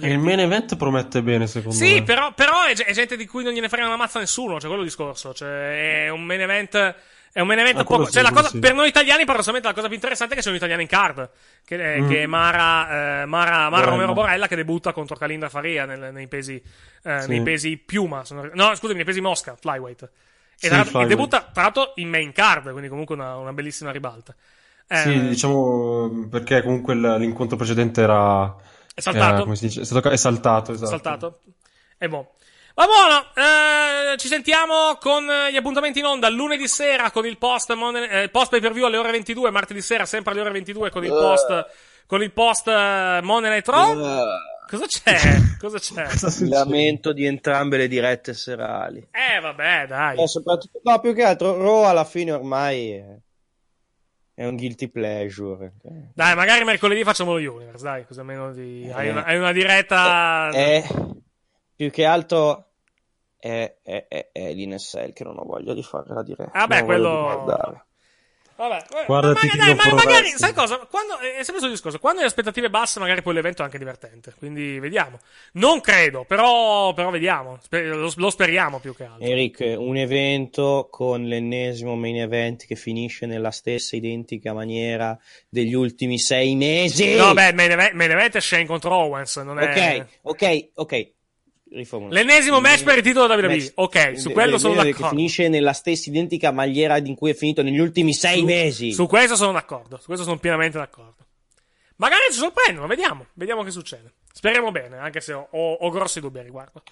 il 0.02 0.18
main 0.18 0.40
event 0.40 0.76
promette 0.76 1.22
bene, 1.22 1.46
secondo 1.46 1.76
sì, 1.76 1.94
me. 1.94 2.02
però, 2.02 2.32
però 2.32 2.64
è, 2.64 2.74
è 2.74 2.92
gente 2.92 3.16
di 3.16 3.26
cui 3.26 3.42
non 3.44 3.52
gliene 3.52 3.68
frega 3.68 3.86
una 3.86 3.96
mazza 3.96 4.18
nessuno, 4.18 4.54
cioè 4.58 4.66
quello 4.68 4.76
è 4.76 4.84
il 4.84 4.84
discorso. 4.88 5.32
Cioè, 5.32 6.04
è 6.04 6.08
un 6.10 6.22
main 6.24 6.40
event. 6.40 6.94
È 7.32 7.38
un 7.38 7.46
main 7.46 7.60
event 7.60 7.78
Ah, 7.78 7.84
poco. 7.84 8.06
sì, 8.06 8.12
cioè, 8.12 8.22
la 8.22 8.32
cosa, 8.32 8.48
sì. 8.48 8.58
per 8.58 8.74
noi 8.74 8.88
italiani, 8.88 9.24
paradossalmente, 9.24 9.68
la 9.68 9.74
cosa 9.74 9.86
più 9.86 9.94
interessante 9.94 10.34
è 10.34 10.36
che 10.36 10.42
c'è 10.42 10.50
un 10.50 10.56
italiano 10.56 10.80
in 10.82 10.88
card. 10.88 11.30
Che 11.64 11.76
è, 11.94 12.00
Mm. 12.00 12.08
che 12.08 12.22
è 12.24 12.26
Mara, 12.26 13.22
eh, 13.22 13.26
Mara, 13.26 13.70
Mara. 13.70 13.84
Romero 13.86 14.12
Borella, 14.12 14.48
che 14.48 14.56
debutta 14.56 14.92
contro 14.92 15.14
Calindra 15.14 15.48
Faria 15.48 15.84
nel- 15.84 16.12
nei, 16.12 16.26
pesi, 16.26 16.60
eh, 17.04 17.20
Sì. 17.20 17.28
nei 17.28 17.40
pesi 17.42 17.76
Piuma. 17.76 18.22
ricordo- 18.28 18.50
no, 18.54 18.74
scusami, 18.74 18.96
nei 18.96 19.04
pesi 19.04 19.20
Mosca, 19.20 19.54
Flyweight. 19.58 20.02
E 20.02 20.08
Sì, 20.56 20.68
tra 20.68 20.80
e 20.80 20.84
flyweight. 20.86 21.08
debutta, 21.08 21.48
tra 21.52 21.62
l'altro, 21.62 21.92
in 21.94 22.08
main 22.08 22.32
card, 22.32 22.70
quindi 22.72 22.88
comunque 22.88 23.14
una, 23.14 23.36
una 23.36 23.52
bellissima 23.52 23.92
ribalta. 23.92 24.34
Eh, 24.88 24.96
Sì, 24.96 25.28
diciamo 25.28 26.26
perché 26.28 26.62
comunque 26.62 26.96
l'incontro 26.96 27.56
precedente 27.56 28.00
era... 28.02 28.52
È 29.00 29.12
saltato. 29.12 29.40
eh, 29.40 29.42
come 29.44 29.56
si 29.56 29.66
dice? 29.66 29.80
È, 29.80 29.84
stato- 29.84 30.10
è 30.10 30.16
saltato, 30.16 30.72
esatto. 30.72 30.90
saltato. 30.90 31.40
E 31.98 32.08
boh. 32.08 32.32
Va 32.74 32.86
buono, 32.86 33.26
eh, 33.34 34.16
ci 34.16 34.28
sentiamo 34.28 34.96
con 35.00 35.26
gli 35.50 35.56
appuntamenti 35.56 35.98
in 35.98 36.06
onda 36.06 36.28
lunedì 36.30 36.66
sera 36.68 37.10
con 37.10 37.26
il 37.26 37.36
post, 37.36 37.74
Monday- 37.74 38.08
eh, 38.08 38.28
post 38.28 38.50
pay 38.50 38.60
per 38.60 38.72
view 38.72 38.86
alle 38.86 38.96
ore 38.96 39.10
22, 39.10 39.50
martedì 39.50 39.82
sera 39.82 40.06
sempre 40.06 40.32
alle 40.32 40.40
ore 40.40 40.50
22 40.52 40.90
con 40.90 41.04
il 41.04 41.10
post, 41.10 41.66
con 42.06 42.22
il 42.22 42.32
post 42.32 42.68
eh, 42.68 43.20
Monday 43.22 43.50
Night 43.50 43.68
Raw. 43.68 43.96
Cosa 44.70 44.86
c'è? 44.86 45.18
Cosa 45.58 45.78
c'è? 45.80 46.06
Il 46.44 46.48
lamento 46.48 47.12
di 47.12 47.26
entrambe 47.26 47.76
le 47.76 47.88
dirette 47.88 48.32
serali. 48.34 49.04
Eh, 49.10 49.40
vabbè, 49.40 49.86
dai. 49.88 50.22
Eh, 50.22 50.28
soprattutto, 50.28 50.80
no, 50.84 51.00
più 51.00 51.12
che 51.12 51.24
altro, 51.24 51.60
Raw 51.60 51.82
alla 51.82 52.04
fine 52.04 52.30
ormai 52.30 52.92
è, 52.92 53.04
è 54.40 54.46
un 54.46 54.56
guilty 54.56 54.88
pleasure. 54.88 55.74
Dai, 56.14 56.34
magari 56.34 56.64
mercoledì 56.64 57.04
facciamo 57.04 57.36
lo 57.36 57.52
Universe, 57.56 57.84
dai, 57.84 58.06
così 58.06 58.20
almeno 58.20 58.50
di... 58.54 58.90
hai, 58.90 59.10
una, 59.10 59.22
hai 59.24 59.36
una 59.36 59.52
diretta... 59.52 60.48
È, 60.48 60.82
più 61.76 61.90
che 61.90 62.06
altro 62.06 62.70
è, 63.36 63.76
è, 63.82 64.06
è, 64.08 64.30
è 64.32 64.52
l'INSL 64.54 65.12
che 65.12 65.24
non 65.24 65.36
ho 65.36 65.44
voglia 65.44 65.74
di 65.74 65.82
fare 65.82 66.14
la 66.14 66.22
diretta. 66.22 66.58
Voglia 66.58 66.80
di 66.80 66.86
quello-. 66.86 67.84
Vabbè, 68.60 68.84
vabbè, 68.90 69.06
Guardati 69.06 69.46
ma, 69.46 69.52
King 69.52 69.64
dai, 69.64 69.74
ma 69.74 69.94
magari, 69.94 70.28
sai 70.36 70.52
cosa? 70.52 70.76
Quando, 70.90 71.18
è 71.18 71.42
sempre 71.42 71.64
il 71.64 71.72
discorso. 71.72 71.98
Quando 71.98 72.18
hai 72.18 72.24
le 72.26 72.30
aspettative 72.30 72.68
basse, 72.68 73.00
magari 73.00 73.22
poi 73.22 73.32
l'evento 73.32 73.62
è 73.62 73.64
anche 73.64 73.78
divertente. 73.78 74.34
Quindi 74.36 74.78
vediamo. 74.78 75.18
Non 75.52 75.80
credo, 75.80 76.24
però, 76.28 76.92
però 76.92 77.08
vediamo. 77.08 77.58
Sper- 77.62 77.86
lo, 77.86 78.12
lo 78.14 78.28
speriamo 78.28 78.78
più 78.78 78.94
che 78.94 79.04
altro. 79.04 79.26
Eric, 79.26 79.76
un 79.78 79.96
evento 79.96 80.88
con 80.90 81.24
l'ennesimo 81.24 81.96
main 81.96 82.20
event 82.20 82.66
che 82.66 82.74
finisce 82.76 83.24
nella 83.24 83.50
stessa 83.50 83.96
identica 83.96 84.52
maniera 84.52 85.18
degli 85.48 85.72
ultimi 85.72 86.18
sei 86.18 86.54
mesi. 86.54 87.14
No, 87.14 87.32
beh, 87.32 87.54
main 87.54 87.70
event, 87.70 87.92
main 87.94 88.10
event 88.10 88.36
è 88.36 88.40
Shane 88.40 88.66
contro 88.66 88.94
Owens. 88.94 89.36
Non 89.36 89.58
è... 89.58 90.06
Ok, 90.20 90.34
ok, 90.34 90.68
ok. 90.74 91.12
Riformulo. 91.72 92.12
L'ennesimo 92.12 92.60
match 92.60 92.82
per 92.82 92.96
il 92.96 93.02
titolo 93.02 93.32
WWE. 93.32 93.46
Match- 93.56 93.72
Ok, 93.76 94.18
su 94.18 94.32
quello 94.32 94.58
sono 94.58 94.74
de- 94.74 94.80
Che 94.82 94.90
d'accordo. 94.92 95.16
finisce 95.16 95.48
nella 95.48 95.72
stessa 95.72 96.10
identica 96.10 96.50
maniera 96.50 96.96
in 96.98 97.14
cui 97.14 97.30
è 97.30 97.34
finito 97.34 97.62
negli 97.62 97.78
ultimi 97.78 98.12
sei 98.12 98.40
Su- 98.40 98.44
mesi. 98.44 98.92
Su 98.92 99.06
questo 99.06 99.36
sono 99.36 99.52
d'accordo. 99.52 99.96
Su 99.98 100.06
questo 100.06 100.24
sono 100.24 100.38
pienamente 100.38 100.78
d'accordo. 100.78 101.26
Magari 101.96 102.22
ci 102.32 102.38
sorprendono, 102.38 102.86
vediamo. 102.88 103.26
Vediamo 103.34 103.62
che 103.62 103.70
succede. 103.70 104.14
Speriamo 104.32 104.70
bene, 104.72 104.96
anche 104.96 105.20
se 105.20 105.32
ho, 105.32 105.46
ho- 105.50 105.72
ho 105.74 105.90
grossi 105.90 106.18
dubbi 106.20 106.38
a 106.38 106.42
riguardo. 106.42 106.82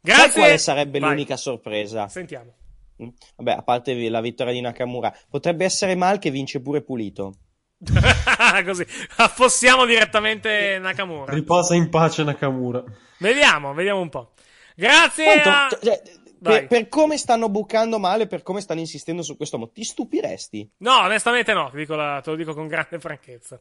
Grazie. 0.00 0.22
Sai 0.24 0.32
quale 0.32 0.58
sarebbe 0.58 0.98
Vai. 0.98 1.10
l'unica 1.10 1.36
sorpresa? 1.36 2.08
Sentiamo. 2.08 2.54
Mm? 3.02 3.08
Vabbè, 3.36 3.52
a 3.52 3.62
parte 3.62 3.94
la 4.10 4.20
vittoria 4.20 4.52
di 4.52 4.60
Nakamura, 4.60 5.14
potrebbe 5.30 5.64
essere 5.64 5.94
Mal 5.94 6.18
che 6.18 6.30
vince 6.30 6.60
pure 6.60 6.82
Pulito. 6.82 7.34
Così. 8.64 8.86
Affossiamo 9.16 9.84
direttamente 9.86 10.78
Nakamura. 10.78 11.32
Riposa 11.32 11.74
in 11.74 11.88
pace 11.88 12.22
Nakamura. 12.22 12.82
Vediamo, 13.18 13.72
vediamo 13.74 14.00
un 14.00 14.08
po'. 14.08 14.32
Grazie 14.76 15.24
Quanto- 15.40 15.48
a... 15.48 15.78
cioè, 15.82 16.02
per, 16.42 16.66
per 16.68 16.88
come 16.88 17.18
stanno 17.18 17.48
bucando 17.48 17.98
male, 17.98 18.26
per 18.26 18.42
come 18.42 18.60
stanno 18.60 18.80
insistendo 18.80 19.22
su 19.22 19.36
questo 19.36 19.58
mo, 19.58 19.70
ti 19.70 19.84
stupiresti? 19.84 20.70
No, 20.78 21.00
onestamente 21.00 21.52
no, 21.52 21.70
la- 21.72 22.20
te 22.22 22.30
lo 22.30 22.36
dico 22.36 22.54
con 22.54 22.66
grande 22.66 22.98
franchezza. 22.98 23.58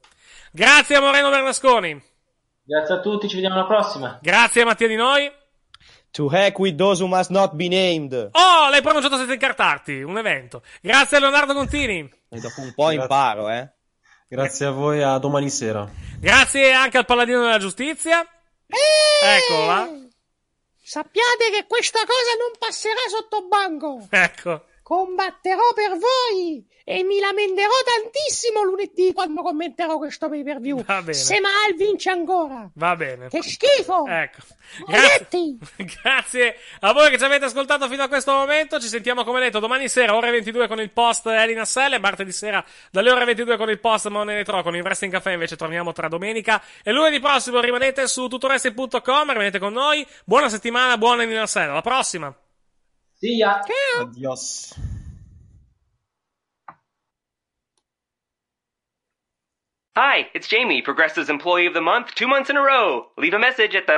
Grazie 0.52 0.96
a 0.96 1.02
Moreno 1.02 1.30
Bernasconi. 1.30 2.02
Grazie 2.64 2.96
a 2.96 3.00
tutti, 3.00 3.28
ci 3.28 3.36
vediamo 3.36 3.56
alla 3.56 3.66
prossima. 3.66 4.20
Grazie 4.22 4.64
Mattia 4.64 4.88
di 4.88 4.96
noi. 4.96 5.30
To 6.12 6.30
heck 6.30 6.58
with 6.58 6.76
those 6.76 7.02
who 7.04 7.14
must 7.14 7.30
not 7.30 7.54
be 7.54 7.68
named. 7.68 8.14
Oh, 8.14 8.70
l'hai 8.70 8.82
pronunciato 8.82 9.18
senza 9.18 9.34
incartarti. 9.34 10.02
Un 10.02 10.18
evento. 10.18 10.64
Grazie 10.82 11.18
a 11.18 11.20
Leonardo 11.20 11.54
Contini. 11.54 12.10
E 12.30 12.40
dopo 12.40 12.62
un 12.62 12.74
po' 12.74 12.91
imparo, 12.91 13.50
eh. 13.50 13.72
Grazie 14.30 14.68
a 14.68 14.70
voi, 14.70 15.02
a 15.02 15.18
domani 15.18 15.50
sera. 15.50 15.90
Grazie 16.20 16.72
anche 16.72 17.00
al 17.00 17.06
Paladino 17.06 17.42
della 17.42 17.58
Giustizia. 17.58 18.20
Eccolo 19.24 19.66
là. 19.66 19.90
Sappiate 20.84 21.50
che 21.50 21.66
questa 21.68 22.02
cosa 22.02 22.38
non 22.38 22.52
passerà 22.60 23.00
sotto 23.10 23.48
banco. 23.48 24.08
Ecco. 24.12 24.66
Combatterò 24.90 25.72
per 25.76 25.99
voi 25.99 26.66
e 26.84 27.03
mi 27.03 27.20
lamenterò 27.20 27.70
tantissimo 27.86 28.64
lunedì 28.64 29.14
quando 29.14 29.44
commenterò 29.44 29.99
questo 29.99 30.30
pay 30.30 30.41
per 30.41 30.60
view. 30.60 30.84
Va 30.84 31.03
bene. 31.03 31.14
Se 31.14 31.40
Mal 31.40 31.76
vince 31.76 32.10
ancora. 32.10 32.68
Va 32.74 32.95
bene. 32.95 33.28
Che 33.30 33.44
schifo! 33.44 34.07
Ecco. 34.07 34.40
Maledetti! 34.88 35.60
Grazie 36.02 36.56
a 36.80 36.91
voi 36.91 37.11
che 37.11 37.20
ci 37.20 37.24
avete 37.24 37.45
ascoltato 37.45 37.88
fino 37.88 38.02
a 38.02 38.07
questo 38.07 38.32
momento. 38.32 38.80
Ci 38.80 38.88
sentiamo 38.88 39.24
come 39.24 39.41
detto 39.41 39.60
domani 39.60 39.88
sera, 39.88 40.16
ore 40.16 40.32
22 40.32 40.68
con 40.68 40.80
il 40.80 40.90
post 40.90 41.28
Elina 41.28 41.66
Selle. 41.66 41.99
Martedì 41.99 42.32
sera 42.32 42.66
dalle 42.90 43.11
ore 43.11 43.26
22 43.26 43.57
con 43.57 43.70
il 43.70 43.80
post 43.80 44.07
Money 44.07 44.38
Retro. 44.38 44.64
Con 44.64 44.76
il 44.76 44.82
Wrestling 44.82 45.14
Caffè 45.14 45.34
invece 45.34 45.56
torniamo 45.56 45.91
tra 45.91 46.07
domenica 46.07 46.64
e 46.82 46.91
lunedì 46.91 47.20
prossimo. 47.20 47.60
Rimanete 47.60 48.07
su 48.07 48.28
tuttoresting.com. 48.28 49.30
Rimanete 49.30 49.60
con 49.60 49.72
noi. 49.72 50.03
Buona 50.26 50.49
settimana, 50.49 50.98
buona 50.98 51.22
Elina 51.22 51.45
Selle. 51.45 51.70
Alla 51.70 51.82
prossima. 51.82 52.36
See 53.22 53.40
ya. 53.40 53.62
Adios. 54.00 54.74
Hi, 59.98 60.28
it's 60.34 60.48
Jamie, 60.48 60.82
Progressive's 60.82 61.30
Employee 61.30 61.66
of 61.66 61.74
the 61.74 61.82
Month, 61.82 62.16
two 62.16 62.28
months 62.30 62.50
in 62.50 62.56
a 62.56 62.62
row. 62.62 63.08
Leave 63.18 63.34
a 63.34 63.40
message 63.40 63.76
at 63.76 63.86
the. 63.88 63.98